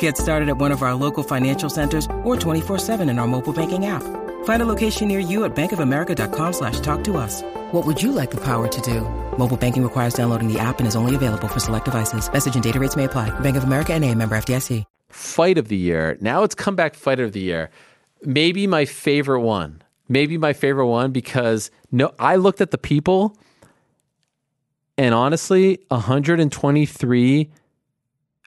Get 0.00 0.16
started 0.16 0.48
at 0.48 0.56
one 0.56 0.72
of 0.72 0.82
our 0.82 0.94
local 0.94 1.22
financial 1.22 1.70
centers 1.70 2.06
or 2.24 2.36
24-7 2.36 3.08
in 3.08 3.18
our 3.18 3.26
mobile 3.28 3.52
banking 3.52 3.86
app. 3.86 4.02
Find 4.44 4.62
a 4.62 4.66
location 4.66 5.08
near 5.08 5.20
you 5.20 5.44
at 5.44 5.54
bankofamerica.com 5.54 6.52
slash 6.52 6.80
talk 6.80 7.04
to 7.04 7.16
us. 7.16 7.42
What 7.72 7.86
would 7.86 8.02
you 8.02 8.12
like 8.12 8.30
the 8.30 8.42
power 8.42 8.66
to 8.66 8.80
do? 8.80 9.02
Mobile 9.38 9.56
banking 9.56 9.82
requires 9.82 10.14
downloading 10.14 10.52
the 10.52 10.58
app 10.58 10.78
and 10.78 10.88
is 10.88 10.96
only 10.96 11.14
available 11.14 11.48
for 11.48 11.60
select 11.60 11.84
devices. 11.84 12.32
Message 12.32 12.54
and 12.54 12.64
data 12.64 12.80
rates 12.80 12.96
may 12.96 13.04
apply. 13.04 13.30
Bank 13.40 13.56
of 13.56 13.64
America 13.64 13.92
and 13.92 14.04
a 14.04 14.14
member 14.14 14.36
FDIC. 14.36 14.84
fight 15.10 15.56
of 15.58 15.68
the 15.68 15.76
year. 15.76 16.18
Now 16.20 16.42
it's 16.42 16.54
comeback 16.54 16.94
fight 16.94 17.18
of 17.20 17.32
the 17.32 17.40
year. 17.40 17.70
Maybe 18.22 18.66
my 18.66 18.84
favorite 18.84 19.40
one. 19.40 19.82
Maybe 20.08 20.38
my 20.38 20.52
favorite 20.52 20.86
one 20.86 21.12
because 21.12 21.70
no, 21.90 22.12
I 22.18 22.36
looked 22.36 22.60
at 22.60 22.70
the 22.70 22.78
people, 22.78 23.36
and 24.96 25.14
honestly, 25.14 25.78
123 25.88 27.50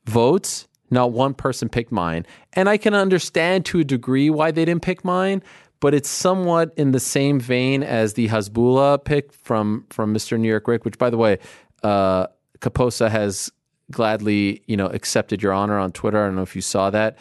votes. 0.06 0.68
Not 0.92 1.14
one 1.14 1.34
person 1.34 1.70
picked 1.70 1.92
mine, 1.92 2.26
and 2.54 2.68
I 2.70 2.78
can 2.78 2.94
understand 2.94 3.66
to 3.68 3.80
a 3.80 3.84
degree 3.84 4.30
why 4.30 4.52
they 4.52 4.66
didn't 4.66 4.84
pick 4.84 5.04
mine. 5.04 5.42
But 5.80 5.96
it's 5.96 6.10
somewhat 6.10 6.74
in 6.78 6.92
the 6.92 7.00
same 7.00 7.40
vein 7.40 7.82
as 7.82 8.14
the 8.14 8.28
Hasbullah 8.28 9.04
pick 9.04 9.34
from 9.34 9.86
from 9.90 10.14
Mr. 10.14 10.40
New 10.40 10.48
York 10.48 10.68
Ric, 10.68 10.86
which, 10.86 11.00
by 11.00 11.10
the 11.10 11.18
way, 11.18 11.40
uh, 11.82 12.28
Kaposa 12.60 13.10
has 13.10 13.52
gladly, 13.90 14.62
you 14.68 14.78
know, 14.78 14.88
accepted 14.88 15.42
your 15.42 15.54
honor 15.54 15.78
on 15.80 15.92
Twitter. 15.92 16.22
I 16.22 16.28
don't 16.28 16.36
know 16.36 16.44
if 16.44 16.56
you 16.56 16.62
saw 16.62 16.90
that. 16.92 17.18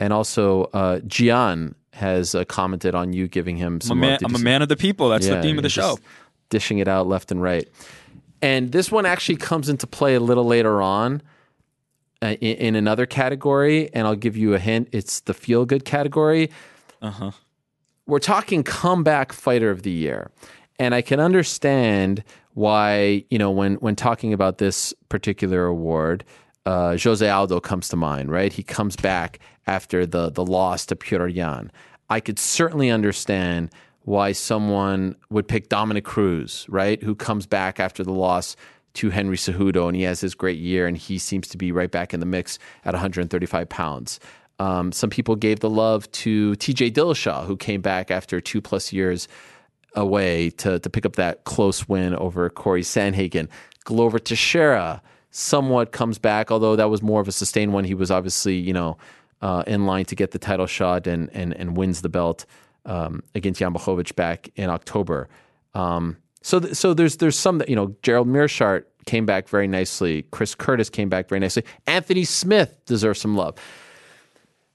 And 0.00 0.12
also, 0.12 0.64
uh, 0.72 1.00
Gian 1.06 1.74
has 1.92 2.34
uh, 2.34 2.44
commented 2.44 2.94
on 2.94 3.12
you 3.12 3.28
giving 3.28 3.56
him 3.56 3.74
I'm 3.74 3.78
a 3.78 3.84
some 3.84 4.00
man, 4.00 4.18
I'm 4.24 4.34
a 4.34 4.38
man 4.38 4.62
of 4.62 4.68
the 4.68 4.76
people. 4.76 5.08
That's 5.08 5.28
the 5.28 5.40
theme 5.40 5.58
of 5.58 5.62
the 5.62 5.68
show. 5.68 5.98
Dishing 6.50 6.78
it 6.78 6.88
out 6.88 7.06
left 7.06 7.30
and 7.30 7.40
right. 7.40 7.68
And 8.42 8.72
this 8.72 8.92
one 8.92 9.06
actually 9.06 9.36
comes 9.36 9.68
into 9.68 9.86
play 9.86 10.14
a 10.14 10.20
little 10.20 10.44
later 10.44 10.82
on 10.82 11.22
in, 12.24 12.56
in 12.56 12.76
another 12.76 13.06
category. 13.06 13.92
And 13.94 14.06
I'll 14.06 14.16
give 14.16 14.36
you 14.36 14.54
a 14.54 14.58
hint. 14.58 14.88
It's 14.92 15.20
the 15.20 15.34
feel 15.34 15.64
good 15.64 15.84
category. 15.84 16.50
Uh 17.00 17.10
huh. 17.10 17.30
We're 18.06 18.18
talking 18.18 18.62
comeback 18.62 19.32
fighter 19.32 19.70
of 19.70 19.82
the 19.82 19.90
year. 19.90 20.30
And 20.78 20.94
I 20.94 21.02
can 21.02 21.20
understand 21.20 22.24
why, 22.54 23.24
you 23.30 23.38
know, 23.38 23.50
when, 23.50 23.74
when 23.76 23.96
talking 23.96 24.32
about 24.32 24.58
this 24.58 24.92
particular 25.08 25.66
award, 25.66 26.24
uh, 26.66 26.96
Jose 27.02 27.28
Aldo 27.28 27.60
comes 27.60 27.88
to 27.88 27.96
mind, 27.96 28.30
right? 28.30 28.52
He 28.52 28.62
comes 28.62 28.96
back 28.96 29.38
after 29.66 30.06
the, 30.06 30.30
the 30.30 30.44
loss 30.44 30.86
to 30.86 30.96
Petr 30.96 31.32
Yan. 31.32 31.70
I 32.10 32.20
could 32.20 32.38
certainly 32.38 32.90
understand 32.90 33.70
why 34.02 34.32
someone 34.32 35.16
would 35.30 35.48
pick 35.48 35.68
Dominick 35.68 36.04
Cruz, 36.04 36.66
right? 36.68 37.02
Who 37.02 37.14
comes 37.14 37.46
back 37.46 37.80
after 37.80 38.04
the 38.04 38.12
loss 38.12 38.56
to 38.94 39.10
Henry 39.10 39.36
Cejudo 39.36 39.86
and 39.88 39.96
he 39.96 40.02
has 40.02 40.20
his 40.20 40.34
great 40.34 40.58
year 40.58 40.86
and 40.86 40.96
he 40.96 41.18
seems 41.18 41.48
to 41.48 41.58
be 41.58 41.72
right 41.72 41.90
back 41.90 42.14
in 42.14 42.20
the 42.20 42.26
mix 42.26 42.58
at 42.84 42.94
135 42.94 43.68
pounds. 43.68 44.20
Um, 44.58 44.92
some 44.92 45.10
people 45.10 45.36
gave 45.36 45.60
the 45.60 45.70
love 45.70 46.10
to 46.12 46.52
TJ 46.52 46.92
Dillashaw, 46.92 47.46
who 47.46 47.56
came 47.56 47.80
back 47.80 48.10
after 48.10 48.40
two 48.40 48.60
plus 48.60 48.92
years 48.92 49.26
away 49.94 50.50
to, 50.50 50.78
to 50.78 50.90
pick 50.90 51.04
up 51.04 51.16
that 51.16 51.44
close 51.44 51.88
win 51.88 52.14
over 52.14 52.48
Corey 52.50 52.82
Sandhagen. 52.82 53.48
Glover 53.84 54.18
Teixeira 54.18 55.02
somewhat 55.30 55.92
comes 55.92 56.18
back, 56.18 56.50
although 56.50 56.76
that 56.76 56.88
was 56.88 57.02
more 57.02 57.20
of 57.20 57.28
a 57.28 57.32
sustained 57.32 57.72
one. 57.72 57.84
He 57.84 57.94
was 57.94 58.10
obviously, 58.10 58.56
you 58.56 58.72
know, 58.72 58.96
uh, 59.42 59.64
in 59.66 59.86
line 59.86 60.04
to 60.06 60.14
get 60.14 60.30
the 60.30 60.38
title 60.38 60.66
shot 60.66 61.06
and 61.06 61.28
and, 61.34 61.52
and 61.54 61.76
wins 61.76 62.00
the 62.00 62.08
belt 62.08 62.46
um, 62.86 63.22
against 63.34 63.58
Jan 63.60 63.74
Blachowicz 63.74 64.14
back 64.14 64.50
in 64.56 64.70
October. 64.70 65.28
Um, 65.74 66.16
so 66.44 66.60
th- 66.60 66.74
so 66.74 66.92
there's 66.92 67.16
there's 67.16 67.38
some 67.38 67.56
that 67.58 67.70
you 67.70 67.74
know 67.74 67.96
Gerald 68.02 68.28
Meerschaert 68.28 68.84
came 69.06 69.24
back 69.24 69.48
very 69.48 69.66
nicely. 69.66 70.26
Chris 70.30 70.54
Curtis 70.54 70.90
came 70.90 71.08
back 71.08 71.26
very 71.26 71.40
nicely. 71.40 71.64
Anthony 71.86 72.24
Smith 72.24 72.76
deserves 72.84 73.18
some 73.18 73.34
love. 73.34 73.56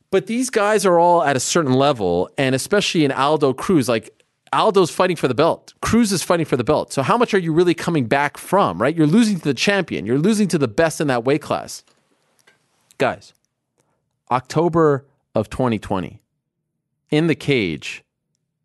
But 0.10 0.26
these 0.26 0.50
guys 0.50 0.84
are 0.84 0.98
all 0.98 1.24
at 1.24 1.36
a 1.36 1.40
certain 1.40 1.74
level, 1.74 2.28
and 2.40 2.56
especially 2.56 3.06
in 3.06 3.12
Aldo 3.12 3.54
Cruz, 3.54 3.88
like 3.88 4.10
Aldo's 4.52 4.90
fighting 4.90 5.16
for 5.16 5.28
the 5.28 5.36
belt. 5.36 5.76
Cruz 5.80 6.12
is 6.12 6.24
fighting 6.24 6.48
for 6.48 6.58
the 6.58 6.64
belt. 6.64 6.92
So 6.92 7.04
how 7.04 7.20
much 7.20 7.36
are 7.36 7.40
you 7.40 7.54
really 7.54 7.76
coming 7.76 8.08
back 8.08 8.40
from, 8.40 8.82
right? 8.82 8.96
You're 8.96 9.06
losing 9.06 9.38
to 9.38 9.44
the 9.44 9.54
champion. 9.54 10.08
You're 10.08 10.18
losing 10.18 10.48
to 10.48 10.58
the 10.58 10.68
best 10.68 11.00
in 11.00 11.06
that 11.08 11.24
weight 11.24 11.44
class. 11.44 11.84
Guys, 12.98 13.32
October 14.32 15.06
of 15.36 15.52
2020, 15.52 16.20
in 17.12 17.28
the 17.28 17.36
cage, 17.36 18.04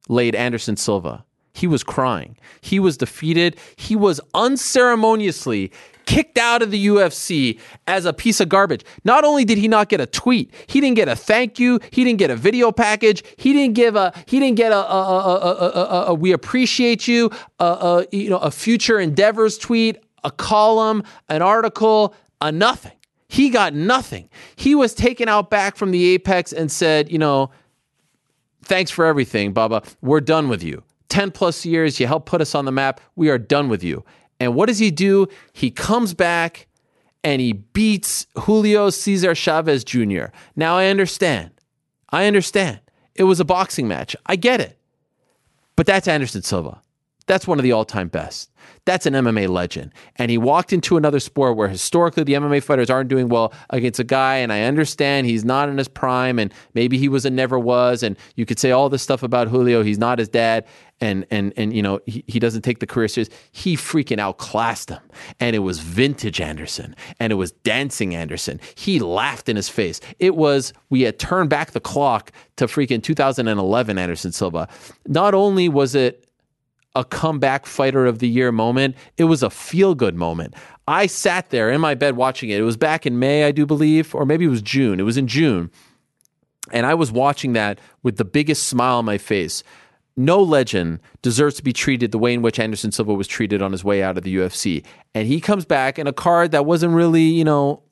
laid 0.08 0.34
Anderson 0.34 0.78
Silva. 0.78 1.26
He 1.54 1.66
was 1.66 1.82
crying. 1.82 2.36
He 2.60 2.78
was 2.78 2.96
defeated. 2.96 3.56
He 3.76 3.96
was 3.96 4.20
unceremoniously 4.34 5.72
kicked 6.06 6.36
out 6.36 6.60
of 6.60 6.70
the 6.70 6.86
UFC 6.86 7.58
as 7.86 8.04
a 8.04 8.12
piece 8.12 8.40
of 8.40 8.48
garbage. 8.48 8.84
Not 9.04 9.24
only 9.24 9.44
did 9.44 9.56
he 9.56 9.68
not 9.68 9.88
get 9.88 10.00
a 10.00 10.06
tweet, 10.06 10.52
he 10.66 10.80
didn't 10.80 10.96
get 10.96 11.08
a 11.08 11.16
thank 11.16 11.58
you. 11.58 11.80
He 11.90 12.04
didn't 12.04 12.18
get 12.18 12.30
a 12.30 12.36
video 12.36 12.72
package. 12.72 13.22
He 13.38 13.52
didn't 13.52 13.74
give 13.74 13.96
a. 13.96 14.12
He 14.26 14.38
didn't 14.40 14.56
get 14.56 14.72
a. 14.72 14.76
a, 14.76 15.70
a, 15.74 16.04
a, 16.08 16.14
we 16.14 16.32
appreciate 16.32 17.08
you. 17.08 17.30
A 17.60 18.06
you 18.12 18.28
know 18.28 18.38
a 18.38 18.50
future 18.50 18.98
endeavors 18.98 19.56
tweet, 19.56 20.02
a 20.24 20.30
column, 20.30 21.04
an 21.28 21.40
article, 21.40 22.14
a 22.40 22.52
nothing. 22.52 22.92
He 23.28 23.50
got 23.50 23.74
nothing. 23.74 24.28
He 24.56 24.74
was 24.74 24.94
taken 24.94 25.28
out 25.28 25.50
back 25.50 25.76
from 25.76 25.90
the 25.90 26.04
apex 26.14 26.52
and 26.52 26.70
said, 26.70 27.10
you 27.10 27.18
know, 27.18 27.50
thanks 28.62 28.90
for 28.90 29.04
everything, 29.04 29.52
Baba. 29.52 29.82
We're 30.02 30.20
done 30.20 30.48
with 30.48 30.62
you. 30.62 30.82
10 31.14 31.30
plus 31.30 31.64
years. 31.64 32.00
You 32.00 32.08
helped 32.08 32.26
put 32.26 32.40
us 32.40 32.56
on 32.56 32.64
the 32.64 32.72
map. 32.72 33.00
We 33.14 33.30
are 33.30 33.38
done 33.38 33.68
with 33.68 33.84
you. 33.84 34.04
And 34.40 34.56
what 34.56 34.66
does 34.66 34.80
he 34.80 34.90
do? 34.90 35.28
He 35.52 35.70
comes 35.70 36.12
back 36.12 36.66
and 37.22 37.40
he 37.40 37.52
beats 37.52 38.26
Julio 38.36 38.90
Cesar 38.90 39.32
Chavez 39.32 39.84
Jr. 39.84 40.24
Now, 40.56 40.76
I 40.76 40.86
understand. 40.86 41.52
I 42.10 42.26
understand. 42.26 42.80
It 43.14 43.24
was 43.24 43.38
a 43.38 43.44
boxing 43.44 43.86
match. 43.86 44.16
I 44.26 44.34
get 44.34 44.60
it. 44.60 44.76
But 45.76 45.86
that's 45.86 46.08
Anderson 46.08 46.42
Silva. 46.42 46.82
That's 47.26 47.46
one 47.46 47.58
of 47.58 47.62
the 47.62 47.72
all 47.72 47.84
time 47.84 48.08
best. 48.08 48.50
That's 48.84 49.06
an 49.06 49.14
MMA 49.14 49.48
legend. 49.48 49.92
And 50.16 50.30
he 50.30 50.38
walked 50.38 50.72
into 50.72 50.96
another 50.96 51.20
sport 51.20 51.56
where 51.56 51.68
historically 51.68 52.24
the 52.24 52.34
MMA 52.34 52.62
fighters 52.62 52.90
aren't 52.90 53.08
doing 53.08 53.28
well 53.28 53.52
against 53.70 53.98
a 53.98 54.04
guy. 54.04 54.36
And 54.36 54.52
I 54.52 54.62
understand 54.62 55.26
he's 55.26 55.44
not 55.44 55.68
in 55.68 55.78
his 55.78 55.88
prime 55.88 56.38
and 56.38 56.52
maybe 56.74 56.98
he 56.98 57.08
was 57.08 57.24
and 57.24 57.34
never 57.34 57.58
was. 57.58 58.02
And 58.02 58.16
you 58.36 58.44
could 58.44 58.58
say 58.58 58.70
all 58.70 58.88
this 58.88 59.02
stuff 59.02 59.22
about 59.22 59.48
Julio. 59.48 59.82
He's 59.82 59.98
not 59.98 60.18
his 60.18 60.28
dad. 60.28 60.66
And, 61.00 61.26
and, 61.30 61.52
and 61.56 61.74
you 61.74 61.82
know, 61.82 62.00
he, 62.06 62.24
he 62.26 62.38
doesn't 62.38 62.62
take 62.62 62.78
the 62.78 62.86
career 62.86 63.08
serious. 63.08 63.30
He 63.52 63.76
freaking 63.76 64.18
outclassed 64.18 64.90
him. 64.90 65.00
And 65.40 65.56
it 65.56 65.60
was 65.60 65.80
vintage 65.80 66.40
Anderson 66.40 66.94
and 67.18 67.32
it 67.32 67.36
was 67.36 67.52
dancing 67.52 68.14
Anderson. 68.14 68.60
He 68.74 68.98
laughed 68.98 69.48
in 69.48 69.56
his 69.56 69.68
face. 69.68 70.00
It 70.18 70.36
was, 70.36 70.72
we 70.90 71.02
had 71.02 71.18
turned 71.18 71.50
back 71.50 71.72
the 71.72 71.80
clock 71.80 72.32
to 72.56 72.66
freaking 72.66 73.02
2011 73.02 73.98
Anderson 73.98 74.32
Silva. 74.32 74.68
Not 75.06 75.34
only 75.34 75.68
was 75.68 75.94
it 75.94 76.23
a 76.94 77.04
comeback 77.04 77.66
fighter 77.66 78.06
of 78.06 78.18
the 78.20 78.28
year 78.28 78.52
moment. 78.52 78.96
It 79.16 79.24
was 79.24 79.42
a 79.42 79.50
feel 79.50 79.94
good 79.94 80.14
moment. 80.14 80.54
I 80.86 81.06
sat 81.06 81.50
there 81.50 81.70
in 81.70 81.80
my 81.80 81.94
bed 81.94 82.16
watching 82.16 82.50
it. 82.50 82.60
It 82.60 82.64
was 82.64 82.76
back 82.76 83.06
in 83.06 83.18
May, 83.18 83.44
I 83.44 83.52
do 83.52 83.66
believe, 83.66 84.14
or 84.14 84.24
maybe 84.26 84.44
it 84.44 84.48
was 84.48 84.62
June. 84.62 85.00
It 85.00 85.04
was 85.04 85.16
in 85.16 85.26
June. 85.26 85.70
And 86.72 86.86
I 86.86 86.94
was 86.94 87.10
watching 87.10 87.52
that 87.54 87.78
with 88.02 88.16
the 88.16 88.24
biggest 88.24 88.68
smile 88.68 88.98
on 88.98 89.04
my 89.04 89.18
face. 89.18 89.62
No 90.16 90.40
legend 90.42 91.00
deserves 91.22 91.56
to 91.56 91.64
be 91.64 91.72
treated 91.72 92.12
the 92.12 92.18
way 92.18 92.32
in 92.32 92.42
which 92.42 92.60
Anderson 92.60 92.92
Silva 92.92 93.14
was 93.14 93.26
treated 93.26 93.60
on 93.60 93.72
his 93.72 93.82
way 93.82 94.02
out 94.02 94.16
of 94.16 94.22
the 94.22 94.36
UFC. 94.36 94.84
And 95.14 95.26
he 95.26 95.40
comes 95.40 95.64
back 95.64 95.98
in 95.98 96.06
a 96.06 96.12
card 96.12 96.52
that 96.52 96.64
wasn't 96.64 96.94
really, 96.94 97.22
you 97.22 97.44
know, 97.44 97.82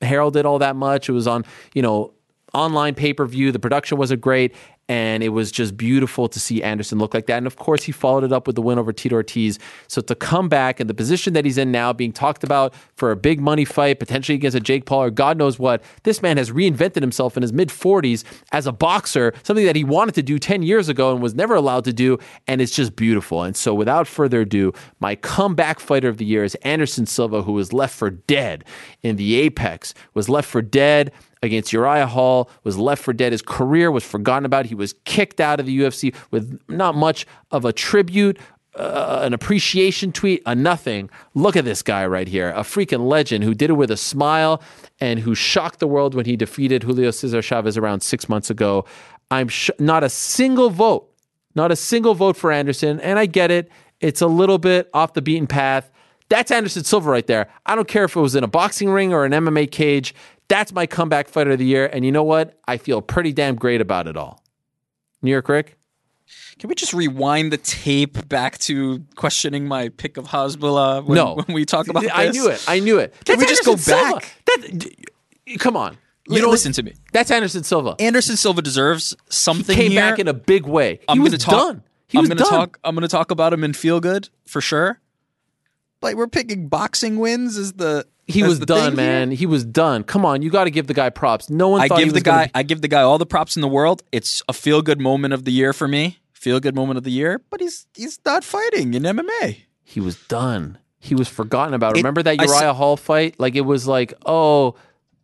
heralded 0.00 0.46
all 0.46 0.60
that 0.60 0.76
much. 0.76 1.08
It 1.08 1.12
was 1.12 1.26
on, 1.26 1.44
you 1.74 1.82
know, 1.82 2.14
online 2.54 2.94
pay 2.94 3.12
per 3.12 3.26
view. 3.26 3.50
The 3.50 3.58
production 3.58 3.98
wasn't 3.98 4.20
great 4.20 4.54
and 4.92 5.22
it 5.22 5.30
was 5.30 5.50
just 5.50 5.74
beautiful 5.74 6.28
to 6.28 6.38
see 6.38 6.62
Anderson 6.62 6.98
look 6.98 7.14
like 7.14 7.24
that. 7.24 7.38
And 7.38 7.46
of 7.46 7.56
course, 7.56 7.82
he 7.82 7.92
followed 7.92 8.24
it 8.24 8.32
up 8.32 8.46
with 8.46 8.56
the 8.56 8.60
win 8.60 8.78
over 8.78 8.92
Tito 8.92 9.14
Ortiz. 9.14 9.58
So 9.88 10.02
to 10.02 10.14
come 10.14 10.50
back 10.50 10.80
and 10.80 10.90
the 10.90 10.92
position 10.92 11.32
that 11.32 11.46
he's 11.46 11.56
in 11.56 11.72
now, 11.72 11.94
being 11.94 12.12
talked 12.12 12.44
about 12.44 12.74
for 12.96 13.10
a 13.10 13.16
big 13.16 13.40
money 13.40 13.64
fight, 13.64 13.98
potentially 13.98 14.36
against 14.36 14.54
a 14.54 14.60
Jake 14.60 14.84
Paul 14.84 15.04
or 15.04 15.10
God 15.10 15.38
knows 15.38 15.58
what, 15.58 15.82
this 16.02 16.20
man 16.20 16.36
has 16.36 16.50
reinvented 16.50 17.00
himself 17.00 17.38
in 17.38 17.42
his 17.42 17.54
mid 17.54 17.70
40s 17.70 18.22
as 18.52 18.66
a 18.66 18.72
boxer, 18.72 19.32
something 19.44 19.64
that 19.64 19.76
he 19.76 19.82
wanted 19.82 20.14
to 20.16 20.22
do 20.22 20.38
10 20.38 20.62
years 20.62 20.90
ago 20.90 21.10
and 21.10 21.22
was 21.22 21.34
never 21.34 21.54
allowed 21.54 21.84
to 21.84 21.94
do. 21.94 22.18
And 22.46 22.60
it's 22.60 22.76
just 22.76 22.94
beautiful. 22.94 23.44
And 23.44 23.56
so 23.56 23.72
without 23.72 24.06
further 24.06 24.42
ado, 24.42 24.74
my 25.00 25.14
comeback 25.14 25.80
fighter 25.80 26.10
of 26.10 26.18
the 26.18 26.26
year 26.26 26.44
is 26.44 26.54
Anderson 26.56 27.06
Silva, 27.06 27.40
who 27.40 27.52
was 27.52 27.72
left 27.72 27.94
for 27.94 28.10
dead 28.10 28.62
in 29.02 29.16
the 29.16 29.36
Apex, 29.36 29.94
was 30.12 30.28
left 30.28 30.50
for 30.50 30.60
dead 30.60 31.12
against 31.42 31.72
Uriah 31.72 32.06
Hall, 32.06 32.50
was 32.64 32.78
left 32.78 33.02
for 33.02 33.12
dead. 33.12 33.32
His 33.32 33.42
career 33.42 33.90
was 33.90 34.04
forgotten 34.04 34.44
about. 34.44 34.66
He 34.66 34.74
was 34.74 34.94
kicked 35.04 35.40
out 35.40 35.60
of 35.60 35.66
the 35.66 35.78
UFC 35.80 36.14
with 36.30 36.60
not 36.68 36.94
much 36.94 37.26
of 37.50 37.64
a 37.64 37.72
tribute, 37.72 38.38
uh, 38.76 39.20
an 39.22 39.34
appreciation 39.34 40.12
tweet, 40.12 40.42
a 40.46 40.54
nothing. 40.54 41.10
Look 41.34 41.56
at 41.56 41.64
this 41.64 41.82
guy 41.82 42.06
right 42.06 42.28
here, 42.28 42.50
a 42.50 42.60
freaking 42.60 43.06
legend 43.06 43.44
who 43.44 43.54
did 43.54 43.70
it 43.70 43.74
with 43.74 43.90
a 43.90 43.96
smile 43.96 44.62
and 45.00 45.20
who 45.20 45.34
shocked 45.34 45.80
the 45.80 45.88
world 45.88 46.14
when 46.14 46.26
he 46.26 46.36
defeated 46.36 46.84
Julio 46.84 47.10
Cesar 47.10 47.42
Chavez 47.42 47.76
around 47.76 48.00
six 48.02 48.28
months 48.28 48.50
ago. 48.50 48.84
I'm 49.30 49.48
sh- 49.48 49.70
not 49.78 50.04
a 50.04 50.08
single 50.08 50.70
vote, 50.70 51.08
not 51.54 51.70
a 51.72 51.76
single 51.76 52.14
vote 52.14 52.36
for 52.36 52.52
Anderson. 52.52 53.00
And 53.00 53.18
I 53.18 53.26
get 53.26 53.50
it. 53.50 53.70
It's 54.00 54.20
a 54.20 54.26
little 54.26 54.58
bit 54.58 54.90
off 54.94 55.14
the 55.14 55.22
beaten 55.22 55.46
path. 55.46 55.90
That's 56.28 56.50
Anderson 56.50 56.82
Silva 56.84 57.10
right 57.10 57.26
there. 57.26 57.48
I 57.66 57.74
don't 57.74 57.86
care 57.86 58.04
if 58.04 58.16
it 58.16 58.20
was 58.20 58.34
in 58.34 58.42
a 58.42 58.48
boxing 58.48 58.88
ring 58.88 59.12
or 59.12 59.26
an 59.26 59.32
MMA 59.32 59.70
cage. 59.70 60.14
That's 60.48 60.72
my 60.72 60.86
comeback 60.86 61.28
fighter 61.28 61.52
of 61.52 61.58
the 61.58 61.64
year. 61.64 61.88
And 61.92 62.04
you 62.04 62.12
know 62.12 62.24
what? 62.24 62.58
I 62.66 62.76
feel 62.76 63.00
pretty 63.00 63.32
damn 63.32 63.54
great 63.54 63.80
about 63.80 64.06
it 64.06 64.16
all. 64.16 64.42
New 65.22 65.30
York 65.30 65.48
Ric? 65.48 65.76
Can 66.58 66.68
we 66.68 66.74
just 66.74 66.92
rewind 66.92 67.52
the 67.52 67.56
tape 67.56 68.28
back 68.28 68.58
to 68.58 69.04
questioning 69.16 69.66
my 69.66 69.88
pick 69.88 70.16
of 70.16 70.26
Hasbulla 70.26 71.04
when, 71.04 71.16
no. 71.16 71.34
when 71.34 71.54
we 71.54 71.64
talk 71.64 71.88
about 71.88 72.02
this? 72.02 72.12
I 72.14 72.28
knew 72.28 72.48
it. 72.48 72.64
I 72.68 72.80
knew 72.80 72.98
it. 72.98 73.14
Can 73.24 73.38
That's 73.38 73.40
we 73.40 73.46
just 73.46 73.66
Anderson 73.66 73.94
go 73.94 74.12
back? 74.18 74.34
That, 74.46 75.58
come 75.58 75.76
on. 75.76 75.96
You 76.28 76.40
don't 76.40 76.50
listen 76.50 76.72
to 76.74 76.82
me. 76.82 76.94
That's 77.12 77.30
Anderson 77.30 77.64
Silva. 77.64 77.96
Anderson 77.98 78.36
Silva 78.36 78.62
deserves 78.62 79.16
something. 79.28 79.76
He 79.76 79.82
came 79.82 79.92
here. 79.92 80.00
back 80.00 80.18
in 80.18 80.28
a 80.28 80.32
big 80.34 80.66
way. 80.66 80.96
He 80.96 81.04
I'm 81.08 81.20
was 81.20 81.30
gonna 81.30 81.38
talk, 81.38 81.52
done. 81.52 81.82
He 82.06 82.18
I'm 82.18 82.22
was 82.22 82.28
gonna 82.28 82.40
done. 82.40 82.50
talk. 82.50 82.78
I'm 82.84 82.94
going 82.94 83.02
to 83.02 83.08
talk 83.08 83.30
about 83.30 83.52
him 83.52 83.64
and 83.64 83.76
feel 83.76 83.98
good 83.98 84.28
for 84.46 84.60
sure. 84.60 85.00
But 86.00 86.14
we're 86.14 86.28
picking 86.28 86.68
boxing 86.68 87.18
wins 87.18 87.56
as 87.56 87.72
the. 87.74 88.06
He 88.32 88.42
was 88.42 88.58
done, 88.58 88.96
thing 88.96 89.04
here. 89.04 89.12
man. 89.12 89.30
He 89.30 89.46
was 89.46 89.64
done. 89.64 90.02
Come 90.04 90.24
on, 90.24 90.42
you 90.42 90.50
got 90.50 90.64
to 90.64 90.70
give 90.70 90.86
the 90.86 90.94
guy 90.94 91.10
props. 91.10 91.48
No 91.50 91.68
one 91.68 91.80
I 91.80 91.88
give 91.88 92.12
the 92.14 92.20
guy. 92.20 92.46
be- 92.46 92.50
I 92.54 92.62
give 92.62 92.80
the 92.82 92.88
guy 92.88 93.02
all 93.02 93.18
the 93.18 93.26
props 93.26 93.56
in 93.56 93.62
the 93.62 93.68
world. 93.68 94.02
It's 94.12 94.42
a 94.48 94.52
feel 94.52 94.82
good 94.82 95.00
moment 95.00 95.34
of 95.34 95.44
the 95.44 95.52
year 95.52 95.72
for 95.72 95.86
me. 95.88 96.18
Feel 96.32 96.58
good 96.60 96.74
moment 96.74 96.98
of 96.98 97.04
the 97.04 97.10
year. 97.12 97.40
But 97.50 97.60
he's 97.60 97.86
he's 97.94 98.18
not 98.24 98.42
fighting 98.44 98.94
in 98.94 99.02
MMA. 99.04 99.58
he 99.84 100.00
was 100.00 100.16
done. 100.26 100.78
He 100.98 101.14
was 101.14 101.28
forgotten 101.28 101.74
about. 101.74 101.96
It- 101.96 102.00
Remember 102.00 102.22
that 102.22 102.40
Uriah 102.40 102.74
Hall 102.74 102.96
fight? 102.96 103.38
Like 103.38 103.54
it 103.54 103.60
was 103.62 103.86
like, 103.86 104.14
oh, 104.26 104.74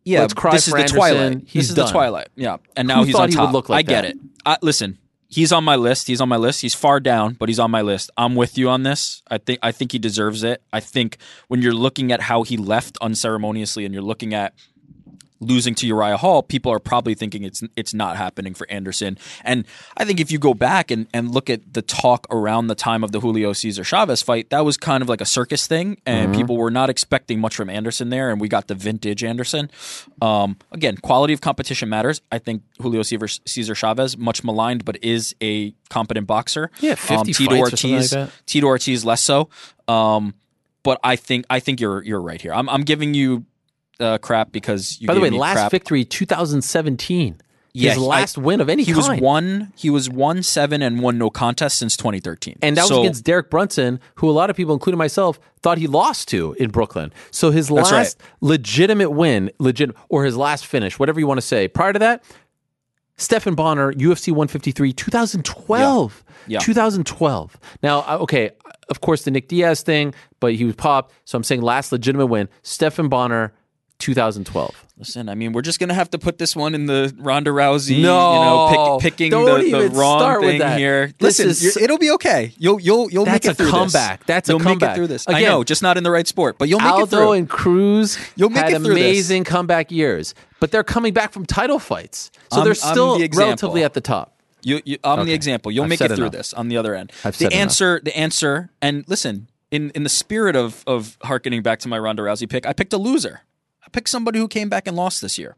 Yeah, 0.05 0.20
let's 0.20 0.35
cry 0.35 0.52
this 0.52 0.66
is 0.68 0.72
the 0.74 0.78
Anderson. 0.80 0.97
twilight. 0.98 1.32
He's 1.47 1.52
this 1.52 1.68
is 1.70 1.74
done. 1.74 1.86
the 1.86 1.93
twilight. 1.93 2.28
Yeah, 2.36 2.56
and 2.76 2.86
now 2.89 3.01
Who 3.01 3.05
he's 3.06 3.14
on 3.14 3.30
he 3.30 3.36
would 3.36 3.44
top. 3.47 3.52
look 3.52 3.68
like 3.68 3.78
I 3.78 3.82
get 3.82 4.02
that? 4.02 4.10
it. 4.12 4.16
I, 4.47 4.56
listen, 4.62 4.98
he's 5.28 5.52
on 5.52 5.64
my 5.64 5.76
list. 5.76 6.06
He's 6.09 6.20
on 6.20 6.28
my 6.28 6.36
list. 6.36 6.62
He's 6.62 6.74
far 6.74 7.00
down, 7.00 7.34
but 7.34 7.48
he's 7.48 7.59
on 7.59 7.70
my 7.70 7.82
list. 7.82 8.10
I'm 8.16 8.34
with 8.34 8.59
you 8.59 8.68
on 8.68 8.82
this. 8.82 9.22
I 9.28 9.38
think 9.38 9.59
I 9.62 9.72
think 9.72 9.92
he 9.92 9.98
deserves 9.98 10.42
it. 10.42 10.62
I 10.72 10.80
think 10.80 11.18
when 11.48 11.62
you're 11.62 11.74
looking 11.74 12.10
at 12.12 12.22
how 12.22 12.42
he 12.42 12.56
left 12.56 12.98
unceremoniously, 13.00 13.84
and 13.84 13.94
you're 13.94 14.02
looking 14.02 14.34
at 14.34 14.55
losing 15.40 15.74
to 15.77 15.86
Uriah 15.86 16.16
Hall, 16.16 16.43
people 16.43 16.73
are 16.73 16.78
probably 16.81 17.15
thinking 17.15 17.44
it's 17.44 17.62
it's 17.77 17.94
not 17.94 18.16
happening 18.16 18.55
for 18.55 18.69
Anderson. 18.70 19.19
And 19.44 19.65
I 19.97 20.05
think 20.05 20.20
if 20.20 20.31
you 20.32 20.39
go 20.39 20.55
back 20.55 20.90
and, 20.90 21.06
and 21.15 21.31
look 21.31 21.48
at 21.48 21.73
the 21.74 21.82
talk 21.82 22.27
around 22.31 22.66
the 22.66 22.74
time 22.74 23.05
of 23.05 23.12
the 23.12 23.20
Julio 23.20 23.52
Cesar 23.52 23.85
Chavez 23.85 24.23
fight, 24.23 24.51
that 24.51 24.65
was 24.65 24.77
kind 24.77 25.02
of 25.02 25.09
like 25.09 25.20
a 25.20 25.27
circus 25.27 25.66
thing, 25.66 26.01
and 26.06 26.28
Mm-hmm. 26.28 26.40
people 26.40 26.56
were 26.56 26.70
not 26.70 26.90
expecting 26.90 27.39
much 27.40 27.55
from 27.55 27.70
Anderson 27.70 28.10
there, 28.10 28.31
and 28.31 28.40
we 28.40 28.48
got 28.48 28.66
the 28.69 28.74
vintage 28.74 29.23
Anderson. 29.24 29.70
Um, 30.20 30.56
again, 30.73 30.97
quality 30.97 31.32
of 31.32 31.40
competition 31.40 31.89
matters. 31.89 32.20
I 32.32 32.39
think 32.39 32.62
Julio 32.81 33.02
Cesar, 33.02 33.28
Cesar 33.47 33.74
Chavez, 33.74 34.16
much 34.19 34.43
maligned, 34.44 34.85
but 34.85 35.02
is 35.02 35.35
a 35.40 35.73
competent 35.89 36.27
boxer. 36.27 36.70
Yeah, 36.81 36.97
50 36.97 37.15
um, 37.15 37.24
Tito 37.27 37.51
fights 37.51 37.73
or 37.73 37.77
something 37.77 37.97
like 37.98 38.12
Ortiz. 38.12 38.40
Tito 38.47 38.66
Ortiz 38.66 39.05
less 39.05 39.23
so. 39.23 39.48
Um, 39.86 40.35
but 40.82 40.98
I 41.05 41.16
think 41.16 41.44
I 41.51 41.60
think 41.60 41.81
you're 41.81 42.02
you're 42.02 42.20
right 42.20 42.40
here. 42.40 42.52
I'm, 42.52 42.69
I'm 42.69 42.82
giving 42.82 43.15
you 43.15 43.44
uh, 44.00 44.18
crap 44.18 44.52
because 44.52 45.00
you 45.00 45.06
By 45.06 45.14
the 45.14 45.20
way, 45.20 45.30
last 45.30 45.54
crap. 45.56 45.70
victory 45.70 46.04
2017. 46.04 47.40
Yeah, 47.74 47.90
his 47.90 47.98
last 48.02 48.38
I- 48.38 48.40
win 48.40 48.60
of 48.60 48.68
any 48.68 48.82
he 48.82 48.92
kind. 48.92 49.08
was 49.12 49.20
one. 49.20 49.72
He 49.76 49.88
was 49.90 50.08
one 50.10 50.42
seven 50.42 50.82
and 50.82 51.00
one 51.00 51.16
no 51.18 51.30
contest 51.30 51.78
since 51.78 51.96
2013, 51.96 52.56
And 52.62 52.76
that 52.76 52.86
So- 52.86 52.96
was 52.98 53.04
against 53.06 53.24
Derek 53.24 53.50
Brunson, 53.50 54.00
who 54.16 54.28
a 54.28 54.32
lot 54.32 54.50
of 54.50 54.56
people, 54.56 54.72
including 54.74 54.98
myself, 54.98 55.38
thought 55.62 55.78
he 55.78 55.86
lost 55.86 56.28
to 56.28 56.54
in 56.58 56.70
Brooklyn. 56.70 57.12
So 57.30 57.50
his 57.50 57.70
last 57.70 58.18
legitimate 58.40 59.10
win, 59.10 59.50
legit 59.58 59.90
or 60.08 60.24
his 60.24 60.36
last 60.36 60.66
finish, 60.66 60.98
whatever 60.98 61.20
you 61.20 61.26
want 61.26 61.38
to 61.38 61.46
say. 61.46 61.68
Prior 61.68 61.92
to 61.92 61.98
that, 61.98 62.24
Stephan 63.16 63.54
Bonnar, 63.54 63.92
UFC 63.92 64.32
153, 64.32 64.92
2012. 64.92 66.24
Yeah. 66.46 66.58
2012. 66.60 67.56
Now, 67.82 68.04
okay, 68.20 68.50
of 68.88 69.00
course, 69.00 69.22
the 69.22 69.30
Nick 69.30 69.48
Diaz 69.48 69.82
thing, 69.82 70.14
but 70.40 70.54
he 70.54 70.64
was 70.64 70.74
popped. 70.76 71.12
So 71.26 71.36
I'm 71.36 71.44
saying 71.44 71.60
last 71.62 71.92
legitimate 71.92 72.26
win, 72.26 72.48
Stephan 72.62 73.08
Bonnar, 73.08 73.52
2012. 73.98 74.84
Listen, 74.96 75.28
I 75.28 75.34
mean, 75.36 75.52
we're 75.52 75.62
just 75.62 75.78
gonna 75.78 75.94
have 75.94 76.10
to 76.10 76.18
put 76.18 76.38
this 76.38 76.56
one 76.56 76.74
in 76.74 76.86
the 76.86 77.14
Ronda 77.18 77.50
Rousey, 77.52 78.02
No, 78.02 78.32
you 78.32 78.40
know, 78.40 78.98
pick, 79.00 79.12
picking 79.12 79.30
don't 79.30 79.44
the, 79.46 79.70
the 79.70 79.84
even 79.84 79.92
wrong 79.96 80.18
start 80.20 80.40
with 80.40 80.50
thing 80.50 80.58
that. 80.60 80.78
here. 80.78 81.06
This 81.18 81.38
Listen, 81.38 81.48
is- 81.50 81.76
it'll 81.76 81.98
be 81.98 82.10
okay. 82.12 82.52
You'll 82.58 82.80
you'll 82.80 83.08
you'll 83.10 83.26
make 83.26 83.44
it 83.44 83.48
a 83.52 83.54
through 83.54 83.70
comeback. 83.70 84.20
This. 84.20 84.26
That's 84.26 84.48
a 84.48 84.52
you'll 84.52 84.58
make 84.58 84.66
comeback. 84.66 84.90
it 84.92 84.96
through 84.96 85.06
this. 85.08 85.24
I 85.28 85.42
know, 85.42 85.62
just 85.62 85.82
not 85.82 85.96
in 85.96 86.02
the 86.04 86.10
right 86.10 86.26
sport, 86.26 86.58
but 86.58 86.68
you'll 86.68 86.80
make 86.80 86.88
it 86.88 86.90
through. 87.10 87.18
Aldo 87.18 87.26
through. 87.26 87.32
and 87.32 87.48
Cruz 87.48 88.18
You'll 88.34 88.50
make 88.50 88.64
had 88.64 88.72
it 88.72 88.76
through 88.82 88.94
this. 88.94 89.04
amazing 89.04 89.44
comeback 89.44 89.92
years, 89.92 90.34
but 90.58 90.72
they're 90.72 90.82
coming 90.84 91.12
back 91.12 91.32
from 91.32 91.46
title 91.46 91.78
fights, 91.78 92.30
so 92.50 92.58
I'm- 92.58 92.64
they're 92.64 92.74
still 92.74 93.18
the 93.18 93.28
relatively 93.36 93.84
at 93.84 93.94
the 93.94 94.00
top. 94.00 94.34
You, 94.62 94.80
you, 94.84 94.98
I'm 95.04 95.24
the 95.26 95.32
example. 95.32 95.70
You'll 95.70 95.84
I've 95.84 95.90
make 95.90 96.00
it 96.00 96.08
through 96.08 96.16
enough. 96.24 96.32
this 96.32 96.52
on 96.52 96.66
the 96.66 96.76
other 96.76 96.96
end. 96.96 97.12
I've 97.24 97.38
the 97.38 97.44
said 97.44 97.52
enough. 97.52 97.60
answer, 97.62 98.00
the 98.02 98.16
answer, 98.18 98.70
and 98.82 99.04
listen, 99.06 99.46
in 99.70 99.90
in 99.90 100.02
the 100.02 100.08
spirit 100.08 100.56
of 100.56 100.82
of 100.88 101.16
harkening 101.22 101.62
back 101.62 101.78
to 101.80 101.88
my 101.88 101.98
Ronda 101.98 102.22
Rousey 102.24 102.48
pick, 102.50 102.66
I 102.66 102.72
picked 102.72 102.92
a 102.92 102.98
loser. 102.98 103.42
I 103.89 103.90
picked 103.90 104.10
somebody 104.10 104.39
who 104.39 104.48
came 104.48 104.69
back 104.69 104.86
and 104.86 104.94
lost 104.94 105.23
this 105.23 105.39
year, 105.39 105.56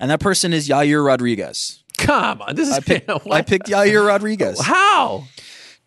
and 0.00 0.10
that 0.10 0.18
person 0.18 0.52
is 0.52 0.68
Yair 0.68 1.06
Rodriguez. 1.06 1.84
Come 1.96 2.42
on, 2.42 2.56
this 2.56 2.68
is 2.68 2.74
I 2.74 2.80
picked, 2.80 3.08
what? 3.24 3.30
I 3.30 3.42
picked 3.42 3.68
Yair 3.68 4.04
Rodriguez. 4.04 4.60
how 4.60 5.24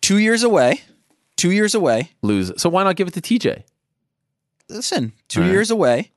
Two 0.00 0.16
years 0.18 0.42
away. 0.42 0.80
Two 1.36 1.50
years 1.50 1.74
away. 1.74 2.12
lose. 2.22 2.50
So 2.56 2.70
why 2.70 2.82
not 2.82 2.96
give 2.96 3.08
it 3.08 3.14
to 3.14 3.20
TJ? 3.20 3.64
Listen, 4.70 5.12
two 5.28 5.42
right. 5.42 5.50
years 5.50 5.70
away, 5.70 6.12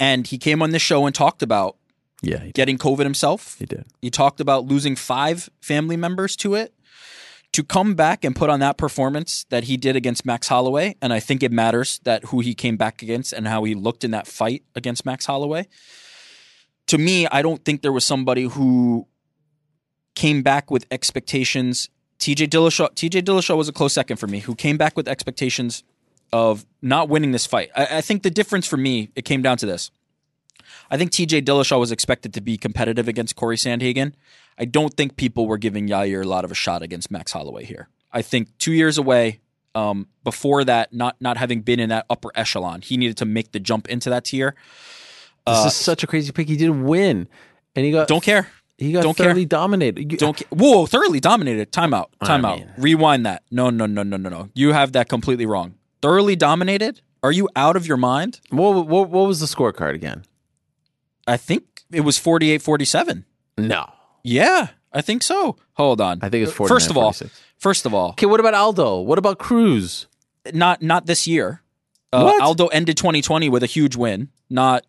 and 0.00 0.26
he 0.26 0.38
came 0.38 0.62
on 0.62 0.70
this 0.70 0.80
show 0.80 1.04
and 1.04 1.14
talked 1.14 1.42
about 1.42 1.76
Yeah, 2.22 2.46
getting 2.54 2.78
COVID 2.78 3.02
himself. 3.04 3.56
he 3.58 3.66
did. 3.66 3.84
He 4.00 4.10
talked 4.10 4.40
about 4.40 4.64
losing 4.64 4.96
five 4.96 5.50
family 5.60 5.96
members 5.98 6.36
to 6.36 6.54
it. 6.54 6.72
To 7.58 7.64
come 7.64 7.96
back 7.96 8.22
and 8.22 8.36
put 8.36 8.48
on 8.48 8.60
that 8.60 8.76
performance 8.78 9.44
that 9.48 9.64
he 9.64 9.76
did 9.76 9.96
against 9.96 10.24
Max 10.24 10.46
Holloway, 10.46 10.94
and 11.02 11.12
I 11.12 11.18
think 11.18 11.42
it 11.42 11.50
matters 11.50 11.98
that 12.04 12.26
who 12.26 12.38
he 12.38 12.54
came 12.54 12.76
back 12.76 13.02
against 13.02 13.32
and 13.32 13.48
how 13.48 13.64
he 13.64 13.74
looked 13.74 14.04
in 14.04 14.12
that 14.12 14.28
fight 14.28 14.62
against 14.76 15.04
Max 15.04 15.26
Holloway. 15.26 15.66
To 16.86 16.98
me, 16.98 17.26
I 17.26 17.42
don't 17.42 17.64
think 17.64 17.82
there 17.82 17.90
was 17.90 18.04
somebody 18.04 18.44
who 18.44 19.08
came 20.14 20.44
back 20.44 20.70
with 20.70 20.86
expectations. 20.92 21.88
TJ 22.20 22.46
Dillashaw, 22.46 22.90
TJ 22.90 23.22
Dillashaw 23.22 23.56
was 23.56 23.68
a 23.68 23.72
close 23.72 23.92
second 23.92 24.18
for 24.18 24.28
me, 24.28 24.38
who 24.38 24.54
came 24.54 24.76
back 24.76 24.96
with 24.96 25.08
expectations 25.08 25.82
of 26.32 26.64
not 26.80 27.08
winning 27.08 27.32
this 27.32 27.44
fight. 27.44 27.70
I, 27.74 27.96
I 27.96 28.00
think 28.02 28.22
the 28.22 28.30
difference 28.30 28.68
for 28.68 28.76
me, 28.76 29.10
it 29.16 29.24
came 29.24 29.42
down 29.42 29.56
to 29.56 29.66
this. 29.66 29.90
I 30.90 30.96
think 30.96 31.10
TJ 31.12 31.42
Dillashaw 31.42 31.78
was 31.78 31.92
expected 31.92 32.32
to 32.34 32.40
be 32.40 32.56
competitive 32.56 33.08
against 33.08 33.36
Corey 33.36 33.56
Sandhagen. 33.56 34.12
I 34.58 34.64
don't 34.64 34.94
think 34.94 35.16
people 35.16 35.46
were 35.46 35.58
giving 35.58 35.88
Yair 35.88 36.24
a 36.24 36.28
lot 36.28 36.44
of 36.44 36.50
a 36.50 36.54
shot 36.54 36.82
against 36.82 37.10
Max 37.10 37.32
Holloway 37.32 37.64
here. 37.64 37.88
I 38.12 38.22
think 38.22 38.56
two 38.58 38.72
years 38.72 38.98
away, 38.98 39.40
um, 39.74 40.08
before 40.24 40.64
that, 40.64 40.92
not 40.92 41.16
not 41.20 41.36
having 41.36 41.60
been 41.60 41.78
in 41.78 41.90
that 41.90 42.06
upper 42.10 42.30
echelon, 42.34 42.80
he 42.80 42.96
needed 42.96 43.16
to 43.18 43.24
make 43.24 43.52
the 43.52 43.60
jump 43.60 43.88
into 43.88 44.10
that 44.10 44.24
tier. 44.24 44.54
This 45.46 45.64
is 45.66 45.74
such 45.74 46.02
a 46.02 46.06
crazy 46.06 46.30
pick. 46.32 46.48
He 46.48 46.56
didn't 46.56 46.84
win, 46.84 47.28
and 47.74 47.84
he 47.86 47.92
got 47.92 48.02
Uh, 48.02 48.06
Don't 48.06 48.22
care. 48.24 48.48
He 48.76 48.92
got 48.92 49.02
Don't 49.02 49.16
care. 49.16 49.26
thoroughly 49.26 49.44
dominated. 49.46 50.12
You- 50.12 50.18
Don't 50.18 50.38
whoa 50.50 50.86
thoroughly 50.86 51.20
dominated. 51.20 51.72
Timeout. 51.72 52.06
I 52.20 52.26
Timeout. 52.28 52.58
mean- 52.58 52.70
Rewind 52.78 53.26
that. 53.26 53.42
No, 53.50 53.70
no, 53.70 53.86
no, 53.86 54.02
no, 54.02 54.16
no, 54.16 54.28
no. 54.28 54.50
You 54.54 54.72
have 54.72 54.92
that 54.92 55.08
completely 55.08 55.46
wrong. 55.46 55.74
Thoroughly 56.02 56.36
dominated. 56.36 57.00
Are 57.22 57.32
you 57.32 57.48
out 57.56 57.74
of 57.76 57.86
your 57.86 57.96
mind? 57.96 58.40
What, 58.50 58.86
what, 58.86 59.10
what 59.10 59.26
was 59.26 59.40
the 59.40 59.46
scorecard 59.46 59.94
again? 59.96 60.22
I 61.28 61.36
think 61.36 61.64
it 61.92 62.00
was 62.00 62.18
48-47. 62.18 63.24
No, 63.58 63.86
Yeah, 64.24 64.68
I 64.92 65.00
think 65.02 65.22
so. 65.22 65.56
Hold 65.74 66.00
on. 66.00 66.18
I 66.22 66.28
think 66.28 66.42
it's 66.48 66.52
First 66.52 66.90
of 66.90 66.96
all, 66.96 67.12
49-46. 67.12 67.30
first 67.58 67.86
of 67.86 67.94
all, 67.94 68.10
Okay, 68.10 68.26
what 68.26 68.40
about 68.40 68.54
Aldo? 68.54 69.00
What 69.00 69.18
about 69.18 69.38
Cruz? 69.38 70.06
not 70.54 70.80
not 70.82 71.06
this 71.06 71.26
year. 71.26 71.62
Uh, 72.12 72.22
What? 72.22 72.40
Aldo 72.42 72.68
ended 72.68 72.96
2020 72.96 73.48
with 73.50 73.62
a 73.62 73.66
huge 73.66 73.96
win. 73.96 74.28
Not 74.48 74.86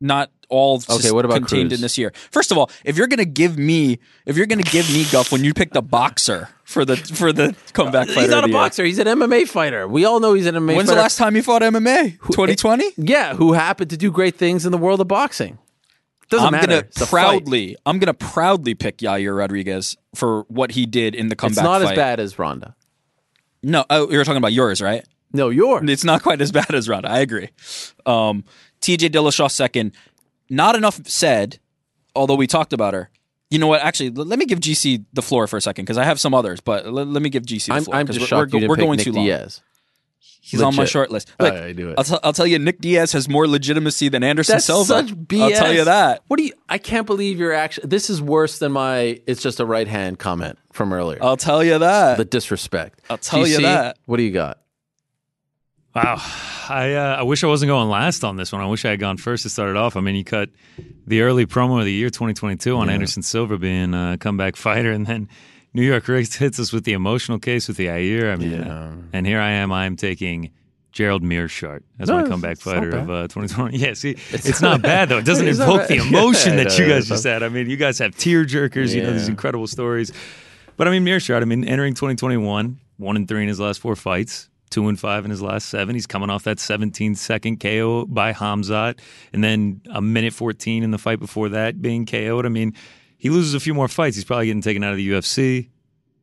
not 0.00 0.30
all 0.50 0.82
Okay, 0.90 1.10
what 1.10 1.24
about 1.24 1.36
contained 1.36 1.70
Cruz? 1.70 1.78
in 1.80 1.82
this 1.82 1.96
year. 1.98 2.12
First 2.30 2.52
of 2.52 2.58
all, 2.58 2.70
if 2.84 2.96
you're 2.96 3.06
gonna 3.06 3.24
give 3.24 3.58
me 3.58 3.98
if 4.26 4.36
you're 4.36 4.46
gonna 4.46 4.62
give 4.62 4.88
me 4.92 5.04
guff 5.10 5.32
when 5.32 5.42
you 5.44 5.54
picked 5.54 5.74
a 5.76 5.82
boxer 5.82 6.48
for 6.64 6.84
the 6.84 6.96
for 6.96 7.32
the 7.32 7.54
comeback 7.72 8.08
fighter, 8.08 8.20
He's 8.22 8.30
not 8.30 8.38
of 8.38 8.44
a 8.44 8.46
the 8.48 8.52
year. 8.52 8.62
boxer. 8.62 8.84
He's 8.84 8.98
an 8.98 9.06
MMA 9.06 9.48
fighter. 9.48 9.88
We 9.88 10.04
all 10.04 10.20
know 10.20 10.34
he's 10.34 10.46
an 10.46 10.54
MMA 10.54 10.76
When's 10.76 10.88
fighter. 10.88 10.96
the 10.96 11.02
last 11.02 11.16
time 11.18 11.36
you 11.36 11.42
fought 11.42 11.62
MMA? 11.62 12.18
2020. 12.26 12.84
Eh, 12.84 12.90
yeah, 12.98 13.34
who 13.34 13.52
happened 13.54 13.90
to 13.90 13.96
do 13.96 14.10
great 14.10 14.36
things 14.36 14.66
in 14.66 14.72
the 14.72 14.78
world 14.78 15.00
of 15.00 15.08
boxing. 15.08 15.58
Doesn't 16.30 16.46
I'm 16.46 16.52
matter. 16.52 16.66
gonna 16.66 16.78
It's 16.80 17.08
proudly, 17.10 17.76
I'm 17.86 17.98
gonna 17.98 18.14
proudly 18.14 18.74
pick 18.74 18.98
Yair 18.98 19.36
Rodriguez 19.36 19.96
for 20.14 20.42
what 20.48 20.72
he 20.72 20.86
did 20.86 21.14
in 21.14 21.28
the 21.28 21.36
comeback. 21.36 21.52
It's 21.58 21.60
comeback. 21.66 21.82
not 21.82 21.90
as 21.92 21.96
bad 21.96 22.20
as 22.20 22.38
Ronda. 22.38 22.74
No, 23.62 23.84
oh, 23.88 24.10
you're 24.10 24.24
talking 24.24 24.36
about 24.38 24.52
yours, 24.52 24.82
right? 24.82 25.04
No, 25.34 25.50
yours. 25.50 25.88
It's 25.90 26.04
not 26.04 26.22
quite 26.22 26.40
as 26.40 26.50
bad 26.52 26.74
as 26.74 26.88
Ronda. 26.88 27.10
I 27.10 27.18
agree. 27.18 27.50
Um, 28.06 28.44
TJ 28.80 29.10
Dillashaw 29.10 29.50
second. 29.50 29.92
Not 30.48 30.76
enough 30.76 31.00
said, 31.06 31.58
although 32.16 32.36
we 32.36 32.46
talked 32.46 32.72
about 32.72 32.94
her. 32.94 33.10
You 33.50 33.58
know 33.58 33.66
what? 33.66 33.82
Actually, 33.82 34.08
l- 34.16 34.24
let 34.24 34.38
me 34.38 34.46
give 34.46 34.60
GC 34.60 35.04
the 35.12 35.22
floor 35.22 35.46
for 35.46 35.56
a 35.56 35.60
second 35.60 35.84
because 35.84 35.98
I 35.98 36.04
have 36.04 36.18
some 36.18 36.34
others, 36.34 36.60
but 36.60 36.86
l- 36.86 36.92
let 36.92 37.22
me 37.22 37.28
give 37.30 37.44
GC 37.44 37.66
the 37.66 37.74
I'm, 37.74 37.84
floor. 37.84 37.96
I'm 37.96 38.06
'cause 38.06 38.16
just 38.16 38.24
we're, 38.24 38.38
shocked 38.38 38.52
we're, 38.52 38.56
you 38.56 38.60
didn't 38.60 38.68
we're 38.70 38.76
pick 38.76 38.84
going 38.84 38.96
Nick 38.96 39.04
too 39.04 39.12
long. 39.12 39.24
Diaz. 39.26 39.60
He's 40.40 40.60
on 40.60 40.74
my 40.76 40.82
Legit. 40.82 40.92
short 40.92 41.10
list. 41.10 41.32
Look, 41.40 41.54
I 41.54 41.72
do 41.72 41.88
it. 41.88 41.94
I'll, 41.96 42.04
t- 42.04 42.18
I'll 42.22 42.32
tell 42.34 42.46
you, 42.46 42.58
Nick 42.58 42.78
Diaz 42.80 43.12
has 43.12 43.28
more 43.30 43.48
legitimacy 43.48 44.10
than 44.10 44.22
Anderson 44.22 44.56
That's 44.56 44.66
Silva. 44.66 44.84
such 44.86 45.06
BS. 45.14 45.40
I'll 45.40 45.50
tell 45.50 45.72
you 45.72 45.84
that. 45.84 46.22
What 46.26 46.36
do 46.36 46.42
you? 46.44 46.52
I 46.68 46.76
can't 46.76 47.06
believe 47.06 47.38
you're 47.38 47.52
actually. 47.54 47.88
This 47.88 48.10
is 48.10 48.20
worse 48.20 48.58
than 48.58 48.72
my. 48.72 49.20
It's 49.26 49.42
just 49.42 49.58
a 49.60 49.64
right 49.64 49.88
hand 49.88 50.18
comment 50.18 50.58
from 50.72 50.92
earlier. 50.92 51.18
I'll 51.22 51.38
tell 51.38 51.64
you 51.64 51.78
that. 51.78 52.18
the 52.18 52.24
disrespect. 52.26 53.00
I'll 53.08 53.16
tell 53.18 53.46
you 53.46 53.62
that. 53.62 53.96
What 54.04 54.18
do 54.18 54.22
you 54.22 54.32
got? 54.32 54.58
Wow, 55.94 56.20
I 56.68 56.94
uh, 56.94 57.16
I 57.16 57.22
wish 57.22 57.44
I 57.44 57.46
wasn't 57.46 57.68
going 57.68 57.88
last 57.88 58.24
on 58.24 58.36
this 58.36 58.52
one. 58.52 58.60
I 58.60 58.66
wish 58.66 58.84
I 58.84 58.90
had 58.90 59.00
gone 59.00 59.16
first 59.16 59.44
to 59.44 59.48
start 59.48 59.70
it 59.70 59.76
off. 59.76 59.96
I 59.96 60.00
mean, 60.00 60.16
you 60.16 60.24
cut 60.24 60.50
the 61.06 61.20
early 61.22 61.46
promo 61.46 61.78
of 61.78 61.84
the 61.84 61.92
year 61.92 62.10
2022 62.10 62.76
on 62.76 62.90
Anderson 62.90 63.22
Silva 63.22 63.58
being 63.58 63.94
a 63.94 64.16
comeback 64.18 64.56
fighter, 64.66 64.90
and 64.90 65.06
then 65.06 65.28
New 65.72 65.82
York 65.82 66.08
Riggs 66.08 66.34
hits 66.34 66.58
us 66.58 66.72
with 66.72 66.84
the 66.84 66.94
emotional 66.94 67.38
case 67.38 67.68
with 67.68 67.76
the 67.76 67.88
Ayer. 67.88 68.32
I 68.32 68.36
mean, 68.36 68.54
uh, 68.54 68.96
and 69.12 69.24
here 69.24 69.40
I 69.40 69.50
am. 69.50 69.70
I 69.70 69.86
am 69.86 69.94
taking 69.94 70.50
Gerald 70.90 71.22
Meerschaert 71.22 71.82
as 72.00 72.08
No, 72.08 72.22
my 72.22 72.28
comeback 72.28 72.58
fighter 72.58 72.90
of 72.96 73.10
uh, 73.10 73.22
2020. 73.28 73.78
Yeah, 73.78 73.94
see, 73.94 74.16
it's, 74.30 74.60
not 74.60 74.82
bad 74.82 75.08
though. 75.08 75.18
It 75.18 75.24
doesn't 75.24 75.46
It's 75.48 75.60
invoke 75.60 75.86
the 75.86 75.96
emotion 76.08 76.56
Yeah, 76.56 76.64
that 76.64 76.78
you 76.78 76.88
guys 76.88 77.06
just 77.06 77.24
had. 77.24 77.42
I 77.44 77.48
mean, 77.48 77.70
you 77.70 77.76
guys 77.76 77.98
have 77.98 78.16
tear 78.16 78.44
jerkers. 78.44 78.94
You 78.94 79.02
know 79.02 79.12
these 79.12 79.28
incredible 79.28 79.68
stories. 79.68 80.12
But 80.76 80.88
I 80.88 80.90
mean, 80.90 81.04
Meerschaert. 81.04 81.42
I 81.42 81.44
mean, 81.44 81.64
entering 81.64 81.94
2021, 81.94 82.80
one 82.96 83.16
and 83.16 83.28
three 83.28 83.42
in 83.42 83.48
his 83.48 83.60
last 83.60 83.80
four 83.80 83.94
fights, 83.94 84.48
two 84.74 84.88
and 84.88 84.98
five 84.98 85.24
in 85.24 85.30
his 85.30 85.40
last 85.40 85.68
seven. 85.68 85.94
He's 85.94 86.06
coming 86.06 86.30
off 86.30 86.42
that 86.44 86.58
17 86.58 87.14
second 87.14 87.60
KO 87.60 88.06
by 88.06 88.32
Khamzat, 88.32 88.98
and 89.32 89.44
then 89.44 89.80
a 89.90 90.02
minute 90.02 90.32
14 90.32 90.82
in 90.82 90.90
the 90.90 90.98
fight 90.98 91.20
before 91.20 91.48
that 91.50 91.80
being 91.80 92.04
KO'd. 92.04 92.44
I 92.44 92.48
mean, 92.48 92.74
he 93.16 93.30
loses 93.30 93.54
a 93.54 93.60
few 93.60 93.72
more 93.72 93.86
fights. 93.86 94.16
He's 94.16 94.24
probably 94.24 94.46
getting 94.46 94.62
taken 94.62 94.82
out 94.82 94.90
of 94.90 94.96
the 94.96 95.08
UFC. 95.08 95.70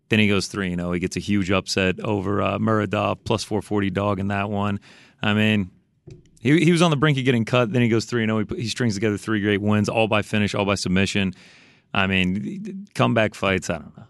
Then 0.09 0.19
he 0.19 0.27
goes 0.27 0.47
three. 0.47 0.69
You 0.69 0.75
know, 0.75 0.91
he 0.91 0.99
gets 0.99 1.15
a 1.15 1.21
huge 1.21 1.49
upset 1.49 2.01
over 2.01 2.41
uh, 2.41 2.57
Muradov 2.57 3.19
plus 3.23 3.45
440 3.45 3.89
dog 3.91 4.19
in 4.19 4.27
that 4.27 4.49
one. 4.49 4.79
I 5.23 5.33
mean. 5.33 5.71
He, 6.41 6.65
he 6.65 6.71
was 6.71 6.81
on 6.81 6.89
the 6.89 6.97
brink 6.97 7.19
of 7.19 7.23
getting 7.23 7.45
cut. 7.45 7.71
Then 7.71 7.83
he 7.83 7.87
goes 7.87 8.05
three. 8.05 8.21
You 8.21 8.27
know, 8.27 8.39
he, 8.39 8.63
he 8.63 8.67
strings 8.67 8.95
together 8.95 9.15
three 9.15 9.41
great 9.41 9.61
wins, 9.61 9.87
all 9.87 10.07
by 10.07 10.23
finish, 10.23 10.55
all 10.55 10.65
by 10.65 10.73
submission. 10.73 11.35
I 11.93 12.07
mean, 12.07 12.87
comeback 12.95 13.35
fights. 13.35 13.69
I 13.69 13.77
don't 13.77 13.95
know. 13.95 14.05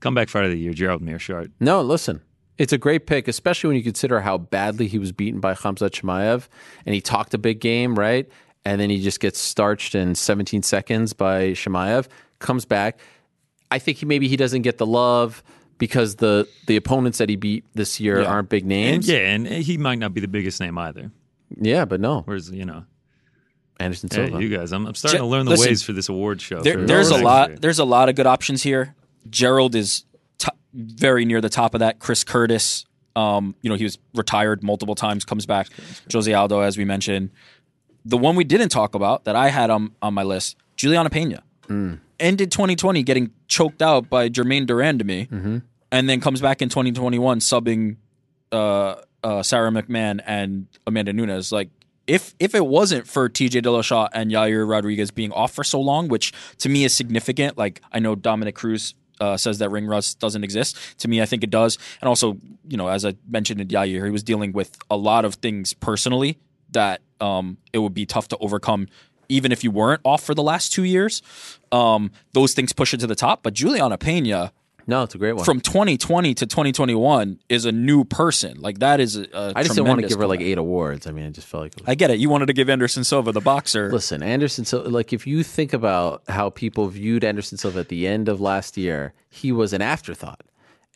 Comeback 0.00 0.28
fight 0.28 0.44
of 0.44 0.50
the 0.50 0.58
year, 0.58 0.74
Gerald 0.74 1.00
Meerschaert. 1.00 1.50
No, 1.58 1.80
listen. 1.80 2.20
It's 2.60 2.72
a 2.74 2.78
great 2.78 3.06
pick, 3.06 3.26
especially 3.26 3.68
when 3.68 3.76
you 3.78 3.82
consider 3.82 4.20
how 4.20 4.36
badly 4.36 4.86
he 4.86 4.98
was 4.98 5.12
beaten 5.12 5.40
by 5.40 5.54
Khamzat 5.54 5.92
Chimaev, 5.92 6.46
and 6.84 6.94
he 6.94 7.00
talked 7.00 7.32
a 7.32 7.38
big 7.38 7.58
game, 7.58 7.98
right? 7.98 8.28
And 8.66 8.78
then 8.78 8.90
he 8.90 9.00
just 9.00 9.18
gets 9.18 9.38
starched 9.38 9.94
in 9.94 10.14
17 10.14 10.62
seconds 10.62 11.14
by 11.14 11.52
Chimaev. 11.52 12.06
Comes 12.38 12.66
back. 12.66 13.00
I 13.70 13.78
think 13.78 13.96
he 13.98 14.04
maybe 14.06 14.28
he 14.28 14.36
doesn't 14.36 14.60
get 14.62 14.76
the 14.76 14.84
love 14.84 15.42
because 15.78 16.16
the 16.16 16.46
the 16.66 16.76
opponents 16.76 17.16
that 17.18 17.30
he 17.30 17.36
beat 17.36 17.64
this 17.74 17.98
year 17.98 18.20
Yeah. 18.20 18.28
aren't 18.28 18.50
big 18.50 18.64
And 18.64 18.68
names. 18.68 19.08
yeah, 19.08 19.20
and 19.20 19.46
he 19.46 19.78
might 19.78 19.98
not 19.98 20.12
be 20.12 20.20
the 20.20 20.28
biggest 20.28 20.60
name 20.60 20.76
either. 20.76 21.10
Yeah, 21.58 21.86
but 21.86 22.00
no, 22.00 22.20
Whereas 22.26 22.50
you 22.50 22.66
know, 22.66 22.84
Anderson 23.78 24.10
yeah, 24.12 24.26
Silva. 24.26 24.42
you 24.42 24.54
guys, 24.54 24.72
I'm, 24.72 24.86
I'm 24.86 24.94
starting 24.94 25.18
Ge- 25.18 25.22
to 25.22 25.26
learn 25.26 25.46
the 25.46 25.52
listen, 25.52 25.68
ways 25.68 25.82
for 25.82 25.94
this 25.94 26.10
award 26.10 26.42
show. 26.42 26.60
There, 26.60 26.84
there's 26.84 27.08
a 27.08 27.16
lot. 27.16 27.60
There's 27.62 27.78
a 27.78 27.84
lot 27.86 28.10
of 28.10 28.14
good 28.16 28.26
options 28.26 28.62
here. 28.62 28.94
Gerald 29.30 29.74
is 29.74 30.02
to 30.02 30.06
very 30.72 31.24
near 31.24 31.40
the 31.40 31.48
top 31.48 31.74
of 31.74 31.80
that. 31.80 31.98
Chris 31.98 32.24
Curtis, 32.24 32.84
um, 33.16 33.54
you 33.62 33.68
know, 33.70 33.76
he 33.76 33.84
was 33.84 33.98
retired 34.14 34.62
multiple 34.62 34.94
times, 34.94 35.24
comes 35.24 35.46
back. 35.46 35.68
Jose 36.12 36.32
Aldo, 36.32 36.60
as 36.60 36.78
we 36.78 36.84
mentioned. 36.84 37.30
The 38.04 38.16
one 38.16 38.34
we 38.36 38.44
didn't 38.44 38.70
talk 38.70 38.94
about 38.94 39.24
that 39.24 39.36
I 39.36 39.48
had 39.50 39.68
on 39.70 39.92
on 40.00 40.14
my 40.14 40.22
list, 40.22 40.56
Julianna 40.76 41.10
Peña, 41.10 41.40
ended 42.18 42.50
2020 42.50 43.02
getting 43.02 43.30
choked 43.46 43.82
out 43.82 44.08
by 44.08 44.28
Germaine 44.28 44.66
de 44.66 44.72
Randamie, 44.74 45.62
and 45.92 46.08
then 46.08 46.20
comes 46.20 46.40
back 46.40 46.62
in 46.62 46.68
2021 46.68 47.40
subbing 47.40 47.96
uh, 48.52 48.94
uh, 49.22 49.42
Sara 49.42 49.70
McMann 49.70 50.20
and 50.26 50.66
Amanda 50.86 51.12
Nunes. 51.12 51.52
Like, 51.52 51.68
if 52.06 52.34
if 52.38 52.54
it 52.54 52.64
wasn't 52.66 53.06
for 53.06 53.28
TJ 53.28 53.62
Dillashaw 53.62 54.08
and 54.12 54.30
Yair 54.30 54.66
Rodriguez 54.68 55.10
being 55.10 55.32
off 55.32 55.52
for 55.52 55.62
so 55.62 55.80
long, 55.80 56.08
which 56.08 56.32
to 56.58 56.68
me 56.68 56.84
is 56.84 56.94
significant. 56.94 57.58
Like, 57.58 57.82
I 57.92 57.98
know 57.98 58.14
Dominick 58.14 58.54
Cruz 58.54 58.94
uh, 59.20 59.36
says 59.36 59.58
that 59.58 59.70
ring 59.70 59.86
rust 59.86 60.18
doesn't 60.18 60.42
exist. 60.44 60.76
To 60.98 61.08
me, 61.08 61.22
I 61.22 61.26
think 61.26 61.44
it 61.44 61.50
does. 61.50 61.78
And 62.00 62.08
also, 62.08 62.38
you 62.68 62.76
know, 62.76 62.88
as 62.88 63.04
I 63.04 63.14
mentioned 63.28 63.60
in 63.60 63.68
Yair, 63.68 64.04
he 64.04 64.10
was 64.10 64.22
dealing 64.22 64.52
with 64.52 64.76
a 64.90 64.96
lot 64.96 65.24
of 65.24 65.34
things 65.36 65.74
personally 65.74 66.38
that 66.70 67.00
um, 67.20 67.58
it 67.72 67.78
would 67.78 67.94
be 67.94 68.06
tough 68.06 68.28
to 68.28 68.38
overcome. 68.38 68.88
Even 69.28 69.52
if 69.52 69.62
you 69.62 69.70
weren't 69.70 70.00
off 70.04 70.22
for 70.22 70.34
the 70.34 70.42
last 70.42 70.72
two 70.72 70.82
years, 70.82 71.22
um, 71.70 72.10
those 72.32 72.52
things 72.52 72.72
push 72.72 72.92
it 72.92 72.98
to 73.00 73.06
the 73.06 73.14
top. 73.14 73.42
But 73.42 73.54
Julianna 73.54 73.96
Peña, 73.96 74.50
no, 74.86 75.02
it's 75.02 75.14
a 75.14 75.18
great 75.18 75.34
one. 75.34 75.44
from 75.44 75.60
2020 75.60 76.34
to 76.34 76.46
2021 76.46 77.38
is 77.48 77.64
a 77.64 77.72
new 77.72 78.04
person. 78.04 78.60
Like 78.60 78.78
that 78.80 79.00
is 79.00 79.16
a, 79.16 79.26
a 79.32 79.52
I 79.56 79.62
just 79.62 79.74
didn't 79.74 79.88
want 79.88 80.02
to 80.02 80.08
give 80.08 80.18
her 80.18 80.26
like 80.26 80.40
eight 80.40 80.58
awards. 80.58 81.06
I 81.06 81.12
mean, 81.12 81.26
I 81.26 81.30
just 81.30 81.46
felt 81.46 81.62
like 81.64 81.74
was 81.76 81.84
I 81.86 81.94
get 81.94 82.10
it. 82.10 82.18
You 82.18 82.28
wanted 82.28 82.46
to 82.46 82.52
give 82.52 82.68
Anderson 82.68 83.04
Silva 83.04 83.32
the 83.32 83.40
boxer. 83.40 83.90
Listen, 83.90 84.22
Anderson 84.22 84.64
Silva, 84.64 84.88
like 84.88 85.12
if 85.12 85.26
you 85.26 85.42
think 85.42 85.72
about 85.72 86.22
how 86.28 86.50
people 86.50 86.88
viewed 86.88 87.24
Anderson 87.24 87.58
Silva 87.58 87.80
at 87.80 87.88
the 87.88 88.06
end 88.06 88.28
of 88.28 88.40
last 88.40 88.76
year, 88.76 89.12
he 89.28 89.52
was 89.52 89.72
an 89.72 89.82
afterthought. 89.82 90.42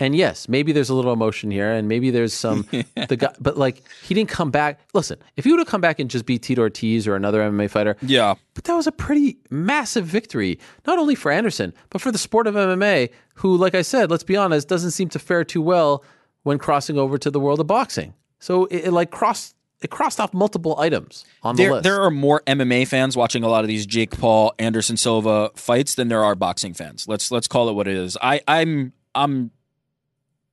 And 0.00 0.16
yes, 0.16 0.48
maybe 0.48 0.72
there's 0.72 0.90
a 0.90 0.94
little 0.94 1.12
emotion 1.12 1.52
here, 1.52 1.70
and 1.70 1.86
maybe 1.86 2.10
there's 2.10 2.34
some 2.34 2.66
the 3.08 3.16
guy, 3.16 3.32
but 3.40 3.56
like 3.56 3.82
he 4.02 4.12
didn't 4.12 4.28
come 4.28 4.50
back. 4.50 4.80
Listen, 4.92 5.18
if 5.36 5.44
he 5.44 5.50
would 5.52 5.60
have 5.60 5.68
come 5.68 5.80
back 5.80 6.00
and 6.00 6.10
just 6.10 6.26
beat 6.26 6.42
Tito 6.42 6.62
Ortiz 6.62 7.06
or 7.06 7.14
another 7.14 7.40
MMA 7.40 7.70
fighter, 7.70 7.96
Yeah. 8.02 8.34
but 8.54 8.64
that 8.64 8.74
was 8.74 8.88
a 8.88 8.92
pretty 8.92 9.38
massive 9.50 10.04
victory, 10.04 10.58
not 10.84 10.98
only 10.98 11.14
for 11.14 11.30
Anderson, 11.30 11.72
but 11.90 12.00
for 12.00 12.10
the 12.10 12.18
sport 12.18 12.48
of 12.48 12.56
MMA, 12.56 13.10
who, 13.34 13.56
like 13.56 13.76
I 13.76 13.82
said, 13.82 14.10
let's 14.10 14.24
be 14.24 14.36
honest, 14.36 14.66
doesn't 14.66 14.90
seem 14.90 15.08
to 15.10 15.18
fare 15.20 15.44
too 15.44 15.62
well 15.62 16.02
when 16.42 16.58
crossing 16.58 16.98
over 16.98 17.16
to 17.16 17.30
the 17.30 17.38
world 17.38 17.60
of 17.60 17.68
boxing. 17.68 18.14
So 18.40 18.64
it, 18.66 18.86
it 18.86 18.92
like 18.92 19.10
crossed 19.12 19.54
it 19.80 19.90
crossed 19.90 20.18
off 20.18 20.32
multiple 20.34 20.76
items 20.78 21.24
on 21.42 21.56
the 21.56 21.62
There, 21.62 21.72
list. 21.72 21.84
there 21.84 22.00
are 22.02 22.10
more 22.10 22.42
MMA 22.46 22.88
fans 22.88 23.16
watching 23.16 23.44
a 23.44 23.48
lot 23.48 23.62
of 23.64 23.68
these 23.68 23.84
Jake 23.86 24.18
Paul, 24.18 24.54
Anderson 24.58 24.96
Silva 24.96 25.50
fights 25.56 25.94
than 25.94 26.08
there 26.08 26.24
are 26.24 26.34
boxing 26.34 26.72
fans. 26.74 27.06
Let's 27.06 27.30
let's 27.30 27.46
call 27.46 27.68
it 27.68 27.74
what 27.74 27.86
it 27.86 27.96
is. 27.96 28.16
I, 28.20 28.40
I'm 28.48 28.92
I'm 29.14 29.50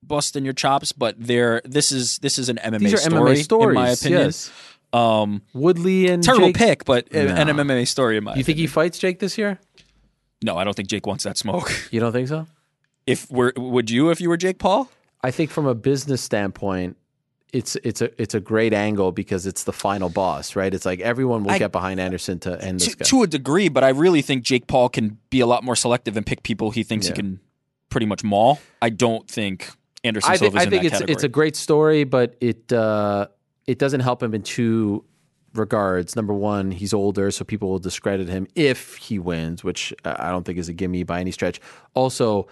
busting 0.04 0.44
your 0.44 0.54
chops, 0.54 0.92
but 0.92 1.16
they're 1.20 1.62
this 1.66 1.92
is 1.92 2.18
this 2.20 2.38
is 2.38 2.50
an 2.50 2.58
MMA 2.58 2.80
These 2.80 2.94
are 2.94 2.98
story, 2.98 3.36
MMA 3.36 3.44
stories. 3.44 3.76
in 3.78 3.84
my 3.84 3.90
opinion. 3.90 4.22
Yes. 4.22 4.52
Um, 4.94 5.42
Woodley 5.54 6.08
and 6.10 6.22
terrible 6.22 6.48
Jake. 6.48 6.58
pick, 6.58 6.86
but 6.86 7.12
an 7.14 7.48
MMA 7.48 7.88
story 7.88 8.18
in 8.18 8.24
my. 8.26 8.36
You 8.36 8.44
think 8.44 8.58
he 8.58 8.68
fights 8.68 9.00
Jake 9.00 9.20
this 9.20 9.38
year? 9.38 9.58
No, 10.44 10.58
I 10.58 10.64
don't 10.64 10.76
think 10.76 10.90
Jake 10.90 11.06
wants 11.08 11.24
that 11.24 11.38
smoke. 11.38 11.72
You 11.92 12.00
don't 12.00 12.12
think 12.12 12.28
so? 12.28 12.48
If 13.08 13.30
we're 13.32 13.54
would 13.58 13.90
you 13.90 14.10
if 14.12 14.20
you 14.22 14.30
were 14.30 14.38
Jake 14.38 14.60
Paul? 14.60 14.90
I 15.24 15.32
think 15.32 15.50
from 15.52 15.66
a 15.66 15.76
business 15.76 16.22
standpoint, 16.22 16.98
it's 17.54 17.76
it's 17.84 18.02
a 18.02 18.22
it's 18.22 18.34
a 18.36 18.40
great 18.40 18.74
angle 18.74 19.12
because 19.12 19.46
it's 19.46 19.64
the 19.64 19.74
final 19.74 20.10
boss, 20.10 20.56
right? 20.56 20.74
It's 20.74 20.86
like 20.86 21.00
everyone 21.00 21.44
will 21.44 21.52
I- 21.52 21.60
get 21.60 21.72
behind 21.72 22.00
Anderson 22.00 22.40
to 22.40 22.62
end 22.64 22.80
this 22.80 22.90
to, 22.90 22.98
guy. 22.98 23.04
to 23.06 23.24
a 23.24 23.28
degree, 23.28 23.70
but 23.70 23.84
I 23.84 23.90
really 23.90 24.22
think 24.22 24.44
Jake 24.44 24.68
Paul 24.68 24.90
can 24.90 25.18
be 25.30 25.40
a 25.40 25.46
lot 25.46 25.64
more 25.64 25.76
selective 25.76 26.18
and 26.18 26.26
pick 26.26 26.44
people 26.44 26.72
he 26.72 26.84
thinks 26.84 27.06
Yeah. 27.08 27.14
he 27.14 27.22
can 27.22 27.40
pretty 27.90 28.06
much 28.08 28.24
maul. 28.24 28.60
I 28.82 28.90
don't 28.90 29.28
think 29.30 29.70
Anderson 30.04 30.32
I 30.32 30.38
think, 30.38 30.56
I 30.56 30.64
in 30.64 30.70
think 30.70 30.84
it's 30.84 30.94
category. 30.94 31.14
it's 31.14 31.24
a 31.24 31.30
great 31.30 31.56
story, 31.56 32.04
but 32.04 32.36
it 32.42 32.72
uh, 32.74 33.28
it 33.68 33.78
doesn't 33.80 34.00
help 34.02 34.22
him 34.24 34.34
in 34.34 34.42
two 34.42 35.04
regards. 35.54 36.16
Number 36.16 36.34
one, 36.34 36.72
he's 36.72 36.94
older, 36.94 37.30
so 37.32 37.44
people 37.46 37.70
will 37.70 37.80
discredit 37.80 38.28
him 38.28 38.48
if 38.56 38.96
he 38.96 39.20
wins, 39.20 39.64
which 39.64 39.94
I 40.06 40.30
don't 40.32 40.44
think 40.44 40.58
is 40.58 40.70
a 40.70 40.74
gimme 40.74 41.04
by 41.04 41.20
any 41.20 41.32
stretch. 41.32 41.60
Also, 41.94 42.48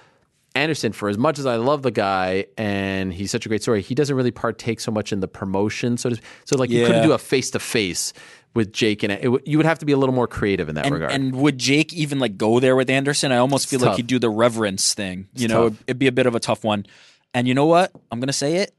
Anderson, 0.56 0.92
for 0.92 1.10
as 1.10 1.18
much 1.18 1.40
as 1.40 1.46
I 1.46 1.56
love 1.56 1.82
the 1.82 1.92
guy 1.92 2.46
and 2.58 3.14
he's 3.14 3.32
such 3.32 3.46
a 3.46 3.50
great 3.50 3.62
story, 3.62 3.82
he 3.82 3.96
doesn't 3.96 4.16
really 4.16 4.32
partake 4.32 4.80
so 4.80 4.92
much 4.92 5.14
in 5.14 5.20
the 5.20 5.28
promotion. 5.28 5.98
So, 5.98 6.10
to, 6.10 6.22
so 6.46 6.58
like 6.58 6.70
you 6.70 6.86
couldn't 6.86 7.04
do 7.04 7.14
a 7.14 7.18
face 7.18 7.52
to 7.52 7.60
face 7.60 8.14
with 8.56 8.74
Jake, 8.74 9.04
and 9.04 9.14
it, 9.14 9.48
you 9.48 9.58
would 9.58 9.66
have 9.68 9.80
to 9.80 9.86
be 9.86 9.92
a 9.92 9.98
little 9.98 10.16
more 10.16 10.28
creative 10.28 10.70
in 10.70 10.76
that 10.76 10.86
and, 10.86 10.94
regard. 10.94 11.12
and 11.12 11.36
would 11.36 11.58
Jake 11.60 11.94
even 11.94 12.20
like 12.20 12.36
go 12.36 12.60
there 12.60 12.76
with 12.76 12.90
Anderson? 12.90 13.32
I 13.32 13.38
almost 13.38 13.70
feel 13.70 13.80
like 13.80 13.96
he'd 13.98 14.08
do 14.08 14.20
the 14.20 14.30
reverence 14.30 14.94
thing. 14.94 15.28
You 15.36 15.46
It's 15.46 15.54
know, 15.54 15.70
tough. 15.70 15.84
it'd 15.88 16.00
be 16.00 16.08
a 16.08 16.12
bit 16.12 16.26
of 16.26 16.34
a 16.36 16.40
tough 16.40 16.64
one. 16.64 16.86
And 17.34 17.48
you 17.48 17.54
know 17.54 17.66
what? 17.66 17.92
I'm 18.12 18.20
gonna 18.20 18.34
say 18.34 18.58
it. 18.58 18.74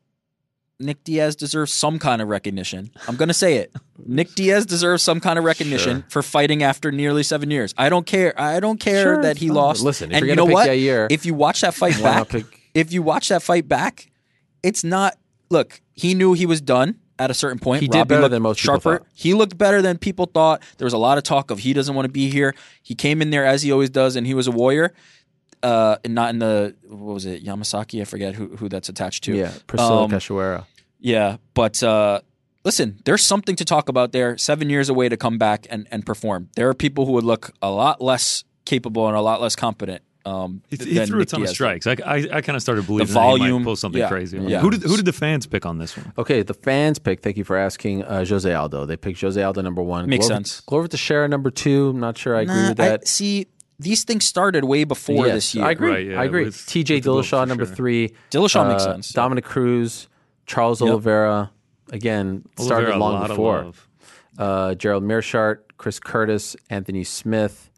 Nick 0.82 1.04
Diaz 1.04 1.36
deserves 1.36 1.72
some 1.72 1.98
kind 1.98 2.22
of 2.22 2.28
recognition. 2.28 2.90
I'm 3.06 3.16
gonna 3.16 3.34
say 3.34 3.56
it. 3.56 3.72
Nick 4.06 4.34
Diaz 4.34 4.64
deserves 4.64 5.02
some 5.02 5.20
kind 5.20 5.38
of 5.38 5.44
recognition 5.44 5.98
Sure. 6.00 6.06
for 6.08 6.22
fighting 6.22 6.62
after 6.62 6.90
nearly 6.90 7.22
seven 7.22 7.50
years. 7.50 7.74
I 7.76 7.88
don't 7.90 8.06
care. 8.06 8.38
I 8.40 8.60
don't 8.60 8.80
care 8.80 9.02
Sure, 9.02 9.22
that 9.22 9.36
he 9.38 9.48
fine. 9.48 9.56
lost. 9.56 9.82
Listen, 9.82 10.10
if 10.10 10.16
and 10.18 10.26
gonna 10.26 10.36
know 10.36 10.46
what? 10.46 10.68
Yair, 10.68 11.06
if 11.10 11.26
you 11.26 11.34
watch 11.34 11.60
that 11.60 11.74
fight 11.74 12.00
back, 12.02 12.28
pick- 12.30 12.46
if 12.74 12.92
you 12.92 13.02
watch 13.02 13.28
that 13.28 13.42
fight 13.42 13.68
back, 13.68 14.10
it's 14.62 14.82
not. 14.82 15.16
Look, 15.50 15.80
he 15.92 16.14
knew 16.14 16.32
he 16.32 16.46
was 16.46 16.60
done 16.60 16.96
at 17.18 17.30
a 17.30 17.34
certain 17.34 17.58
point. 17.58 17.82
He 17.82 17.88
did 17.88 18.08
better 18.08 18.28
than 18.28 18.40
most 18.42 18.60
people 18.62 18.74
sharper. 18.80 18.98
thought. 19.04 19.08
He 19.14 19.34
looked 19.34 19.58
better 19.58 19.82
than 19.82 19.98
people 19.98 20.26
thought. 20.26 20.62
There 20.78 20.86
was 20.86 20.92
a 20.94 20.98
lot 20.98 21.18
of 21.18 21.24
talk 21.24 21.50
of 21.50 21.58
he 21.58 21.72
doesn't 21.74 21.94
want 21.94 22.06
to 22.06 22.12
be 22.12 22.30
here. 22.30 22.54
He 22.82 22.94
came 22.94 23.20
in 23.20 23.30
there 23.30 23.44
as 23.44 23.62
he 23.62 23.70
always 23.72 23.90
does, 23.90 24.16
and 24.16 24.26
he 24.26 24.32
was 24.32 24.46
a 24.46 24.50
warrior. 24.52 24.94
Uh, 25.62 25.96
and 26.04 26.14
not 26.14 26.30
in 26.30 26.38
the 26.38 26.74
what 26.88 27.14
was 27.14 27.26
it 27.26 27.44
Yamasaki? 27.44 28.00
I 28.00 28.04
forget 28.04 28.34
who 28.34 28.56
who 28.56 28.68
that's 28.68 28.88
attached 28.88 29.24
to. 29.24 29.34
yeah, 29.34 29.52
Priscilla 29.66 30.04
Um, 30.04 30.10
Cachoeira. 30.10 30.64
yeah, 30.98 31.36
but 31.52 31.82
uh, 31.82 32.20
listen, 32.64 32.98
there's 33.04 33.22
something 33.22 33.56
to 33.56 33.64
talk 33.64 33.88
about 33.90 34.12
there. 34.12 34.38
Seven 34.38 34.70
years 34.70 34.88
away 34.88 35.08
to 35.10 35.16
come 35.18 35.36
back 35.36 35.66
and, 35.68 35.86
and 35.90 36.06
perform. 36.06 36.48
There 36.56 36.68
are 36.68 36.74
people 36.74 37.04
who 37.04 37.12
would 37.12 37.24
look 37.24 37.52
a 37.60 37.70
lot 37.70 38.00
less 38.00 38.44
capable 38.64 39.06
and 39.06 39.16
a 39.16 39.20
lot 39.20 39.40
less 39.42 39.54
competent. 39.54 40.02
Um, 40.24 40.62
He, 40.68 40.76
he 40.76 40.94
than 40.94 41.06
threw 41.06 41.16
a 41.16 41.20
Nick 41.20 41.28
ton 41.28 41.42
of 41.42 41.48
strikes. 41.48 41.86
I, 41.86 41.96
I, 42.04 42.16
I 42.34 42.40
kind 42.42 42.54
of 42.54 42.60
started 42.62 42.86
believing 42.86 43.12
that 43.14 43.20
he 43.20 43.26
volume, 43.38 43.62
might 43.62 43.64
pull 43.64 43.76
something 43.76 44.00
yeah, 44.00 44.08
crazy. 44.08 44.38
yeah. 44.38 44.60
Who 44.60 44.70
did 44.70 44.82
who 44.82 44.96
did 44.96 45.06
the 45.06 45.14
fans 45.14 45.46
pick 45.46 45.64
on 45.66 45.78
this 45.78 45.96
one? 45.96 46.12
Okay, 46.18 46.42
the 46.42 46.54
fans 46.54 46.98
pick. 46.98 47.22
Thank 47.22 47.36
you 47.38 47.44
for 47.44 47.56
asking. 47.56 48.04
Uh, 48.04 48.24
Jose 48.24 48.50
Aldo. 48.52 48.84
They 48.86 48.96
picked 48.98 49.20
Jose 49.22 49.42
Aldo 49.42 49.62
number 49.62 49.82
one. 49.82 50.08
Makes 50.08 50.26
Glover, 50.28 50.34
sense. 50.44 50.60
Glover 50.60 50.88
Teixeira 50.88 51.26
number 51.28 51.50
two. 51.50 51.88
I'm 51.90 52.00
not 52.00 52.16
sure 52.18 52.36
I 52.36 52.42
agree 52.42 52.54
Nah, 52.54 52.68
with 52.70 52.80
I- 52.80 52.88
that. 52.88 53.08
see, 53.08 53.46
these 53.80 54.04
things 54.04 54.24
started 54.24 54.64
way 54.64 54.84
before 54.84 55.26
Yes, 55.26 55.34
this 55.34 55.54
year. 55.54 55.64
I 55.64 55.70
agree. 55.72 55.90
Right, 55.90 56.06
yeah, 56.06 56.20
I 56.20 56.24
agree. 56.24 56.44
with- 56.44 56.56
TJ 56.66 56.96
with 56.96 57.04
Dillashaw 57.04 57.46
number 57.48 57.66
sure. 57.66 57.74
three. 57.74 58.10
Dillashaw 58.30 58.68
makes 58.68 58.82
Uh, 58.84 58.92
sense. 58.92 59.12
Dominick 59.12 59.44
Cruz, 59.44 60.08
Charles 60.46 60.80
Yep. 60.80 60.88
Oliveira. 60.90 61.50
Again, 61.92 62.44
started 62.58 62.90
Oliveira, 62.92 62.96
a 62.96 62.98
long 62.98 63.26
before. 63.28 63.72
Uh, 64.38 64.74
Gerald 64.74 65.02
Meerschaert, 65.04 65.58
Chris 65.76 65.98
Curtis, 65.98 66.56
Anthony 66.70 67.04
Smith, 67.04 67.70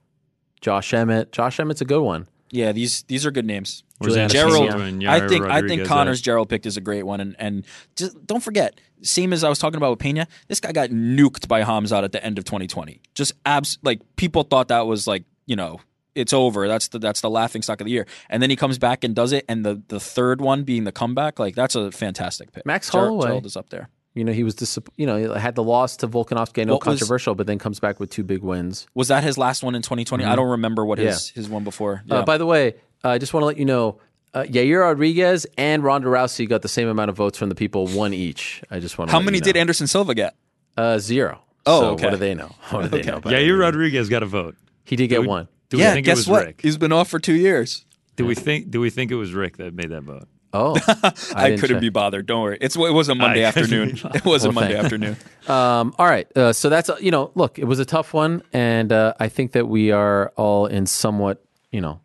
Josh 0.61 0.93
Emmett. 0.93 1.33
Josh 1.33 1.59
Emmett's 1.59 1.81
a 1.81 1.85
good 1.85 2.03
one. 2.03 2.29
Yeah, 2.51 2.73
these 2.73 3.03
these 3.05 3.25
are 3.25 3.31
good 3.31 3.47
names. 3.47 3.83
Where's 3.99 4.15
Gerald, 4.33 4.69
I 4.71 4.75
Yair 4.91 5.29
think 5.29 5.45
I 5.47 5.61
think 5.61 5.71
Rodriguez 5.83 5.89
Conner's 5.89 6.19
at- 6.19 6.25
Gerald 6.25 6.49
picked 6.49 6.67
is 6.67 6.77
a 6.77 6.81
great 6.81 7.05
one, 7.05 7.21
and 7.21 7.35
and 7.39 7.65
just 7.97 8.27
don't 8.27 8.43
forget, 8.43 8.79
same 9.01 9.33
as 9.33 9.43
I 9.45 9.49
was 9.49 9.59
talking 9.59 9.77
about 9.79 9.91
with 9.91 10.01
Peña, 10.01 10.27
this 10.49 10.61
guy 10.61 10.73
got 10.73 10.91
nuked 10.91 11.49
by 11.49 11.63
Khamzat 11.63 12.03
at 12.05 12.13
the 12.13 12.23
end 12.25 12.37
of 12.39 12.45
2020. 12.45 13.01
Just 13.15 13.33
abs 13.47 13.79
like 13.83 14.01
people 14.17 14.43
thought 14.43 14.69
that 14.69 14.87
was 14.87 15.07
like 15.07 15.25
you 15.47 15.57
know 15.57 15.81
it's 16.15 16.33
over. 16.33 16.69
That's 16.69 16.89
the 16.89 16.99
that's 16.99 17.21
the 17.21 17.31
laughing 17.31 17.63
stock 17.63 17.81
of 17.81 17.87
the 17.87 17.91
year, 17.93 18.07
and 18.29 18.43
then 18.43 18.51
he 18.51 18.57
comes 18.57 18.79
back 18.79 19.05
and 19.05 19.15
does 19.15 19.33
it, 19.33 19.45
and 19.49 19.65
the 19.65 19.83
the 19.89 20.01
third 20.01 20.41
one 20.41 20.63
being 20.65 20.85
the 20.85 20.93
comeback, 20.93 21.39
like 21.39 21.55
that's 21.55 21.75
a 21.75 21.91
fantastic 21.93 22.53
pick. 22.53 22.67
Max 22.67 22.91
Ger- 22.91 22.99
Holloway. 22.99 23.27
Gerald 23.29 23.47
is 23.47 23.57
up 23.57 23.71
there. 23.71 23.89
You 24.15 24.25
know, 24.25 24.33
he 24.33 24.45
was 24.45 24.55
dis- 24.55 24.79
you 24.97 25.07
know, 25.07 25.17
he 25.17 25.41
had 25.41 25.55
the 25.55 25.63
loss 25.63 25.97
to 25.99 26.09
Volkanovski. 26.09 26.61
I 26.61 26.65
know 26.65 26.75
What 26.75 26.85
was- 26.87 26.99
controversial, 27.01 27.35
but 27.35 27.47
then 27.47 27.59
comes 27.59 27.81
back 27.81 27.99
with 27.99 28.11
two 28.11 28.23
big 28.23 28.43
wins. 28.43 28.87
Was 28.95 29.09
that 29.09 29.25
his 29.25 29.39
last 29.39 29.63
one 29.63 29.75
in 29.75 29.81
2020? 29.81 30.23
I 30.25 30.37
don't 30.37 30.51
remember 30.51 30.85
what 30.85 30.99
his 30.99 31.31
his 31.31 31.49
one 31.49 31.65
before. 31.65 32.03
Uh, 32.11 32.23
by 32.23 32.37
the 32.37 32.45
way, 32.47 32.75
uh, 33.05 33.09
I 33.09 33.19
just 33.19 33.33
want 33.33 33.43
to 33.43 33.47
let 33.47 33.57
you 33.57 33.65
know, 33.65 33.99
uh, 34.35 34.43
Yair 34.43 34.81
Rodriguez 34.83 35.47
and 35.57 35.83
Ronda 35.83 36.09
Rousey 36.09 36.47
got 36.47 36.61
the 36.61 36.69
same 36.69 36.89
amount 36.89 37.09
of 37.09 37.17
votes 37.17 37.39
from 37.39 37.49
the 37.49 37.55
people, 37.55 37.87
one 37.87 38.13
each. 38.13 38.63
I 38.71 38.81
just 38.81 38.99
want 38.99 39.09
to. 39.09 39.13
How 39.13 39.19
let 39.19 39.25
many 39.25 39.39
you 39.39 39.43
did. 39.43 39.57
Anderson 39.57 39.87
Silva 39.87 40.15
get? 40.15 40.35
Uh, 40.77 40.99
zero. 40.99 41.41
Oh, 41.65 41.81
so 41.81 41.87
okay. 41.93 42.05
What 42.09 42.11
do 42.11 42.17
they 42.19 42.35
know? 42.35 42.55
What 42.69 42.83
do 42.83 42.89
they 42.89 43.03
know? 43.03 43.21
Yair? 43.23 43.59
Rodriguez 43.59 44.11
got 44.11 44.23
a 44.23 44.27
vote. 44.27 44.57
He 44.85 44.97
did 44.97 45.09
get 45.09 45.23
we- 45.23 45.27
one. 45.29 45.49
Do 45.73 45.79
we 45.79 45.85
yeah, 45.85 45.95
think 45.95 46.05
guess 46.05 46.19
it 46.19 46.21
was 46.21 46.29
what? 46.29 46.47
Rick? 46.49 46.61
He's 46.61 46.77
been 46.77 46.93
off 46.93 47.09
for 47.09 47.19
two 47.19 47.33
years. 47.33 47.87
Do 48.17 48.27
we 48.27 48.35
think 48.35 48.71
do 48.71 48.79
we 48.79 48.91
think 48.91 49.11
it 49.11 49.15
was 49.15 49.33
Rick 49.33 49.57
that 49.57 49.73
made 49.73 49.89
that 49.89 50.03
vote? 50.03 50.29
Oh, 50.53 50.75
I, 51.35 51.49
didn't 51.49 51.61
couldn't 51.61 51.77
check. 51.77 51.81
be 51.81 51.89
bothered. 51.89 52.27
Don't 52.27 52.43
worry. 52.43 52.59
It's 52.61 52.77
it 52.77 52.93
was 52.93 53.09
a 53.09 53.15
Monday 53.15 53.43
I 53.43 53.49
afternoon. 53.49 53.99
It 54.15 54.23
was 54.23 54.45
a 54.45 54.53
Monday 54.53 54.75
thank- 54.75 54.85
afternoon. 54.85 55.17
Um, 55.49 55.95
all 55.99 56.07
right. 56.07 56.29
Uh, 56.37 56.53
so 56.53 56.69
that's, 56.69 56.89
uh, 56.89 56.97
you 57.01 57.11
know, 57.11 57.33
look, 57.35 57.59
it 57.59 57.65
was 57.65 57.81
a 57.81 57.85
tough 57.85 58.13
one. 58.15 58.43
And 58.53 58.93
uh, 58.93 59.15
I 59.19 59.29
think 59.29 59.53
that 59.53 59.67
we 59.67 59.91
are 59.91 60.33
all 60.37 60.67
in 60.67 60.85
somewhat, 60.87 61.43
you 61.73 61.81
know, 61.81 62.01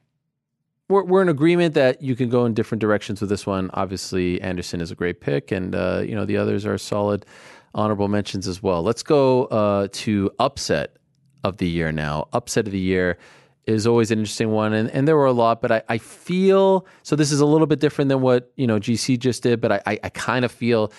we're, 0.90 1.04
we're 1.04 1.22
in 1.22 1.30
agreement 1.30 1.76
that 1.76 2.02
you 2.02 2.16
can 2.16 2.30
go 2.30 2.46
in 2.46 2.56
different 2.56 2.80
directions 2.80 3.22
with 3.22 3.30
this 3.30 3.46
one. 3.46 3.70
Obviously, 3.74 4.42
Anderson 4.42 4.82
is 4.82 4.90
a 4.90 4.96
great 4.96 5.22
pick. 5.22 5.52
And, 5.52 5.76
uh, 5.76 6.02
you 6.04 6.16
know, 6.16 6.26
the 6.26 6.38
others 6.38 6.66
are 6.66 6.80
solid 6.80 7.28
honorable 7.76 8.08
mentions 8.08 8.48
as 8.48 8.64
well. 8.64 8.82
Let's 8.82 9.04
go 9.04 9.46
uh, 9.46 9.90
to 9.92 10.32
upset 10.40 10.96
of 11.44 11.58
the 11.58 11.68
year 11.68 11.92
now. 11.92 12.28
Upset 12.34 12.66
of 12.66 12.72
the 12.72 12.80
year 12.80 13.20
is 13.68 13.86
always 13.86 14.12
an 14.12 14.20
interesting 14.20 14.52
one. 14.52 14.74
And, 14.74 14.90
and 14.92 15.08
there 15.08 15.18
were 15.18 15.26
a 15.26 15.34
lot, 15.34 15.62
but 15.62 15.72
I, 15.72 15.84
I 15.90 15.98
feel 15.98 16.88
so 17.04 17.16
this 17.16 17.32
is 17.32 17.42
a 17.42 17.46
little 17.46 17.68
bit 17.68 17.80
different 17.80 18.10
than 18.10 18.22
what, 18.22 18.52
you 18.56 18.66
know, 18.66 18.80
GC 18.80 19.20
just 19.20 19.44
did, 19.44 19.62
but 19.62 19.72
I, 19.74 19.82
I, 19.86 20.00
I 20.04 20.10
kind 20.10 20.46
of 20.46 20.52
feel 20.52 20.92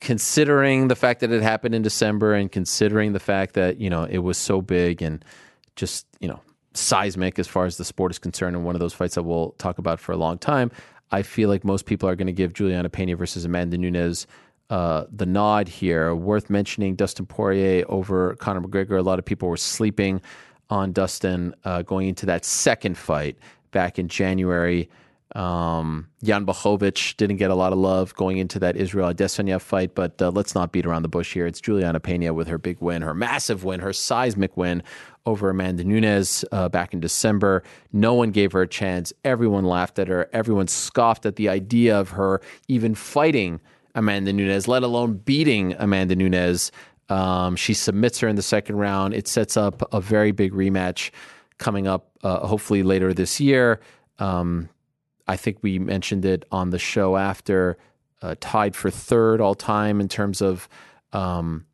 considering 0.00 0.88
the 0.88 0.96
fact 0.96 1.20
that 1.20 1.30
it 1.30 1.42
happened 1.42 1.74
in 1.74 1.82
December 1.82 2.34
and 2.34 2.50
considering 2.50 3.12
the 3.12 3.20
fact 3.20 3.54
that, 3.54 3.78
you 3.78 3.90
know, 3.90 4.04
it 4.04 4.18
was 4.18 4.38
so 4.38 4.60
big 4.60 5.02
and 5.02 5.24
just, 5.76 6.06
you 6.18 6.28
know, 6.28 6.40
seismic 6.72 7.38
as 7.38 7.46
far 7.46 7.66
as 7.66 7.76
the 7.76 7.84
sport 7.84 8.10
is 8.10 8.18
concerned 8.18 8.56
and 8.56 8.64
one 8.64 8.74
of 8.74 8.80
those 8.80 8.92
fights 8.92 9.14
that 9.14 9.22
we'll 9.22 9.50
talk 9.52 9.78
about 9.78 10.00
for 10.00 10.12
a 10.12 10.16
long 10.16 10.38
time, 10.38 10.70
I 11.12 11.22
feel 11.22 11.48
like 11.48 11.64
most 11.64 11.84
people 11.84 12.08
are 12.08 12.16
going 12.16 12.26
to 12.26 12.32
give 12.32 12.54
Julianna 12.54 12.88
Peña 12.88 13.16
versus 13.16 13.44
Amanda 13.44 13.78
Nunes 13.78 14.26
uh, 14.70 15.04
the 15.12 15.26
nod 15.26 15.68
here. 15.68 16.14
Worth 16.14 16.48
mentioning 16.48 16.96
Dustin 16.96 17.26
Poirier 17.26 17.84
over 17.88 18.34
Conor 18.36 18.62
McGregor. 18.62 18.98
A 18.98 19.02
lot 19.02 19.18
of 19.18 19.24
people 19.24 19.48
were 19.48 19.56
sleeping 19.56 20.22
on 20.70 20.92
Dustin 20.92 21.54
uh, 21.64 21.82
going 21.82 22.08
into 22.08 22.26
that 22.26 22.44
second 22.44 22.96
fight 22.96 23.36
back 23.70 23.98
in 23.98 24.08
January. 24.08 24.88
Um, 25.34 26.08
Jan 26.22 26.46
Blachowicz 26.46 27.16
didn't 27.16 27.38
get 27.38 27.50
a 27.50 27.56
lot 27.56 27.72
of 27.72 27.78
love 27.78 28.14
going 28.14 28.38
into 28.38 28.60
that 28.60 28.76
Israel 28.76 29.12
Adesanya 29.12 29.60
fight, 29.60 29.94
but 29.94 30.20
uh, 30.22 30.30
let's 30.30 30.54
not 30.54 30.70
beat 30.70 30.86
around 30.86 31.02
the 31.02 31.08
bush 31.08 31.34
here. 31.34 31.46
It's 31.46 31.60
Julianna 31.60 31.98
Peña 31.98 32.32
with 32.34 32.46
her 32.46 32.58
big 32.58 32.80
win, 32.80 33.02
her 33.02 33.14
massive 33.14 33.64
win, 33.64 33.80
her 33.80 33.92
seismic 33.92 34.56
win 34.56 34.82
over 35.26 35.50
Amanda 35.50 35.82
Nunes 35.82 36.44
uh, 36.52 36.68
back 36.68 36.92
in 36.92 37.00
December. 37.00 37.64
No 37.92 38.14
one 38.14 38.30
gave 38.30 38.52
her 38.52 38.62
a 38.62 38.68
chance. 38.68 39.12
Everyone 39.24 39.64
laughed 39.64 39.98
at 39.98 40.06
her. 40.06 40.28
Everyone 40.32 40.68
scoffed 40.68 41.26
at 41.26 41.36
the 41.36 41.48
idea 41.48 41.98
of 41.98 42.10
her 42.10 42.40
even 42.68 42.94
fighting 42.94 43.60
Amanda 43.96 44.32
Nunes, 44.32 44.68
let 44.68 44.82
alone 44.82 45.14
beating 45.14 45.74
Amanda 45.78 46.14
Nunes. 46.14 46.70
Um, 47.08 47.56
she 47.56 47.74
submits 47.74 48.20
her 48.20 48.28
in 48.28 48.36
the 48.36 48.42
second 48.42 48.76
round. 48.76 49.14
It 49.14 49.28
sets 49.28 49.56
up 49.56 49.82
a 49.92 50.00
very 50.00 50.32
big 50.32 50.52
rematch 50.52 51.10
coming 51.58 51.86
up, 51.86 52.10
uh, 52.22 52.46
hopefully 52.46 52.82
later 52.82 53.12
this 53.12 53.40
year. 53.40 53.80
Um, 54.18 54.68
I 55.26 55.36
think 55.36 55.58
we 55.62 55.78
mentioned 55.78 56.24
it 56.24 56.44
on 56.50 56.70
the 56.70 56.78
show 56.78 57.16
after, 57.16 57.78
uh, 58.22 58.34
tied 58.40 58.74
for 58.74 58.90
third 58.90 59.40
all 59.40 59.54
time 59.54 60.00
in 60.00 60.08
terms 60.08 60.40
of 60.40 60.68
um, 61.12 61.66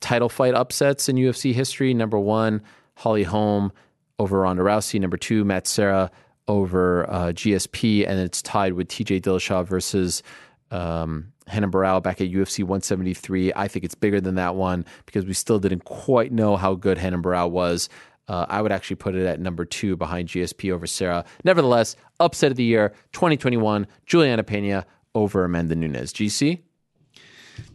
title 0.00 0.28
fight 0.28 0.54
upsets 0.54 1.08
in 1.08 1.16
UFC 1.16 1.52
history. 1.52 1.94
Number 1.94 2.18
one, 2.18 2.62
Holly 2.94 3.22
Holm 3.22 3.72
over 4.18 4.40
Ronda 4.40 4.62
Rousey. 4.62 5.00
Number 5.00 5.16
two, 5.16 5.44
Matt 5.44 5.66
Serra 5.66 6.10
over 6.48 7.08
uh, 7.08 7.26
GSP, 7.26 8.08
and 8.08 8.18
it's 8.18 8.42
tied 8.42 8.72
with 8.72 8.88
TJ 8.88 9.22
Dillashaw 9.22 9.66
versus 9.66 10.22
um, 10.70 11.32
Renan 11.52 11.70
Barao 11.70 12.02
back 12.02 12.20
at 12.20 12.30
UFC 12.30 12.60
173. 12.60 13.52
I 13.54 13.68
think 13.68 13.84
it's 13.84 13.94
bigger 13.94 14.20
than 14.20 14.34
that 14.36 14.54
one 14.54 14.84
because 15.06 15.24
we 15.24 15.32
still 15.34 15.58
didn't 15.58 15.84
quite 15.84 16.32
know 16.32 16.56
how 16.56 16.74
good 16.74 16.98
Henan 16.98 17.22
Barao 17.22 17.50
was 17.50 17.88
Uh, 18.28 18.44
I 18.48 18.60
would 18.60 18.72
actually 18.72 18.96
put 18.96 19.14
it 19.14 19.26
at 19.26 19.40
number 19.40 19.64
two 19.64 19.96
behind 19.96 20.28
GSP 20.28 20.70
over 20.70 20.86
Serra. 20.86 21.24
Nevertheless, 21.44 21.96
upset 22.20 22.50
of 22.50 22.56
the 22.58 22.64
year 22.64 22.90
2021, 23.12 23.86
Julianna 24.06 24.44
Peña 24.44 24.84
over 25.14 25.44
Amanda 25.44 25.74
Nunes. 25.74 26.12
GC? 26.12 26.60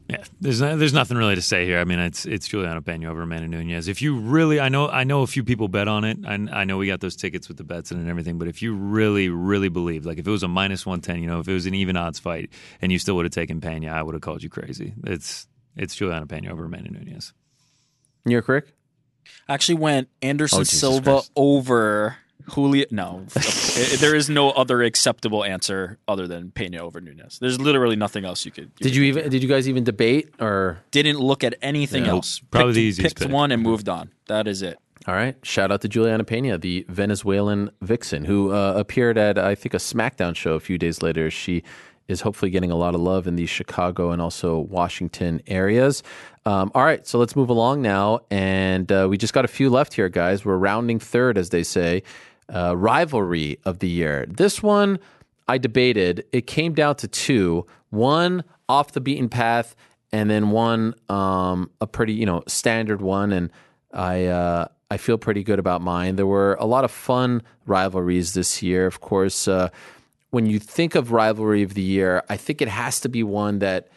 Yeah, 0.09 0.23
there's 0.41 0.61
no, 0.61 0.75
there's 0.77 0.93
nothing 0.93 1.17
really 1.17 1.35
to 1.35 1.41
say 1.41 1.65
here. 1.65 1.79
I 1.79 1.85
mean, 1.85 1.97
it's 1.99 2.25
it's 2.25 2.47
Julianna 2.47 2.81
Peña 2.81 3.07
over 3.07 3.21
Amanda 3.23 3.47
Nunes. 3.47 3.87
If 3.87 4.01
you 4.01 4.19
really, 4.19 4.59
I 4.59 4.69
know 4.69 4.89
I 4.89 5.03
know 5.05 5.21
a 5.21 5.27
few 5.27 5.43
people 5.43 5.67
bet 5.69 5.87
on 5.87 6.03
it. 6.03 6.17
I, 6.25 6.33
I 6.33 6.63
know 6.65 6.77
we 6.77 6.87
got 6.87 6.99
those 6.99 7.15
tickets 7.15 7.47
with 7.47 7.57
the 7.57 7.63
bets 7.63 7.89
and 7.91 8.07
everything. 8.09 8.37
But 8.37 8.47
if 8.47 8.61
you 8.61 8.75
really 8.75 9.29
really 9.29 9.69
believe, 9.69 10.05
like 10.05 10.17
if 10.19 10.27
it 10.27 10.31
was 10.31 10.43
a 10.43 10.47
minus 10.47 10.85
one 10.85 11.01
ten, 11.01 11.21
you 11.21 11.27
know, 11.27 11.39
if 11.39 11.47
it 11.47 11.53
was 11.53 11.65
an 11.65 11.73
even 11.73 11.95
odds 11.97 12.19
fight, 12.19 12.51
and 12.81 12.91
you 12.91 12.99
still 12.99 13.15
would 13.15 13.25
have 13.25 13.31
taken 13.33 13.61
Peña, 13.61 13.91
I 13.93 14.03
would 14.03 14.13
have 14.13 14.21
called 14.21 14.43
you 14.43 14.49
crazy. 14.49 14.93
It's 15.05 15.47
it's 15.75 15.95
Julianna 15.95 16.27
Peña 16.27 16.51
over 16.51 16.65
Amanda 16.65 16.91
Nunes. 16.91 17.33
New 18.25 18.33
York 18.33 18.47
Ric? 18.47 18.65
I 19.47 19.53
actually 19.53 19.75
went 19.75 20.09
Anderson 20.21 20.59
Oh, 20.61 20.63
Silva 20.63 21.11
Christ. 21.11 21.31
over 21.35 22.17
Julio. 22.51 22.85
No, 22.91 23.25
there 23.99 24.15
is 24.15 24.29
no 24.29 24.51
other 24.51 24.81
acceptable 24.83 25.43
answer 25.43 25.97
other 26.07 26.27
than 26.27 26.51
Peña 26.51 26.79
over 26.79 27.01
Nunes. 27.01 27.39
There's 27.39 27.59
literally 27.59 27.95
nothing 27.95 28.25
else 28.25 28.45
you 28.45 28.51
could. 28.51 28.73
Did 28.75 28.83
could 28.83 28.95
you 28.95 29.03
even? 29.03 29.23
here. 29.23 29.29
Did 29.29 29.43
you 29.43 29.49
guys 29.49 29.67
even 29.69 29.83
debate 29.83 30.33
or? 30.39 30.79
Didn't 30.91 31.19
look 31.19 31.43
at 31.43 31.55
anything 31.61 32.05
Yeah. 32.05 32.11
else. 32.11 32.39
Probably 32.51 32.69
picked, 32.71 32.75
the 32.75 32.81
easiest 32.81 33.15
Picked 33.15 33.27
pick. 33.27 33.31
one 33.33 33.51
and 33.51 33.61
moved 33.61 33.89
on. 33.89 34.11
That 34.27 34.47
is 34.47 34.61
it. 34.61 34.77
All 35.07 35.15
right. 35.15 35.35
Shout 35.43 35.71
out 35.71 35.81
to 35.81 35.87
Julianna 35.89 36.23
Peña, 36.23 36.59
the 36.61 36.85
Venezuelan 36.87 37.71
vixen, 37.81 38.25
who 38.25 38.51
uh, 38.53 38.73
appeared 38.77 39.17
at 39.17 39.37
I 39.37 39.55
think 39.55 39.73
a 39.73 39.77
SmackDown 39.77 40.35
show 40.35 40.53
a 40.53 40.59
few 40.59 40.77
days 40.77 41.01
later. 41.01 41.29
She 41.29 41.63
is 42.07 42.21
hopefully 42.21 42.51
getting 42.51 42.69
a 42.71 42.75
lot 42.75 42.93
of 42.95 43.01
love 43.01 43.27
in 43.27 43.35
the 43.37 43.45
Chicago 43.45 44.11
and 44.11 44.21
also 44.21 44.59
Washington 44.59 45.41
areas. 45.47 46.03
Um, 46.45 46.69
all 46.75 46.83
right, 46.83 47.07
so 47.07 47.17
let's 47.17 47.33
move 47.35 47.49
along 47.49 47.81
now, 47.81 48.19
and 48.29 48.91
uh, 48.91 49.07
we 49.09 49.17
just 49.17 49.33
got 49.33 49.45
a 49.45 49.47
few 49.47 49.69
left 49.69 49.93
here, 49.93 50.09
guys. 50.09 50.43
We're 50.43 50.57
rounding 50.57 50.99
third, 50.99 51.37
as 51.37 51.49
they 51.51 51.63
say. 51.63 52.03
Uh, 52.53 52.75
rivalry 52.75 53.57
of 53.65 53.79
the 53.79 53.87
year. 53.87 54.25
This 54.27 54.61
one 54.61 54.99
I 55.47 55.57
debated. 55.57 56.25
It 56.31 56.47
came 56.47 56.73
down 56.73 56.95
to 56.97 57.07
two: 57.07 57.65
one 57.89 58.43
off 58.67 58.91
the 58.91 59.01
beaten 59.01 59.29
path, 59.29 59.75
and 60.11 60.29
then 60.29 60.51
one 60.51 60.93
um, 61.09 61.69
a 61.81 61.87
pretty 61.87 62.13
you 62.13 62.25
know 62.25 62.43
standard 62.47 63.01
one. 63.01 63.31
And 63.31 63.51
I 63.93 64.25
uh, 64.25 64.67
I 64.91 64.97
feel 64.97 65.17
pretty 65.17 65.43
good 65.43 65.59
about 65.59 65.81
mine. 65.81 66.15
There 66.15 66.27
were 66.27 66.55
a 66.59 66.65
lot 66.65 66.83
of 66.83 66.91
fun 66.91 67.41
rivalries 67.65 68.33
this 68.33 68.61
year. 68.61 68.85
Of 68.85 69.01
course, 69.01 69.47
uh, 69.47 69.69
when 70.29 70.45
you 70.45 70.59
think 70.59 70.95
of 70.95 71.11
rivalry 71.11 71.63
of 71.63 71.73
the 71.73 71.81
year, 71.81 72.23
I 72.29 72.37
think 72.37 72.61
it 72.61 72.67
has 72.67 72.99
to 73.01 73.09
be 73.09 73.23
one 73.23 73.59
that 73.59 73.89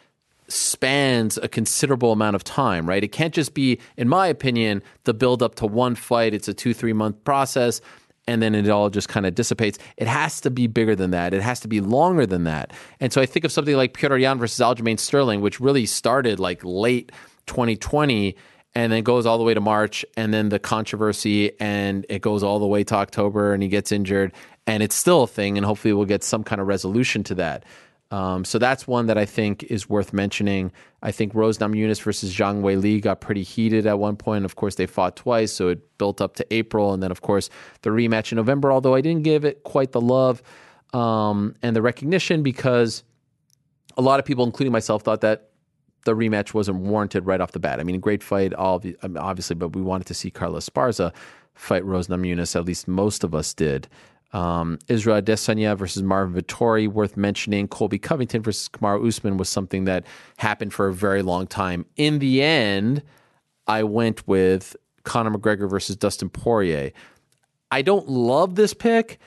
spans 0.49 1.39
a 1.39 1.49
considerable 1.49 2.13
amount 2.13 2.37
of 2.37 2.45
time, 2.45 2.89
right? 2.89 3.03
It 3.03 3.09
can't 3.09 3.35
just 3.35 3.53
be, 3.55 3.81
in 3.97 4.09
my 4.09 4.27
opinion, 4.29 4.83
the 5.05 5.15
build 5.15 5.43
up 5.43 5.57
to 5.57 5.67
one 5.67 5.95
fight. 5.95 6.35
It's 6.35 6.49
a 6.49 6.55
two, 6.55 6.73
three 6.73 6.93
month 6.93 7.25
process 7.25 7.81
and 8.27 8.43
then 8.43 8.55
it 8.55 8.69
all 8.69 8.91
just 8.91 9.09
kind 9.09 9.27
of 9.27 9.35
dissipates. 9.35 9.79
It 9.97 10.09
has 10.09 10.41
to 10.43 10.51
be 10.51 10.67
bigger 10.67 10.97
than 10.97 11.11
that. 11.13 11.35
It 11.35 11.43
has 11.43 11.61
to 11.61 11.69
be 11.69 11.81
longer 11.81 12.27
than 12.27 12.45
that. 12.45 12.73
And 13.01 13.13
so 13.13 13.21
I 13.21 13.27
think 13.27 13.45
of 13.45 13.53
something 13.53 13.77
like 13.77 13.95
Piotr 13.95 14.19
Jan 14.19 14.39
versus 14.39 14.59
Aljamain 14.59 14.99
Sterling, 14.99 15.41
which 15.41 15.61
really 15.61 15.87
started 15.87 16.41
like 16.41 16.61
late 16.65 17.13
2020 17.47 18.37
and 18.75 18.93
then 18.93 19.03
goes 19.03 19.25
all 19.25 19.39
the 19.39 19.45
way 19.45 19.55
to 19.55 19.61
March 19.61 20.05
and 20.17 20.35
then 20.35 20.51
the 20.51 20.59
controversy 20.59 21.59
and 21.61 22.05
it 22.11 22.21
goes 22.21 22.43
all 22.43 22.59
the 22.59 22.67
way 22.67 22.85
to 22.85 22.95
October 22.95 23.55
and 23.55 23.63
he 23.63 23.71
gets 23.71 23.91
injured 23.91 24.33
and 24.67 24.83
it's 24.83 24.95
still 24.95 25.23
a 25.23 25.27
thing 25.27 25.57
and 25.57 25.65
hopefully 25.65 25.95
we'll 25.95 26.05
get 26.05 26.23
some 26.23 26.45
kind 26.45 26.61
of 26.61 26.67
resolution 26.67 27.23
to 27.25 27.35
that. 27.37 27.65
Um, 28.11 28.45
so 28.45 28.59
that's 28.59 28.87
one 28.87 29.07
that 29.07 29.19
I 29.19 29.25
think 29.25 29.65
is 29.65 29.89
worth 29.89 30.13
mentioning. 30.13 30.71
I 31.03 31.11
think 31.11 31.35
Rose 31.35 31.59
Namajunas 31.59 32.01
versus 32.01 32.33
Zhang 32.33 32.63
Weili 32.63 33.01
got 33.01 33.21
pretty 33.21 33.43
heated 33.43 33.87
at 33.87 33.99
one 33.99 34.17
point. 34.17 34.45
Of 34.45 34.55
course, 34.55 34.77
they 34.77 34.87
fought 34.87 35.17
twice, 35.17 35.53
so 35.53 35.69
it 35.69 35.99
built 35.99 36.21
up 36.21 36.37
to 36.37 36.55
April, 36.55 36.93
and 36.93 37.03
then 37.03 37.11
of 37.11 37.23
course 37.23 37.51
the 37.83 37.91
rematch 37.91 38.31
in 38.31 38.37
November. 38.37 38.71
Although 38.71 38.95
I 38.95 39.01
didn't 39.01 39.25
give 39.25 39.45
it 39.45 39.65
quite 39.65 39.93
the 39.93 40.01
love 40.01 40.43
um, 40.93 41.57
and 41.63 41.75
the 41.75 41.83
recognition 41.83 42.43
because 42.43 43.03
a 43.97 44.03
lot 44.03 44.21
of 44.21 44.25
people, 44.25 44.45
including 44.45 44.73
myself, 44.73 45.03
thought 45.03 45.23
that 45.23 45.51
the 46.05 46.15
rematch 46.15 46.55
wasn't 46.55 46.79
warranted 46.79 47.27
right 47.27 47.41
off 47.41 47.53
the 47.53 47.59
bat. 47.59 47.81
I 47.81 47.83
mean, 47.83 47.97
a 47.97 47.99
great 47.99 48.23
fight, 48.23 48.55
obviously, 48.55 49.57
but 49.57 49.75
we 49.75 49.83
wanted 49.83 50.07
to 50.07 50.15
see 50.15 50.31
Carla 50.31 50.61
Esparza 50.61 51.13
fight 51.55 51.85
Rose 51.85 52.07
Namajunas. 52.07 52.55
At 52.55 52.65
least 52.67 52.87
most 52.87 53.25
of 53.25 53.35
us 53.35 53.53
did. 53.53 53.89
Um, 54.37 54.79
Israel 54.89 55.23
Adesanya 55.23 55.75
versus 55.79 56.03
Marvin 56.03 56.43
Vettori, 56.43 56.89
worth 56.89 57.17
mentioning. 57.17 57.69
Colby 57.69 57.99
Covington 57.99 58.43
versus 58.43 58.69
Kamaru 58.69 59.09
Usman 59.09 59.39
was 59.39 59.49
something 59.49 59.87
that 59.87 60.05
happened 60.37 60.75
for 60.75 60.89
a 60.89 60.93
very 60.93 61.23
long 61.23 61.47
time. 61.47 61.87
In 61.97 62.19
the 62.19 62.43
end, 62.43 63.03
I 63.67 63.83
went 63.83 64.29
with 64.29 64.77
Conor 65.05 65.31
McGregor 65.31 65.71
versus 65.71 65.97
Dustin 65.97 66.29
Poirier. 66.29 66.93
I 67.71 67.81
don't 67.81 68.11
love 68.11 68.57
this 68.57 68.75
pick, 68.75 69.19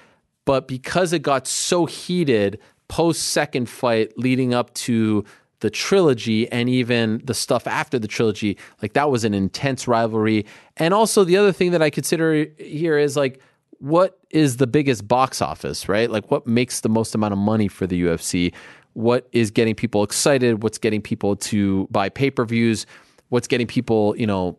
but 0.45 0.67
because 0.67 1.11
it 1.11 1.23
got 1.23 1.47
so 1.47 1.87
heated 1.87 2.59
post 2.87 3.29
second 3.29 3.67
fight 3.67 4.15
leading 4.15 4.53
up 4.53 4.71
to 4.75 5.25
the 5.61 5.71
trilogy 5.71 6.49
and 6.51 6.69
even 6.69 7.19
the 7.23 7.33
stuff 7.33 7.65
after 7.65 7.97
the 7.97 8.07
trilogy, 8.07 8.59
like 8.83 8.93
that 8.93 9.09
was 9.09 9.23
an 9.23 9.33
intense 9.33 9.87
rivalry. 9.87 10.45
And 10.77 10.93
also 10.93 11.23
the 11.23 11.35
other 11.35 11.51
thing 11.51 11.71
that 11.71 11.81
I 11.81 11.89
consider 11.89 12.45
here 12.59 12.99
is 12.99 13.17
like 13.17 13.41
what 13.79 14.19
is 14.29 14.57
the 14.57 14.67
biggest 14.67 15.07
box 15.07 15.41
office, 15.41 15.89
right? 15.89 16.09
Like 16.09 16.29
what 16.31 16.45
makes 16.45 16.81
the 16.81 16.89
most 16.89 17.15
amount 17.15 17.33
of 17.33 17.39
money 17.39 17.67
for 17.67 17.87
the 17.87 18.03
UFC? 18.03 18.53
What 18.93 19.27
is 19.31 19.51
getting 19.51 19.75
people 19.75 20.03
excited? 20.03 20.63
What's 20.63 20.77
getting 20.77 21.01
people 21.01 21.35
to 21.37 21.87
buy 21.89 22.09
pay-per-views? 22.09 22.85
What's 23.29 23.47
getting 23.47 23.67
people, 23.67 24.15
you 24.17 24.27
know, 24.27 24.57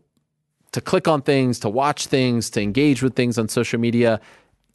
to 0.72 0.80
click 0.80 1.08
on 1.08 1.22
things, 1.22 1.58
to 1.60 1.68
watch 1.68 2.06
things, 2.06 2.50
to 2.50 2.62
engage 2.62 3.02
with 3.02 3.14
things 3.14 3.38
on 3.38 3.48
social 3.48 3.78
media. 3.78 4.20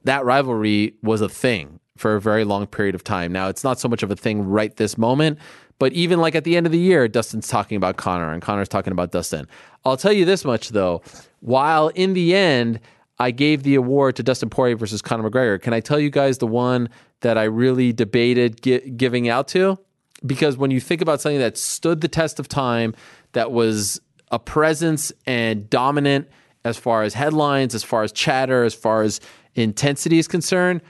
That 0.03 0.25
rivalry 0.25 0.93
was 1.01 1.21
a 1.21 1.29
thing 1.29 1.79
for 1.97 2.15
a 2.15 2.21
very 2.21 2.43
long 2.43 2.67
period 2.67 2.95
of 2.95 3.03
time. 3.03 3.31
Now, 3.31 3.47
it's 3.47 3.63
not 3.63 3.79
so 3.79 3.87
much 3.87 4.03
of 4.03 4.11
a 4.11 4.15
thing 4.15 4.45
right 4.45 4.75
this 4.75 4.97
moment, 4.97 5.39
but 5.79 5.93
even 5.93 6.19
like 6.19 6.35
at 6.35 6.43
the 6.43 6.57
end 6.57 6.65
of 6.65 6.71
the 6.71 6.79
year, 6.79 7.07
Dustin's 7.07 7.47
talking 7.47 7.77
about 7.77 7.97
Conor 7.97 8.31
and 8.33 8.41
Conor's 8.41 8.67
talking 8.67 8.91
about 8.91 9.11
Dustin. 9.11 9.47
I'll 9.85 9.97
tell 9.97 10.11
you 10.11 10.25
this 10.25 10.43
much 10.43 10.69
though, 10.69 11.01
while 11.39 11.87
in 11.89 12.13
the 12.13 12.35
end, 12.35 12.81
I 13.17 13.31
gave 13.31 13.63
the 13.63 13.75
award 13.75 14.17
to 14.17 14.23
Dustin 14.23 14.49
Poirier 14.49 14.75
versus 14.75 15.01
Conor 15.01 15.29
McGregor. 15.29 15.61
Can 15.61 15.73
I 15.73 15.79
tell 15.79 15.99
you 15.99 16.09
guys 16.09 16.37
the 16.39 16.47
one 16.47 16.89
that 17.21 17.37
I 17.37 17.43
really 17.43 17.93
debated 17.93 18.61
gi- 18.61 18.91
giving 18.91 19.29
out 19.29 19.47
to? 19.49 19.77
Because 20.25 20.57
when 20.57 20.71
you 20.71 20.79
think 20.79 21.01
about 21.01 21.21
something 21.21 21.39
that 21.39 21.57
stood 21.57 22.01
the 22.01 22.07
test 22.07 22.39
of 22.39 22.47
time, 22.47 22.93
that 23.33 23.51
was 23.51 24.01
a 24.31 24.39
presence 24.39 25.11
and 25.25 25.69
dominant 25.69 26.27
as 26.65 26.77
far 26.77 27.03
as 27.03 27.13
headlines, 27.13 27.75
as 27.75 27.83
far 27.83 28.03
as 28.03 28.11
chatter, 28.11 28.63
as 28.63 28.73
far 28.73 29.03
as 29.03 29.21
intensity 29.53 30.17
is 30.17 30.27
concerned, 30.27 30.81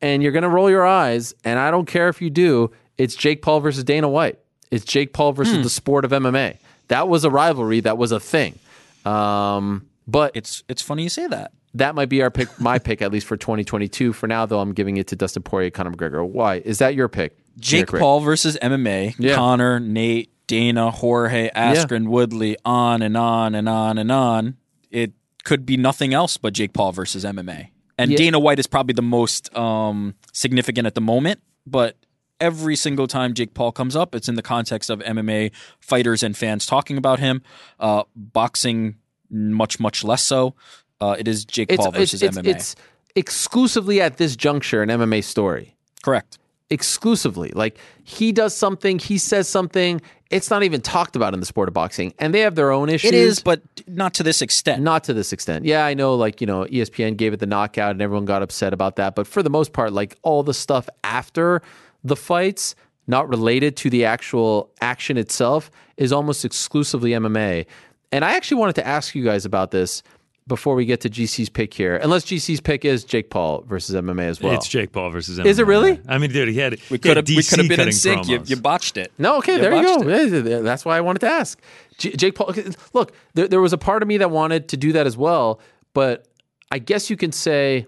and 0.00 0.22
you're 0.22 0.32
going 0.32 0.42
to 0.42 0.48
roll 0.48 0.70
your 0.70 0.86
eyes, 0.86 1.34
and 1.44 1.58
I 1.58 1.70
don't 1.70 1.86
care 1.86 2.08
if 2.08 2.22
you 2.22 2.30
do, 2.30 2.70
it's 2.96 3.14
Jake 3.14 3.42
Paul 3.42 3.60
versus 3.60 3.84
Dana 3.84 4.08
White. 4.08 4.38
It's 4.70 4.84
Jake 4.84 5.12
Paul 5.12 5.32
versus 5.32 5.62
the 5.62 5.70
sport 5.70 6.04
of 6.04 6.10
MMA. 6.12 6.56
That 6.88 7.08
was 7.08 7.24
a 7.24 7.30
rivalry. 7.30 7.80
That 7.80 7.98
was 7.98 8.10
a 8.10 8.18
thing. 8.20 8.58
Um, 9.04 9.86
but 10.06 10.32
It's 10.34 10.62
it's 10.68 10.82
funny 10.82 11.02
you 11.02 11.08
say 11.08 11.26
that. 11.26 11.52
That 11.78 11.94
might 11.94 12.08
be 12.08 12.22
our 12.22 12.30
pick, 12.30 12.60
my 12.60 12.78
pick 12.78 13.02
at 13.02 13.12
least 13.12 13.26
for 13.26 13.36
2022. 13.36 14.12
For 14.12 14.26
now, 14.26 14.46
though, 14.46 14.60
I'm 14.60 14.72
giving 14.72 14.96
it 14.96 15.06
to 15.08 15.16
Dustin 15.16 15.42
Poirier, 15.42 15.70
Conor 15.70 15.92
McGregor. 15.92 16.26
Why 16.26 16.56
is 16.56 16.78
that 16.78 16.94
your 16.94 17.08
pick? 17.08 17.38
Jake 17.58 17.82
Nick 17.82 17.92
Ric? 17.94 18.00
Paul 18.00 18.20
versus 18.20 18.56
MMA. 18.62 19.14
Yeah. 19.18 19.34
Conor, 19.34 19.80
Nate, 19.80 20.30
Dana, 20.46 20.90
Jorge, 20.90 21.50
Askren, 21.50 22.08
Woodley, 22.08 22.56
on 22.64 23.02
and 23.02 23.16
on 23.16 23.54
and 23.54 23.68
on 23.68 23.98
and 23.98 24.10
on. 24.12 24.56
It 24.90 25.12
could 25.44 25.64
be 25.66 25.76
nothing 25.76 26.14
else 26.14 26.36
but 26.36 26.52
Jake 26.52 26.72
Paul 26.72 26.92
versus 26.92 27.24
MMA. 27.24 27.68
And 27.96 28.10
Yeah. 28.12 28.16
Dana 28.18 28.38
White 28.38 28.58
is 28.58 28.66
probably 28.66 28.94
the 28.94 29.02
most 29.02 29.54
um, 29.56 30.14
significant 30.32 30.86
at 30.86 30.94
the 30.94 31.00
moment, 31.00 31.40
but 31.66 31.96
every 32.40 32.76
single 32.76 33.06
time 33.08 33.34
Jake 33.34 33.54
Paul 33.54 33.72
comes 33.72 33.96
up, 33.96 34.14
it's 34.14 34.28
in 34.28 34.36
the 34.36 34.42
context 34.42 34.90
of 34.90 35.00
MMA 35.00 35.50
fighters 35.80 36.22
and 36.22 36.36
fans 36.36 36.66
talking 36.66 36.96
about 36.96 37.18
him. 37.18 37.42
Uh, 37.80 38.04
boxing, 38.14 38.96
much, 39.30 39.80
much 39.80 40.04
less 40.04 40.22
so. 40.22 40.54
Uh, 41.00 41.16
it 41.18 41.28
is 41.28 41.44
Jake 41.44 41.68
Paul 41.70 41.88
it's, 41.88 41.96
versus 41.96 42.22
it's, 42.22 42.38
MMA. 42.38 42.46
it's 42.46 42.76
exclusively 43.14 44.00
at 44.00 44.16
this 44.16 44.36
juncture 44.36 44.82
an 44.82 44.88
MMA 44.88 45.24
story. 45.24 45.76
Correct. 46.02 46.38
exclusively. 46.70 47.50
Like 47.54 47.78
he 48.04 48.30
does 48.32 48.54
something, 48.54 48.98
he 48.98 49.18
says 49.18 49.48
something, 49.48 50.00
it's 50.30 50.50
not 50.50 50.62
even 50.62 50.80
talked 50.80 51.16
about 51.16 51.34
in 51.34 51.40
the 51.40 51.46
sport 51.46 51.68
of 51.68 51.74
boxing. 51.74 52.12
And 52.18 52.34
they 52.34 52.40
have 52.40 52.54
their 52.54 52.70
own 52.70 52.88
issues. 52.88 53.10
It 53.10 53.14
is, 53.14 53.40
but 53.40 53.62
not 53.86 54.14
to 54.14 54.22
this 54.22 54.42
extent. 54.42 54.82
not 54.82 55.04
to 55.04 55.14
this 55.14 55.32
extent. 55.32 55.64
Yeah, 55.64 55.86
I 55.86 55.94
know 55.94 56.14
like, 56.14 56.40
you 56.40 56.46
know, 56.46 56.64
ESPN 56.64 57.16
gave 57.16 57.32
it 57.32 57.40
the 57.40 57.46
knockout 57.46 57.92
and 57.92 58.02
everyone 58.02 58.26
got 58.26 58.42
upset 58.42 58.72
about 58.72 58.96
that, 58.96 59.14
but 59.14 59.26
for 59.26 59.42
the 59.42 59.50
most 59.50 59.72
part 59.72 59.92
like 59.92 60.16
all 60.22 60.42
the 60.42 60.54
stuff 60.54 60.88
after 61.04 61.62
the 62.04 62.16
fights 62.16 62.74
not 63.06 63.28
related 63.28 63.76
to 63.78 63.90
the 63.90 64.04
actual 64.04 64.70
action 64.80 65.16
itself 65.16 65.70
is 65.96 66.12
almost 66.12 66.44
exclusively 66.44 67.10
MMA. 67.10 67.66
And 68.12 68.24
I 68.24 68.32
actually 68.36 68.58
wanted 68.58 68.76
to 68.76 68.86
ask 68.86 69.14
you 69.14 69.24
guys 69.24 69.44
about 69.44 69.70
this 69.70 70.02
before 70.48 70.74
we 70.74 70.84
get 70.86 71.02
to 71.02 71.10
GC's 71.10 71.48
pick 71.48 71.72
here. 71.74 71.96
Unless 71.96 72.24
GC's 72.24 72.60
pick 72.60 72.84
is 72.84 73.04
Jake 73.04 73.30
Paul 73.30 73.62
versus 73.68 73.94
MMA 73.94 74.22
as 74.22 74.40
well. 74.40 74.54
it's 74.54 74.66
Jake 74.66 74.90
Paul 74.90 75.10
versus. 75.10 75.38
MMA. 75.38 75.46
Is 75.46 75.58
it 75.58 75.66
really? 75.66 76.00
I 76.08 76.18
mean, 76.18 76.32
dude, 76.32 76.48
he 76.48 76.58
had 76.58 76.72
We 76.90 76.98
could 76.98 77.16
have 77.16 77.28
we 77.28 77.42
could 77.42 77.58
have 77.58 77.68
been 77.68 77.72
in 77.72 77.76
cutting 77.76 77.92
sync. 77.92 78.28
You, 78.28 78.42
you 78.44 78.56
botched 78.56 78.96
it. 78.96 79.12
No, 79.18 79.36
okay, 79.38 79.56
You 79.56 79.60
there 79.60 79.76
you 79.76 79.82
go. 79.82 80.08
it. 80.08 80.62
That's 80.64 80.84
why 80.84 80.96
I 80.96 81.02
wanted 81.02 81.20
to 81.20 81.28
ask. 81.28 81.60
J- 81.98 82.16
Jake 82.16 82.34
Paul. 82.34 82.54
Look, 82.94 83.12
there, 83.34 83.46
there 83.46 83.60
was 83.60 83.72
a 83.72 83.78
part 83.78 84.02
of 84.02 84.08
me 84.08 84.16
that 84.18 84.30
wanted 84.30 84.68
to 84.70 84.76
do 84.76 84.92
that 84.92 85.06
as 85.06 85.16
well, 85.16 85.60
but 85.92 86.26
I 86.72 86.78
guess 86.78 87.10
you 87.10 87.16
can 87.16 87.30
say, 87.30 87.86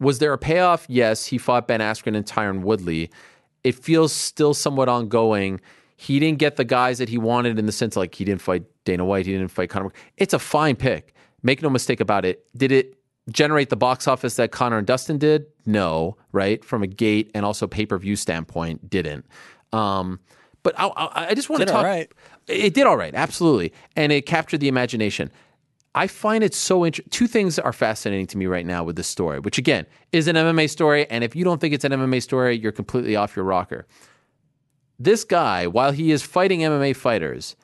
was 0.00 0.18
there 0.18 0.32
a 0.32 0.38
payoff? 0.38 0.86
Yes, 0.88 1.26
he 1.26 1.38
fought 1.38 1.66
Ben 1.68 1.80
Askren 1.80 2.16
and 2.16 2.26
Tyron 2.26 2.60
Woodley. 2.60 3.10
It 3.64 3.74
feels 3.74 4.12
still 4.12 4.54
somewhat 4.54 4.88
ongoing. 4.88 5.60
He 5.96 6.20
didn't 6.20 6.38
get 6.38 6.56
the 6.56 6.64
guys 6.64 6.98
that 6.98 7.08
he 7.08 7.18
wanted 7.18 7.58
in 7.58 7.66
the 7.66 7.72
sense 7.72 7.96
like 7.96 8.14
he 8.14 8.24
didn't 8.24 8.42
fight 8.42 8.64
Dana 8.84 9.04
White, 9.04 9.26
he 9.26 9.32
didn't 9.32 9.48
fight 9.48 9.70
Conor. 9.70 9.92
It's 10.16 10.34
a 10.34 10.38
fine 10.38 10.76
pick. 10.76 11.14
Make 11.42 11.62
no 11.62 11.70
mistake 11.70 12.00
about 12.00 12.24
it. 12.24 12.46
Did 12.56 12.72
it 12.72 12.98
generate 13.30 13.70
the 13.70 13.76
box 13.76 14.06
office 14.06 14.36
that 14.36 14.52
Conor 14.52 14.78
and 14.78 14.86
Dustin 14.86 15.18
did? 15.18 15.46
No, 15.64 16.16
right? 16.32 16.64
From 16.64 16.82
a 16.82 16.86
gate 16.86 17.30
and 17.34 17.44
also 17.44 17.66
pay 17.66 17.86
per 17.86 17.98
view 17.98 18.16
standpoint, 18.16 18.88
didn't. 18.88 19.26
Um, 19.72 20.20
but 20.62 20.74
I, 20.78 20.86
I, 20.86 21.26
I 21.28 21.34
just 21.34 21.48
want 21.48 21.60
Did 21.60 21.66
to 21.66 21.72
talk. 21.72 21.84
all 21.84 21.90
right. 21.90 22.10
It 22.48 22.74
did 22.74 22.86
all 22.86 22.96
right, 22.96 23.14
absolutely, 23.14 23.72
and 23.96 24.12
it 24.12 24.26
captured 24.26 24.58
the 24.58 24.68
imagination. 24.68 25.30
I 25.94 26.06
find 26.06 26.44
it 26.44 26.54
so 26.54 26.84
interesting. 26.84 27.10
Two 27.10 27.26
things 27.26 27.58
are 27.58 27.72
fascinating 27.72 28.26
to 28.26 28.38
me 28.38 28.46
right 28.46 28.66
now 28.66 28.84
with 28.84 28.96
this 28.96 29.08
story, 29.08 29.40
which 29.40 29.58
again 29.58 29.86
is 30.12 30.28
an 30.28 30.36
MMA 30.36 30.68
story. 30.68 31.08
And 31.10 31.24
if 31.24 31.34
you 31.34 31.42
don't 31.42 31.60
think 31.60 31.72
it's 31.72 31.84
an 31.84 31.92
MMA 31.92 32.22
story, 32.22 32.56
you're 32.56 32.72
completely 32.72 33.16
off 33.16 33.34
your 33.34 33.46
rocker. 33.46 33.86
This 34.98 35.24
guy, 35.24 35.66
while 35.66 35.92
he 35.92 36.10
is 36.10 36.22
fighting 36.22 36.60
MMA 36.60 36.96
fighters, 36.96 37.56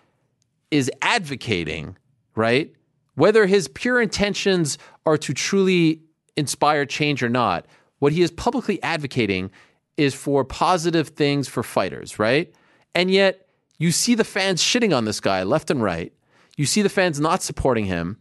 is 0.70 0.90
advocating, 1.00 1.96
right? 2.34 2.72
Whether 3.14 3.46
his 3.46 3.68
pure 3.68 4.00
intentions 4.00 4.78
are 5.06 5.18
to 5.18 5.32
truly 5.34 6.00
inspire 6.36 6.86
change 6.86 7.22
or 7.22 7.28
not, 7.28 7.66
what 7.98 8.12
he 8.12 8.22
is 8.22 8.30
publicly 8.30 8.82
advocating 8.82 9.50
is 9.96 10.14
for 10.14 10.44
positive 10.44 11.08
things 11.08 11.48
for 11.48 11.62
fighters, 11.62 12.18
right? 12.18 12.52
And 12.94 13.10
yet 13.10 13.46
you 13.78 13.90
see 13.92 14.14
the 14.14 14.24
fans 14.24 14.62
shitting 14.62 14.96
on 14.96 15.04
this 15.04 15.20
guy 15.20 15.42
left 15.42 15.70
and 15.70 15.82
right. 15.82 16.12
You 16.56 16.66
see 16.66 16.82
the 16.82 16.88
fans 16.88 17.20
not 17.20 17.42
supporting 17.42 17.86
him. 17.86 18.18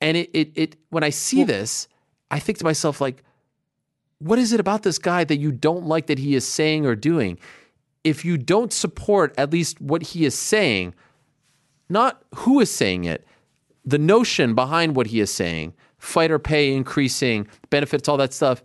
And 0.00 0.16
it 0.16 0.30
it, 0.32 0.52
it 0.54 0.76
when 0.90 1.04
I 1.04 1.10
see 1.10 1.44
this, 1.44 1.88
I 2.30 2.38
think 2.38 2.58
to 2.58 2.64
myself, 2.64 3.00
like, 3.00 3.22
what 4.18 4.38
is 4.38 4.52
it 4.52 4.60
about 4.60 4.82
this 4.82 4.98
guy 4.98 5.24
that 5.24 5.36
you 5.36 5.52
don't 5.52 5.86
like 5.86 6.06
that 6.06 6.18
he 6.18 6.34
is 6.34 6.46
saying 6.46 6.86
or 6.86 6.94
doing? 6.94 7.38
If 8.04 8.24
you 8.24 8.36
don't 8.36 8.72
support 8.72 9.34
at 9.38 9.50
least 9.52 9.80
what 9.80 10.02
he 10.02 10.24
is 10.24 10.36
saying, 10.36 10.94
not 11.88 12.22
who 12.36 12.60
is 12.60 12.70
saying 12.70 13.04
it, 13.04 13.26
the 13.84 13.98
notion 13.98 14.54
behind 14.54 14.96
what 14.96 15.08
he 15.08 15.20
is 15.20 15.30
saying, 15.32 15.74
fighter 15.98 16.38
pay 16.38 16.74
increasing, 16.74 17.46
benefits, 17.70 18.08
all 18.08 18.16
that 18.16 18.32
stuff, 18.32 18.62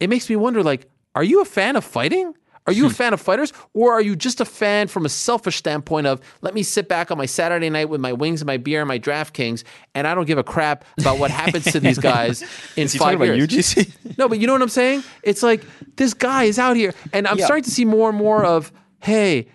it 0.00 0.08
makes 0.08 0.28
me 0.28 0.36
wonder 0.36 0.62
like, 0.62 0.88
are 1.14 1.24
you 1.24 1.40
a 1.40 1.44
fan 1.44 1.76
of 1.76 1.84
fighting? 1.84 2.34
Are 2.66 2.72
you 2.72 2.86
a 2.86 2.90
fan 3.00 3.12
of 3.12 3.20
fighters? 3.20 3.52
Or 3.74 3.92
are 3.92 4.00
you 4.00 4.14
just 4.14 4.40
a 4.40 4.44
fan 4.44 4.86
from 4.86 5.04
a 5.04 5.08
selfish 5.08 5.56
standpoint 5.56 6.06
of 6.06 6.20
let 6.40 6.54
me 6.54 6.62
sit 6.62 6.88
back 6.88 7.10
on 7.10 7.18
my 7.18 7.26
Saturday 7.26 7.68
night 7.70 7.88
with 7.88 8.00
my 8.00 8.12
wings 8.12 8.40
and 8.42 8.46
my 8.46 8.58
beer 8.58 8.80
and 8.80 8.88
my 8.88 8.98
DraftKings 8.98 9.64
and 9.94 10.06
I 10.06 10.14
don't 10.14 10.26
give 10.26 10.38
a 10.38 10.44
crap 10.44 10.84
about 10.98 11.18
what 11.18 11.30
happens 11.30 11.70
to 11.72 11.80
these 11.80 11.98
guys 11.98 12.42
in 12.76 12.84
Is 12.84 12.94
five 12.96 13.20
years? 13.24 13.46
UGC? 13.48 14.16
No, 14.18 14.28
but 14.28 14.38
you 14.38 14.46
know 14.46 14.52
what 14.52 14.62
I'm 14.62 14.68
saying? 14.68 15.04
It's 15.22 15.42
like 15.42 15.64
this 15.96 16.14
guy 16.14 16.44
is 16.44 16.58
out 16.58 16.76
here, 16.76 16.94
and 17.12 17.26
I'm 17.26 17.38
Yeah. 17.38 17.44
starting 17.46 17.64
to 17.64 17.70
see 17.70 17.84
more 17.84 18.08
and 18.08 18.16
more 18.18 18.44
of, 18.44 18.72
hey, 19.00 19.46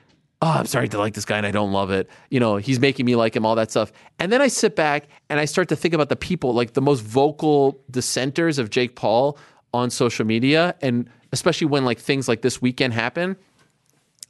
oh, 0.41 0.49
I'm 0.49 0.65
starting 0.65 0.91
to 0.91 0.97
like 0.97 1.13
this 1.13 1.25
guy 1.25 1.37
and 1.37 1.45
I 1.45 1.51
don't 1.51 1.71
love 1.71 1.91
it. 1.91 2.09
You 2.29 2.39
know, 2.39 2.57
he's 2.57 2.79
making 2.79 3.05
me 3.05 3.15
like 3.15 3.35
him, 3.35 3.45
all 3.45 3.55
that 3.55 3.71
stuff. 3.71 3.91
And 4.19 4.31
then 4.31 4.41
I 4.41 4.47
sit 4.47 4.75
back 4.75 5.07
and 5.29 5.39
I 5.39 5.45
start 5.45 5.69
to 5.69 5.75
think 5.75 5.93
about 5.93 6.09
the 6.09 6.15
people, 6.15 6.53
like 6.53 6.73
the 6.73 6.81
most 6.81 7.01
vocal 7.01 7.79
dissenters 7.89 8.59
of 8.59 8.69
Jake 8.69 8.95
Paul 8.95 9.37
on 9.73 9.89
social 9.89 10.25
media, 10.25 10.75
and 10.81 11.09
especially 11.31 11.67
when 11.67 11.83
like 11.85 11.99
things 11.99 12.27
like 12.27 12.41
this 12.41 12.61
weekend 12.61 12.93
happen. 12.93 13.35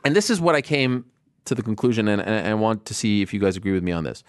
And 0.03 0.15
this 0.15 0.29
is 0.29 0.39
what 0.39 0.55
I 0.55 0.61
came 0.61 1.05
to 1.45 1.55
the 1.55 1.61
conclusion, 1.61 2.07
and, 2.07 2.21
and 2.21 2.47
I 2.47 2.53
want 2.55 2.85
to 2.85 2.93
see 2.93 3.21
if 3.21 3.33
you 3.33 3.39
guys 3.39 3.55
agree 3.55 3.73
with 3.73 3.83
me 3.83 3.91
on 3.91 4.03
this 4.03 4.23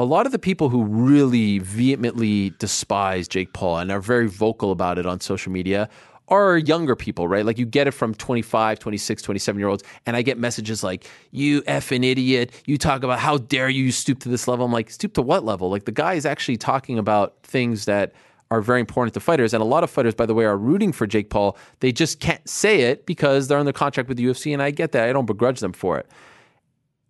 a 0.00 0.04
lot 0.04 0.24
of 0.24 0.32
the 0.32 0.38
people 0.38 0.70
who 0.70 0.82
really 0.82 1.58
vehemently 1.58 2.54
despise 2.58 3.28
Jake 3.28 3.52
Paul 3.52 3.80
and 3.80 3.92
are 3.92 4.00
very 4.00 4.26
vocal 4.26 4.72
about 4.72 4.96
it 4.96 5.04
on 5.04 5.20
social 5.20 5.52
media 5.52 5.90
are 6.30 6.56
younger 6.56 6.94
people, 6.94 7.26
right? 7.28 7.44
Like 7.44 7.58
you 7.58 7.66
get 7.66 7.86
it 7.86 7.90
from 7.90 8.14
25, 8.14 8.78
26, 8.78 9.22
27 9.22 9.58
year 9.58 9.68
olds. 9.68 9.82
And 10.06 10.16
I 10.16 10.22
get 10.22 10.38
messages 10.38 10.82
like, 10.82 11.08
you 11.32 11.62
effing 11.62 12.04
idiot. 12.04 12.52
You 12.66 12.78
talk 12.78 13.02
about 13.02 13.18
how 13.18 13.38
dare 13.38 13.68
you 13.68 13.90
stoop 13.92 14.20
to 14.20 14.28
this 14.28 14.46
level. 14.46 14.64
I'm 14.64 14.72
like, 14.72 14.90
stoop 14.90 15.14
to 15.14 15.22
what 15.22 15.44
level? 15.44 15.70
Like 15.70 15.84
the 15.84 15.92
guy 15.92 16.14
is 16.14 16.24
actually 16.24 16.56
talking 16.56 16.98
about 16.98 17.42
things 17.42 17.84
that 17.86 18.12
are 18.50 18.60
very 18.60 18.80
important 18.80 19.14
to 19.14 19.20
fighters. 19.20 19.54
And 19.54 19.62
a 19.62 19.66
lot 19.66 19.84
of 19.84 19.90
fighters, 19.90 20.14
by 20.14 20.26
the 20.26 20.34
way, 20.34 20.44
are 20.44 20.56
rooting 20.56 20.92
for 20.92 21.06
Jake 21.06 21.30
Paul. 21.30 21.56
They 21.80 21.92
just 21.92 22.20
can't 22.20 22.46
say 22.48 22.82
it 22.82 23.06
because 23.06 23.48
they're 23.48 23.58
under 23.58 23.72
contract 23.72 24.08
with 24.08 24.18
the 24.18 24.24
UFC. 24.24 24.52
And 24.52 24.62
I 24.62 24.70
get 24.70 24.92
that. 24.92 25.08
I 25.08 25.12
don't 25.12 25.26
begrudge 25.26 25.60
them 25.60 25.72
for 25.72 25.98
it. 25.98 26.08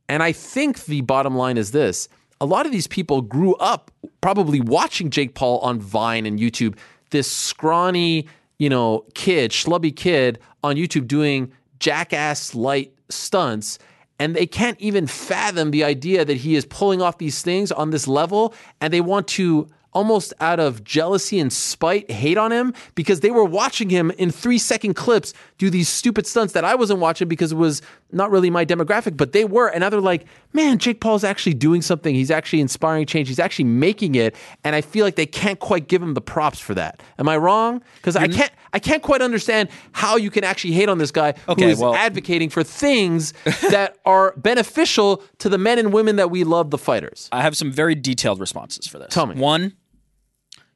And 0.09 0.23
I 0.23 0.33
think 0.33 0.87
the 0.87 1.03
bottom 1.03 1.37
line 1.37 1.57
is 1.57 1.71
this 1.71 2.09
a 2.41 2.47
lot 2.47 2.65
of 2.65 2.73
these 2.73 2.87
people 2.87 3.21
grew 3.21 3.55
up 3.57 3.91
probably 4.21 4.61
watching 4.61 5.11
Jake 5.11 5.35
Paul 5.35 5.59
on 5.59 5.79
Vine 5.79 6.25
and 6.27 6.39
YouTube, 6.39 6.77
this 7.11 7.31
scrawny, 7.31 8.27
you 8.61 8.69
know, 8.69 9.07
kid, 9.15 9.51
schlubby 9.51 9.95
kid 9.95 10.39
on 10.63 10.77
YouTube 10.77 11.09
doing 11.09 11.51
jackass 11.81 12.55
light 12.55 12.93
stunts. 13.09 13.79
And 14.19 14.37
they 14.37 14.47
can't 14.47 14.79
even 14.79 15.07
fathom 15.07 15.71
the 15.71 15.83
idea 15.83 16.27
that 16.27 16.37
he 16.37 16.55
is 16.55 16.67
pulling 16.67 17.01
off 17.01 17.17
these 17.17 17.41
things 17.41 17.73
on 17.73 17.89
this 17.89 18.07
level. 18.07 18.55
And 18.83 18.93
they 18.93 19.01
want 19.01 19.27
to 19.29 19.67
almost 19.95 20.35
out 20.41 20.61
of 20.61 20.85
jealousy 20.85 21.41
and 21.41 21.51
spite 21.51 22.11
hate 22.11 22.37
on 22.37 22.53
him 22.53 22.75
because 22.95 23.21
they 23.21 23.31
were 23.31 23.45
watching 23.45 23.89
him 23.89 24.11
in 24.13 24.31
three 24.31 24.59
second 24.59 24.95
clips 24.95 25.33
do 25.57 25.71
these 25.71 25.89
stupid 25.89 26.27
stunts 26.27 26.53
that 26.53 26.65
I 26.65 26.75
wasn't 26.75 27.01
watching 27.01 27.29
because 27.29 27.53
it 27.53 27.57
was 27.57 27.81
not 28.13 28.31
really 28.31 28.51
my 28.51 28.65
demographic, 28.65 29.17
but 29.17 29.33
they 29.33 29.45
were. 29.45 29.69
And 29.69 29.81
now 29.81 29.91
they're 29.91 30.01
like, 30.01 30.27
man, 30.53 30.79
Jake 30.79 31.01
Paul's 31.01 31.25
actually 31.25 31.55
doing 31.55 31.83
something. 31.83 32.15
He's 32.15 32.31
actually 32.31 32.61
inspiring 32.61 33.07
change. 33.07 33.29
He's 33.29 33.39
actually 33.39 33.67
making 33.67 34.15
it. 34.15 34.35
And 34.65 34.75
I 34.77 34.81
feel 34.81 35.05
like 35.05 35.17
they 35.17 35.27
can't 35.27 35.59
quite 35.61 35.89
give 35.89 36.03
him 36.03 36.15
the 36.15 36.21
props 36.21 36.59
for 36.61 36.75
that. 36.75 37.03
Am 37.19 37.29
I 37.29 37.37
wrong? 37.37 37.83
Because 37.97 38.17
I 38.17 38.29
can't 38.29 38.51
I 38.73 38.79
can't 38.79 39.03
quite 39.03 39.21
understand 39.23 39.69
how 39.93 40.17
you 40.17 40.31
can 40.31 40.45
actually 40.45 40.73
hate 40.75 40.89
on 40.89 40.99
this 40.99 41.11
guy 41.11 41.33
who 41.47 41.53
Okay, 41.53 41.71
is 41.71 41.79
well- 41.81 41.95
advocating 41.95 42.51
for 42.51 42.63
things 42.63 43.33
that 43.71 43.97
are 44.05 44.35
beneficial 44.37 45.23
to 45.39 45.49
the 45.49 45.59
men 45.59 45.79
and 45.79 45.93
women 45.93 46.17
that 46.17 46.31
we 46.31 46.45
love, 46.45 46.71
the 46.71 46.79
fighters. 46.79 47.29
I 47.33 47.43
have 47.43 47.57
some 47.57 47.73
very 47.73 47.95
detailed 47.95 48.41
responses 48.41 48.87
for 48.87 48.99
this. 48.99 49.13
Tell 49.13 49.27
me. 49.27 49.35
One, 49.35 49.73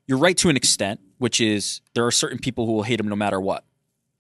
you're 0.06 0.18
right 0.18 0.36
to 0.38 0.48
an 0.48 0.56
extent, 0.56 1.00
which 1.18 1.40
is 1.40 1.80
there 1.94 2.06
are 2.06 2.10
certain 2.10 2.38
people 2.38 2.66
who 2.66 2.72
will 2.72 2.82
hate 2.82 3.00
him 3.00 3.08
no 3.08 3.16
matter 3.16 3.40
what. 3.40 3.64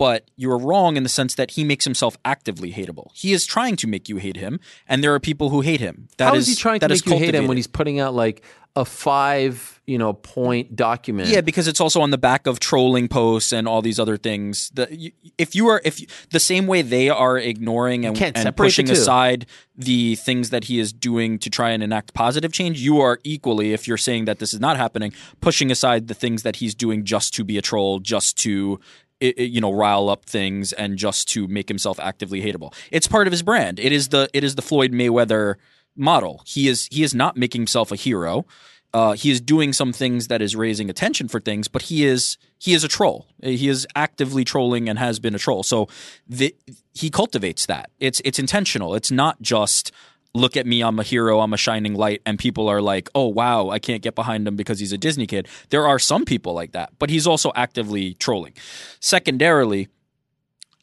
But 0.04 0.30
you 0.36 0.50
are 0.50 0.58
wrong 0.58 0.98
in 0.98 1.02
the 1.02 1.08
sense 1.08 1.34
that 1.36 1.52
he 1.52 1.64
makes 1.64 1.86
himself 1.86 2.18
actively 2.26 2.70
hateable. 2.72 3.08
He 3.14 3.32
is 3.32 3.46
trying 3.46 3.76
to 3.76 3.86
make 3.86 4.06
you 4.06 4.18
hate 4.18 4.36
him, 4.36 4.60
and 4.86 5.02
there 5.02 5.14
are 5.14 5.18
people 5.18 5.48
who 5.48 5.62
hate 5.62 5.80
him. 5.80 6.08
That 6.18 6.28
How 6.28 6.34
is 6.34 6.46
he 6.46 6.54
trying 6.54 6.80
to 6.80 6.88
make 6.88 7.06
you 7.06 7.16
hate 7.16 7.34
him 7.34 7.46
when 7.46 7.56
he's 7.56 7.66
putting 7.66 8.00
out 8.00 8.12
like 8.12 8.44
a 8.76 8.84
five, 8.84 9.80
you 9.86 9.96
know, 9.96 10.12
point 10.12 10.76
document? 10.76 11.30
Yeah, 11.30 11.40
because 11.40 11.68
it's 11.68 11.80
also 11.80 12.02
on 12.02 12.10
the 12.10 12.18
back 12.18 12.46
of 12.46 12.60
trolling 12.60 13.08
posts 13.08 13.50
and 13.50 13.66
all 13.66 13.80
these 13.80 13.98
other 13.98 14.18
things. 14.18 14.68
The, 14.74 15.10
if 15.38 15.54
you 15.54 15.68
are, 15.68 15.80
if 15.86 16.02
you, 16.02 16.06
the 16.32 16.40
same 16.40 16.66
way 16.66 16.82
they 16.82 17.08
are 17.08 17.38
ignoring 17.38 18.04
and, 18.04 18.20
and 18.20 18.36
separate 18.36 18.44
the 18.44 18.52
pushing 18.52 18.90
aside 18.90 19.46
the 19.74 20.16
things 20.16 20.50
that 20.50 20.64
he 20.64 20.78
is 20.78 20.92
doing 20.92 21.38
to 21.38 21.48
try 21.48 21.70
and 21.70 21.82
enact 21.82 22.12
positive 22.12 22.52
change, 22.52 22.78
you 22.78 23.00
are 23.00 23.20
equally, 23.24 23.72
if 23.72 23.88
you're 23.88 23.96
saying 23.96 24.26
that 24.26 24.38
this 24.38 24.52
is 24.52 24.60
not 24.60 24.76
happening, 24.76 25.14
pushing 25.40 25.70
aside 25.70 26.08
the 26.08 26.14
things 26.14 26.42
that 26.42 26.56
he's 26.56 26.74
doing 26.74 27.04
just 27.04 27.32
to 27.34 27.42
be 27.42 27.56
a 27.56 27.62
troll, 27.62 28.00
just 28.00 28.36
to 28.36 28.78
i- 29.24 29.34
i- 29.38 29.42
you 29.42 29.60
know 29.60 29.72
rile 29.72 30.08
up 30.08 30.24
things 30.26 30.72
and 30.72 30.96
just 30.98 31.28
to 31.28 31.46
make 31.48 31.68
himself 31.68 31.98
actively 32.00 32.40
hateable. 32.42 32.72
It's 32.90 33.06
part 33.08 33.26
of 33.26 33.32
his 33.32 33.42
brand. 33.42 33.78
It 33.78 33.92
is 33.92 34.08
the 34.08 34.28
it 34.32 34.44
is 34.44 34.54
the 34.54 34.62
Floyd 34.62 34.92
Mayweather 34.92 35.54
model. 35.96 36.42
He 36.46 36.68
is 36.68 36.88
he 36.90 37.02
is 37.02 37.14
not 37.14 37.36
making 37.36 37.60
himself 37.62 37.92
a 37.92 37.96
hero. 37.96 38.44
Uh, 38.92 39.14
he 39.14 39.28
is 39.32 39.40
doing 39.40 39.72
some 39.72 39.92
things 39.92 40.28
that 40.28 40.40
is 40.40 40.54
raising 40.54 40.88
attention 40.88 41.26
for 41.26 41.40
things, 41.40 41.66
but 41.66 41.82
he 41.82 42.04
is 42.04 42.36
he 42.58 42.74
is 42.74 42.84
a 42.84 42.88
troll. 42.88 43.26
He 43.42 43.68
is 43.68 43.86
actively 43.96 44.44
trolling 44.44 44.88
and 44.88 44.98
has 45.00 45.18
been 45.18 45.34
a 45.34 45.38
troll. 45.38 45.64
So 45.64 45.88
the, 46.28 46.54
he 46.94 47.10
cultivates 47.10 47.66
that. 47.66 47.90
It's 47.98 48.20
it's 48.24 48.38
intentional. 48.38 48.94
It's 48.94 49.10
not 49.10 49.42
just 49.42 49.90
look 50.34 50.56
at 50.56 50.66
me, 50.66 50.82
I'm 50.82 50.98
a 50.98 51.02
hero, 51.02 51.40
I'm 51.40 51.52
a 51.52 51.56
shining 51.56 51.94
light, 51.94 52.20
and 52.26 52.38
people 52.38 52.68
are 52.68 52.82
like, 52.82 53.08
oh 53.14 53.28
wow, 53.28 53.70
I 53.70 53.78
can't 53.78 54.02
get 54.02 54.14
behind 54.14 54.46
him 54.46 54.56
because 54.56 54.80
he's 54.80 54.92
a 54.92 54.98
Disney 54.98 55.26
kid. 55.26 55.48
There 55.70 55.86
are 55.86 55.98
some 55.98 56.24
people 56.24 56.54
like 56.54 56.72
that, 56.72 56.92
but 56.98 57.08
he's 57.08 57.26
also 57.26 57.52
actively 57.54 58.14
trolling. 58.14 58.54
Secondarily, 59.00 59.88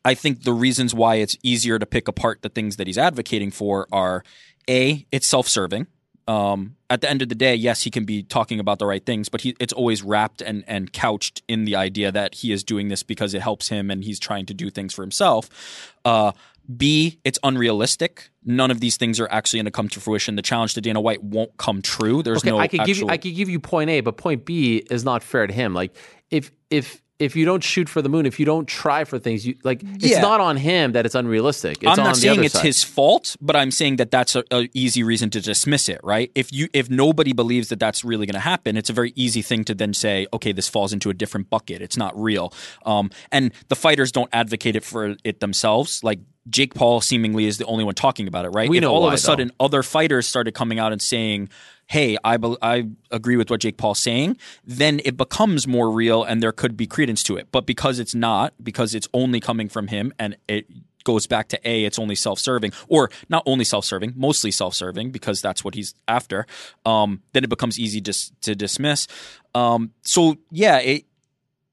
I 0.03 0.13
think 0.13 0.43
the 0.43 0.53
reasons 0.53 0.95
why 0.95 1.15
it's 1.15 1.37
easier 1.43 1.77
to 1.77 1.85
pick 1.85 2.07
apart 2.07 2.41
the 2.41 2.49
things 2.49 2.77
that 2.77 2.87
he's 2.87 2.97
advocating 2.97 3.51
for 3.51 3.87
are 3.91 4.23
a 4.69 5.05
it's 5.11 5.27
self-serving. 5.27 5.87
Um, 6.27 6.77
at 6.89 7.01
the 7.01 7.09
end 7.09 7.21
of 7.21 7.29
the 7.29 7.35
day, 7.35 7.55
yes, 7.55 7.81
he 7.81 7.89
can 7.89 8.05
be 8.05 8.23
talking 8.23 8.59
about 8.59 8.79
the 8.79 8.85
right 8.85 9.05
things, 9.05 9.27
but 9.27 9.41
he, 9.41 9.55
it's 9.59 9.73
always 9.73 10.01
wrapped 10.01 10.41
and, 10.41 10.63
and 10.67 10.93
couched 10.93 11.41
in 11.47 11.65
the 11.65 11.75
idea 11.75 12.11
that 12.11 12.35
he 12.35 12.51
is 12.51 12.63
doing 12.63 12.87
this 12.87 13.03
because 13.03 13.33
it 13.33 13.41
helps 13.41 13.69
him 13.69 13.89
and 13.91 14.03
he's 14.03 14.19
trying 14.19 14.45
to 14.45 14.53
do 14.53 14.69
things 14.69 14.93
for 14.93 15.01
himself. 15.01 15.97
Uh, 16.05 16.31
B, 16.77 17.19
it's 17.23 17.39
unrealistic. 17.43 18.29
None 18.43 18.71
of 18.71 18.79
these 18.79 18.97
things 18.97 19.19
are 19.19 19.27
actually 19.31 19.59
going 19.59 19.65
to 19.65 19.71
come 19.71 19.89
to 19.89 19.99
fruition. 19.99 20.35
The 20.35 20.41
challenge 20.41 20.73
to 20.75 20.81
Dana 20.81 21.01
White 21.01 21.23
won't 21.23 21.55
come 21.57 21.81
true. 21.81 22.23
There's 22.23 22.39
okay, 22.39 22.49
no 22.51 22.59
I 22.59 22.67
could 22.67 22.85
give 22.85 22.97
you 22.97 23.07
I 23.09 23.17
could 23.17 23.35
give 23.35 23.49
you 23.49 23.59
point 23.59 23.89
A, 23.89 24.01
but 24.01 24.17
point 24.17 24.45
B 24.45 24.77
is 24.89 25.03
not 25.03 25.23
fair 25.23 25.47
to 25.47 25.53
him. 25.53 25.73
Like 25.73 25.95
if 26.29 26.51
if 26.69 27.01
if 27.21 27.35
you 27.35 27.45
don't 27.45 27.63
shoot 27.63 27.87
for 27.87 28.01
the 28.01 28.09
moon, 28.09 28.25
if 28.25 28.39
you 28.39 28.45
don't 28.45 28.67
try 28.67 29.03
for 29.03 29.19
things, 29.19 29.45
you 29.45 29.55
like 29.63 29.81
it's 29.83 30.05
Yeah. 30.05 30.21
not 30.21 30.41
on 30.41 30.57
him 30.57 30.91
that 30.93 31.05
it's 31.05 31.15
unrealistic. 31.15 31.77
It's 31.83 31.87
I'm 31.97 32.03
not 32.03 32.17
saying 32.17 32.43
it's 32.43 32.55
side. 32.55 32.65
his 32.65 32.83
fault, 32.83 33.35
but 33.39 33.55
I'm 33.55 33.71
saying 33.71 33.97
that 33.97 34.11
that's 34.11 34.35
a, 34.35 34.43
a 34.51 34.69
easy 34.73 35.03
reason 35.03 35.29
to 35.31 35.41
dismiss 35.41 35.87
it, 35.87 35.99
right? 36.03 36.31
If 36.35 36.51
you 36.51 36.67
if 36.73 36.89
nobody 36.89 37.33
believes 37.33 37.69
that 37.69 37.79
that's 37.79 38.03
really 38.03 38.25
going 38.25 38.33
to 38.33 38.39
happen, 38.39 38.75
it's 38.77 38.89
a 38.89 38.93
very 38.93 39.13
easy 39.15 39.41
thing 39.41 39.63
to 39.65 39.73
then 39.75 39.93
say, 39.93 40.27
okay, 40.33 40.51
this 40.51 40.67
falls 40.67 40.91
into 40.93 41.09
a 41.09 41.13
different 41.13 41.49
bucket. 41.49 41.81
It's 41.81 41.97
not 41.97 42.19
real. 42.19 42.53
Um, 42.85 43.11
and 43.31 43.51
the 43.69 43.75
fighters 43.75 44.11
don't 44.11 44.29
advocate 44.33 44.75
it 44.75 44.83
for 44.83 45.15
it 45.23 45.39
themselves. 45.39 46.03
Like 46.03 46.19
Jake 46.49 46.73
Paul 46.73 47.01
seemingly 47.01 47.45
is 47.45 47.59
the 47.59 47.65
only 47.65 47.83
one 47.83 47.93
talking 47.93 48.27
about 48.27 48.45
it, 48.45 48.49
right? 48.49 48.67
We 48.69 48.77
if 48.77 48.81
know 48.81 48.91
all 48.93 49.01
why, 49.03 49.07
of 49.09 49.13
a 49.13 49.15
though. 49.17 49.21
sudden 49.21 49.51
other 49.59 49.83
fighters 49.83 50.27
started 50.27 50.53
coming 50.53 50.79
out 50.79 50.91
and 50.91 51.01
saying, 51.01 51.49
"Hey, 51.91 52.17
I 52.23 52.37
bel 52.37 52.57
I 52.61 52.87
agree 53.11 53.37
with 53.37 53.49
what 53.49 53.61
Jake 53.61 53.77
Paul's 53.77 53.99
saying," 53.99 54.37
then 54.65 55.01
it 55.03 55.15
becomes 55.17 55.67
more 55.67 55.89
real, 55.91 56.23
and 56.23 56.41
there 56.41 56.53
could 56.61 56.75
be 56.75 56.87
credence 56.87 57.21
to 57.23 57.37
it. 57.37 57.47
But 57.51 57.65
because 57.65 57.99
it's 57.99 58.15
not, 58.15 58.53
because 58.63 58.95
it's 58.95 59.09
only 59.13 59.39
coming 59.39 59.69
from 59.69 59.87
him, 59.87 60.13
and 60.17 60.37
it 60.47 60.65
goes 61.03 61.27
back 61.27 61.47
to 61.49 61.59
a, 61.67 61.83
it's 61.83 61.99
only 61.99 62.15
self-serving, 62.15 62.71
or 62.87 63.09
not 63.27 63.43
only 63.45 63.65
self-serving, 63.65 64.13
mostly 64.15 64.51
self-serving, 64.51 65.11
because 65.11 65.41
that's 65.41 65.63
what 65.63 65.75
he's 65.75 65.95
after. 66.07 66.45
Um, 66.85 67.21
then 67.33 67.43
it 67.43 67.49
becomes 67.49 67.79
easy 67.79 68.01
just 68.01 68.39
to 68.43 68.55
dismiss. 68.55 69.07
Um, 69.53 69.91
so 70.03 70.37
yeah, 70.51 70.77
it 70.79 71.05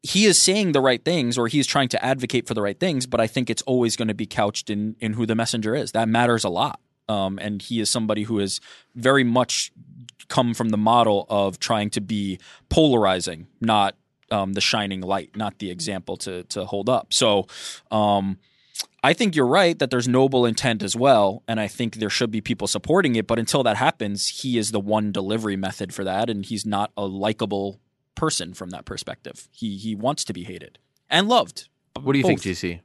he 0.02 0.26
is 0.26 0.40
saying 0.40 0.72
the 0.72 0.80
right 0.80 1.05
things 1.05 1.36
or 1.36 1.48
he's 1.48 1.66
trying 1.66 1.88
to 1.88 2.05
advocate 2.05 2.47
for 2.47 2.55
the 2.55 2.62
right 2.62 2.78
things, 2.78 3.06
but 3.06 3.20
I 3.20 3.26
think 3.26 3.50
it's 3.50 3.62
always 3.62 3.97
going 3.97 4.08
to 4.08 4.14
be 4.14 4.26
couched 4.26 4.70
in 4.70 4.97
in 5.00 5.12
who 5.14 5.26
the 5.26 5.34
messenger 5.34 5.74
is. 5.74 5.92
That 5.92 6.08
matters 6.08 6.44
a 6.44 6.48
lot. 6.48 6.80
Um, 7.08 7.38
and 7.40 7.62
he 7.62 7.80
is 7.80 7.88
somebody 7.88 8.24
who 8.24 8.38
has 8.38 8.60
very 8.94 9.24
much 9.24 9.72
come 10.28 10.54
from 10.54 10.68
the 10.68 10.76
model 10.76 11.26
of 11.28 11.58
trying 11.58 11.90
to 11.90 12.00
be 12.00 12.38
polarizing, 12.68 13.46
not 13.60 13.96
um, 14.30 14.52
the 14.52 14.60
shining 14.60 15.00
light, 15.00 15.36
not 15.36 15.58
the 15.58 15.70
example 15.70 16.16
to 16.18 16.44
to 16.44 16.64
hold 16.66 16.88
up. 16.88 17.12
So 17.12 17.46
um, 17.90 18.38
I 19.02 19.12
think 19.12 19.34
you're 19.34 19.46
right 19.46 19.78
that 19.78 19.90
there's 19.90 20.08
noble 20.08 20.44
intent 20.44 20.82
as 20.82 20.94
well, 20.94 21.42
and 21.48 21.60
I 21.60 21.68
think 21.68 21.96
there 21.96 22.10
should 22.10 22.30
be 22.30 22.40
people 22.40 22.66
supporting 22.66 23.14
it. 23.16 23.26
But 23.26 23.38
until 23.38 23.62
that 23.62 23.76
happens, 23.76 24.28
he 24.28 24.58
is 24.58 24.70
the 24.70 24.80
one 24.80 25.12
delivery 25.12 25.56
method 25.56 25.94
for 25.94 26.04
that, 26.04 26.28
and 26.28 26.44
he's 26.44 26.66
not 26.66 26.92
a 26.96 27.06
likable 27.06 27.80
person 28.14 28.54
from 28.54 28.70
that 28.70 28.84
perspective. 28.84 29.48
He 29.52 29.76
he 29.76 29.94
wants 29.94 30.24
to 30.24 30.32
be 30.32 30.44
hated 30.44 30.78
and 31.08 31.28
loved. 31.28 31.68
What 32.00 32.12
do 32.12 32.18
you 32.18 32.24
think, 32.24 32.40
Both. 32.40 32.52
GC? 32.52 32.80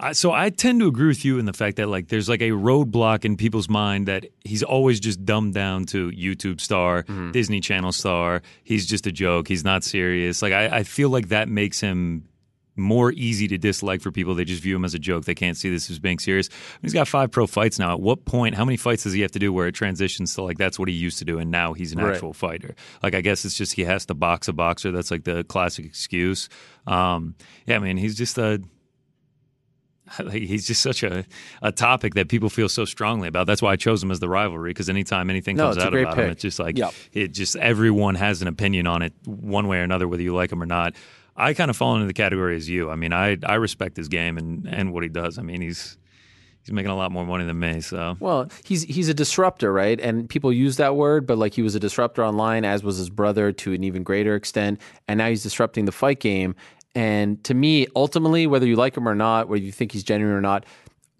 I, 0.00 0.12
so 0.12 0.32
I 0.32 0.50
tend 0.50 0.80
to 0.80 0.86
agree 0.86 1.08
with 1.08 1.24
you 1.24 1.38
in 1.38 1.44
the 1.46 1.52
fact 1.52 1.76
that 1.78 1.88
like 1.88 2.08
there's 2.08 2.28
like 2.28 2.40
a 2.40 2.50
roadblock 2.50 3.24
in 3.24 3.36
people's 3.36 3.68
mind 3.68 4.06
that 4.06 4.26
he's 4.44 4.62
always 4.62 5.00
just 5.00 5.24
dumbed 5.24 5.54
down 5.54 5.86
to 5.86 6.10
YouTube 6.12 6.60
star, 6.60 7.02
Disney 7.32 7.60
Channel 7.60 7.90
star. 7.92 8.42
He's 8.62 8.86
just 8.86 9.06
a 9.08 9.12
joke. 9.12 9.48
He's 9.48 9.64
not 9.64 9.82
serious. 9.82 10.40
Like 10.40 10.52
I, 10.52 10.66
I 10.78 10.82
feel 10.84 11.10
like 11.10 11.28
that 11.28 11.48
makes 11.48 11.80
him 11.80 12.28
more 12.76 13.10
easy 13.10 13.48
to 13.48 13.58
dislike 13.58 14.00
for 14.00 14.12
people. 14.12 14.36
They 14.36 14.44
just 14.44 14.62
view 14.62 14.76
him 14.76 14.84
as 14.84 14.94
a 14.94 15.00
joke. 15.00 15.24
They 15.24 15.34
can't 15.34 15.56
see 15.56 15.68
this 15.68 15.90
as 15.90 15.98
being 15.98 16.20
serious. 16.20 16.48
He's 16.80 16.92
got 16.92 17.08
five 17.08 17.32
pro 17.32 17.48
fights 17.48 17.76
now. 17.80 17.92
At 17.94 18.00
what 18.00 18.24
point? 18.24 18.54
How 18.54 18.64
many 18.64 18.76
fights 18.76 19.02
does 19.02 19.14
he 19.14 19.22
have 19.22 19.32
to 19.32 19.40
do 19.40 19.52
where 19.52 19.66
it 19.66 19.72
transitions 19.72 20.32
to 20.36 20.42
like 20.42 20.58
that's 20.58 20.78
what 20.78 20.88
he 20.88 20.94
used 20.94 21.18
to 21.18 21.24
do, 21.24 21.40
and 21.40 21.50
now 21.50 21.72
he's 21.72 21.92
an 21.92 21.98
Right. 21.98 22.14
actual 22.14 22.32
fighter? 22.32 22.76
Like 23.02 23.16
I 23.16 23.20
guess 23.20 23.44
it's 23.44 23.56
just 23.56 23.72
he 23.72 23.82
has 23.82 24.06
to 24.06 24.14
box 24.14 24.46
a 24.46 24.52
boxer. 24.52 24.92
That's 24.92 25.10
like 25.10 25.24
the 25.24 25.42
classic 25.42 25.86
excuse. 25.86 26.48
Um, 26.86 27.34
yeah, 27.66 27.80
mean 27.80 27.96
he's 27.96 28.16
just 28.16 28.38
a 28.38 28.62
like 30.24 30.42
he's 30.42 30.66
just 30.66 30.80
such 30.82 31.02
a, 31.02 31.24
a 31.62 31.72
topic 31.72 32.14
that 32.14 32.28
people 32.28 32.48
feel 32.48 32.68
so 32.68 32.84
strongly 32.84 33.28
about. 33.28 33.46
That's 33.46 33.62
why 33.62 33.72
I 33.72 33.76
chose 33.76 34.02
him 34.02 34.10
as 34.10 34.20
the 34.20 34.28
rivalry 34.28 34.70
because 34.70 34.88
anytime 34.88 35.30
anything 35.30 35.56
No, 35.56 35.64
comes 35.70 35.78
out 35.78 35.94
about 35.94 36.16
him, 36.18 36.30
it's 36.30 36.42
just 36.42 36.58
like 36.58 36.78
Yeah. 36.78 36.90
it 37.12 37.28
just 37.32 37.56
everyone 37.56 38.14
has 38.14 38.42
an 38.42 38.48
opinion 38.48 38.86
on 38.86 39.02
it 39.02 39.12
one 39.24 39.68
way 39.68 39.78
or 39.78 39.82
another, 39.82 40.06
whether 40.08 40.22
you 40.22 40.34
like 40.34 40.52
him 40.52 40.62
or 40.62 40.66
not. 40.66 40.94
I 41.36 41.54
kind 41.54 41.70
of 41.70 41.76
fall 41.76 41.94
into 41.94 42.06
the 42.06 42.12
category 42.14 42.56
as 42.56 42.68
you. 42.68 42.90
I 42.90 42.96
mean, 42.96 43.12
I 43.12 43.36
I 43.44 43.54
respect 43.54 43.96
his 43.96 44.08
game 44.08 44.38
and 44.38 44.66
and 44.66 44.92
what 44.92 45.02
he 45.02 45.08
does. 45.08 45.38
I 45.38 45.42
mean, 45.42 45.60
he's 45.60 45.96
he's 46.62 46.72
making 46.72 46.90
a 46.90 46.96
lot 46.96 47.12
more 47.12 47.24
money 47.24 47.44
than 47.44 47.58
me. 47.60 47.80
So 47.80 48.16
Well, 48.18 48.50
he's 48.64 48.82
he's 48.82 49.08
a 49.08 49.14
disruptor, 49.14 49.72
right? 49.72 50.00
And 50.00 50.28
people 50.28 50.52
use 50.52 50.78
that 50.78 50.96
word, 50.96 51.26
but 51.28 51.38
like 51.38 51.54
he 51.54 51.62
was 51.62 51.74
a 51.76 51.80
disruptor 51.80 52.24
online, 52.24 52.64
as 52.64 52.82
was 52.82 52.96
his 52.98 53.08
brother 53.10 53.52
to 53.52 53.72
an 53.72 53.84
even 53.84 54.02
greater 54.02 54.34
extent, 54.34 54.80
and 55.06 55.18
now 55.18 55.28
he's 55.28 55.42
disrupting 55.44 55.84
the 55.84 55.92
fight 55.92 56.18
game. 56.18 56.56
And 56.94 57.42
to 57.44 57.54
me, 57.54 57.86
ultimately, 57.94 58.46
whether 58.46 58.66
you 58.66 58.76
like 58.76 58.96
him 58.96 59.08
or 59.08 59.14
not, 59.14 59.48
whether 59.48 59.62
you 59.62 59.72
think 59.72 59.92
he's 59.92 60.02
genuine 60.02 60.34
or 60.34 60.40
not, 60.40 60.66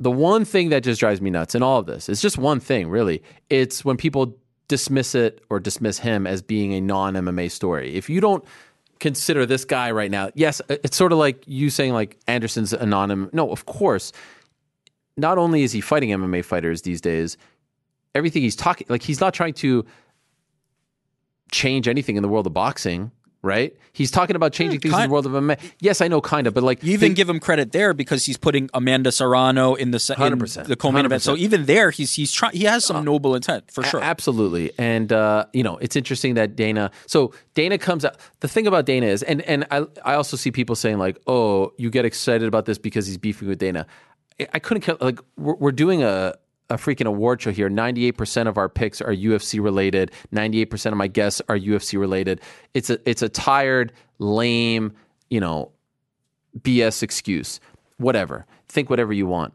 the 0.00 0.10
one 0.10 0.44
thing 0.44 0.70
that 0.70 0.82
just 0.82 1.00
drives 1.00 1.20
me 1.20 1.30
nuts 1.30 1.54
in 1.54 1.62
all 1.62 1.78
of 1.78 1.86
this 1.86 2.08
is 2.08 2.20
just 2.20 2.38
one 2.38 2.60
thing, 2.60 2.88
really. 2.88 3.22
It's 3.50 3.84
when 3.84 3.96
people 3.96 4.36
dismiss 4.68 5.14
it 5.14 5.42
or 5.50 5.58
dismiss 5.58 5.98
him 5.98 6.26
as 6.26 6.42
being 6.42 6.72
a 6.74 6.80
non 6.80 7.14
MMA 7.14 7.50
story. 7.50 7.94
If 7.94 8.08
you 8.08 8.20
don't 8.20 8.44
consider 9.00 9.46
this 9.46 9.64
guy 9.64 9.90
right 9.90 10.10
now, 10.10 10.30
yes, 10.34 10.60
it's 10.68 10.96
sort 10.96 11.12
of 11.12 11.18
like 11.18 11.42
you 11.46 11.70
saying 11.70 11.92
like 11.92 12.18
Anderson's 12.26 12.72
anonymous. 12.72 13.32
No, 13.32 13.50
of 13.50 13.66
course. 13.66 14.12
Not 15.16 15.36
only 15.36 15.64
is 15.64 15.72
he 15.72 15.80
fighting 15.80 16.10
MMA 16.10 16.44
fighters 16.44 16.82
these 16.82 17.00
days, 17.00 17.36
everything 18.14 18.42
he's 18.42 18.56
talking 18.56 18.86
like 18.88 19.02
he's 19.02 19.20
not 19.20 19.34
trying 19.34 19.54
to 19.54 19.84
change 21.50 21.88
anything 21.88 22.16
in 22.16 22.22
the 22.22 22.28
world 22.28 22.46
of 22.46 22.52
boxing, 22.52 23.10
right? 23.42 23.76
He's 23.92 24.10
talking 24.10 24.36
about 24.36 24.52
changing 24.52 24.80
things 24.80 24.94
in 24.94 25.02
the 25.02 25.08
world 25.08 25.26
of 25.26 25.32
MMA. 25.32 25.58
Yes, 25.80 26.00
I 26.00 26.08
know, 26.08 26.20
kind 26.20 26.46
of, 26.46 26.54
but 26.54 26.62
like 26.62 26.82
You 26.82 26.92
even 26.94 27.00
think- 27.08 27.16
give 27.16 27.28
him 27.28 27.38
credit 27.40 27.72
there 27.72 27.94
because 27.94 28.26
he's 28.26 28.36
putting 28.36 28.68
Amanda 28.74 29.12
Serrano 29.12 29.74
in 29.74 29.90
the 29.92 29.98
100%. 29.98 30.66
the 30.66 30.76
co-main 30.76 31.04
event. 31.06 31.22
So 31.22 31.36
even 31.36 31.66
there, 31.66 31.90
he's 31.90 32.12
he's 32.14 32.32
trying. 32.32 32.52
He 32.52 32.64
has 32.64 32.84
some 32.84 33.04
noble 33.04 33.34
intent 33.34 33.70
for 33.70 33.82
A- 33.82 33.86
sure. 33.86 34.00
Absolutely. 34.02 34.72
And 34.78 35.12
uh, 35.12 35.46
you 35.52 35.62
know, 35.62 35.76
it's 35.78 35.96
interesting 35.96 36.34
that 36.34 36.56
Dana 36.56 36.90
so 37.06 37.32
Dana 37.54 37.78
comes 37.78 38.04
out 38.04 38.16
the 38.40 38.48
thing 38.48 38.66
about 38.66 38.86
Dana 38.86 39.06
is 39.06 39.22
and 39.22 39.42
and 39.42 39.66
I 39.70 39.84
I 40.04 40.14
also 40.14 40.36
see 40.36 40.50
people 40.50 40.74
saying 40.76 40.98
like, 40.98 41.18
"Oh, 41.26 41.72
you 41.78 41.90
get 41.90 42.04
excited 42.04 42.46
about 42.48 42.64
this 42.66 42.78
because 42.78 43.06
he's 43.06 43.18
beefing 43.18 43.48
with 43.48 43.58
Dana." 43.58 43.86
I, 44.40 44.46
I 44.54 44.58
couldn't 44.58 45.00
like 45.00 45.20
we're, 45.36 45.54
we're 45.56 45.72
doing 45.72 46.02
a 46.02 46.34
a 46.70 46.76
freaking 46.76 47.06
award 47.06 47.40
show 47.40 47.50
here. 47.50 47.70
98% 47.70 48.46
of 48.46 48.58
our 48.58 48.68
picks 48.68 49.00
are 49.00 49.14
UFC 49.14 49.62
related. 49.62 50.12
98% 50.32 50.86
of 50.86 50.96
my 50.96 51.06
guests 51.06 51.40
are 51.48 51.58
UFC 51.58 51.98
related. 51.98 52.40
It's 52.74 52.90
a 52.90 52.98
it's 53.08 53.22
a 53.22 53.28
tired, 53.28 53.92
lame, 54.18 54.92
you 55.30 55.40
know, 55.40 55.72
BS 56.60 57.02
excuse. 57.02 57.60
Whatever. 57.96 58.46
Think 58.68 58.90
whatever 58.90 59.12
you 59.12 59.26
want 59.26 59.54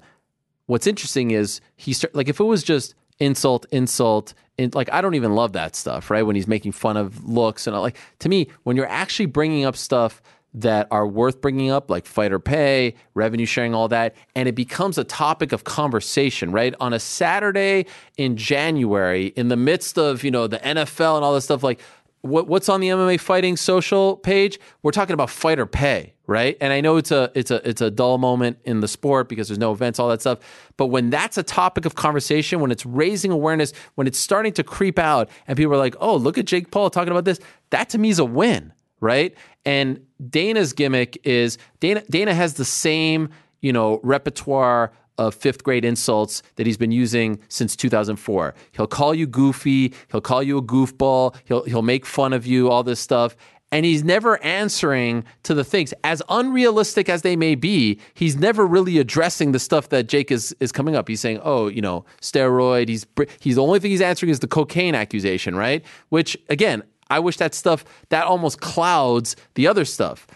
what's 0.66 0.88
interesting 0.88 1.32
is 1.32 1.61
he 1.75 1.93
start 1.93 2.14
like 2.16 2.30
if 2.30 2.40
it 2.40 2.43
was 2.43 2.64
just 2.64 2.95
insult 3.19 3.66
insult 3.72 4.33
in, 4.58 4.72
like 4.74 4.92
i 4.92 5.01
don't 5.01 5.16
even 5.16 5.35
love 5.35 5.53
that 5.53 5.75
stuff 5.75 6.09
right 6.09 6.24
when 6.24 6.35
he's 6.35 6.48
making 6.48 6.72
fun 6.72 6.98
of 6.98 7.24
looks 7.25 7.67
and 7.67 7.75
all, 7.75 7.82
like 7.82 7.98
to 8.19 8.30
me 8.30 8.48
when 8.64 8.75
you're 8.75 8.88
actually 8.88 9.25
bringing 9.25 9.66
up 9.66 9.75
stuff 9.75 10.22
that 10.53 10.88
are 10.91 11.07
worth 11.07 11.41
bringing 11.41 11.72
up 11.72 11.90
like 11.90 12.06
fighter 12.06 12.40
pay 12.40 12.93
revenue 13.14 13.45
sharing 13.45 13.73
all 13.73 13.88
that 13.88 14.15
and 14.35 14.48
it 14.48 14.56
becomes 14.56 14.98
a 14.98 15.03
topic 15.03 15.51
of 15.51 15.64
conversation 15.64 16.51
right 16.51 16.75
on 16.80 16.93
a 16.93 16.99
saturday 16.99 17.85
in 18.17 18.38
january 18.38 19.27
in 19.35 19.48
the 19.48 19.57
midst 19.57 19.98
of 19.98 20.23
you 20.23 20.32
know 20.32 20.48
the 20.48 20.59
nfl 20.59 21.15
and 21.15 21.25
all 21.25 21.33
this 21.33 21.45
stuff 21.45 21.64
like 21.64 21.80
what, 22.23 22.48
what's 22.48 22.69
on 22.69 22.80
the 22.80 22.88
MMA 22.88 23.19
fighting 23.19 23.57
social 23.57 24.15
page? 24.15 24.57
We're 24.82 24.91
talking 24.91 25.14
about 25.14 25.30
fighter 25.30 25.65
pay, 25.65 26.14
right? 26.25 26.57
And 26.61 26.72
I 26.72 26.80
know 26.80 26.95
it's 26.95 27.11
a 27.11 27.30
it's 27.35 27.51
a 27.51 27.67
it's 27.67 27.82
a 27.82 27.91
dull 27.91 28.17
moment 28.17 28.59
in 28.64 28.80
the 28.80 28.88
sport 28.88 29.27
because 29.27 29.49
there's 29.49 29.59
no 29.59 29.73
events, 29.73 29.99
all 29.99 30.07
that 30.07 30.22
stuff. 30.22 30.40
But 30.77 30.88
when 30.88 31.09
that's 31.09 31.38
a 31.38 31.43
topic 31.43 31.85
of 31.85 31.95
conversation, 31.95 32.61
when 32.61 32.72
it's 32.72 32.85
raising 32.85 33.32
awareness, 33.32 33.73
when 33.95 34.07
it's 34.07 34.17
starting 34.17 34.53
to 34.53 34.64
creep 34.64 34.98
out, 34.98 35.30
and 35.48 35.57
people 35.57 35.73
are 35.73 35.77
like, 35.77 35.98
"Oh, 35.99 36.15
look 36.15 36.38
at 36.38 36.45
Jake 36.45 36.72
Paul 36.72 36.90
talking 36.90 37.11
about 37.11 37.25
this," 37.25 37.40
that 37.72 37.90
to 37.90 37.98
me 37.98 38.09
is 38.09 38.19
a 38.19 38.25
win, 38.25 38.72
right? 39.01 39.35
And 39.66 40.06
Dana's 40.30 40.74
gimmick 40.74 41.17
is 41.24 41.58
Dana 41.80 42.03
Dana 42.09 42.33
has 42.33 42.56
the 42.56 42.66
same 42.66 43.30
you 43.61 43.74
know 43.74 44.00
repertoire 44.03 44.92
of 45.17 45.35
fifth 45.35 45.64
grade 45.64 45.85
insults 45.85 46.42
that 46.56 46.66
he's 46.66 46.77
been 46.77 46.92
using 46.92 47.40
since 47.48 47.75
2004. 47.75 48.56
He'll 48.72 48.88
call 48.88 49.14
you 49.14 49.27
goofy, 49.27 49.93
he'll 50.11 50.22
call 50.22 50.42
you 50.42 50.58
a 50.58 50.61
goofball, 50.61 51.35
he'll 51.45 51.64
he'll 51.64 51.82
make 51.82 52.06
fun 52.06 52.33
of 52.33 52.45
you, 52.45 52.69
all 52.69 52.83
this 52.83 53.00
stuff. 53.00 53.35
And 53.72 53.88
he's 53.88 54.03
never 54.03 54.42
answering 54.43 55.24
to 55.42 55.56
the 55.56 55.64
things 55.64 55.95
as 56.03 56.22
unrealistic 56.30 57.09
as 57.09 57.24
they 57.24 57.35
may 57.35 57.56
be. 57.56 58.00
He's 58.14 58.35
never 58.35 58.67
really 58.67 59.00
addressing 59.00 59.51
the 59.51 59.58
stuff 59.58 59.90
that 59.90 60.08
Jake 60.08 60.32
is 60.32 60.56
is 60.59 60.72
coming 60.72 60.95
up. 60.95 61.08
He's 61.08 61.22
saying, 61.22 61.40
"Oh, 61.43 61.67
you 61.67 61.82
know, 61.82 62.06
steroid." 62.22 62.88
He's 62.88 63.08
he's 63.40 63.56
the 63.56 63.64
only 63.64 63.80
thing 63.80 63.90
he's 63.90 64.01
answering 64.01 64.30
is 64.30 64.42
the 64.42 64.48
cocaine 64.48 64.93
accusation, 64.93 65.56
right? 65.56 65.83
Which 66.09 66.38
again, 66.50 66.83
I 67.14 67.19
wish 67.19 67.38
that 67.38 67.53
stuff 67.53 67.85
that 68.09 68.25
almost 68.25 68.59
clouds 68.59 69.35
the 69.56 69.67
other 69.67 69.85
stuff. 69.85 70.27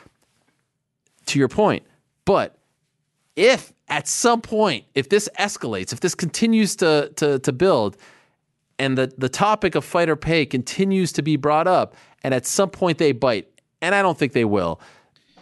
To 1.27 1.39
your 1.39 1.49
point, 1.49 1.83
but 2.23 2.57
if 3.35 3.73
at 3.89 4.07
some 4.07 4.41
point, 4.41 4.85
if 4.95 5.09
this 5.09 5.27
escalates, 5.37 5.91
if 5.91 5.99
this 5.99 6.15
continues 6.15 6.77
to 6.77 7.11
to, 7.17 7.39
to 7.39 7.51
build, 7.51 7.97
and 8.79 8.97
the, 8.97 9.11
the 9.17 9.27
topic 9.27 9.75
of 9.75 9.83
fighter 9.83 10.15
pay 10.15 10.45
continues 10.45 11.11
to 11.13 11.21
be 11.21 11.35
brought 11.35 11.67
up, 11.67 11.95
and 12.23 12.33
at 12.33 12.45
some 12.45 12.69
point 12.69 12.97
they 12.97 13.11
bite, 13.11 13.47
and 13.81 13.93
I 13.93 14.01
don't 14.01 14.17
think 14.17 14.33
they 14.33 14.45
will. 14.45 14.79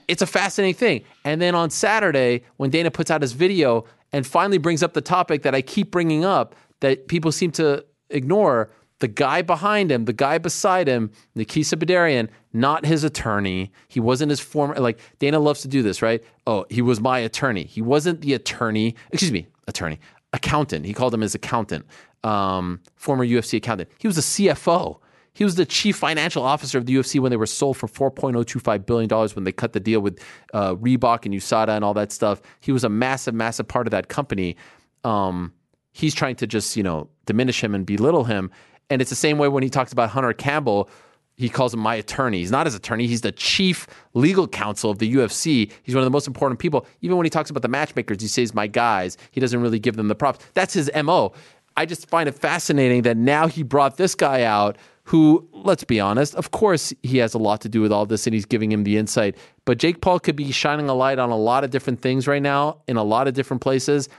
It's 0.07 0.21
a 0.21 0.27
fascinating 0.27 0.75
thing. 0.75 1.03
And 1.23 1.41
then 1.41 1.55
on 1.55 1.69
Saturday, 1.69 2.43
when 2.57 2.69
Dana 2.69 2.91
puts 2.91 3.11
out 3.11 3.21
his 3.21 3.33
video 3.33 3.85
and 4.11 4.25
finally 4.25 4.57
brings 4.57 4.83
up 4.83 4.93
the 4.93 5.01
topic 5.01 5.43
that 5.43 5.55
I 5.55 5.61
keep 5.61 5.91
bringing 5.91 6.23
up 6.25 6.55
that 6.79 7.07
people 7.07 7.31
seem 7.31 7.51
to 7.51 7.83
ignore, 8.09 8.69
the 8.99 9.07
guy 9.07 9.41
behind 9.41 9.91
him, 9.91 10.05
the 10.05 10.13
guy 10.13 10.37
beside 10.37 10.87
him, 10.87 11.11
Nakisa 11.35 11.77
Bidarian, 11.77 12.29
not 12.53 12.85
his 12.85 13.03
attorney. 13.03 13.71
He 13.87 13.99
wasn't 13.99 14.29
his 14.29 14.39
former, 14.39 14.75
like 14.75 14.99
Dana 15.19 15.39
loves 15.39 15.61
to 15.61 15.67
do 15.67 15.81
this, 15.81 16.01
right? 16.01 16.23
Oh, 16.47 16.65
he 16.69 16.81
was 16.81 17.01
my 17.01 17.19
attorney. 17.19 17.65
He 17.65 17.81
wasn't 17.81 18.21
the 18.21 18.33
attorney, 18.33 18.95
excuse 19.11 19.31
me, 19.31 19.47
attorney, 19.67 19.99
accountant. 20.31 20.85
He 20.85 20.93
called 20.93 21.13
him 21.13 21.21
his 21.21 21.35
accountant, 21.35 21.85
um, 22.23 22.79
former 22.95 23.25
UFC 23.25 23.57
accountant. 23.57 23.89
He 23.99 24.07
was 24.07 24.17
a 24.17 24.21
CFO. 24.21 24.99
He 25.33 25.43
was 25.43 25.55
the 25.55 25.65
chief 25.65 25.97
financial 25.97 26.43
officer 26.43 26.77
of 26.77 26.85
the 26.85 26.95
UFC 26.95 27.19
when 27.19 27.29
they 27.29 27.35
were 27.35 27.45
sold 27.45 27.75
for 27.75 27.87
$4.025 27.87 28.85
billion 28.85 29.09
when 29.09 29.43
they 29.43 29.51
cut 29.51 29.73
the 29.73 29.81
deal 29.81 29.99
with 29.99 30.23
uh, 30.53 30.75
Reebok 30.75 31.25
and 31.25 31.33
USADA 31.33 31.75
and 31.75 31.83
all 31.83 31.93
that 31.95 32.13
stuff. 32.13 32.41
He 32.61 32.71
was 32.71 32.85
a 32.85 32.89
massive, 32.89 33.33
massive 33.33 33.67
part 33.67 33.85
of 33.85 33.91
that 33.91 34.07
company. 34.07 34.55
Um, 35.03 35.51
he's 35.91 36.15
trying 36.15 36.37
to 36.37 36.47
just, 36.47 36.77
you 36.77 36.83
know, 36.83 37.09
diminish 37.25 37.61
him 37.61 37.75
and 37.75 37.85
belittle 37.85 38.23
him. 38.23 38.49
And 38.89 39.01
it's 39.01 39.09
the 39.09 39.15
same 39.15 39.37
way 39.37 39.47
when 39.47 39.63
he 39.63 39.69
talks 39.69 39.91
about 39.91 40.09
Hunter 40.09 40.33
Campbell. 40.33 40.89
He 41.37 41.49
calls 41.49 41.73
him 41.73 41.81
my 41.81 41.95
attorney. 41.95 42.39
He's 42.39 42.51
not 42.51 42.65
his 42.65 42.75
attorney. 42.75 43.07
He's 43.07 43.21
the 43.21 43.31
chief 43.31 43.87
legal 44.13 44.47
counsel 44.47 44.89
of 44.89 44.99
the 44.99 45.13
UFC. 45.15 45.71
He's 45.83 45.93
one 45.93 46.01
of 46.01 46.05
the 46.05 46.11
most 46.11 46.27
important 46.27 46.59
people. 46.59 46.85
Even 47.01 47.17
when 47.17 47.25
he 47.25 47.29
talks 47.29 47.49
about 47.49 47.61
the 47.61 47.67
matchmakers, 47.67 48.21
he 48.21 48.27
says 48.27 48.53
my 48.53 48.67
guys. 48.67 49.17
He 49.31 49.41
doesn't 49.41 49.61
really 49.61 49.79
give 49.79 49.97
them 49.97 50.07
the 50.07 50.15
props. 50.15 50.45
That's 50.53 50.73
his 50.73 50.89
MO. 51.03 51.33
I 51.77 51.85
just 51.85 52.07
find 52.07 52.29
it 52.29 52.35
fascinating 52.35 53.01
that 53.01 53.17
now 53.17 53.47
he 53.47 53.63
brought 53.63 53.97
this 53.97 54.15
guy 54.15 54.43
out 54.43 54.77
who, 55.03 55.47
let's 55.51 55.83
be 55.83 55.99
honest, 55.99 56.33
of 56.35 56.51
course 56.51 56.93
he 57.03 57.17
has 57.17 57.33
a 57.33 57.37
lot 57.37 57.61
to 57.61 57.69
do 57.69 57.81
with 57.81 57.91
all 57.91 58.05
this 58.05 58.25
and 58.25 58.33
he's 58.33 58.45
giving 58.45 58.71
him 58.71 58.83
the 58.83 58.97
insight. 58.97 59.35
But 59.65 59.77
Jake 59.77 60.01
Paul 60.01 60.19
could 60.19 60.35
be 60.35 60.51
shining 60.51 60.89
a 60.89 60.95
light 60.95 61.19
on 61.19 61.29
a 61.29 61.37
lot 61.37 61.63
of 61.63 61.69
different 61.69 62.01
things 62.01 62.27
right 62.27 62.41
now 62.41 62.81
in 62.87 62.97
a 62.97 63.03
lot 63.03 63.27
of 63.27 63.33
different 63.33 63.61
places, 63.61 64.09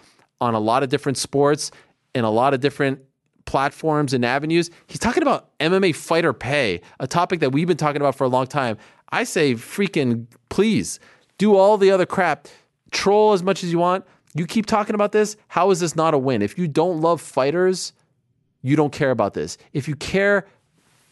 on 0.41 0.55
a 0.55 0.61
lot 0.61 0.83
of 0.83 0.89
different 0.89 1.19
sports, 1.19 1.73
in 2.15 2.25
a 2.25 2.31
lot 2.31 2.55
of 2.55 2.61
different 2.61 3.01
platforms 3.47 4.12
and 4.12 4.25
avenues. 4.25 4.70
He's 4.86 4.99
talking 4.99 5.23
about 5.23 5.57
MMA 5.58 5.94
fighter 5.94 6.33
pay, 6.33 6.83
a 7.00 7.07
topic 7.07 7.41
that 7.41 7.52
we've 7.52 7.66
been 7.66 7.76
talking 7.76 8.02
about 8.02 8.15
for 8.15 8.25
a 8.25 8.28
long 8.28 8.47
time. 8.47 8.76
I 9.10 9.25
say, 9.25 9.55
freaking 9.55 10.26
please 10.49 11.00
do 11.39 11.57
all 11.57 11.78
the 11.78 11.91
other 11.91 12.07
crap, 12.07 12.49
troll 12.91 13.33
as 13.33 13.42
much 13.42 13.65
as 13.65 13.73
you 13.73 13.78
want. 13.78 14.05
You 14.34 14.47
keep 14.47 14.66
talking 14.66 14.94
about 14.94 15.12
this. 15.12 15.36
How 15.49 15.70
is 15.70 15.81
this 15.81 15.97
not 15.97 16.12
a 16.12 16.18
win? 16.18 16.42
If 16.42 16.58
you 16.58 16.68
don't 16.68 17.00
love 17.00 17.20
fighters, 17.20 17.92
you 18.62 18.76
don't 18.76 18.92
care 18.92 19.10
about 19.10 19.34
this. 19.34 19.57
If 19.73 19.89
you 19.89 19.97
care 19.97 20.47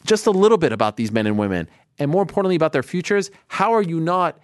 just 0.05 0.27
a 0.27 0.31
little 0.31 0.57
bit 0.57 0.71
about 0.71 0.97
these 0.97 1.11
men 1.11 1.25
and 1.25 1.37
women, 1.37 1.67
and 1.97 2.11
more 2.11 2.21
importantly 2.21 2.55
about 2.55 2.73
their 2.73 2.83
futures, 2.83 3.31
how 3.47 3.73
are 3.73 3.81
you 3.81 3.99
not 3.99 4.37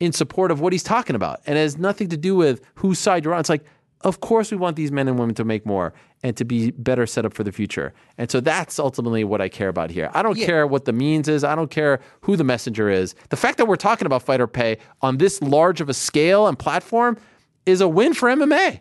in 0.00 0.12
support 0.12 0.50
of 0.50 0.60
what 0.60 0.72
he's 0.72 0.82
talking 0.82 1.14
about? 1.14 1.40
And 1.46 1.58
it 1.58 1.60
has 1.60 1.76
nothing 1.76 2.08
to 2.08 2.16
do 2.16 2.34
with 2.34 2.62
whose 2.76 2.98
side 2.98 3.24
you're 3.24 3.34
on. 3.34 3.40
It's 3.40 3.48
like, 3.48 3.64
of 4.00 4.20
course, 4.20 4.50
we 4.50 4.56
want 4.56 4.76
these 4.76 4.92
men 4.92 5.08
and 5.08 5.18
women 5.18 5.34
to 5.36 5.44
make 5.44 5.66
more 5.66 5.92
and 6.26 6.36
to 6.36 6.44
be 6.44 6.72
better 6.72 7.06
set 7.06 7.24
up 7.24 7.32
for 7.32 7.44
the 7.44 7.52
future. 7.52 7.94
And 8.18 8.28
so 8.28 8.40
that's 8.40 8.80
ultimately 8.80 9.22
what 9.22 9.40
I 9.40 9.48
care 9.48 9.68
about 9.68 9.90
here. 9.90 10.10
I 10.12 10.22
don't 10.24 10.36
Yeah. 10.36 10.46
care 10.46 10.66
what 10.66 10.84
the 10.84 10.92
means 10.92 11.28
is. 11.28 11.44
I 11.44 11.54
don't 11.54 11.70
care 11.70 12.00
who 12.22 12.34
the 12.34 12.42
messenger 12.42 12.90
is. 12.90 13.14
The 13.28 13.36
fact 13.36 13.58
that 13.58 13.66
we're 13.66 13.76
talking 13.76 14.06
about 14.06 14.24
fighter 14.24 14.48
pay 14.48 14.78
on 15.02 15.18
this 15.18 15.40
large 15.40 15.80
of 15.80 15.88
a 15.88 15.94
scale 15.94 16.48
and 16.48 16.58
platform 16.58 17.16
is 17.64 17.80
a 17.80 17.86
win 17.86 18.12
for 18.12 18.28
MMA. 18.28 18.80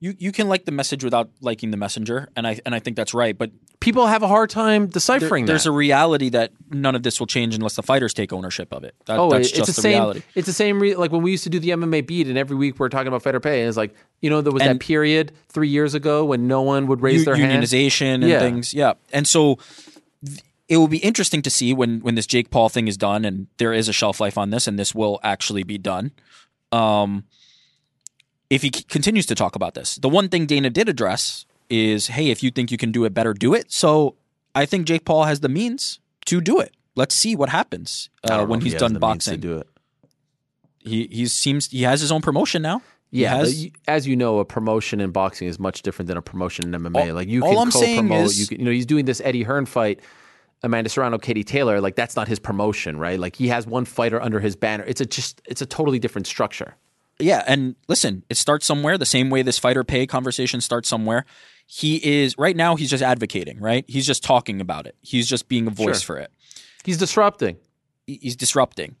You 0.00 0.14
you 0.18 0.32
can 0.32 0.48
like 0.48 0.64
the 0.64 0.72
message 0.72 1.04
without 1.04 1.30
liking 1.40 1.70
the 1.70 1.76
messenger, 1.76 2.28
and 2.34 2.44
I 2.44 2.58
and 2.66 2.74
I 2.74 2.80
think 2.80 2.96
that's 2.96 3.14
right. 3.14 3.38
But 3.38 3.52
people 3.80 4.06
have 4.06 4.22
a 4.22 4.28
hard 4.28 4.50
time 4.50 4.82
there- 4.82 4.92
deciphering 4.92 5.46
there's 5.46 5.64
that. 5.64 5.70
a 5.70 5.72
reality 5.72 6.28
that 6.28 6.52
none 6.70 6.94
of 6.94 7.02
this 7.02 7.18
will 7.18 7.26
change 7.26 7.54
unless 7.54 7.74
the 7.76 7.82
fighters 7.82 8.12
take 8.14 8.32
ownership 8.32 8.72
of 8.72 8.84
it. 8.84 8.94
That, 9.06 9.18
oh, 9.18 9.30
that's 9.30 9.48
it's 9.48 9.56
just 9.56 9.66
the 9.68 9.72
the 9.74 9.80
same. 9.82 9.92
reality. 9.92 10.22
It's 10.34 10.46
the 10.46 10.52
same. 10.52 10.78
Re- 10.80 10.94
like 10.96 11.10
when 11.12 11.22
we 11.22 11.30
used 11.30 11.44
to 11.44 11.50
do 11.50 11.58
the 11.58 11.70
MMA 11.70 12.06
beat, 12.06 12.26
and 12.28 12.36
every 12.38 12.56
week 12.56 12.78
we're 12.78 12.90
talking 12.90 13.08
about 13.08 13.22
fighter 13.22 13.40
pay, 13.40 13.60
and 13.60 13.68
it's 13.68 13.76
like 13.78 13.94
you 14.20 14.28
know 14.30 14.40
there 14.42 14.52
was 14.52 14.62
And- 14.62 14.78
that 14.78 14.84
period 14.84 15.32
three 15.48 15.68
years 15.68 15.94
ago 15.94 16.24
when 16.24 16.46
no 16.46 16.62
one 16.62 16.86
would 16.88 17.00
raise 17.00 17.20
U- 17.20 17.24
their 17.24 17.36
hand. 17.36 17.62
unionization 17.62 18.14
and 18.16 18.24
Yeah. 18.28 18.38
things. 18.40 18.74
Yeah, 18.74 18.92
and 19.12 19.26
so 19.26 19.58
th- 20.24 20.40
it 20.68 20.76
will 20.76 20.88
be 20.88 20.98
interesting 20.98 21.42
to 21.42 21.50
see 21.50 21.72
when 21.72 22.00
when 22.00 22.14
this 22.16 22.26
Jake 22.26 22.50
Paul 22.50 22.68
thing 22.68 22.86
is 22.86 22.96
done, 22.96 23.24
and 23.24 23.46
there 23.58 23.72
is 23.72 23.88
a 23.88 23.92
shelf 23.92 24.20
life 24.20 24.36
on 24.36 24.50
this, 24.50 24.66
and 24.68 24.78
this 24.78 24.94
will 24.94 25.18
actually 25.22 25.62
be 25.62 25.78
done. 25.78 26.12
Um, 26.70 27.24
if 28.50 28.62
he 28.62 28.70
c- 28.74 28.84
continues 28.88 29.26
to 29.26 29.34
talk 29.34 29.56
about 29.56 29.74
this, 29.74 29.94
the 29.96 30.08
one 30.08 30.28
thing 30.28 30.46
Dana 30.46 30.70
did 30.70 30.88
address 30.88 31.46
is, 31.70 32.08
hey, 32.08 32.30
if 32.30 32.42
you 32.42 32.50
think 32.50 32.70
you 32.70 32.76
can 32.76 32.92
do 32.92 33.04
it 33.04 33.14
better, 33.14 33.32
do 33.32 33.54
it. 33.54 33.70
So 33.72 34.16
I 34.54 34.66
think 34.66 34.86
Jake 34.86 35.04
Paul 35.04 35.24
has 35.24 35.40
the 35.40 35.48
means 35.48 36.00
to 36.26 36.40
do 36.40 36.58
it. 36.60 36.74
Let's 36.96 37.14
see 37.14 37.36
what 37.36 37.48
happens 37.48 38.10
uh, 38.24 38.44
when 38.44 38.60
he's 38.60 38.72
he 38.72 38.78
done 38.78 38.94
boxing. 38.98 39.40
do 39.40 39.58
it. 39.58 39.68
He 40.78 41.08
he 41.10 41.26
seems 41.26 41.68
he 41.70 41.82
has 41.82 42.00
his 42.00 42.10
own 42.10 42.20
promotion 42.22 42.62
now. 42.62 42.82
Yeah, 43.12 43.34
has- 43.36 43.66
as 43.88 44.06
you 44.06 44.16
know, 44.16 44.38
a 44.38 44.44
promotion 44.44 45.00
in 45.00 45.10
boxing 45.10 45.48
is 45.48 45.58
much 45.58 45.82
different 45.82 46.06
than 46.08 46.16
a 46.16 46.22
promotion 46.22 46.72
in 46.72 46.80
MMA. 46.80 47.08
All- 47.08 47.14
like 47.14 47.28
you 47.28 47.42
all 47.42 47.50
can 47.54 47.58
I'm 47.62 47.70
saying 47.70 47.96
co-promote. 48.08 48.26
is- 48.26 48.40
you, 48.40 48.46
can, 48.46 48.58
you 48.60 48.64
know, 48.64 48.70
he's 48.70 48.86
doing 48.86 49.04
this 49.04 49.20
Eddie 49.24 49.42
Hearn 49.42 49.66
fight, 49.66 50.00
Amanda 50.62 50.88
Serrano, 50.88 51.18
Katie 51.18 51.44
Taylor. 51.44 51.80
Like 51.80 51.96
that's 51.96 52.16
not 52.16 52.28
his 52.28 52.38
promotion, 52.38 52.98
right? 52.98 53.18
Like 53.18 53.36
he 53.36 53.48
has 53.48 53.66
one 53.66 53.84
fighter 53.84 54.20
under 54.22 54.40
his 54.40 54.56
banner. 54.56 54.84
It's 54.86 55.00
a 55.00 55.06
just, 55.06 55.42
it's 55.44 55.60
a 55.60 55.66
totally 55.66 55.98
different 55.98 56.26
structure. 56.26 56.76
Yeah, 57.18 57.44
and 57.46 57.74
listen, 57.88 58.22
it 58.30 58.36
starts 58.38 58.64
somewhere. 58.64 58.96
The 58.96 59.04
same 59.06 59.28
way 59.28 59.42
this 59.42 59.58
fighter 59.58 59.84
pay 59.84 60.06
conversation 60.06 60.60
starts 60.62 60.88
somewhere. 60.88 61.26
He 61.72 62.20
is 62.22 62.36
right 62.36 62.56
now. 62.56 62.74
He's 62.74 62.90
just 62.90 63.02
advocating, 63.02 63.60
right? 63.60 63.84
He's 63.86 64.04
just 64.04 64.24
talking 64.24 64.60
about 64.60 64.88
it. 64.88 64.96
He's 65.02 65.28
just 65.28 65.46
being 65.48 65.68
a 65.68 65.70
voice 65.70 66.02
Sure. 66.02 66.16
for 66.16 66.20
it. 66.20 66.32
He's 66.84 66.98
disrupting. 66.98 67.58
He's 68.08 68.34
disrupting. 68.34 68.96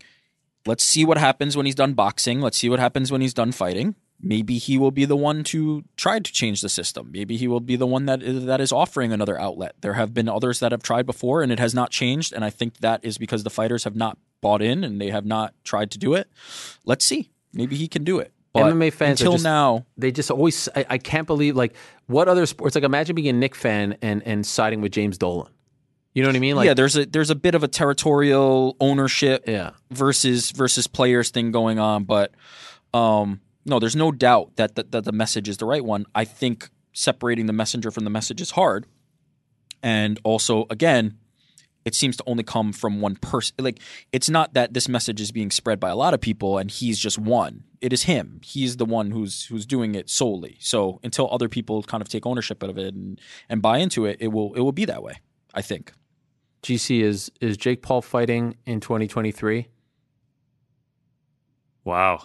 Let's 0.66 0.84
see 0.84 1.04
what 1.04 1.18
happens 1.18 1.56
when 1.56 1.66
he's 1.66 1.74
done 1.74 1.94
boxing. 1.94 2.40
Let's 2.40 2.56
see 2.56 2.68
what 2.68 2.78
happens 2.78 3.10
when 3.10 3.22
he's 3.22 3.34
done 3.34 3.50
fighting. 3.50 3.96
Maybe 4.22 4.58
he 4.58 4.78
will 4.78 4.92
be 4.92 5.04
the 5.04 5.16
one 5.16 5.42
to 5.44 5.82
try 5.96 6.20
to 6.20 6.32
change 6.32 6.60
the 6.60 6.68
system. 6.68 7.10
Maybe 7.10 7.36
he 7.36 7.48
will 7.48 7.58
be 7.58 7.74
the 7.74 7.88
one 7.88 8.06
that 8.06 8.22
is, 8.22 8.44
that 8.44 8.60
is 8.60 8.70
offering 8.70 9.12
another 9.12 9.40
outlet. 9.40 9.74
There 9.80 9.94
have 9.94 10.14
been 10.14 10.28
others 10.28 10.60
that 10.60 10.70
have 10.70 10.82
tried 10.82 11.06
before, 11.06 11.42
and 11.42 11.50
it 11.50 11.58
has 11.58 11.74
not 11.74 11.90
changed. 11.90 12.32
And 12.32 12.44
I 12.44 12.50
think 12.50 12.76
that 12.78 13.04
is 13.04 13.18
because 13.18 13.42
the 13.42 13.50
fighters 13.50 13.82
have 13.82 13.96
not 13.96 14.16
bought 14.40 14.62
in 14.62 14.84
and 14.84 15.00
they 15.00 15.10
have 15.10 15.26
not 15.26 15.54
tried 15.64 15.90
to 15.90 15.98
do 15.98 16.14
it. 16.14 16.28
Let's 16.84 17.04
see. 17.04 17.30
Maybe 17.52 17.74
he 17.74 17.88
can 17.88 18.04
do 18.04 18.20
it. 18.20 18.32
But 18.52 18.64
MMA 18.64 18.92
fans 18.92 19.20
until 19.20 19.32
just- 19.32 19.44
now, 19.44 19.86
They 19.96 20.10
just 20.10 20.30
always. 20.30 20.68
I, 20.74 20.84
I 20.90 20.98
can't 20.98 21.26
believe 21.26 21.54
like 21.54 21.74
what 22.06 22.28
other 22.28 22.46
sports. 22.46 22.74
Like 22.74 22.84
imagine 22.84 23.14
being 23.14 23.28
a 23.28 23.32
Knick 23.32 23.54
fan 23.54 23.96
and 24.02 24.22
and 24.24 24.44
siding 24.44 24.80
with 24.80 24.92
James 24.92 25.18
Dolan. 25.18 25.52
You 26.14 26.22
know 26.24 26.28
what 26.28 26.36
I 26.36 26.40
mean? 26.40 26.56
Like 26.56 26.66
yeah, 26.66 26.74
there's 26.74 26.96
a 26.96 27.06
there's 27.06 27.30
a 27.30 27.36
bit 27.36 27.54
of 27.54 27.62
a 27.62 27.68
territorial 27.68 28.76
ownership 28.80 29.44
yeah. 29.46 29.70
versus 29.90 30.50
versus 30.50 30.88
players 30.88 31.30
thing 31.30 31.52
going 31.52 31.78
on, 31.78 32.02
but 32.04 32.32
um, 32.92 33.40
no, 33.64 33.78
there's 33.78 33.94
no 33.94 34.10
doubt 34.10 34.56
that 34.56 34.74
the, 34.74 34.82
that 34.90 35.04
the 35.04 35.12
message 35.12 35.48
is 35.48 35.58
the 35.58 35.66
right 35.66 35.84
one. 35.84 36.06
I 36.12 36.24
think 36.24 36.68
separating 36.92 37.46
the 37.46 37.52
messenger 37.52 37.92
from 37.92 38.02
the 38.02 38.10
message 38.10 38.40
is 38.40 38.50
hard, 38.50 38.86
and 39.84 40.18
also 40.24 40.66
again, 40.68 41.16
it 41.84 41.94
seems 41.94 42.16
to 42.16 42.24
only 42.26 42.42
come 42.42 42.72
from 42.72 43.00
one 43.00 43.14
person. 43.16 43.54
Like 43.60 43.78
it's 44.12 44.28
not 44.28 44.54
that 44.54 44.74
this 44.74 44.88
message 44.88 45.20
is 45.20 45.30
being 45.30 45.52
spread 45.52 45.78
by 45.78 45.90
a 45.90 45.96
lot 45.96 46.14
of 46.14 46.20
people 46.20 46.58
and 46.58 46.70
he's 46.70 46.98
just 46.98 47.18
one. 47.18 47.64
It 47.80 47.92
is 47.92 48.02
him. 48.02 48.40
He's 48.44 48.76
the 48.76 48.84
one 48.84 49.10
who's 49.10 49.46
who's 49.46 49.64
doing 49.66 49.94
it 49.94 50.10
solely. 50.10 50.56
So 50.60 51.00
until 51.02 51.28
other 51.32 51.48
people 51.48 51.82
kind 51.82 52.02
of 52.02 52.08
take 52.08 52.26
ownership 52.26 52.62
of 52.62 52.76
it 52.78 52.94
and 52.94 53.20
and 53.48 53.62
buy 53.62 53.78
into 53.78 54.04
it, 54.04 54.18
it 54.20 54.28
will 54.28 54.52
it 54.54 54.60
will 54.60 54.72
be 54.72 54.84
that 54.84 55.02
way. 55.02 55.14
I 55.54 55.62
think. 55.62 55.92
GC 56.62 57.00
is 57.00 57.30
is 57.40 57.56
Jake 57.56 57.80
Paul 57.82 58.02
fighting 58.02 58.56
in 58.66 58.80
2023? 58.80 59.68
Wow. 61.84 62.22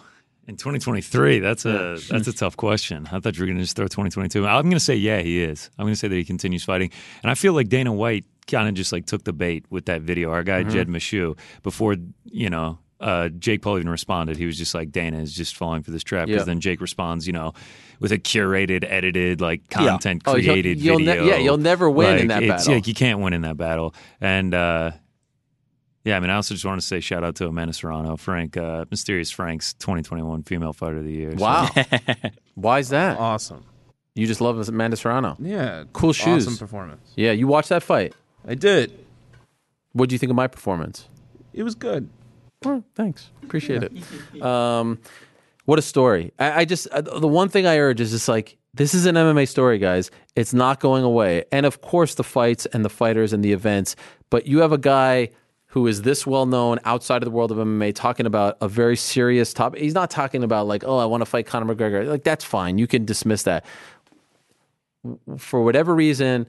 In 0.48 0.56
2023, 0.56 1.40
that's 1.40 1.64
a 1.64 1.98
that's 2.10 2.28
a 2.28 2.32
tough 2.32 2.56
question. 2.56 3.08
I 3.10 3.18
thought 3.18 3.36
you 3.36 3.42
were 3.42 3.46
going 3.46 3.56
to 3.56 3.64
just 3.64 3.74
throw 3.76 3.86
2022. 3.86 4.46
I'm 4.46 4.62
going 4.64 4.72
to 4.74 4.80
say 4.80 4.94
yeah, 4.94 5.20
he 5.20 5.42
is. 5.42 5.70
I'm 5.78 5.84
going 5.86 5.94
to 5.94 5.98
say 5.98 6.06
that 6.08 6.14
he 6.14 6.24
continues 6.24 6.62
fighting, 6.64 6.90
and 7.22 7.30
I 7.30 7.34
feel 7.34 7.52
like 7.52 7.68
Dana 7.68 7.92
White 7.92 8.24
kind 8.46 8.68
of 8.68 8.74
just 8.74 8.92
like 8.92 9.06
took 9.06 9.24
the 9.24 9.32
bait 9.32 9.64
with 9.70 9.86
that 9.86 10.02
video. 10.02 10.30
Our 10.30 10.44
guy 10.44 10.62
Mhm. 10.62 10.70
Jed 10.70 10.88
Meshew 10.88 11.36
before 11.64 11.96
you 12.26 12.48
know 12.48 12.78
uh, 13.00 13.28
Jake 13.28 13.62
Paul 13.62 13.76
even 13.78 13.88
responded. 13.90 14.36
He 14.36 14.46
was 14.46 14.56
just 14.56 14.74
like 14.74 14.90
Dana 14.90 15.18
is 15.18 15.34
just 15.34 15.56
falling 15.56 15.82
for 15.82 15.90
this 15.90 16.02
trap 16.02 16.26
because 16.26 16.40
Yeah. 16.40 16.44
then 16.44 16.60
Jake 16.60 16.80
responds, 16.80 17.26
you 17.26 17.32
know, 17.32 17.52
with 18.00 18.12
a 18.12 18.18
curated, 18.18 18.84
edited, 18.88 19.40
like 19.40 19.62
Yeah. 19.70 19.88
content 19.88 20.22
Oh, 20.26 20.36
you'll- 20.36 20.52
created 20.52 20.78
you'll 20.80 20.98
ne- 20.98 21.04
video. 21.04 21.24
yeah, 21.26 21.36
you'll 21.36 21.58
never 21.58 21.90
win 21.90 22.18
in 22.18 22.28
that 22.28 22.42
it's- 22.42 22.62
battle. 22.64 22.74
Like, 22.74 22.86
you 22.86 22.94
can't 22.94 23.20
win 23.20 23.32
in 23.32 23.42
that 23.42 23.56
battle, 23.56 23.94
and. 24.20 24.54
uh 24.54 24.90
yeah, 26.04 26.16
I 26.16 26.20
mean, 26.20 26.30
I 26.30 26.36
also 26.36 26.54
just 26.54 26.64
want 26.64 26.80
to 26.80 26.86
say 26.86 27.00
shout 27.00 27.24
out 27.24 27.34
to 27.34 27.48
Amanda 27.48 27.72
Serrano, 27.72 28.16
Frank, 28.16 28.56
uh, 28.56 28.84
Mysterious 28.92 29.32
Frank's 29.32 29.74
2021 29.74 30.44
Female 30.44 30.72
Fighter 30.72 30.98
of 30.98 31.04
the 31.04 31.10
Year. 31.12 31.32
So- 31.36 31.42
Wow. 31.42 31.68
Why 32.54 32.78
is 32.78 32.90
that? 32.90 33.18
Awesome. 33.18 33.64
You 34.14 34.24
just 34.28 34.40
love 34.40 34.68
Amanda 34.68 34.96
Serrano. 34.96 35.36
Yeah. 35.40 35.82
Cool 35.92 36.12
shoes. 36.12 36.46
Awesome 36.46 36.58
performance. 36.58 37.10
Yeah, 37.16 37.32
you 37.32 37.48
watched 37.48 37.70
that 37.70 37.82
fight. 37.82 38.14
I 38.46 38.54
did. 38.54 38.92
What 39.94 40.08
do 40.08 40.14
you 40.14 40.20
think 40.20 40.30
of 40.30 40.36
my 40.36 40.46
performance? 40.46 41.08
It 41.52 41.64
was 41.64 41.74
good. 41.74 42.08
Thanks. 42.94 43.30
Appreciate 43.42 43.82
it. 43.82 43.92
Um, 44.42 44.98
what 45.64 45.78
a 45.80 45.82
story. 45.82 46.32
I, 46.38 46.60
I 46.60 46.64
just, 46.64 46.86
uh, 46.88 47.00
the 47.00 47.26
one 47.26 47.48
thing 47.48 47.66
I 47.66 47.78
urge 47.78 48.00
is 48.00 48.12
just 48.12 48.28
like, 48.28 48.56
this 48.72 48.94
is 48.94 49.06
an 49.06 49.16
MMA 49.16 49.48
story, 49.48 49.78
guys. 49.78 50.10
It's 50.36 50.54
not 50.54 50.78
going 50.80 51.02
away. 51.02 51.44
And 51.50 51.66
of 51.66 51.80
course, 51.80 52.14
the 52.14 52.22
fights 52.22 52.66
and 52.66 52.84
the 52.84 52.88
fighters 52.88 53.32
and 53.32 53.44
the 53.44 53.52
events, 53.52 53.96
but 54.30 54.46
you 54.46 54.60
have 54.60 54.70
a 54.70 54.78
guy 54.78 55.30
who 55.68 55.86
is 55.86 56.02
this 56.02 56.26
well 56.26 56.46
known 56.46 56.78
outside 56.84 57.22
of 57.22 57.24
the 57.24 57.30
world 57.30 57.50
of 57.50 57.58
MMA 57.58 57.94
talking 57.94 58.26
about 58.26 58.56
a 58.60 58.68
very 58.68 58.96
serious 58.96 59.52
topic. 59.52 59.80
He's 59.80 59.94
not 59.94 60.10
talking 60.10 60.44
about 60.44 60.66
like, 60.66 60.84
oh, 60.84 60.98
I 60.98 61.04
want 61.04 61.22
to 61.22 61.26
fight 61.26 61.46
Conor 61.46 61.74
McGregor. 61.74 62.06
Like, 62.06 62.22
that's 62.22 62.44
fine. 62.44 62.78
You 62.78 62.86
can 62.86 63.04
dismiss 63.04 63.42
that. 63.42 63.64
For 65.36 65.62
whatever 65.62 65.94
reason, 65.94 66.46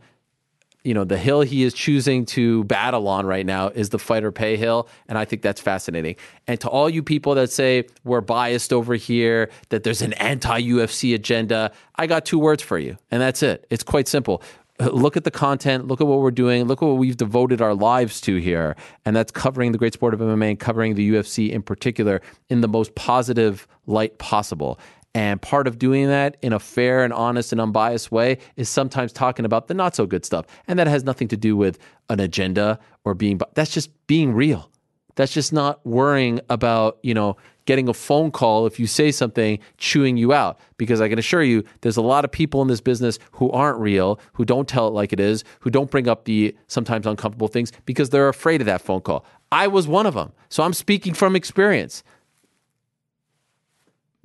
you 0.87 0.93
know, 0.93 1.03
the 1.03 1.17
hill 1.17 1.41
he 1.41 1.63
is 1.63 1.73
choosing 1.73 2.25
to 2.25 2.63
battle 2.63 3.09
on 3.09 3.25
right 3.25 3.45
now 3.45 3.67
is 3.67 3.89
the 3.89 3.99
fighter 3.99 4.31
pay 4.31 4.55
hill. 4.55 4.87
And 5.09 5.17
I 5.17 5.25
think 5.25 5.41
that's 5.41 5.59
fascinating. 5.59 6.15
And 6.47 6.61
to 6.61 6.69
all 6.69 6.89
you 6.89 7.03
people 7.03 7.35
that 7.35 7.51
say 7.51 7.87
we're 8.05 8.21
biased 8.21 8.71
over 8.71 8.95
here, 8.95 9.49
that 9.67 9.83
there's 9.83 10.01
an 10.01 10.13
anti 10.13 10.61
UFC 10.61 11.13
agenda, 11.13 11.73
I 11.97 12.07
got 12.07 12.23
two 12.23 12.39
words 12.39 12.63
for 12.63 12.79
you. 12.79 12.95
And 13.11 13.21
that's 13.21 13.43
it. 13.43 13.67
It's 13.69 13.83
quite 13.83 14.07
simple. 14.07 14.41
Look 14.79 15.17
at 15.17 15.25
the 15.25 15.31
content, 15.31 15.87
look 15.87 15.99
at 15.99 16.07
what 16.07 16.19
we're 16.19 16.31
doing, 16.31 16.65
look 16.65 16.81
at 16.81 16.85
what 16.85 16.97
we've 16.97 17.17
devoted 17.17 17.61
our 17.61 17.73
lives 17.73 18.21
to 18.21 18.37
here. 18.37 18.77
And 19.03 19.13
that's 19.13 19.31
covering 19.31 19.73
the 19.73 19.77
great 19.77 19.93
sport 19.93 20.13
of 20.13 20.21
MMA 20.21 20.51
and 20.51 20.59
covering 20.59 20.95
the 20.95 21.11
UFC 21.11 21.49
in 21.49 21.63
particular 21.63 22.21
in 22.47 22.61
the 22.61 22.67
most 22.69 22.95
positive 22.95 23.67
light 23.87 24.17
possible. 24.19 24.79
And 25.17 25.41
part 25.41 25.65
of 25.65 25.79
doing 25.79 26.09
that 26.09 26.37
in 26.43 26.53
a 26.53 26.59
fair 26.59 27.03
and 27.03 27.11
honest 27.11 27.51
and 27.51 27.59
unbiased 27.59 28.11
way 28.11 28.37
is 28.55 28.69
sometimes 28.69 29.11
talking 29.11 29.45
about 29.45 29.67
the 29.67 29.73
not 29.73 29.95
so 29.95 30.05
good 30.05 30.23
stuff. 30.23 30.45
And 30.67 30.77
that 30.77 30.85
has 30.85 31.03
nothing 31.03 31.27
to 31.29 31.35
do 31.35 31.57
with 31.57 31.79
an 32.07 32.19
agenda 32.19 32.77
or 33.03 33.15
being, 33.15 33.41
that's 33.55 33.71
just 33.71 33.89
being 34.05 34.31
real. 34.31 34.69
That's 35.15 35.33
just 35.33 35.51
not 35.51 35.83
worrying 35.83 36.39
about, 36.51 36.99
you 37.01 37.15
know, 37.15 37.35
getting 37.65 37.89
a 37.89 37.95
phone 37.95 38.29
call 38.29 38.67
if 38.67 38.79
you 38.79 38.85
say 38.85 39.11
something 39.11 39.57
chewing 39.77 40.17
you 40.17 40.33
out. 40.33 40.59
Because 40.77 41.01
I 41.01 41.09
can 41.09 41.17
assure 41.17 41.41
you, 41.41 41.63
there's 41.81 41.97
a 41.97 42.03
lot 42.03 42.23
of 42.23 42.31
people 42.31 42.61
in 42.61 42.67
this 42.67 42.79
business 42.79 43.17
who 43.31 43.49
aren't 43.49 43.79
real, 43.79 44.19
who 44.33 44.45
don't 44.45 44.67
tell 44.67 44.87
it 44.87 44.91
like 44.91 45.13
it 45.13 45.19
is, 45.19 45.43
who 45.61 45.71
don't 45.71 45.89
bring 45.89 46.07
up 46.07 46.25
the 46.25 46.55
sometimes 46.67 47.07
uncomfortable 47.07 47.47
things 47.47 47.71
because 47.87 48.11
they're 48.11 48.29
afraid 48.29 48.61
of 48.61 48.67
that 48.67 48.81
phone 48.81 49.01
call. 49.01 49.25
I 49.51 49.65
was 49.65 49.87
one 49.87 50.05
of 50.05 50.13
them. 50.13 50.31
So 50.49 50.61
I'm 50.61 50.73
speaking 50.73 51.15
from 51.15 51.35
experience. 51.35 52.03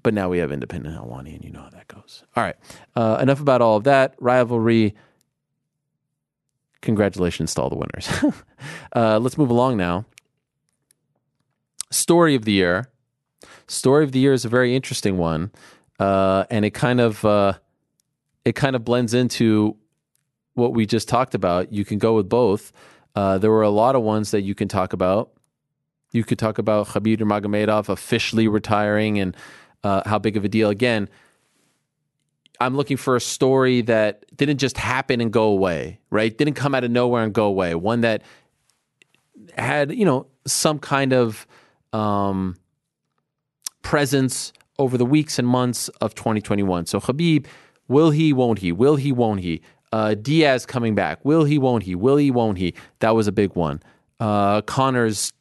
But 0.03 0.15
now 0.15 0.29
we 0.29 0.39
have 0.39 0.51
independent 0.51 0.97
Helwani, 0.97 1.35
and 1.35 1.45
you 1.45 1.51
know 1.51 1.63
how 1.63 1.71
that 1.71 1.87
goes. 1.89 2.25
All 2.37 2.43
right. 2.43 2.57
Uh, 2.97 3.19
enough 3.21 3.41
about 3.41 3.63
all 3.63 3.77
of 3.77 3.85
that. 3.85 4.15
Rivalry. 4.19 4.95
Congratulations 6.81 7.55
to 7.55 7.63
all 7.63 7.71
the 7.71 7.77
winners. 7.77 8.09
uh, 8.97 9.19
let's 9.21 9.39
move 9.39 9.51
along 9.51 9.77
now. 9.77 10.05
Story 11.91 12.35
of 12.35 12.45
the 12.45 12.53
year. 12.53 12.89
Story 13.69 14.03
of 14.03 14.13
the 14.13 14.19
year 14.19 14.33
is 14.33 14.45
a 14.45 14.49
very 14.49 14.75
interesting 14.75 15.19
one, 15.19 15.53
uh, 16.01 16.45
and 16.51 16.65
it 16.65 16.71
kind 16.71 17.01
of 17.01 17.25
uh, 17.25 17.55
it 18.45 18.55
kind 18.55 18.75
of 18.75 18.85
blends 18.85 19.15
into 19.15 19.77
what 20.55 20.75
we 20.75 20.85
just 20.85 21.09
talked 21.09 21.35
about. 21.35 21.73
You 21.73 21.85
can 21.85 21.99
go 21.99 22.15
with 22.15 22.29
both. 22.29 22.73
Uh, 23.15 23.39
there 23.39 23.51
were 23.51 23.63
a 23.63 23.71
lot 23.71 23.95
of 23.95 24.03
ones 24.03 24.31
that 24.33 24.43
you 24.43 24.55
can 24.55 24.69
talk 24.69 24.93
about. 24.93 25.31
You 26.13 26.25
could 26.25 26.39
talk 26.39 26.59
about 26.59 26.89
Khabib 26.89 27.19
Nurmagomedov 27.19 27.89
officially 27.89 28.49
retiring 28.49 29.19
and 29.19 29.37
uh, 29.85 30.03
how 30.07 30.19
big 30.19 30.37
of 30.37 30.45
a 30.45 30.49
deal. 30.49 30.71
Again, 30.71 31.09
I'm 32.61 32.77
looking 32.77 32.97
for 32.97 33.17
a 33.17 33.21
story 33.21 33.83
that 33.83 34.25
didn't 34.37 34.59
just 34.59 34.77
happen 34.77 35.21
and 35.21 35.33
go 35.33 35.45
away, 35.45 35.99
right? 36.11 36.37
Didn't 36.37 36.55
come 36.55 36.75
out 36.75 36.85
of 36.85 36.91
nowhere 36.91 37.25
and 37.25 37.33
go 37.33 37.47
away. 37.47 37.75
One 37.75 38.03
that 38.03 38.23
had, 39.57 39.93
you 39.93 40.05
know, 40.05 40.27
some 40.47 40.79
kind 40.79 41.13
of 41.13 41.47
um, 41.93 42.57
presence 43.83 44.53
over 44.79 44.97
the 44.97 45.05
weeks 45.05 45.39
and 45.39 45.47
months 45.47 45.89
of 46.01 46.15
2021. 46.15 46.87
So 46.87 47.01
Khabib, 47.01 47.47
will 47.89 48.11
he, 48.11 48.33
won't 48.33 48.61
he? 48.61 48.73
Will 48.73 48.97
he, 48.97 49.13
won't 49.13 49.41
he? 49.41 49.61
Uh, 49.93 50.15
Diaz 50.15 50.65
coming 50.65 50.95
back. 50.95 51.23
Will 51.25 51.45
he, 51.45 51.59
won't 51.59 51.83
he? 51.83 51.95
Will 51.95 52.17
he, 52.17 52.31
won't 52.31 52.59
he? 52.59 52.75
That 53.01 53.15
was 53.15 53.27
a 53.27 53.33
big 53.33 53.55
one. 53.55 53.83
Uh, 54.21 54.63
Conor's 54.63 55.33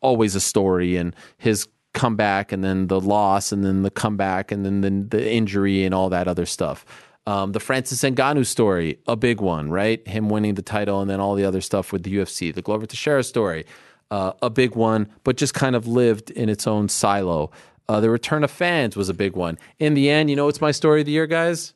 always 0.00 0.34
a 0.34 0.40
story 0.40 0.96
and 0.96 1.14
his 1.36 1.68
comeback 1.92 2.52
and 2.52 2.62
then 2.62 2.86
the 2.86 3.00
loss 3.00 3.52
and 3.52 3.64
then 3.64 3.82
the 3.82 3.90
comeback 3.90 4.52
and 4.52 4.64
then 4.64 4.80
the, 4.80 5.16
the 5.16 5.30
injury 5.30 5.84
and 5.84 5.94
all 5.94 6.08
that 6.10 6.28
other 6.28 6.46
stuff. 6.46 6.84
Um, 7.26 7.52
the 7.52 7.60
Francis 7.60 8.02
Ngannou 8.02 8.46
story, 8.46 8.98
a 9.06 9.16
big 9.16 9.40
one, 9.40 9.70
right? 9.70 10.06
Him 10.06 10.28
winning 10.28 10.54
the 10.54 10.62
title 10.62 11.00
and 11.00 11.10
then 11.10 11.20
all 11.20 11.34
the 11.34 11.44
other 11.44 11.60
stuff 11.60 11.92
with 11.92 12.02
the 12.02 12.14
UFC. 12.14 12.54
The 12.54 12.62
Glover 12.62 12.86
Teixeira 12.86 13.22
story, 13.22 13.66
uh, 14.10 14.32
a 14.42 14.50
big 14.50 14.74
one, 14.74 15.08
but 15.24 15.36
just 15.36 15.54
kind 15.54 15.76
of 15.76 15.86
lived 15.86 16.30
in 16.30 16.48
its 16.48 16.66
own 16.66 16.88
silo. 16.88 17.50
Uh, 17.88 18.00
the 18.00 18.10
return 18.10 18.44
of 18.44 18.50
fans 18.50 18.96
was 18.96 19.08
a 19.08 19.14
big 19.14 19.36
one. 19.36 19.58
In 19.78 19.94
the 19.94 20.08
end, 20.10 20.30
you 20.30 20.36
know 20.36 20.48
it's 20.48 20.60
my 20.60 20.70
story 20.70 21.00
of 21.00 21.06
the 21.06 21.12
year, 21.12 21.26
guys? 21.26 21.74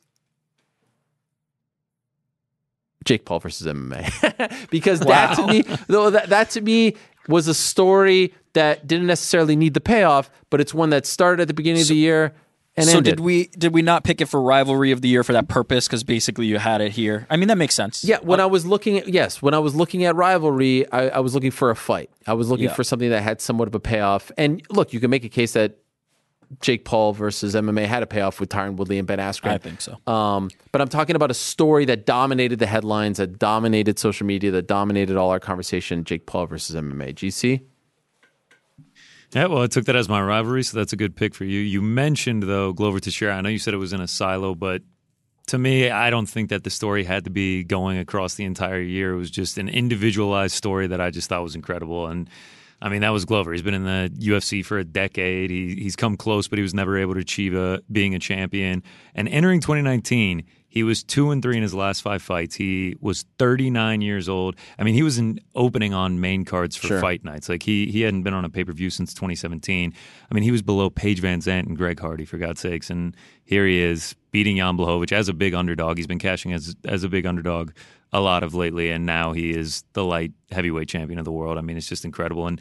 Jake 3.03 3.25
Paul 3.25 3.39
versus 3.39 3.67
MMA, 3.67 4.69
because 4.71 4.99
wow. 5.01 5.05
that 5.05 5.35
to 5.35 5.47
me, 5.47 5.61
though 5.87 6.09
that, 6.09 6.29
that 6.29 6.49
to 6.51 6.61
me 6.61 6.95
was 7.27 7.47
a 7.47 7.53
story 7.53 8.33
that 8.55 8.87
didn't 8.87 9.07
necessarily 9.07 9.55
need 9.55 9.73
the 9.73 9.81
payoff, 9.81 10.29
but 10.49 10.59
it's 10.59 10.73
one 10.73 10.89
that 10.89 11.05
started 11.05 11.43
at 11.43 11.47
the 11.47 11.53
beginning 11.53 11.83
so, 11.83 11.85
of 11.85 11.89
the 11.89 11.95
year 11.95 12.33
and 12.77 12.87
so 12.87 12.97
ended. 12.97 13.17
did 13.17 13.19
we 13.23 13.47
did 13.47 13.73
we 13.73 13.81
not 13.81 14.03
pick 14.03 14.19
it 14.19 14.25
for 14.25 14.41
rivalry 14.41 14.91
of 14.91 15.01
the 15.01 15.07
year 15.07 15.23
for 15.23 15.33
that 15.33 15.47
purpose? 15.47 15.87
Because 15.87 16.03
basically 16.03 16.45
you 16.45 16.57
had 16.57 16.81
it 16.81 16.91
here. 16.91 17.25
I 17.29 17.37
mean 17.37 17.47
that 17.47 17.57
makes 17.57 17.75
sense. 17.75 18.03
Yeah, 18.03 18.17
when 18.21 18.39
uh, 18.39 18.43
I 18.43 18.45
was 18.47 18.65
looking 18.65 18.97
at 18.97 19.07
yes, 19.07 19.41
when 19.41 19.53
I 19.53 19.59
was 19.59 19.75
looking 19.75 20.03
at 20.03 20.15
rivalry, 20.15 20.89
I, 20.91 21.09
I 21.09 21.19
was 21.19 21.33
looking 21.33 21.51
for 21.51 21.69
a 21.69 21.75
fight. 21.75 22.09
I 22.27 22.33
was 22.33 22.49
looking 22.49 22.65
yeah. 22.65 22.73
for 22.73 22.83
something 22.83 23.09
that 23.09 23.21
had 23.21 23.39
somewhat 23.39 23.67
of 23.67 23.75
a 23.75 23.79
payoff. 23.79 24.31
And 24.37 24.61
look, 24.69 24.91
you 24.91 24.99
can 24.99 25.09
make 25.09 25.23
a 25.23 25.29
case 25.29 25.53
that 25.53 25.77
Jake 26.61 26.85
Paul 26.85 27.13
versus 27.13 27.55
MMA 27.55 27.85
had 27.85 28.03
a 28.03 28.07
payoff 28.07 28.39
with 28.39 28.49
Tyron 28.49 28.75
Woodley 28.75 28.99
and 28.99 29.07
Ben 29.07 29.19
Askren. 29.19 29.51
I 29.51 29.57
think 29.57 29.81
so. 29.81 29.97
Um, 30.11 30.49
but 30.71 30.81
I'm 30.81 30.89
talking 30.89 31.15
about 31.15 31.31
a 31.31 31.35
story 31.35 31.85
that 31.85 32.05
dominated 32.05 32.59
the 32.59 32.67
headlines, 32.67 33.17
that 33.17 33.39
dominated 33.39 33.97
social 33.99 34.27
media, 34.27 34.51
that 34.51 34.67
dominated 34.67 35.17
all 35.17 35.31
our 35.31 35.39
conversation. 35.39 36.03
Jake 36.03 36.25
Paul 36.25 36.45
versus 36.45 36.75
MMA. 36.75 37.15
GC. 37.15 37.61
Yeah, 39.33 39.47
well, 39.47 39.61
I 39.61 39.67
took 39.67 39.85
that 39.85 39.95
as 39.95 40.07
my 40.07 40.21
rivalry, 40.21 40.63
so 40.63 40.77
that's 40.77 40.93
a 40.93 40.95
good 40.95 41.15
pick 41.15 41.35
for 41.35 41.45
you. 41.45 41.59
You 41.59 41.81
mentioned 41.81 42.43
though 42.43 42.73
Glover 42.73 42.99
Teixeira. 42.99 43.35
I 43.35 43.41
know 43.41 43.49
you 43.49 43.59
said 43.59 43.73
it 43.73 43.77
was 43.77 43.93
in 43.93 44.01
a 44.01 44.07
silo, 44.07 44.55
but 44.55 44.81
to 45.47 45.57
me, 45.57 45.89
I 45.89 46.09
don't 46.09 46.25
think 46.25 46.49
that 46.49 46.63
the 46.63 46.69
story 46.69 47.03
had 47.03 47.25
to 47.25 47.29
be 47.29 47.63
going 47.63 47.97
across 47.97 48.35
the 48.35 48.45
entire 48.45 48.81
year. 48.81 49.13
It 49.13 49.17
was 49.17 49.29
just 49.29 49.57
an 49.57 49.69
individualized 49.69 50.55
story 50.55 50.87
that 50.87 51.01
I 51.01 51.11
just 51.11 51.29
thought 51.29 51.43
was 51.43 51.55
incredible 51.55 52.07
and 52.07 52.29
I 52.81 52.89
mean, 52.89 53.01
that 53.01 53.09
was 53.09 53.25
Glover. 53.25 53.53
He's 53.53 53.61
been 53.61 53.73
in 53.73 53.83
the 53.83 54.11
UFC 54.19 54.63
for 54.63 54.77
a 54.77 54.83
decade. 54.83 55.49
He, 55.49 55.75
he's 55.75 55.95
come 55.95 56.17
close, 56.17 56.47
but 56.47 56.59
he 56.59 56.63
was 56.63 56.73
never 56.73 56.97
able 56.97 57.13
to 57.13 57.19
achieve 57.19 57.55
a, 57.55 57.81
being 57.91 58.13
a 58.13 58.19
champion. 58.19 58.83
And 59.15 59.29
entering 59.29 59.61
2019, 59.61 60.43
he 60.75 60.83
was 60.83 61.03
two 61.03 61.31
and 61.31 61.41
three 61.41 61.55
in 61.55 61.63
his 61.63 61.73
last 61.73 62.01
five 62.01 62.21
fights. 62.21 62.53
He 62.53 62.97
was 62.99 63.23
39 63.39 64.01
years 64.01 64.27
old. 64.27 64.57
I 64.77 64.83
mean, 64.83 64.93
he 64.93 65.03
was 65.03 65.17
in 65.17 65.39
opening 65.55 65.93
on 65.93 66.19
main 66.19 66.43
cards 66.43 66.75
for 66.75 66.87
sure. 66.87 66.99
fight 66.99 67.23
nights. 67.23 67.47
Like 67.47 67.63
he 67.63 67.85
he 67.87 68.01
hadn't 68.01 68.23
been 68.23 68.33
on 68.33 68.43
a 68.43 68.49
pay 68.49 68.65
per 68.65 68.73
view 68.73 68.89
since 68.89 69.13
2017. 69.13 69.93
I 70.29 70.33
mean, 70.33 70.43
he 70.43 70.51
was 70.51 70.61
below 70.61 70.89
Paige 70.89 71.21
VanZant 71.21 71.65
and 71.65 71.77
Greg 71.77 72.01
Hardy 72.01 72.25
for 72.25 72.37
God's 72.37 72.59
sakes. 72.59 72.89
And 72.89 73.15
here 73.45 73.65
he 73.65 73.79
is 73.79 74.17
beating 74.31 74.57
Jan 74.57 74.75
Blachowicz 74.77 75.13
as 75.13 75.29
a 75.29 75.33
big 75.33 75.53
underdog. 75.53 75.95
He's 75.95 76.07
been 76.07 76.19
cashing 76.19 76.51
as 76.51 76.75
as 76.83 77.05
a 77.05 77.09
big 77.09 77.25
underdog 77.25 77.71
a 78.11 78.19
lot 78.19 78.43
of 78.43 78.53
lately, 78.53 78.89
and 78.91 79.05
now 79.05 79.31
he 79.31 79.51
is 79.51 79.85
the 79.93 80.03
light 80.03 80.33
heavyweight 80.51 80.89
champion 80.89 81.19
of 81.19 81.25
the 81.25 81.31
world. 81.31 81.57
I 81.57 81.61
mean, 81.61 81.77
it's 81.77 81.87
just 81.87 82.03
incredible, 82.03 82.47
and 82.47 82.59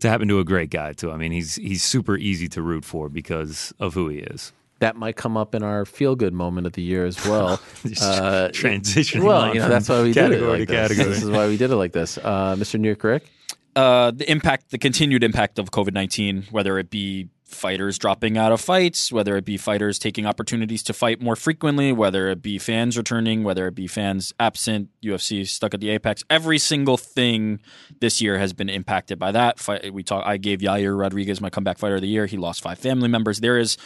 to 0.00 0.08
happen 0.08 0.26
to 0.26 0.40
a 0.40 0.44
great 0.44 0.70
guy 0.70 0.92
too. 0.92 1.12
I 1.12 1.16
mean, 1.16 1.30
he's 1.30 1.54
he's 1.54 1.84
super 1.84 2.16
easy 2.16 2.48
to 2.48 2.62
root 2.62 2.84
for 2.84 3.08
because 3.08 3.72
of 3.78 3.94
who 3.94 4.08
he 4.08 4.18
is. 4.18 4.52
That 4.80 4.96
might 4.96 5.16
come 5.16 5.36
up 5.36 5.54
in 5.54 5.62
our 5.62 5.84
feel 5.84 6.14
good 6.14 6.32
moment 6.32 6.66
of 6.66 6.72
the 6.74 6.82
year 6.82 7.04
as 7.04 7.22
well. 7.26 7.48
uh, 8.00 8.48
transitioning. 8.52 9.24
Well, 9.24 9.52
you 9.52 9.60
know 9.60 9.68
that's 9.68 9.88
why 9.88 10.02
we 10.02 10.12
did 10.12 10.32
it 10.32 10.42
like 10.42 10.68
this. 10.68 10.96
This 10.96 11.22
is 11.22 11.30
why 11.30 11.48
we 11.48 11.56
did 11.56 11.70
it 11.70 11.76
like 11.76 11.92
this, 11.92 12.18
uh, 12.18 12.54
Mr. 12.56 12.78
New 12.78 12.88
York 12.88 13.02
Ric. 13.02 13.30
Uh, 13.74 14.10
the 14.10 14.30
impact, 14.30 14.70
the 14.70 14.78
continued 14.78 15.24
impact 15.24 15.58
of 15.58 15.70
COVID 15.70 15.92
nineteen, 15.92 16.44
whether 16.50 16.78
it 16.78 16.90
be 16.90 17.28
fighters 17.48 17.98
dropping 17.98 18.36
out 18.36 18.52
of 18.52 18.60
fights, 18.60 19.10
whether 19.10 19.36
it 19.36 19.44
be 19.44 19.56
fighters 19.56 19.98
taking 19.98 20.26
opportunities 20.26 20.82
to 20.82 20.92
fight 20.92 21.20
more 21.20 21.34
frequently, 21.34 21.92
whether 21.92 22.28
it 22.28 22.42
be 22.42 22.58
fans 22.58 22.96
returning, 22.96 23.42
whether 23.42 23.66
it 23.66 23.74
be 23.74 23.86
fans 23.86 24.34
absent, 24.38 24.90
UFC 25.02 25.46
stuck 25.46 25.72
at 25.74 25.80
the 25.80 25.88
apex. 25.88 26.22
Every 26.28 26.58
single 26.58 26.96
thing 26.96 27.60
this 28.00 28.20
year 28.20 28.38
has 28.38 28.52
been 28.52 28.68
impacted 28.68 29.18
by 29.18 29.32
that. 29.32 29.66
We 29.92 30.02
talk. 30.02 30.24
I 30.26 30.36
gave 30.36 30.60
Yair 30.60 30.98
Rodriguez 30.98 31.40
my 31.40 31.50
comeback 31.50 31.78
fighter 31.78 31.96
of 31.96 32.02
the 32.02 32.08
year. 32.08 32.26
He 32.26 32.36
lost 32.36 32.62
five 32.62 32.78
family 32.78 33.08
members. 33.08 33.40
There 33.40 33.58
is 33.58 33.78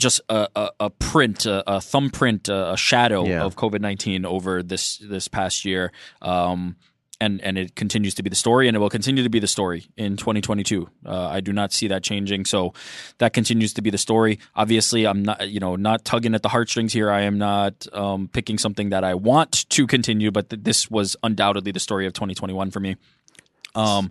just 0.00 0.20
a, 0.28 0.48
a, 0.56 0.70
a 0.80 0.90
print, 0.90 1.46
a, 1.46 1.76
a, 1.76 1.80
thumbprint, 1.80 2.48
a, 2.48 2.76
shadow 2.76 3.24
yeah. 3.24 3.44
of 3.44 3.56
COVID 3.56 3.80
nineteen 3.80 4.24
over 4.24 4.62
this 4.62 4.98
this 4.98 5.28
past 5.28 5.64
year. 5.64 5.92
Um, 6.22 6.76
and 7.20 7.40
and 7.42 7.58
it 7.58 7.76
continues 7.76 8.14
to 8.14 8.22
be 8.22 8.30
the 8.30 8.36
story, 8.36 8.66
and 8.66 8.74
it 8.74 8.80
will 8.80 8.88
continue 8.88 9.22
to 9.22 9.28
be 9.28 9.38
the 9.38 9.46
story 9.46 9.86
in 9.96 10.16
2022. 10.16 10.88
Uh, 11.04 11.28
I 11.28 11.40
do 11.40 11.52
not 11.52 11.72
see 11.72 11.88
that 11.88 12.02
changing. 12.02 12.46
So 12.46 12.72
that 13.18 13.34
continues 13.34 13.74
to 13.74 13.82
be 13.82 13.90
the 13.90 13.98
story. 13.98 14.38
Obviously, 14.56 15.06
I'm 15.06 15.22
not 15.22 15.48
you 15.48 15.60
know 15.60 15.76
not 15.76 16.04
tugging 16.04 16.34
at 16.34 16.42
the 16.42 16.48
heartstrings 16.48 16.92
here. 16.92 17.10
I 17.10 17.22
am 17.22 17.36
not 17.36 17.86
um, 17.92 18.28
picking 18.28 18.56
something 18.56 18.88
that 18.88 19.04
I 19.04 19.14
want 19.14 19.68
to 19.68 19.86
continue, 19.86 20.30
but 20.30 20.48
th- 20.48 20.62
this 20.62 20.90
was 20.90 21.16
undoubtedly 21.22 21.72
the 21.72 21.80
story 21.80 22.06
of 22.06 22.14
2021 22.14 22.70
for 22.70 22.80
me. 22.80 22.96
Um, 23.74 24.10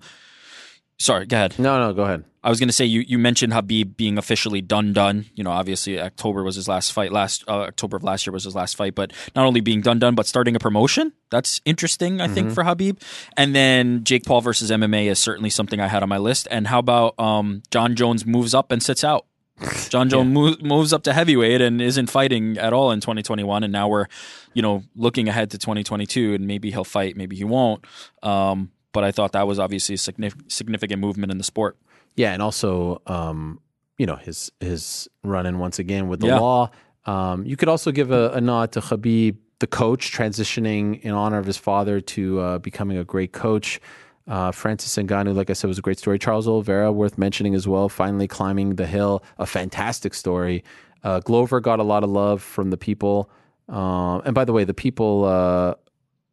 sorry, 1.00 1.26
go 1.26 1.38
ahead. 1.38 1.58
No, 1.58 1.80
no, 1.80 1.94
go 1.94 2.04
ahead. 2.04 2.24
I 2.42 2.50
was 2.50 2.60
going 2.60 2.70
to 2.70 2.74
say 2.74 2.86
you, 2.86 3.02
you 3.02 3.18
mentioned 3.18 3.52
Khabib 3.52 3.98
being 3.98 4.18
officially 4.18 4.62
done 4.62 4.94
done. 4.94 5.26
You 5.36 5.44
know, 5.44 5.52
obviously 5.52 6.00
October 6.00 6.44
was 6.44 6.56
his 6.56 6.70
last 6.70 6.94
fight. 6.94 7.12
Last 7.12 7.44
uh, 7.50 7.62
October 7.62 7.98
of 7.98 8.04
last 8.04 8.26
year 8.26 8.32
was 8.32 8.46
his 8.46 8.56
last 8.56 8.78
fight. 8.78 8.96
But 8.96 9.12
not 9.36 9.46
only 9.46 9.60
being 9.60 9.82
done 9.82 10.00
done, 10.00 10.16
but 10.16 10.26
starting 10.26 10.56
a 10.56 10.60
promotion. 10.60 11.12
That's 11.32 11.60
interesting, 11.66 12.22
I 12.22 12.26
mm-hmm. 12.26 12.34
think, 12.36 12.52
for 12.52 12.64
Khabib. 12.64 13.02
And 13.36 13.54
then 13.54 14.06
Jake 14.06 14.24
Paul 14.26 14.40
versus 14.40 14.72
MMA 14.72 15.08
is 15.08 15.20
certainly 15.20 15.50
something 15.50 15.82
I 15.82 15.88
had 15.88 16.02
on 16.02 16.08
my 16.08 16.18
list. 16.18 16.48
And 16.50 16.68
how 16.68 16.80
about 16.80 17.20
um, 17.20 17.62
Jon 17.72 17.96
Jones 17.96 18.26
moves 18.26 18.54
up 18.54 18.72
and 18.72 18.82
sits 18.82 19.04
out? 19.04 19.26
Jon 19.90 20.08
Jones 20.08 20.34
mo- 20.34 20.56
moves 20.62 20.94
up 20.94 21.04
to 21.04 21.14
heavyweight 21.14 21.60
and 21.60 21.82
isn't 21.82 22.10
fighting 22.10 22.58
at 22.58 22.72
all 22.72 22.92
in 22.92 23.02
2021, 23.02 23.66
and 23.66 23.74
now 23.74 23.90
we're, 23.90 24.06
you 24.54 24.62
know, 24.62 24.84
looking 24.96 25.28
ahead 25.28 25.52
to 25.52 25.58
2022, 25.58 26.36
and 26.36 26.48
maybe 26.48 26.72
he'll 26.72 26.86
fight, 26.86 27.18
maybe 27.18 27.36
he 27.36 27.44
won't. 27.44 27.84
Um, 28.24 28.72
but 28.92 29.04
I 29.04 29.12
thought 29.12 29.32
that 29.34 29.48
was 29.48 29.60
obviously 29.60 29.96
a 29.96 29.98
significant 29.98 31.00
movement 31.02 31.32
in 31.32 31.38
the 31.38 31.44
sport. 31.44 31.78
Yeah, 32.16 32.34
and 32.34 32.42
also, 32.42 33.02
um, 33.08 33.60
you 33.98 34.06
know, 34.06 34.16
his 34.16 34.52
his 34.60 35.08
run 35.24 35.46
in 35.46 35.60
once 35.60 35.80
again 35.80 36.08
with 36.08 36.20
the 36.22 36.28
Yeah. 36.28 36.40
law. 36.40 36.72
Um, 37.06 37.46
you 37.46 37.56
could 37.56 37.70
also 37.70 37.92
give 37.92 38.12
a, 38.12 38.32
a 38.32 38.42
nod 38.42 38.72
to 38.74 38.82
Khabib, 38.82 39.38
the 39.60 39.68
coach, 39.68 40.12
transitioning 40.12 41.02
in 41.02 41.12
honor 41.12 41.38
of 41.38 41.46
his 41.46 41.58
father 41.58 42.00
to 42.02 42.40
uh, 42.40 42.58
becoming 42.60 42.98
a 42.98 43.04
great 43.04 43.32
coach. 43.32 43.80
Uh, 44.28 44.52
Francis 44.52 44.96
Ngannou, 44.96 45.34
like 45.36 45.50
I 45.50 45.54
said, 45.54 45.68
was 45.68 45.80
a 45.80 45.82
great 45.82 45.98
story. 45.98 46.20
Charles 46.20 46.48
Oliveira, 46.48 46.92
worth 46.92 47.18
mentioning 47.18 47.56
as 47.56 47.68
well, 47.68 47.90
finally 47.90 48.28
climbing 48.28 48.76
the 48.76 48.86
hill, 48.86 49.24
a 49.40 49.46
fantastic 49.48 50.14
story. 50.14 50.64
Uh, 51.04 51.20
Glover 51.22 51.60
got 51.62 51.80
a 51.80 51.84
lot 51.84 52.04
of 52.04 52.10
love 52.12 52.42
from 52.44 52.70
the 52.70 52.78
people. 52.78 53.30
Uh, 53.68 54.20
and 54.20 54.36
by 54.36 54.46
the 54.46 54.54
way, 54.54 54.64
the 54.66 54.74
people, 54.74 55.26
uh, 55.26 55.74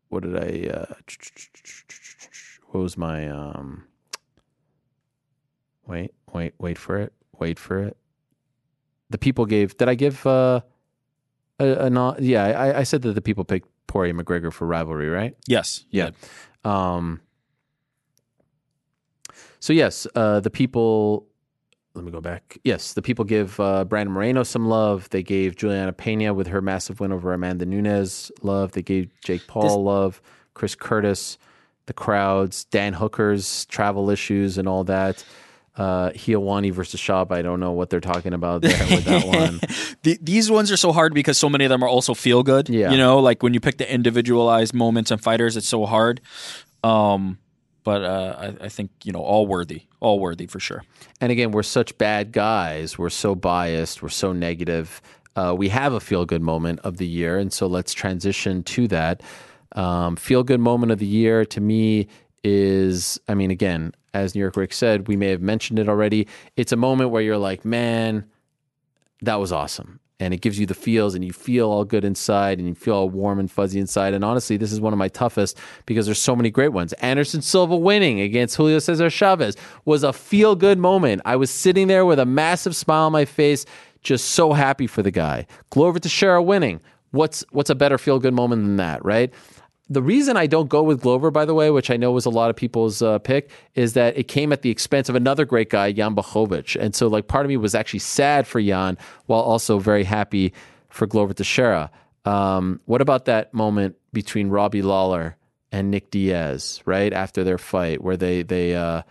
what 0.08 0.24
did 0.24 0.36
I, 0.36 0.68
uh, 0.74 0.94
what 2.76 2.82
was 2.82 2.96
my, 2.98 3.26
um, 3.28 3.84
wait, 5.86 6.12
wait, 6.32 6.52
wait 6.58 6.76
for 6.78 6.98
it, 6.98 7.12
wait 7.38 7.58
for 7.58 7.78
it. 7.82 7.96
The 9.08 9.18
people 9.18 9.46
gave, 9.46 9.76
did 9.78 9.88
I 9.88 9.94
give, 9.94 10.26
uh, 10.26 10.60
a, 11.58 11.66
a 11.86 11.90
not, 11.90 12.20
yeah, 12.20 12.44
I, 12.44 12.80
I 12.80 12.82
said 12.82 13.02
that 13.02 13.14
the 13.14 13.22
people 13.22 13.44
picked 13.44 13.68
Poirier 13.86 14.12
McGregor 14.12 14.52
for 14.52 14.66
rivalry, 14.66 15.08
right? 15.08 15.34
Yes. 15.46 15.84
Yeah. 15.90 16.10
Um, 16.64 17.20
so 19.60 19.72
yes, 19.72 20.06
uh, 20.14 20.40
the 20.40 20.50
people. 20.50 21.26
Let 21.94 22.04
me 22.04 22.10
go 22.10 22.20
back. 22.20 22.58
Yes, 22.62 22.92
the 22.92 23.00
people 23.00 23.24
give 23.24 23.58
uh, 23.58 23.84
Brandon 23.86 24.12
Moreno 24.12 24.42
some 24.42 24.66
love. 24.68 25.08
They 25.10 25.22
gave 25.22 25.56
Julianna 25.56 25.94
Peña 25.94 26.34
with 26.34 26.48
her 26.48 26.60
massive 26.60 27.00
win 27.00 27.10
over 27.10 27.32
Amanda 27.32 27.64
Nunes 27.64 28.30
love. 28.42 28.72
They 28.72 28.82
gave 28.82 29.10
Jake 29.24 29.46
Paul 29.46 29.62
This- 29.62 29.76
love. 29.76 30.22
Chris 30.52 30.74
Curtis, 30.74 31.38
the 31.86 31.92
crowds, 31.92 32.64
Dan 32.64 32.92
Hooker's 32.92 33.64
travel 33.66 34.10
issues 34.10 34.58
and 34.58 34.68
all 34.68 34.84
that. 34.84 35.24
Uh, 35.76 36.10
Helwani 36.10 36.72
versus 36.72 36.98
Schaub. 36.98 37.30
I 37.30 37.42
don't 37.42 37.60
know 37.60 37.72
what 37.72 37.90
they're 37.90 38.00
talking 38.00 38.32
about 38.32 38.62
there 38.62 38.78
with 38.88 39.04
that 39.04 39.26
one. 39.26 39.60
The, 40.02 40.18
these 40.22 40.50
ones 40.50 40.72
are 40.72 40.76
so 40.76 40.90
hard 40.90 41.12
because 41.12 41.36
so 41.36 41.50
many 41.50 41.64
of 41.64 41.68
them 41.68 41.82
are 41.82 41.88
also 41.88 42.14
feel 42.14 42.42
good. 42.42 42.70
Yeah. 42.70 42.90
You 42.90 42.96
know, 42.96 43.18
like 43.18 43.42
when 43.42 43.52
you 43.52 43.60
pick 43.60 43.76
the 43.76 43.92
individualized 43.92 44.72
moments 44.72 45.10
and 45.10 45.22
fighters, 45.22 45.56
it's 45.56 45.68
so 45.68 45.84
hard. 45.84 46.22
Um, 46.82 47.38
but 47.84 48.02
uh, 48.02 48.36
I, 48.38 48.64
I 48.64 48.68
think 48.68 48.90
you 49.04 49.12
know 49.12 49.20
all 49.20 49.46
worthy, 49.46 49.82
all 50.00 50.18
worthy 50.18 50.46
for 50.46 50.58
sure. 50.58 50.82
And 51.20 51.30
again, 51.30 51.52
we're 51.52 51.62
such 51.62 51.96
bad 51.98 52.32
guys. 52.32 52.98
We're 52.98 53.10
so 53.10 53.34
biased. 53.34 54.02
We're 54.02 54.08
so 54.08 54.32
negative. 54.32 55.00
Uh, 55.36 55.54
we 55.56 55.68
have 55.68 55.92
a 55.92 56.00
feel 56.00 56.24
good 56.24 56.42
moment 56.42 56.80
of 56.80 56.96
the 56.96 57.06
year. 57.06 57.38
And 57.38 57.52
so 57.52 57.66
let's 57.66 57.92
transition 57.92 58.62
to 58.64 58.88
that. 58.88 59.22
Um, 59.76 60.16
feel 60.16 60.42
good 60.42 60.60
moment 60.60 60.90
of 60.90 60.98
the 60.98 61.06
year 61.06 61.44
to 61.44 61.60
me 61.60 62.08
is, 62.42 63.20
I 63.28 63.34
mean, 63.34 63.50
again, 63.50 63.92
as 64.14 64.34
New 64.34 64.40
York 64.40 64.56
Ric 64.56 64.72
said, 64.72 65.08
we 65.08 65.16
may 65.16 65.28
have 65.28 65.42
mentioned 65.42 65.78
it 65.78 65.88
already. 65.88 66.26
It's 66.56 66.72
a 66.72 66.76
moment 66.76 67.10
where 67.10 67.22
you're 67.22 67.38
like, 67.38 67.64
man, 67.64 68.24
that 69.22 69.36
was 69.36 69.52
awesome. 69.52 70.00
And 70.18 70.32
it 70.32 70.40
gives 70.40 70.58
you 70.58 70.64
the 70.64 70.72
feels, 70.72 71.14
and 71.14 71.22
you 71.22 71.32
feel 71.32 71.68
all 71.68 71.84
good 71.84 72.02
inside, 72.02 72.58
and 72.58 72.66
you 72.66 72.74
feel 72.74 72.94
all 72.94 73.10
warm 73.10 73.38
and 73.38 73.50
fuzzy 73.50 73.78
inside. 73.78 74.14
And 74.14 74.24
honestly, 74.24 74.56
this 74.56 74.72
is 74.72 74.80
one 74.80 74.94
of 74.94 74.98
my 74.98 75.08
toughest 75.08 75.58
because 75.84 76.06
there's 76.06 76.18
so 76.18 76.34
many 76.34 76.50
great 76.50 76.72
ones. 76.72 76.94
Anderson 76.94 77.42
Silva 77.42 77.76
winning 77.76 78.20
against 78.20 78.56
Julio 78.56 78.78
Cesar 78.78 79.10
Chavez 79.10 79.58
was 79.84 80.02
a 80.02 80.14
feel 80.14 80.56
good 80.56 80.78
moment. 80.78 81.20
I 81.26 81.36
was 81.36 81.50
sitting 81.50 81.88
there 81.88 82.06
with 82.06 82.18
a 82.18 82.24
massive 82.24 82.74
smile 82.74 83.04
on 83.04 83.12
my 83.12 83.26
face, 83.26 83.66
just 84.00 84.30
so 84.30 84.54
happy 84.54 84.86
for 84.86 85.02
the 85.02 85.10
guy. 85.10 85.46
Glover 85.68 85.98
Teixeira 85.98 86.42
winning. 86.42 86.80
What's 87.10 87.44
what's 87.50 87.68
a 87.70 87.74
better 87.74 87.98
feel 87.98 88.18
good 88.18 88.34
moment 88.34 88.62
than 88.62 88.76
that, 88.76 89.04
right? 89.04 89.34
The 89.88 90.02
reason 90.02 90.36
I 90.36 90.46
don't 90.46 90.68
go 90.68 90.82
with 90.82 91.00
Glover, 91.00 91.30
by 91.30 91.44
the 91.44 91.54
way, 91.54 91.70
which 91.70 91.90
I 91.90 91.96
know 91.96 92.10
was 92.10 92.26
a 92.26 92.30
lot 92.30 92.50
of 92.50 92.56
people's 92.56 93.02
uh, 93.02 93.20
pick, 93.20 93.50
is 93.76 93.92
that 93.92 94.16
it 94.18 94.24
came 94.24 94.52
at 94.52 94.62
the 94.62 94.70
expense 94.70 95.08
of 95.08 95.14
another 95.14 95.44
great 95.44 95.70
guy, 95.70 95.92
Jan 95.92 96.16
Blachowicz. 96.16 96.74
And 96.74 96.92
so, 96.92 97.06
like, 97.06 97.28
part 97.28 97.46
of 97.46 97.50
me 97.50 97.56
was 97.56 97.74
actually 97.74 98.00
sad 98.00 98.48
for 98.48 98.60
Jan 98.60 98.98
while 99.26 99.40
also 99.40 99.78
very 99.78 100.02
happy 100.02 100.52
for 100.88 101.06
Glover 101.06 101.34
Teixeira. 101.34 101.90
Um, 102.24 102.80
what 102.86 103.00
about 103.00 103.26
that 103.26 103.54
moment 103.54 103.94
between 104.12 104.48
Robbie 104.48 104.82
Lawler 104.82 105.36
and 105.70 105.90
Nick 105.90 106.10
Diaz, 106.10 106.82
right 106.84 107.12
after 107.12 107.44
their 107.44 107.58
fight, 107.58 108.02
where 108.02 108.16
they 108.16 108.42
they 108.42 108.74
uh, 108.74 109.02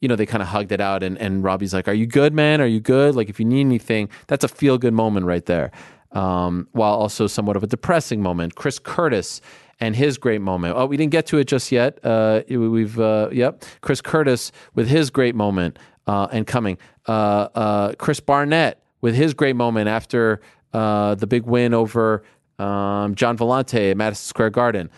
you 0.00 0.08
know 0.08 0.16
they 0.16 0.26
kind 0.26 0.42
of 0.42 0.48
hugged 0.48 0.72
it 0.72 0.80
out, 0.80 1.02
and 1.02 1.18
and 1.18 1.44
Robbie's 1.44 1.74
like, 1.74 1.88
"Are 1.88 1.94
you 1.94 2.06
good, 2.06 2.32
man? 2.32 2.60
Are 2.60 2.66
you 2.66 2.80
good? 2.80 3.14
Like, 3.14 3.28
if 3.28 3.38
you 3.38 3.44
need 3.44 3.60
anything, 3.60 4.08
that's 4.28 4.44
a 4.44 4.48
feel 4.48 4.78
good 4.78 4.94
moment 4.94 5.26
right 5.26 5.44
there." 5.44 5.70
Um, 6.12 6.68
while 6.72 6.92
also 6.92 7.26
somewhat 7.26 7.56
of 7.56 7.62
a 7.62 7.66
depressing 7.66 8.20
moment. 8.20 8.54
Chris 8.54 8.78
Curtis 8.78 9.40
and 9.82 9.96
his 9.96 10.16
great 10.16 10.40
moment. 10.40 10.76
Oh, 10.76 10.86
we 10.86 10.96
didn't 10.96 11.10
get 11.10 11.26
to 11.26 11.38
it 11.38 11.48
just 11.48 11.72
yet. 11.72 11.98
Uh, 12.04 12.42
we've 12.48 13.00
uh, 13.00 13.30
yep, 13.32 13.64
Chris 13.80 14.00
Curtis 14.00 14.52
with 14.76 14.86
his 14.86 15.10
great 15.10 15.34
moment 15.34 15.76
uh, 16.06 16.28
and 16.30 16.46
coming. 16.46 16.78
Uh, 17.08 17.48
uh, 17.52 17.92
Chris 17.94 18.20
Barnett 18.20 18.80
with 19.00 19.16
his 19.16 19.34
great 19.34 19.56
moment 19.56 19.88
after 19.88 20.40
uh, 20.72 21.16
the 21.16 21.26
big 21.26 21.46
win 21.46 21.74
over 21.74 22.22
um, 22.60 23.16
Gian 23.16 23.36
Villante 23.36 23.90
at 23.90 23.96
Madison 23.96 24.24
Square 24.24 24.50
Garden. 24.50 24.88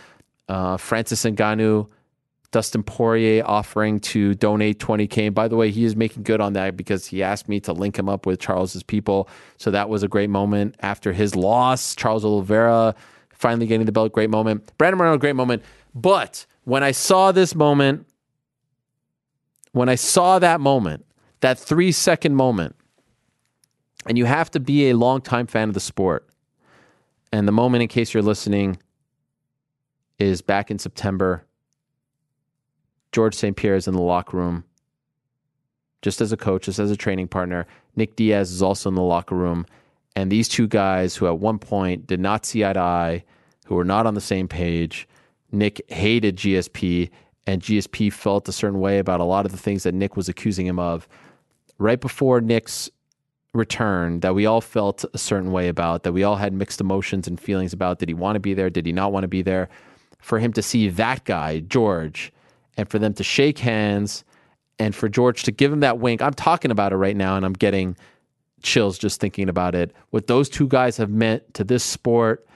Uh, 0.51 0.77
Francis 0.77 1.25
Ngannou, 1.25 1.89
Dustin 2.51 2.83
Poirier 2.83 3.43
offering 3.47 4.01
to 4.01 4.35
donate 4.35 4.81
20K. 4.81 5.29
And 5.29 5.35
by 5.35 5.49
the 5.49 5.57
way, 5.57 5.71
he 5.71 5.87
is 5.87 5.97
making 5.97 6.25
good 6.25 6.43
on 6.43 6.53
that 6.53 6.77
because 6.77 7.07
he 7.07 7.23
asked 7.23 7.49
me 7.49 7.59
to 7.61 7.73
link 7.73 7.99
him 7.99 8.11
up 8.11 8.27
with 8.27 8.39
Charles's 8.39 8.83
people. 8.83 9.31
So 9.57 9.71
that 9.71 9.89
was 9.89 10.03
a 10.03 10.09
great 10.09 10.29
moment 10.29 10.75
after 10.81 11.15
his 11.15 11.35
loss. 11.35 11.95
Charles 11.95 12.23
Oliveira 12.23 12.95
finally 13.35 13.67
getting 13.67 13.87
the 13.87 13.93
belt, 13.93 14.13
great 14.13 14.31
moment. 14.31 14.73
Brandon 14.79 14.99
Moreno, 14.99 15.19
great 15.19 15.37
moment. 15.37 15.63
But 15.95 16.47
when 16.65 16.83
I 16.83 16.91
saw 16.91 17.33
this 17.33 17.55
moment, 17.55 18.07
when 19.73 19.89
I 19.89 19.95
saw 19.97 20.39
that 20.39 20.61
moment, 20.61 21.05
that 21.41 21.59
three 21.59 21.93
second 21.93 22.37
moment, 22.37 22.77
and 24.07 24.17
you 24.17 24.25
have 24.25 24.51
to 24.53 24.61
be 24.61 24.91
a 24.91 24.97
longtime 24.97 25.47
fan 25.47 25.69
of 25.69 25.75
the 25.75 25.81
sport. 25.81 26.29
And 27.33 27.49
the 27.49 27.53
moment, 27.53 27.83
in 27.83 27.89
case 27.89 28.15
you're 28.15 28.23
listening, 28.23 28.79
is 30.19 30.41
back 30.41 30.71
in 30.71 30.79
September. 30.79 31.45
Georges 33.13 33.39
St-Pierre 33.41 33.77
is 33.77 33.89
in 33.89 33.95
the 33.95 34.01
locker 34.01 34.37
room, 34.37 34.65
just 36.03 36.21
as 36.21 36.33
a 36.33 36.37
coach, 36.37 36.65
just 36.65 36.79
as 36.79 36.91
a 36.91 36.97
training 36.97 37.29
partner. 37.29 37.67
Nick 37.97 38.17
Diaz 38.17 38.51
is 38.51 38.63
also 38.63 38.89
in 38.89 38.95
the 38.95 39.03
locker 39.03 39.35
room. 39.35 39.67
And 40.17 40.31
these 40.31 40.49
two 40.49 40.67
guys, 40.67 41.17
who 41.17 41.27
at 41.27 41.39
one 41.39 41.59
point 41.59 42.07
did 42.07 42.21
not 42.21 42.47
see 42.47 42.65
eye 42.65 42.73
to 42.73 42.81
eye, 42.81 43.25
who 43.67 43.75
were 43.75 43.85
not 43.85 44.07
on 44.07 44.15
the 44.15 44.21
same 44.21 44.49
page, 44.49 45.09
Nick 45.51 45.83
hated 45.91 46.37
GSP, 46.37 47.11
and 47.47 47.63
GSP 47.63 48.13
felt 48.13 48.49
a 48.49 48.53
certain 48.53 48.81
way 48.81 48.99
about 48.99 49.21
a 49.21 49.25
lot 49.25 49.45
of 49.47 49.53
the 49.53 49.59
things 49.59 49.83
that 49.83 49.95
Nick 49.95 50.17
was 50.17 50.29
accusing 50.29 50.67
him 50.67 50.79
of. 50.79 51.09
Right 51.79 52.01
before 52.01 52.41
Nick's 52.41 52.91
return, 53.53 54.21
that 54.21 54.35
we 54.35 54.47
all 54.47 54.61
felt 54.61 55.05
a 55.15 55.19
certain 55.19 55.53
way 55.53 55.69
about, 55.69 56.03
that 56.03 56.13
we 56.13 56.23
all 56.23 56.37
had 56.37 56.53
mixed 56.53 56.81
emotions 56.81 57.27
and 57.27 57.39
feelings 57.39 57.73
about. 57.73 57.99
Did 57.99 58.09
he 58.09 58.15
want 58.15 58.37
to 58.37 58.41
be 58.41 58.55
there? 58.55 58.71
Did 58.71 58.87
he 58.87 58.93
not 58.93 59.13
want 59.13 59.25
to 59.25 59.29
be 59.29 59.43
there? 59.43 59.69
For 60.21 60.39
him 60.39 60.53
to 60.55 60.63
see 60.63 60.89
that 60.89 61.25
guy, 61.25 61.61
George, 61.61 62.33
and 62.77 62.89
for 62.89 62.99
them 62.99 63.15
to 63.15 63.25
shake 63.25 63.59
hands 63.59 64.25
and 64.79 64.95
for 64.95 65.09
George 65.09 65.45
to 65.45 65.53
give 65.53 65.73
him 65.73 65.81
that 65.81 65.99
wink. 65.99 66.21
I'm 66.21 66.35
talking 66.35 66.71
about 66.71 66.93
it 66.93 66.97
right 66.97 67.17
now 67.17 67.37
and 67.37 67.45
I'm 67.47 67.53
getting 67.53 67.97
chills 68.65 68.99
just 68.99 69.21
thinking 69.21 69.49
about 69.49 69.75
it. 69.75 69.93
What 70.11 70.27
those 70.27 70.49
two 70.49 70.67
guys 70.67 70.97
have 70.97 71.11
meant 71.11 71.55
to 71.55 71.65
this 71.65 71.85
sport, 71.85 72.47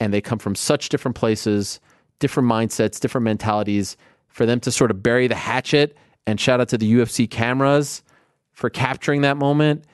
and 0.00 0.12
they 0.12 0.20
come 0.20 0.38
from 0.38 0.54
such 0.54 0.88
different 0.88 1.16
places, 1.16 1.80
different 2.18 2.48
mindsets, 2.48 2.98
different 2.98 3.24
mentalities. 3.24 3.96
For 4.28 4.46
them 4.46 4.60
to 4.60 4.72
sort 4.72 4.90
of 4.90 5.02
bury 5.02 5.26
the 5.26 5.34
hatchet 5.34 5.94
and 6.26 6.40
shout 6.40 6.60
out 6.60 6.70
to 6.70 6.78
the 6.78 6.90
UFC 6.90 7.28
cameras 7.28 8.02
for 8.52 8.70
capturing 8.70 9.20
that 9.22 9.36
moment, 9.36 9.84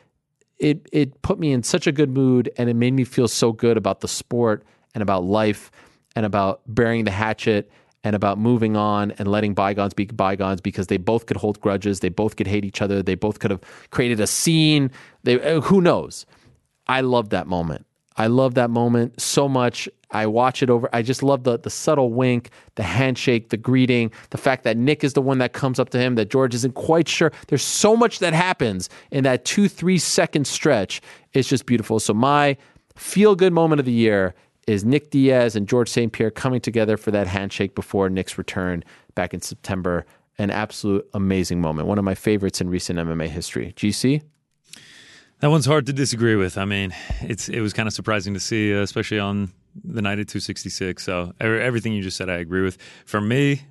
it 0.59 0.89
it 0.93 1.23
put 1.23 1.39
me 1.39 1.53
in 1.53 1.63
such 1.63 1.87
a 1.87 1.93
good 1.93 2.11
mood 2.11 2.51
and 2.57 2.69
it 2.69 2.75
made 2.75 2.93
me 2.93 3.05
feel 3.05 3.29
so 3.29 3.53
good 3.53 3.77
about 3.77 4.01
the 4.01 4.09
sport 4.09 4.65
and 4.95 5.03
about 5.03 5.25
life 5.25 5.71
and 6.15 6.27
about 6.27 6.61
burying 6.67 7.05
the 7.05 7.11
hatchet 7.11 7.71
and 8.05 8.15
about 8.15 8.39
moving 8.39 8.77
on 8.77 9.13
and 9.13 9.29
letting 9.29 9.55
bygones 9.55 9.95
be 9.95 10.07
bygones 10.07 10.61
because 10.61 10.87
they 10.87 10.97
both 10.97 11.27
could 11.27 11.37
hold 11.37 11.61
grudges, 11.61 12.01
they 12.01 12.09
both 12.09 12.37
could 12.37 12.47
hate 12.47 12.65
each 12.65 12.81
other, 12.81 13.03
they 13.03 13.15
both 13.15 13.41
could 13.41 13.51
have 13.51 13.61
created 13.91 14.21
a 14.21 14.27
scene. 14.27 14.91
They 15.25 15.41
uh, 15.41 15.61
who 15.61 15.81
knows. 15.81 16.27
I 16.87 17.01
love 17.01 17.31
that 17.31 17.47
moment. 17.47 17.87
I 18.17 18.27
love 18.27 18.55
that 18.55 18.71
moment 18.71 19.21
so 19.21 19.49
much. 19.49 19.89
I 20.11 20.27
watch 20.27 20.63
it 20.63 20.71
over. 20.71 20.89
I 20.93 21.03
just 21.03 21.23
love 21.23 21.45
the 21.45 21.59
the 21.59 21.71
subtle 21.71 22.13
wink, 22.13 22.51
the 22.77 22.83
handshake, 22.83 23.51
the 23.51 23.57
greeting, 23.57 24.11
the 24.31 24.39
fact 24.39 24.65
that 24.65 24.77
Nick 24.77 25.05
is 25.05 25.13
the 25.13 25.23
one 25.23 25.39
that 25.39 25.53
comes 25.53 25.79
up 25.79 25.91
to 25.91 25.99
him, 25.99 26.15
that 26.15 26.31
George 26.31 26.55
isn't 26.55 26.75
quite 26.75 27.09
sure. 27.09 27.31
There's 27.49 27.63
so 27.63 27.97
much 27.97 28.21
that 28.21 28.33
happens 28.33 28.89
in 29.11 29.25
that 29.25 29.45
two, 29.45 29.69
three 29.69 29.99
second 29.99 30.47
stretch. 30.47 31.03
It's 31.33 31.49
just 31.49 31.67
beautiful. 31.67 32.01
So 32.01 32.15
my 32.15 32.57
feel 32.97 33.37
good 33.37 33.53
moment 33.53 33.81
of 33.81 33.87
the 33.87 33.93
year 33.93 34.35
is 34.69 34.85
Nick 34.85 35.11
Diaz 35.11 35.57
and 35.57 35.67
Georges 35.67 35.93
St-Pierre 35.95 36.31
coming 36.31 36.61
together 36.61 36.97
for 36.97 37.11
that 37.11 37.27
handshake 37.27 37.75
before 37.75 38.11
Nick's 38.11 38.37
return 38.37 38.85
back 39.15 39.33
in 39.33 39.41
September. 39.41 40.05
An 40.37 40.51
absolute 40.51 41.09
amazing 41.15 41.61
moment. 41.61 41.89
One 41.89 41.99
of 41.99 42.05
my 42.05 42.15
favorites 42.15 42.61
in 42.61 42.69
recent 42.69 42.99
MMA 42.99 43.29
history. 43.29 43.73
GC? 43.77 44.23
That 45.41 45.51
one's 45.51 45.67
hard 45.67 45.87
to 45.87 45.93
disagree 45.93 46.37
with. 46.37 46.59
I 46.59 46.65
mean, 46.65 46.95
it's 47.23 47.49
it 47.49 47.61
was 47.61 47.73
kind 47.73 47.87
of 47.87 47.93
surprising 47.93 48.35
to 48.35 48.41
see, 48.41 48.75
uh, 48.75 48.83
especially 48.83 49.19
on 49.19 49.53
the 49.85 50.03
night 50.03 50.19
of 50.19 50.27
266. 50.27 51.03
So 51.03 51.33
everything 51.41 51.93
you 51.93 52.03
just 52.03 52.17
said, 52.17 52.29
I 52.29 52.37
agree 52.37 52.63
with. 52.63 52.77
For 53.07 53.21
me, 53.21 53.63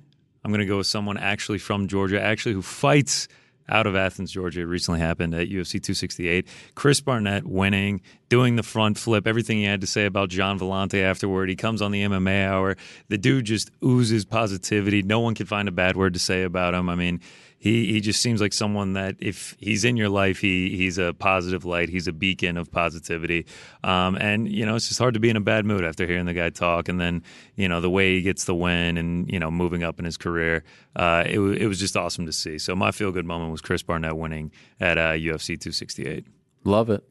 I'm 0.44 0.50
going 0.50 0.60
to 0.60 0.66
go 0.66 0.78
with 0.78 0.86
someone 0.86 1.16
actually 1.16 1.58
from 1.58 1.86
Georgia, 1.86 2.20
actually 2.20 2.54
who 2.54 2.62
fights 2.62 3.28
out 3.68 3.86
of 3.86 3.96
Athens, 3.96 4.32
Georgia. 4.32 4.60
It 4.60 4.64
recently 4.64 5.00
happened 5.00 5.34
at 5.34 5.48
UFC 5.48 5.72
268. 5.72 6.46
Chris 6.74 7.00
Barnett 7.00 7.46
winning, 7.46 8.00
doing 8.28 8.56
the 8.56 8.62
front 8.62 8.98
flip, 8.98 9.26
everything 9.26 9.58
he 9.58 9.64
had 9.64 9.80
to 9.80 9.86
say 9.86 10.06
about 10.06 10.30
Gian 10.30 10.58
Villante 10.58 11.02
afterward. 11.02 11.48
He 11.48 11.56
comes 11.56 11.82
on 11.82 11.90
the 11.92 12.02
MMA 12.04 12.46
hour. 12.46 12.76
The 13.08 13.18
dude 13.18 13.44
just 13.44 13.70
oozes 13.84 14.24
positivity. 14.24 15.02
No 15.02 15.20
one 15.20 15.34
can 15.34 15.46
find 15.46 15.68
a 15.68 15.72
bad 15.72 15.96
word 15.96 16.14
to 16.14 16.20
say 16.20 16.42
about 16.42 16.74
him. 16.74 16.88
I 16.88 16.94
mean, 16.94 17.20
he 17.58 17.92
he 17.92 18.00
just 18.00 18.22
seems 18.22 18.40
like 18.40 18.52
someone 18.52 18.92
that 18.92 19.16
if 19.18 19.56
he's 19.58 19.84
in 19.84 19.96
your 19.96 20.08
life, 20.08 20.38
he 20.38 20.76
he's 20.76 20.96
a 20.96 21.12
positive 21.12 21.64
light. 21.64 21.88
He's 21.88 22.06
a 22.06 22.12
beacon 22.12 22.56
of 22.56 22.70
positivity. 22.70 23.46
Um, 23.82 24.16
and 24.16 24.48
you 24.48 24.64
know, 24.64 24.76
it's 24.76 24.86
just 24.86 25.00
hard 25.00 25.14
to 25.14 25.20
be 25.20 25.28
in 25.28 25.36
a 25.36 25.40
bad 25.40 25.66
mood 25.66 25.84
after 25.84 26.06
hearing 26.06 26.26
the 26.26 26.34
guy 26.34 26.50
talk. 26.50 26.88
And 26.88 27.00
then 27.00 27.24
you 27.56 27.68
know 27.68 27.80
the 27.80 27.90
way 27.90 28.14
he 28.14 28.22
gets 28.22 28.44
the 28.44 28.54
win 28.54 28.96
and 28.96 29.30
you 29.30 29.40
know 29.40 29.50
moving 29.50 29.82
up 29.82 29.98
in 29.98 30.04
his 30.04 30.16
career, 30.16 30.62
uh, 30.94 31.24
it 31.26 31.40
it 31.40 31.66
was 31.66 31.80
just 31.80 31.96
awesome 31.96 32.26
to 32.26 32.32
see. 32.32 32.58
So 32.58 32.76
my 32.76 32.92
feel 32.92 33.10
good 33.10 33.26
moment 33.26 33.50
was 33.50 33.60
Chris 33.60 33.82
Barnett 33.82 34.16
winning 34.16 34.52
at 34.78 34.96
uh, 34.96 35.12
UFC 35.12 35.58
268. 35.60 36.26
Love 36.64 36.90
it. 36.90 37.02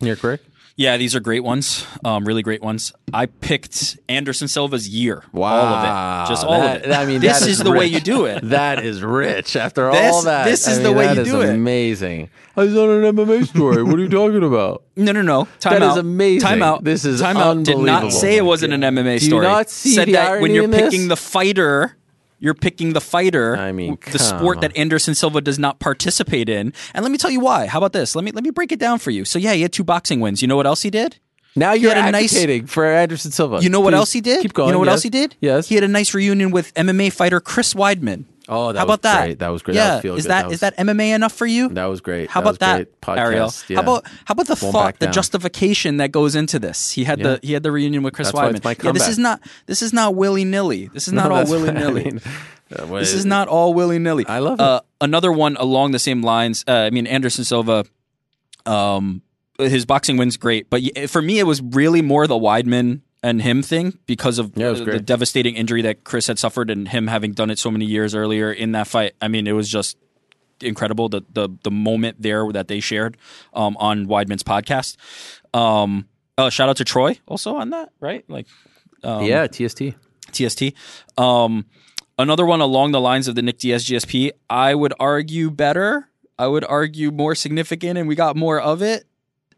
You're 0.00 0.16
correct. 0.16 0.46
Yeah, 0.76 0.96
these 0.96 1.14
are 1.14 1.20
great 1.20 1.44
ones. 1.44 1.86
Um, 2.04 2.24
really 2.24 2.42
great 2.42 2.62
ones. 2.62 2.92
I 3.12 3.26
picked 3.26 3.98
Anderson 4.08 4.48
Silva's 4.48 4.88
year. 4.88 5.24
Wow, 5.32 5.52
All 5.60 5.74
of 5.74 5.84
it. 5.84 6.28
Just 6.32 6.44
all 6.46 6.60
That- 6.60 6.84
of 6.84 6.90
it. 6.90 6.94
I 6.94 7.04
mean, 7.04 7.20
this 7.22 7.46
is 7.46 7.58
the 7.58 7.70
way 7.72 7.86
you 7.86 8.00
do 8.00 8.24
it. 8.24 8.42
That 8.50 8.84
is 8.84 9.02
rich. 9.02 9.56
After 9.56 9.90
This- 9.92 10.12
all 10.14 10.22
that, 10.22 10.44
this 10.44 10.66
I 10.66 10.72
is 10.72 10.82
the 10.82 10.92
way 10.92 11.14
you 11.14 11.24
do 11.24 11.42
it. 11.42 11.50
Amazing. 11.50 12.30
I 12.56 12.64
was 12.64 12.76
on 12.76 12.88
an 13.04 13.14
MMA 13.16 13.46
story. 13.46 13.82
what 13.82 13.94
are 13.94 14.02
you 14.02 14.08
talking 14.20 14.42
about? 14.42 14.82
No, 14.96 15.12
no, 15.12 15.22
no. 15.22 15.48
Time 15.60 15.74
That 15.74 15.82
out. 15.82 15.90
is 15.92 15.96
amazing. 15.98 16.48
Time 16.48 16.62
out. 16.62 16.82
This 16.84 17.04
is 17.04 17.20
time 17.20 17.36
out. 17.36 17.62
Did 17.62 17.78
not 17.78 18.12
say 18.12 18.36
it 18.36 18.44
wasn't 18.44 18.72
an 18.72 18.80
MMA 18.80 19.18
Do 19.18 19.24
you 19.24 19.30
story. 19.30 19.46
not 19.46 19.70
see 19.70 19.94
Said 19.94 20.08
the 20.08 20.12
that 20.12 20.40
when 20.40 20.52
you're 20.52 20.64
in 20.64 20.70
this? 20.70 20.82
picking 20.82 21.08
the 21.08 21.16
fighter, 21.16 21.96
you're 22.40 22.54
picking 22.54 22.94
the 22.94 23.00
fighter. 23.00 23.56
I 23.56 23.70
mean, 23.70 23.98
the 24.10 24.18
sport 24.18 24.56
come 24.56 24.62
that 24.62 24.76
Anderson 24.76 25.14
Silva 25.14 25.40
does 25.40 25.58
not 25.58 25.78
participate 25.78 26.48
in. 26.48 26.72
And 26.94 27.02
let 27.04 27.12
me 27.12 27.18
tell 27.18 27.30
you 27.30 27.40
why. 27.40 27.66
How 27.66 27.78
about 27.78 27.92
this? 27.92 28.16
Let 28.16 28.24
me 28.24 28.32
let 28.32 28.42
me 28.42 28.50
break 28.50 28.72
it 28.72 28.80
down 28.80 28.98
for 28.98 29.10
you. 29.10 29.24
So 29.24 29.38
yeah, 29.38 29.52
he 29.52 29.62
had 29.62 29.72
two 29.72 29.84
boxing 29.84 30.20
wins. 30.20 30.42
You 30.42 30.48
know 30.48 30.56
what 30.56 30.66
else 30.66 30.82
he 30.82 30.90
did? 30.90 31.18
Now 31.56 31.72
you're 31.72 31.94
had 31.94 32.08
a 32.08 32.12
nice- 32.12 32.32
advocating 32.32 32.66
for 32.66 32.86
Anderson 32.86 33.30
Silva. 33.30 33.60
You 33.60 33.70
know 33.70 33.80
what 33.80 33.94
else 33.94 34.12
he 34.12 34.20
did? 34.20 34.42
Keep 34.42 34.54
going. 34.54 34.68
You 34.68 34.72
know 34.72 34.78
what 34.78 34.86
yes. 34.86 34.92
else 34.94 35.02
he 35.02 35.10
did? 35.10 35.36
Yes. 35.40 35.68
He 35.68 35.74
had 35.74 35.84
a 35.84 35.88
nice 35.88 36.14
reunion 36.14 36.50
with 36.50 36.72
MMA 36.74 37.12
fighter 37.12 37.40
Chris 37.40 37.74
Weidman. 37.74 38.24
Oh, 38.52 38.72
that 38.72 38.80
How 38.80 38.84
was 38.84 38.94
about 38.96 39.02
that? 39.02 39.24
great. 39.26 39.38
That 39.38 39.48
was 39.48 39.62
great. 39.62 39.76
Yeah, 39.76 40.00
feel 40.00 40.16
is 40.16 40.24
that 40.24 40.42
That 40.42 40.46
is 40.46 40.50
was- 40.50 40.60
that 40.60 40.76
MMA 40.76 41.14
enough 41.14 41.32
for 41.32 41.46
you? 41.46 41.68
That 41.68 41.84
was 41.86 42.00
great. 42.00 42.28
How 42.28 42.40
That 42.40 42.46
was 42.48 42.56
about 42.56 42.66
that, 42.66 42.76
great. 42.76 43.00
Podcast, 43.00 43.18
Ariel? 43.18 43.52
yeah. 43.68 43.76
How 43.76 43.82
about 43.82 44.04
how 44.24 44.32
about 44.32 44.46
the 44.48 44.58
Won't 44.60 44.72
thought, 44.72 44.98
the 44.98 45.06
justification 45.06 45.98
that 45.98 46.10
goes 46.10 46.34
into 46.34 46.58
this? 46.58 46.90
He 46.90 47.04
had 47.04 47.20
Yeah. 47.20 47.24
the 47.36 47.40
he 47.46 47.52
had 47.52 47.62
the 47.62 47.70
reunion 47.72 48.02
with 48.02 48.12
Chris 48.12 48.32
That's 48.32 48.60
Weidman. 48.60 48.82
yeah, 48.84 48.92
this 48.92 49.08
is 49.08 49.18
not 49.18 49.40
this 49.66 49.80
is 49.82 49.92
not 49.92 50.14
willy 50.16 50.44
nilly. 50.44 50.90
This 50.92 51.06
is 51.06 51.12
not 51.14 51.28
No, 51.28 51.36
all 51.36 51.46
willy 51.48 51.70
I 51.70 51.72
nilly. 51.72 52.04
mean. 52.04 52.20
Uh, 52.76 52.86
This 52.98 53.08
is- 53.12 53.20
is 53.20 53.26
not 53.26 53.48
all 53.48 53.72
willy 53.72 53.98
nilly. 53.98 54.26
I 54.26 54.38
love 54.40 54.58
it. 54.60 54.62
Uh, 54.62 54.80
another 55.00 55.30
one 55.32 55.56
along 55.56 55.92
the 55.92 55.98
same 55.98 56.20
lines. 56.22 56.64
Uh, 56.68 56.72
I 56.72 56.90
mean, 56.90 57.06
Anderson 57.06 57.44
Silva. 57.44 57.84
Um, 58.66 59.22
his 59.58 59.84
boxing 59.86 60.16
wins 60.16 60.36
great, 60.36 60.70
but 60.70 60.82
for 61.08 61.20
me, 61.20 61.38
it 61.38 61.44
was 61.44 61.60
really 61.62 62.02
more 62.02 62.26
the 62.26 62.34
Weidman 62.38 63.00
and 63.22 63.42
him 63.42 63.62
thing 63.62 63.98
because 64.06 64.38
of 64.38 64.52
Yeah, 64.54 64.68
uh, 64.68 64.84
the 64.84 65.00
devastating 65.00 65.54
injury 65.56 65.82
that 65.82 66.04
Chris 66.04 66.26
had 66.26 66.38
suffered 66.38 66.70
and 66.70 66.88
him 66.88 67.06
having 67.06 67.32
done 67.32 67.50
it 67.50 67.58
so 67.58 67.70
many 67.70 67.84
years 67.84 68.14
earlier 68.14 68.52
in 68.52 68.72
that 68.72 68.86
fight. 68.86 69.14
I 69.20 69.28
mean, 69.28 69.46
it 69.46 69.52
was 69.52 69.68
just 69.68 69.96
incredible 70.60 71.08
the 71.08 71.22
the 71.32 71.48
the 71.62 71.70
moment 71.70 72.20
there 72.20 72.50
that 72.52 72.68
they 72.68 72.80
shared 72.80 73.16
um, 73.54 73.76
on 73.78 74.06
Weidman's 74.06 74.42
podcast. 74.42 74.96
Um, 75.54 76.08
uh, 76.38 76.50
shout 76.50 76.68
out 76.68 76.76
to 76.78 76.84
Troy 76.84 77.18
also 77.26 77.56
on 77.56 77.70
that, 77.70 77.90
right? 78.00 78.24
Like, 78.28 78.46
um, 79.02 79.24
yeah, 79.24 79.46
TST. 79.46 79.82
TST. 80.32 80.72
Um, 81.18 81.66
another 82.18 82.46
one 82.46 82.60
along 82.60 82.92
the 82.92 83.00
lines 83.00 83.28
of 83.28 83.34
the 83.34 83.42
Nick 83.42 83.58
Diaz 83.58 83.84
GSP. 83.84 84.30
I 84.48 84.74
would 84.74 84.94
argue 84.98 85.50
better. 85.50 86.08
I 86.38 86.46
would 86.46 86.64
argue 86.64 87.10
more 87.10 87.34
significant, 87.34 87.98
and 87.98 88.08
we 88.08 88.14
got 88.14 88.36
more 88.36 88.58
of 88.58 88.80
it. 88.80 89.04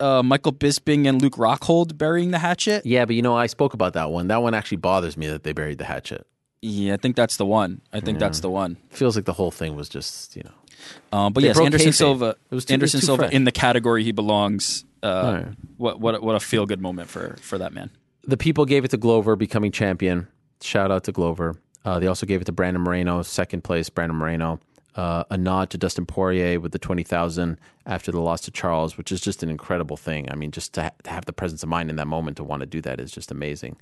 Uh, 0.03 0.23
Michael 0.23 0.53
Bisping 0.53 1.07
and 1.09 1.23
Luke 1.23 1.35
Rockhold 1.37 1.97
burying 1.97 2.33
the 2.33 2.39
hatchet. 2.39 2.85
Yeah, 2.85 3.05
but 3.05 3.15
you 3.15 3.23
know, 3.23 3.37
I 3.37 3.47
spoke 3.47 3.73
about 3.75 3.93
that 3.95 4.11
one. 4.11 4.29
That 4.29 4.43
one 4.43 4.53
actually 4.55 4.79
bothers 4.79 5.17
me 5.17 5.29
that 5.29 5.45
they 5.45 5.53
buried 5.53 5.79
the 5.79 5.85
hatchet. 5.85 6.27
Yeah, 6.61 6.95
I 6.95 6.97
think 6.97 7.17
that's 7.17 7.37
the 7.37 7.47
one. 7.47 7.81
I 7.93 8.01
think 8.01 8.19
that's 8.19 8.41
the 8.41 8.51
one. 8.51 8.77
Feels 8.91 9.17
like 9.17 9.25
the 9.25 9.33
whole 9.33 9.51
thing 9.51 9.75
was 9.77 9.89
just, 9.89 10.37
you 10.37 10.43
know. 10.45 11.17
Um, 11.17 11.33
but 11.33 11.41
They 11.43 11.49
yes, 11.49 11.59
Anderson. 11.61 11.93
Silva. 11.93 12.37
It 12.51 12.55
was 12.55 12.65
too- 12.65 12.73
it 12.73 12.75
Anderson 12.75 12.99
was 12.99 13.07
Silva 13.07 13.23
fresh. 13.25 13.33
in 13.33 13.45
the 13.45 13.53
category 13.53 14.03
he 14.05 14.13
belongs. 14.13 14.85
Uh, 15.03 15.43
Right. 15.45 15.55
What 15.77 16.01
what 16.01 16.23
what 16.23 16.35
a 16.37 16.41
feel 16.41 16.67
good 16.67 16.81
moment 16.81 17.09
for 17.09 17.37
for 17.41 17.59
that 17.59 17.73
man. 17.73 17.91
The 18.25 18.37
people 18.37 18.65
gave 18.65 18.85
it 18.85 18.91
to 18.93 18.97
Glover 18.97 19.35
becoming 19.37 19.73
champion. 19.73 20.29
Shout 20.61 20.91
out 20.93 21.05
to 21.05 21.13
Glover. 21.13 21.57
Uh, 21.85 21.99
they 21.99 22.07
also 22.07 22.27
gave 22.27 22.41
it 22.41 22.45
to 22.45 22.53
Brandon 22.53 22.83
Moreno, 22.83 23.23
second 23.23 23.65
place, 23.65 23.89
Brandon 23.91 24.17
Moreno. 24.17 24.61
Uh, 24.95 25.25
a 25.31 25.39
nod 25.39 25.71
to 25.71 25.79
Dustin 25.79 26.05
Poirier 26.05 26.61
with 26.61 26.73
the 26.73 26.79
20,000 26.79 27.59
after 27.87 28.13
the 28.13 28.21
loss 28.21 28.43
to 28.43 28.51
Charles, 28.51 28.99
which 28.99 29.11
is 29.11 29.23
just 29.23 29.43
an 29.43 29.49
incredible 29.49 29.97
thing. 29.97 30.31
I 30.31 30.35
mean, 30.35 30.51
just 30.51 30.75
to, 30.75 30.83
ha- 30.83 30.91
to 31.05 31.11
have 31.11 31.25
the 31.25 31.33
presence 31.33 31.63
of 31.63 31.71
mind 31.71 31.89
in 31.89 31.97
that 31.97 32.07
moment 32.07 32.37
to 32.37 32.45
want 32.45 32.61
to 32.61 32.67
do 32.67 32.83
that 32.83 33.01
is 33.01 33.11
just 33.11 33.31
amazing. 33.31 33.79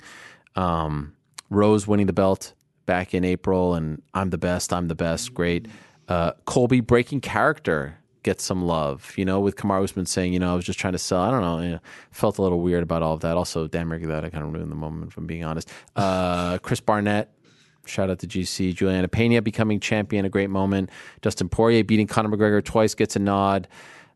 Um, 0.55 1.13
Rose 1.49 1.85
winning 1.85 2.07
the 2.07 2.13
belt 2.13 2.53
back 2.85 3.13
in 3.13 3.25
April, 3.25 3.75
and 3.75 4.01
I'm 4.13 4.29
the 4.29 4.37
best, 4.37 4.71
I'm 4.71 4.87
the 4.87 4.95
best, 4.95 5.33
great. 5.33 5.67
Uh, 6.07 6.31
Colby 6.45 6.79
breaking 6.79 7.21
character 7.21 7.97
gets 8.23 8.43
some 8.43 8.63
love, 8.63 9.13
you 9.17 9.25
know, 9.25 9.39
with 9.39 9.55
Kamaru 9.55 9.83
Usman 9.83 10.05
saying, 10.05 10.33
you 10.33 10.39
know, 10.39 10.51
I 10.51 10.55
was 10.55 10.65
just 10.65 10.79
trying 10.79 10.93
to 10.93 10.99
sell. 10.99 11.21
I 11.21 11.31
don't 11.31 11.41
know, 11.41 11.59
you 11.59 11.69
know, 11.71 11.79
felt 12.11 12.37
a 12.37 12.41
little 12.41 12.61
weird 12.61 12.83
about 12.83 13.01
all 13.01 13.13
of 13.13 13.21
that. 13.21 13.35
Also, 13.35 13.67
Dan 13.67 13.87
Murray, 13.87 14.05
that 14.05 14.23
I 14.23 14.29
kind 14.29 14.43
of 14.43 14.53
ruined 14.53 14.71
the 14.71 14.75
moment, 14.75 15.11
if 15.11 15.17
I'm 15.17 15.25
being 15.25 15.43
honest. 15.43 15.69
Uh, 15.95 16.57
Chris 16.59 16.79
Barnett, 16.79 17.31
shout 17.91 18.09
out 18.09 18.19
to 18.19 18.27
GC. 18.27 18.73
Julianna 18.73 19.07
Peña 19.07 19.43
becoming 19.43 19.79
champion, 19.79 20.25
a 20.25 20.29
great 20.29 20.49
moment. 20.49 20.89
Dustin 21.21 21.49
Poirier 21.49 21.83
beating 21.83 22.07
Conor 22.07 22.29
McGregor 22.35 22.63
twice 22.63 22.95
gets 22.95 23.15
a 23.15 23.19
nod. 23.19 23.67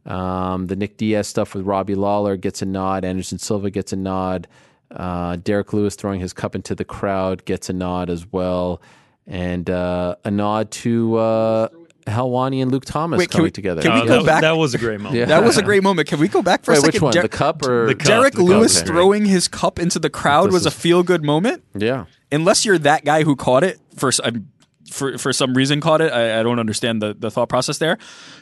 Um, 0.05 0.67
the 0.67 0.75
Nick 0.75 0.97
Diaz 0.97 1.27
stuff 1.27 1.53
with 1.55 1.65
Robbie 1.65 1.95
Lawler 1.95 2.37
gets 2.37 2.61
a 2.61 2.65
nod. 2.65 3.03
Anderson 3.03 3.39
Silva 3.39 3.69
gets 3.69 3.91
a 3.91 3.95
nod. 3.95 4.47
Uh, 4.91 5.35
Derrick 5.37 5.73
Lewis 5.73 5.95
throwing 5.95 6.19
his 6.19 6.31
cup 6.31 6.55
into 6.55 6.75
the 6.75 6.85
crowd 6.85 7.43
gets 7.45 7.69
a 7.69 7.73
nod 7.73 8.09
as 8.09 8.31
well. 8.31 8.81
And 9.27 9.69
uh, 9.69 10.15
a 10.23 10.31
nod 10.31 10.71
to 10.71 11.15
uh, 11.17 11.67
Helwani 12.07 12.61
and 12.61 12.71
Luke 12.71 12.85
Thomas 12.85 13.17
Wait, 13.17 13.29
can 13.29 13.37
coming 13.39 13.43
we- 13.45 13.51
together. 13.51 13.81
can 13.81 13.93
we 13.95 14.01
Uh, 14.01 14.05
go 14.05 14.17
that, 14.23 14.25
back? 14.25 14.41
that 14.41 14.57
was 14.57 14.73
a 14.73 14.77
great 14.77 14.99
moment. 14.99 15.19
Yeah. 15.19 15.25
That 15.25 15.43
was 15.43 15.57
a 15.57 15.63
great 15.63 15.81
moment. 15.83 16.07
Can 16.07 16.19
we 16.19 16.27
go 16.27 16.41
back 16.41 16.63
for 16.63 16.71
Wait, 16.71 16.77
a 16.77 16.81
second? 16.81 16.93
which 16.93 17.01
one? 17.01 17.13
Der- 17.13 17.21
the 17.23 17.29
cup 17.29 17.65
or 17.65 17.87
The 17.87 17.95
cup. 17.95 18.07
Derrick 18.07 18.33
The 18.33 18.39
cup 18.39 18.47
Lewis 18.47 18.61
was 18.75 18.83
great. 18.83 18.87
throwing 18.87 19.25
his 19.25 19.47
cup 19.47 19.79
into 19.79 19.97
the 19.99 20.09
crowd 20.09 20.47
This 20.47 20.53
was 20.53 20.65
a 20.65 20.69
is- 20.69 20.75
feel 20.75 21.03
good 21.03 21.23
moment. 21.23 21.63
Yeah. 21.75 22.05
Unless 22.31 22.65
you're 22.65 22.77
that 22.79 23.05
guy 23.05 23.23
who 23.23 23.35
caught 23.35 23.63
it 23.63 23.79
for 23.95 24.09
s- 24.09 24.19
um, 24.23 24.47
for 24.91 25.17
for 25.17 25.33
some 25.33 25.55
reason 25.55 25.81
caught 25.81 25.99
it. 25.99 26.11
I, 26.13 26.39
I 26.39 26.43
don't 26.43 26.59
understand 26.59 27.01
the, 27.01 27.15
the 27.17 27.31
thought 27.31 27.49
process 27.49 27.79
there. 27.79 27.97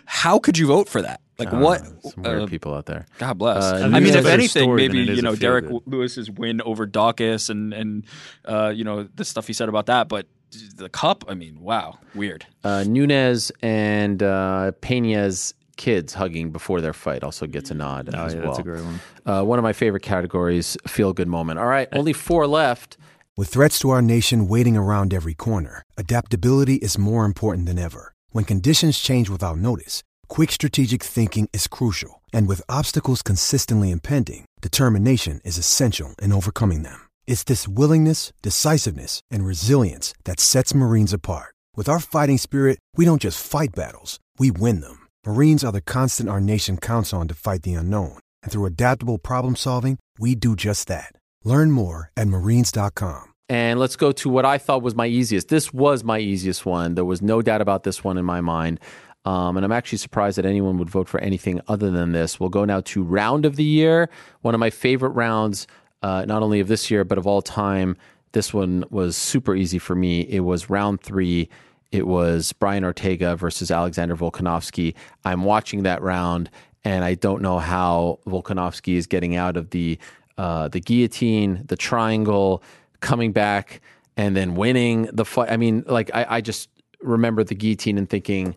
How 0.05 0.39
could 0.39 0.57
you 0.57 0.67
vote 0.67 0.89
for 0.89 1.01
that? 1.01 1.21
Like 1.39 1.53
what? 1.53 1.79
Some 2.03 2.21
weird 2.23 2.41
uh, 2.41 2.47
people 2.47 2.73
out 2.73 2.85
there. 2.85 3.05
God 3.17 3.37
bless. 3.37 3.63
Uh, 3.63 3.75
I 3.75 3.79
think 3.79 3.93
mean, 3.93 4.03
it's 4.07 4.15
a 4.15 4.17
if 4.19 4.23
better 4.25 4.33
anything, 4.33 4.63
story 4.63 4.87
than 4.87 4.97
maybe 4.97 5.03
it 5.03 5.09
is 5.13 5.17
you 5.19 5.27
a 5.27 5.31
know 5.31 5.35
Derrick 5.37 5.67
feel-good. 5.67 5.91
Lewis's 5.93 6.29
win 6.29 6.61
over 6.61 6.85
Daukaus 6.85 7.49
and 7.49 7.73
and 7.73 8.03
uh, 8.45 8.73
you 8.75 8.83
know 8.83 9.07
the 9.15 9.23
stuff 9.23 9.47
he 9.47 9.53
said 9.53 9.69
about 9.69 9.85
that. 9.85 10.09
But 10.09 10.27
the 10.75 10.89
cup, 10.89 11.23
I 11.27 11.33
mean, 11.33 11.59
wow, 11.61 11.97
weird. 12.15 12.45
Uh, 12.63 12.83
Nunes 12.87 13.51
and 13.61 14.21
uh, 14.23 14.71
Peña's 14.81 15.53
kids 15.77 16.13
hugging 16.13 16.51
before 16.51 16.81
their 16.81 16.93
fight 16.93 17.23
also 17.23 17.47
gets 17.47 17.71
a 17.71 17.73
nod 17.73 18.09
Oh, 18.13 18.25
as 18.25 18.33
yeah, 18.33 18.39
well. 18.41 18.49
that's 18.49 18.59
a 18.59 18.63
great 18.63 18.83
one. 18.83 18.99
Uh, 19.25 19.43
one 19.43 19.57
of 19.59 19.63
my 19.63 19.73
favorite 19.73 20.03
categories, 20.03 20.77
feel 20.87 21.13
good 21.13 21.27
moment. 21.27 21.59
All 21.59 21.65
right, 21.65 21.87
only 21.93 22.13
four 22.13 22.45
left. 22.47 22.97
With 23.35 23.49
threats 23.49 23.79
to 23.79 23.89
our 23.89 24.01
nation 24.01 24.47
waiting 24.47 24.77
around 24.77 25.13
every 25.13 25.33
corner, 25.33 25.81
adaptability 25.97 26.75
is 26.75 26.97
more 26.99 27.25
important 27.25 27.65
than 27.65 27.79
ever. 27.79 28.13
When 28.31 28.45
conditions 28.45 28.99
change 28.99 29.29
without 29.29 29.57
notice, 29.57 30.03
quick 30.27 30.51
strategic 30.51 31.01
thinking 31.01 31.49
is 31.53 31.67
crucial. 31.67 32.21
And 32.31 32.47
with 32.47 32.61
obstacles 32.69 33.23
consistently 33.23 33.89
impending, 33.89 34.45
determination 34.61 35.41
is 35.43 35.57
essential 35.57 36.13
in 36.21 36.31
overcoming 36.31 36.83
them. 36.83 37.01
It's 37.25 37.43
this 37.43 37.67
willingness, 37.67 38.31
decisiveness, 38.41 39.21
and 39.29 39.45
resilience 39.45 40.13
that 40.23 40.39
sets 40.39 40.73
Marines 40.73 41.11
apart. 41.11 41.53
With 41.75 41.89
our 41.89 41.99
fighting 41.99 42.37
spirit, 42.37 42.79
we 42.95 43.03
don't 43.03 43.21
just 43.21 43.45
fight 43.45 43.75
battles, 43.75 44.19
we 44.39 44.49
win 44.51 44.79
them. 44.79 45.07
Marines 45.25 45.63
are 45.63 45.71
the 45.73 45.81
constant 45.81 46.29
our 46.29 46.39
nation 46.39 46.77
counts 46.77 47.13
on 47.13 47.27
to 47.27 47.33
fight 47.33 47.63
the 47.63 47.73
unknown. 47.73 48.19
And 48.41 48.51
through 48.51 48.65
adaptable 48.65 49.17
problem 49.17 49.55
solving, 49.57 49.97
we 50.17 50.35
do 50.35 50.55
just 50.55 50.87
that. 50.87 51.13
Learn 51.43 51.71
more 51.71 52.09
at 52.15 52.27
marines.com. 52.27 53.33
And 53.49 53.79
let's 53.79 53.95
go 53.95 54.11
to 54.13 54.29
what 54.29 54.45
I 54.45 54.57
thought 54.57 54.81
was 54.81 54.95
my 54.95 55.07
easiest. 55.07 55.49
This 55.49 55.73
was 55.73 56.03
my 56.03 56.19
easiest 56.19 56.65
one. 56.65 56.95
There 56.95 57.05
was 57.05 57.21
no 57.21 57.41
doubt 57.41 57.61
about 57.61 57.83
this 57.83 58.03
one 58.03 58.17
in 58.17 58.25
my 58.25 58.41
mind. 58.41 58.79
Um, 59.25 59.55
and 59.55 59.65
I'm 59.65 59.71
actually 59.71 59.99
surprised 59.99 60.37
that 60.37 60.45
anyone 60.45 60.77
would 60.77 60.89
vote 60.89 61.07
for 61.07 61.19
anything 61.19 61.61
other 61.67 61.89
than 61.89 62.11
this. 62.11 62.39
We'll 62.39 62.49
go 62.49 62.65
now 62.65 62.81
to 62.81 63.03
round 63.03 63.45
of 63.45 63.55
the 63.55 63.63
year. 63.63 64.09
One 64.41 64.53
of 64.53 64.59
my 64.59 64.69
favorite 64.69 65.11
rounds, 65.11 65.67
uh, 66.03 66.25
not 66.27 66.43
only 66.43 66.59
of 66.59 66.67
this 66.67 66.91
year, 66.91 67.03
but 67.03 67.17
of 67.17 67.25
all 67.25 67.41
time. 67.41 67.97
This 68.33 68.53
one 68.53 68.83
was 68.89 69.15
super 69.15 69.55
easy 69.55 69.79
for 69.79 69.95
me. 69.95 70.21
It 70.21 70.41
was 70.41 70.69
round 70.69 71.01
three. 71.01 71.49
It 71.91 72.07
was 72.07 72.53
Brian 72.53 72.83
Ortega 72.83 73.35
versus 73.35 73.71
Alexander 73.71 74.15
Volkanovski. 74.15 74.95
I'm 75.25 75.43
watching 75.43 75.83
that 75.83 76.01
round, 76.01 76.49
and 76.83 77.03
I 77.05 77.15
don't 77.15 77.41
know 77.41 77.59
how 77.59 78.19
Volkanovski 78.27 78.95
is 78.95 79.07
getting 79.07 79.35
out 79.35 79.57
of 79.57 79.69
the 79.69 79.97
uh, 80.37 80.67
the 80.67 80.79
guillotine, 80.79 81.63
the 81.67 81.77
triangle, 81.77 82.63
coming 82.99 83.31
back 83.31 83.81
and 84.17 84.35
then 84.35 84.55
winning 84.55 85.03
the 85.13 85.25
fight. 85.25 85.51
I 85.51 85.57
mean, 85.57 85.83
like 85.87 86.09
I, 86.13 86.25
I 86.37 86.41
just 86.41 86.69
remember 87.01 87.43
the 87.43 87.55
guillotine 87.55 87.97
and 87.97 88.09
thinking, 88.09 88.55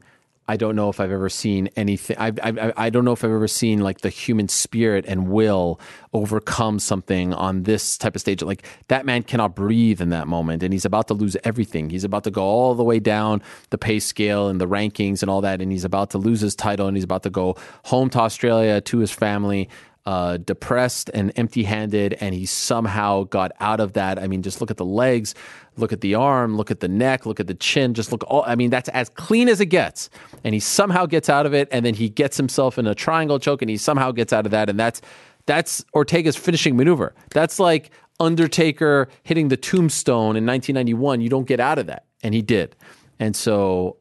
I 0.48 0.56
don't 0.56 0.76
know 0.76 0.88
if 0.88 1.00
I've 1.00 1.10
ever 1.10 1.28
seen 1.28 1.68
anything. 1.76 2.16
I, 2.18 2.32
I, 2.42 2.72
I 2.76 2.90
don't 2.90 3.04
know 3.04 3.12
if 3.12 3.24
I've 3.24 3.32
ever 3.32 3.48
seen 3.48 3.80
like 3.80 4.02
the 4.02 4.10
human 4.10 4.48
spirit 4.48 5.04
and 5.08 5.28
will 5.28 5.80
overcome 6.12 6.78
something 6.78 7.34
on 7.34 7.64
this 7.64 7.98
type 7.98 8.14
of 8.14 8.20
stage. 8.20 8.42
Like 8.42 8.64
that 8.88 9.04
man 9.04 9.24
cannot 9.24 9.56
breathe 9.56 10.00
in 10.00 10.10
that 10.10 10.28
moment, 10.28 10.62
and 10.62 10.72
he's 10.72 10.84
about 10.84 11.08
to 11.08 11.14
lose 11.14 11.36
everything. 11.42 11.90
He's 11.90 12.04
about 12.04 12.24
to 12.24 12.30
go 12.30 12.42
all 12.42 12.74
the 12.74 12.84
way 12.84 13.00
down 13.00 13.42
the 13.70 13.78
pay 13.78 13.98
scale 13.98 14.48
and 14.48 14.60
the 14.60 14.68
rankings 14.68 15.22
and 15.22 15.30
all 15.30 15.40
that, 15.40 15.60
and 15.60 15.72
he's 15.72 15.84
about 15.84 16.10
to 16.10 16.18
lose 16.18 16.40
his 16.40 16.54
title, 16.54 16.86
and 16.86 16.96
he's 16.96 17.04
about 17.04 17.24
to 17.24 17.30
go 17.30 17.56
home 17.84 18.08
to 18.10 18.20
Australia 18.20 18.80
to 18.82 18.98
his 18.98 19.10
family. 19.10 19.68
Uh, 20.06 20.36
depressed 20.36 21.10
and 21.14 21.32
empty 21.34 21.64
handed, 21.64 22.16
and 22.20 22.32
he 22.32 22.46
somehow 22.46 23.24
got 23.24 23.50
out 23.58 23.80
of 23.80 23.94
that. 23.94 24.20
I 24.20 24.28
mean, 24.28 24.40
just 24.40 24.60
look 24.60 24.70
at 24.70 24.76
the 24.76 24.84
legs, 24.84 25.34
look 25.76 25.92
at 25.92 26.00
the 26.00 26.14
arm, 26.14 26.56
look 26.56 26.70
at 26.70 26.78
the 26.78 26.86
neck, 26.86 27.26
look 27.26 27.40
at 27.40 27.48
the 27.48 27.54
chin, 27.54 27.92
just 27.92 28.12
look 28.12 28.22
all, 28.28 28.44
I 28.46 28.54
mean, 28.54 28.70
that's 28.70 28.88
as 28.90 29.08
clean 29.08 29.48
as 29.48 29.60
it 29.60 29.66
gets. 29.66 30.08
And 30.44 30.54
he 30.54 30.60
somehow 30.60 31.06
gets 31.06 31.28
out 31.28 31.44
of 31.44 31.54
it, 31.54 31.68
and 31.72 31.84
then 31.84 31.94
he 31.94 32.08
gets 32.08 32.36
himself 32.36 32.78
in 32.78 32.86
a 32.86 32.94
triangle 32.94 33.40
choke, 33.40 33.62
and 33.62 33.68
he 33.68 33.76
somehow 33.76 34.12
gets 34.12 34.32
out 34.32 34.46
of 34.46 34.52
that. 34.52 34.70
And 34.70 34.78
that's 34.78 35.02
that's 35.46 35.84
Ortega's 35.92 36.36
finishing 36.36 36.76
maneuver. 36.76 37.14
That's 37.30 37.58
like 37.58 37.90
Undertaker 38.20 39.08
hitting 39.22 39.48
the 39.48 39.56
tombstone 39.56 40.36
in 40.36 40.46
1991. 40.46 41.20
You 41.20 41.28
don't 41.28 41.46
get 41.46 41.60
out 41.60 41.78
of 41.78 41.86
that. 41.86 42.04
And 42.22 42.34
he 42.34 42.42
did. 42.42 42.76
And 43.18 43.34
so 43.34 43.96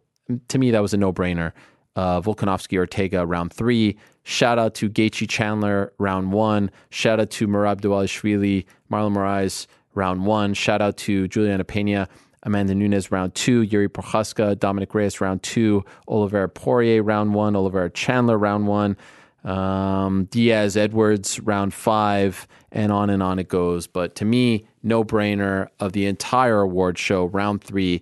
to 0.47 0.57
me, 0.57 0.71
that 0.71 0.81
was 0.81 0.93
a 0.93 0.97
no 0.97 1.13
brainer. 1.13 1.51
Uh, 1.95 2.21
Volkanovski 2.21 2.77
Ortega 2.77 3.25
round 3.25 3.53
three. 3.53 3.97
Shout 4.27 4.57
out 4.57 4.73
to 4.75 4.89
Gaethje 4.89 5.29
Chandler 5.29 5.93
round 5.99 6.33
one. 6.33 6.71
Shout 6.89 7.19
out 7.19 7.29
to 7.29 7.47
Merab 7.47 7.79
Dvalishvili, 7.79 8.65
Marlon 8.91 9.13
Moraes 9.13 9.67
round 9.93 10.25
one. 10.25 10.55
Shout 10.55 10.81
out 10.81 10.97
to 10.97 11.27
Julianna 11.27 11.63
Peña, 11.63 12.07
Amanda 12.41 12.73
Nunes 12.73 13.11
round 13.11 13.35
two. 13.35 13.67
Jiri 13.67 13.87
Prochazka, 13.87 14.57
Dominick 14.57 14.95
Reyes 14.95 15.21
round 15.21 15.43
two. 15.43 15.85
Oliveira 16.07 16.49
Poirier 16.49 17.03
round 17.03 17.35
one. 17.35 17.55
Oliveira 17.55 17.91
Chandler 17.91 18.35
round 18.35 18.65
one. 18.65 18.97
Um, 19.43 20.25
Diaz 20.31 20.75
Edwards 20.75 21.39
round 21.41 21.75
five, 21.75 22.47
and 22.71 22.91
on 22.91 23.11
and 23.11 23.21
on 23.21 23.37
it 23.37 23.47
goes. 23.47 23.85
But 23.85 24.15
to 24.15 24.25
me, 24.25 24.65
no 24.81 25.03
brainer 25.03 25.67
of 25.79 25.93
the 25.93 26.07
entire 26.07 26.61
award 26.61 26.97
show, 26.97 27.25
round 27.25 27.63
three, 27.63 28.01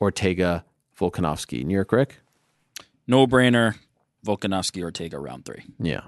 Ortega 0.00 0.64
Volkanovski. 0.98 1.64
New 1.64 1.74
York 1.74 1.92
Ric? 1.92 2.16
No 3.06 3.28
brainer. 3.28 3.76
Volkanovski 4.26 4.82
Ortega 4.82 5.18
round 5.18 5.44
three. 5.44 5.64
Yeah. 5.78 6.02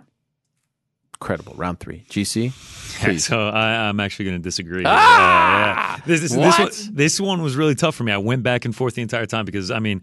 Incredible. 1.15 1.55
Round 1.55 1.78
three. 1.78 2.05
GC? 2.10 2.52
Please. 3.05 3.24
So 3.26 3.49
I, 3.49 3.89
I'm 3.89 4.00
actually 4.00 4.24
going 4.24 4.39
to 4.39 4.42
disagree. 4.42 4.82
Ah! 4.84 5.94
Uh, 5.94 5.97
yeah. 5.97 6.02
This, 6.05 6.20
this, 6.20 6.32
this, 6.32 6.58
one, 6.58 6.94
this 6.94 7.20
one 7.20 7.42
was 7.42 7.55
really 7.57 7.76
tough 7.76 7.94
for 7.94 8.02
me. 8.05 8.12
I 8.12 8.18
went 8.18 8.42
back 8.42 8.65
and 8.65 8.74
forth 8.74 8.94
the 8.94 9.02
entire 9.02 9.26
time 9.26 9.44
because, 9.44 9.70
I 9.70 9.78
mean, 9.78 10.02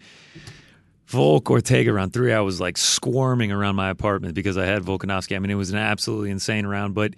Volk 1.07 1.49
Ortega 1.49 1.91
round 1.91 2.13
three, 2.13 2.31
I 2.31 2.39
was 2.39 2.61
like 2.61 2.77
squirming 2.77 3.51
around 3.51 3.75
my 3.75 3.89
apartment 3.89 4.33
because 4.33 4.57
I 4.57 4.65
had 4.65 4.83
Volkanovski. 4.83 5.35
I 5.35 5.39
mean, 5.39 5.51
it 5.51 5.55
was 5.55 5.71
an 5.71 5.77
absolutely 5.77 6.29
insane 6.29 6.65
round, 6.65 6.93
but 6.93 7.15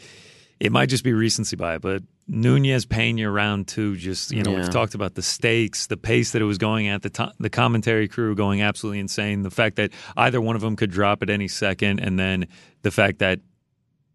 it 0.59 0.71
might 0.71 0.87
just 0.87 1.03
be 1.03 1.13
recency 1.13 1.55
bias. 1.55 1.81
But 1.81 2.01
Nunes 2.33 2.85
Peña 2.85 3.31
round 3.33 3.67
two, 3.67 3.97
just 3.97 4.31
you 4.31 4.41
know, 4.41 4.51
Yeah. 4.51 4.57
we've 4.61 4.69
talked 4.69 4.95
about 4.95 5.15
the 5.15 5.21
stakes, 5.21 5.87
the 5.87 5.97
pace 5.97 6.31
that 6.31 6.41
it 6.41 6.45
was 6.45 6.57
going 6.57 6.87
at, 6.87 7.01
the 7.01 7.09
to- 7.09 7.33
the 7.39 7.49
commentary 7.49 8.07
crew 8.07 8.33
going 8.35 8.61
absolutely 8.61 8.99
insane, 8.99 9.43
the 9.43 9.49
fact 9.51 9.75
that 9.75 9.91
either 10.15 10.39
one 10.39 10.55
of 10.55 10.61
them 10.61 10.77
could 10.77 10.91
drop 10.91 11.21
at 11.21 11.29
any 11.29 11.49
second, 11.49 11.99
and 11.99 12.17
then 12.17 12.47
the 12.83 12.91
fact 12.91 13.19
that 13.19 13.41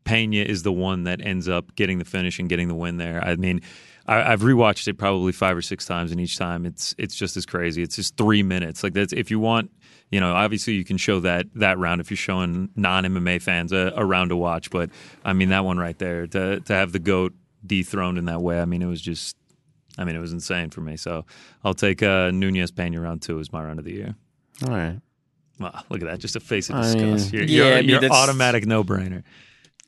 Peña 0.07 0.45
is 0.47 0.63
the 0.63 0.73
one 0.73 1.05
that 1.05 1.21
ends 1.21 1.47
up 1.49 1.75
getting 1.75 1.99
the 1.99 2.05
finish 2.07 2.39
and 2.39 2.49
getting 2.49 2.69
the 2.69 2.75
win 2.75 2.97
there. 2.97 3.23
I 3.23 3.37
mean, 3.37 3.61
I, 4.07 4.33
I've 4.33 4.41
rewatched 4.43 4.87
it 4.89 4.95
probably 4.95 5.33
five 5.33 5.57
or 5.57 5.63
six 5.63 5.85
times, 5.85 6.11
and 6.11 6.19
each 6.21 6.39
time 6.39 6.65
it's 6.65 6.95
it's 6.97 7.15
just 7.15 7.37
as 7.37 7.45
crazy. 7.45 7.83
It's 7.83 7.97
just 7.97 8.17
three 8.17 8.43
minutes. 8.43 8.83
Like 8.83 8.95
that's 8.95 9.13
if 9.13 9.31
you 9.31 9.41
want, 9.41 9.71
you 10.11 10.21
know, 10.21 10.33
obviously 10.33 10.73
you 10.75 10.85
can 10.85 10.97
show 10.97 11.21
that 11.21 11.47
that 11.57 11.77
round 11.79 12.01
if 12.01 12.11
you're 12.11 12.17
showing 12.17 12.71
non 12.77 13.05
MMA 13.05 13.43
fans 13.43 13.73
a, 13.73 13.93
a 13.95 14.05
round 14.07 14.31
to 14.31 14.37
watch. 14.37 14.71
But 14.71 14.89
I 15.25 15.33
mean, 15.35 15.49
that 15.51 15.65
one 15.67 15.77
right 15.77 15.99
there 15.99 16.27
to 16.29 16.61
to 16.61 16.73
have 16.73 16.93
the 16.93 17.01
goat 17.01 17.35
dethroned 17.67 18.19
in 18.19 18.25
that 18.27 18.41
way. 18.43 18.61
I 18.61 18.65
mean, 18.65 18.83
it 18.83 18.87
was 18.87 19.01
just. 19.01 19.37
I 19.99 20.05
mean, 20.05 20.15
it 20.15 20.19
was 20.21 20.33
insane 20.33 20.69
for 20.71 20.83
me. 20.83 20.97
So 20.99 21.25
I'll 21.65 21.73
take 21.75 22.03
uh, 22.03 22.31
Nunes 22.31 22.71
Peña 22.71 23.03
round 23.03 23.23
two 23.23 23.41
as 23.41 23.51
my 23.53 23.65
round 23.65 23.79
of 23.79 23.85
the 23.87 23.93
year. 23.95 24.15
All 24.67 24.71
right. 24.71 25.01
Wow, 25.59 25.83
look 25.89 26.03
at 26.03 26.07
that! 26.07 26.19
Just 26.19 26.37
a 26.37 26.41
face 26.41 26.69
of 26.69 26.77
I 26.77 26.83
disgust. 26.83 27.33
mean- 27.33 27.49
You're, 27.49 27.49
Yeah, 27.49 27.65
you're, 27.65 27.75
I 27.79 27.81
mean, 27.81 27.89
you're 28.03 28.13
automatic 28.13 28.67
no 28.67 28.85
brainer. 28.85 29.23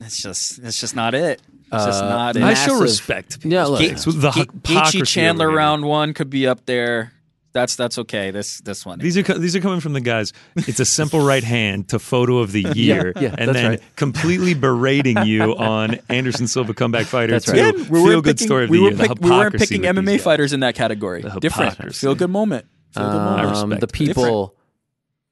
That's 0.01 0.23
just 0.23 0.63
that's 0.63 0.81
just 0.81 0.97
not 0.97 1.13
it. 1.15 1.43
It's 1.73 1.85
just 1.85 2.03
Uh, 2.03 2.09
not 2.09 2.37
it. 2.37 2.43
I 2.43 2.55
show 2.55 2.81
respect. 2.81 3.45
Yeah, 3.45 3.65
people's 3.65 3.69
look. 3.69 3.81
picks. 3.81 4.05
the 4.05 4.31
Ge- 4.31 4.63
Gaethje 5.03 5.07
Chandler 5.07 5.51
round 5.51 5.85
one 5.85 6.15
could 6.15 6.31
be 6.31 6.47
up 6.47 6.65
there. 6.65 7.13
That's 7.53 7.77
that's 7.77 7.99
okay. 7.99 8.31
This 8.31 8.59
this 8.61 8.85
one. 8.85 8.99
These 8.99 9.17
are 9.17 9.23
co- 9.23 9.39
these 9.39 9.57
are 9.57 9.61
coming 9.61 9.81
from 9.81 9.95
the 9.95 10.01
guys. 10.03 10.33
It's 10.55 10.81
a 10.81 10.85
simple 10.85 11.21
right 11.25 11.43
hand 11.43 11.89
to 11.89 11.99
photo 11.99 12.39
of 12.39 12.53
the 12.53 12.63
year, 12.75 13.13
yeah, 13.19 13.35
and 13.39 13.55
then 13.55 13.71
right. 13.71 13.83
completely 13.97 14.53
berating 14.55 15.17
you 15.25 15.57
on 15.57 15.97
Anderson 16.11 16.47
Silva 16.47 16.75
comeback 16.75 17.07
fighter. 17.15 17.33
That's 17.33 17.47
to 17.47 17.53
right. 17.53 17.75
Again, 17.75 17.85
feel 17.87 18.21
good 18.21 18.37
picking- 18.37 18.47
story 18.47 18.65
of 18.65 18.71
we 18.71 18.77
the 18.79 18.83
were 18.85 18.91
year. 18.91 19.09
The 19.09 19.17
we 19.21 19.31
weren't 19.31 19.57
picking 19.57 19.83
MMA 19.83 20.21
fighters 20.21 20.53
in 20.53 20.61
that 20.61 20.75
category. 20.75 21.23
The 21.23 21.31
Different. 21.41 21.95
Feel 21.97 22.15
good 22.15 22.31
moment. 22.31 22.67
Feel 22.93 23.11
good 23.11 23.19
moment. 23.19 23.57
Um, 23.57 23.71
the 23.71 23.77
it. 23.79 23.93
people 23.93 24.55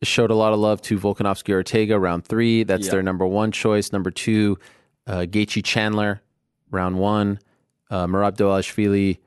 showed 0.02 0.30
a 0.30 0.34
lot 0.34 0.52
of 0.52 0.58
love 0.58 0.80
to 0.82 0.98
Volkanovski 0.98 1.52
Ortega 1.52 1.98
round 1.98 2.24
three. 2.24 2.64
That's 2.64 2.86
Yeah. 2.86 2.92
their 2.92 3.02
number 3.02 3.26
one 3.26 3.52
choice. 3.52 3.92
Number 3.92 4.10
two, 4.10 4.58
uh, 5.06 5.26
Gaethje 5.28 5.62
Chandler 5.64 6.22
round 6.70 6.98
one. 6.98 7.38
Uh, 7.90 8.06
Merab 8.06 8.36
Dvalishvili, 8.36 9.18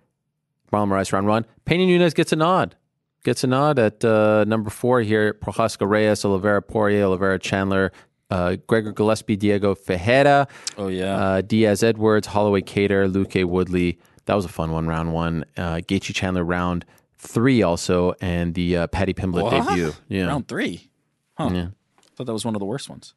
Marlon 0.74 0.90
Moraes 0.90 1.14
round 1.14 1.28
one. 1.28 1.46
Peña 1.66 1.86
Nunes 1.88 2.14
gets 2.14 2.32
a 2.34 2.36
nod. 2.36 2.76
Gets 3.24 3.44
a 3.44 3.48
nod 3.48 3.78
at 3.80 4.04
uh, 4.06 4.46
number 4.48 4.70
four 4.70 5.02
here. 5.02 5.34
Prochazka 5.34 5.88
Reyes, 5.88 6.24
Oliveira 6.24 6.62
Poirier, 6.62 7.04
Oliveira 7.04 7.38
Chandler, 7.38 7.92
uh, 8.30 8.56
Gregor 8.68 8.92
Gillespie, 8.94 9.36
Diego 9.36 9.76
Ferreira, 9.76 10.48
Oh 10.78 10.88
yeah. 10.88 11.16
uh, 11.16 11.42
Diaz 11.42 11.84
Edwards, 11.84 12.28
Holloway 12.28 12.62
Kattar, 12.62 13.12
Luque 13.12 13.44
Woodley. 13.46 14.00
That 14.26 14.36
was 14.36 14.46
a 14.46 14.50
fun 14.50 14.72
one, 14.72 14.88
round 14.88 15.12
one. 15.14 15.44
Uh, 15.58 15.78
Gaethje 15.78 16.14
Chandler, 16.16 16.44
round 16.46 16.86
three, 17.18 17.62
also, 17.62 18.14
and 18.22 18.54
the 18.54 18.78
uh, 18.78 18.88
Paddy 18.88 19.14
Pimblett 19.14 19.44
What? 19.44 19.68
debut. 19.68 19.92
Yeah. 20.08 20.28
Round 20.28 20.48
three. 20.48 20.90
Huh. 21.38 21.50
Yeah. 21.54 21.68
Thought 22.16 22.28
that 22.28 22.34
was 22.34 22.46
one 22.46 22.56
of 22.56 22.60
the 22.60 22.66
worst 22.66 22.90
ones. 22.90 23.14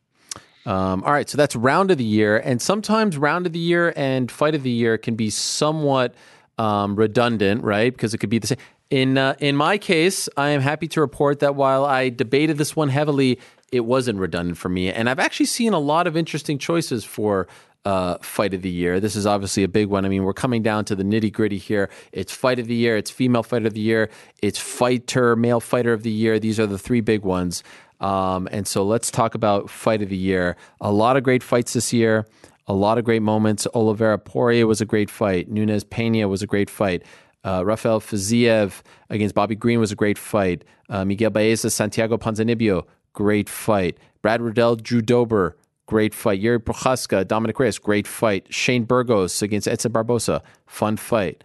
Um, 0.64 1.02
all 1.04 1.12
right, 1.12 1.28
so 1.28 1.36
that's 1.36 1.56
round 1.56 1.90
of 1.90 1.98
the 1.98 2.04
year, 2.04 2.36
and 2.38 2.62
sometimes 2.62 3.18
round 3.18 3.46
of 3.46 3.52
the 3.52 3.58
year 3.58 3.92
and 3.96 4.30
fight 4.30 4.54
of 4.54 4.62
the 4.62 4.70
year 4.70 4.96
can 4.96 5.16
be 5.16 5.28
somewhat 5.28 6.14
um, 6.58 6.96
redundant, 6.96 7.62
right? 7.62 7.92
Because 7.92 8.14
it 8.14 8.18
could 8.18 8.30
be 8.30 8.38
the 8.38 8.46
same. 8.46 8.58
In 8.90 9.16
uh, 9.16 9.34
in 9.38 9.56
my 9.56 9.78
case, 9.78 10.28
I 10.36 10.50
am 10.50 10.60
happy 10.60 10.86
to 10.88 11.00
report 11.00 11.40
that 11.40 11.54
while 11.54 11.84
I 11.84 12.10
debated 12.10 12.58
this 12.58 12.76
one 12.76 12.90
heavily, 12.90 13.38
it 13.70 13.80
wasn't 13.80 14.18
redundant 14.18 14.58
for 14.58 14.68
me, 14.68 14.92
and 14.92 15.08
I've 15.08 15.18
actually 15.18 15.46
seen 15.46 15.72
a 15.72 15.78
lot 15.78 16.06
of 16.06 16.16
interesting 16.16 16.58
choices 16.58 17.04
for. 17.04 17.46
Uh, 17.84 18.16
fight 18.18 18.54
of 18.54 18.62
the 18.62 18.70
year. 18.70 19.00
This 19.00 19.16
is 19.16 19.26
obviously 19.26 19.64
a 19.64 19.68
big 19.68 19.88
one. 19.88 20.04
I 20.04 20.08
mean, 20.08 20.22
we're 20.22 20.32
coming 20.32 20.62
down 20.62 20.84
to 20.84 20.94
the 20.94 21.02
nitty 21.02 21.32
gritty 21.32 21.58
here. 21.58 21.90
It's 22.12 22.32
fight 22.32 22.60
of 22.60 22.68
the 22.68 22.76
year. 22.76 22.96
It's 22.96 23.10
female 23.10 23.42
fighter 23.42 23.66
of 23.66 23.74
the 23.74 23.80
year. 23.80 24.08
It's 24.40 24.56
fighter, 24.56 25.34
male 25.34 25.58
fighter 25.58 25.92
of 25.92 26.04
the 26.04 26.10
year. 26.12 26.38
These 26.38 26.60
are 26.60 26.66
the 26.68 26.78
three 26.78 27.00
big 27.00 27.22
ones. 27.22 27.64
Um, 28.02 28.48
and 28.52 28.68
so 28.68 28.84
let's 28.84 29.10
talk 29.10 29.34
about 29.34 29.68
fight 29.68 30.00
of 30.00 30.10
the 30.10 30.16
year. 30.16 30.56
A 30.80 30.92
lot 30.92 31.16
of 31.16 31.24
great 31.24 31.42
fights 31.42 31.72
this 31.72 31.92
year. 31.92 32.24
A 32.72 32.82
lot 32.82 32.96
of 32.96 33.04
great 33.04 33.20
moments. 33.20 33.66
Oliveira 33.74 34.16
Poirier 34.16 34.66
was 34.66 34.80
a 34.80 34.86
great 34.86 35.10
fight. 35.10 35.50
Nunes 35.50 35.84
Peña 35.84 36.26
was 36.26 36.40
a 36.40 36.46
great 36.46 36.70
fight. 36.70 37.02
Uh, 37.44 37.62
Rafael 37.66 38.00
Fiziev 38.00 38.80
against 39.10 39.34
Bobby 39.34 39.54
Green 39.54 39.78
was 39.78 39.92
a 39.92 39.94
great 39.94 40.16
fight. 40.16 40.64
Uh, 40.88 41.04
Miguel 41.04 41.28
Baeza, 41.28 41.68
Santiago 41.68 42.16
Ponzinibbio, 42.16 42.86
great 43.12 43.50
fight. 43.50 43.98
Brad 44.22 44.40
Riddell, 44.40 44.76
Drew 44.76 45.02
Dober, 45.02 45.54
great 45.84 46.14
fight. 46.14 46.40
Jiri 46.40 46.60
Prochazka, 46.60 47.28
Dominick 47.28 47.58
Reyes, 47.58 47.78
great 47.78 48.06
fight. 48.06 48.46
Shane 48.48 48.84
Burgos 48.84 49.42
against 49.42 49.68
Edson 49.68 49.92
Barbosa, 49.92 50.40
fun 50.64 50.96
fight. 50.96 51.44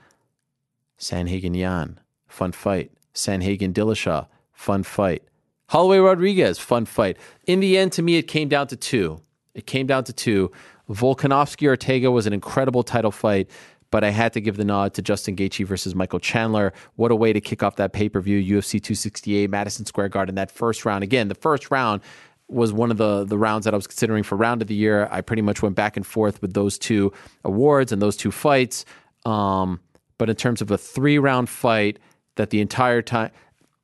Sandhagen 0.97 1.57
Yan, 1.57 1.99
fun 2.29 2.53
fight. 2.53 2.89
Sandhagen 3.13 3.73
Dillashaw, 3.73 4.27
fun 4.53 4.81
fight. 4.81 5.23
Holloway 5.67 5.97
Rodriguez, 5.97 6.57
fun 6.57 6.85
fight. 6.85 7.17
In 7.45 7.59
the 7.59 7.77
end, 7.77 7.91
to 7.91 8.01
me, 8.01 8.15
it 8.15 8.29
came 8.29 8.47
down 8.47 8.67
to 8.67 8.77
two. 8.77 9.19
It 9.53 9.65
came 9.65 9.87
down 9.87 10.05
to 10.05 10.13
two. 10.13 10.51
Volkanovski 10.89 11.67
Ortega 11.67 12.11
was 12.11 12.27
an 12.27 12.33
incredible 12.33 12.83
title 12.83 13.11
fight, 13.11 13.49
but 13.91 14.03
I 14.03 14.09
had 14.09 14.33
to 14.33 14.41
give 14.41 14.57
the 14.57 14.65
nod 14.65 14.93
to 14.95 15.01
Justin 15.01 15.35
Gaethje 15.35 15.65
versus 15.65 15.95
Michael 15.95 16.19
Chandler. 16.19 16.73
What 16.95 17.11
a 17.11 17.15
way 17.15 17.33
to 17.33 17.41
kick 17.41 17.63
off 17.63 17.75
that 17.77 17.93
pay 17.93 18.09
per 18.09 18.19
view, 18.19 18.39
UFC 18.39 18.81
268, 18.81 19.49
Madison 19.49 19.85
Square 19.85 20.09
Garden. 20.09 20.35
That 20.35 20.51
first 20.51 20.85
round, 20.85 21.03
again, 21.03 21.27
the 21.27 21.35
first 21.35 21.71
round 21.71 22.01
was 22.49 22.71
one 22.71 22.91
of 22.91 22.97
the 22.97 23.25
the 23.25 23.37
rounds 23.37 23.65
that 23.65 23.73
I 23.73 23.77
was 23.77 23.87
considering 23.87 24.23
for 24.23 24.35
round 24.35 24.61
of 24.61 24.67
the 24.67 24.75
year. 24.75 25.07
I 25.11 25.21
pretty 25.21 25.41
much 25.41 25.61
went 25.61 25.75
back 25.75 25.97
and 25.97 26.05
forth 26.05 26.41
with 26.41 26.53
those 26.53 26.77
two 26.77 27.11
awards 27.43 27.91
and 27.91 28.01
those 28.01 28.15
two 28.17 28.31
fights. 28.31 28.85
Um, 29.25 29.81
but 30.17 30.29
in 30.29 30.35
terms 30.35 30.61
of 30.61 30.71
a 30.71 30.77
three 30.77 31.19
round 31.19 31.49
fight, 31.49 31.99
that 32.35 32.49
the 32.49 32.61
entire 32.61 33.01
time, 33.01 33.31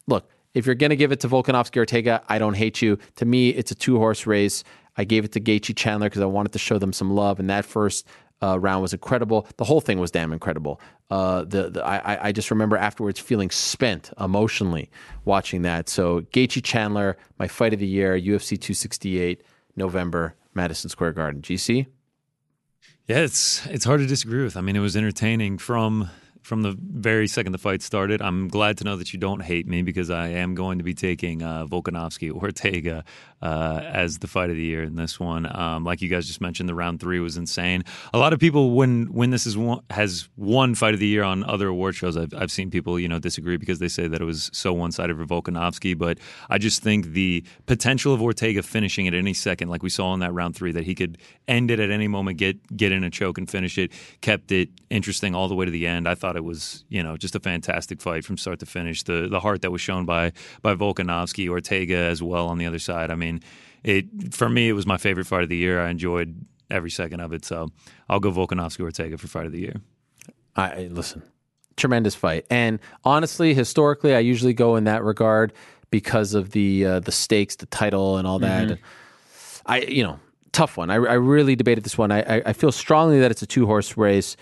look, 0.07 0.29
if 0.53 0.65
you're 0.65 0.75
going 0.75 0.91
to 0.91 0.95
give 0.95 1.11
it 1.11 1.19
to 1.21 1.27
Volkanovski 1.27 1.77
Ortega, 1.77 2.23
I 2.29 2.37
don't 2.37 2.53
hate 2.53 2.81
you. 2.81 2.97
To 3.15 3.25
me, 3.25 3.49
it's 3.49 3.71
a 3.71 3.75
two 3.75 3.97
horse 3.97 4.25
race. 4.25 4.63
I 4.97 5.03
gave 5.03 5.25
it 5.25 5.31
to 5.33 5.39
Gaethje 5.39 5.75
Chandler 5.75 6.07
because 6.07 6.21
I 6.21 6.25
wanted 6.25 6.51
to 6.53 6.59
show 6.59 6.77
them 6.77 6.93
some 6.93 7.11
love, 7.11 7.39
and 7.39 7.49
that 7.49 7.65
first 7.65 8.07
uh, 8.43 8.59
round 8.59 8.81
was 8.81 8.93
incredible. 8.93 9.47
The 9.57 9.63
whole 9.63 9.81
thing 9.81 9.99
was 9.99 10.11
damn 10.11 10.33
incredible. 10.33 10.81
Uh, 11.09 11.43
the, 11.45 11.69
the 11.69 11.85
I, 11.85 12.27
I 12.27 12.31
just 12.31 12.51
remember 12.51 12.75
afterwards 12.75 13.19
feeling 13.19 13.49
spent 13.49 14.11
emotionally 14.19 14.89
watching 15.25 15.61
that. 15.61 15.87
So 15.89 16.21
Gaethje 16.21 16.63
Chandler, 16.63 17.17
my 17.39 17.47
fight 17.47 17.73
of 17.73 17.79
the 17.79 17.87
year, 17.87 18.19
UFC 18.19 18.59
268, 18.59 19.43
November, 19.75 20.35
Madison 20.53 20.89
Square 20.89 21.13
Garden. 21.13 21.41
GC. 21.41 21.87
Yeah, 23.07 23.19
it's 23.19 23.65
it's 23.67 23.85
hard 23.85 23.99
to 23.99 24.07
disagree 24.07 24.43
with. 24.43 24.55
I 24.55 24.61
mean, 24.61 24.75
it 24.75 24.79
was 24.79 24.95
entertaining 24.95 25.57
from 25.57 26.09
from 26.41 26.61
the 26.61 26.75
very 26.77 27.27
second 27.27 27.53
the 27.53 27.57
fight 27.57 27.81
started. 27.81 28.21
I'm 28.21 28.47
glad 28.49 28.77
to 28.77 28.83
know 28.83 28.97
that 28.97 29.13
you 29.13 29.19
don't 29.19 29.41
hate 29.41 29.65
me 29.67 29.81
because 29.81 30.09
I 30.09 30.27
am 30.27 30.55
going 30.55 30.77
to 30.77 30.83
be 30.83 30.93
taking 30.93 31.41
uh, 31.41 31.65
Volkanovski 31.65 32.31
Ortega 32.31 33.03
uh, 33.43 33.81
as 33.83 34.19
the 34.19 34.27
fight 34.27 34.49
of 34.49 34.55
the 34.55 34.63
year 34.63 34.83
in 34.83 34.95
this 34.95 35.19
one. 35.19 35.53
Um, 35.53 35.83
like 35.83 36.01
you 36.01 36.07
guys 36.07 36.25
just 36.25 36.39
mentioned, 36.39 36.69
the 36.69 36.73
round 36.73 37.01
three 37.01 37.19
was 37.19 37.35
insane. 37.35 37.83
A 38.13 38.17
lot 38.17 38.31
of 38.31 38.39
people, 38.39 38.71
when 38.71 39.07
when 39.07 39.31
this 39.31 39.45
is 39.45 39.57
one, 39.57 39.81
has 39.89 40.29
won 40.37 40.75
fight 40.75 40.93
of 40.93 41.01
the 41.01 41.07
year 41.07 41.23
on 41.23 41.43
other 41.43 41.67
award 41.67 41.93
shows, 41.93 42.15
I've, 42.15 42.33
I've 42.33 42.51
seen 42.51 42.71
people 42.71 42.97
you 42.97 43.09
know 43.09 43.19
disagree 43.19 43.57
because 43.57 43.79
they 43.79 43.89
say 43.89 44.07
that 44.07 44.21
it 44.21 44.23
was 44.23 44.49
so 44.53 44.71
one 44.71 44.93
sided 44.93 45.17
for 45.17 45.25
Volkanovski. 45.25 45.97
But 45.97 46.19
I 46.49 46.57
just 46.57 46.81
think 46.81 47.07
the 47.07 47.43
potential 47.65 48.13
of 48.13 48.21
Ortega 48.21 48.63
finishing 48.63 49.09
at 49.09 49.13
any 49.13 49.33
second, 49.33 49.67
like 49.67 49.83
we 49.83 49.89
saw 49.89 50.13
in 50.13 50.21
that 50.21 50.33
round 50.33 50.55
three, 50.55 50.71
that 50.71 50.85
he 50.85 50.95
could 50.95 51.17
end 51.45 51.69
it 51.69 51.81
at 51.81 51.91
any 51.91 52.07
moment, 52.07 52.37
get 52.37 52.77
get 52.77 52.93
in 52.93 53.03
a 53.03 53.09
choke 53.09 53.37
and 53.37 53.49
finish 53.49 53.77
it, 53.77 53.91
kept 54.21 54.53
it 54.53 54.69
interesting 54.89 55.35
all 55.35 55.49
the 55.49 55.55
way 55.55 55.65
to 55.65 55.71
the 55.71 55.85
end. 55.85 56.07
I 56.07 56.15
thought 56.15 56.37
it 56.37 56.45
was 56.45 56.85
you 56.87 57.03
know 57.03 57.17
just 57.17 57.35
a 57.35 57.41
fantastic 57.41 58.01
fight 58.01 58.23
from 58.23 58.37
start 58.37 58.59
to 58.59 58.65
finish. 58.65 59.03
The 59.03 59.27
the 59.29 59.41
heart 59.41 59.63
that 59.63 59.71
was 59.71 59.81
shown 59.81 60.05
by 60.05 60.31
by 60.61 60.75
Volkanovski, 60.75 61.49
Ortega 61.49 61.97
as 61.97 62.23
well 62.23 62.47
on 62.47 62.57
the 62.57 62.65
other 62.65 62.79
side. 62.79 63.11
I 63.11 63.15
mean, 63.33 63.41
it 63.83 64.33
for 64.33 64.49
me 64.49 64.69
it 64.69 64.73
was 64.73 64.85
my 64.85 64.97
favorite 64.97 65.25
fight 65.27 65.43
of 65.43 65.49
the 65.49 65.57
year. 65.57 65.81
I 65.81 65.89
enjoyed 65.89 66.45
every 66.71 66.89
second 66.91 67.19
of 67.19 67.33
it. 67.33 67.45
So 67.45 67.69
I'll 68.09 68.19
go 68.19 68.31
Volkanovski 68.31 68.81
Ortega 68.81 69.17
for 69.17 69.27
fight 69.27 69.45
of 69.45 69.51
the 69.51 69.59
year. 69.59 69.75
I 70.55 70.83
listen, 70.91 71.23
tremendous 71.77 72.15
fight, 72.15 72.45
and 72.49 72.79
honestly, 73.03 73.53
historically, 73.53 74.15
I 74.15 74.19
usually 74.19 74.53
go 74.53 74.75
in 74.75 74.83
that 74.83 75.03
regard 75.03 75.51
because 75.89 76.33
of 76.33 76.51
the 76.51 76.85
uh, 76.85 76.99
the 76.99 77.11
stakes, 77.11 77.55
the 77.57 77.65
title, 77.67 78.17
and 78.17 78.27
all 78.27 78.39
that. 78.39 78.67
Mhm. 78.67 78.77
I 79.65 79.79
you 79.81 80.03
know 80.03 80.19
tough 80.51 80.77
one. 80.77 80.89
I, 80.91 80.95
I 80.95 81.13
really 81.15 81.55
debated 81.55 81.83
this 81.83 81.97
one. 81.97 82.11
I, 82.11 82.21
I, 82.37 82.41
I 82.47 82.53
feel 82.53 82.71
strongly 82.71 83.19
that 83.21 83.31
it's 83.31 83.41
a 83.41 83.47
two 83.47 83.65
horse 83.65 83.97
race. 83.97 84.37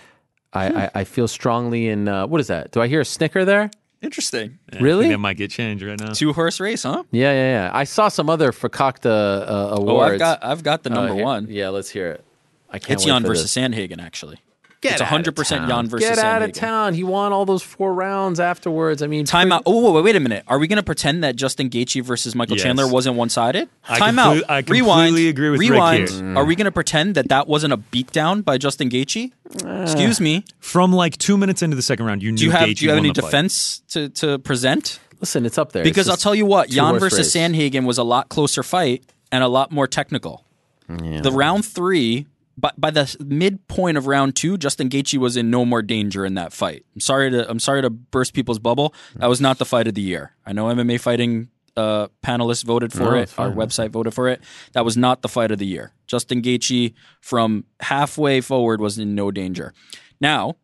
I, 0.52 0.84
I, 0.84 0.90
I 0.96 1.04
feel 1.04 1.26
strongly 1.26 1.88
in 1.88 2.06
uh, 2.08 2.26
what 2.26 2.38
is 2.40 2.48
that? 2.48 2.72
Do 2.72 2.82
I 2.82 2.88
hear 2.88 3.00
a 3.00 3.04
snicker 3.06 3.46
there? 3.46 3.70
Interesting. 4.02 4.58
Yeah, 4.72 4.80
Really? 4.82 5.10
It 5.10 5.18
might 5.18 5.36
get 5.36 5.50
changed 5.50 5.84
right 5.84 5.98
now. 5.98 6.12
Two 6.12 6.32
horse 6.32 6.58
race, 6.60 6.82
huh? 6.82 7.04
Yeah, 7.12 7.32
yeah, 7.32 7.50
yeah. 7.66 7.70
I 7.72 7.84
saw 7.84 8.08
some 8.08 8.28
other 8.28 8.50
Fakakta 8.52 9.06
uh, 9.06 9.74
awards. 9.76 9.88
Oh, 9.88 10.00
I've 10.14 10.18
got 10.18 10.44
I've 10.44 10.62
got 10.62 10.82
the 10.82 10.90
Uh, 10.90 10.94
number 10.94 11.14
here- 11.14 11.24
one. 11.24 11.46
Yeah, 11.48 11.68
let's 11.68 11.88
hear 11.90 12.10
it. 12.10 12.24
I 12.68 12.78
can't. 12.78 12.92
It's 12.92 13.04
wait 13.04 13.12
Jan 13.12 13.22
for 13.22 13.28
versus 13.28 13.54
this. 13.54 13.62
Sandhagen, 13.64 14.00
actually. 14.02 14.38
Get 14.82 14.94
it's 15.00 15.02
outta 15.02 15.30
100% 15.32 15.48
town. 15.48 15.68
Jan 15.68 15.88
versus 15.88 16.08
Get 16.08 16.18
out 16.18 16.42
of 16.42 16.50
Sandhagen. 16.50 16.54
town. 16.54 16.94
He 16.94 17.04
won 17.04 17.32
all 17.32 17.46
those 17.46 17.62
four 17.62 17.94
rounds 17.94 18.40
afterwards. 18.40 19.00
I 19.02 19.06
mean, 19.06 19.24
Time 19.24 19.52
out. 19.52 19.62
Oh, 19.64 19.84
wait, 19.86 19.94
wait, 19.94 20.04
wait 20.04 20.16
a 20.16 20.20
minute. 20.20 20.42
Are 20.48 20.58
we 20.58 20.66
going 20.66 20.76
to 20.78 20.82
pretend 20.82 21.22
that 21.22 21.36
Justin 21.36 21.70
Gaethje 21.70 22.02
versus 22.04 22.34
Michael 22.34 22.56
Yes. 22.56 22.64
Chandler 22.64 22.88
wasn't 22.88 23.16
one 23.16 23.28
sided? 23.28 23.68
I 23.88 23.98
Time 23.98 24.16
complete- 24.16 24.44
out. 24.44 24.50
I 24.50 24.58
Rewind. 24.68 25.06
completely 25.08 25.28
agree 25.28 25.50
with 25.50 25.60
Ric 25.60 25.70
Rewind. 25.70 26.08
here. 26.10 26.36
Are 26.36 26.44
we 26.44 26.56
going 26.56 26.64
to 26.64 26.72
pretend 26.72 27.14
that 27.14 27.28
that 27.28 27.46
wasn't 27.46 27.72
a 27.72 27.78
beatdown 27.78 28.44
by 28.44 28.58
Justin 28.58 28.90
Gaethje? 28.90 29.30
Ah. 29.64 29.82
Excuse 29.82 30.20
me. 30.20 30.44
From 30.58 30.92
like 30.92 31.16
two 31.16 31.38
minutes 31.38 31.62
into 31.62 31.76
the 31.76 31.82
second 31.82 32.06
round, 32.06 32.22
you 32.22 32.32
knew 32.32 32.38
Do 32.38 32.44
you 32.46 32.50
have 32.50 32.68
Gaethje 32.68 32.76
do 32.78 32.84
you 32.84 32.90
have 32.90 32.98
won 32.98 33.04
any 33.06 33.12
the 33.12 33.22
fight. 33.22 33.28
defense 33.30 33.82
to, 33.90 34.08
to 34.08 34.38
present? 34.40 34.98
Listen, 35.20 35.46
it's 35.46 35.58
up 35.58 35.70
there. 35.70 35.84
Because 35.84 36.08
I'll 36.08 36.16
tell 36.16 36.34
you 36.34 36.44
what, 36.46 36.68
Jan 36.68 36.98
versus 36.98 37.32
race. 37.32 37.36
Sandhagen 37.36 37.84
was 37.84 37.98
a 37.98 38.02
lot 38.02 38.28
closer 38.28 38.64
fight 38.64 39.04
and 39.30 39.44
a 39.44 39.48
lot 39.48 39.70
more 39.70 39.86
technical. 39.86 40.44
The 40.88 41.30
round 41.32 41.64
three, 41.64 42.26
by, 42.56 42.70
by 42.76 42.90
the 42.90 43.16
midpoint 43.24 43.96
of 43.96 44.06
round 44.06 44.36
two, 44.36 44.56
Justin 44.58 44.88
Gaethje 44.88 45.18
was 45.18 45.36
in 45.36 45.50
no 45.50 45.64
more 45.64 45.82
danger 45.82 46.24
in 46.24 46.34
that 46.34 46.52
fight. 46.52 46.84
I'm 46.94 47.00
sorry 47.00 47.30
to 47.30 47.48
I'm 47.50 47.58
sorry 47.58 47.82
to 47.82 47.90
burst 47.90 48.34
people's 48.34 48.58
bubble. 48.58 48.94
That 49.16 49.28
was 49.28 49.40
not 49.40 49.58
the 49.58 49.64
fight 49.64 49.88
of 49.88 49.94
the 49.94 50.02
year. 50.02 50.32
I 50.44 50.52
know 50.52 50.66
MMA 50.66 51.00
fighting 51.00 51.48
uh, 51.76 52.08
panelists 52.22 52.64
voted 52.64 52.92
for 52.92 53.00
No, 53.04 53.14
it. 53.14 53.32
Our 53.38 53.50
website 53.50 53.90
voted 53.90 54.12
for 54.14 54.28
it. 54.28 54.42
That 54.72 54.84
was 54.84 54.96
not 54.96 55.22
the 55.22 55.28
fight 55.28 55.50
of 55.50 55.58
the 55.58 55.66
year. 55.66 55.92
Justin 56.06 56.42
Gaethje 56.42 56.92
from 57.20 57.64
halfway 57.80 58.40
forward 58.40 58.80
was 58.80 58.98
in 58.98 59.14
no 59.14 59.30
danger. 59.30 59.72
Now, 60.20 60.56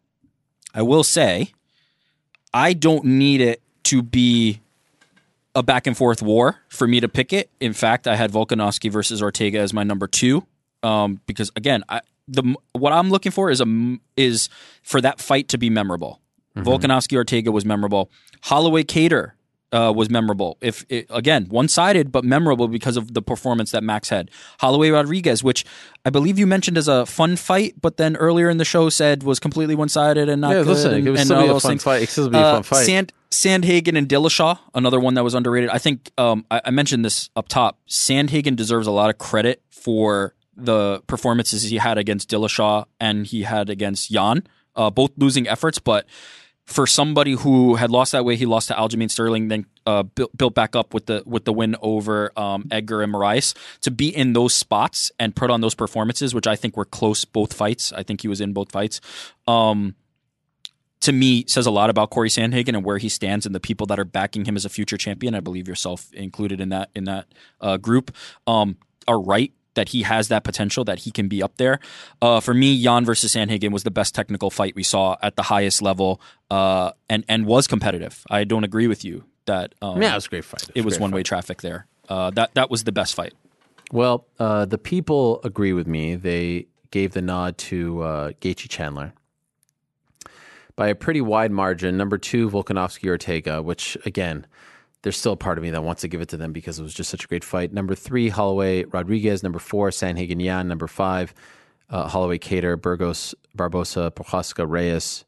I 0.75 0.83
will 0.83 1.02
say, 1.02 1.52
I 2.52 2.75
don't 2.75 3.05
need 3.05 3.41
it 3.41 3.62
to 3.84 4.02
be 4.02 4.60
a 5.55 5.62
back 5.62 5.86
and 5.86 5.97
forth 5.97 6.20
war 6.23 6.58
for 6.68 6.86
me 6.86 7.00
to 7.00 7.08
pick 7.08 7.33
it. 7.33 7.50
In 7.58 7.73
fact, 7.73 8.07
I 8.07 8.17
had 8.17 8.31
Volkanovski 8.31 8.91
versus 8.91 9.23
Ortega 9.23 9.58
as 9.58 9.73
my 9.73 9.83
number 9.83 10.07
two 10.07 10.47
um, 10.82 11.20
because 11.26 11.50
again, 11.57 11.82
I, 11.89 12.00
the 12.26 12.55
what 12.73 12.92
I'm 12.92 13.10
looking 13.10 13.32
for 13.32 13.50
is 13.50 13.60
a 13.60 13.97
is 14.16 14.48
for 14.82 15.00
that 15.00 15.20
fight 15.20 15.48
to 15.48 15.58
be 15.58 15.70
memorable. 15.70 16.20
Volkanovski 16.57 17.16
Ortega 17.16 17.52
was 17.52 17.65
memorable. 17.65 18.10
Holloway 18.42 18.82
Kattar 18.82 19.32
uh, 19.70 19.92
was 19.94 20.10
memorable. 20.10 20.58
If 20.60 20.84
it, 20.89 21.07
again 21.08 21.47
one 21.48 21.68
sided 21.68 22.10
but 22.10 22.24
memorable 22.24 22.66
because 22.66 22.97
of 22.97 23.15
the 23.15 23.23
performance 23.23 23.70
that 23.70 23.84
Max 23.84 24.08
had. 24.08 24.31
Holloway 24.58 24.90
Rodriguez, 24.90 25.44
which 25.44 25.65
I 26.05 26.10
believe 26.10 26.36
you 26.36 26.48
mentioned 26.48 26.76
as 26.76 26.89
a 26.89 27.07
fun 27.07 27.36
fight, 27.36 27.74
but 27.81 27.97
then 27.97 28.16
earlier 28.16 28.50
in 28.50 28.57
the 28.57 28.65
show 28.65 28.89
said 28.89 29.23
was 29.23 29.39
completely 29.39 29.76
one 29.76 29.89
sided 29.89 30.28
and 30.28 30.40
not 30.40 30.50
Yeah, 30.50 30.62
good. 30.65 30.66
listen, 30.66 30.94
and, 30.94 31.07
it 31.07 31.10
was 31.10 31.20
and 31.20 31.26
still 31.28 31.42
be 31.42 31.48
a 31.48 31.60
fun 31.60 31.70
things. 31.73 31.84
fight. 31.84 32.02
It 32.02 32.08
still 32.08 32.28
be 32.28 32.39
a 32.39 32.40
Uh, 32.40 32.55
fun 32.55 32.62
fight. 32.65 32.86
Sand 32.86 33.12
Sandhagen 33.31 33.97
and 33.97 34.08
Dillashaw, 34.08 34.58
another 34.74 34.98
one 34.98 35.15
that 35.15 35.23
was 35.23 35.34
underrated. 35.34 35.70
I 35.70 35.78
think 35.78 36.10
um, 36.18 36.44
I, 36.50 36.60
I 36.65 36.70
mentioned 36.73 37.05
this 37.05 37.31
up 37.36 37.47
top. 37.47 37.78
Sandhagen 37.89 38.57
deserves 38.57 38.86
a 38.89 38.90
lot 38.90 39.10
of 39.10 39.18
credit 39.18 39.62
for 39.70 40.34
the 40.59 41.03
performances 41.07 41.62
he 41.62 41.77
had 41.77 41.99
against 41.99 42.28
Dillashaw 42.28 42.87
and 43.01 43.27
he 43.27 43.43
had 43.43 43.70
against 43.70 44.11
Yan, 44.11 44.43
uh, 44.77 44.91
both 44.91 45.12
losing 45.17 45.47
efforts, 45.49 45.78
but 45.78 46.07
for 46.69 46.87
somebody 46.87 47.33
who 47.33 47.77
had 47.77 47.91
lost 47.91 48.12
that 48.12 48.27
way, 48.27 48.37
he 48.37 48.45
lost 48.45 48.69
to 48.69 48.75
Aljamain 48.75 49.11
Sterling, 49.11 49.49
then 49.49 49.65
uh, 49.87 50.03
built, 50.03 50.55
back 50.55 50.77
up 50.77 50.93
with 50.93 51.07
the 51.07 51.23
with 51.25 51.47
the 51.47 51.53
win 51.53 51.77
over 51.81 52.31
um, 52.39 52.69
Edgar 52.70 53.03
and 53.03 53.12
Moraes. 53.12 53.57
To 53.81 53.91
be 53.91 54.15
in 54.15 54.35
those 54.35 54.55
spots 54.55 55.11
and 55.19 55.35
put 55.35 55.51
on 55.51 55.62
those 55.62 55.75
performances, 55.75 56.35
which 56.35 56.47
I 56.47 56.57
think 56.57 56.77
were 56.77 56.85
close 56.85 57.25
both 57.25 57.55
fights. 57.55 57.91
I 57.95 58.03
think 58.03 58.20
he 58.20 58.28
was 58.28 58.43
in 58.43 58.53
both 58.53 58.70
fights. 58.70 59.01
Um, 59.47 59.95
to 61.01 61.12
me, 61.12 61.45
says 61.47 61.65
a 61.65 61.70
lot 61.70 61.89
about 61.89 62.11
Corey 62.11 62.28
Sandhagen 62.28 62.75
and 62.75 62.85
where 62.85 62.99
he 62.99 63.09
stands 63.09 63.47
and 63.47 63.55
the 63.55 63.61
people 63.61 63.87
that 63.87 63.99
are 63.99 64.05
backing 64.05 64.45
him 64.45 64.55
as 64.55 64.67
a 64.67 64.69
future 64.69 64.99
champion. 64.99 65.35
I 65.35 65.41
believe 65.41 65.69
yourself 65.69 66.12
included 66.12 66.61
in 66.61 66.69
that 66.69 66.91
in 66.95 67.05
that 67.05 67.28
uh, 67.62 67.78
group 67.78 68.15
um, 68.47 68.77
are 69.07 69.19
right 69.19 69.53
that 69.78 69.89
he 69.94 70.02
has 70.02 70.28
that 70.28 70.42
potential 70.44 70.84
that 70.84 70.98
he 71.05 71.10
can 71.10 71.28
be 71.28 71.42
up 71.42 71.57
there. 71.57 71.78
Uh, 72.20 72.40
for 72.40 72.52
me, 72.52 72.73
Yan 72.73 73.05
versus 73.05 73.32
Sandhagen 73.34 73.70
was 73.73 73.84
the 73.84 73.90
best 74.00 74.15
technical 74.15 74.50
fight 74.50 74.74
we 74.74 74.82
saw 74.82 75.16
at 75.23 75.36
the 75.36 75.44
highest 75.55 75.81
level 75.81 76.20
uh, 76.50 76.90
and 77.08 77.24
and 77.28 77.47
was 77.47 77.66
competitive. 77.66 78.24
I 78.28 78.44
don't 78.44 78.65
agree 78.65 78.89
with 78.89 79.05
you 79.05 79.24
that 79.47 79.74
um, 79.81 80.02
Yeah, 80.02 80.12
it 80.12 80.15
was 80.16 80.26
a 80.26 80.28
great 80.34 80.44
fight. 80.44 80.62
It 80.62 80.68
was 80.68 80.76
It 80.76 80.81
a 80.81 80.84
was 80.84 80.94
great 80.94 81.02
one 81.02 81.10
way 81.12 81.23
traffic 81.23 81.62
there. 81.62 81.86
Uh, 82.08 82.31
that 82.31 82.55
that 82.55 82.68
was 82.70 82.84
the 82.84 82.92
best 82.92 83.15
fight. 83.15 83.34
Well, 83.92 84.26
uh, 84.39 84.65
the 84.66 84.78
people 84.78 85.40
agree 85.44 85.73
with 85.73 85.86
me. 85.86 86.16
They 86.16 86.66
gave 86.90 87.12
the 87.12 87.23
nod 87.23 87.57
to 87.70 88.02
uh, 88.02 88.32
Gaethje 88.40 88.68
Chandler 88.68 89.12
by 90.76 90.89
a 90.89 90.94
pretty 90.94 91.20
wide 91.20 91.50
margin. 91.52 91.97
Number 91.97 92.18
two, 92.18 92.50
Volkanovski 92.50 93.08
Ortega, 93.08 93.62
which 93.62 93.97
again, 94.05 94.47
there's 95.02 95.17
still 95.17 95.33
a 95.33 95.36
part 95.36 95.59
of 95.59 95.65
me 95.65 95.70
that 95.70 95.85
wants 95.85 96.02
to 96.02 96.09
give 96.09 96.20
it 96.20 96.28
to 96.31 96.36
them 96.36 96.52
because 96.52 96.78
it 96.78 96.83
was 96.83 96.94
just 96.94 97.10
such 97.10 97.25
a 97.25 97.28
great 97.28 97.44
fight. 97.44 97.73
Number 97.73 97.94
three, 97.94 98.28
Holloway 98.28 98.85
Rodriguez. 98.85 99.43
Number 99.43 99.59
four, 99.59 99.91
Sandhagen 99.91 100.43
Yan. 100.43 100.67
Number 100.68 100.86
five, 100.86 101.35
uh, 101.91 102.09
Holloway 102.09 102.39
Kattar, 102.39 102.81
Burgos 102.81 103.35
Barboza, 103.55 104.12
Prochazka 104.15 104.68
Reyes, 104.68 105.25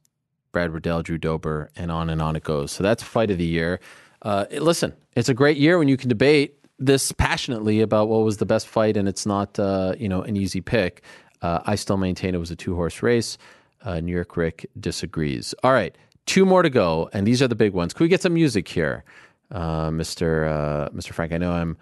Brad 0.52 0.73
Riddell, 0.73 1.02
Drew 1.02 1.18
Dober, 1.18 1.70
and 1.76 1.90
on 1.90 2.10
and 2.10 2.20
on 2.20 2.36
it 2.36 2.44
goes. 2.44 2.73
So 2.73 2.82
that's 2.82 3.02
fight 3.02 3.31
of 3.31 3.39
the 3.39 3.47
year. 3.47 3.81
Uh, 4.23 4.47
listen, 4.52 4.94
it's 5.16 5.28
a 5.28 5.34
great 5.34 5.57
year 5.57 5.78
when 5.78 5.89
you 5.89 5.97
can 5.97 6.08
debate 6.08 6.57
this 6.78 7.12
passionately 7.12 7.81
about 7.81 8.08
what 8.08 8.24
was 8.24 8.39
the 8.39 8.47
best 8.47 8.66
fight, 8.66 8.97
and 8.97 9.08
it's 9.08 9.26
not 9.26 9.58
uh, 9.58 9.94
you 9.99 10.08
know 10.08 10.23
an 10.23 10.36
easy 10.36 10.60
pick. 10.60 11.02
Uh, 11.42 11.60
I 11.65 11.74
still 11.76 11.97
maintain 11.97 12.34
it 12.34 12.39
was 12.39 12.50
a 12.50 12.57
two 12.57 12.74
horse 12.74 13.02
race. 13.02 13.39
Uh, 13.82 14.00
New 14.00 14.12
York 14.12 14.36
Ric 14.36 14.68
disagrees. 14.78 15.55
All 15.62 15.73
right, 15.73 15.97
two 16.26 16.44
more 16.44 16.62
to 16.62 16.70
go, 16.70 17.08
and 17.12 17.26
these 17.26 17.40
are 17.40 17.49
the 17.49 17.55
big 17.55 17.73
ones. 17.73 17.94
Can 17.94 18.05
we 18.05 18.08
get 18.08 18.23
some 18.23 18.34
music 18.34 18.68
here, 18.68 19.05
uh, 19.50 19.90
Mister 19.90 20.46
uh, 20.46 20.88
Frank? 21.12 21.32
I 21.32 21.38
know 21.38 21.52
I'm 21.52 21.76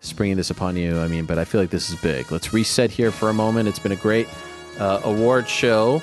springing 0.00 0.36
this 0.36 0.50
upon 0.50 0.76
you. 0.76 0.98
I 0.98 1.08
mean, 1.08 1.26
but 1.26 1.38
I 1.38 1.44
feel 1.44 1.60
like 1.60 1.70
this 1.70 1.90
is 1.90 1.96
big. 2.00 2.30
Let's 2.30 2.52
reset 2.52 2.90
here 2.90 3.10
for 3.10 3.28
a 3.28 3.34
moment. 3.34 3.68
It's 3.68 3.78
been 3.78 3.92
a 3.92 3.96
great 3.96 4.28
uh, 4.78 5.00
award 5.04 5.48
show. 5.48 6.02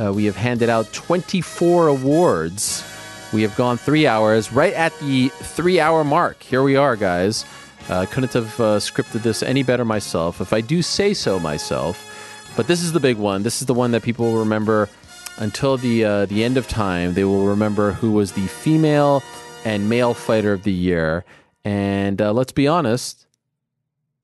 Uh, 0.00 0.12
we 0.12 0.24
have 0.26 0.36
handed 0.36 0.68
out 0.68 0.92
24 0.92 1.88
awards. 1.88 2.84
We 3.32 3.42
have 3.42 3.56
gone 3.56 3.76
three 3.76 4.06
hours, 4.06 4.52
right 4.52 4.72
at 4.74 4.96
the 5.00 5.28
three 5.28 5.80
hour 5.80 6.04
mark. 6.04 6.42
Here 6.42 6.62
we 6.62 6.76
are, 6.76 6.96
guys. 6.96 7.44
Uh, 7.88 8.04
couldn't 8.06 8.32
have 8.32 8.46
scripted 8.56 9.22
this 9.22 9.42
any 9.42 9.62
better 9.62 9.84
myself, 9.84 10.40
if 10.40 10.52
I 10.52 10.60
do 10.60 10.82
say 10.82 11.14
so 11.14 11.38
myself. 11.38 12.02
But 12.56 12.66
this 12.66 12.82
is 12.82 12.92
the 12.92 13.00
big 13.00 13.16
one. 13.16 13.42
This 13.42 13.60
is 13.60 13.66
the 13.66 13.74
one 13.74 13.90
that 13.92 14.02
people 14.02 14.30
will 14.30 14.38
remember 14.38 14.88
until 15.38 15.76
the 15.76 16.26
the 16.26 16.44
end 16.44 16.56
of 16.56 16.68
time. 16.68 17.14
They 17.14 17.24
will 17.24 17.46
remember 17.46 17.92
who 17.92 18.12
was 18.12 18.32
the 18.32 18.46
female 18.46 19.22
and 19.66 19.88
male 19.88 20.14
fighter 20.14 20.52
of 20.52 20.62
the 20.62 20.72
year. 20.72 21.24
And 21.64 22.22
uh, 22.22 22.32
let's 22.32 22.52
be 22.52 22.68
honest, 22.68 23.26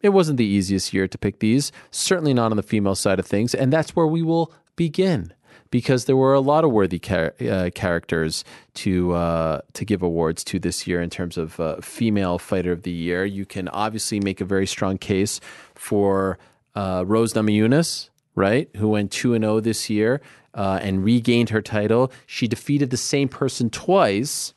it 0.01 0.11
wasn't 0.11 0.37
the 0.39 0.45
easiest 0.45 0.95
year 0.95 1.09
to 1.09 1.19
pick 1.19 1.41
these, 1.41 1.73
certainly 1.91 2.33
not 2.33 2.53
on 2.53 2.57
the 2.57 2.63
female 2.63 2.95
side 2.95 3.19
of 3.19 3.27
things. 3.27 3.53
And 3.53 3.73
that's 3.73 3.97
where 3.97 4.07
we 4.07 4.23
will 4.23 4.53
begin 4.77 5.35
because 5.71 6.05
there 6.05 6.17
were 6.17 6.35
a 6.35 6.41
lot 6.41 6.63
of 6.63 6.71
worthy 6.71 7.01
char- 7.01 7.35
uh, 7.41 7.71
characters 7.75 8.45
to 8.75 9.15
uh, 9.15 9.63
to 9.73 9.85
give 9.85 10.01
awards 10.01 10.45
to 10.45 10.61
this 10.61 10.87
year 10.87 11.03
in 11.03 11.11
terms 11.11 11.37
of 11.37 11.59
uh, 11.59 11.81
female 11.81 12.39
fighter 12.39 12.71
of 12.71 12.83
the 12.85 12.93
year. 12.93 13.25
You 13.25 13.45
can 13.45 13.67
obviously 13.69 14.21
make 14.21 14.41
a 14.41 14.45
very 14.45 14.67
strong 14.67 14.97
case 14.97 15.41
for 15.75 16.39
uh, 16.77 17.03
Rose 17.05 17.33
Namajunas, 17.35 18.11
right, 18.37 18.69
who 18.77 18.89
went 18.91 19.11
two 19.11 19.35
and 19.35 19.43
zero 19.43 19.59
this 19.59 19.91
year 19.91 20.21
uh, 20.55 20.79
and 20.81 21.05
regained 21.05 21.51
her 21.51 21.63
title. 21.63 22.13
She 22.27 22.47
defeated 22.47 22.91
the 22.91 22.97
same 22.97 23.29
person 23.29 23.71
twice. 23.71 24.55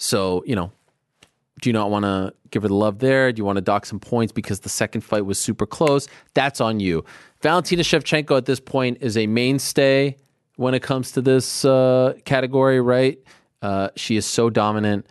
So 0.00 0.42
you 0.46 0.56
know, 0.56 0.72
do 1.60 1.68
you 1.68 1.74
not 1.74 1.90
want 1.90 2.04
to 2.06 2.32
give 2.50 2.62
her 2.62 2.68
the 2.68 2.74
love 2.74 2.98
there? 2.98 3.30
Do 3.32 3.38
you 3.38 3.44
want 3.44 3.56
to 3.56 3.62
dock 3.62 3.84
some 3.84 4.00
points 4.00 4.32
because 4.32 4.60
the 4.60 4.70
second 4.70 5.02
fight 5.02 5.26
was 5.26 5.38
super 5.38 5.66
close? 5.66 6.08
That's 6.32 6.60
on 6.60 6.80
you. 6.80 7.04
Valentina 7.42 7.82
Shevchenko 7.82 8.36
at 8.36 8.46
this 8.46 8.60
point 8.60 8.98
is 9.02 9.18
a 9.18 9.26
mainstay 9.26 10.16
when 10.56 10.72
it 10.72 10.82
comes 10.82 11.12
to 11.12 11.20
this 11.20 11.66
uh, 11.66 12.14
category, 12.24 12.80
right? 12.80 13.18
Uh, 13.60 13.90
she 13.94 14.16
is 14.16 14.24
so 14.24 14.48
dominant, 14.48 15.06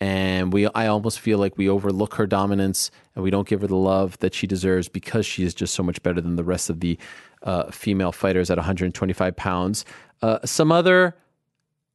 and 0.00 0.52
we 0.52 0.66
I 0.74 0.88
almost 0.88 1.20
feel 1.20 1.38
like 1.38 1.56
we 1.56 1.68
overlook 1.68 2.14
her 2.14 2.26
dominance 2.26 2.90
and 3.14 3.22
we 3.22 3.30
don't 3.30 3.46
give 3.46 3.60
her 3.60 3.68
the 3.68 3.76
love 3.76 4.18
that 4.18 4.34
she 4.34 4.48
deserves 4.48 4.88
because 4.88 5.24
she 5.24 5.44
is 5.44 5.54
just 5.54 5.72
so 5.72 5.84
much 5.84 6.02
better 6.02 6.20
than 6.20 6.34
the 6.34 6.42
rest 6.44 6.68
of 6.68 6.80
the 6.80 6.98
uh, 7.44 7.70
female 7.70 8.10
fighters 8.10 8.50
at 8.50 8.58
125 8.58 9.36
pounds. 9.36 9.84
Uh, 10.20 10.38
some 10.44 10.72
other 10.72 11.14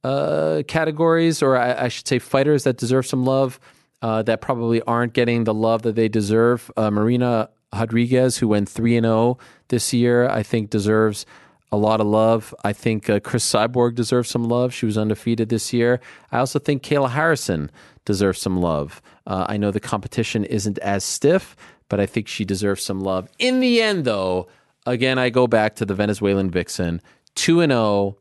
uh, 0.04 0.62
categories, 0.68 1.42
or 1.42 1.56
I, 1.56 1.84
I, 1.84 1.88
should 1.88 2.06
say, 2.06 2.18
fighters 2.18 2.64
that 2.64 2.76
deserve 2.76 3.06
some 3.06 3.24
love. 3.24 3.58
Uh, 4.00 4.22
that 4.22 4.40
probably 4.40 4.80
aren't 4.82 5.12
getting 5.12 5.42
the 5.42 5.52
love 5.52 5.82
that 5.82 5.96
they 5.96 6.06
deserve. 6.06 6.70
Marina 6.76 7.50
Rodriguez, 7.74 8.38
who 8.38 8.46
went 8.46 8.68
3 8.68 8.96
and 8.96 9.04
0 9.04 9.38
this 9.68 9.92
year, 9.92 10.28
I 10.28 10.44
think 10.44 10.70
deserves 10.70 11.26
a 11.70 11.76
lot 11.76 12.00
of 12.00 12.06
love. 12.06 12.54
I 12.64 12.72
think 12.72 13.10
uh, 13.10 13.20
Cris 13.20 13.50
Cyborg 13.50 13.94
deserves 13.94 14.30
some 14.30 14.44
love. 14.44 14.72
She 14.72 14.86
was 14.86 14.96
undefeated 14.96 15.48
this 15.48 15.72
year. 15.72 16.00
I 16.32 16.38
also 16.38 16.58
think 16.58 16.82
Kayla 16.82 17.10
Harrison 17.10 17.70
deserves 18.04 18.40
some 18.40 18.60
love. 18.60 19.02
Uh, 19.26 19.46
I 19.48 19.58
know 19.58 19.70
the 19.70 19.80
competition 19.80 20.44
isn't 20.44 20.78
as 20.78 21.04
stiff, 21.04 21.56
but 21.88 22.00
I 22.00 22.06
think 22.06 22.28
she 22.28 22.44
deserves 22.44 22.82
some 22.82 23.00
love. 23.00 23.28
In 23.38 23.60
the 23.60 23.82
end, 23.82 24.04
though, 24.04 24.48
again, 24.86 25.18
I 25.18 25.28
go 25.28 25.46
back 25.46 25.76
to 25.76 25.84
the 25.84 25.94
Venezuelan 25.94 26.50
Vixen 26.50 27.02
2 27.34 27.60
and 27.60 27.72
0, 27.72 28.16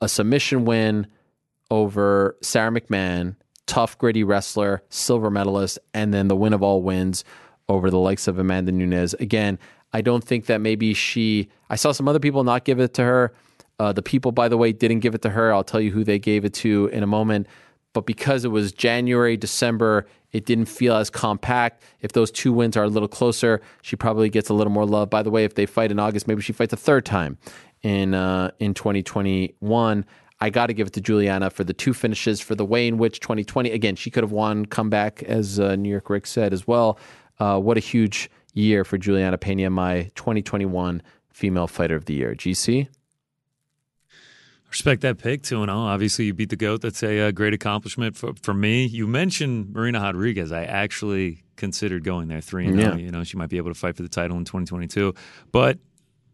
a 0.00 0.08
submission 0.08 0.64
win 0.64 1.06
over 1.70 2.36
Sara 2.42 2.70
McMann, 2.70 3.36
tough, 3.66 3.98
gritty 3.98 4.24
wrestler, 4.24 4.82
silver 4.88 5.30
medalist, 5.30 5.78
and 5.94 6.12
then 6.12 6.28
the 6.28 6.36
win 6.36 6.52
of 6.52 6.62
all 6.62 6.82
wins 6.82 7.24
over 7.68 7.90
the 7.90 7.98
likes 7.98 8.26
of 8.26 8.38
Amanda 8.38 8.72
Nunes. 8.72 9.14
Again, 9.14 9.58
I 9.92 10.00
don't 10.00 10.24
think 10.24 10.46
that 10.46 10.60
maybe 10.60 10.94
she. 10.94 11.48
I 11.70 11.76
saw 11.76 11.92
some 11.92 12.08
other 12.08 12.18
people 12.18 12.44
not 12.44 12.64
give 12.64 12.80
it 12.80 12.94
to 12.94 13.02
her. 13.04 13.34
Uh, 13.78 13.92
the 13.92 14.02
people, 14.02 14.32
by 14.32 14.48
the 14.48 14.56
way, 14.56 14.72
didn't 14.72 15.00
give 15.00 15.14
it 15.14 15.22
to 15.22 15.30
her. 15.30 15.52
I'll 15.52 15.64
tell 15.64 15.80
you 15.80 15.92
who 15.92 16.02
they 16.02 16.18
gave 16.18 16.44
it 16.44 16.54
to 16.54 16.86
in 16.92 17.02
a 17.02 17.06
moment. 17.06 17.46
But 17.92 18.06
because 18.06 18.44
it 18.44 18.48
was 18.48 18.72
January, 18.72 19.36
December, 19.36 20.06
it 20.32 20.44
didn't 20.44 20.66
feel 20.66 20.94
as 20.94 21.08
compact. 21.08 21.82
If 22.00 22.12
those 22.12 22.30
two 22.30 22.52
wins 22.52 22.76
are 22.76 22.84
a 22.84 22.88
little 22.88 23.08
closer, 23.08 23.62
she 23.82 23.96
probably 23.96 24.28
gets 24.28 24.50
a 24.50 24.54
little 24.54 24.72
more 24.72 24.84
love. 24.84 25.08
By 25.08 25.22
the 25.22 25.30
way, 25.30 25.44
if 25.44 25.54
they 25.54 25.64
fight 25.64 25.90
in 25.90 25.98
August, 25.98 26.28
maybe 26.28 26.42
she 26.42 26.52
fights 26.52 26.72
a 26.72 26.76
third 26.76 27.06
time 27.06 27.38
in 27.82 28.14
uh, 28.14 28.50
in 28.58 28.74
2021. 28.74 30.04
I 30.40 30.50
got 30.50 30.66
to 30.66 30.72
give 30.72 30.86
it 30.86 30.92
to 30.92 31.00
Julianna 31.00 31.50
for 31.50 31.64
the 31.64 31.72
two 31.72 31.92
finishes 31.92 32.40
for 32.40 32.54
the 32.54 32.64
way 32.64 32.86
in 32.86 32.96
which 32.98 33.20
2020. 33.20 33.70
Again, 33.70 33.96
she 33.96 34.10
could 34.10 34.22
have 34.22 34.32
won 34.32 34.66
comeback, 34.66 35.22
as 35.24 35.58
uh, 35.58 35.74
New 35.74 35.88
York 35.88 36.08
Ric 36.10 36.26
said 36.26 36.52
as 36.52 36.66
well. 36.66 36.98
Uh, 37.40 37.58
what 37.58 37.76
a 37.76 37.80
huge 37.80 38.30
year 38.54 38.84
for 38.84 38.98
Julianna 38.98 39.38
Peña, 39.38 39.70
my 39.70 40.10
2021 40.14 41.02
Female 41.32 41.66
Fighter 41.66 41.96
of 41.96 42.04
the 42.04 42.14
Year. 42.14 42.34
GC? 42.34 42.88
Respect 44.68 45.00
that 45.00 45.18
pick, 45.18 45.42
2 45.42 45.64
0. 45.64 45.66
Obviously, 45.70 46.26
you 46.26 46.34
beat 46.34 46.50
the 46.50 46.56
GOAT. 46.56 46.82
That's 46.82 47.02
a, 47.02 47.18
a, 47.20 47.32
great 47.32 47.54
accomplishment 47.54 48.16
for, 48.16 48.34
for 48.42 48.52
me. 48.52 48.84
You 48.84 49.06
mentioned 49.06 49.72
Marina 49.72 49.98
Rodriguez. 49.98 50.52
I 50.52 50.64
actually 50.64 51.42
considered 51.56 52.04
going 52.04 52.28
there 52.28 52.42
3 52.42 52.76
0. 52.76 52.96
You 52.96 53.10
know, 53.10 53.24
she 53.24 53.38
might 53.38 53.48
be 53.48 53.56
able 53.56 53.70
to 53.70 53.78
fight 53.78 53.96
for 53.96 54.02
the 54.02 54.10
title 54.10 54.36
in 54.36 54.44
2022. 54.44 55.14
But 55.52 55.78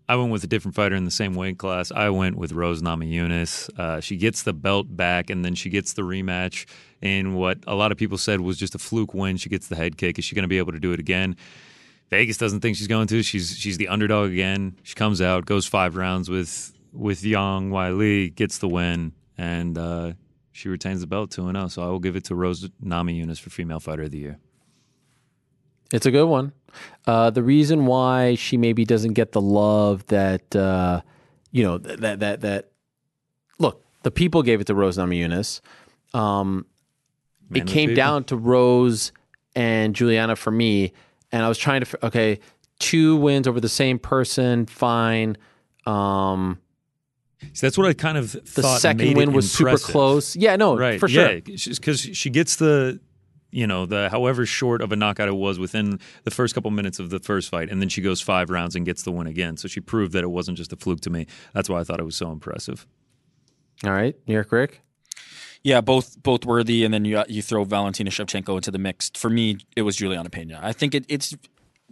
I 0.08 0.16
went 0.16 0.30
with 0.32 0.44
a 0.44 0.46
different 0.46 0.74
fighter 0.74 0.94
in 0.94 1.06
the 1.06 1.10
same 1.10 1.34
weight 1.34 1.58
class. 1.58 1.90
I 1.90 2.10
went 2.10 2.36
with 2.36 2.52
Rose 2.52 2.82
Namajunas. 2.82 3.70
Uh, 3.78 4.00
she 4.00 4.16
gets 4.16 4.42
the 4.42 4.52
belt 4.52 4.94
back, 4.94 5.30
and 5.30 5.44
then 5.44 5.54
she 5.54 5.70
gets 5.70 5.94
the 5.94 6.02
rematch 6.02 6.66
in 7.00 7.34
what 7.34 7.58
a 7.66 7.74
lot 7.74 7.90
of 7.90 7.96
people 7.96 8.18
said 8.18 8.40
was 8.40 8.58
just 8.58 8.74
a 8.74 8.78
fluke 8.78 9.14
win. 9.14 9.38
She 9.38 9.48
gets 9.48 9.68
the 9.68 9.76
head 9.76 9.96
kick. 9.96 10.18
Is 10.18 10.24
she 10.24 10.34
going 10.34 10.42
to 10.42 10.48
be 10.48 10.58
able 10.58 10.72
to 10.72 10.80
do 10.80 10.92
it 10.92 11.00
again? 11.00 11.36
Vegas 12.10 12.36
doesn't 12.36 12.60
think 12.60 12.76
she's 12.76 12.86
going 12.86 13.06
to. 13.08 13.22
She's 13.22 13.56
she's 13.56 13.78
the 13.78 13.88
underdog 13.88 14.30
again. 14.30 14.76
She 14.82 14.94
comes 14.94 15.22
out, 15.22 15.46
goes 15.46 15.66
five 15.66 15.96
rounds 15.96 16.28
with 16.28 16.72
with 16.92 17.22
Zhang 17.22 17.70
Weili, 17.70 18.34
gets 18.34 18.58
the 18.58 18.68
win, 18.68 19.12
and 19.38 19.76
uh, 19.78 20.12
she 20.52 20.68
retains 20.68 21.00
the 21.00 21.06
belt 21.06 21.30
two 21.30 21.48
and 21.48 21.56
zero. 21.56 21.64
Oh. 21.64 21.68
So 21.68 21.82
I 21.82 21.86
will 21.86 21.98
give 21.98 22.14
it 22.14 22.24
to 22.24 22.34
Rose 22.34 22.68
Namajunas 22.84 23.40
for 23.40 23.48
Female 23.48 23.80
Fighter 23.80 24.02
of 24.02 24.10
the 24.10 24.18
Year. 24.18 24.38
It's 25.92 26.06
a 26.06 26.10
good 26.10 26.26
one. 26.26 26.52
Uh, 27.06 27.30
the 27.30 27.42
reason 27.42 27.86
why 27.86 28.34
she 28.34 28.56
maybe 28.56 28.84
doesn't 28.84 29.12
get 29.12 29.32
the 29.32 29.40
love 29.40 30.06
that 30.06 30.54
uh, 30.56 31.00
you 31.50 31.62
know 31.62 31.78
that 31.78 32.20
that 32.20 32.40
that 32.40 32.70
look, 33.58 33.84
the 34.02 34.10
people 34.10 34.42
gave 34.42 34.60
it 34.60 34.66
to 34.66 34.74
Rose 34.74 34.96
Namajunas. 34.96 35.60
Um, 36.12 36.66
it 37.52 37.66
came 37.66 37.90
people. 37.90 37.96
down 37.96 38.24
to 38.24 38.36
Rose 38.36 39.12
and 39.54 39.94
Julianna 39.94 40.36
for 40.36 40.50
me, 40.50 40.92
and 41.32 41.42
I 41.42 41.48
was 41.48 41.58
trying 41.58 41.84
to 41.84 42.06
okay, 42.06 42.40
two 42.78 43.16
wins 43.16 43.46
over 43.46 43.60
the 43.60 43.68
same 43.68 43.98
person, 43.98 44.66
fine. 44.66 45.36
Um, 45.86 46.58
so 47.52 47.66
that's 47.66 47.76
what 47.76 47.86
I 47.86 47.92
kind 47.92 48.16
of 48.16 48.32
the 48.54 48.62
second 48.78 49.16
win 49.16 49.32
was 49.32 49.58
impressive. 49.58 49.80
super 49.80 49.92
close. 49.92 50.36
Yeah, 50.36 50.56
no, 50.56 50.76
right, 50.76 50.98
for 50.98 51.08
sure. 51.08 51.34
Yeah, 51.34 51.40
because 51.40 52.00
she 52.00 52.30
gets 52.30 52.56
the 52.56 53.00
you 53.54 53.66
know 53.66 53.86
the 53.86 54.08
however 54.10 54.44
short 54.44 54.82
of 54.82 54.92
a 54.92 54.96
knockout 54.96 55.28
it 55.28 55.36
was 55.36 55.58
within 55.58 56.00
the 56.24 56.30
first 56.30 56.54
couple 56.54 56.70
minutes 56.70 56.98
of 56.98 57.10
the 57.10 57.20
first 57.20 57.50
fight, 57.50 57.70
and 57.70 57.80
then 57.80 57.88
she 57.88 58.02
goes 58.02 58.20
five 58.20 58.50
rounds 58.50 58.74
and 58.74 58.84
gets 58.84 59.02
the 59.02 59.12
win 59.12 59.26
again. 59.26 59.56
So 59.56 59.68
she 59.68 59.80
proved 59.80 60.12
that 60.12 60.24
it 60.24 60.30
wasn't 60.30 60.58
just 60.58 60.72
a 60.72 60.76
fluke 60.76 61.00
to 61.02 61.10
me. 61.10 61.26
That's 61.52 61.68
why 61.68 61.80
I 61.80 61.84
thought 61.84 62.00
it 62.00 62.04
was 62.04 62.16
so 62.16 62.30
impressive. 62.30 62.86
All 63.84 63.92
right, 63.92 64.16
New 64.26 64.34
York 64.34 64.50
Ric. 64.50 64.82
Yeah, 65.62 65.80
both 65.80 66.22
both 66.22 66.44
worthy, 66.44 66.84
and 66.84 66.92
then 66.92 67.04
you 67.04 67.22
you 67.28 67.42
throw 67.42 67.64
Valentina 67.64 68.10
Shevchenko 68.10 68.56
into 68.56 68.70
the 68.70 68.78
mix. 68.78 69.10
For 69.14 69.30
me, 69.30 69.58
it 69.76 69.82
was 69.82 69.96
Julianna 69.96 70.30
Peña. 70.30 70.58
I 70.62 70.72
think 70.72 70.94
it, 70.94 71.04
it's 71.08 71.34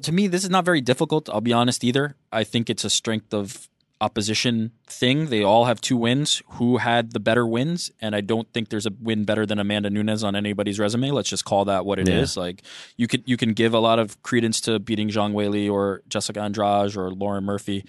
to 0.03 0.13
me 0.13 0.27
this 0.27 0.45
is 0.45 0.51
not 0.51 0.65
very 0.65 0.81
difficult. 0.81 1.29
I'll 1.31 1.41
be 1.41 1.53
honest 1.53 1.85
either. 1.85 2.17
I 2.33 2.45
think 2.45 2.69
it's 2.69 2.85
a 2.85 2.91
strength 2.91 3.33
of 3.33 3.69
opposition 4.03 4.73
thing. 4.89 5.27
They 5.27 5.45
all 5.45 5.67
have 5.67 5.81
two 5.81 5.97
wins. 5.97 6.43
Who 6.55 6.79
had 6.79 7.13
the 7.13 7.21
better 7.21 7.47
wins? 7.47 7.93
And 8.01 8.17
I 8.17 8.21
don't 8.21 8.53
think 8.53 8.69
there's 8.69 8.85
a 8.85 8.91
win 9.01 9.25
better 9.25 9.47
than 9.47 9.61
Amanda 9.61 9.91
Nunes 9.91 10.25
on 10.25 10.35
anybody's 10.35 10.81
resume. 10.81 11.13
Let's 11.13 11.29
just 11.29 11.45
call 11.45 11.65
that 11.67 11.87
what 11.87 12.01
it 12.01 12.09
yeah. 12.09 12.19
is. 12.19 12.37
Like 12.37 12.63
you 12.97 13.07
could 13.07 13.23
you 13.27 13.37
can 13.37 13.53
give 13.53 13.73
a 13.73 13.79
lot 13.79 14.01
of 14.01 14.21
credence 14.25 14.61
to 14.63 14.81
beating 14.81 15.09
Zhang 15.09 15.33
Weili 15.33 15.71
or 15.71 16.03
Jessica 16.09 16.41
Andrade 16.41 16.97
or 16.97 17.13
Lauren 17.13 17.45
Murphy. 17.45 17.85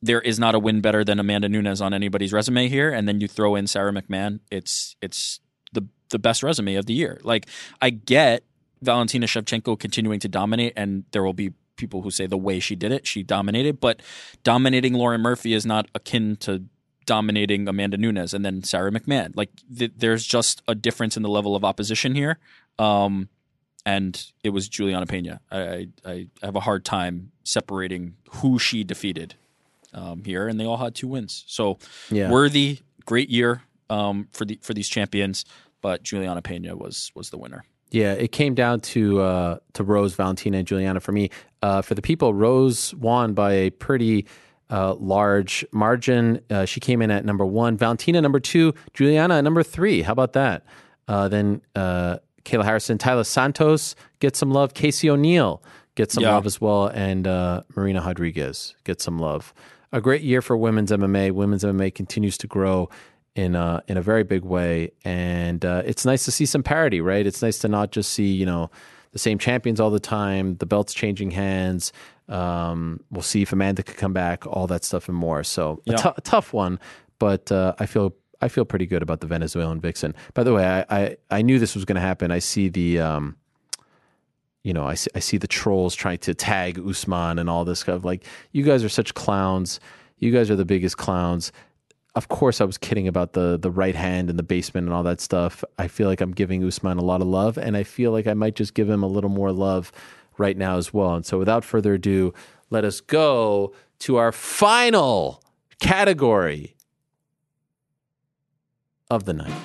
There 0.00 0.22
is 0.22 0.38
not 0.38 0.54
a 0.54 0.58
win 0.58 0.80
better 0.80 1.04
than 1.04 1.20
Amanda 1.20 1.48
Nunes 1.50 1.82
on 1.82 1.92
anybody's 1.92 2.32
resume 2.32 2.68
here. 2.68 2.90
And 2.90 3.06
then 3.06 3.20
you 3.20 3.28
throw 3.28 3.54
in 3.54 3.66
Sara 3.66 3.92
McMann. 3.92 4.40
It's 4.50 4.96
it's 5.02 5.40
the 5.72 5.86
the 6.08 6.18
best 6.18 6.42
resume 6.42 6.76
of 6.76 6.86
the 6.86 6.94
year. 6.94 7.20
Like 7.22 7.46
I 7.82 7.90
get 7.90 8.42
Valentina 8.80 9.26
Shevchenko 9.26 9.78
continuing 9.78 10.18
to 10.20 10.28
dominate, 10.28 10.72
and 10.76 11.04
there 11.12 11.22
will 11.22 11.34
be 11.34 11.52
people 11.76 12.02
who 12.02 12.10
say 12.10 12.26
the 12.26 12.38
way 12.38 12.60
she 12.60 12.76
did 12.76 12.92
it, 12.92 13.06
she 13.06 13.22
dominated. 13.22 13.80
But 13.80 14.00
dominating 14.42 14.94
Lauren 14.94 15.20
Murphy 15.20 15.54
is 15.54 15.66
not 15.66 15.88
akin 15.94 16.36
to 16.36 16.64
dominating 17.04 17.68
Amanda 17.68 17.96
Nunes 17.96 18.32
and 18.32 18.44
then 18.44 18.62
Sara 18.62 18.90
McMann. 18.90 19.32
Like 19.36 19.50
th- 19.76 19.92
there's 19.96 20.24
just 20.24 20.62
a 20.68 20.74
difference 20.74 21.16
in 21.16 21.22
the 21.22 21.28
level 21.28 21.56
of 21.56 21.64
opposition 21.64 22.14
here. 22.14 22.38
Um, 22.78 23.28
and 23.84 24.24
it 24.44 24.50
was 24.50 24.68
Julianna 24.68 25.06
Peña. 25.06 25.40
I, 25.50 25.60
I, 25.60 25.88
I, 26.04 26.26
have 26.42 26.54
a 26.54 26.60
hard 26.60 26.84
time 26.84 27.32
separating 27.42 28.14
who 28.30 28.58
she 28.58 28.84
defeated 28.84 29.34
um, 29.92 30.22
here, 30.24 30.46
and 30.46 30.58
they 30.60 30.64
all 30.64 30.76
had 30.76 30.94
two 30.94 31.08
wins. 31.08 31.44
So 31.48 31.78
yeah. 32.08 32.30
worthy, 32.30 32.78
great 33.04 33.28
year 33.28 33.62
um, 33.90 34.28
for 34.32 34.44
the 34.44 34.58
for 34.62 34.72
these 34.72 34.88
champions. 34.88 35.44
But 35.80 36.04
Julianna 36.04 36.42
Peña 36.42 36.74
was 36.74 37.10
was 37.14 37.30
the 37.30 37.38
winner. 37.38 37.64
Yeah, 37.92 38.14
it 38.14 38.32
came 38.32 38.54
down 38.54 38.80
to 38.80 39.20
uh, 39.20 39.58
to 39.74 39.84
Rose, 39.84 40.14
Valentina, 40.14 40.58
and 40.58 40.66
Julianna 40.66 41.00
for 41.00 41.12
me. 41.12 41.30
Uh, 41.62 41.82
for 41.82 41.94
the 41.94 42.02
people, 42.02 42.32
Rose 42.32 42.94
won 42.94 43.34
by 43.34 43.52
a 43.52 43.70
pretty 43.70 44.26
uh, 44.70 44.94
large 44.94 45.64
margin. 45.72 46.40
Uh, 46.50 46.64
she 46.64 46.80
came 46.80 47.02
in 47.02 47.10
at 47.10 47.26
number 47.26 47.44
one. 47.44 47.76
Valentina 47.76 48.20
number 48.22 48.40
two. 48.40 48.72
Julianna 48.94 49.36
at 49.36 49.44
number 49.44 49.62
three. 49.62 50.00
How 50.00 50.12
about 50.12 50.32
that? 50.32 50.64
Uh, 51.06 51.28
then 51.28 51.60
uh, 51.76 52.16
Kayla 52.44 52.64
Harrison, 52.64 52.96
Taila 52.96 53.26
Santos 53.26 53.94
get 54.20 54.36
some 54.36 54.50
love. 54.50 54.72
Casey 54.72 55.10
O'Neill 55.10 55.62
get 55.94 56.10
some 56.10 56.22
yeah. 56.22 56.32
love 56.32 56.46
as 56.46 56.60
well, 56.62 56.86
and 56.86 57.24
Marina 57.76 58.00
Rodriguez 58.00 58.74
get 58.84 59.02
some 59.02 59.18
love. 59.18 59.52
A 59.94 60.00
great 60.00 60.22
year 60.22 60.40
for 60.40 60.56
women's 60.56 60.90
MMA. 60.90 61.32
Women's 61.32 61.62
MMA 61.62 61.94
continues 61.94 62.38
to 62.38 62.46
grow 62.46 62.88
in 63.34 63.54
a 63.54 63.82
in 63.88 63.96
a 63.96 64.02
very 64.02 64.24
big 64.24 64.44
way, 64.44 64.92
and 65.04 65.64
uh, 65.64 65.82
it's 65.84 66.04
nice 66.04 66.24
to 66.26 66.30
see 66.30 66.46
some 66.46 66.62
parity, 66.62 67.00
right? 67.00 67.26
It's 67.26 67.42
nice 67.42 67.58
to 67.60 67.68
not 67.68 67.90
just 67.90 68.12
see 68.12 68.32
you 68.32 68.46
know 68.46 68.70
the 69.12 69.18
same 69.18 69.38
champions 69.38 69.80
all 69.80 69.90
the 69.90 70.00
time. 70.00 70.56
The 70.56 70.66
belt's 70.66 70.94
changing 70.94 71.30
hands. 71.30 71.92
Um, 72.28 73.00
we'll 73.10 73.22
see 73.22 73.42
if 73.42 73.52
Amanda 73.52 73.82
could 73.82 73.96
come 73.96 74.12
back. 74.12 74.46
All 74.46 74.66
that 74.68 74.84
stuff 74.84 75.08
and 75.08 75.16
more. 75.16 75.44
So 75.44 75.82
Yeah. 75.84 76.12
a, 76.16 76.20
tough 76.20 76.52
one, 76.52 76.78
but 77.18 77.50
uh, 77.52 77.74
I 77.78 77.86
feel 77.86 78.14
I 78.40 78.48
feel 78.48 78.64
pretty 78.64 78.86
good 78.86 79.02
about 79.02 79.20
the 79.20 79.26
Venezuelan 79.26 79.80
vixen. 79.80 80.14
By 80.34 80.42
the 80.44 80.52
way, 80.54 80.64
I 80.66 80.84
I, 80.90 81.16
I 81.30 81.42
knew 81.42 81.58
this 81.58 81.74
was 81.74 81.84
going 81.84 81.96
to 81.96 82.02
happen. 82.02 82.30
I 82.30 82.38
see 82.38 82.68
the. 82.68 83.00
Um, 83.00 83.36
you 84.64 84.72
know, 84.72 84.84
I 84.86 84.94
see, 84.94 85.10
I 85.16 85.18
see 85.18 85.38
the 85.38 85.48
trolls 85.48 85.92
trying 85.92 86.18
to 86.18 86.34
tag 86.34 86.78
Usman 86.78 87.40
and 87.40 87.50
all 87.50 87.64
this 87.64 87.80
stuff. 87.80 88.04
Like, 88.04 88.24
you 88.52 88.62
guys 88.62 88.84
are 88.84 88.88
such 88.88 89.12
clowns. 89.14 89.80
You 90.18 90.30
guys 90.30 90.52
are 90.52 90.56
the 90.56 90.64
biggest 90.64 90.96
clowns. 90.98 91.50
Of 92.14 92.28
course, 92.28 92.60
I 92.60 92.64
was 92.64 92.76
kidding 92.76 93.08
about 93.08 93.32
the 93.32 93.58
the 93.58 93.70
right 93.70 93.94
hand 93.94 94.28
and 94.28 94.38
the 94.38 94.42
basement 94.42 94.86
and 94.86 94.94
all 94.94 95.02
that 95.04 95.20
stuff. 95.20 95.64
I 95.78 95.88
feel 95.88 96.08
like 96.08 96.20
I'm 96.20 96.32
giving 96.32 96.62
Usman 96.62 96.98
a 96.98 97.02
lot 97.04 97.22
of 97.22 97.26
love, 97.26 97.56
and 97.56 97.76
I 97.76 97.84
feel 97.84 98.12
like 98.12 98.26
I 98.26 98.34
might 98.34 98.54
just 98.54 98.74
give 98.74 98.88
him 98.88 99.02
a 99.02 99.06
little 99.06 99.30
more 99.30 99.50
love 99.50 99.90
right 100.36 100.56
now 100.56 100.76
as 100.76 100.92
well. 100.92 101.14
And 101.14 101.24
so, 101.24 101.38
without 101.38 101.64
further 101.64 101.94
ado, 101.94 102.34
let 102.68 102.84
us 102.84 103.00
go 103.00 103.72
to 104.00 104.16
our 104.16 104.30
final 104.30 105.42
category 105.80 106.76
of 109.10 109.24
the 109.24 109.32
night. 109.32 109.58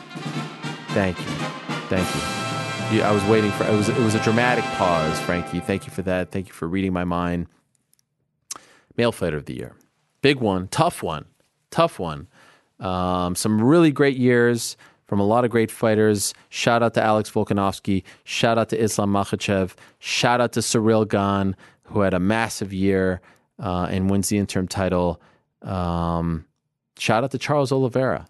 Thank 0.89 1.19
you, 1.19 1.25
thank 1.89 2.07
you. 2.15 3.01
I 3.03 3.11
was 3.11 3.23
waiting 3.25 3.51
for 3.51 3.65
it 3.65 3.75
was 3.75 3.89
it 3.89 3.97
was 3.97 4.15
a 4.15 4.23
dramatic 4.23 4.63
pause, 4.75 5.19
Frankie. 5.19 5.59
Thank 5.59 5.85
you 5.85 5.91
for 5.91 6.01
that. 6.03 6.31
Thank 6.31 6.47
you 6.47 6.53
for 6.53 6.67
reading 6.69 6.93
my 6.93 7.03
mind. 7.03 7.47
Male 8.95 9.11
fighter 9.11 9.35
of 9.37 9.45
the 9.45 9.55
year, 9.55 9.75
big 10.21 10.39
one, 10.39 10.69
tough 10.69 11.03
one, 11.03 11.25
tough 11.71 11.99
one. 11.99 12.27
Um, 12.79 13.35
some 13.35 13.61
really 13.61 13.91
great 13.91 14.17
years 14.17 14.77
from 15.05 15.19
a 15.19 15.25
lot 15.25 15.45
of 15.45 15.51
great 15.51 15.71
fighters. 15.71 16.33
Shout 16.49 16.83
out 16.83 16.93
to 16.95 17.03
Alex 17.03 17.31
Volkanovski. 17.31 18.03
Shout 18.23 18.57
out 18.57 18.69
to 18.69 18.79
Islam 18.79 19.11
Makhachev. 19.11 19.73
Shout 19.99 20.41
out 20.41 20.51
to 20.53 20.59
Ciryl 20.59 21.07
Gane, 21.07 21.55
who 21.83 22.01
had 22.01 22.13
a 22.13 22.19
massive 22.19 22.73
year 22.73 23.21
uh, 23.59 23.87
and 23.89 24.09
wins 24.09 24.29
the 24.29 24.37
interim 24.37 24.67
title. 24.67 25.21
Um, 25.61 26.45
shout 26.97 27.23
out 27.23 27.31
to 27.31 27.37
Charles 27.37 27.71
Oliveira. 27.71 28.27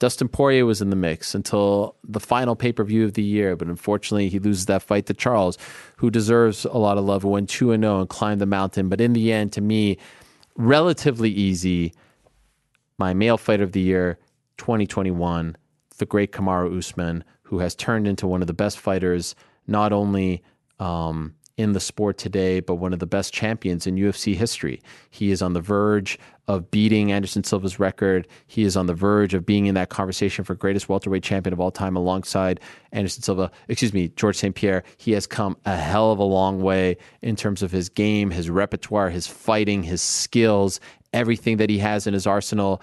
Dustin 0.00 0.28
Poirier 0.28 0.66
was 0.66 0.82
in 0.82 0.90
the 0.90 0.96
mix 0.96 1.34
until 1.34 1.96
the 2.02 2.20
final 2.20 2.56
pay 2.56 2.72
per 2.72 2.84
view 2.84 3.04
of 3.04 3.14
the 3.14 3.22
year, 3.22 3.56
but 3.56 3.68
unfortunately, 3.68 4.28
he 4.28 4.38
loses 4.38 4.66
that 4.66 4.82
fight 4.82 5.06
to 5.06 5.14
Charles, 5.14 5.56
who 5.96 6.10
deserves 6.10 6.64
a 6.64 6.76
lot 6.76 6.98
of 6.98 7.04
love, 7.04 7.22
who 7.22 7.28
went 7.28 7.48
2 7.48 7.68
0 7.68 8.00
and 8.00 8.08
climbed 8.08 8.40
the 8.40 8.46
mountain. 8.46 8.88
But 8.88 9.00
in 9.00 9.12
the 9.12 9.32
end, 9.32 9.52
to 9.52 9.60
me, 9.60 9.98
relatively 10.56 11.30
easy. 11.30 11.94
My 12.98 13.14
male 13.14 13.38
fighter 13.38 13.64
of 13.64 13.72
the 13.72 13.80
year, 13.80 14.18
2021, 14.58 15.56
the 15.98 16.06
great 16.06 16.32
Kamaru 16.32 16.78
Usman, 16.78 17.24
who 17.42 17.58
has 17.58 17.74
turned 17.74 18.06
into 18.06 18.26
one 18.26 18.40
of 18.40 18.46
the 18.46 18.54
best 18.54 18.78
fighters, 18.78 19.34
not 19.66 19.92
only 19.92 20.42
um, 20.78 21.34
in 21.56 21.72
the 21.72 21.80
sport 21.80 22.18
today, 22.18 22.58
but 22.60 22.76
one 22.76 22.92
of 22.92 22.98
the 22.98 23.06
best 23.06 23.32
champions 23.32 23.86
in 23.86 23.94
UFC 23.94 24.34
history. 24.34 24.80
He 25.10 25.30
is 25.30 25.40
on 25.40 25.52
the 25.52 25.60
verge 25.60 26.18
of 26.48 26.70
beating 26.70 27.12
Anderson 27.12 27.44
Silva's 27.44 27.78
record. 27.78 28.26
He 28.46 28.64
is 28.64 28.76
on 28.76 28.86
the 28.86 28.94
verge 28.94 29.34
of 29.34 29.46
being 29.46 29.66
in 29.66 29.74
that 29.76 29.88
conversation 29.88 30.44
for 30.44 30.54
greatest 30.54 30.88
welterweight 30.88 31.22
champion 31.22 31.52
of 31.52 31.60
all 31.60 31.70
time 31.70 31.96
alongside 31.96 32.60
Anderson 32.92 33.22
Silva, 33.22 33.50
excuse 33.68 33.94
me, 33.94 34.08
George 34.08 34.36
St. 34.36 34.54
Pierre. 34.54 34.82
He 34.96 35.12
has 35.12 35.26
come 35.26 35.56
a 35.64 35.76
hell 35.76 36.10
of 36.10 36.18
a 36.18 36.24
long 36.24 36.60
way 36.60 36.96
in 37.22 37.36
terms 37.36 37.62
of 37.62 37.70
his 37.70 37.88
game, 37.88 38.30
his 38.30 38.50
repertoire, 38.50 39.10
his 39.10 39.26
fighting, 39.26 39.84
his 39.84 40.02
skills, 40.02 40.80
everything 41.14 41.56
that 41.56 41.70
he 41.70 41.78
has 41.78 42.06
in 42.06 42.12
his 42.12 42.26
arsenal. 42.26 42.82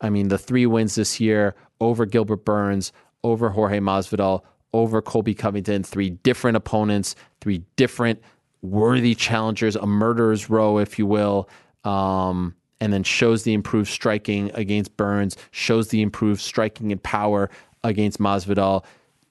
I 0.00 0.08
mean, 0.08 0.28
the 0.28 0.38
three 0.38 0.64
wins 0.64 0.94
this 0.94 1.20
year 1.20 1.54
over 1.80 2.06
Gilbert 2.06 2.44
Burns, 2.44 2.92
over 3.22 3.50
Jorge 3.50 3.80
Masvidal, 3.80 4.42
over 4.72 5.02
Colby 5.02 5.34
Covington, 5.34 5.82
three 5.82 6.10
different 6.10 6.56
opponents, 6.56 7.14
three 7.40 7.62
different 7.76 8.22
worthy 8.62 9.14
challengers, 9.14 9.76
a 9.76 9.86
murderer's 9.86 10.48
row, 10.48 10.78
if 10.78 10.98
you 10.98 11.06
will. 11.06 11.48
Um, 11.84 12.54
and 12.80 12.92
then 12.92 13.02
shows 13.02 13.44
the 13.44 13.52
improved 13.52 13.88
striking 13.88 14.50
against 14.54 14.96
Burns, 14.96 15.36
shows 15.50 15.88
the 15.88 16.02
improved 16.02 16.40
striking 16.40 16.90
and 16.90 17.02
power 17.02 17.50
against 17.84 18.18
Masvidal, 18.18 18.84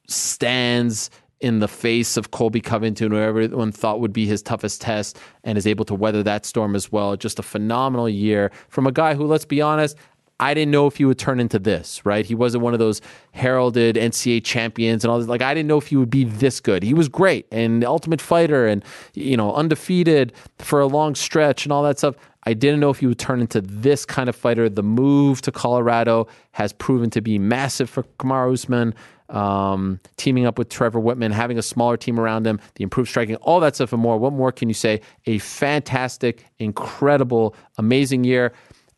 stands 0.07 1.09
in 1.41 1.59
the 1.59 1.67
face 1.67 2.17
of 2.17 2.31
Colby 2.31 2.61
Covington, 2.61 3.11
who 3.11 3.17
everyone 3.17 3.71
thought 3.71 3.99
would 3.99 4.13
be 4.13 4.25
his 4.25 4.41
toughest 4.41 4.81
test, 4.81 5.19
and 5.43 5.57
is 5.57 5.67
able 5.67 5.85
to 5.85 5.95
weather 5.95 6.23
that 6.23 6.45
storm 6.45 6.75
as 6.75 6.91
well. 6.91 7.17
Just 7.17 7.39
a 7.39 7.43
phenomenal 7.43 8.07
year 8.07 8.51
from 8.69 8.87
a 8.87 8.91
guy 8.91 9.15
who, 9.15 9.25
let's 9.25 9.45
be 9.45 9.61
honest, 9.61 9.97
I 10.41 10.55
didn't 10.55 10.71
know 10.71 10.87
if 10.87 10.97
he 10.97 11.05
would 11.05 11.19
turn 11.19 11.39
into 11.39 11.59
this, 11.59 12.03
right? 12.03 12.25
He 12.25 12.33
wasn't 12.33 12.63
one 12.63 12.73
of 12.73 12.79
those 12.79 12.99
heralded 13.31 13.95
NCAA 13.95 14.43
champions 14.43 15.03
and 15.03 15.11
all 15.11 15.19
this. 15.19 15.27
Like, 15.27 15.43
I 15.43 15.53
didn't 15.53 15.67
know 15.67 15.77
if 15.77 15.87
he 15.87 15.95
would 15.95 16.09
be 16.09 16.23
this 16.23 16.59
good. 16.59 16.81
He 16.81 16.95
was 16.95 17.07
great 17.07 17.45
and 17.51 17.83
the 17.83 17.87
ultimate 17.87 18.19
fighter 18.19 18.65
and, 18.65 18.83
you 19.13 19.37
know, 19.37 19.53
undefeated 19.53 20.33
for 20.57 20.79
a 20.79 20.87
long 20.87 21.13
stretch 21.13 21.63
and 21.63 21.71
all 21.71 21.83
that 21.83 21.99
stuff. 21.99 22.15
I 22.43 22.55
didn't 22.55 22.79
know 22.79 22.89
if 22.89 22.99
he 22.99 23.05
would 23.05 23.19
turn 23.19 23.39
into 23.39 23.61
this 23.61 24.03
kind 24.03 24.27
of 24.29 24.35
fighter. 24.35 24.67
The 24.67 24.81
move 24.81 25.43
to 25.43 25.51
Colorado 25.51 26.27
has 26.53 26.73
proven 26.73 27.11
to 27.11 27.21
be 27.21 27.37
massive 27.37 27.87
for 27.87 28.01
Kamaru 28.17 28.53
Usman. 28.53 28.95
Um, 29.31 30.01
teaming 30.17 30.45
up 30.45 30.57
with 30.57 30.67
Trevor 30.67 30.99
Wittman, 30.99 31.31
having 31.31 31.57
a 31.57 31.61
smaller 31.61 31.95
team 31.95 32.19
around 32.19 32.45
him, 32.45 32.59
the 32.75 32.83
improved 32.83 33.09
striking, 33.09 33.37
all 33.37 33.61
that 33.61 33.75
stuff 33.75 33.93
and 33.93 34.01
more. 34.01 34.17
What 34.17 34.33
more 34.33 34.51
can 34.51 34.67
you 34.67 34.73
say? 34.73 34.99
A 35.25 35.37
fantastic, 35.37 36.45
incredible, 36.59 37.55
amazing 37.77 38.25
year 38.25 38.51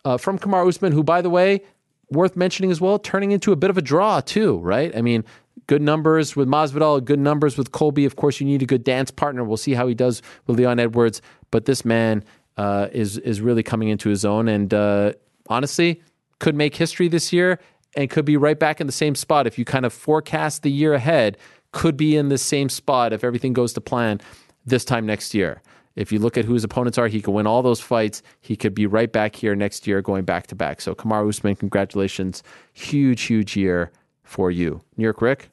uh, 0.05 0.17
from 0.17 0.39
Kamaru 0.39 0.69
Usman, 0.69 0.91
who, 0.91 1.03
by 1.03 1.21
the 1.21 1.29
way, 1.29 1.61
worth 2.09 2.35
mentioning 2.35 2.71
as 2.71 2.81
well, 2.81 2.99
turning 2.99 3.31
into 3.31 3.51
a 3.51 3.55
bit 3.55 3.69
of 3.69 3.77
a 3.77 3.81
draw 3.81 4.21
too, 4.21 4.57
right? 4.59 4.95
I 4.95 5.01
mean, 5.01 5.23
good 5.67 5.81
numbers 5.81 6.35
with 6.35 6.47
Masvidal, 6.47 7.03
good 7.03 7.19
numbers 7.19 7.57
with 7.57 7.71
Colby. 7.71 8.05
Of 8.05 8.15
course, 8.15 8.39
you 8.39 8.45
need 8.45 8.61
a 8.61 8.65
good 8.65 8.83
dance 8.83 9.11
partner. 9.11 9.43
We'll 9.43 9.57
see 9.57 9.73
how 9.73 9.87
he 9.87 9.95
does 9.95 10.21
with 10.47 10.57
Leon 10.57 10.79
Edwards, 10.79 11.21
but 11.51 11.65
this 11.65 11.85
man 11.85 12.23
uh, 12.57 12.87
is 12.91 13.17
is 13.19 13.41
really 13.41 13.63
coming 13.63 13.89
into 13.89 14.09
his 14.09 14.25
own, 14.25 14.47
and 14.47 14.73
uh, 14.73 15.13
honestly, 15.47 16.01
could 16.39 16.55
make 16.55 16.75
history 16.75 17.07
this 17.07 17.33
year 17.33 17.59
and 17.95 18.09
could 18.09 18.25
be 18.25 18.37
right 18.37 18.59
back 18.59 18.81
in 18.81 18.87
the 18.87 18.93
same 18.93 19.15
spot 19.15 19.47
if 19.47 19.57
you 19.57 19.65
kind 19.65 19.85
of 19.85 19.93
forecast 19.93 20.63
the 20.63 20.71
year 20.71 20.93
ahead. 20.93 21.37
Could 21.71 21.97
be 21.97 22.15
in 22.15 22.29
the 22.29 22.37
same 22.37 22.69
spot 22.69 23.13
if 23.13 23.23
everything 23.23 23.53
goes 23.53 23.73
to 23.73 23.81
plan 23.81 24.21
this 24.65 24.85
time 24.85 25.05
next 25.05 25.33
year. 25.33 25.61
If 25.95 26.11
you 26.11 26.19
look 26.19 26.37
at 26.37 26.45
who 26.45 26.53
his 26.53 26.63
opponents 26.63 26.97
are, 26.97 27.07
he 27.07 27.21
could 27.21 27.31
win 27.31 27.45
all 27.45 27.61
those 27.61 27.79
fights. 27.79 28.23
He 28.41 28.55
could 28.55 28.73
be 28.73 28.87
right 28.87 29.11
back 29.11 29.35
here 29.35 29.55
next 29.55 29.85
year, 29.85 30.01
going 30.01 30.25
back 30.25 30.47
to 30.47 30.55
back. 30.55 30.81
So, 30.81 30.95
Kamaru 30.95 31.29
Usman, 31.29 31.55
congratulations. 31.55 32.41
Huge, 32.73 33.23
huge 33.23 33.55
year 33.55 33.91
for 34.23 34.49
you. 34.49 34.81
New 34.97 35.03
York 35.03 35.21
Ric? 35.21 35.49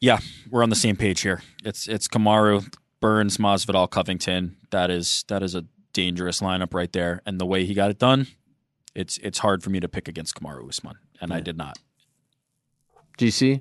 Yeah, 0.00 0.18
we're 0.50 0.62
on 0.62 0.70
the 0.70 0.76
same 0.76 0.96
page 0.96 1.20
here. 1.20 1.42
It's 1.64 1.88
it's 1.88 2.08
Kamaru, 2.08 2.72
Burns, 3.00 3.38
Masvidal, 3.38 3.88
Covington. 3.88 4.56
That 4.70 4.90
is 4.90 5.24
that 5.28 5.42
is 5.42 5.54
a 5.54 5.64
dangerous 5.92 6.40
lineup 6.40 6.74
right 6.74 6.92
there. 6.92 7.22
And 7.24 7.40
the 7.40 7.46
way 7.46 7.64
he 7.64 7.72
got 7.72 7.90
it 7.90 7.98
done, 7.98 8.26
it's 8.94 9.16
it's 9.18 9.38
hard 9.38 9.62
for 9.62 9.70
me 9.70 9.80
to 9.80 9.88
pick 9.88 10.08
against 10.08 10.34
Kamaru 10.34 10.68
Usman, 10.68 10.96
and 11.20 11.32
I 11.32 11.40
did 11.40 11.56
not. 11.56 11.78
GC? 13.18 13.60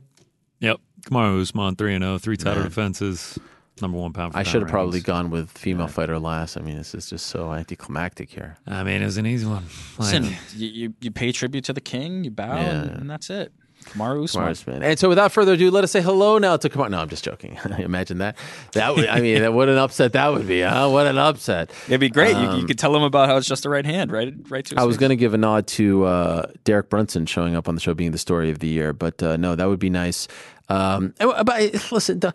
Yep. 0.59 0.79
Kamaru 1.03 1.41
Usman, 1.41 1.75
3 1.75 1.99
0, 1.99 2.17
three 2.17 2.37
title 2.37 2.63
defenses, 2.63 3.37
number 3.81 3.97
one 3.97 4.11
pound 4.11 4.33
for 4.33 4.39
I 4.39 4.43
should 4.43 4.61
have 4.61 4.71
probably 4.71 5.01
gone 5.01 5.29
with 5.29 5.51
female 5.51 5.87
fighter 5.87 6.17
last. 6.17 6.57
I 6.57 6.61
mean, 6.61 6.77
this 6.77 6.95
is 6.95 7.09
just 7.09 7.27
so 7.27 7.53
anticlimactic 7.53 8.29
here. 8.29 8.57
I 8.65 8.83
mean, 8.83 9.01
it 9.01 9.05
was 9.05 9.17
an 9.17 9.27
easy 9.27 9.45
one. 9.45 9.65
Like, 9.97 10.13
Listen, 10.13 10.35
you, 10.55 10.67
you 10.67 10.93
you 11.01 11.11
pay 11.11 11.31
tribute 11.31 11.65
to 11.65 11.73
the 11.73 11.81
king, 11.81 12.23
you 12.23 12.31
bow, 12.31 12.57
and, 12.57 12.89
and 12.89 13.09
that's 13.09 13.29
it. 13.29 13.53
Kamaru 13.85 14.23
Usman. 14.25 14.43
Kamaru 14.45 14.51
Usman. 14.51 14.83
And 14.83 14.99
so, 14.99 15.07
without 15.09 15.31
further 15.31 15.53
ado, 15.53 15.71
let 15.71 15.83
us 15.83 15.91
say 15.91 16.01
hello 16.01 16.37
now 16.37 16.57
to 16.57 16.69
Kamaru. 16.69 16.89
No, 16.91 16.99
I'm 16.99 17.09
just 17.09 17.23
joking. 17.23 17.57
Imagine 17.79 18.17
that. 18.17 18.37
That 18.73 18.95
would, 18.95 19.07
I 19.07 19.21
mean, 19.21 19.53
what 19.53 19.69
an 19.69 19.77
upset 19.77 20.13
that 20.13 20.33
would 20.33 20.47
be, 20.47 20.61
huh? 20.61 20.89
What 20.89 21.07
an 21.07 21.17
upset. 21.17 21.71
It'd 21.87 21.99
be 21.99 22.09
great. 22.09 22.35
you, 22.35 22.41
you 22.41 22.47
Um, 22.49 22.67
could 22.67 22.79
tell 22.79 22.95
him 22.95 23.03
about 23.03 23.29
how 23.29 23.37
it's 23.37 23.47
just 23.47 23.65
a 23.65 23.69
right 23.69 23.85
hand, 23.85 24.11
right? 24.11 24.33
Right 24.49 24.65
to. 24.65 24.75
I 24.79 24.83
was 24.83 24.97
going 24.97 25.11
to 25.11 25.15
give 25.15 25.33
a 25.33 25.37
nod 25.37 25.67
to 25.67 26.05
uh, 26.05 26.47
Derek 26.63 26.89
Brunson 26.89 27.25
showing 27.25 27.55
up 27.55 27.67
on 27.69 27.75
the 27.75 27.81
show 27.81 27.93
being 27.93 28.11
the 28.11 28.17
story 28.17 28.49
of 28.51 28.59
the 28.59 28.67
year, 28.67 28.91
but 28.93 29.21
uh, 29.23 29.37
no, 29.37 29.55
that 29.55 29.65
would 29.67 29.79
be 29.79 29.89
nice. 29.89 30.27
Um, 30.69 31.13
but 31.19 31.91
listen, 31.91 32.19
the- 32.19 32.33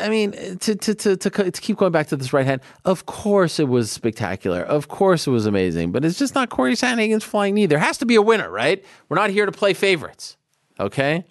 I 0.00 0.08
mean, 0.08 0.32
to, 0.32 0.74
to 0.74 0.94
to 0.94 1.16
to 1.16 1.30
to 1.30 1.60
keep 1.60 1.76
going 1.76 1.92
back 1.92 2.06
to 2.08 2.16
this 2.16 2.32
right 2.32 2.46
hand. 2.46 2.62
Of 2.84 3.04
course, 3.06 3.58
it 3.60 3.68
was 3.68 3.90
spectacular. 3.90 4.62
Of 4.62 4.88
course, 4.88 5.26
it 5.26 5.30
was 5.30 5.44
amazing. 5.46 5.92
But 5.92 6.04
it's 6.04 6.18
just 6.18 6.34
not 6.34 6.48
Corey 6.48 6.74
Sandhagen's 6.74 7.24
flying 7.24 7.54
knee. 7.54 7.66
There 7.66 7.78
has 7.78 7.98
to 7.98 8.06
be 8.06 8.14
a 8.14 8.22
winner, 8.22 8.50
right? 8.50 8.82
We're 9.08 9.16
not 9.16 9.28
here 9.30 9.44
to 9.44 9.52
play 9.52 9.74
favorites, 9.74 10.36
okay? 10.80 11.24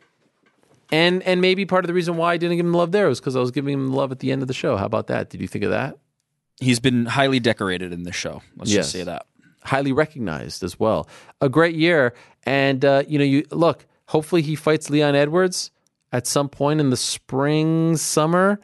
And 0.92 1.24
and 1.24 1.42
maybe 1.42 1.66
part 1.66 1.84
of 1.86 1.88
the 1.88 1.94
reason 1.96 2.18
why 2.18 2.34
I 2.34 2.38
didn't 2.38 2.58
give 2.58 2.66
him 2.66 2.74
love 2.74 2.92
there 2.92 3.08
was 3.08 3.20
because 3.20 3.36
I 3.36 3.40
was 3.40 3.50
giving 3.52 3.74
him 3.74 3.92
love 3.92 4.12
at 4.12 4.20
the 4.20 4.32
end 4.32 4.42
of 4.44 4.48
the 4.48 4.54
show. 4.54 4.78
How 4.78 4.86
about 4.86 5.08
that? 5.08 5.30
Did 5.32 5.42
you 5.42 5.48
think 5.48 5.64
of 5.64 5.72
that? 5.72 5.98
He's 6.60 6.80
been 6.80 7.06
highly 7.08 7.40
decorated 7.40 7.92
in 7.92 8.04
this 8.04 8.16
show. 8.16 8.42
Let's 8.58 8.72
Yes. 8.72 8.86
just 8.86 8.92
say 8.92 9.04
that. 9.04 9.26
highly 9.64 9.92
recognized 9.92 10.64
as 10.64 10.80
well. 10.80 11.10
A 11.42 11.50
great 11.50 11.76
year, 11.76 12.14
and 12.44 12.86
uh, 12.86 13.04
you 13.08 13.18
know, 13.18 13.26
you 13.26 13.44
look. 13.50 13.88
Hopefully, 14.10 14.44
he 14.44 14.54
fights 14.56 14.92
Leon 14.92 15.16
Edwards 15.16 15.72
at 16.16 16.26
some 16.26 16.48
point 16.48 16.80
in 16.80 16.92
the 16.92 16.98
spring, 16.98 17.98
summer, 17.98 18.58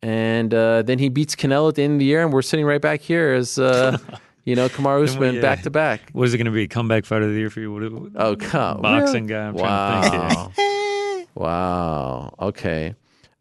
and 0.00 0.54
uh, 0.54 0.80
then 0.80 0.98
he 0.98 1.10
beats 1.10 1.36
Canelo 1.36 1.68
at 1.68 1.74
the 1.74 1.82
end 1.82 1.94
of 1.94 1.98
the 1.98 2.06
year, 2.06 2.22
and 2.22 2.32
we're 2.32 2.40
sitting 2.40 2.64
right 2.64 2.80
back 2.80 3.02
here 3.02 3.34
as 3.34 3.58
uh, 3.58 3.98
you 4.44 4.56
know, 4.56 4.70
Kamaru 4.70 5.04
Usman 5.04 5.34
yeah. 5.34 5.40
back 5.42 5.62
to 5.64 5.70
back. 5.70 6.10
What 6.12 6.26
is 6.26 6.32
it 6.32 6.38
going 6.38 6.46
to 6.46 6.52
be? 6.52 6.66
Comeback 6.66 7.04
fighter 7.04 7.26
of 7.26 7.32
the 7.32 7.38
year 7.38 7.50
for 7.50 7.60
you? 7.60 7.70
What, 7.70 7.92
what, 7.92 8.12
Oh, 8.14 8.36
come 8.36 8.80
boxing 8.80 9.26
really? 9.26 9.40
guy. 9.40 9.48
I'm 9.48 9.54
wow. 9.54 10.00
trying 10.00 10.32
to 10.32 10.54
think 10.54 11.28
wow. 11.34 12.34
Okay. 12.40 12.94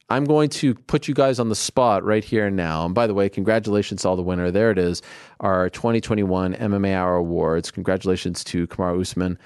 I'm 0.09 0.25
going 0.25 0.49
to 0.49 0.75
put 0.75 1.07
you 1.07 1.13
guys 1.13 1.39
on 1.39 1.47
the 1.47 1.55
spot 1.55 2.03
right 2.03 2.23
here 2.23 2.47
and 2.47 2.57
now. 2.57 2.85
And 2.85 2.93
by 2.93 3.07
the 3.07 3.13
way, 3.13 3.29
congratulations 3.29 4.01
to 4.01 4.09
all 4.09 4.15
the 4.17 4.21
winner. 4.21 4.51
There 4.51 4.69
it 4.69 4.77
is, 4.77 5.01
our 5.39 5.69
2021 5.69 6.55
MMA 6.55 6.93
Hour 6.93 7.15
Awards. 7.15 7.71
Congratulations 7.71 8.43
to 8.43 8.67
Kamaru 8.67 9.01
Usman 9.01 9.39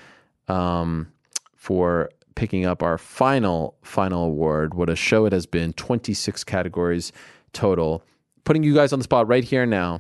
um, 0.48 1.12
for 1.56 2.10
picking 2.40 2.66
up 2.66 2.82
our 2.82 2.98
final 2.98 3.76
final 3.84 4.24
award. 4.24 4.74
What 4.74 4.90
a 4.90 4.96
show 4.96 5.26
it 5.26 5.34
has 5.34 5.46
been! 5.46 5.74
26 5.74 6.46
categories 6.46 7.12
total. 7.52 8.02
Putting 8.46 8.64
you 8.64 8.74
guys 8.74 8.94
on 8.94 9.00
the 9.00 9.04
spot 9.04 9.28
right 9.28 9.44
here 9.44 9.66
now. 9.66 10.00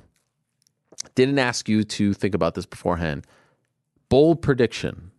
Didn't 1.15 1.37
ask 1.37 1.67
you 1.67 1.83
to 1.83 2.13
think 2.13 2.33
about 2.33 2.55
this 2.55 2.65
beforehand. 2.65 3.27
Bold 4.07 4.41
prediction 4.41 5.11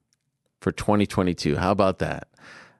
for 0.62 0.73
2022. 0.73 1.57
How 1.57 1.70
about 1.70 1.99
that? 1.99 2.28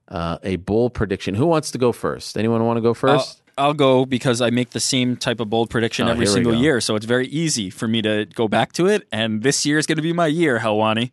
Uh, 0.09 0.39
a 0.43 0.57
bold 0.57 0.95
prediction. 0.95 1.35
Who 1.35 1.47
wants 1.47 1.71
to 1.73 1.79
go 1.79 1.93
first? 1.93 2.39
Anyone 2.39 2.65
want 2.65 2.79
to 2.79 2.81
go 2.81 2.95
first? 2.95 3.43
I'll, 3.59 3.67
I'll 3.67 3.75
go 3.75 4.07
because 4.07 4.41
I 4.41 4.49
make 4.49 4.71
the 4.71 4.81
same 4.81 5.17
type 5.17 5.41
of 5.41 5.51
bold 5.51 5.69
prediction 5.69 6.09
Oh, 6.09 6.13
every 6.13 6.27
single 6.27 6.55
year, 6.55 6.81
so 6.81 6.97
it's 6.97 7.07
very 7.07 7.27
easy 7.29 7.69
for 7.69 7.87
me 7.87 8.01
to 8.03 8.27
go 8.35 8.49
back 8.49 8.73
to 8.73 8.87
it. 8.87 9.07
And 9.13 9.43
this 9.43 9.67
year 9.67 9.79
is 9.79 9.87
going 9.87 9.97
to 9.97 10.03
be 10.03 10.15
my 10.15 10.27
year, 10.27 10.59
Helwani. 10.59 11.11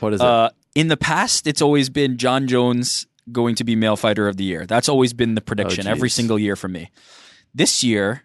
what 0.00 0.14
is 0.14 0.20
it? 0.20 0.26
Uh, 0.26 0.50
in 0.74 0.88
the 0.88 0.96
past, 0.96 1.46
it's 1.46 1.62
always 1.62 1.88
been 1.88 2.16
Jon 2.16 2.46
Jones 2.48 3.06
going 3.32 3.54
to 3.54 3.64
be 3.64 3.76
male 3.76 3.96
fighter 3.96 4.28
of 4.28 4.36
the 4.36 4.44
year. 4.44 4.66
That's 4.66 4.88
always 4.88 5.12
been 5.12 5.34
the 5.34 5.40
prediction 5.40 5.86
oh, 5.86 5.90
every 5.90 6.10
single 6.10 6.38
year 6.38 6.56
for 6.56 6.68
me. 6.68 6.90
This 7.54 7.82
year, 7.82 8.24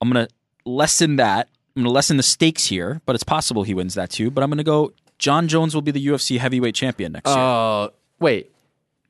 I'm 0.00 0.10
going 0.10 0.26
to 0.26 0.32
lessen 0.64 1.16
that. 1.16 1.48
I'm 1.76 1.82
going 1.82 1.92
to 1.92 1.94
lessen 1.94 2.16
the 2.16 2.22
stakes 2.22 2.66
here, 2.66 3.00
but 3.06 3.14
it's 3.14 3.24
possible 3.24 3.62
he 3.62 3.74
wins 3.74 3.94
that 3.94 4.10
too. 4.10 4.30
But 4.30 4.42
I'm 4.42 4.50
going 4.50 4.58
to 4.58 4.64
go 4.64 4.92
Jon 5.18 5.48
Jones 5.48 5.74
will 5.74 5.82
be 5.82 5.90
the 5.90 6.04
UFC 6.04 6.38
heavyweight 6.38 6.74
champion 6.74 7.12
next 7.12 7.28
year. 7.28 7.38
Oh, 7.38 7.90
wait. 8.18 8.50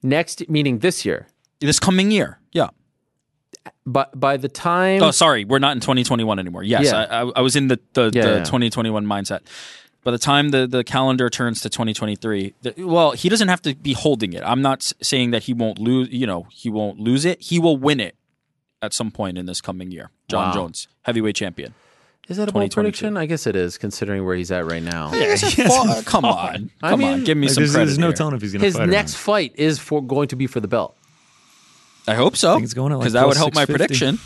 Next, 0.02 0.48
meaning 0.48 0.80
this 0.80 1.04
year. 1.04 1.28
This 1.60 1.78
coming 1.78 2.10
year. 2.10 2.40
Yeah. 2.52 2.68
But 3.86 4.18
by 4.18 4.36
the 4.36 4.48
time, 4.48 5.02
Oh, 5.02 5.10
sorry, 5.10 5.44
we're 5.44 5.58
not 5.58 5.72
in 5.72 5.80
2021 5.80 6.38
anymore. 6.38 6.62
Yes, 6.64 6.86
Yeah. 6.86 7.02
I, 7.02 7.22
I, 7.22 7.32
I 7.36 7.40
was 7.40 7.56
in 7.56 7.68
the 7.68 7.78
the, 7.92 8.10
Yeah, 8.12 8.22
the 8.22 8.36
yeah. 8.38 8.44
2021 8.44 9.06
mindset. 9.06 9.40
By 10.02 10.10
the 10.12 10.18
time 10.18 10.48
the, 10.48 10.66
the 10.66 10.82
calendar 10.82 11.28
turns 11.28 11.60
to 11.60 11.68
2023, 11.68 12.54
the, 12.62 12.74
well, 12.78 13.10
he 13.12 13.28
doesn't 13.28 13.48
have 13.48 13.60
to 13.62 13.74
be 13.74 13.92
holding 13.92 14.32
it. 14.32 14.42
I'm 14.44 14.62
not 14.62 14.92
saying 15.02 15.30
that 15.32 15.42
he 15.44 15.52
won't 15.52 15.78
lose. 15.78 16.08
You 16.10 16.26
know, 16.26 16.46
he 16.50 16.70
won't 16.70 16.98
lose 16.98 17.24
it. 17.26 17.40
He 17.42 17.58
will 17.58 17.76
win 17.76 18.00
it 18.00 18.16
at 18.80 18.94
some 18.94 19.10
point 19.10 19.36
in 19.36 19.44
this 19.44 19.60
coming 19.60 19.90
year. 19.90 20.10
Jon 20.28 20.48
Wow. 20.48 20.52
Jones, 20.54 20.88
heavyweight 21.02 21.36
champion. 21.36 21.74
is 22.28 22.38
that 22.38 22.48
a 22.48 22.52
bold 22.52 22.70
prediction? 22.72 23.16
I 23.18 23.26
guess 23.26 23.46
it 23.46 23.54
is, 23.56 23.76
considering 23.76 24.24
where 24.24 24.36
he's 24.36 24.50
at 24.50 24.64
right 24.64 24.82
now. 24.82 25.10
Fa- 25.10 26.02
come 26.06 26.24
on, 26.24 26.70
I 26.82 26.90
come 26.90 27.04
on, 27.04 27.24
give 27.24 27.36
me 27.36 27.48
Like, 27.48 27.54
some 27.54 27.62
there's, 27.62 27.72
credit. 27.72 27.86
there's 27.86 27.98
no 27.98 28.06
here. 28.06 28.16
telling 28.16 28.34
if 28.36 28.40
he's 28.40 28.52
going 28.52 28.60
to 28.60 28.66
His 28.66 28.76
fight. 28.76 28.84
or 28.88 28.90
next 28.90 29.14
fight 29.16 29.52
is 29.56 29.78
for 29.78 30.02
going 30.02 30.28
to 30.28 30.36
be 30.36 30.46
for 30.46 30.60
the 30.60 30.68
belt. 30.68 30.96
I 32.08 32.14
hope 32.14 32.36
so. 32.38 32.54
think 32.54 32.64
it's 32.64 32.72
going 32.72 32.92
at, 32.92 32.96
like, 32.96 33.02
because 33.04 33.12
that 33.12 33.26
would 33.26 33.36
help 33.36 33.54
my 33.54 33.66
prediction. 33.66 34.18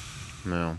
No. 0.47 0.77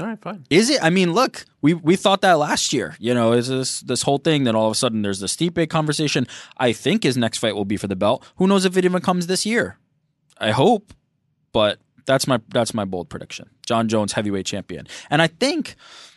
All 0.00 0.06
right, 0.06 0.20
fine. 0.20 0.44
Is 0.48 0.70
it? 0.70 0.82
I 0.82 0.88
mean, 0.90 1.12
look, 1.12 1.44
we 1.60 1.74
we 1.74 1.96
thought 1.96 2.22
that 2.22 2.38
last 2.38 2.72
year. 2.72 2.96
You 2.98 3.12
know, 3.12 3.32
is 3.32 3.48
this 3.48 3.80
this 3.80 4.02
whole 4.02 4.18
thing? 4.18 4.44
Then 4.44 4.56
all 4.56 4.66
of 4.66 4.72
a 4.72 4.74
sudden, 4.74 5.02
there's 5.02 5.20
the 5.20 5.26
Stipe 5.26 5.68
conversation. 5.68 6.26
I 6.56 6.72
think 6.72 7.02
his 7.02 7.16
next 7.16 7.38
fight 7.38 7.54
will 7.54 7.66
be 7.66 7.76
for 7.76 7.88
the 7.88 7.96
belt. 7.96 8.24
Who 8.36 8.46
knows 8.46 8.64
if 8.64 8.76
it 8.76 8.84
even 8.84 9.02
comes 9.02 9.26
this 9.26 9.44
year? 9.44 9.78
I 10.38 10.52
hope, 10.52 10.94
but 11.52 11.78
that's 12.06 12.26
my 12.26 12.40
that's 12.48 12.72
my 12.72 12.86
bold 12.86 13.10
prediction. 13.10 13.50
Jon 13.66 13.88
Jones, 13.88 14.14
heavyweight 14.14 14.46
champion, 14.46 14.86
and 15.10 15.20
I 15.20 15.26
think 15.26 15.76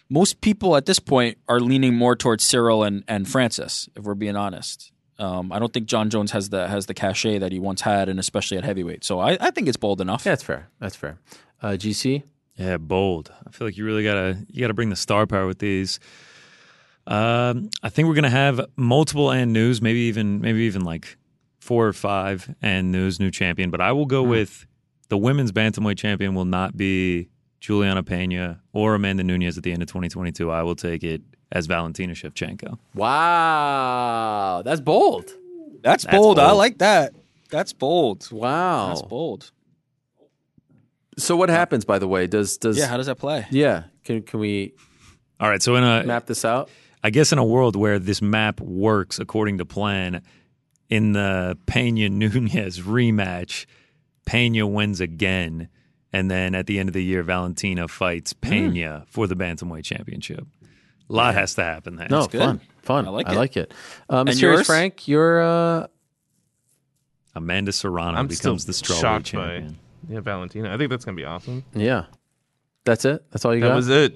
most 0.09 0.39
people 0.39 0.77
at 0.77 0.85
this 0.85 0.99
point 0.99 1.37
are 1.49 1.59
leaning 1.59 1.95
more 1.95 2.15
towards 2.15 2.45
Ciryl 2.45 2.87
and 2.87 3.03
and 3.09 3.27
Francis. 3.27 3.89
If 3.95 4.03
we're 4.03 4.15
being 4.15 4.35
honest. 4.35 4.91
Um, 5.17 5.53
I 5.53 5.59
don't 5.59 5.71
think 5.71 5.85
Jon 5.85 6.09
Jones 6.09 6.31
has 6.31 6.49
the 6.49 6.67
has 6.67 6.87
the 6.87 6.93
cachet 6.93 7.37
that 7.37 7.53
he 7.53 7.59
once 7.59 7.81
had, 7.81 8.09
and 8.09 8.19
especially 8.19 8.57
at 8.57 8.65
heavyweight. 8.65 9.05
So 9.05 9.19
I, 9.19 9.37
I 9.39 9.51
think 9.51 9.69
it's 9.69 9.77
bold 9.77 10.01
enough. 10.01 10.25
Yeah, 10.25 10.33
that's 10.33 10.43
fair. 10.43 10.69
That's 10.79 10.95
fair. 10.97 11.19
Uh, 11.61 11.69
GC? 11.69 12.23
Yeah, 12.58 12.77
bold. 12.77 13.32
I 13.45 13.51
feel 13.51 13.67
like 13.67 13.77
you 13.77 13.85
really 13.85 14.03
gotta 14.03 14.38
you 14.50 14.61
gotta 14.61 14.74
bring 14.74 14.90
the 14.90 14.95
star 14.95 15.27
power 15.27 15.45
with 15.45 15.59
these. 15.59 16.00
Um, 17.08 17.69
I 17.84 17.90
think 17.90 18.08
we're 18.08 18.16
gonna 18.16 18.30
have 18.30 18.61
multiple 18.75 19.32
and 19.32 19.53
news, 19.53 19.82
maybe 19.82 20.00
even 20.00 20.42
maybe 20.42 20.59
even 20.61 20.84
like 20.84 21.17
four 21.59 21.88
or 21.88 21.93
five 21.93 22.53
and 22.61 22.92
news 22.92 23.19
new 23.19 23.32
champion. 23.32 23.72
But 23.72 23.82
I 23.82 23.92
will 23.92 24.06
go 24.06 24.24
with 24.24 24.66
the 25.09 25.17
women's 25.17 25.51
bantamweight 25.51 25.98
champion 25.98 26.35
will 26.35 26.45
not 26.45 26.77
be 26.77 27.30
Julianna 27.59 28.03
Peña 28.03 28.59
or 28.74 28.95
Amanda 28.95 29.24
Nunes 29.24 29.58
at 29.58 29.64
the 29.64 29.72
end 29.72 29.82
of 29.82 29.88
2022. 29.88 30.51
I 30.51 30.64
will 30.64 30.75
take 30.75 31.03
it 31.03 31.22
as 31.51 31.66
Valentina 31.66 32.14
Shevchenko. 32.14 32.77
Wow. 32.93 34.61
That's 34.64 34.82
bold. 34.82 35.32
That's, 35.82 36.06
bold. 36.06 36.40
I 36.40 36.51
like 36.51 36.80
that. 36.80 37.14
That's 37.50 37.74
bold. 37.74 38.32
Wow. 38.32 38.90
That's 38.90 39.01
bold. 39.03 39.51
So 41.18 41.35
what 41.38 41.50
happens, 41.50 41.85
by 41.85 42.00
the 42.00 42.08
way? 42.08 42.27
Does 42.27 42.58
does 42.58 42.77
Yeah, 42.77 42.88
how 42.88 42.98
does 42.98 43.06
that 43.08 43.16
play? 43.18 43.45
yeah? 43.52 43.84
Can 44.03 44.22
can 44.22 44.40
we 44.40 44.74
All 45.40 45.50
right, 45.50 45.61
so 45.61 45.76
in 45.76 45.84
a 45.84 46.03
map 46.03 46.26
this 46.26 46.44
out? 46.45 46.69
I 47.03 47.10
guess 47.10 47.32
in 47.32 47.38
a 47.38 47.45
world 47.45 47.76
where 47.76 48.00
this 48.00 48.22
map 48.22 48.60
works 48.60 49.19
according 49.19 49.60
to 49.60 49.66
plan, 49.66 50.24
in 50.90 51.14
the 51.14 51.58
Peña 51.68 52.10
Nunes 52.11 52.80
rematch, 52.80 53.66
Peña 54.26 54.69
wins 54.72 55.00
again, 55.02 55.69
and 56.11 56.30
then 56.32 56.56
at 56.56 56.66
the 56.68 56.80
end 56.80 56.90
of 56.90 56.94
the 56.94 57.03
year, 57.03 57.22
Valentina 57.24 57.88
fights 57.88 58.34
Peña 58.34 59.08
for 59.08 59.27
the 59.27 59.35
bantamweight 59.35 59.84
championship. 59.84 60.48
A 61.08 61.14
lot 61.14 61.35
has 61.35 61.53
to 61.56 61.64
happen 61.64 61.95
there. 61.98 62.08
No, 62.10 62.26
good. 62.26 62.40
fun, 62.42 62.61
fun. 62.82 63.06
I 63.08 63.10
like 63.11 63.27
I 63.30 63.34
it. 63.34 63.38
like 63.38 63.58
it. 63.58 63.74
Um, 64.10 64.19
And 64.19 64.30
Mysterious 64.30 64.60
yours? 64.60 64.68
Frank, 64.68 65.08
you're 65.08 65.42
uh, 65.42 65.88
Amanda 67.35 67.72
Serrano 67.72 68.18
I'm 68.18 68.30
still 68.30 68.53
becomes 68.53 68.66
the 68.66 68.74
strawweight 68.74 69.00
shocked 69.02 69.26
champion. 69.27 69.77
By 70.08 70.14
yeah 70.14 70.19
Valentina. 70.22 70.74
I 70.74 70.77
think 70.77 70.90
that's 70.90 71.06
gonna 71.06 71.16
be 71.16 71.25
awesome. 71.25 71.64
yeah. 71.74 72.06
That's 72.85 73.03
it. 73.06 73.24
That's 73.32 73.43
all 73.45 73.56
you 73.56 73.61
That 73.61 73.69
got. 73.69 73.75
was 73.75 73.90
it. 73.90 74.16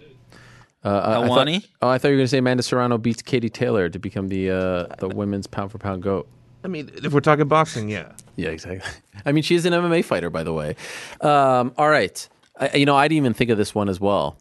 Uh, 0.85 0.89
I- 0.89 1.23
I 1.23 1.27
thought- 1.27 1.47
oh, 1.81 1.87
I 1.89 1.97
thought 1.97 2.07
you 2.09 2.13
were 2.13 2.17
going 2.19 2.25
to 2.25 2.27
say 2.27 2.37
Amanda 2.37 2.61
Serrano 2.63 2.97
beats 2.99 3.21
Katie 3.23 3.49
Taylor 3.49 3.89
to 3.89 3.97
become 3.99 4.27
the 4.29 4.51
uh, 4.51 4.95
the 4.99 5.09
women's 5.09 5.47
pound 5.47 5.71
for 5.71 5.77
pound 5.79 6.03
goat. 6.03 6.27
I 6.63 6.67
mean, 6.67 6.89
if 7.03 7.11
we're 7.11 7.19
talking 7.19 7.47
boxing, 7.47 7.89
yeah. 7.89 8.11
Yeah, 8.35 8.49
exactly. 8.49 8.87
I 9.25 9.31
mean, 9.31 9.43
she 9.43 9.55
is 9.55 9.65
an 9.65 9.73
MMA 9.73 10.05
fighter, 10.05 10.29
by 10.29 10.43
the 10.43 10.53
way. 10.53 10.75
Um, 11.21 11.73
all 11.77 11.89
right. 11.89 12.29
I, 12.59 12.77
you 12.77 12.85
know, 12.85 12.95
I 12.95 13.07
didn't 13.07 13.17
even 13.17 13.33
think 13.33 13.49
of 13.49 13.57
this 13.57 13.73
one 13.73 13.89
as 13.89 13.99
well. 13.99 14.37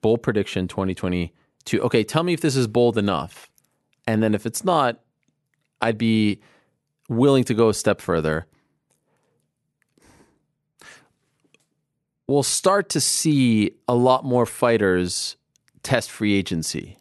Bold 0.00 0.22
prediction 0.22 0.68
2022. 0.68 1.80
Okay, 1.82 2.04
tell 2.04 2.22
me 2.22 2.32
if 2.32 2.40
this 2.40 2.54
is 2.56 2.66
bold 2.66 2.96
enough. 2.98 3.50
And 4.06 4.22
then 4.22 4.34
if 4.34 4.46
it's 4.46 4.64
not, 4.64 5.00
I'd 5.80 5.98
be 5.98 6.40
willing 7.08 7.44
to 7.44 7.54
go 7.54 7.68
a 7.68 7.74
step 7.74 8.00
further. 8.00 8.46
We'll 12.28 12.42
start 12.42 12.90
to 12.90 13.00
see 13.00 13.72
a 13.88 13.94
lot 13.94 14.24
more 14.24 14.44
fighters 14.46 15.36
test 15.82 16.10
free 16.10 16.34
agency. 16.34 16.98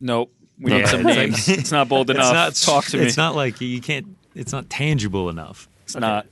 Nope. 0.00 0.32
We 0.58 0.70
Yeah, 0.72 0.78
need 0.78 0.86
some 0.88 1.06
it's 1.06 1.16
names. 1.16 1.48
it's 1.48 1.72
not 1.72 1.88
bold 1.88 2.10
enough. 2.10 2.32
not 2.32 2.54
Talk 2.54 2.84
to 2.86 2.98
me. 2.98 3.04
It's 3.04 3.16
not 3.16 3.34
like 3.34 3.60
you 3.60 3.80
can't. 3.80 4.16
It's 4.34 4.52
not 4.52 4.70
tangible 4.70 5.28
enough. 5.28 5.68
It's 5.84 5.96
not. 5.96 6.26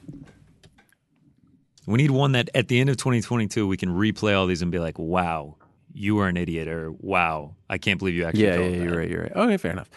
We 1.86 1.96
need 1.96 2.10
one 2.10 2.32
that 2.32 2.50
at 2.54 2.68
the 2.68 2.78
end 2.80 2.90
of 2.90 2.98
2022 2.98 3.66
we 3.66 3.76
can 3.76 3.88
replay 3.88 4.36
all 4.38 4.46
these 4.46 4.62
and 4.62 4.70
be 4.70 4.78
like, 4.78 4.98
"Wow, 4.98 5.56
you 5.94 6.14
were 6.14 6.28
an 6.28 6.36
idiot," 6.36 6.68
or 6.68 6.92
"Wow, 6.92 7.54
I 7.68 7.78
can't 7.78 7.98
believe 7.98 8.14
you 8.14 8.24
actually." 8.24 8.44
Yeah, 8.44 8.56
called 8.58 8.70
yeah, 8.72 8.78
that." 8.78 8.84
you're 8.84 8.96
right. 8.98 9.10
You're 9.10 9.22
right. 9.22 9.32
Okay, 9.34 9.56
fair 9.56 9.72
enough. 9.72 9.90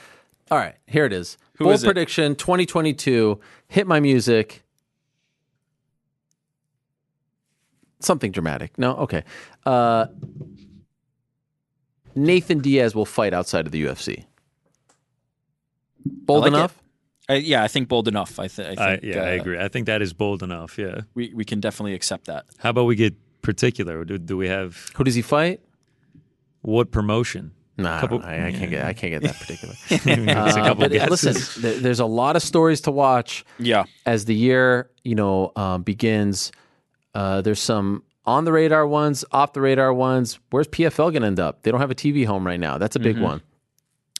All 0.49 0.57
right, 0.57 0.75
here 0.87 1.05
it 1.05 1.13
is. 1.13 1.37
Who 1.57 1.65
Bold 1.65 1.75
is 1.75 1.83
it? 1.83 1.87
prediction 1.87 2.35
2022. 2.35 3.39
Hit 3.67 3.85
my 3.87 3.99
music. 3.99 4.63
Something 8.01 8.31
dramatic. 8.31 8.77
No, 8.77 8.95
okay. 8.97 9.23
Uh, 9.65 10.07
Nathan 12.15 12.59
Diaz 12.59 12.93
will 12.95 13.05
fight 13.05 13.33
outside 13.33 13.65
of 13.65 13.71
the 13.71 13.83
UFC. 13.85 14.25
Bold 16.05 16.43
I 16.43 16.47
like 16.49 16.53
enough? 16.57 16.77
I, 17.29 17.35
yeah, 17.35 17.63
I 17.63 17.67
think 17.67 17.87
bold 17.87 18.07
enough. 18.07 18.39
I, 18.39 18.47
th- 18.47 18.67
I 18.67 18.71
I, 18.71 18.97
think. 18.99 19.13
yeah, 19.15 19.21
I 19.23 19.37
uh, 19.37 19.41
agree. 19.41 19.59
I 19.59 19.67
think 19.67 19.85
that 19.85 20.01
is 20.01 20.11
bold 20.13 20.43
enough. 20.43 20.77
Yeah. 20.77 21.01
We 21.13 21.31
we 21.33 21.45
can 21.45 21.59
definitely 21.59 21.93
accept 21.93 22.25
that. 22.25 22.45
How 22.57 22.71
about 22.71 22.85
we 22.85 22.95
get 22.95 23.15
particular? 23.41 24.03
Do, 24.03 24.17
do 24.17 24.35
we 24.35 24.47
have 24.47 24.89
Who 24.95 25.03
does 25.03 25.15
he 25.15 25.21
fight? 25.21 25.61
what 26.63 26.91
promotion? 26.91 27.51
Nah, 27.77 27.97
I, 27.97 28.01
Couple- 28.01 28.19
don't- 28.19 28.27
I, 28.27 28.47
I 28.47 28.51
can't 28.51 28.69
get. 28.69 28.85
I 28.85 28.93
can't 28.93 29.11
get 29.11 29.23
that 29.23 29.39
particular. 29.39 29.73
Give 29.89 30.27
a 30.27 30.31
Uh, 30.39 30.53
couple 30.55 30.75
but 30.81 30.91
uh, 30.91 31.07
guesses. 31.07 31.57
listen, 31.57 31.81
there's 31.83 31.99
a 31.99 32.05
lot 32.05 32.35
of 32.35 32.41
stories 32.43 32.81
to 32.81 32.91
watch. 32.91 33.45
Yeah. 33.59 33.85
as 34.05 34.25
the 34.25 34.35
year 34.35 34.89
you 35.03 35.15
know 35.15 35.51
um, 35.55 35.83
begins. 35.83 36.51
Uh, 37.13 37.41
there's 37.41 37.59
some 37.59 38.03
on 38.25 38.45
the 38.45 38.51
radar 38.51 38.85
ones, 38.87 39.25
off 39.31 39.53
the 39.53 39.61
radar 39.61 39.93
ones. 39.93 40.39
Where's 40.51 40.67
PFL 40.67 41.11
going 41.11 41.21
to 41.21 41.27
end 41.27 41.39
up? 41.39 41.63
They 41.63 41.71
don't 41.71 41.79
have 41.81 41.91
a 41.91 41.95
TV 41.95 42.25
home 42.25 42.45
right 42.45 42.59
now. 42.59 42.77
That's 42.77 42.95
a 42.95 42.99
big 42.99 43.19
one. 43.19 43.41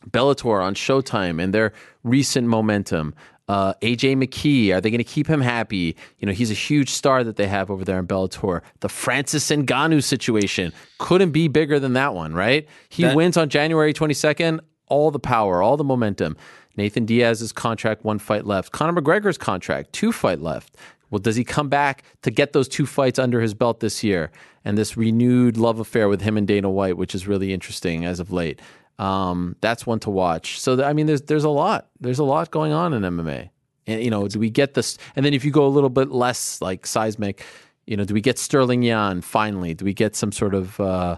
Bellator 0.10 0.62
on 0.64 0.74
Showtime 0.74 1.42
and 1.42 1.54
their 1.54 1.74
recent 2.04 2.48
momentum. 2.48 3.14
Uh, 3.48 3.74
AJ 3.82 4.16
McKee, 4.18 4.74
are 4.74 4.80
they 4.82 4.90
going 4.90 4.98
to 5.00 5.04
keep 5.04 5.28
him 5.28 5.42
happy? 5.42 5.96
You 6.20 6.26
know, 6.26 6.32
he's 6.32 6.52
a 6.52 6.56
huge 6.56 6.90
star 6.90 7.24
that 7.24 7.36
they 7.36 7.48
have 7.48 7.70
over 7.70 7.84
there 7.84 8.00
in 8.00 8.08
Bellator. 8.08 8.62
The 8.80 8.90
Francis 8.90 9.48
Ngannou 9.50 10.02
situation 10.04 10.72
couldn't 11.00 11.32
be 11.32 11.48
bigger 11.48 11.80
than 11.80 11.94
that 11.94 12.16
one, 12.16 12.34
right? 12.34 12.68
He 12.90 13.04
That- 13.04 13.16
wins 13.16 13.38
on 13.38 13.50
January 13.50 13.94
22nd. 13.94 14.60
All 14.88 15.12
the 15.12 15.20
power, 15.20 15.62
all 15.62 15.78
the 15.78 15.84
momentum. 15.84 16.36
Nathan 16.78 17.06
Diaz's 17.06 17.52
contract, 17.52 18.04
one 18.04 18.20
fight 18.20 18.46
left. 18.46 18.72
Conor 18.72 19.00
McGregor's 19.02 19.38
contract, 19.38 19.94
two 19.94 20.12
fight 20.12 20.40
left. 20.42 20.76
Well, 21.12 21.20
does 21.20 21.36
he 21.36 21.44
come 21.44 21.70
back 21.70 22.04
to 22.24 22.32
get 22.32 22.54
those 22.54 22.68
two 22.68 22.86
fights 22.86 23.20
under 23.20 23.42
his 23.42 23.54
belt 23.54 23.82
this 23.82 24.04
year? 24.04 24.32
And 24.66 24.78
this 24.78 24.98
renewed 24.98 25.58
love 25.58 25.80
affair 25.80 26.10
with 26.10 26.22
him 26.22 26.38
and 26.38 26.48
Dana 26.48 26.70
White, 26.70 26.98
which 26.98 27.14
is 27.14 27.28
really 27.28 27.54
interesting 27.54 28.06
as 28.06 28.20
of 28.20 28.32
late. 28.32 28.60
Um, 28.98 29.56
that's 29.62 29.86
one 29.86 30.00
to 30.00 30.10
watch. 30.10 30.60
So 30.60 30.84
I 30.84 30.94
mean, 30.94 31.08
there's 31.08 31.24
there's 31.24 31.44
a 31.44 31.50
lot. 31.50 31.90
There's 32.00 32.20
a 32.20 32.24
lot 32.24 32.50
going 32.52 32.72
on 32.72 32.94
in 32.94 33.02
MMA. 33.02 33.50
And 33.88 34.04
you 34.04 34.10
know, 34.10 34.28
do 34.28 34.40
we 34.40 34.50
get 34.50 34.74
this? 34.74 34.98
And 35.16 35.26
then 35.26 35.34
if 35.34 35.44
you 35.44 35.52
go 35.52 35.66
a 35.66 35.70
little 35.70 35.90
bit 35.90 36.12
less 36.12 36.62
like 36.62 36.86
seismic, 36.86 37.44
you 37.86 37.98
know, 37.98 38.06
do 38.06 38.14
we 38.14 38.22
get 38.22 38.38
Sterling 38.38 38.84
Yan 38.84 39.22
finally? 39.22 39.74
Do 39.74 39.86
we 39.86 39.94
get 39.94 40.16
some 40.16 40.32
sort 40.32 40.54
of 40.54 40.80
uh, 40.80 41.18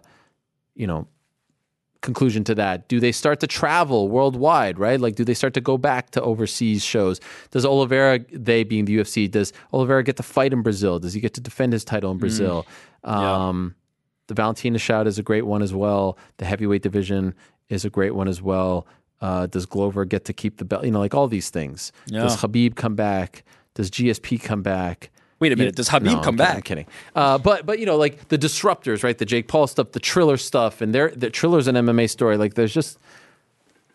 you 0.76 0.88
know 0.88 1.08
conclusion 2.04 2.44
to 2.44 2.54
that? 2.56 2.88
Do 2.88 3.00
they 3.00 3.12
start 3.12 3.40
to 3.40 3.48
travel 3.48 4.08
worldwide, 4.10 4.78
right? 4.78 5.00
Like, 5.00 5.16
do 5.16 5.24
they 5.26 5.34
start 5.34 5.56
to 5.56 5.62
go 5.62 5.78
back 5.80 6.12
to 6.12 6.22
overseas 6.22 6.84
shows? 6.86 7.20
Does 7.50 7.66
Oliveira, 7.66 8.20
they 8.32 8.64
being 8.64 8.86
the 8.86 8.98
UFC, 8.98 9.30
does 9.32 9.52
Oliveira 9.74 10.04
get 10.04 10.18
to 10.18 10.24
fight 10.24 10.54
in 10.54 10.62
Brazil? 10.62 11.00
Does 11.00 11.14
he 11.14 11.20
get 11.20 11.34
to 11.34 11.42
defend 11.42 11.74
his 11.74 11.84
title 11.84 12.12
in 12.12 12.20
Brazil? 12.20 12.68
Um, 13.04 13.74
The 14.28 14.36
Valentina 14.36 14.78
shout 14.78 15.08
is 15.08 15.18
a 15.18 15.24
great 15.24 15.46
one 15.46 15.62
as 15.64 15.74
well. 15.74 16.18
The 16.38 16.46
heavyweight 16.46 16.82
division 16.84 17.34
is 17.70 17.84
a 17.86 17.90
great 17.90 18.14
one 18.16 18.28
as 18.28 18.42
well. 18.42 18.86
Uh, 19.20 19.48
does 19.48 19.66
Glover 19.66 20.06
get 20.06 20.26
to 20.26 20.34
keep 20.34 20.58
the 20.58 20.66
belt? 20.66 20.84
You 20.86 20.92
know, 20.92 21.00
like 21.00 21.14
all 21.16 21.28
these 21.28 21.50
things. 21.50 21.92
Yeah. 22.08 22.24
Does 22.24 22.38
Khabib 22.38 22.76
come 22.76 22.96
back? 22.96 23.44
Does 23.74 23.90
GSP 23.90 24.42
come 24.42 24.62
back? 24.62 25.10
Wait 25.44 25.52
a 25.52 25.56
You- 25.56 25.58
minute, 25.58 25.76
does 25.76 25.90
Khabib 25.90 26.04
No, 26.04 26.18
I'm 26.18 26.24
come 26.24 26.36
kidding, 26.36 26.38
back? 26.38 26.56
I'm 26.56 26.62
kidding. 26.62 26.86
Uh, 27.16 27.38
but 27.38 27.66
but 27.66 27.80
you 27.80 27.86
know, 27.86 27.98
like 27.98 28.30
the 28.30 28.38
disruptors, 28.38 29.04
right? 29.04 29.18
The 29.18 29.26
Jake 29.26 29.48
Paul 29.48 29.68
stuff, 29.68 29.92
the 29.92 30.00
Triller 30.00 30.38
stuff, 30.38 30.82
and 30.82 30.96
their 30.96 31.10
the 31.10 31.30
Triller's 31.30 31.68
an 31.68 31.76
MMA 31.76 32.10
story. 32.10 32.38
Like 32.38 32.54
there's 32.56 32.74
just 32.74 32.98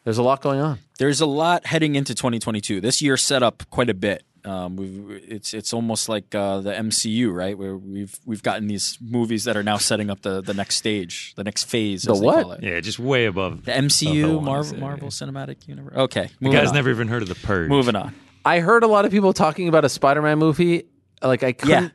there's 0.04 0.18
a 0.18 0.22
lot 0.22 0.42
going 0.42 0.60
on. 0.60 0.78
There's 0.98 1.20
a 1.20 1.26
lot 1.26 1.66
heading 1.66 1.94
into 1.94 2.14
2022. 2.14 2.80
This 2.80 3.02
year 3.02 3.16
set 3.16 3.42
up 3.42 3.62
quite 3.70 3.90
a 3.90 3.94
bit. 3.94 4.22
Um, 4.44 4.76
we've, 4.76 5.10
it's 5.28 5.52
it's 5.52 5.72
almost 5.74 6.08
like 6.08 6.34
uh, 6.34 6.60
the 6.60 6.72
MCU, 6.72 7.32
right? 7.34 7.58
Where 7.58 7.76
we've 7.76 8.18
we've 8.24 8.42
gotten 8.42 8.68
these 8.68 8.96
movies 9.00 9.44
that 9.44 9.56
are 9.56 9.62
now 9.64 9.76
setting 9.78 10.10
up 10.10 10.22
the, 10.22 10.40
the 10.40 10.54
next 10.54 10.76
stage, 10.76 11.34
the 11.34 11.44
next 11.44 11.64
phase. 11.64 12.04
The 12.04 12.12
as 12.12 12.20
they 12.20 12.26
what? 12.26 12.42
call 12.42 12.52
it. 12.52 12.62
Yeah, 12.62 12.80
just 12.80 12.98
way 12.98 13.26
above 13.26 13.64
The 13.64 13.72
MCU, 13.72 14.36
what 14.36 14.44
Marvel, 14.44 14.64
say. 14.72 14.76
Marvel 14.78 15.08
Cinematic 15.08 15.66
Universe. 15.68 15.96
Okay, 15.96 16.30
You 16.40 16.52
guys 16.52 16.68
on. 16.68 16.74
never 16.74 16.88
even 16.90 17.08
heard 17.08 17.22
of 17.22 17.28
the 17.28 17.34
Purge. 17.34 17.68
moving 17.68 17.96
on. 17.96 18.14
I 18.44 18.60
heard 18.60 18.84
a 18.84 18.86
lot 18.86 19.04
of 19.04 19.10
people 19.10 19.32
talking 19.34 19.68
about 19.68 19.84
a 19.84 19.88
Spider-Man 19.90 20.38
movie. 20.38 20.84
Like 21.22 21.42
I 21.42 21.52
couldn't. 21.52 21.92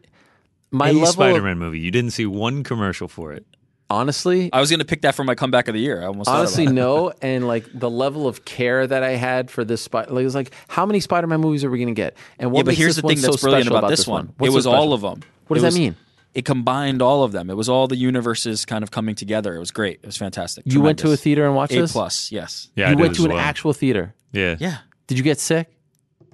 My 0.72 0.90
a 0.90 0.94
level, 0.94 1.08
Spider-Man 1.08 1.60
movie. 1.60 1.80
You 1.80 1.92
didn't 1.92 2.12
see 2.12 2.26
one 2.26 2.64
commercial 2.64 3.08
for 3.08 3.32
it. 3.32 3.46
honestly, 3.92 4.50
I 4.52 4.60
was 4.60 4.72
going 4.72 4.80
to 4.80 4.86
pick 4.86 5.04
that 5.04 5.14
for 5.14 5.24
my 5.24 5.36
comeback 5.36 5.68
of 5.68 5.76
the 5.76 5.80
year. 5.80 6.02
I 6.02 6.06
almost 6.06 6.30
honestly, 6.30 6.66
no. 6.66 7.14
And 7.22 7.48
like 7.48 7.66
the 7.74 7.92
level 7.92 8.28
of 8.28 8.44
care 8.44 8.88
that 8.88 9.04
I 9.04 9.12
had 9.12 9.52
for 9.52 9.64
this 9.64 9.84
Spider, 9.84 10.12
like, 10.12 10.22
it 10.22 10.26
was 10.26 10.34
like, 10.36 10.52
how 10.68 10.86
many 10.86 11.00
Spider-Man 11.00 11.40
movies 11.42 11.64
are 11.64 11.70
we 11.70 11.78
going 11.78 11.94
to 11.94 11.94
get? 11.94 12.18
And 12.40 12.52
what 12.52 12.60
yeah, 12.60 12.64
but 12.64 12.74
here's 12.74 12.96
the 12.96 13.04
thing 13.04 13.22
that's 13.22 13.40
so 13.40 13.46
brilliant 13.46 13.66
special 13.66 13.78
about, 13.78 13.90
this 13.90 14.08
one. 14.08 14.34
What's 14.38 14.50
it 14.50 14.52
so 14.52 14.56
was 14.56 14.66
all 14.66 14.94
of 14.94 15.02
them. 15.02 15.22
What 15.48 15.56
does 15.56 15.64
was- 15.64 15.76
that 15.76 15.80
mean? 15.80 15.96
It 16.34 16.46
combined 16.46 17.04
all 17.04 17.24
of 17.24 17.32
them. 17.32 17.52
It 17.52 17.54
was 17.56 17.70
all 17.70 17.88
the 17.88 17.96
universes 17.96 18.66
kind 18.66 18.84
of 18.84 18.90
coming 18.90 19.14
together. 19.14 19.56
It 19.56 19.60
was 19.60 19.70
great. 19.70 20.00
It 20.02 20.08
was 20.08 20.18
fantastic. 20.18 20.64
You 20.66 20.82
went 20.82 20.98
to 21.00 21.12
a 21.12 21.16
theater 21.16 21.46
and 21.46 21.56
watched 21.56 21.74
A 21.74 21.82
this? 21.82 21.92
plus, 21.92 22.32
yes. 22.32 22.70
Yeah, 22.76 22.90
you 22.90 22.96
did 22.96 23.02
went 23.04 23.16
to 23.18 23.26
an 23.26 23.30
well. 23.34 23.40
actual 23.40 23.72
theater. 23.74 24.16
Yeah. 24.32 24.56
Yeah. 24.60 24.78
Did 25.06 25.20
you 25.20 25.24
get 25.24 25.40
sick? 25.40 25.70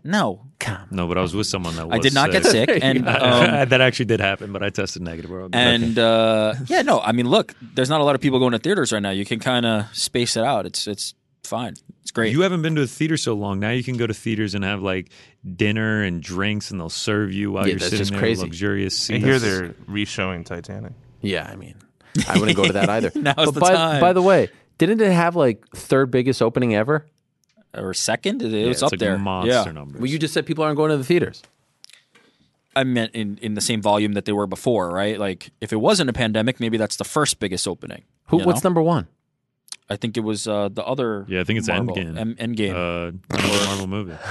No. 0.04 0.46
No, 0.92 1.08
but 1.08 1.18
I 1.18 1.22
was 1.22 1.34
with 1.34 1.48
someone 1.48 1.76
that 1.78 1.88
was 1.88 1.96
I 1.96 2.00
did 2.00 2.14
not 2.14 2.32
get 2.32 2.46
sick, 2.46 2.70
and 2.82 3.00
um, 3.08 3.70
that 3.70 3.82
actually 3.82 4.06
did 4.06 4.20
happen, 4.20 4.52
but 4.52 4.62
I 4.62 4.70
tested 4.70 5.02
negative. 5.02 5.32
We're 5.32 5.48
and 5.54 5.98
uh, 5.98 6.54
yeah, 6.68 6.82
no. 6.82 7.00
I 7.00 7.12
mean, 7.14 7.28
look, 7.30 7.56
there's 7.62 7.90
not 7.90 8.02
a 8.02 8.04
lot 8.04 8.14
of 8.16 8.22
people 8.22 8.40
going 8.40 8.52
to 8.52 8.60
theaters 8.60 8.92
right 8.92 9.02
now. 9.02 9.12
You 9.12 9.26
can 9.26 9.40
kind 9.40 9.66
of 9.66 9.86
space 9.96 10.36
it 10.36 10.44
out. 10.44 10.66
It's 10.66 10.86
it's 10.86 11.14
fine. 11.44 11.76
It's 12.02 12.12
great. 12.12 12.34
You 12.34 12.42
haven't 12.42 12.62
been 12.62 12.76
to 12.76 12.82
a 12.82 12.88
theater 12.88 13.18
so 13.18 13.34
long. 13.36 13.60
Now 13.60 13.70
you 13.72 13.84
can 13.84 13.96
go 13.98 14.06
to 14.06 14.14
theaters 14.14 14.54
and 14.54 14.64
have 14.66 14.82
like 14.82 15.12
dinner 15.56 16.04
and 16.04 16.22
drinks, 16.22 16.72
and 16.72 16.80
they'll 16.80 16.90
serve 16.90 17.32
you 17.34 17.52
while 17.54 17.64
Yeah, 17.66 17.72
you're 17.72 17.80
that's 17.80 17.92
sitting 17.92 18.00
just 18.00 18.12
there, 18.12 18.20
crazy. 18.20 18.42
luxurious 18.44 19.10
I 19.10 19.14
seats. 19.14 19.26
hear 19.26 19.40
they're 19.40 19.76
re-showing 19.88 20.44
Titanic. 20.44 20.94
Yeah, 21.22 21.48
I 21.50 21.56
mean, 21.56 21.76
I 22.28 22.38
wouldn't 22.38 22.58
go 22.58 22.66
to 22.66 22.74
that 22.74 22.90
either. 22.90 23.12
Now's 23.16 23.36
but 23.36 23.54
the 23.54 23.60
by, 23.62 23.74
time. 23.74 24.02
by 24.02 24.14
the 24.14 24.22
way, 24.22 24.50
didn't 24.78 25.02
it 25.02 25.12
have 25.12 25.36
like 25.36 25.66
third 25.76 26.12
biggest 26.12 26.42
opening 26.42 26.76
ever? 26.76 27.06
Or 27.76 27.94
second, 27.94 28.42
it, 28.42 28.52
Yeah, 28.52 28.68
was 28.68 28.78
it's 28.78 28.84
up 28.84 28.92
like 28.92 29.00
there. 29.00 29.18
monster 29.18 29.52
yeah. 29.52 29.72
numbers. 29.72 30.00
Well, 30.02 30.10
you 30.10 30.20
just 30.20 30.34
said 30.34 30.46
people 30.46 30.64
aren't 30.64 30.78
going 30.78 30.92
to 30.92 30.98
the 30.98 31.04
theaters. 31.04 31.42
I 32.76 32.84
meant 32.84 33.14
in 33.16 33.38
in 33.42 33.56
the 33.56 33.62
same 33.62 33.82
volume 33.82 34.14
that 34.14 34.26
they 34.26 34.32
were 34.32 34.48
before, 34.48 34.90
right? 34.92 35.20
Like 35.20 35.50
if 35.60 35.74
it 35.74 35.78
wasn't 35.78 36.10
a 36.10 36.14
pandemic, 36.14 36.60
maybe 36.60 36.78
that's 36.78 36.96
the 36.98 37.04
first 37.04 37.40
biggest 37.40 37.68
opening. 37.68 38.04
Who? 38.28 38.40
you 38.40 38.46
What's 38.46 38.64
know? 38.64 38.70
number 38.70 38.82
one? 38.82 39.08
I 39.92 39.96
think 39.96 40.18
it 40.18 40.20
was 40.20 40.48
uh, 40.48 40.70
the 40.72 40.86
other. 40.86 41.26
yeah, 41.28 41.42
I 41.42 41.44
think 41.44 41.58
it's 41.58 41.68
Marvel, 41.68 41.96
Endgame. 41.96 42.16
M- 42.16 42.36
Endgame. 42.36 42.74
Uh, 42.76 43.18
another 43.36 43.66
Marvel 43.66 43.88
movie. 43.88 44.14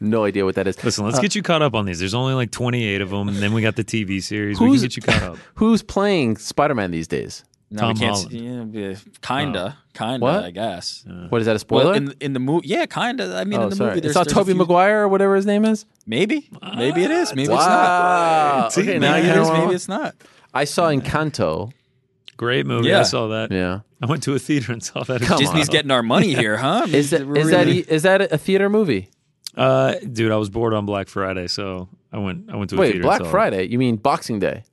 No 0.00 0.24
idea 0.26 0.44
what 0.44 0.56
that 0.56 0.66
is. 0.66 0.82
Listen, 0.84 1.06
let's 1.06 1.16
Uh, 1.16 1.22
get 1.22 1.34
you 1.34 1.42
caught 1.42 1.62
up 1.62 1.74
on 1.74 1.86
these. 1.86 1.98
There's 2.00 2.12
only 2.12 2.34
like 2.34 2.50
28 2.50 3.00
of 3.00 3.08
them, 3.08 3.28
and 3.28 3.38
then 3.38 3.54
we 3.54 3.62
got 3.62 3.76
the 3.76 3.84
TV 3.84 4.22
series. 4.22 4.60
We 4.60 4.70
can 4.70 4.80
get 4.82 4.94
you 4.96 5.02
caught 5.02 5.22
up. 5.22 5.38
Who's 5.54 5.82
playing 5.82 6.36
Spider-Man 6.36 6.90
these 6.90 7.08
days? 7.08 7.42
No, 7.74 7.80
Tom 7.80 7.88
we 7.94 7.98
can't. 8.00 8.14
Holland. 8.14 8.30
See, 8.30 8.38
yeah, 8.78 8.88
yeah, 8.90 8.96
kinda, 9.20 9.76
kinda. 9.94 10.18
What? 10.20 10.44
I 10.44 10.50
guess. 10.50 11.04
What 11.28 11.40
is 11.40 11.46
that? 11.46 11.56
A 11.56 11.58
spoiler? 11.58 11.84
Well, 11.86 11.94
in 11.94 12.14
in 12.20 12.32
the 12.32 12.38
movie, 12.40 12.68
yeah, 12.68 12.86
kinda. 12.86 13.36
I 13.36 13.44
mean, 13.44 13.58
oh, 13.60 13.64
in 13.64 13.70
the 13.70 13.76
sorry. 13.76 13.90
movie, 13.90 14.00
there's, 14.00 14.16
it's 14.16 14.16
not 14.16 14.28
Tobey 14.28 14.52
few- 14.52 14.54
Maguire 14.54 15.02
or 15.02 15.08
whatever 15.08 15.34
his 15.36 15.44
name 15.46 15.64
is. 15.64 15.84
Maybe, 16.06 16.48
maybe 16.76 17.02
it 17.04 17.10
is. 17.10 17.30
Maybe 17.34 17.52
it's 17.52 17.66
not. 17.66 18.78
Okay, 18.78 18.98
now 18.98 19.08
now 19.08 19.12
Maybe 19.16 19.26
you 19.26 19.32
it 19.32 19.36
know. 19.36 19.60
Maybe 19.64 19.74
it's 19.74 19.88
not. 19.88 20.14
I 20.52 20.64
saw 20.64 20.88
Encanto. 20.90 21.72
Great 22.36 22.66
movie. 22.66 22.88
Yeah. 22.88 23.00
I 23.00 23.02
saw 23.04 23.28
that. 23.28 23.52
Yeah. 23.52 23.80
I 24.02 24.06
went 24.06 24.22
to 24.24 24.34
a 24.34 24.38
theater 24.38 24.72
and 24.72 24.82
saw 24.82 25.02
that. 25.04 25.22
Come 25.22 25.38
Disney's 25.38 25.68
on. 25.68 25.72
getting 25.72 25.90
our 25.90 26.02
money 26.02 26.34
here, 26.42 26.56
huh? 26.56 26.82
I 26.82 26.86
mean, 26.86 26.94
Is 26.96 27.10
that 27.10 27.26
we're 27.26 27.38
is 27.38 27.50
that 27.50 27.66
really- 27.66 27.78
is 27.80 28.02
that 28.02 28.20
a 28.32 28.38
theater 28.38 28.68
movie? 28.68 29.08
Uh, 29.56 29.94
dude, 30.12 30.32
I 30.32 30.36
was 30.36 30.50
bored 30.50 30.74
on 30.74 30.84
Black 30.84 31.08
Friday, 31.08 31.46
so 31.46 31.88
I 32.12 32.18
went. 32.18 32.50
I 32.50 32.56
went 32.56 32.70
to 32.70 32.76
a 32.76 32.80
Wait, 32.80 32.86
theater. 32.92 33.02
Black 33.04 33.20
and 33.20 33.26
saw 33.26 33.28
it. 33.28 33.32
Friday? 33.32 33.64
You 33.68 33.78
mean 33.78 33.96
Boxing 33.96 34.40
Day? 34.40 34.64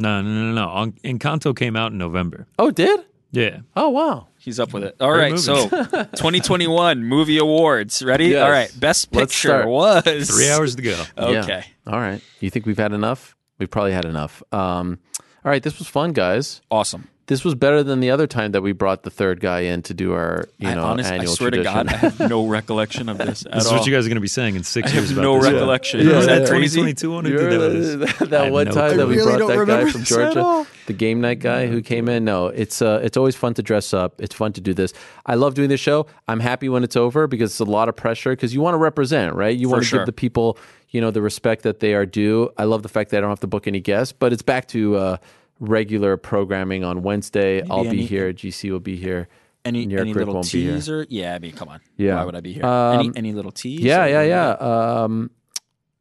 No, 0.00 0.20
no, 0.22 0.28
no, 0.28 0.52
no. 0.52 0.84
no. 0.86 0.92
Encanto 1.04 1.54
came 1.56 1.76
out 1.76 1.92
in 1.92 1.98
November. 1.98 2.46
Oh, 2.58 2.68
it 2.68 2.74
did? 2.74 3.00
Yeah. 3.32 3.60
Oh, 3.76 3.90
wow. 3.90 4.26
He's 4.38 4.58
up 4.58 4.72
with 4.72 4.82
it. 4.82 4.96
All 5.00 5.12
Great 5.12 5.20
right, 5.22 5.30
movie. 5.32 5.42
so 5.42 5.68
2021 6.16 7.04
movie 7.04 7.38
awards. 7.38 8.02
Ready? 8.02 8.28
Yes. 8.28 8.42
All 8.42 8.50
right, 8.50 8.72
best 8.80 9.14
Let's 9.14 9.32
picture 9.34 9.48
start. 9.48 9.68
was 9.68 10.28
Three 10.30 10.50
hours 10.50 10.74
to 10.76 10.82
go. 10.82 11.00
Yeah. 11.18 11.42
Okay. 11.44 11.64
All 11.86 11.98
right. 12.00 12.20
You 12.40 12.50
think 12.50 12.66
we've 12.66 12.78
had 12.78 12.92
enough? 12.92 13.36
We've 13.58 13.70
probably 13.70 13.92
had 13.92 14.04
enough. 14.04 14.42
Um, 14.52 14.98
all 15.44 15.50
right. 15.50 15.62
This 15.62 15.78
was 15.78 15.86
fun, 15.88 16.12
guys. 16.12 16.60
Awesome. 16.70 17.08
This 17.30 17.44
was 17.44 17.54
better 17.54 17.84
than 17.84 18.00
the 18.00 18.10
other 18.10 18.26
time 18.26 18.50
that 18.52 18.60
we 18.60 18.72
brought 18.72 19.04
the 19.04 19.10
third 19.10 19.38
guy 19.38 19.60
in 19.60 19.82
to 19.82 19.94
do 19.94 20.14
our, 20.14 20.48
you 20.58 20.66
I, 20.68 20.74
know, 20.74 20.82
honest, 20.82 21.12
I 21.12 21.14
annual 21.14 21.32
swear 21.36 21.50
tradition. 21.52 21.86
to 21.86 21.92
God, 21.92 21.94
I 21.94 21.96
have 21.98 22.18
no 22.28 22.44
recollection 22.48 23.08
of 23.08 23.18
this 23.18 23.46
at 23.46 23.52
This 23.52 23.66
is 23.66 23.70
what 23.72 23.86
you 23.86 23.92
guys 23.94 24.04
are 24.04 24.08
going 24.08 24.16
to 24.16 24.20
be 24.20 24.26
saying 24.26 24.56
in 24.56 24.64
six 24.64 24.90
I 24.90 24.94
years 24.94 25.10
have 25.10 25.18
about 25.18 25.22
no 25.22 25.40
this. 25.40 25.52
recollection. 25.52 26.00
Yeah, 26.00 26.18
Is 26.18 26.26
that 26.26 26.42
yeah. 26.42 26.48
crazy? 26.48 26.80
2022 26.82 27.12
one 27.12 27.24
who 27.24 27.30
You 27.30 27.36
did 27.38 27.52
that 27.52 27.68
remember 27.70 28.06
that, 28.06 28.22
I 28.22 28.24
that 28.26 28.44
have 28.46 28.52
one 28.52 28.64
no 28.66 28.72
time 28.72 28.88
clue. 28.90 28.96
that 28.98 29.06
we 29.06 29.20
I 29.20 29.24
brought 29.24 29.48
that 29.48 29.66
guy 29.68 29.90
from 29.92 30.02
Georgia, 30.12 30.66
the 30.88 30.92
game 30.92 31.20
night 31.20 31.38
guy 31.38 31.68
who 31.68 31.82
came 31.82 32.08
in? 32.08 32.24
No, 32.24 32.48
it's 32.48 32.82
uh, 32.82 33.00
it's 33.04 33.16
always 33.16 33.36
fun 33.36 33.54
to 33.54 33.62
dress 33.62 33.94
up. 33.94 34.20
It's 34.20 34.34
fun 34.34 34.52
to 34.54 34.60
do 34.60 34.74
this. 34.74 34.92
I 35.24 35.36
love 35.36 35.54
doing 35.54 35.68
this 35.68 35.78
show. 35.78 36.08
I'm 36.26 36.40
happy 36.40 36.68
when 36.68 36.82
it's 36.82 36.96
over 36.96 37.28
because 37.28 37.52
it's 37.52 37.60
a 37.60 37.64
lot 37.64 37.88
of 37.88 37.94
pressure 37.94 38.32
because 38.32 38.52
you 38.52 38.60
want 38.60 38.74
to 38.74 38.78
represent, 38.78 39.36
right? 39.36 39.56
You 39.56 39.68
want 39.68 39.82
to 39.82 39.88
sure. 39.88 40.00
give 40.00 40.06
the 40.06 40.12
people, 40.12 40.58
you 40.88 41.00
know, 41.00 41.12
the 41.12 41.22
respect 41.22 41.62
that 41.62 41.78
they 41.78 41.94
are 41.94 42.06
due. 42.06 42.50
I 42.58 42.64
love 42.64 42.82
the 42.82 42.88
fact 42.88 43.10
that 43.12 43.18
I 43.18 43.20
don't 43.20 43.30
have 43.30 43.38
to 43.40 43.46
book 43.46 43.68
any 43.68 43.78
guests, 43.78 44.12
but 44.12 44.32
it's 44.32 44.42
back 44.42 44.66
to 44.68 44.96
uh, 44.96 45.16
regular 45.60 46.16
programming 46.16 46.82
on 46.84 47.02
Wednesday. 47.02 47.62
I'll 47.68 47.88
be 47.88 48.04
here. 48.04 48.32
GC 48.32 48.70
will 48.70 48.80
be 48.80 48.96
here. 48.96 49.28
Any, 49.64 49.84
New 49.84 49.94
York 49.94 50.00
any 50.00 50.12
Ric 50.12 50.20
little 50.20 50.34
won't 50.34 50.50
be 50.50 50.62
here. 50.62 50.74
teaser? 50.74 51.06
Yeah, 51.10 51.34
I 51.34 51.38
mean, 51.38 51.52
come 51.52 51.68
on. 51.68 51.80
Yeah. 51.96 52.14
Why 52.16 52.24
would 52.24 52.34
I 52.34 52.40
be 52.40 52.54
here? 52.54 52.64
Um, 52.64 52.98
any, 52.98 53.12
any 53.14 53.32
little 53.32 53.52
tease? 53.52 53.80
Yeah, 53.80 54.06
yeah, 54.06 54.22
yeah. 54.22 54.50
Um, 54.52 55.30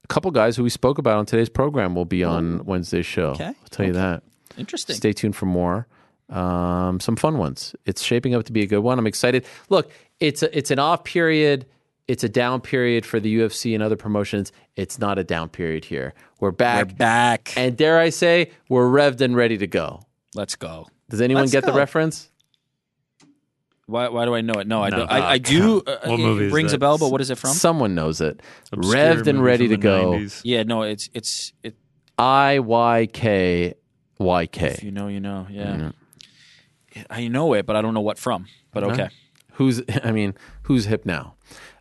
a 0.04 0.08
couple 0.08 0.32
guys 0.32 0.56
who 0.56 0.64
we 0.64 0.70
spoke 0.70 0.98
about 0.98 1.18
on 1.18 1.26
today's 1.26 1.50
program 1.50 1.94
will 1.94 2.06
be 2.06 2.24
on 2.24 2.64
Wednesday's 2.64 3.06
show. 3.06 3.32
Okay, 3.32 3.48
I'll 3.48 3.54
tell 3.70 3.86
you 3.86 3.94
that. 3.94 4.24
Interesting. 4.58 4.96
Stay 4.96 5.12
tuned 5.14 5.36
for 5.36 5.46
more. 5.46 5.88
Um, 6.30 7.00
some 7.00 7.16
fun 7.16 7.38
ones. 7.38 7.76
It's 7.86 8.02
shaping 8.02 8.34
up 8.34 8.46
to 8.46 8.54
be 8.54 8.62
a 8.62 8.68
good 8.68 8.80
one. 8.80 8.98
I'm 8.98 9.08
excited. 9.08 9.46
Look, 9.70 9.92
it's 10.20 10.42
a, 10.42 10.58
it's 10.58 10.72
an 10.72 10.80
off 10.80 11.04
period. 11.04 11.66
It's 12.10 12.24
a 12.24 12.30
down 12.30 12.60
period 12.62 13.06
for 13.06 13.20
the 13.20 13.38
UFC 13.38 13.76
and 13.76 13.84
other 13.84 13.96
promotions. 13.96 14.52
It's 14.76 14.98
not 14.98 15.20
a 15.20 15.24
down 15.24 15.48
period 15.50 15.86
here. 15.86 16.16
We're 16.40 16.50
back, 16.50 16.88
We're 16.88 16.94
back. 16.96 17.54
and 17.56 17.78
dare 17.78 18.00
I 18.00 18.10
say, 18.10 18.50
we're 18.68 18.90
revved 18.90 19.22
and 19.22 19.36
ready 19.36 19.60
to 19.60 19.68
go. 19.68 20.02
Let's 20.34 20.56
go. 20.56 20.88
Does 21.12 21.22
anyone 21.22 21.44
Let's 21.44 21.52
get 21.52 21.66
the 21.66 21.72
reference? 21.74 22.32
Why, 23.86 24.08
why 24.10 24.26
do 24.26 24.34
I 24.34 24.42
know 24.42 24.54
it? 24.56 24.66
No, 24.66 24.82
I 24.82 24.90
No. 24.90 24.98
don't. 24.98 25.12
I, 25.12 25.32
I 25.34 25.38
do. 25.38 25.82
Uh, 25.86 25.98
What 26.06 26.20
it 26.20 26.24
movie 26.24 26.46
is 26.46 26.54
rings 26.54 26.74
a 26.74 26.80
bell, 26.80 26.98
but 26.98 27.12
what 27.12 27.22
is 27.22 27.30
it 27.30 27.38
from? 27.38 27.52
Someone 27.54 27.94
knows 27.94 28.22
it. 28.22 28.42
Obscure 28.72 28.96
Revved 28.96 29.28
and 29.28 29.44
ready 29.44 29.68
to 29.68 29.78
go. 29.78 30.14
90s. 30.14 30.42
Yeah, 30.44 30.64
no, 30.64 30.82
it's 30.82 31.10
it's 31.14 31.54
it. 31.62 31.76
I 32.18 32.58
Y 32.58 33.08
K 33.14 33.76
Y 34.18 34.48
If 34.52 34.84
you 34.84 34.92
know, 34.92 35.08
you 35.10 35.20
know. 35.20 35.46
Yeah, 35.50 35.92
I 37.10 37.28
know 37.28 37.54
it, 37.54 37.68
but 37.68 37.76
I 37.76 37.84
don't 37.84 37.94
know 37.94 38.02
what 38.02 38.18
from. 38.18 38.48
But 38.72 38.84
okay. 38.86 39.10
Who's 39.54 39.82
I 40.04 40.12
mean, 40.12 40.34
who's 40.64 40.86
hip 40.86 41.06
now? 41.06 41.36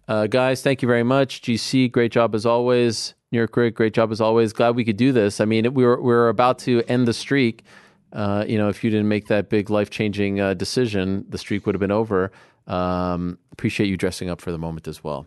Uh, 0.09 0.27
guys, 0.27 0.63
thank 0.63 0.83
you 0.83 0.89
very 0.89 1.05
much. 1.05 1.43
GC, 1.43 1.93
great 1.93 2.11
job 2.11 2.35
as 2.35 2.47
always. 2.47 3.15
New 3.31 3.39
York 3.39 3.55
Ric, 3.57 3.75
great 3.75 3.93
job 3.93 4.11
as 4.11 4.21
always. 4.21 4.55
Glad 4.55 4.75
we 4.75 4.85
could 4.85 4.97
do 4.97 5.13
this. 5.13 5.41
I 5.41 5.45
mean, 5.45 5.75
we 5.75 5.85
were 5.85 6.01
we 6.01 6.13
were 6.13 6.31
about 6.31 6.59
to 6.61 6.83
end 6.89 7.07
the 7.07 7.13
streak 7.13 7.63
uh, 8.13 8.45
you 8.49 8.57
know, 8.57 8.69
if 8.69 8.83
you 8.83 8.91
didn't 8.91 9.09
make 9.09 9.27
that 9.27 9.49
big 9.49 9.71
life 9.71 9.91
changing 9.91 10.41
uh, 10.41 10.55
decision, 10.55 11.25
the 11.29 11.39
streak 11.39 11.67
would 11.67 11.75
have 11.75 11.81
been 11.81 11.91
over. 11.91 12.33
Um, 12.67 13.39
appreciate 13.53 13.89
you 13.89 13.97
dressing 13.97 14.31
up 14.31 14.41
for 14.41 14.53
the 14.53 14.59
moment 14.59 14.89
as 14.89 15.03
well. 15.03 15.27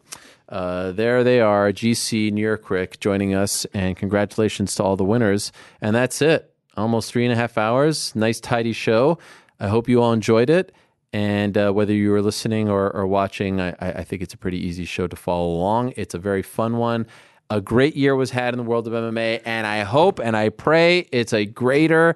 Uh, 0.49 0.91
there 0.91 1.23
they 1.23 1.39
are, 1.39 1.71
GC 1.71 2.31
New 2.31 2.41
York 2.41 2.69
Ric 2.69 2.99
joining 2.99 3.33
us, 3.33 3.65
and 3.73 3.95
congratulations 3.95 4.75
to 4.75 4.83
all 4.83 4.95
the 4.95 5.05
winners. 5.05 5.51
And 5.79 5.95
that's 5.95 6.21
it. 6.21 6.53
Almost 6.75 7.11
three 7.11 7.25
and 7.25 7.33
a 7.33 7.35
half 7.35 7.57
hours. 7.57 8.15
Nice, 8.15 8.39
tidy 8.39 8.73
show. 8.73 9.17
I 9.59 9.67
hope 9.67 9.87
you 9.87 10.01
all 10.01 10.13
enjoyed 10.13 10.49
it. 10.49 10.71
And 11.14 11.57
uh, 11.57 11.72
whether 11.72 11.93
you 11.93 12.11
were 12.11 12.22
listening 12.22 12.69
or, 12.69 12.90
or 12.91 13.06
watching, 13.06 13.59
I, 13.59 13.75
I 13.80 14.03
think 14.03 14.22
it's 14.22 14.33
a 14.33 14.38
pretty 14.38 14.65
easy 14.65 14.85
show 14.85 15.07
to 15.07 15.15
follow 15.15 15.48
along. 15.48 15.93
It's 15.98 16.14
a 16.14 16.17
very 16.19 16.41
fun 16.41 16.77
one. 16.77 17.06
A 17.49 17.59
great 17.59 17.98
year 17.98 18.15
was 18.15 18.31
had 18.31 18.53
in 18.53 18.57
the 18.57 18.64
world 18.64 18.88
of 18.88 18.93
MMA, 18.93 19.41
and 19.43 19.67
I 19.67 19.81
hope 19.81 20.19
and 20.19 20.38
I 20.38 20.49
pray 20.49 20.99
it's 21.11 21.33
a 21.33 21.45
greater, 21.45 22.15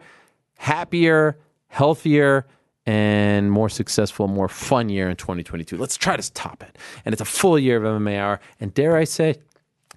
happier, 0.57 1.37
healthier, 1.67 2.47
and 2.85 3.51
more 3.51 3.67
successful, 3.67 4.27
more 4.27 4.47
fun 4.47 4.87
year 4.87 5.09
in 5.09 5.17
2022. 5.17 5.77
Let's 5.77 5.97
try 5.97 6.15
to 6.15 6.33
top 6.33 6.63
it. 6.63 6.77
And 7.03 7.11
it's 7.11 7.21
a 7.21 7.25
full 7.25 7.59
year 7.59 7.83
of 7.83 8.01
MMA. 8.01 8.39
And 8.61 8.73
dare 8.73 8.95
I 8.95 9.03
say, 9.03 9.35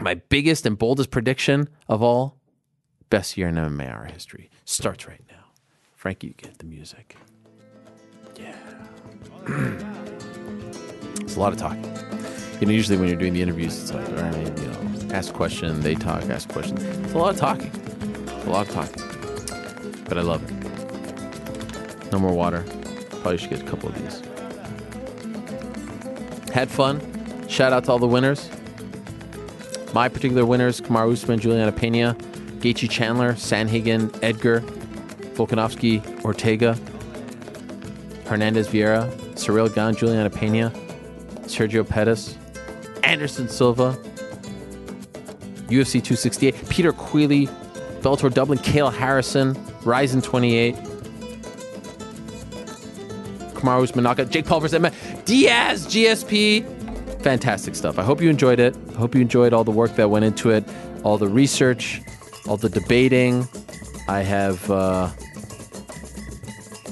my 0.01 0.15
biggest 0.15 0.67
and 0.67 0.77
boldest 0.77 1.11
prediction 1.11 1.69
of 1.89 2.03
all, 2.03 2.37
best 3.11 3.37
year 3.37 3.49
in 3.49 3.57
MMA 3.57 4.11
history 4.11 4.51
starts 4.65 5.07
right 5.07 5.23
now. 5.31 5.45
Frankie, 5.95 6.29
you 6.29 6.35
get 6.35 6.59
the 6.59 6.67
music. 6.67 7.17
It's 11.29 11.37
a 11.37 11.41
lot 11.41 11.53
of 11.53 11.59
talking. 11.59 11.85
You 12.59 12.67
know, 12.67 12.73
usually 12.73 12.97
when 12.97 13.07
you're 13.07 13.19
doing 13.19 13.35
the 13.35 13.43
interviews, 13.43 13.79
it's 13.79 13.93
like, 13.93 14.09
all 14.09 14.15
right, 14.15 14.59
you 14.59 14.67
know, 14.67 15.15
ask 15.15 15.35
question, 15.35 15.79
they 15.83 15.95
talk, 15.95 16.23
ask 16.31 16.49
question. 16.49 16.79
It's 16.79 17.13
a 17.13 17.19
lot 17.19 17.35
of 17.35 17.39
talking. 17.39 17.71
It's 17.75 18.47
a 18.47 18.51
lot 18.51 18.67
of 18.67 18.75
talking. 18.75 20.05
But 20.09 20.17
I 20.17 20.23
love 20.23 20.43
it. 20.43 22.13
No 22.13 22.19
more 22.19 22.33
water. 22.33 22.65
Probably 23.11 23.37
should 23.37 23.51
get 23.51 23.61
a 23.61 23.67
couple 23.67 23.91
of 23.91 23.95
these. 24.03 24.23
Had 26.55 26.71
fun. 26.71 27.47
Shout 27.47 27.75
out 27.75 27.85
to 27.85 27.93
all 27.93 27.99
the 27.99 28.09
winners. 28.09 28.49
My 29.93 30.09
particular 30.09 30.47
winners 30.47 30.81
Kamaru 30.81 31.13
Usman, 31.13 31.41
Julianna 31.41 31.73
Peña, 31.73 32.15
Gaethje 32.61 32.89
Chandler, 32.89 33.35
Sandhagen, 33.35 34.19
Edgar, 34.23 34.63
Volkanovski, 35.37 36.25
Ortega, 36.25 36.75
Hernandez 38.29 38.69
Vieira, 38.69 39.11
Ciryl 39.35 39.73
Gane, 39.75 39.95
Julianna 39.95 40.31
Peña, 40.31 40.71
Sergio 41.47 41.87
Pettis, 41.89 42.37
Anderson 43.03 43.49
Silva, 43.49 43.99
UFC 45.69 45.93
268, 45.93 46.69
Peter 46.69 46.93
Queally, 46.93 47.47
Bellator 48.01 48.33
Dublin, 48.33 48.59
Kayla 48.59 48.93
Harrison, 48.93 49.57
Rizin 49.85 50.21
28, 50.21 50.77
Kamaru 53.55 54.03
knockout, 54.03 54.31
Jake 54.31 54.47
Paul 54.47 54.61
versus 54.61 54.75
Emma, 54.75 54.93
Diaz, 55.25 55.87
GSP. 55.87 56.77
Fantastic 57.23 57.75
stuff. 57.75 57.99
I 57.99 58.03
hope 58.03 58.23
you 58.23 58.31
enjoyed 58.31 58.61
it. 58.61 58.77
I 58.91 58.99
hope 58.99 59.15
you 59.15 59.21
enjoyed 59.21 59.53
all 59.53 59.65
the 59.65 59.73
work 59.73 59.97
that 59.97 60.09
went 60.09 60.25
into 60.25 60.51
it, 60.51 60.65
all 61.03 61.19
the 61.19 61.29
research, 61.29 62.01
all 62.47 62.57
the 62.57 62.69
debating. 62.69 63.49
I 64.07 64.21
have 64.21 64.71
uh, 64.71 65.11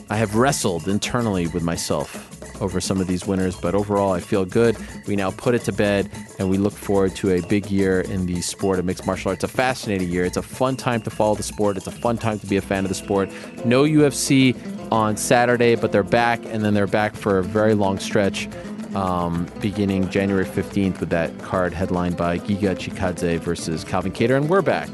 I 0.08 0.16
have 0.16 0.36
wrestled 0.36 0.86
internally 0.86 1.48
with 1.48 1.64
myself 1.64 2.32
over 2.62 2.80
some 2.80 3.00
of 3.00 3.08
these 3.08 3.26
winners, 3.26 3.56
but 3.56 3.74
overall 3.74 4.12
I 4.12 4.20
feel 4.20 4.44
good. 4.44 4.76
We 5.06 5.16
now 5.16 5.32
put 5.32 5.54
it 5.54 5.62
to 5.62 5.72
bed 5.72 6.08
and 6.38 6.48
we 6.48 6.58
look 6.58 6.72
forward 6.72 7.16
to 7.16 7.32
a 7.32 7.40
big 7.42 7.70
year 7.70 8.02
in 8.02 8.24
the 8.26 8.40
sport 8.40 8.78
of 8.78 8.84
mixed 8.84 9.04
martial 9.04 9.30
arts. 9.30 9.42
A 9.42 9.48
fascinating 9.48 10.08
year. 10.08 10.24
It's 10.24 10.36
a 10.36 10.42
fun 10.42 10.76
time 10.76 11.02
to 11.02 11.10
follow 11.10 11.34
the 11.34 11.42
sport. 11.42 11.76
It's 11.76 11.88
a 11.88 11.92
fun 11.92 12.18
time 12.18 12.38
to 12.38 12.46
be 12.46 12.56
a 12.56 12.62
fan 12.62 12.84
of 12.84 12.88
the 12.88 12.94
sport. 12.94 13.30
No 13.64 13.82
UFC 13.82 14.54
on 14.92 15.16
Saturday, 15.16 15.74
but 15.74 15.90
they're 15.90 16.04
back 16.04 16.44
and 16.46 16.64
then 16.64 16.72
they're 16.72 16.86
back 16.86 17.16
for 17.16 17.38
a 17.38 17.42
very 17.42 17.74
long 17.74 17.98
stretch. 17.98 18.48
Um, 18.94 19.46
beginning 19.60 20.08
January 20.08 20.46
15th 20.46 21.00
with 21.00 21.10
that 21.10 21.36
card 21.40 21.74
headlined 21.74 22.16
by 22.16 22.38
Giga 22.38 22.74
Chikadze 22.74 23.38
versus 23.40 23.84
Calvin 23.84 24.12
Kattar, 24.12 24.38
and 24.38 24.48
we're 24.48 24.62
back 24.62 24.88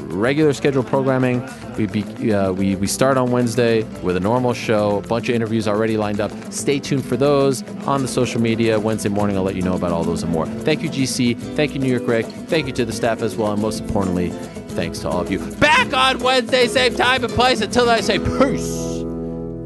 regular 0.00 0.52
scheduled 0.52 0.86
programming. 0.86 1.48
We, 1.76 1.86
be, 1.86 2.32
uh, 2.32 2.52
we 2.52 2.76
we 2.76 2.86
start 2.86 3.16
on 3.16 3.30
Wednesday 3.30 3.82
with 4.02 4.16
a 4.16 4.20
normal 4.20 4.54
show. 4.54 4.98
A 4.98 5.06
bunch 5.06 5.28
of 5.28 5.34
interviews 5.34 5.68
already 5.68 5.96
lined 5.96 6.20
up. 6.20 6.30
Stay 6.52 6.78
tuned 6.78 7.04
for 7.04 7.16
those 7.16 7.62
on 7.86 8.02
the 8.02 8.08
social 8.08 8.40
media. 8.40 8.78
Wednesday 8.78 9.08
morning, 9.08 9.36
I'll 9.36 9.42
let 9.42 9.56
you 9.56 9.62
know 9.62 9.74
about 9.74 9.92
all 9.92 10.04
those 10.04 10.22
and 10.22 10.32
more. 10.32 10.46
Thank 10.46 10.82
you, 10.82 10.90
GC. 10.90 11.38
Thank 11.54 11.74
you, 11.74 11.80
New 11.80 11.90
York 11.90 12.06
Ric. 12.06 12.26
Thank 12.26 12.66
you 12.66 12.72
to 12.74 12.84
the 12.84 12.92
staff 12.92 13.22
as 13.22 13.36
well, 13.36 13.52
and 13.52 13.62
most 13.62 13.80
importantly, 13.80 14.30
thanks 14.70 15.00
to 15.00 15.08
all 15.08 15.20
of 15.20 15.30
you. 15.30 15.38
Back 15.56 15.92
on 15.92 16.18
Wednesday, 16.20 16.66
same 16.66 16.94
time 16.94 17.24
and 17.24 17.32
place. 17.32 17.60
Until 17.60 17.88
I 17.88 18.00
say 18.00 18.18
peace, 18.18 19.02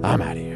I'm 0.03 0.23
out 0.23 0.37
of 0.37 0.43
here. 0.43 0.54